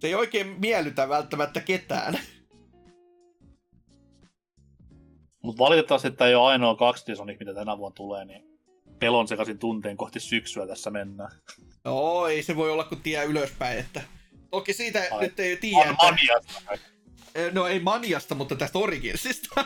se 0.00 0.06
ei 0.06 0.14
oikein 0.14 0.60
miellytä 0.60 1.08
välttämättä 1.08 1.60
ketään. 1.60 2.18
Mutta 5.42 5.58
valitettavasti 5.58 6.08
että 6.08 6.26
ei 6.26 6.34
ole 6.34 6.50
ainoa 6.50 6.76
2 6.76 7.16
Sonic, 7.16 7.38
mitä 7.38 7.54
tänä 7.54 7.78
vuonna 7.78 7.94
tulee, 7.94 8.24
niin 8.24 8.42
pelon 8.98 9.28
sekaisin 9.28 9.58
tunteen 9.58 9.96
kohti 9.96 10.20
syksyä 10.20 10.66
tässä 10.66 10.90
mennään. 10.90 11.30
Joo, 11.84 12.26
ei 12.26 12.42
se 12.42 12.56
voi 12.56 12.70
olla 12.70 12.84
kuin 12.84 13.00
tie 13.00 13.24
ylöspäin, 13.24 13.78
että 13.78 14.02
Toki 14.54 14.72
siitä 14.72 15.02
Ai. 15.10 15.20
nyt 15.20 15.40
ei 15.40 15.56
tiedä. 15.56 15.90
Että... 15.90 16.04
Maniasta. 16.04 16.52
No 17.52 17.66
ei 17.66 17.80
maniasta, 17.80 18.34
mutta 18.34 18.56
tästä 18.56 18.78
Originsista. 18.78 19.64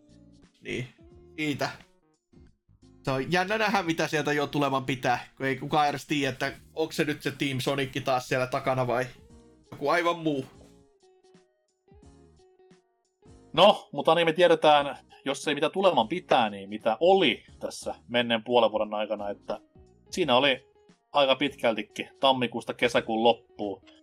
niin, 0.64 0.88
siitä. 1.36 1.70
se 3.04 3.10
on 3.10 3.32
jännä 3.32 3.58
nähdä, 3.58 3.82
mitä 3.82 4.08
sieltä 4.08 4.32
jo 4.32 4.46
tulevan 4.46 4.84
pitää, 4.84 5.28
kun 5.36 5.46
ei 5.46 5.56
kukaan 5.56 5.88
edes 5.88 6.06
tiedä, 6.06 6.32
että 6.32 6.52
onko 6.74 6.92
se 6.92 7.04
nyt 7.04 7.22
se 7.22 7.30
Team 7.30 7.60
Sonic 7.60 8.04
taas 8.04 8.28
siellä 8.28 8.46
takana 8.46 8.86
vai 8.86 9.06
joku 9.70 9.88
aivan 9.88 10.18
muu. 10.18 10.46
No, 13.52 13.88
mutta 13.92 14.14
niin 14.14 14.26
me 14.26 14.32
tiedetään, 14.32 14.98
jos 15.24 15.48
ei 15.48 15.54
mitä 15.54 15.70
tuleman 15.70 16.08
pitää, 16.08 16.50
niin 16.50 16.68
mitä 16.68 16.96
oli 17.00 17.44
tässä 17.60 17.94
menneen 18.08 18.44
puolen 18.44 18.70
vuoden 18.70 18.94
aikana, 18.94 19.30
että 19.30 19.60
siinä 20.10 20.36
oli 20.36 20.68
aika 21.12 21.36
pitkältikin 21.36 22.08
tammikuusta 22.20 22.74
kesäkuun 22.74 23.24
loppuun 23.24 23.97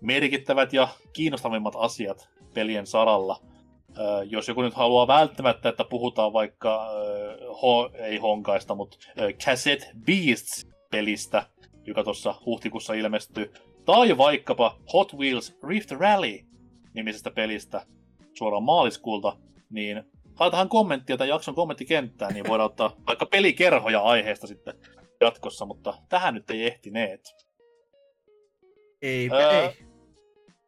merkittävät 0.00 0.72
ja 0.72 0.88
kiinnostavimmat 1.12 1.74
asiat 1.76 2.28
pelien 2.54 2.86
saralla. 2.86 3.40
Jos 4.30 4.48
joku 4.48 4.62
nyt 4.62 4.74
haluaa 4.74 5.06
välttämättä, 5.06 5.68
että 5.68 5.84
puhutaan 5.84 6.32
vaikka, 6.32 6.90
ö, 6.92 7.38
ho, 7.62 7.90
ei 7.94 8.16
honkaista, 8.16 8.74
mutta 8.74 8.98
ö, 9.20 9.32
Cassette 9.32 9.90
Beasts-pelistä, 10.06 11.46
joka 11.86 12.04
tuossa 12.04 12.34
huhtikuussa 12.46 12.94
ilmestyy, 12.94 13.52
tai 13.84 14.18
vaikkapa 14.18 14.78
Hot 14.92 15.14
Wheels 15.14 15.58
Rift 15.68 15.90
Rally 15.90 16.38
nimisestä 16.94 17.30
pelistä 17.30 17.86
suoraan 18.34 18.62
maaliskuulta, 18.62 19.36
niin 19.70 20.02
laitahan 20.40 20.68
kommenttia 20.68 21.16
tai 21.16 21.28
jakson 21.28 21.54
kommenttikenttään, 21.54 22.34
niin 22.34 22.48
voidaan 22.48 22.70
ottaa 22.70 22.96
vaikka 23.06 23.26
pelikerhoja 23.26 24.00
aiheesta 24.00 24.46
sitten 24.46 24.74
jatkossa, 25.20 25.66
mutta 25.66 25.94
tähän 26.08 26.34
nyt 26.34 26.50
ei 26.50 26.66
ehtineet. 26.66 27.20
Ei, 29.02 29.30
öö, 29.32 29.62
ei. 29.62 29.87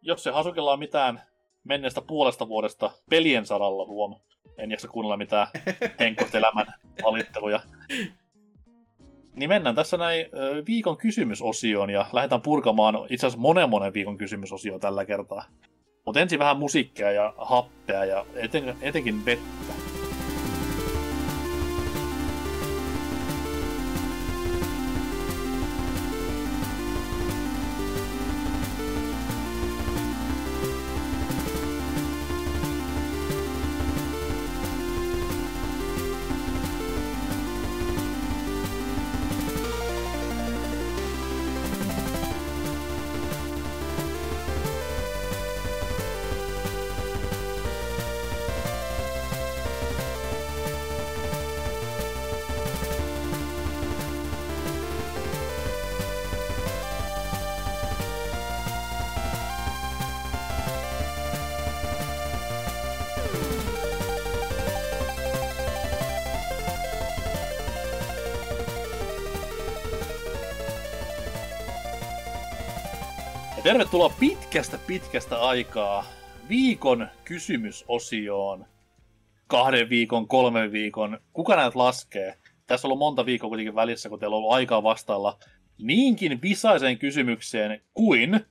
Jos 0.02 0.22
se 0.22 0.30
Hasukella 0.30 0.72
on 0.72 0.78
mitään 0.78 1.22
menneestä 1.64 2.00
puolesta 2.00 2.48
vuodesta 2.48 2.90
pelien 3.10 3.46
saralla, 3.46 3.86
huom. 3.86 4.16
En 4.58 4.70
jaksa 4.70 4.88
kuunnella 4.88 5.16
mitään 5.16 5.46
henkkoelämän 6.00 6.66
valitteluja. 7.04 7.60
Niin 9.34 9.48
mennään 9.48 9.74
tässä 9.74 9.96
näin 9.96 10.26
viikon 10.66 10.96
kysymysosioon 10.96 11.90
ja 11.90 12.06
lähdetään 12.12 12.42
purkamaan 12.42 12.94
itse 12.94 13.26
asiassa 13.26 13.40
monen 13.40 13.70
monen 13.70 13.94
viikon 13.94 14.18
kysymysosio 14.18 14.78
tällä 14.78 15.04
kertaa. 15.04 15.44
Mutta 16.06 16.20
ensin 16.20 16.38
vähän 16.38 16.58
musiikkia 16.58 17.12
ja 17.12 17.34
happea 17.38 18.04
ja 18.04 18.26
eten, 18.34 18.76
etenkin 18.82 19.24
vettä. 19.24 19.79
Tervetuloa 73.70 74.12
pitkästä 74.20 74.78
pitkästä 74.86 75.40
aikaa 75.40 76.04
viikon 76.48 77.08
kysymysosioon. 77.24 78.66
Kahden 79.46 79.88
viikon, 79.88 80.28
kolmen 80.28 80.72
viikon, 80.72 81.20
kuka 81.32 81.56
näet 81.56 81.74
laskee? 81.74 82.38
Tässä 82.66 82.86
on 82.86 82.88
ollut 82.88 82.98
monta 82.98 83.26
viikkoa 83.26 83.48
kuitenkin 83.48 83.74
välissä, 83.74 84.08
kun 84.08 84.18
teillä 84.18 84.34
on 84.34 84.38
ollut 84.38 84.52
aikaa 84.52 84.82
vastailla 84.82 85.38
niinkin 85.78 86.42
visaiseen 86.42 86.98
kysymykseen 86.98 87.82
kuin 87.94 88.46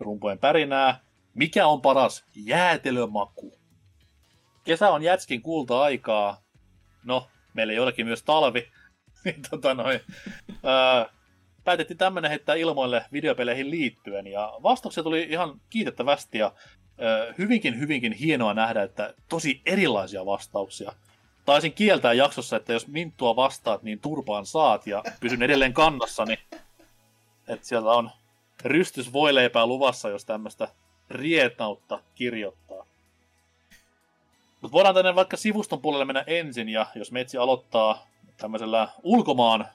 rumpojen 0.00 0.38
pärinää, 0.38 1.00
mikä 1.34 1.66
on 1.66 1.80
paras 1.80 2.24
jäätelömaku? 2.36 3.58
Kesä 4.64 4.90
on 4.90 5.02
jätskin 5.02 5.42
kulta-aikaa. 5.42 6.42
No, 7.04 7.28
meillä 7.54 7.72
ei 7.72 7.78
olekin 7.78 8.06
myös 8.06 8.22
talvi. 8.22 8.68
Niin 9.24 9.42
tota 9.50 9.74
noin, 9.74 10.00
päätettiin 11.68 11.98
tämmöinen 11.98 12.30
heittää 12.30 12.54
ilmoille 12.54 13.04
videopeleihin 13.12 13.70
liittyen, 13.70 14.26
ja 14.26 14.52
vastauksia 14.62 15.02
tuli 15.02 15.26
ihan 15.30 15.60
kiitettävästi, 15.70 16.38
ja 16.38 16.52
ö, 17.02 17.34
hyvinkin, 17.38 17.78
hyvinkin 17.78 18.12
hienoa 18.12 18.54
nähdä, 18.54 18.82
että 18.82 19.14
tosi 19.28 19.60
erilaisia 19.66 20.26
vastauksia. 20.26 20.92
Taisin 21.44 21.72
kieltää 21.72 22.12
jaksossa, 22.12 22.56
että 22.56 22.72
jos 22.72 22.86
Minttua 22.86 23.36
vastaat, 23.36 23.82
niin 23.82 24.00
turpaan 24.00 24.46
saat, 24.46 24.86
ja 24.86 25.02
pysyn 25.20 25.42
edelleen 25.42 25.74
kannassani. 25.74 26.38
Että 27.48 27.66
sieltä 27.66 27.90
on 27.90 28.10
rystys 28.64 29.12
voileipää 29.12 29.66
luvassa, 29.66 30.08
jos 30.08 30.24
tämmöistä 30.24 30.68
rietautta 31.10 32.00
kirjoittaa. 32.14 32.86
Mutta 34.60 34.72
voidaan 34.72 34.94
tänne 34.94 35.14
vaikka 35.14 35.36
sivuston 35.36 35.80
puolelle 35.80 36.04
mennä 36.04 36.24
ensin, 36.26 36.68
ja 36.68 36.86
jos 36.94 37.12
metsi 37.12 37.38
aloittaa 37.38 38.06
tämmöisellä 38.36 38.88
ulkomaan 39.02 39.68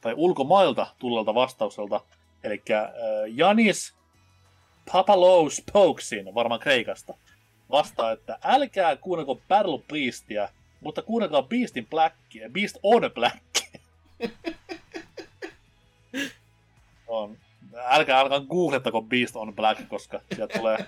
tai 0.00 0.14
ulkomailta 0.16 0.86
tullelta 0.98 1.34
vastaukselta. 1.34 2.00
Eli 2.44 2.62
äh, 2.70 2.88
Janis 3.34 3.94
Papalous 4.92 5.62
Pokesin, 5.72 6.34
varmaan 6.34 6.60
Kreikasta, 6.60 7.14
vastaa, 7.70 8.12
että 8.12 8.38
älkää 8.44 8.96
kuunnelko 8.96 9.40
Battle 9.48 9.82
Beastia, 9.92 10.48
mutta 10.80 11.02
kuunnelkaa 11.02 11.42
Beastin 11.42 11.86
Blackia, 11.86 12.50
Beast 12.50 12.76
on 12.82 13.10
Black. 13.14 13.38
on. 17.08 17.36
Älkää 17.76 18.20
alkaa 18.20 18.40
googlettako 18.40 19.02
Beast 19.02 19.36
on 19.36 19.54
Black, 19.54 19.88
koska 19.88 20.20
sieltä 20.34 20.58
tulee, 20.58 20.78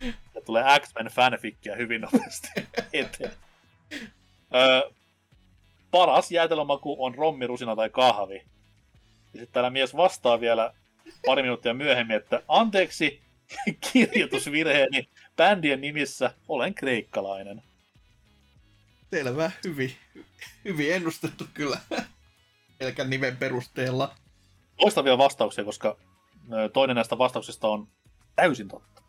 sieltä 0.00 0.46
tulee 0.46 0.80
X-Men 0.80 1.06
fanfickia 1.06 1.76
hyvin 1.76 2.00
nopeasti 2.00 2.48
eteen. 2.92 3.32
Paras 5.92 6.32
jäätelömaku 6.32 7.04
on 7.04 7.14
rommi, 7.14 7.46
rusina 7.46 7.76
tai 7.76 7.90
kahvi. 7.90 8.34
Ja 8.34 9.40
sitten 9.40 9.52
täällä 9.52 9.70
mies 9.70 9.96
vastaa 9.96 10.40
vielä 10.40 10.74
pari 11.26 11.42
minuuttia 11.42 11.74
myöhemmin, 11.74 12.16
että 12.16 12.42
anteeksi 12.48 13.22
kirjoitusvirheeni 13.92 15.08
bändien 15.36 15.80
nimissä 15.80 16.34
olen 16.48 16.74
kreikkalainen. 16.74 17.62
Selvä, 19.10 19.50
hyvin, 19.64 19.92
hyvin 20.64 20.94
ennustettu 20.94 21.46
kyllä. 21.54 21.78
Pelkän 22.78 23.10
nimen 23.10 23.36
perusteella. 23.36 24.14
Loistavia 24.80 25.18
vastauksia, 25.18 25.64
koska 25.64 25.96
toinen 26.72 26.96
näistä 26.96 27.18
vastauksista 27.18 27.68
on 27.68 27.88
täysin 28.36 28.68
totta. 28.68 29.02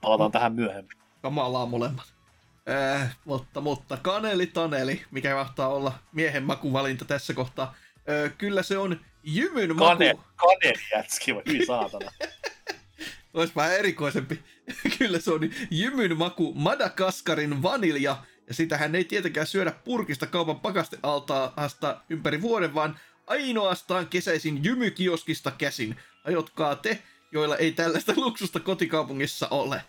Palataan 0.00 0.28
no. 0.28 0.32
tähän 0.32 0.54
myöhemmin. 0.54 0.98
Kamalaa 1.22 1.66
molemmat. 1.66 2.21
Äh, 2.70 3.16
mutta, 3.24 3.60
mutta 3.60 3.96
kaneli 3.96 4.46
taneli, 4.46 5.04
mikä 5.10 5.34
mahtaa 5.34 5.68
olla 5.68 5.98
miehen 6.12 6.42
makuvalinta 6.42 7.04
tässä 7.04 7.34
kohtaa. 7.34 7.74
Äh, 7.96 8.32
kyllä 8.38 8.62
se 8.62 8.78
on 8.78 9.00
jymyn 9.22 9.76
maku. 9.76 9.98
Kane, 9.98 10.14
kaneli 10.36 10.82
jätski, 10.92 11.34
vai 11.34 11.66
saatana. 11.66 12.10
Olisi 13.34 13.52
vähän 13.56 13.76
erikoisempi. 13.76 14.40
kyllä 14.98 15.18
se 15.18 15.32
on 15.32 15.40
jymyn 15.70 16.16
maku 16.16 16.54
Madagaskarin 16.54 17.62
vanilja. 17.62 18.16
Ja 18.48 18.54
sitähän 18.54 18.94
ei 18.94 19.04
tietenkään 19.04 19.46
syödä 19.46 19.72
purkista 19.84 20.26
kaupan 20.26 20.60
pakastealtaasta 20.60 22.00
ympäri 22.10 22.42
vuoden, 22.42 22.74
vaan 22.74 23.00
ainoastaan 23.26 24.06
kesäisin 24.06 24.64
jymykioskista 24.64 25.50
käsin. 25.50 25.96
Ajotkaa 26.24 26.76
te, 26.76 27.02
joilla 27.32 27.56
ei 27.56 27.72
tällaista 27.72 28.12
luksusta 28.16 28.60
kotikaupungissa 28.60 29.48
ole. 29.48 29.82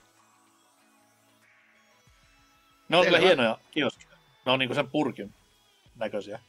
Ne 2.93 2.97
on 2.97 3.05
kyllä 3.05 3.19
hienoja 3.19 3.57
kioskia. 3.71 4.09
Ne 4.45 4.51
on 4.51 4.59
niinku 4.59 4.75
sen 4.75 4.89
purkin 4.89 5.33
näköisiä. 5.95 6.39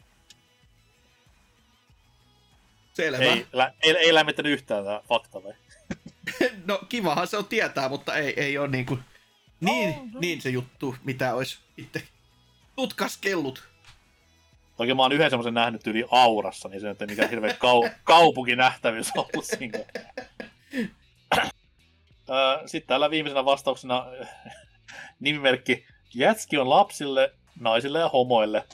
Selvä. 2.94 3.24
Ei, 3.24 3.46
lä- 3.52 3.74
ei, 3.82 3.96
ei 3.96 4.14
lämmittänyt 4.14 4.52
yhtään 4.52 4.84
tämä 4.84 5.00
fakta 5.08 5.42
vai? 5.44 5.52
no 6.66 6.78
kivahan 6.88 7.26
se 7.26 7.36
on 7.36 7.44
tietää, 7.44 7.88
mutta 7.88 8.16
ei, 8.16 8.40
ei 8.40 8.58
ole 8.58 8.68
niinku 8.68 8.98
niin, 9.60 9.88
oh, 9.88 10.06
no. 10.12 10.20
niin 10.20 10.40
se 10.40 10.50
juttu, 10.50 10.96
mitä 11.04 11.34
olisi 11.34 11.58
itse 11.76 12.02
tutkaskellut. 12.76 13.68
Toki 14.76 14.94
mä 14.94 15.02
oon 15.02 15.12
yhden 15.12 15.30
semmoisen 15.30 15.54
nähnyt 15.54 15.86
yli 15.86 16.04
aurassa, 16.10 16.68
niin 16.68 16.80
se 16.80 16.88
ei 16.88 17.06
mikään 17.06 17.30
hirveä 17.30 17.52
kau- 17.52 17.90
kaupunkinähtävyys 18.04 19.12
ollut 19.16 19.44
siinä. 19.44 19.78
Sitten 22.66 22.88
täällä 22.88 23.10
viimeisenä 23.10 23.44
vastauksena 23.44 24.06
nimimerkki 25.20 25.86
Jätski 26.14 26.58
on 26.58 26.70
lapsille, 26.70 27.32
naisille 27.60 27.98
ja 27.98 28.08
homoille. 28.08 28.64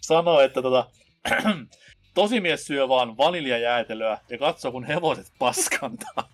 Sanoo, 0.00 0.40
että 0.40 0.62
tota, 0.62 0.90
tosimies 2.14 2.66
syö 2.66 2.88
vaan 2.88 3.16
vaniljajäätelöä 3.16 4.18
ja 4.28 4.38
katsoo, 4.38 4.72
kun 4.72 4.84
hevoset 4.84 5.32
paskantaa. 5.38 6.32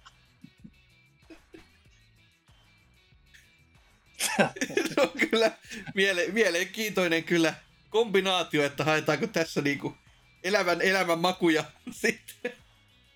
Se 4.94 5.00
on 5.00 5.10
kyllä 5.30 5.52
miele, 5.94 6.26
mielenkiintoinen 6.32 7.24
kyllä 7.24 7.54
kombinaatio, 7.90 8.64
että 8.64 8.84
haetaanko 8.84 9.26
tässä 9.26 9.60
niinku 9.60 9.96
elävän 10.44 10.82
elämän 10.82 11.18
makuja 11.18 11.64
sitten. 11.90 12.52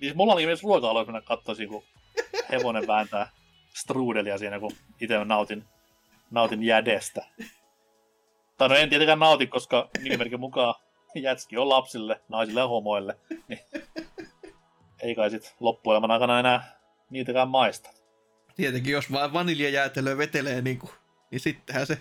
Niin 0.01 0.17
mulla 0.17 0.33
oli 0.33 0.47
myös 0.47 0.63
ruoka 0.63 1.05
kun 1.05 1.23
katsoisin, 1.25 1.69
kun 1.69 1.85
hevonen 2.50 2.86
vääntää 2.86 3.31
strudelia 3.74 4.39
siinä, 4.39 4.60
kun 4.60 4.73
itse 5.00 5.24
nautin, 5.24 5.65
nautin 6.31 6.62
jädestä. 6.62 7.26
Tai 8.58 8.68
no 8.68 8.74
en 8.74 8.89
tietenkään 8.89 9.18
nauti, 9.18 9.47
koska 9.47 9.89
nimimerkin 10.02 10.41
mukaan 10.41 10.74
jätski 11.15 11.58
on 11.58 11.68
lapsille, 11.68 12.20
naisille 12.28 12.60
ja 12.60 12.68
homoille. 12.68 13.18
Niin 13.49 13.60
ei 15.02 15.15
kai 15.15 15.31
sit 15.31 15.55
loppuelämän 15.60 16.10
aikana 16.10 16.41
enää 16.41 16.81
niitäkään 17.10 17.49
maista. 17.49 17.91
Tietenkin, 18.57 18.92
jos 18.92 19.12
vaan 19.12 19.32
vaniljajäätelö 19.32 20.18
vetelee, 20.18 20.62
niin, 20.62 20.78
kuin, 20.78 20.92
niin 21.31 21.41
sittenhän 21.41 21.86
se... 21.86 21.99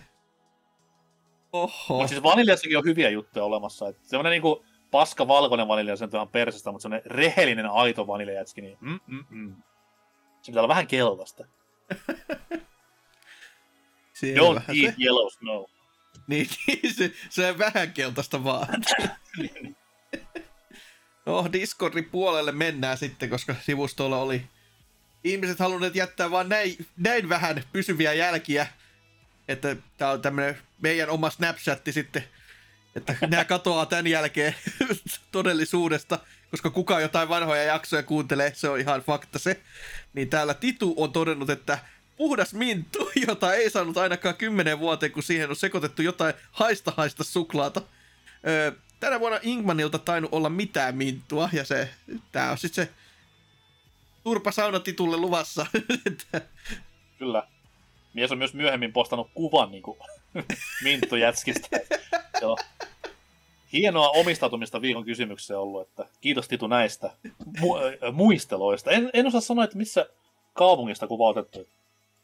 Oho. 1.52 1.72
Mutta 1.88 2.08
siis 2.08 2.22
vaniljassakin 2.22 2.78
on 2.78 2.84
hyviä 2.84 3.10
juttuja 3.10 3.44
olemassa. 3.44 3.88
Että 3.88 4.02
semmoinen 4.08 4.30
niinku 4.30 4.64
paska 4.90 5.28
valkoinen 5.28 5.68
vanilja, 5.68 5.96
se 5.96 6.04
on 6.04 6.10
ihan 6.14 6.28
persestä, 6.28 6.72
mutta 6.72 6.82
semmoinen 6.82 7.10
rehellinen 7.10 7.66
aito 7.66 8.06
vaniljajätski, 8.06 8.60
niin 8.60 8.78
mm, 8.80 9.00
mm, 9.06 9.24
mm. 9.30 9.56
Se 10.42 10.52
pitää 10.52 10.60
olla 10.60 10.68
vähän 10.68 10.86
keltaista. 10.86 11.44
Don't 14.36 14.62
eat 14.68 14.94
se. 14.96 15.02
yellow 15.02 15.28
snow. 15.30 15.64
Niin, 16.26 16.48
se, 16.96 17.12
se 17.30 17.50
on 17.50 17.58
vähän 17.58 17.92
keltaista 17.92 18.44
vaan. 18.44 18.68
no, 21.26 21.48
Discordin 21.52 22.04
puolelle 22.04 22.52
mennään 22.52 22.98
sitten, 22.98 23.30
koska 23.30 23.54
sivustolla 23.60 24.18
oli 24.18 24.42
ihmiset 25.24 25.58
halunneet 25.58 25.94
jättää 25.94 26.30
vaan 26.30 26.48
näin, 26.48 26.86
näin 26.96 27.28
vähän 27.28 27.64
pysyviä 27.72 28.12
jälkiä, 28.12 28.66
että 29.48 29.76
tää 29.98 30.10
on 30.10 30.22
tämmönen 30.22 30.58
meidän 30.80 31.10
oma 31.10 31.30
Snapchatti 31.30 31.92
sitten, 31.92 32.24
että 32.96 33.16
nämä 33.26 33.44
katoaa 33.44 33.86
tämän 33.86 34.06
jälkeen 34.06 34.54
todellisuudesta, 35.32 36.18
koska 36.50 36.70
kuka 36.70 37.00
jotain 37.00 37.28
vanhoja 37.28 37.62
jaksoja 37.62 38.02
kuuntelee, 38.02 38.52
se 38.54 38.68
on 38.68 38.80
ihan 38.80 39.00
fakta 39.00 39.38
se. 39.38 39.60
Niin 40.14 40.30
täällä 40.30 40.54
Titu 40.54 40.94
on 40.96 41.12
todennut, 41.12 41.50
että 41.50 41.78
puhdas 42.16 42.54
minttu, 42.54 43.10
jota 43.26 43.54
ei 43.54 43.70
saanut 43.70 43.96
ainakaan 43.96 44.34
kymmenen 44.34 44.78
vuoteen, 44.78 45.12
kun 45.12 45.22
siihen 45.22 45.50
on 45.50 45.56
sekoitettu 45.56 46.02
jotain 46.02 46.34
haista 46.50 46.92
haista 46.96 47.24
suklaata. 47.24 47.82
Öö, 48.46 48.72
tänä 49.00 49.20
vuonna 49.20 49.38
Ingmanilta 49.42 49.98
tainnut 49.98 50.34
olla 50.34 50.48
mitään 50.48 50.96
minttua, 50.96 51.48
ja 51.52 51.64
se, 51.64 51.90
tää 52.32 52.50
on 52.50 52.58
sitten 52.58 52.86
se 52.86 52.92
turpa 54.24 54.52
saunatitulle 54.52 55.16
luvassa. 55.16 55.66
Kyllä. 57.18 57.46
Mies 58.14 58.32
on 58.32 58.38
myös 58.38 58.54
myöhemmin 58.54 58.92
postannut 58.92 59.30
kuvan 59.34 59.70
niin 59.70 59.82
kuin, 59.82 59.98
minttujätskistä. 60.84 61.68
Joo. 62.40 62.56
Hienoa 63.72 64.08
omistautumista 64.08 64.80
viikon 64.80 65.04
kysymykseen 65.04 65.58
ollut, 65.58 65.88
että 65.88 66.06
kiitos 66.20 66.48
Titu 66.48 66.66
näistä 66.66 67.10
mu- 67.58 68.12
muisteloista. 68.12 68.90
En, 68.90 69.10
en 69.12 69.26
osaa 69.26 69.40
sanoa, 69.40 69.64
että 69.64 69.76
missä 69.76 70.06
kaupungista 70.52 71.06
kuva 71.06 71.28
otettu. 71.28 71.68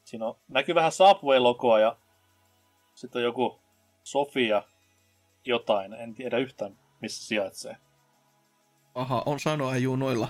Siinä 0.05 0.27
on, 0.27 0.35
näkyy 0.49 0.75
vähän 0.75 0.93
Subway-logoa 0.93 1.81
ja 1.81 1.97
sitten 2.95 3.21
on 3.21 3.25
joku 3.25 3.61
Sofia 4.05 4.63
jotain. 5.45 5.93
En 5.93 6.15
tiedä 6.15 6.39
yhtään, 6.39 6.79
missä 7.01 7.27
sijaitsee. 7.27 7.77
Aha, 8.95 9.23
on 9.27 9.41
sanoa 9.41 9.77
juu 9.77 9.97
noilla. 9.97 10.29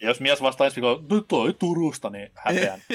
Ja 0.00 0.08
jos 0.08 0.20
mies 0.20 0.42
vastaa 0.42 0.64
ensi 0.64 0.80
viikolla, 0.80 1.24
toi 1.28 1.54
Turusta, 1.54 2.10
niin 2.10 2.30
häpeän 2.34 2.82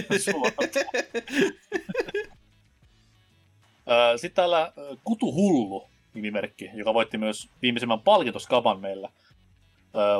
Sitten 4.15 4.35
täällä 4.35 4.73
Kutu 5.03 5.33
Hullu 5.33 5.89
nimimerkki, 6.13 6.69
joka 6.73 6.93
voitti 6.93 7.17
myös 7.17 7.49
viimeisimmän 7.61 7.99
palkintoskaban 7.99 8.79
meillä, 8.79 9.09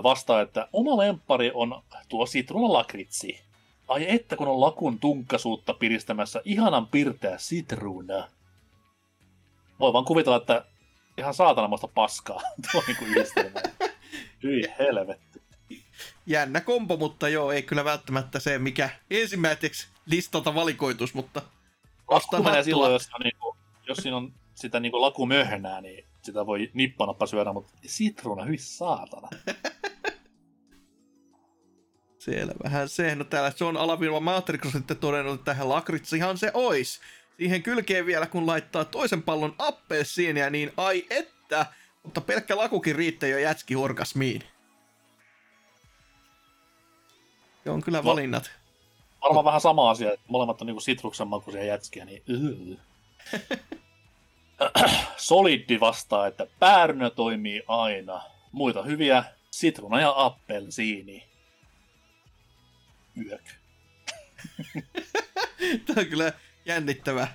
vastaa, 0.03 0.41
että 0.41 0.67
oma 0.73 0.97
lempari 0.97 1.51
on 1.53 1.81
tuo 2.09 2.25
sitruunalakritsi. 2.25 3.41
Ai 3.87 4.05
että 4.09 4.35
kun 4.35 4.47
on 4.47 4.61
lakun 4.61 4.99
tunkasuutta 4.99 5.73
piristämässä 5.73 6.41
ihanan 6.45 6.87
pirteä 6.87 7.37
sitruuna. 7.37 8.27
Voi 9.79 9.93
vaan 9.93 10.05
kuvitella, 10.05 10.37
että 10.37 10.65
ihan 11.17 11.33
saatanamasta 11.33 11.87
paskaa 11.87 12.41
tuo 12.71 12.83
niinku 12.87 13.05
yhdistelmä. 13.05 13.61
Hyi 14.43 14.63
helvetti. 14.79 15.41
Jännä 16.25 16.61
kompo, 16.61 16.97
mutta 16.97 17.29
joo, 17.29 17.51
ei 17.51 17.63
kyllä 17.63 17.85
välttämättä 17.85 18.39
se, 18.39 18.59
mikä 18.59 18.89
ensimmäiseksi 19.11 19.87
listalta 20.05 20.55
valikoitus, 20.55 21.13
mutta... 21.13 21.41
Lasku 22.11 22.43
menee 22.43 22.63
silloin, 22.63 22.93
jos, 22.93 23.09
on 23.13 23.21
niinku, 23.23 23.48
jos 23.89 23.97
siinä 23.97 24.17
on 24.17 24.33
sitä 24.55 24.79
niinku 24.79 25.01
lakumöhnää, 25.01 25.81
niin 25.81 26.05
sitä 26.21 26.45
voi 26.45 26.71
nippanappa 26.73 27.25
syödä, 27.25 27.53
mutta 27.53 27.73
sitruuna, 27.85 28.45
hyi 28.45 28.57
saatana. 28.57 29.27
Selvähän 32.19 32.89
se. 32.89 33.15
No 33.15 33.23
täällä 33.23 33.51
John 33.59 33.77
Alavirva 33.77 34.19
Matrix 34.19 34.65
on 34.65 34.71
sitten 34.71 34.97
todennut, 34.97 35.33
että 35.33 35.45
tähän 35.45 35.69
lakritsihan 35.69 36.37
se 36.37 36.51
ois. 36.53 37.01
Siihen 37.37 37.63
kylkeen 37.63 38.05
vielä, 38.05 38.25
kun 38.25 38.47
laittaa 38.47 38.85
toisen 38.85 39.23
pallon 39.23 39.55
appelsiinia, 39.57 40.49
niin 40.49 40.71
ai 40.77 41.05
että. 41.09 41.65
Mutta 42.03 42.21
pelkkä 42.21 42.57
lakukin 42.57 42.95
riittää 42.95 43.29
jo 43.29 43.37
jätski 43.37 43.75
orgasmiin. 43.75 44.43
Se 47.63 47.69
on 47.69 47.81
kyllä 47.81 47.97
no, 47.97 48.03
valinnat. 48.03 48.51
Varmaan 49.21 49.45
vähän 49.45 49.61
sama 49.61 49.89
asia, 49.89 50.13
että 50.13 50.25
molemmat 50.27 50.61
on 50.61 50.67
niinku 50.67 50.81
sitruksen 50.81 51.27
makuisia 51.27 51.63
jätskiä, 51.63 52.05
niin 52.05 52.23
Solidi 55.17 55.79
vastaa, 55.79 56.27
että 56.27 56.47
päärynä 56.59 57.09
toimii 57.09 57.63
aina. 57.67 58.21
Muita 58.51 58.83
hyviä, 58.83 59.23
sitruna 59.51 60.01
ja 60.01 60.13
appelsiini. 60.15 61.29
Yök. 63.25 63.43
Tämä 65.85 65.99
on 66.01 66.05
kyllä 66.05 66.33
jännittävä 66.65 67.27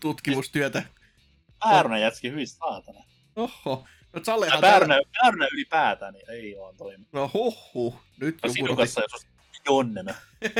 tutkimustyötä. 0.00 0.82
Päärynä 1.58 1.98
jätski 1.98 2.30
hyvin 2.30 2.48
saatana. 2.48 3.04
Oho. 3.36 3.84
No 4.12 4.20
Sallehan 4.24 4.60
päärynä, 4.60 4.94
täällä... 4.94 5.10
päärynä 5.20 5.48
ylipäätään 5.52 6.14
niin 6.14 6.30
ei 6.30 6.56
vaan 6.60 6.76
toimi. 6.76 7.06
No 7.12 7.30
huhhuh. 7.34 8.00
Nyt 8.20 8.38
no, 8.42 8.50
joku 8.56 8.76
kanssa, 8.76 9.00
jos 9.00 9.26
Jonnena. 9.66 10.14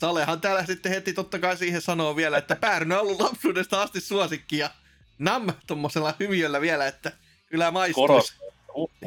Salehan 0.00 0.40
täällä 0.40 0.66
sitten 0.66 0.92
heti 0.92 1.12
totta 1.12 1.38
kai 1.38 1.56
siihen 1.56 1.80
sanoo 1.80 2.16
vielä, 2.16 2.38
että 2.38 2.56
Päärynä 2.56 2.94
on 2.94 3.00
ollut 3.00 3.20
lapsuudesta 3.20 3.82
asti 3.82 4.00
suosikki 4.00 4.58
ja 4.58 4.70
nam 5.18 5.46
tommosella 5.66 6.14
hymiöllä 6.20 6.60
vielä, 6.60 6.86
että 6.86 7.12
kyllä 7.46 7.70
maistuisi. 7.70 8.34
Koros. 8.76 9.00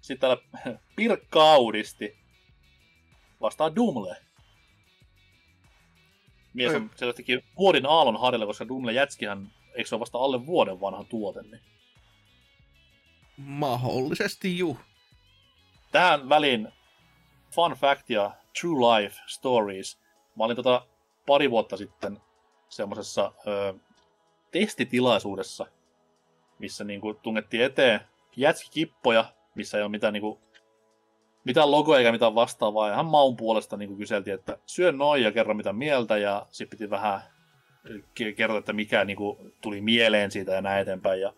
Sitten 0.00 0.18
täällä 0.20 0.42
Pirkka 0.96 1.52
Audisti 1.52 2.16
vastaa 3.40 3.76
Dumle. 3.76 4.16
Mies 6.54 6.74
on 6.74 6.90
selvästikin 6.96 7.44
vuodin 7.58 7.86
aallon 7.86 8.20
harjalla, 8.20 8.46
koska 8.46 8.68
Dumle 8.68 8.92
Jätskihän, 8.92 9.52
eikö 9.74 9.88
se 9.88 9.94
ole 9.94 10.00
vasta 10.00 10.18
alle 10.18 10.46
vuoden 10.46 10.80
vanha 10.80 11.04
tuote? 11.04 11.42
Niin... 11.42 11.60
Mahdollisesti 13.36 14.58
juu. 14.58 14.78
Tähän 15.92 16.28
väliin 16.28 16.68
fun 17.50 17.72
fact 17.72 18.10
ja 18.10 18.30
true 18.60 18.80
life 18.80 19.22
stories. 19.26 19.98
Mä 20.36 20.44
olin 20.44 20.56
tota 20.56 20.86
pari 21.26 21.50
vuotta 21.50 21.76
sitten 21.76 22.20
semmoisessa 22.68 23.32
testitilaisuudessa, 24.50 25.66
missä 26.58 26.84
niinku 26.84 27.14
tungettiin 27.14 27.62
eteen 27.62 28.00
jätskikippoja, 28.36 29.24
missä 29.54 29.78
ei 29.78 29.82
ole 29.82 29.90
mitään, 29.90 30.12
niinku, 30.12 30.40
mitään 31.44 31.70
logoja 31.70 31.98
eikä 31.98 32.12
mitään 32.12 32.34
vastaavaa. 32.34 32.88
Ja 32.88 32.96
hän 32.96 33.06
maun 33.06 33.36
puolesta 33.36 33.76
niinku 33.76 33.96
kyseltiin, 33.96 34.34
että 34.34 34.58
syö 34.66 34.92
noin 34.92 35.22
ja 35.22 35.32
kerro 35.32 35.54
mitä 35.54 35.72
mieltä. 35.72 36.16
Ja 36.16 36.46
sitten 36.50 36.78
piti 36.78 36.90
vähän 36.90 37.20
kertoa, 38.36 38.58
että 38.58 38.72
mikä 38.72 39.04
niinku, 39.04 39.38
tuli 39.60 39.80
mieleen 39.80 40.30
siitä 40.30 40.52
ja 40.52 40.62
näin 40.62 40.82
eteenpäin. 40.82 41.20
Ja 41.20 41.32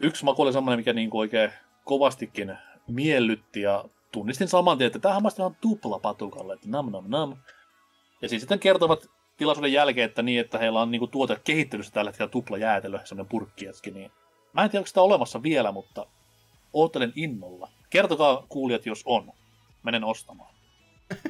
yksi 0.00 0.24
maku 0.24 0.42
oli 0.42 0.52
semmoinen, 0.52 0.78
mikä 0.78 0.92
niinku 0.92 1.18
oikein 1.18 1.52
kovastikin 1.84 2.58
miellytti 2.88 3.60
ja 3.60 3.84
tunnistin 4.12 4.48
saman 4.48 4.78
tien, 4.78 4.86
että 4.86 4.98
tämähän 4.98 5.22
on 5.38 5.56
tupla 5.60 5.98
patukalle, 5.98 6.54
että 6.54 6.68
nam 6.68 6.90
nam 6.92 7.04
nam. 7.08 7.36
Ja 8.22 8.28
siis 8.28 8.42
sitten 8.42 8.58
kertovat 8.58 9.06
tilaisuuden 9.36 9.72
jälkeen, 9.72 10.08
että 10.08 10.22
niin, 10.22 10.40
että 10.40 10.58
heillä 10.58 10.80
on 10.80 10.90
niinku 10.90 11.06
tuote 11.06 11.40
kehittelyssä 11.44 11.92
tällä 11.92 12.10
hetkellä 12.10 12.30
tupla 12.30 12.58
jäätelö, 12.58 12.98
semmoinen 13.04 13.30
purkkiätski, 13.30 13.90
niin 13.90 14.10
mä 14.52 14.64
en 14.64 14.70
tiedä, 14.70 14.80
onko 14.80 14.86
sitä 14.86 15.02
olemassa 15.02 15.42
vielä, 15.42 15.72
mutta 15.72 16.06
oottelen 16.72 17.12
innolla. 17.16 17.70
Kertokaa 17.90 18.46
kuulijat, 18.48 18.86
jos 18.86 19.02
on. 19.04 19.32
Menen 19.82 20.04
ostamaan. 20.04 20.54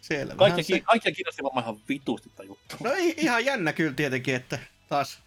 Selvä. 0.00 0.34
Kaikkia, 0.34 0.64
se... 0.64 0.80
kaikkia 0.80 1.12
kiinnosti 1.12 1.42
varmaan 1.42 1.64
ihan 1.64 1.80
vitusti 1.88 2.30
tämä 2.36 2.46
juttu. 2.46 2.76
No 2.84 2.90
ihan 3.16 3.44
jännä 3.44 3.72
kyllä 3.72 3.92
tietenkin, 3.92 4.34
että 4.34 4.58
taas 4.88 5.22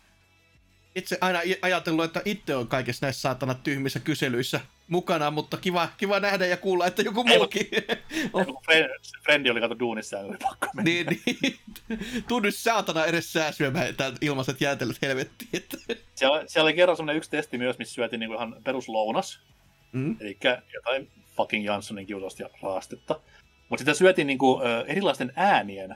itse 0.96 1.18
aina 1.22 1.40
ajatellut, 1.62 2.06
että 2.06 2.22
itse 2.26 2.56
on 2.56 2.68
kaikissa 2.68 3.06
näissä 3.06 3.22
saatana 3.22 3.54
tyhmissä 3.54 4.00
kyselyissä 4.00 4.60
mukana, 4.90 5.32
mutta 5.32 5.58
kiva, 5.58 5.90
kiva 5.98 6.20
nähdä 6.20 6.46
ja 6.46 6.58
kuulla, 6.58 6.88
että 6.88 7.02
joku 7.02 7.24
muukin 7.24 7.68
on. 8.34 8.46
Frendi 9.24 9.50
oli 9.50 9.60
kato 9.60 9.80
duunissa 9.80 10.18
ja 10.18 10.24
oli 10.24 10.38
pakko 10.42 10.68
mennä. 10.74 10.92
Niin, 10.92 11.08
niin. 11.26 11.60
Tunnu 12.28 12.52
saatana 12.52 13.06
edes 13.06 13.34
sää 13.34 13.52
syömään 13.52 13.96
ilmaiset 14.22 14.62
jäätelöt 14.62 15.02
helvettiin. 15.02 15.64
Siellä, 16.16 16.44
siellä 16.48 16.66
oli 16.68 16.74
kerran 16.74 16.98
semmoinen 16.98 17.18
yksi 17.18 17.30
testi 17.30 17.58
myös, 17.58 17.78
missä 17.78 17.94
syötiin 17.94 18.20
niin 18.20 18.34
ihan 18.34 18.56
peruslounas. 18.64 19.40
Mm. 19.92 20.18
Eli 20.20 20.38
jotain 20.74 21.10
fucking 21.38 21.66
Janssonin 21.66 22.08
kiutosta 22.08 22.44
ja 22.44 22.50
raastetta. 22.62 23.20
Mutta 23.70 23.82
sitä 23.82 23.94
syötiin 23.94 24.28
niin 24.28 24.38
kuin, 24.38 24.62
erilaisten 24.88 25.34
äänien 25.36 25.96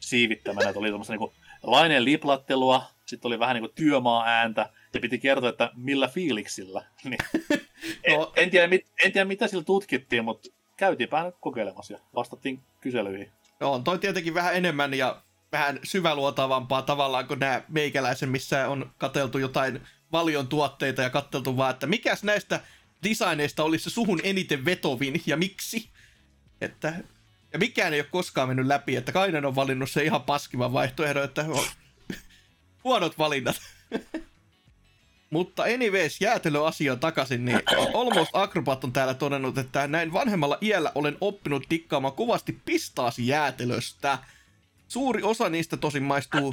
siivittämänä. 0.00 0.68
Että 0.68 0.80
oli 0.80 0.90
tämmöistä 0.90 1.16
niin 1.16 1.32
laineen 1.62 2.04
liplattelua, 2.04 2.90
sitten 3.10 3.28
oli 3.28 3.38
vähän 3.38 3.54
niin 3.54 3.62
kuin 3.62 3.74
työmaa-ääntä, 3.74 4.70
ja 4.94 5.00
piti 5.00 5.18
kertoa, 5.18 5.48
että 5.48 5.70
millä 5.74 6.08
fiiliksillä. 6.08 6.84
Niin, 7.04 8.18
no. 8.18 8.32
en, 8.36 8.44
en, 8.44 8.50
tiedä, 8.50 8.66
mit, 8.66 8.86
en 9.04 9.12
tiedä, 9.12 9.24
mitä 9.24 9.46
sillä 9.46 9.64
tutkittiin, 9.64 10.24
mutta 10.24 10.48
käytiinpä 10.76 11.32
kokeilemassa 11.40 11.92
ja 11.92 12.00
vastattiin 12.14 12.60
kyselyihin. 12.80 13.32
No, 13.60 13.72
on 13.72 13.84
toi 13.84 13.98
tietenkin 13.98 14.34
vähän 14.34 14.56
enemmän 14.56 14.94
ja 14.94 15.22
vähän 15.52 15.78
syväluotavampaa 15.82 16.82
tavallaan 16.82 17.26
kuin 17.26 17.40
nämä 17.40 17.62
meikäläisen, 17.68 18.28
missä 18.28 18.68
on 18.68 18.90
kateltu 18.98 19.38
jotain 19.38 19.80
valion 20.12 20.48
tuotteita 20.48 21.02
ja 21.02 21.10
katteltu 21.10 21.56
vaan, 21.56 21.70
että 21.70 21.86
mikäs 21.86 22.24
näistä 22.24 22.60
designeista 23.02 23.64
olisi 23.64 23.84
se 23.84 23.90
suhun 23.90 24.20
eniten 24.22 24.64
vetovin 24.64 25.22
ja 25.26 25.36
miksi. 25.36 25.90
Että, 26.60 26.94
ja 27.52 27.58
mikään 27.58 27.94
ei 27.94 28.00
ole 28.00 28.08
koskaan 28.10 28.48
mennyt 28.48 28.66
läpi, 28.66 28.96
että 28.96 29.12
Kainen 29.12 29.44
on 29.44 29.56
valinnut 29.56 29.90
se 29.90 30.04
ihan 30.04 30.22
paskivan 30.22 30.72
vaihtoehdon, 30.72 31.24
että 31.24 31.44
huonot 32.84 33.18
valinnat. 33.18 33.56
Mutta 35.30 35.62
anyways, 35.62 36.20
jäätelöasia 36.20 36.96
takaisin, 36.96 37.44
niin 37.44 37.62
Almost 37.94 38.30
Acrobat 38.32 38.84
on 38.84 38.92
täällä 38.92 39.14
todennut, 39.14 39.58
että 39.58 39.86
näin 39.86 40.12
vanhemmalla 40.12 40.58
iällä 40.62 40.92
olen 40.94 41.16
oppinut 41.20 41.62
tikkaamaan 41.68 42.14
kovasti 42.14 42.60
pistaasi 42.64 43.26
jäätelöstä. 43.26 44.18
Suuri 44.88 45.22
osa 45.22 45.48
niistä 45.48 45.76
tosin 45.76 46.02
maistuu 46.02 46.52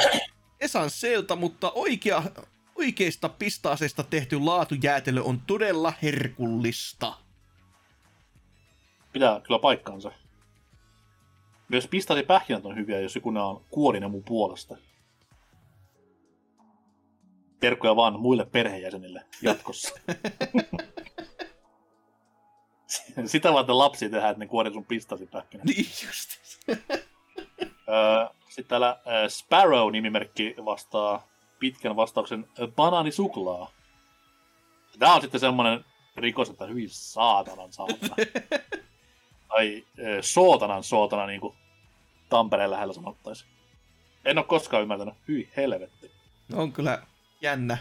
esanseelta, 0.60 1.36
mutta 1.36 1.72
oikea, 1.72 2.24
oikeista 2.76 3.30
pistaaseista 3.30 4.04
tehty 4.04 4.40
laatujäätelö 4.40 5.22
on 5.22 5.42
todella 5.48 5.94
herkullista. 6.04 7.14
Pitää 9.14 9.40
kyllä 9.40 9.60
paikkaansa. 9.60 10.12
Myös 11.70 11.88
pistaasipähkinät 11.88 12.66
on 12.66 12.76
hyviä, 12.76 13.00
jos 13.00 13.16
joku 13.16 13.30
on 13.30 13.62
kuorinen 13.70 14.12
mun 14.12 14.24
puolesta 14.24 14.78
terkkuja 17.60 17.96
vaan 17.96 18.20
muille 18.20 18.46
perheenjäsenille 18.46 19.26
jatkossa. 19.42 19.96
Sitä 23.26 23.54
varten 23.54 23.78
lapsi 23.78 24.10
tehdään, 24.10 24.32
että 24.32 24.40
ne 24.40 24.48
kuori 24.48 24.74
sun 24.74 24.86
pistasipähkinä. 24.86 25.64
Niin 25.64 25.86
just. 26.06 26.30
Sitten 28.50 28.66
täällä 28.68 29.00
Sparrow-nimimerkki 29.28 30.56
vastaa 30.66 31.28
pitkän 31.60 31.96
vastauksen 31.96 32.48
banaanisuklaa. 32.76 33.72
Tämä 35.00 35.16
on 35.16 35.22
sitten 35.22 35.40
semmoinen 35.40 35.86
rikos, 36.16 36.50
että 36.50 36.66
hyvin 36.66 36.90
saatanan 36.90 37.74
saatana. 37.74 38.16
tai 39.48 39.86
sootanan 40.22 40.84
sootana, 40.84 41.26
niin 41.26 41.42
kuin 41.42 41.56
Tampereen 42.30 42.72
lähellä 42.72 42.94
sanottaisiin. 42.94 43.52
En 44.26 44.38
ole 44.38 44.46
koskaan 44.46 44.82
ymmärtänyt. 44.82 45.14
Hyi 45.28 45.50
helvetti. 45.58 46.12
On 46.54 46.72
kyllä 46.72 47.02
jännä. 47.42 47.78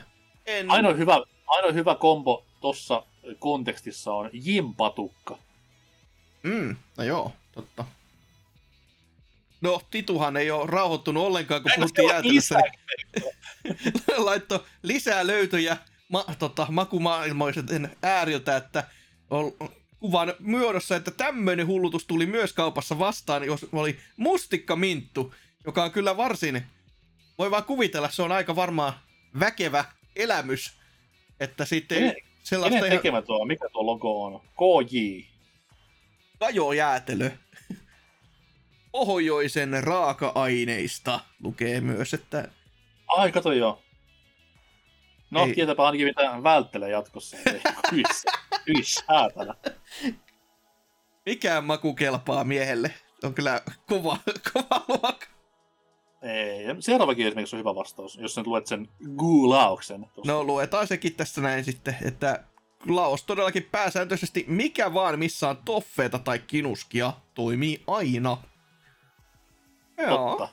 En... 0.47 0.71
Ainoa, 0.71 0.93
hyvä, 0.93 1.21
ainoa 1.47 1.73
hyvä 1.73 1.95
kombo 1.95 2.47
tuossa 2.61 3.03
kontekstissa 3.39 4.13
on 4.13 4.31
jimpatukka. 4.33 5.39
Mm, 6.43 6.77
no 6.97 7.05
joo, 7.05 7.33
totta. 7.53 7.85
No, 9.61 9.83
Tituhan 9.91 10.37
ei 10.37 10.51
ole 10.51 10.67
rauhoittunut 10.67 11.27
ollenkaan, 11.27 11.63
kun 11.63 11.73
puhuttiin 11.77 12.09
jäätelössä. 12.09 12.59
Laitto 14.17 14.65
lisää 14.83 15.27
löytöjä 15.27 15.77
ma, 16.09 16.25
tota, 16.39 16.67
makumaailmoisen 16.71 17.97
ääriltä, 18.03 18.57
että 18.57 18.85
on 19.31 19.53
kuvan 20.01 20.35
muodossa, 20.39 20.97
että 20.97 21.11
tämmöinen 21.11 21.67
hullutus 21.67 22.05
tuli 22.07 22.27
myös 22.27 22.53
kaupassa 22.53 22.99
vastaan, 22.99 23.45
jos 23.45 23.67
oli 23.73 23.99
mustikkaminttu, 24.17 25.35
joka 25.67 25.85
on 25.85 25.91
kyllä 25.91 26.17
varsin, 26.17 26.67
voi 27.39 27.51
vaan 27.51 27.65
kuvitella, 27.65 28.11
se 28.11 28.23
on 28.23 28.33
aika 28.33 28.57
varmaan 28.57 28.93
väkevä 29.41 29.85
elämys, 30.17 30.73
että 31.41 31.65
sitten 31.65 31.99
kenen, 31.99 32.17
sellaista... 32.43 32.79
Kenen 32.79 32.99
tekemä 32.99 33.23
tuo? 33.23 33.45
Mikä 33.45 33.69
tuo 33.73 33.87
logo 33.87 34.25
on? 34.25 34.41
KJ. 34.41 35.21
Kajojäätelö. 36.39 37.31
Pohjoisen 38.93 39.85
raaka-aineista 39.85 41.21
lukee 41.43 41.81
myös, 41.81 42.15
että... 42.15 42.49
Ai, 43.09 43.33
kato 43.33 43.53
joo. 43.53 43.83
No, 45.31 45.45
Ei. 45.45 45.55
tietäpä 45.55 45.87
ainakin 45.87 46.07
mitä 46.07 46.43
välttelee 46.43 46.91
jatkossa. 46.91 47.37
Hyi, 47.93 48.03
häätänä. 49.09 49.55
Mikään 51.27 51.65
maku 51.65 51.95
kelpaa 51.95 52.45
miehelle. 52.45 52.95
On 53.25 53.35
kyllä 53.35 53.61
kova, 53.87 54.19
kova 54.53 54.85
luokka. 54.89 55.36
Ei. 56.27 56.65
Seuraavakin 56.81 57.27
esimerkiksi 57.27 57.57
on 57.57 57.61
hyvä 57.61 57.75
vastaus, 57.75 58.19
jos 58.19 58.37
nyt 58.37 58.47
luet 58.47 58.67
sen 58.67 58.89
googlauksen. 59.17 60.07
No 60.27 60.45
luetaan 60.45 60.87
sekin 60.87 61.15
tässä 61.15 61.41
näin 61.41 61.65
sitten, 61.65 61.97
että 62.05 62.45
Laos 62.89 63.25
todellakin 63.25 63.69
pääsääntöisesti 63.73 64.45
mikä 64.49 64.95
vaan 64.95 65.19
missä 65.19 65.49
on 65.49 65.57
toffeita 65.65 66.19
tai 66.19 66.39
kinuskia 66.39 67.13
toimii 67.35 67.83
aina. 67.87 68.37
Joo. 69.99 70.29
Totta. 70.29 70.49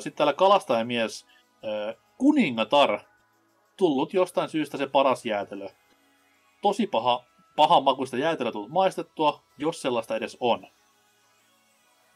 Sitten 0.00 0.16
täällä 0.16 0.32
kalastajamies 0.32 1.26
kuningatar. 2.18 3.00
Tullut 3.76 4.14
jostain 4.14 4.48
syystä 4.48 4.76
se 4.78 4.86
paras 4.86 5.26
jäätelö. 5.26 5.68
Tosi 6.62 6.86
paha, 6.86 7.24
pahan 7.56 7.84
makuista 7.84 8.16
jäätelöä 8.16 8.52
tullut 8.52 8.70
maistettua, 8.70 9.42
jos 9.58 9.82
sellaista 9.82 10.16
edes 10.16 10.36
on 10.40 10.66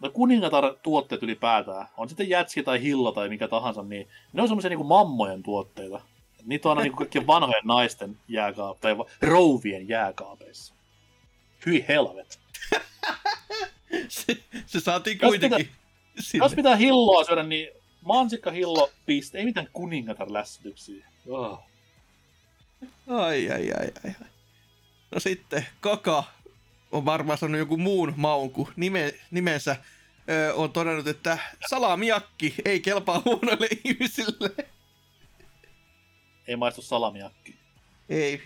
no 0.02 0.10
kuningatar-tuotteet 0.10 1.22
ylipäätään, 1.22 1.86
on 1.96 2.08
sitten 2.08 2.28
jätski 2.28 2.62
tai 2.62 2.82
hillo 2.82 3.12
tai 3.12 3.28
mikä 3.28 3.48
tahansa, 3.48 3.82
niin 3.82 4.08
ne 4.32 4.42
on 4.42 4.48
semmoisia 4.48 4.68
niin 4.68 4.86
mammojen 4.86 5.42
tuotteita. 5.42 6.00
Niitä 6.44 6.68
on 6.68 6.78
aina 6.78 6.82
niin 6.82 6.96
kaikkien 6.96 7.26
vanhojen 7.26 7.62
naisten 7.64 8.18
jääkaap- 8.28 8.78
tai 8.80 8.96
rouvien 9.22 9.88
jääkaapeissa. 9.88 10.74
Hyi 11.66 11.84
helvet. 11.88 12.40
se, 14.08 14.36
se 14.66 14.80
saatiin 14.80 15.18
kuitenkin. 15.18 15.68
Jos 16.16 16.26
pitää, 16.32 16.46
jos 16.46 16.54
pitää 16.54 16.76
hilloa 16.76 17.24
syödä, 17.24 17.42
niin 17.42 17.68
mansikka 18.00 18.50
hillo 18.50 18.90
piste, 19.06 19.38
ei 19.38 19.44
mitään 19.44 19.68
kuningatar 19.72 20.32
lässytyksiä. 20.32 21.06
Oh. 21.28 21.58
Ai, 23.08 23.50
ai, 23.50 23.72
ai, 23.72 23.88
ai. 24.04 24.14
No 25.10 25.20
sitten, 25.20 25.66
kaka 25.80 26.24
on 26.92 27.04
varmaan 27.04 27.38
sanonut 27.38 27.58
joku 27.58 27.76
muun 27.76 28.14
maun 28.16 28.50
kuin 28.50 28.68
nime, 28.76 29.14
nimensä, 29.30 29.76
ö, 30.30 30.54
on 30.54 30.72
todennut, 30.72 31.06
että 31.06 31.38
salamiakki 31.68 32.54
ei 32.64 32.80
kelpaa 32.80 33.22
huonoille 33.24 33.68
ihmisille. 33.84 34.50
Ei 36.48 36.56
maistu 36.56 36.82
salamiakki. 36.82 37.54
Ei. 38.08 38.42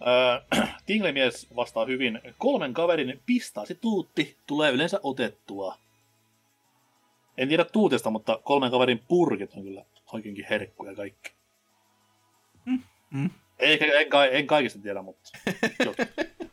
Tinglemies 0.86 1.46
vastaa 1.56 1.86
hyvin. 1.86 2.20
Kolmen 2.38 2.74
kaverin 2.74 3.22
pistaasi 3.26 3.74
tuutti 3.74 4.38
tulee 4.46 4.70
yleensä 4.70 5.00
otettua. 5.02 5.78
En 7.36 7.48
tiedä 7.48 7.64
tuutesta, 7.64 8.10
mutta 8.10 8.40
kolmen 8.44 8.70
kaverin 8.70 9.02
purkit 9.08 9.52
on 9.56 9.62
kyllä 9.62 9.84
oikeinkin 10.12 10.46
herkkuja 10.50 10.94
kaikki. 10.94 11.30
Mm. 12.64 12.82
Mm. 13.10 13.30
Ei, 13.60 13.78
en, 13.84 14.08
en 14.32 14.46
kaikista 14.46 14.78
tiedä, 14.78 15.02
mutta... 15.02 15.30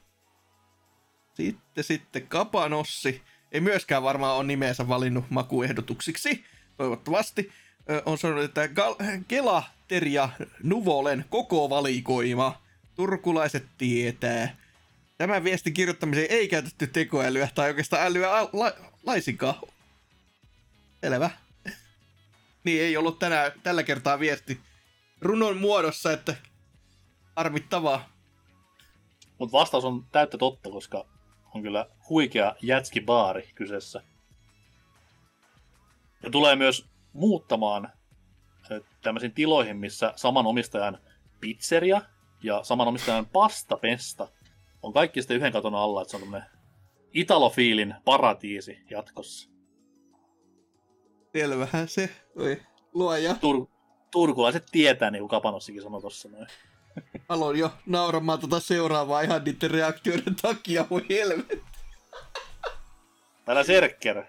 sitten, 1.37 1.83
sitten 1.83 2.27
Kapanossi. 2.27 3.21
Ei 3.51 3.61
myöskään 3.61 4.03
varmaan 4.03 4.35
ole 4.35 4.43
nimeensä 4.43 4.87
valinnut 4.87 5.25
makuehdotuksiksi, 5.29 6.45
toivottavasti. 6.77 7.51
On 8.05 8.17
sanonut, 8.17 8.43
että 8.43 8.65
Gal- 8.65 9.23
Kela, 9.27 9.63
Terja, 9.87 10.29
Nuvolen 10.63 11.25
koko 11.29 11.69
valikoima. 11.69 12.61
Turkulaiset 12.95 13.65
tietää. 13.77 14.55
Tämän 15.17 15.43
viestin 15.43 15.73
kirjoittamiseen 15.73 16.27
ei 16.29 16.47
käytetty 16.47 16.87
tekoälyä 16.87 17.49
tai 17.55 17.67
oikeastaan 17.67 18.03
älyä 18.03 18.49
la- 18.53 18.73
laisinkaan. 19.05 19.55
Selvä. 21.01 21.29
niin 22.63 22.81
ei 22.81 22.97
ollut 22.97 23.19
tänään, 23.19 23.51
tällä 23.63 23.83
kertaa 23.83 24.19
viesti 24.19 24.59
runon 25.21 25.57
muodossa, 25.57 26.11
että 26.11 26.35
Harmittavaa. 27.37 28.09
Mutta 29.37 29.57
vastaus 29.57 29.85
on 29.85 30.05
täyttä 30.11 30.37
totta, 30.37 30.69
koska 30.69 31.05
on 31.55 31.61
kyllä 31.61 31.89
huikea 32.09 32.55
jätskibaari 32.61 33.49
kyseessä. 33.55 34.03
Ja 36.23 36.29
tulee 36.29 36.55
myös 36.55 36.85
muuttamaan 37.13 37.91
tämmöisiin 39.01 39.31
tiloihin, 39.31 39.77
missä 39.77 40.13
saman 40.15 40.45
omistajan 40.47 40.97
pizzeria 41.39 42.01
ja 42.43 42.63
saman 42.63 42.87
omistajan 42.87 43.25
pastapesta 43.25 44.27
on 44.83 44.93
kaikki 44.93 45.21
sitten 45.21 45.37
yhden 45.37 45.53
katon 45.53 45.75
alla, 45.75 46.01
että 46.01 46.11
se 46.11 46.17
on 46.17 46.21
tämmöinen 46.21 46.49
Italofiilin 47.13 47.95
paratiisi 48.05 48.79
jatkossa. 48.89 49.49
Selvähän 51.33 51.87
se. 51.87 52.09
Oi, 52.35 52.61
luoja. 52.93 53.33
Tur- 53.33 53.67
turkulaiset 54.11 54.65
tietää, 54.71 55.11
niin 55.11 55.21
kuin 55.21 55.29
Kapanossikin 55.29 55.81
sanoi 55.81 56.01
tuossa 56.01 56.29
noin. 56.29 56.47
Aloin 57.29 57.59
jo 57.59 57.71
nauramaan 57.85 58.39
tota 58.39 58.59
seuraavaa 58.59 59.21
ihan 59.21 59.43
niiden 59.43 59.71
reaktioiden 59.71 60.35
takia, 60.35 60.85
voi 60.89 61.05
helvetti. 61.09 61.63
Täällä 63.45 63.63
Serker 63.63 64.23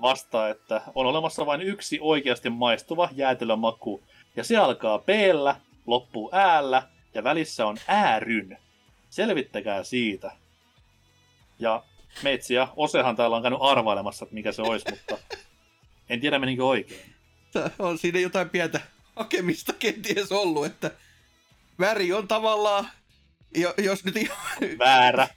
vastaa, 0.00 0.48
että 0.48 0.82
on 0.94 1.06
olemassa 1.06 1.46
vain 1.46 1.62
yksi 1.62 1.98
oikeasti 2.00 2.50
maistuva 2.50 3.08
jäätelömaku, 3.12 4.02
ja 4.36 4.44
se 4.44 4.56
alkaa 4.56 4.98
p 4.98 5.08
loppuu 5.86 6.30
äällä 6.32 6.88
ja 7.14 7.24
välissä 7.24 7.66
on 7.66 7.76
ääryn. 7.88 8.58
Selvittäkää 9.10 9.84
siitä. 9.84 10.30
Ja 11.58 11.82
Meitsi 12.22 12.54
ja 12.54 12.68
Osehan 12.76 13.16
täällä 13.16 13.36
on 13.36 13.42
käynyt 13.42 13.58
arvailemassa, 13.62 14.24
että 14.24 14.34
mikä 14.34 14.52
se 14.52 14.62
olisi, 14.62 14.90
mutta 14.90 15.18
en 16.08 16.20
tiedä 16.20 16.38
menikö 16.38 16.66
oikein. 16.66 17.14
On 17.78 17.98
siinä 17.98 18.18
jotain 18.18 18.50
pientä 18.50 18.80
hakemista 19.16 19.72
kenties 19.72 20.32
ollut, 20.32 20.66
että 20.66 20.90
väri 21.78 22.12
on 22.12 22.28
tavallaan, 22.28 22.88
jos 23.78 24.04
nyt 24.04 24.16
ihan... 24.16 24.38
Väärä. 24.78 25.28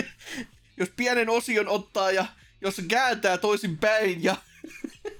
jos 0.80 0.90
pienen 0.96 1.28
osion 1.28 1.68
ottaa 1.68 2.10
ja 2.10 2.26
jos 2.60 2.76
se 2.76 2.82
kääntää 2.88 3.38
toisin 3.38 3.78
päin 3.78 4.24
ja... 4.24 4.36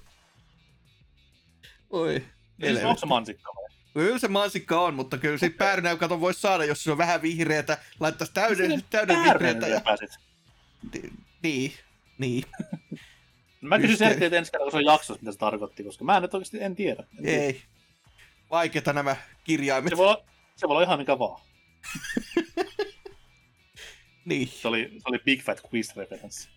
Oi. 1.91 2.25
Siis 2.61 2.85
onko 2.85 3.01
se 3.01 3.07
mansikka 3.07 3.53
vai? 3.57 3.71
Kyllä 3.95 4.19
se 4.19 4.29
mansikka 4.29 4.81
on, 4.81 4.95
mutta 4.95 5.19
kyllä 5.19 5.39
se 5.39 5.51
päärynä, 5.51 5.97
kato 5.97 6.21
voisi 6.21 6.41
saada, 6.41 6.65
jos 6.65 6.85
se 6.85 6.93
on 6.93 6.99
vähän 6.99 7.23
vihreätä, 7.23 7.79
laittaisi 8.01 8.33
täyden, 8.33 8.85
täyden 8.91 9.23
vihreätä. 9.23 9.67
Ja... 9.67 9.81
Pääsit. 9.81 10.11
Niin, 11.43 11.73
niin. 12.19 12.45
Mä 13.61 13.79
kysyn 13.79 13.97
Serkeiltä 13.97 14.37
ensi 14.37 14.53
kerralla, 14.53 14.71
kun 14.71 14.81
se 14.81 14.89
on 14.89 14.93
jaksossa, 14.93 15.23
mitä 15.23 15.33
se 15.33 15.39
tarkoitti, 15.39 15.85
koska 15.85 16.05
mä 16.05 16.21
nyt 16.21 16.35
oikeasti 16.35 16.63
en 16.63 16.77
tiedä. 16.77 17.05
En 17.19 17.27
Ei. 17.27 17.53
Tiedä. 17.53 17.67
Vaikeita 18.51 18.93
nämä 18.93 19.17
kirjaimet. 19.45 19.91
Se 19.91 19.97
voi 19.97 20.17
se 20.61 20.69
voi 20.69 20.75
olla 20.77 20.83
ihan 20.83 20.99
mikä 20.99 21.19
vaan. 21.19 21.41
niin. 24.25 24.49
Se 24.49 24.69
oli, 24.69 24.91
se 24.93 25.03
oli 25.05 25.19
Big 25.19 25.43
Fat 25.43 25.61
Quiz-referenssi. 25.61 26.49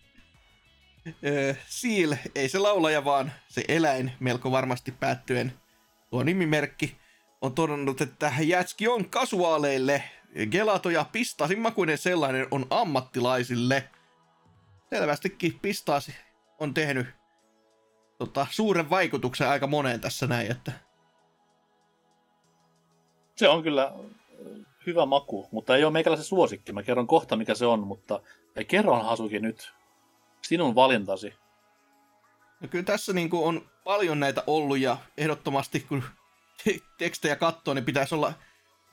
Öö, 1.24 1.54
Seal, 1.66 2.14
ei 2.34 2.48
se 2.48 2.58
laulaja, 2.58 3.04
vaan 3.04 3.32
se 3.48 3.64
eläin 3.68 4.12
melko 4.20 4.50
varmasti 4.50 4.92
päättyen. 4.92 5.52
Tuo 6.10 6.22
nimimerkki 6.22 6.96
on 7.40 7.54
todennut, 7.54 8.00
että 8.00 8.32
jätski 8.40 8.88
on 8.88 9.10
kasuaaleille. 9.10 10.04
Gelato 10.50 10.90
ja 10.90 11.06
pistasin 11.12 11.58
makuinen 11.58 11.98
sellainen 11.98 12.46
on 12.50 12.66
ammattilaisille. 12.70 13.90
Selvästikin 14.90 15.58
pistaasi 15.62 16.14
on 16.58 16.74
tehnyt 16.74 17.06
tota, 18.18 18.46
suuren 18.50 18.90
vaikutuksen 18.90 19.48
aika 19.48 19.66
moneen 19.66 20.00
tässä 20.00 20.26
näin, 20.26 20.50
että... 20.50 20.72
Se 23.36 23.48
on 23.48 23.62
kyllä 23.62 23.92
hyvä 24.86 25.06
maku, 25.06 25.48
mutta 25.50 25.76
ei 25.76 25.84
ole 25.84 25.92
meikäläisen 25.92 26.24
suosikki. 26.24 26.72
Mä 26.72 26.82
kerron 26.82 27.06
kohta, 27.06 27.36
mikä 27.36 27.54
se 27.54 27.66
on, 27.66 27.80
mutta 27.80 28.20
kerron 28.68 29.04
Hasuki 29.04 29.38
nyt 29.38 29.72
sinun 30.42 30.74
valintasi. 30.74 31.34
No 32.60 32.68
kyllä 32.68 32.84
tässä 32.84 33.12
niin 33.12 33.30
kuin 33.30 33.44
on 33.44 33.70
paljon 33.84 34.20
näitä 34.20 34.42
ollut 34.46 34.78
ja 34.78 34.96
ehdottomasti 35.16 35.80
kun 35.80 36.02
tekstejä 36.98 37.36
katsoo, 37.36 37.74
niin 37.74 37.84
pitäisi 37.84 38.14
olla... 38.14 38.32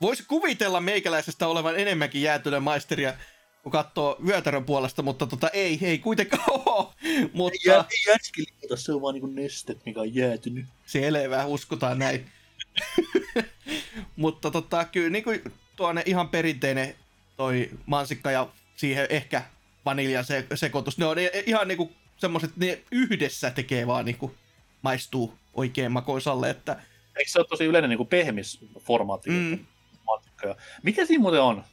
Voisi 0.00 0.24
kuvitella 0.28 0.80
meikäläisestä 0.80 1.48
olevan 1.48 1.78
enemmänkin 1.78 2.22
jäätyneen 2.22 2.62
maisteria, 2.62 3.14
kun 3.62 3.72
katsoo 3.72 4.16
vyötärön 4.26 4.64
puolesta, 4.64 5.02
mutta 5.02 5.26
tota, 5.26 5.48
ei, 5.48 5.78
ei 5.82 5.98
kuitenkaan 5.98 6.50
ole. 6.66 6.86
Mutta... 7.32 7.58
Ei, 7.64 7.70
ei 7.70 8.12
jätski 8.12 8.44
se 8.74 8.92
on 8.92 9.02
vaan 9.02 9.14
niin 9.14 9.34
nestet, 9.34 9.86
mikä 9.86 10.00
on 10.00 10.14
jäätynyt. 10.14 10.66
Selvä, 10.86 11.46
uskotaan 11.46 11.98
näin. 11.98 12.30
mutta 14.16 14.50
tota, 14.50 14.84
kyllä 14.84 15.10
niin 15.10 15.24
kuin 15.24 15.42
tuonne 15.76 16.02
ihan 16.06 16.28
perinteinen 16.28 16.94
toi 17.36 17.70
mansikka 17.86 18.30
ja 18.30 18.48
siihen 18.76 19.06
ehkä 19.10 19.42
vaniljan 19.84 20.24
se, 20.24 20.46
sekoitus. 20.54 20.98
Ne 20.98 21.06
on 21.06 21.16
ihan 21.46 21.68
niinku 21.68 21.92
semmoset, 22.16 22.56
ne 22.56 22.82
yhdessä 22.90 23.50
tekee 23.50 23.86
vaan 23.86 24.04
niinku 24.04 24.34
maistuu 24.82 25.38
oikein 25.54 25.92
makoisalle, 25.92 26.50
että... 26.50 26.82
Eikö 27.16 27.30
se 27.30 27.38
ole 27.38 27.46
tosi 27.46 27.64
yleinen 27.64 27.90
niinku 27.90 28.04
pehmisformaatti? 28.04 29.30
Mm. 29.30 29.58
Mikä 30.82 31.06
siinä 31.06 31.22
muuten 31.22 31.42
on? 31.42 31.64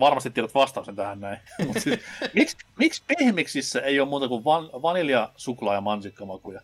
Varmasti 0.00 0.30
tiedät 0.30 0.54
vastauksen 0.54 0.96
tähän 0.96 1.20
näin. 1.20 1.38
siis, 1.82 2.00
miksi, 2.32 2.56
miksi 2.78 3.02
pehmiksissä 3.06 3.80
ei 3.80 4.00
ole 4.00 4.08
muuta 4.08 4.28
kuin 4.28 4.44
van, 4.44 4.70
vanilja, 4.82 5.32
suklaa 5.36 5.74
ja 5.74 5.80
mansikkamakuja? 5.80 6.60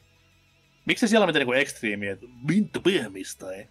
Miksi 0.85 1.09
siellä 1.09 1.25
on 1.25 1.29
mitään 1.29 1.41
niinku 1.41 1.53
ekstriimiä, 1.53 2.13
että 2.13 2.27
mintu 2.49 2.81
pehmistä 2.81 3.53
ei? 3.53 3.69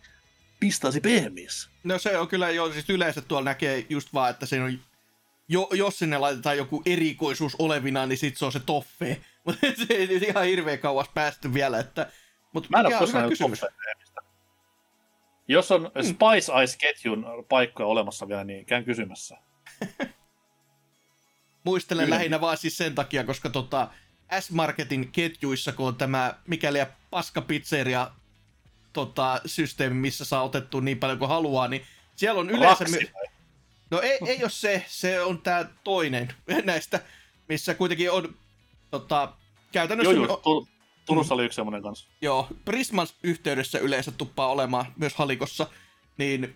Pistaisi 0.60 1.02
pehmis. 1.02 1.70
No 1.84 2.00
se 2.00 2.18
on 2.18 2.28
kyllä 2.28 2.50
jo, 2.50 2.74
siis 2.74 2.90
yleensä 2.90 3.22
tuolla 3.22 3.46
näkee 3.46 3.86
just 3.90 4.14
vaan, 4.14 4.30
että 4.30 4.46
se 4.46 4.62
on 4.62 4.80
jo, 5.50 5.70
jos 5.74 6.00
sinne 6.00 6.18
laitetaan 6.18 6.58
joku 6.58 6.82
erikoisuus 6.86 7.56
olevina, 7.60 8.06
niin 8.06 8.18
sit 8.18 8.38
se 8.38 8.46
on 8.46 8.52
se 8.52 8.60
toffe. 8.60 9.22
Mutta 9.46 9.68
se 9.88 9.94
ei 9.94 10.18
ihan 10.28 10.46
hirveän 10.46 10.80
kauas 10.80 11.10
päästy 11.14 11.54
vielä, 11.54 11.80
että... 11.80 12.12
Mut 12.54 12.70
Mä 12.70 12.80
en 12.80 12.86
ole 12.86 12.96
koskaan 12.96 13.30
kysymys. 13.30 13.62
Jos 15.48 15.72
on 15.72 15.82
hmm. 15.82 16.04
Spice 16.04 16.52
Ice-ketjun 16.64 17.26
paikkoja 17.50 17.88
olemassa 17.88 18.28
vielä, 18.28 18.44
niin 18.44 18.66
käyn 18.66 18.86
kysymässä. 18.86 19.38
Muistelen 21.64 22.06
Kyllä. 22.06 22.16
lähinnä 22.16 22.42
vaan 22.42 22.58
siis 22.58 22.78
sen 22.78 22.96
takia, 22.96 23.24
koska 23.24 23.50
tota, 23.50 23.88
S-Marketin 24.40 25.12
ketjuissa, 25.12 25.72
kun 25.72 25.88
on 25.88 25.96
tämä 25.96 26.34
mikäli 26.48 26.80
paska 27.10 27.42
pizzeria 27.42 28.12
tota, 28.94 29.42
systeemi, 29.46 29.96
missä 29.96 30.26
saa 30.26 30.44
otettua 30.44 30.82
niin 30.82 31.00
paljon 31.00 31.20
kuin 31.20 31.30
haluaa, 31.30 31.68
niin 31.68 31.82
siellä 32.16 32.40
on 32.40 32.50
yleensä... 32.50 32.86
My- 32.86 33.12
No 33.92 34.02
ei, 34.02 34.20
ei 34.26 34.44
ole 34.44 34.50
se, 34.50 34.86
se 34.88 35.22
on 35.22 35.42
tämä 35.42 35.66
toinen 35.84 36.34
näistä, 36.66 37.00
missä 37.48 37.74
kuitenkin 37.74 38.12
on 38.12 38.36
tota, 38.92 39.34
käytännössä... 39.72 40.14
Joo, 40.14 40.42
joo, 40.46 40.68
Turussa 41.06 41.34
oli 41.34 41.46
yksi 41.46 41.56
semmoinen 41.56 41.84
kanssa. 41.84 42.08
Joo, 42.22 42.48
Prisman 42.66 43.08
yhteydessä 43.24 43.80
yleensä 43.80 44.12
tuppaa 44.12 44.48
olemaan 44.48 44.86
myös 44.98 45.16
halikossa, 45.16 45.68
niin 46.18 46.56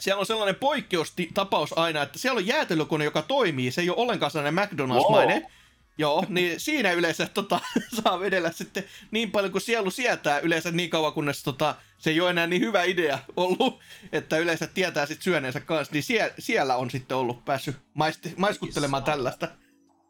siellä 0.00 0.20
on 0.20 0.26
sellainen 0.26 0.54
poikkeustapaus 0.54 1.78
aina, 1.78 2.02
että 2.02 2.18
siellä 2.18 2.38
on 2.38 2.46
jäätelökone, 2.46 3.04
joka 3.04 3.22
toimii, 3.22 3.70
se 3.70 3.80
ei 3.80 3.90
ole 3.90 3.98
ollenkaan 3.98 4.30
sellainen 4.30 4.64
McDonald's-mainen, 4.64 5.42
wow. 5.42 5.50
Joo, 5.98 6.24
niin 6.28 6.60
siinä 6.60 6.92
yleensä 6.92 7.28
tota, 7.34 7.60
saa 8.02 8.20
vedellä 8.20 8.52
sitten 8.52 8.84
niin 9.10 9.30
paljon 9.30 9.52
kuin 9.52 9.62
sielu 9.62 9.90
sietää 9.90 10.38
yleensä 10.38 10.70
niin 10.70 10.90
kauan, 10.90 11.12
kunnes 11.12 11.42
tota, 11.42 11.74
se 11.98 12.10
ei 12.10 12.20
ole 12.20 12.30
enää 12.30 12.46
niin 12.46 12.62
hyvä 12.62 12.82
idea 12.82 13.18
ollut, 13.36 13.80
että 14.12 14.38
yleensä 14.38 14.66
tietää 14.66 15.06
sitten 15.06 15.24
syöneensä 15.24 15.60
kanssa, 15.60 15.92
niin 15.92 16.02
sie, 16.02 16.34
siellä 16.38 16.76
on 16.76 16.90
sitten 16.90 17.16
ollut 17.16 17.44
päässyt 17.44 17.76
maisti, 17.94 18.34
maiskuttelemaan 18.36 19.04
tällaista 19.04 19.48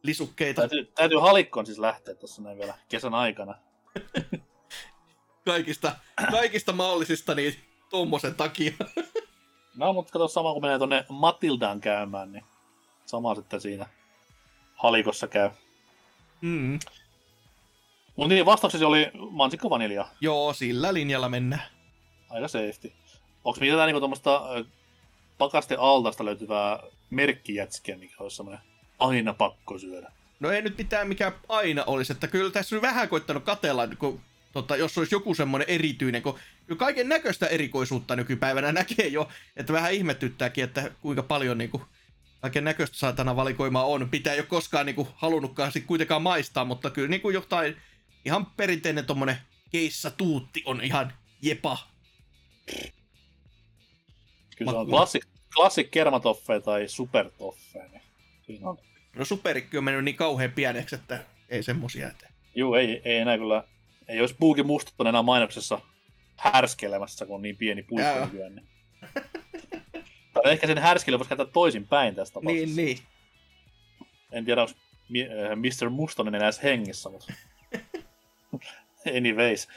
lisukkeita. 0.02 0.60
Täytyy, 0.60 0.84
täytyy 0.84 1.18
halikkoon 1.18 1.66
siis 1.66 1.78
lähteä 1.78 2.14
tuossa 2.14 2.42
näin 2.42 2.58
vielä 2.58 2.74
kesän 2.88 3.14
aikana. 3.14 3.54
kaikista, 5.44 5.96
kaikista 6.30 6.72
mahdollisista 6.72 7.34
niin 7.34 7.56
tuommoisen 7.90 8.34
takia. 8.34 8.72
no, 9.76 9.92
mutta 9.92 10.12
kato 10.12 10.28
sama 10.28 10.52
kun 10.52 10.62
menee 10.62 10.78
tuonne 10.78 11.04
Matildaan 11.08 11.80
käymään, 11.80 12.32
niin 12.32 12.44
sama 13.06 13.34
sitten 13.34 13.60
siinä 13.60 13.86
halikossa 14.74 15.28
käy. 15.28 15.50
Mm. 16.42 16.78
Mutta 18.16 18.34
niin, 18.34 18.46
vastauksesi 18.46 18.84
oli 18.84 19.10
mansikka 19.30 19.70
vanilja. 19.70 20.08
Joo, 20.20 20.52
sillä 20.52 20.94
linjalla 20.94 21.28
mennään. 21.28 21.62
Aika 22.30 22.48
safety. 22.48 22.92
Onko 23.44 23.60
mitään 23.60 23.86
niinku 23.86 24.00
tuommoista 24.00 24.42
pakaste 25.38 25.76
altasta 25.78 26.24
löytyvää 26.24 26.82
merkkijätskiä, 27.10 27.96
mikä 27.96 28.14
olisi 28.18 28.36
semmoinen 28.36 28.62
aina 28.98 29.34
pakko 29.34 29.78
syödä? 29.78 30.12
No 30.40 30.50
ei 30.50 30.62
nyt 30.62 30.78
mitään 30.78 31.08
mikä 31.08 31.32
aina 31.48 31.84
olisi, 31.84 32.12
että 32.12 32.28
kyllä 32.28 32.50
tässä 32.50 32.76
on 32.76 32.82
vähän 32.82 33.08
koittanut 33.08 33.44
katella, 33.44 33.88
kun, 33.98 34.20
tota, 34.52 34.76
jos 34.76 34.98
olisi 34.98 35.14
joku 35.14 35.34
semmoinen 35.34 35.68
erityinen, 35.68 36.22
kun 36.22 36.38
kaiken 36.76 37.08
näköistä 37.08 37.46
erikoisuutta 37.46 38.16
nykypäivänä 38.16 38.72
näkee 38.82 39.06
jo, 39.06 39.28
että 39.56 39.72
vähän 39.72 39.92
ihmettyttääkin, 39.92 40.64
että 40.64 40.90
kuinka 41.00 41.22
paljon 41.22 41.58
niin 41.58 41.70
kuin, 41.70 41.82
kaiken 42.42 42.64
näköistä 42.64 42.96
saatana 42.96 43.36
valikoimaa 43.36 43.84
on. 43.84 44.08
Pitää 44.10 44.32
ei 44.32 44.40
ole 44.40 44.46
koskaan 44.46 44.86
niinku 44.86 45.08
halunnutkaan 45.14 45.72
sit 45.72 45.86
kuitenkaan 45.86 46.22
maistaa, 46.22 46.64
mutta 46.64 46.90
kyllä 46.90 47.08
niinku 47.08 47.30
jotain 47.30 47.76
ihan 48.24 48.46
perinteinen 48.46 49.06
tommonen 49.06 49.36
keissa 49.70 50.10
tuutti 50.10 50.62
on 50.64 50.80
ihan 50.80 51.12
jepa. 51.42 51.78
Kyllä 54.56 54.72
on 54.72 54.86
klassik, 54.86 55.24
Classic 55.54 55.90
kermatoffeja 55.90 56.60
tai 56.60 56.88
supertoffeja. 56.88 57.88
Niin 57.88 58.02
siinä 58.46 58.70
on. 58.70 58.78
No 59.16 59.24
superikki 59.24 59.78
on 59.78 59.84
mennyt 59.84 60.04
niin 60.04 60.16
kauhean 60.16 60.52
pieneksi, 60.52 60.94
että 60.94 61.24
ei 61.48 61.62
semmosia 61.62 62.10
eteen. 62.10 62.32
Juu, 62.54 62.74
ei, 62.74 63.02
ei 63.04 63.16
enää 63.16 63.38
kyllä, 63.38 63.64
ei 64.08 64.20
olisi 64.20 64.36
Buuki 64.40 64.62
Mustonen 64.62 65.08
enää 65.08 65.22
mainoksessa 65.22 65.80
härskelemässä, 66.36 67.26
kun 67.26 67.34
on 67.34 67.42
niin 67.42 67.56
pieni 67.56 67.82
puikko 67.82 68.24
nykyään. 68.24 68.54
Niin. 68.54 68.68
tai 70.32 70.52
ehkä 70.52 70.66
sen 70.66 70.78
härskele 70.78 71.18
voisi 71.18 71.28
käyttää 71.28 71.46
toisin 71.52 71.88
päin 71.88 72.14
tästä 72.14 72.34
tapauksessa. 72.34 72.76
Niin, 72.76 72.76
niin. 72.76 72.98
En 74.32 74.44
tiedä, 74.44 74.60
onko 74.60 74.74
Mr. 75.56 75.90
Mustonen 75.90 76.34
enää 76.34 76.50
hengissä, 76.62 77.10
mutta... 77.10 77.32
Anyways. 79.16 79.68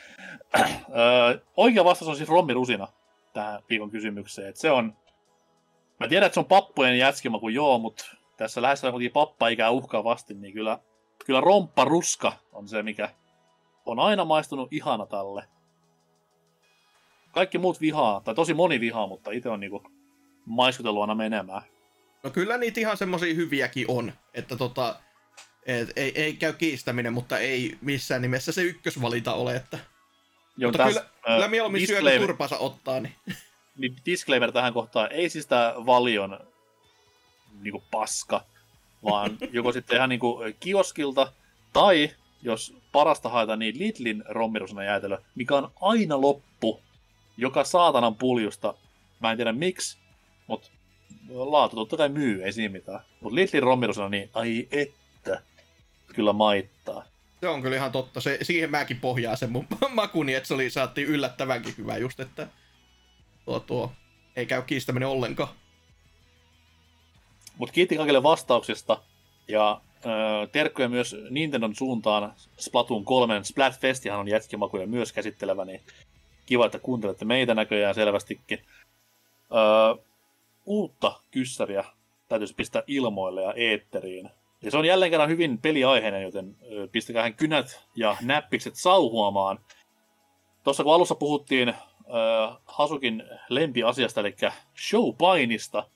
Oikea 1.57 1.85
vastaus 1.85 2.09
on 2.09 2.15
siis 2.15 2.29
Rommi 2.29 2.53
Rusina 2.53 2.87
tähän 3.33 3.63
viikon 3.69 3.91
kysymykseen. 3.91 4.49
Et 4.49 4.55
se 4.55 4.71
on... 4.71 4.97
Mä 5.99 6.07
tiedän, 6.07 6.25
että 6.25 6.33
se 6.33 6.39
on 6.39 6.45
pappujen 6.45 6.97
jätskima 6.97 7.39
kuin 7.39 7.55
joo, 7.55 7.79
mutta 7.79 8.05
tässä 8.37 8.61
lähes 8.61 8.81
kuitenkin 8.81 9.11
pappa-ikää 9.11 9.69
uhkaavasti, 9.69 10.33
niin 10.33 10.53
kyllä, 10.53 10.79
kyllä 11.25 11.41
romppa 11.41 11.85
ruska 11.85 12.33
on 12.51 12.67
se, 12.67 12.83
mikä 12.83 13.09
on 13.85 13.99
aina 13.99 14.25
maistunut 14.25 14.73
ihana 14.73 15.05
tälle. 15.05 15.43
Kaikki 17.31 17.57
muut 17.57 17.81
vihaa, 17.81 18.21
tai 18.21 18.35
tosi 18.35 18.53
moni 18.53 18.79
vihaa, 18.79 19.07
mutta 19.07 19.31
itse 19.31 19.49
on 19.49 19.59
niinku 19.59 19.83
maiskutellut 20.45 21.01
aina 21.01 21.15
menemään. 21.15 21.61
No 22.23 22.29
kyllä 22.29 22.57
niitä 22.57 22.79
ihan 22.79 22.97
semmosia 22.97 23.33
hyviäkin 23.33 23.85
on, 23.87 24.13
että 24.33 24.55
tota, 24.55 24.95
et, 25.65 25.89
ei, 25.95 26.11
ei 26.15 26.33
käy 26.33 26.53
kiistäminen, 26.53 27.13
mutta 27.13 27.39
ei 27.39 27.77
missään 27.81 28.21
nimessä 28.21 28.51
se 28.51 28.61
ykkösvalinta 28.61 29.33
ole, 29.33 29.55
että... 29.55 29.79
Joo, 30.57 30.71
mutta 30.71 30.83
täs, 30.83 30.93
kyllä, 30.93 31.05
äh, 31.29 31.35
kyllä 31.35 31.47
mieluummin 31.47 31.87
syö, 31.87 32.01
kun 32.01 32.27
turpansa 32.27 32.57
ottaa, 32.57 32.99
niin... 32.99 33.15
niin 33.79 33.95
disclaimer 34.05 34.51
tähän 34.51 34.73
kohtaan, 34.73 35.11
ei 35.11 35.29
siis 35.29 35.47
tää 35.47 35.73
valion 35.85 36.39
niinku 37.61 37.83
paska, 37.91 38.45
vaan 39.03 39.37
joko 39.51 39.71
sitten 39.71 39.95
ihan 39.95 40.09
niinku 40.09 40.39
kioskilta, 40.59 41.31
tai 41.73 42.09
jos 42.41 42.77
parasta 42.91 43.29
haetaan, 43.29 43.59
niin 43.59 43.79
Lidlin 43.79 44.23
rommirusena 44.27 44.83
jäätelö, 44.83 45.17
mikä 45.35 45.55
on 45.55 45.71
aina 45.81 46.21
loppu, 46.21 46.81
joka 47.37 47.63
saatanan 47.63 48.15
puljusta. 48.15 48.73
Mä 49.19 49.31
en 49.31 49.37
tiedä 49.37 49.51
miksi, 49.51 49.97
mutta 50.47 50.69
laatu 51.29 51.75
totta 51.75 51.97
kai 51.97 52.09
myy, 52.09 52.43
ei 52.43 52.53
siinä 52.53 52.71
mitään. 52.71 52.99
Mutta 53.21 53.35
Lidlin 53.35 53.63
rommirusena, 53.63 54.09
niin 54.09 54.29
ai 54.33 54.67
että, 54.71 55.41
kyllä 56.15 56.33
maittaa. 56.33 57.05
Se 57.39 57.47
on 57.47 57.61
kyllä 57.61 57.75
ihan 57.75 57.91
totta. 57.91 58.21
Se, 58.21 58.37
siihen 58.41 58.71
mäkin 58.71 58.99
pohjaa 58.99 59.35
sen 59.35 59.51
mun 59.51 59.67
makuni, 59.93 60.33
että 60.33 60.47
se 60.47 60.53
oli, 60.53 60.69
saatiin 60.69 61.07
yllättävänkin 61.07 61.73
hyvä 61.77 61.97
just, 61.97 62.19
että 62.19 62.47
tuo, 63.45 63.59
tuo 63.59 63.91
ei 64.35 64.45
käy 64.45 64.61
kiistäminen 64.61 65.07
ollenkaan. 65.07 65.49
Mutta 67.57 67.73
kiitti 67.73 67.97
kaikille 67.97 68.23
vastauksista 68.23 69.01
ja 69.47 69.81
äh, 70.05 70.49
terkkuja 70.51 70.89
myös 70.89 71.15
Nintendon 71.29 71.75
suuntaan. 71.75 72.33
Splatoon 72.57 73.05
3 73.05 73.43
Splatfestihan 73.43 74.19
on 74.19 74.27
jätkimakuja 74.27 74.87
myös 74.87 75.13
käsittelevä, 75.13 75.65
niin 75.65 75.81
kiva, 76.45 76.65
että 76.65 76.79
kuuntelette 76.79 77.25
meitä 77.25 77.53
näköjään 77.53 77.95
selvästikin. 77.95 78.59
Äh, 78.59 80.05
uutta 80.65 81.19
kyssäriä 81.31 81.83
täytyisi 82.27 82.55
pistää 82.55 82.83
ilmoille 82.87 83.43
ja 83.43 83.53
eetteriin. 83.53 84.29
Ja 84.61 84.71
se 84.71 84.77
on 84.77 84.85
jälleen 84.85 85.11
kerran 85.11 85.29
hyvin 85.29 85.57
peliaiheinen, 85.57 86.23
joten 86.23 86.57
pistäkää 86.91 87.31
kynät 87.31 87.83
ja 87.95 88.17
näppikset 88.21 88.75
sauhuamaan. 88.75 89.59
Tuossa 90.63 90.83
kun 90.83 90.93
alussa 90.93 91.15
puhuttiin 91.15 91.69
äh, 91.69 91.75
Hasukin 92.65 93.23
lempiasiasta, 93.49 94.21
eli 94.21 94.35
showpainista, 94.89 95.89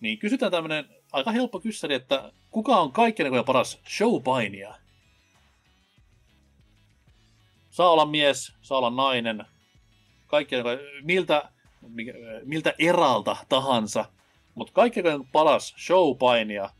niin 0.00 0.18
kysytään 0.18 0.52
tämmöinen 0.52 0.84
aika 1.12 1.30
helppo 1.30 1.60
kyssäri, 1.60 1.94
että 1.94 2.32
kuka 2.50 2.80
on 2.80 2.92
kaikkien 2.92 3.26
aikojen 3.26 3.44
paras 3.44 3.80
showpainia? 3.88 4.74
Saa 7.70 7.90
olla 7.90 8.06
mies, 8.06 8.52
saa 8.62 8.78
olla 8.78 8.90
nainen, 8.90 9.44
kaikkien 10.26 10.64
miltä, 11.02 11.50
miltä 12.44 12.74
eralta 12.78 13.36
tahansa, 13.48 14.04
mutta 14.54 14.72
kaikkien 14.72 15.26
paras 15.32 15.74
showpainia, 15.86 16.70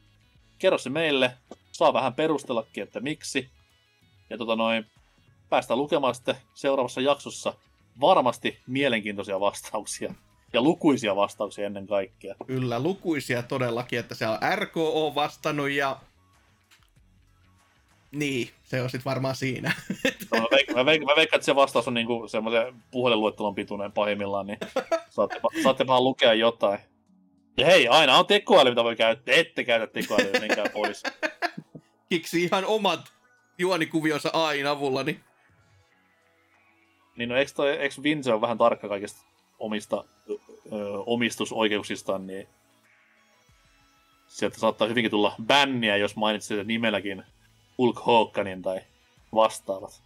kerro 0.58 0.78
se 0.78 0.90
meille, 0.90 1.32
saa 1.72 1.92
vähän 1.92 2.14
perustellakin, 2.14 2.82
että 2.82 3.00
miksi. 3.00 3.50
Ja 4.30 4.38
tota 4.38 4.56
noin, 4.56 4.86
päästään 5.48 5.78
lukemaan 5.78 6.14
sitten 6.14 6.36
seuraavassa 6.54 7.00
jaksossa 7.00 7.54
varmasti 8.00 8.58
mielenkiintoisia 8.66 9.40
vastauksia. 9.40 10.14
Ja 10.52 10.62
lukuisia 10.62 11.16
vastauksia 11.16 11.66
ennen 11.66 11.86
kaikkea. 11.86 12.34
Kyllä, 12.46 12.82
lukuisia 12.82 13.42
todellakin, 13.42 13.98
että 13.98 14.14
se 14.14 14.26
on 14.26 14.38
RKO 14.54 15.12
vastannut 15.14 15.70
ja... 15.70 16.00
Niin, 18.12 18.50
se 18.62 18.82
on 18.82 18.90
sitten 18.90 19.10
varmaan 19.10 19.36
siinä. 19.36 19.72
No, 20.32 20.40
mä, 20.40 20.46
veik- 20.46 20.74
mä, 20.74 20.82
veik- 20.82 21.04
mä 21.04 21.16
veikkaan, 21.16 21.38
että 21.38 21.44
se 21.44 21.54
vastaus 21.54 21.88
on 21.88 21.94
niinku 21.94 22.28
semmoisen 22.28 22.74
puhelinluettelon 22.90 23.54
pituinen 23.54 23.92
pahimmillaan, 23.92 24.46
niin 24.46 24.58
saatte, 25.10 25.40
saatte 25.62 25.86
vaan 25.86 26.04
lukea 26.04 26.34
jotain. 26.34 26.78
Ja 27.56 27.66
hei, 27.66 27.88
aina 27.88 28.18
on 28.18 28.26
tekoäly, 28.26 28.70
mitä 28.70 28.84
voi 28.84 28.96
käyttää. 28.96 29.34
Ette 29.34 29.64
käytä 29.64 29.86
tekoälyä, 29.86 30.40
menkää 30.40 30.66
pois. 30.72 31.02
Kiksi 32.08 32.44
ihan 32.44 32.64
omat 32.64 33.00
juonikuvionsa 33.58 34.30
AIN 34.32 34.66
avulla, 34.66 35.02
niin... 35.02 35.20
Niin 37.16 37.28
no, 37.28 37.36
eikö, 37.36 37.52
toi, 37.54 37.70
eikö 37.70 37.94
Vince 38.02 38.32
on 38.32 38.40
vähän 38.40 38.58
tarkka 38.58 38.88
kaikista 38.88 39.20
omista 39.58 40.04
ö, 40.28 40.36
omistusoikeuksistaan, 41.06 42.26
niin 42.26 42.48
sieltä 44.26 44.58
saattaa 44.58 44.88
hyvinkin 44.88 45.10
tulla 45.10 45.34
bänniä, 45.46 45.96
jos 45.96 46.16
mainitsit 46.16 46.66
nimelläkin 46.66 47.22
Hulk 47.80 48.06
Hoganin 48.06 48.62
tai 48.62 48.80
vastaavat. 49.34 50.02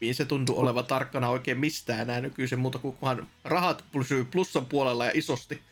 Niin 0.00 0.14
se 0.14 0.24
tuntuu 0.24 0.58
olevan 0.58 0.86
tarkkana 0.86 1.28
oikein 1.28 1.58
mistään 1.58 2.00
enää 2.00 2.20
nykyisen 2.20 2.58
muuta 2.58 2.78
kuin 2.78 2.96
kunhan 2.96 3.26
rahat 3.44 3.84
pysyy 3.92 4.24
plussan 4.24 4.66
puolella 4.66 5.04
ja 5.04 5.10
isosti. 5.14 5.62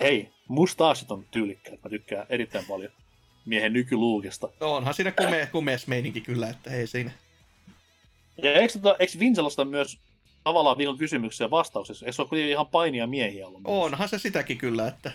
Hei, 0.00 0.30
mustaasit 0.48 1.10
on 1.10 1.24
tyylikkäät. 1.30 1.84
Mä 1.84 1.90
tykkään 1.90 2.26
erittäin 2.28 2.64
paljon 2.64 2.92
miehen 3.44 3.72
nykyluukista. 3.72 4.48
No 4.60 4.74
onhan 4.74 4.94
siinä 4.94 5.12
komea, 5.12 5.46
komeas 5.46 5.86
meininki 5.86 6.20
kyllä, 6.20 6.48
että 6.48 6.70
ei 6.70 6.86
siinä. 6.86 7.10
Ja 8.42 8.52
eikö, 8.52 8.72
tota, 8.72 8.96
eikö 8.98 9.12
Vincelosta 9.18 9.64
myös 9.64 9.98
tavallaan 10.44 10.78
viikon 10.78 10.98
kysymyksiä 10.98 11.50
vastauksessa? 11.50 12.06
Eikö 12.06 12.12
se 12.12 12.22
ole 12.22 12.50
ihan 12.50 12.66
painia 12.66 13.06
miehiä 13.06 13.46
ollut? 13.46 13.62
Onhan 13.64 14.08
se 14.08 14.18
sitäkin 14.18 14.58
kyllä, 14.58 14.88
että... 14.88 15.12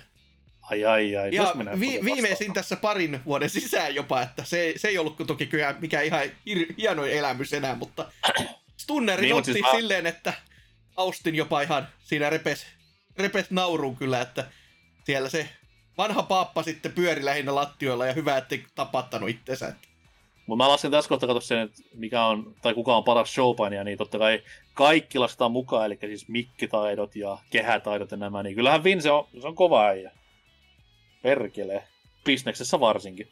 Ai 0.63 0.85
ai 0.85 1.15
ai. 1.15 1.35
Ja 1.35 1.53
vi- 1.79 1.99
viimeisin 2.05 2.53
tässä 2.53 2.75
parin 2.75 3.19
vuoden 3.25 3.49
sisään 3.49 3.95
jopa, 3.95 4.21
että 4.21 4.43
se, 4.45 4.73
se 4.75 4.87
ei 4.87 4.97
ollut 4.97 5.17
toki 5.27 5.45
kyllä 5.45 5.75
mikään 5.79 6.05
ihan 6.05 6.21
hir- 6.23 6.73
hieno 6.77 7.05
elämys 7.05 7.53
enää, 7.53 7.75
mutta 7.75 8.11
Stunneri 8.77 9.21
niin, 9.21 9.35
otti 9.35 9.53
siis 9.53 9.65
silleen, 9.71 10.05
että 10.05 10.33
Austin 10.95 11.35
jopa 11.35 11.61
ihan 11.61 11.87
siinä 11.99 12.29
repes, 12.29 12.65
repes 13.17 13.51
nauruun 13.51 13.95
kyllä, 13.95 14.21
että 14.21 14.45
siellä 15.03 15.29
se 15.29 15.49
vanha 15.97 16.23
paappa 16.23 16.63
sitten 16.63 16.91
pyöri 16.91 17.25
lähinnä 17.25 17.55
lattioilla 17.55 18.05
ja 18.05 18.13
hyvä, 18.13 18.37
ettei 18.37 18.63
tapattanut 18.75 19.29
itsensä. 19.29 19.73
Mutta 20.47 20.63
mä 20.63 20.69
lasken 20.69 20.91
tässä 20.91 21.09
kohtaa 21.09 21.27
katsoa 21.27 21.41
sen, 21.41 21.59
että 21.59 21.81
mikä 21.95 22.25
on, 22.25 22.55
tai 22.61 22.73
kuka 22.73 22.95
on 22.95 23.03
paras 23.03 23.33
showpainia, 23.33 23.83
niin 23.83 23.97
totta 23.97 24.19
kai 24.19 24.43
kaikki 24.73 25.19
lasketaan 25.19 25.51
mukaan, 25.51 25.85
eli 25.85 25.97
siis 26.01 26.27
mikkitaidot 26.27 27.15
ja 27.15 27.37
kehätaidot 27.49 28.11
ja 28.11 28.17
nämä, 28.17 28.43
niin 28.43 28.55
kyllähän 28.55 28.83
Vince 28.83 29.11
on, 29.11 29.27
se 29.41 29.47
on 29.47 29.55
kova 29.55 29.85
äijä. 29.85 30.11
Perkele. 31.23 31.83
Bisneksessä 32.25 32.79
varsinkin. 32.79 33.27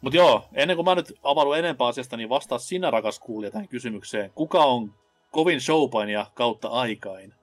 Mutta 0.00 0.16
joo, 0.16 0.48
ennen 0.54 0.76
kuin 0.76 0.84
mä 0.84 0.94
nyt 0.94 1.12
avaudu 1.22 1.52
enempää 1.52 1.86
asiasta, 1.86 2.16
niin 2.16 2.28
vastaa 2.28 2.58
sinä 2.58 2.90
rakas 2.90 3.18
kuulija 3.18 3.50
tähän 3.50 3.68
kysymykseen. 3.68 4.30
Kuka 4.34 4.64
on 4.64 4.94
kovin 5.30 5.60
showpainia 5.60 6.26
kautta 6.34 6.68
aikain? 6.68 7.34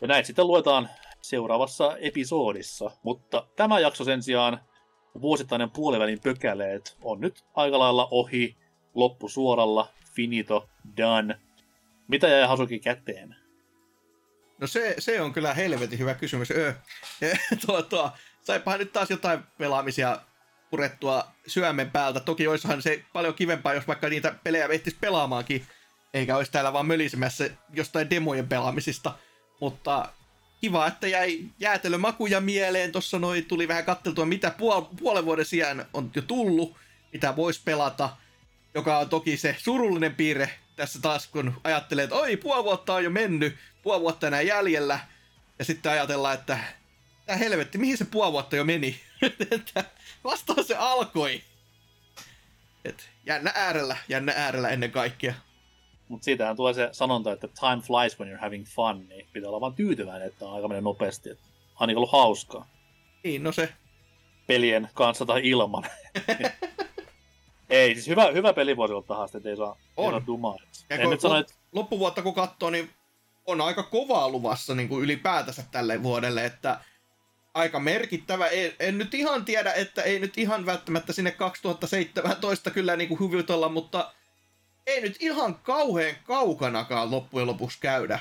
Ja 0.00 0.06
näitä 0.08 0.26
sitten 0.26 0.46
luetaan 0.46 0.88
seuraavassa 1.20 1.96
episodissa. 1.96 2.90
Mutta 3.02 3.46
tämä 3.56 3.80
jakso 3.80 4.04
sen 4.04 4.22
sijaan, 4.22 4.60
vuosittainen 5.20 5.70
puolivälin 5.70 6.20
pökäleet, 6.22 6.96
on 7.02 7.20
nyt 7.20 7.44
aika 7.54 7.78
lailla 7.78 8.08
ohi, 8.10 8.56
loppu 8.94 9.28
suoralla, 9.28 9.88
finito, 10.14 10.68
done. 10.96 11.38
Mitä 12.08 12.28
jäi 12.28 12.48
Hasuki 12.48 12.78
käteen? 12.78 13.36
No 14.58 14.66
se, 14.66 14.94
se 14.98 15.20
on 15.20 15.32
kyllä 15.32 15.54
helvetin 15.54 15.98
hyvä 15.98 16.14
kysymys. 16.14 16.50
Öö. 16.50 16.74
tuo, 17.66 17.82
tuo, 17.82 18.12
saipahan 18.42 18.78
nyt 18.78 18.92
taas 18.92 19.10
jotain 19.10 19.40
pelaamisia 19.58 20.20
purettua 20.70 21.34
syömen 21.46 21.90
päältä. 21.90 22.20
Toki 22.20 22.46
olisihan 22.46 22.82
se 22.82 23.04
paljon 23.12 23.34
kivempaa, 23.34 23.74
jos 23.74 23.86
vaikka 23.86 24.08
niitä 24.08 24.34
pelejä 24.44 24.66
ehtisi 24.66 24.96
pelaamaankin, 25.00 25.66
eikä 26.14 26.36
olisi 26.36 26.52
täällä 26.52 26.72
vaan 26.72 26.86
mölisemässä 26.86 27.50
jostain 27.72 28.10
demojen 28.10 28.48
pelaamisista. 28.48 29.14
Mutta 29.60 30.12
kiva, 30.60 30.86
että 30.86 31.08
jäi 31.08 31.44
jäätelömakuja 31.58 32.40
mieleen. 32.40 32.92
Tuossa 32.92 33.18
noin 33.18 33.44
tuli 33.44 33.68
vähän 33.68 33.84
katteltua, 33.84 34.26
mitä 34.26 34.48
puol- 34.48 34.96
puolen 34.98 35.24
vuoden 35.24 35.44
sijaan 35.44 35.86
on 35.94 36.10
jo 36.14 36.22
tullut, 36.22 36.76
mitä 37.12 37.36
voisi 37.36 37.60
pelata. 37.64 38.10
Joka 38.74 38.98
on 38.98 39.08
toki 39.08 39.36
se 39.36 39.56
surullinen 39.58 40.14
piirre 40.14 40.50
tässä 40.76 41.00
taas, 41.00 41.26
kun 41.26 41.60
ajattelee, 41.64 42.04
että 42.04 42.16
oi, 42.16 42.36
puoli 42.36 42.64
vuotta 42.64 42.94
on 42.94 43.04
jo 43.04 43.10
mennyt, 43.10 43.56
puoli 43.88 44.00
vuotta 44.00 44.26
enää 44.26 44.42
jäljellä. 44.42 45.00
Ja 45.58 45.64
sitten 45.64 45.92
ajatellaan, 45.92 46.34
että 46.34 46.58
tämä 47.26 47.36
helvetti, 47.36 47.78
mihin 47.78 47.98
se 47.98 48.04
puoli 48.04 48.32
vuotta 48.32 48.56
jo 48.56 48.64
meni? 48.64 49.00
vastaan 50.24 50.64
se 50.64 50.76
alkoi. 50.76 51.42
Et 52.84 53.10
jännä 53.26 53.52
äärellä, 53.54 53.96
jännä 54.08 54.32
äärellä 54.36 54.68
ennen 54.68 54.90
kaikkea. 54.90 55.34
Mutta 56.08 56.24
siitähän 56.24 56.56
tulee 56.56 56.74
se 56.74 56.88
sanonta, 56.92 57.32
että 57.32 57.48
time 57.48 57.82
flies 57.82 58.20
when 58.20 58.34
you're 58.34 58.40
having 58.40 58.66
fun, 58.66 59.08
niin 59.08 59.26
pitää 59.32 59.48
olla 59.48 59.60
vaan 59.60 59.74
tyytyväinen, 59.74 60.28
että 60.28 60.50
aika 60.52 60.68
menee 60.68 60.80
nopeasti. 60.80 61.30
Että 61.30 61.44
ainakin 61.74 61.96
ollut 61.96 62.12
hauskaa. 62.12 62.66
Niin, 63.24 63.42
no 63.42 63.52
se. 63.52 63.72
Pelien 64.46 64.88
kanssa 64.94 65.26
tai 65.26 65.40
ilman. 65.44 65.84
ei, 67.70 67.94
siis 67.94 68.08
hyvä, 68.08 68.30
hyvä 68.32 68.52
pelivuosi 68.52 68.92
ollut 68.92 69.06
tähän 69.06 69.28
ei 69.44 69.56
saa, 69.56 69.76
on. 69.96 70.14
Ei 70.14 70.20
dumaa. 70.26 70.56
Ja 70.90 70.96
en 70.96 71.10
nyt 71.10 71.20
sano, 71.20 71.36
että... 71.36 71.54
loppuvuotta 71.72 72.22
kun 72.22 72.34
katsoo, 72.34 72.70
niin 72.70 72.97
on 73.48 73.60
aika 73.60 73.82
kovaa 73.82 74.28
luvassa 74.28 74.74
niin 74.74 74.88
kuin 74.88 75.04
ylipäätänsä 75.04 75.64
tälle 75.70 76.02
vuodelle, 76.02 76.44
että 76.44 76.80
aika 77.54 77.80
merkittävä. 77.80 78.46
En, 78.46 78.72
en 78.80 78.98
nyt 78.98 79.14
ihan 79.14 79.44
tiedä, 79.44 79.72
että 79.72 80.02
ei 80.02 80.18
nyt 80.18 80.38
ihan 80.38 80.66
välttämättä 80.66 81.12
sinne 81.12 81.30
2017 81.30 82.70
kyllä 82.70 82.96
niin 82.96 83.08
kuin 83.08 83.20
hyvitellä, 83.20 83.68
mutta 83.68 84.12
ei 84.86 85.00
nyt 85.00 85.16
ihan 85.20 85.54
kauhean 85.54 86.14
kaukanakaan 86.24 87.10
loppujen 87.10 87.46
lopuksi 87.46 87.78
käydä. 87.80 88.20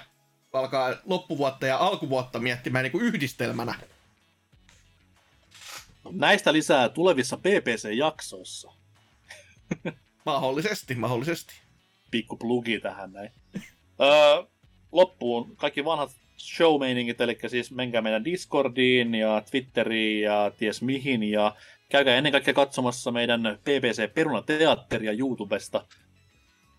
Alkaa 0.53 0.95
loppuvuotta 1.05 1.67
ja 1.67 1.77
alkuvuotta 1.77 2.39
miettimään 2.39 2.83
niin 2.83 2.91
kuin 2.91 3.03
yhdistelmänä. 3.03 3.75
Näistä 6.11 6.53
lisää 6.53 6.89
tulevissa 6.89 7.37
PPC-jaksoissa. 7.37 8.71
mahdollisesti, 10.25 10.95
mahdollisesti. 10.95 11.53
Pikku 12.11 12.37
plugi 12.37 12.79
tähän 12.79 13.13
näin. 13.13 13.31
öö, 14.01 14.43
loppuun 14.91 15.55
kaikki 15.55 15.85
vanhat 15.85 16.11
showmeiningit, 16.37 17.21
eli 17.21 17.37
siis 17.47 17.71
menkää 17.71 18.01
meidän 18.01 18.25
Discordiin 18.25 19.15
ja 19.15 19.41
Twitteriin 19.51 20.21
ja 20.21 20.51
ties 20.57 20.81
mihin, 20.81 21.23
ja 21.23 21.55
käykää 21.89 22.15
ennen 22.15 22.31
kaikkea 22.31 22.53
katsomassa 22.53 23.11
meidän 23.11 23.59
PPC 23.61 24.13
Perunateatteria 24.13 25.11
YouTubesta. 25.11 25.85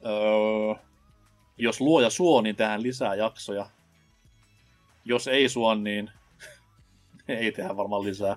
Öö, 0.07 0.85
jos 1.59 1.81
luoja 1.81 2.11
suo, 2.11 2.41
niin 2.41 2.57
tähän 2.57 2.83
lisää 2.83 3.15
jaksoja. 3.15 3.67
Jos 5.05 5.29
ei 5.29 5.49
suo, 5.49 5.75
niin 5.75 6.11
ei 7.29 7.53
tehdä 7.53 7.77
varmaan 7.77 8.05
lisää. 8.05 8.37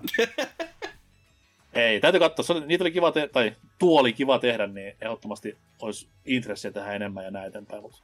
ei, 1.74 2.00
täytyy 2.00 2.20
katsoa. 2.20 2.44
Se 2.44 2.52
oli, 2.52 2.66
niitä 2.66 2.84
oli 2.84 2.90
kiva 2.90 3.12
te- 3.12 3.28
tai 3.28 3.56
tuo 3.78 4.00
oli 4.00 4.12
kiva 4.12 4.38
tehdä, 4.38 4.66
niin 4.66 4.96
ehdottomasti 5.00 5.58
olisi 5.82 6.08
intressiä 6.24 6.72
tehdä 6.72 6.92
enemmän 6.92 7.24
ja 7.24 7.30
näin 7.30 7.48
eteenpäin. 7.48 7.82
Mutta 7.82 7.98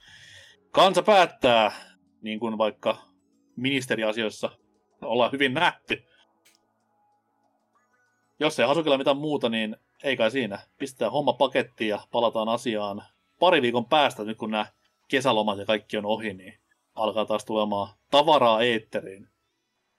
kansa 0.70 1.02
päättää, 1.02 1.72
niin 2.22 2.40
kuin 2.40 2.58
vaikka 2.58 2.96
ministeriasioissa 3.56 4.50
ollaan 5.02 5.32
hyvin 5.32 5.54
nähty. 5.54 6.04
Jos 8.40 8.58
ei 8.58 8.66
Hasukilla 8.66 8.98
mitään 8.98 9.16
muuta, 9.16 9.48
niin 9.48 9.76
ei 10.02 10.16
kai 10.16 10.30
siinä. 10.30 10.58
Pistetään 10.78 11.12
homma 11.12 11.32
pakettiin 11.32 11.88
ja 11.88 12.00
palataan 12.12 12.48
asiaan 12.48 13.02
pari 13.38 13.62
viikon 13.62 13.86
päästä, 13.86 14.24
nyt 14.24 14.38
kun 14.38 14.50
nämä 14.50 14.66
kesälomat 15.08 15.58
ja 15.58 15.66
kaikki 15.66 15.96
on 15.96 16.06
ohi, 16.06 16.34
niin 16.34 16.60
alkaa 16.94 17.26
taas 17.26 17.44
tulemaan 17.44 17.94
tavaraa 18.10 18.62
eetteriin. 18.62 19.28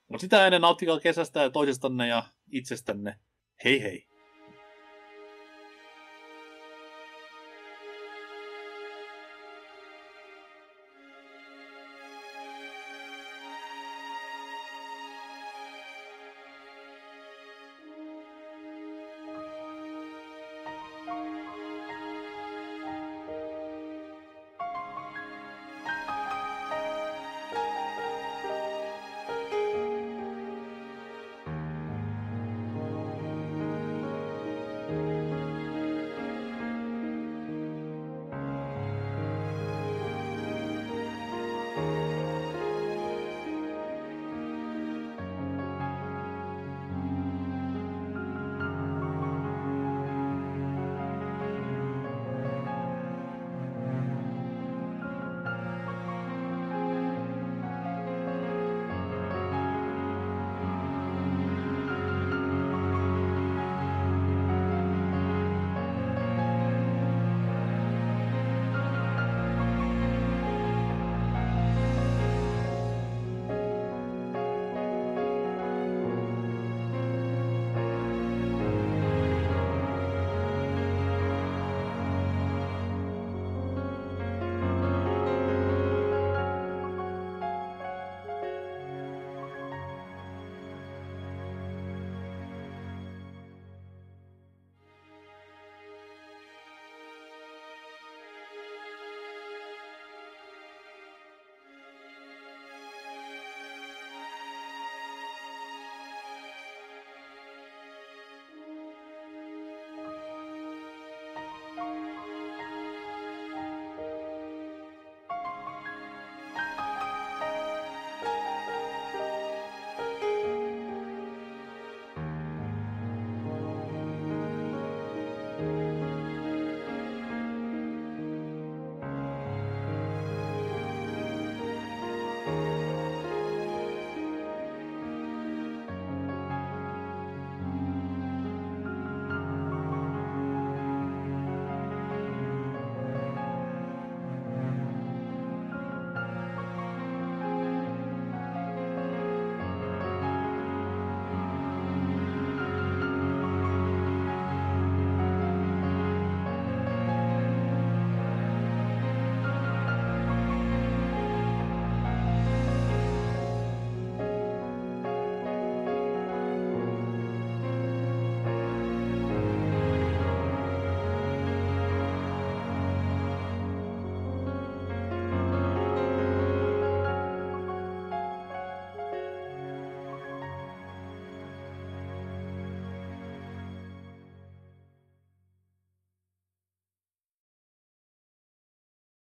Mutta 0.08 0.20
sitä 0.20 0.46
ennen 0.46 0.62
nauttikaa 0.62 1.00
kesästä 1.00 1.42
ja 1.42 1.50
toisestanne 1.50 2.08
ja 2.08 2.22
itsestänne. 2.50 3.18
Hei 3.64 3.82
hei! 3.82 4.09